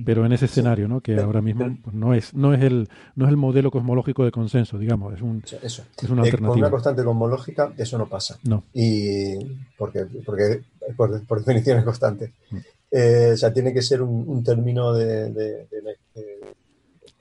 Pero 0.04 0.24
en 0.26 0.32
ese 0.32 0.46
escenario, 0.46 0.88
¿no? 0.88 1.00
que 1.00 1.14
Pero- 1.14 1.26
ahora 1.26 1.42
mismo 1.42 1.64
pero- 1.64 1.76
pues, 1.82 1.94
no 1.94 2.14
es 2.14 2.34
no 2.34 2.54
es 2.54 2.62
el 2.62 2.88
no 3.16 3.24
es 3.26 3.30
el 3.30 3.36
modelo 3.36 3.70
cosmológico 3.70 4.24
de 4.24 4.30
consenso, 4.32 4.78
digamos, 4.78 5.14
es 5.14 5.22
un 5.22 5.42
eso. 5.44 5.56
es 5.62 5.78
una 5.78 5.82
Eh, 6.02 6.04
con 6.14 6.18
alternativa. 6.24 6.52
una 6.66 6.70
constante 6.70 7.04
cosmológica 7.04 7.72
eso 7.76 7.98
no 7.98 8.08
pasa. 8.08 8.38
No. 8.44 8.64
Y 8.72 9.36
porque, 9.76 10.06
porque 10.24 10.62
por, 10.96 11.22
por 11.26 11.38
definición 11.44 11.78
es 11.78 11.84
constante. 11.84 12.32
Mm. 12.50 12.56
Eh, 12.96 13.30
o 13.34 13.36
sea, 13.36 13.52
tiene 13.52 13.72
que 13.74 13.82
ser 13.82 14.02
un, 14.02 14.24
un 14.28 14.44
término 14.44 14.92
de, 14.92 15.30
de- 15.30 15.66
de- 15.66 15.96
de- 16.14 16.54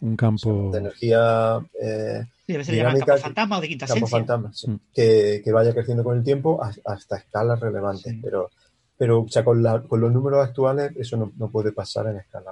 un 0.01 0.15
campo 0.17 0.69
de 0.71 0.79
energía 0.79 1.59
eh, 1.81 2.25
Sí, 2.45 2.71
dinámica, 2.73 3.05
campo 3.05 3.21
fantasma 3.21 3.57
o 3.57 3.61
de 3.61 3.67
quinta 3.69 3.87
campo 3.87 4.05
fantasma, 4.05 4.51
sí, 4.53 4.69
Mm. 4.69 4.79
que, 4.93 5.41
que 5.43 5.51
vaya 5.53 5.73
creciendo 5.73 6.03
con 6.03 6.17
el 6.17 6.23
tiempo 6.23 6.61
a- 6.61 6.73
hasta 6.85 7.17
escalas 7.17 7.59
relevantes. 7.59 8.13
Pero 8.21 8.49
pero 8.97 9.21
o 9.21 9.27
sea, 9.29 9.43
con, 9.43 9.61
la, 9.63 9.81
con 9.83 9.99
los 10.01 10.11
números 10.11 10.45
actuales 10.45 10.91
eso 10.97 11.17
no, 11.17 11.31
no 11.37 11.49
puede 11.49 11.71
pasar 11.71 12.07
en 12.07 12.17
escala 12.17 12.51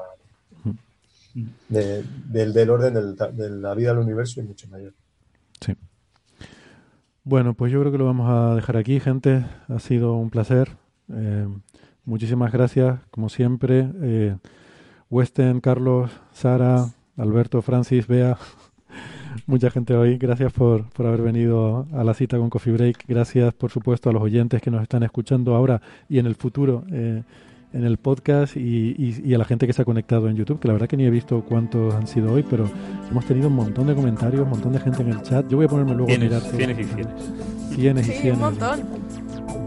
de- 1.70 2.04
del, 2.30 2.54
del 2.54 2.70
orden 2.70 2.94
del- 2.94 3.16
de 3.16 3.50
la 3.50 3.74
vida 3.74 3.90
del 3.94 4.00
universo 4.04 4.42
y 4.42 4.44
mucho 4.44 4.68
mayor. 4.68 4.94
Sí. 5.62 5.74
Bueno, 7.24 7.54
pues 7.54 7.72
yo 7.72 7.80
creo 7.80 7.92
que 7.92 7.98
lo 7.98 8.06
vamos 8.06 8.30
a 8.30 8.56
dejar 8.56 8.78
aquí, 8.78 9.00
gente. 9.00 9.46
Ha 9.70 9.80
sido 9.80 10.14
un 10.16 10.30
placer. 10.30 10.76
Eh, 11.14 11.48
muchísimas 12.04 12.52
gracias, 12.52 13.00
como 13.12 13.30
siempre. 13.30 13.90
Eh, 14.02 14.36
Westen, 15.10 15.62
Carlos, 15.62 16.12
Sara, 16.34 16.88
Alberto, 17.18 17.62
Francis, 17.62 18.08
Bea, 18.08 18.38
mucha 19.48 19.70
gente 19.72 19.96
hoy. 19.96 20.18
Gracias 20.18 20.52
por, 20.54 20.84
por 20.90 21.06
haber 21.06 21.22
venido 21.22 21.86
a 21.94 22.04
la 22.04 22.14
cita 22.14 22.38
con 22.38 22.50
Coffee 22.50 22.74
Break. 22.74 23.06
Gracias, 23.08 23.54
por 23.54 23.70
supuesto, 23.72 24.10
a 24.10 24.14
los 24.14 24.22
oyentes 24.22 24.62
que 24.62 24.72
nos 24.72 24.82
están 24.82 25.04
escuchando 25.04 25.56
ahora 25.56 25.82
y 26.10 26.20
en 26.20 26.26
el 26.26 26.36
futuro 26.36 26.84
eh, 26.92 27.24
en 27.74 27.86
el 27.86 27.98
podcast 27.98 28.58
y, 28.58 28.96
y- 28.98 29.22
y 29.26 29.34
a 29.34 29.38
la 29.38 29.46
gente 29.46 29.66
que 29.66 29.72
se 29.72 29.82
ha 29.82 29.86
conectado 29.86 30.28
en 30.28 30.36
YouTube, 30.36 30.60
que 30.60 30.68
la 30.68 30.74
verdad 30.74 30.88
que 30.90 30.98
ni 30.98 31.06
he 31.06 31.10
visto 31.10 31.42
cuántos 31.48 31.94
han 31.96 32.06
sido 32.06 32.34
hoy, 32.34 32.44
pero 32.50 32.66
hemos 33.10 33.26
tenido 33.26 33.48
un 33.48 33.56
montón 33.56 33.88
de 33.88 33.96
comentarios, 33.96 34.42
un 34.44 34.50
montón 34.50 34.74
de 34.74 34.80
gente 34.82 35.02
en 35.04 35.10
el 35.10 35.22
chat. 35.22 35.48
Yo 35.48 35.56
voy 35.56 35.68
a 35.68 35.70
ponerme 35.70 35.92
luego 35.94 36.08
Cienes, 36.08 36.34
a 36.34 36.36
mirar. 36.40 36.52
cienes 36.58 36.80
y 36.80 36.84
cienes. 36.84 37.08
Cienes 37.74 38.08
y 38.08 38.12
Sí, 38.12 38.18
cienes. 38.18 38.34
un 38.38 38.40
montón. 38.44 38.80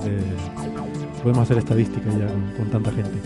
de- 0.04 1.22
podemos 1.22 1.42
hacer 1.44 1.56
estadísticas 1.56 2.18
ya 2.18 2.26
con, 2.26 2.52
con 2.58 2.70
tanta 2.70 2.90
gente. 2.92 3.18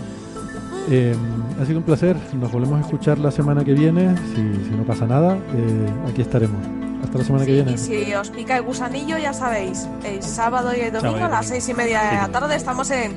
Eh, 0.89 1.15
ha 1.61 1.65
sido 1.65 1.79
un 1.79 1.83
placer. 1.85 2.15
Nos 2.33 2.51
volvemos 2.51 2.77
a 2.79 2.81
escuchar 2.81 3.19
la 3.19 3.31
semana 3.31 3.63
que 3.63 3.73
viene. 3.73 4.15
Si, 4.17 4.35
si 4.35 4.75
no 4.75 4.83
pasa 4.83 5.05
nada, 5.05 5.35
eh, 5.55 5.89
aquí 6.09 6.21
estaremos. 6.21 6.57
Hasta 7.03 7.17
la 7.19 7.23
semana 7.23 7.45
que 7.45 7.53
viene. 7.53 7.71
Y 7.73 7.77
si 7.77 8.13
os 8.13 8.29
pica 8.29 8.57
el 8.57 8.63
gusanillo, 8.63 9.17
ya 9.17 9.31
sabéis, 9.33 9.87
el 10.03 10.21
sábado 10.21 10.71
y 10.75 10.81
el 10.81 10.91
domingo 10.91 11.17
a 11.25 11.29
las 11.29 11.47
seis 11.47 11.67
y 11.69 11.73
media 11.73 12.01
de 12.03 12.09
Sí. 12.09 12.15
la 12.17 12.27
tarde 12.27 12.55
estamos 12.55 12.91
en, 12.91 13.13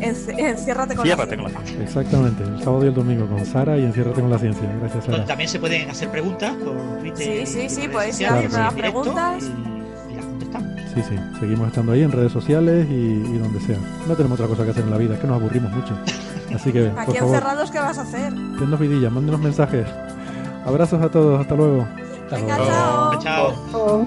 en, 0.00 0.16
en 0.36 0.58
Ciérrate 0.58 0.96
con 0.96 1.04
Ciérrate 1.06 1.36
la 1.36 1.42
con 1.44 1.52
la 1.52 1.60
ciencia. 1.60 1.84
Exactamente, 1.84 2.42
el 2.42 2.58
sábado 2.62 2.84
y 2.84 2.88
el 2.88 2.94
domingo 2.94 3.26
con 3.28 3.44
Sara 3.46 3.78
y 3.78 3.84
enciérrate 3.84 4.20
con 4.20 4.30
la 4.30 4.38
ciencia. 4.38 4.68
Gracias, 4.80 5.04
Sara. 5.04 5.24
también 5.26 5.48
se 5.48 5.60
pueden 5.60 5.88
hacer 5.88 6.08
preguntas 6.10 6.54
por 6.56 6.74
Twitter. 7.00 7.46
Sí, 7.46 7.68
sí, 7.68 7.68
sí, 7.82 7.88
podéis 7.88 8.20
ir 8.20 8.26
haciendo 8.28 8.58
las 8.58 8.74
preguntas. 8.74 9.44
y- 9.44 10.12
y 10.12 10.16
las 10.16 10.24
contestamos. 10.26 10.70
Sí, 10.94 11.02
sí, 11.08 11.14
seguimos 11.38 11.68
estando 11.68 11.92
ahí 11.92 12.02
en 12.02 12.10
redes 12.12 12.32
sociales 12.32 12.86
y, 12.90 12.94
y 12.94 13.38
donde 13.38 13.60
sea. 13.60 13.78
No 14.08 14.14
tenemos 14.16 14.40
otra 14.40 14.48
cosa 14.48 14.64
que 14.64 14.72
hacer 14.72 14.82
en 14.82 14.90
la 14.90 14.96
vida, 14.98 15.14
es 15.14 15.20
que 15.20 15.26
nos 15.28 15.40
aburrimos 15.40 15.70
mucho. 15.72 15.94
Así 16.54 16.72
que, 16.72 16.84
por 16.86 16.98
Aquí 16.98 17.12
favor, 17.18 17.34
encerrados, 17.34 17.70
¿qué 17.70 17.78
vas 17.78 17.98
a 17.98 18.02
hacer? 18.02 18.32
dennos 18.32 18.80
vidilla, 18.80 19.10
mándenos 19.10 19.40
mensajes. 19.40 19.86
Abrazos 20.66 21.02
a 21.02 21.08
todos, 21.08 21.40
hasta 21.40 21.54
luego. 21.54 21.86
Venga, 22.30 22.56
chao. 22.56 23.18
Chao. 23.18 24.06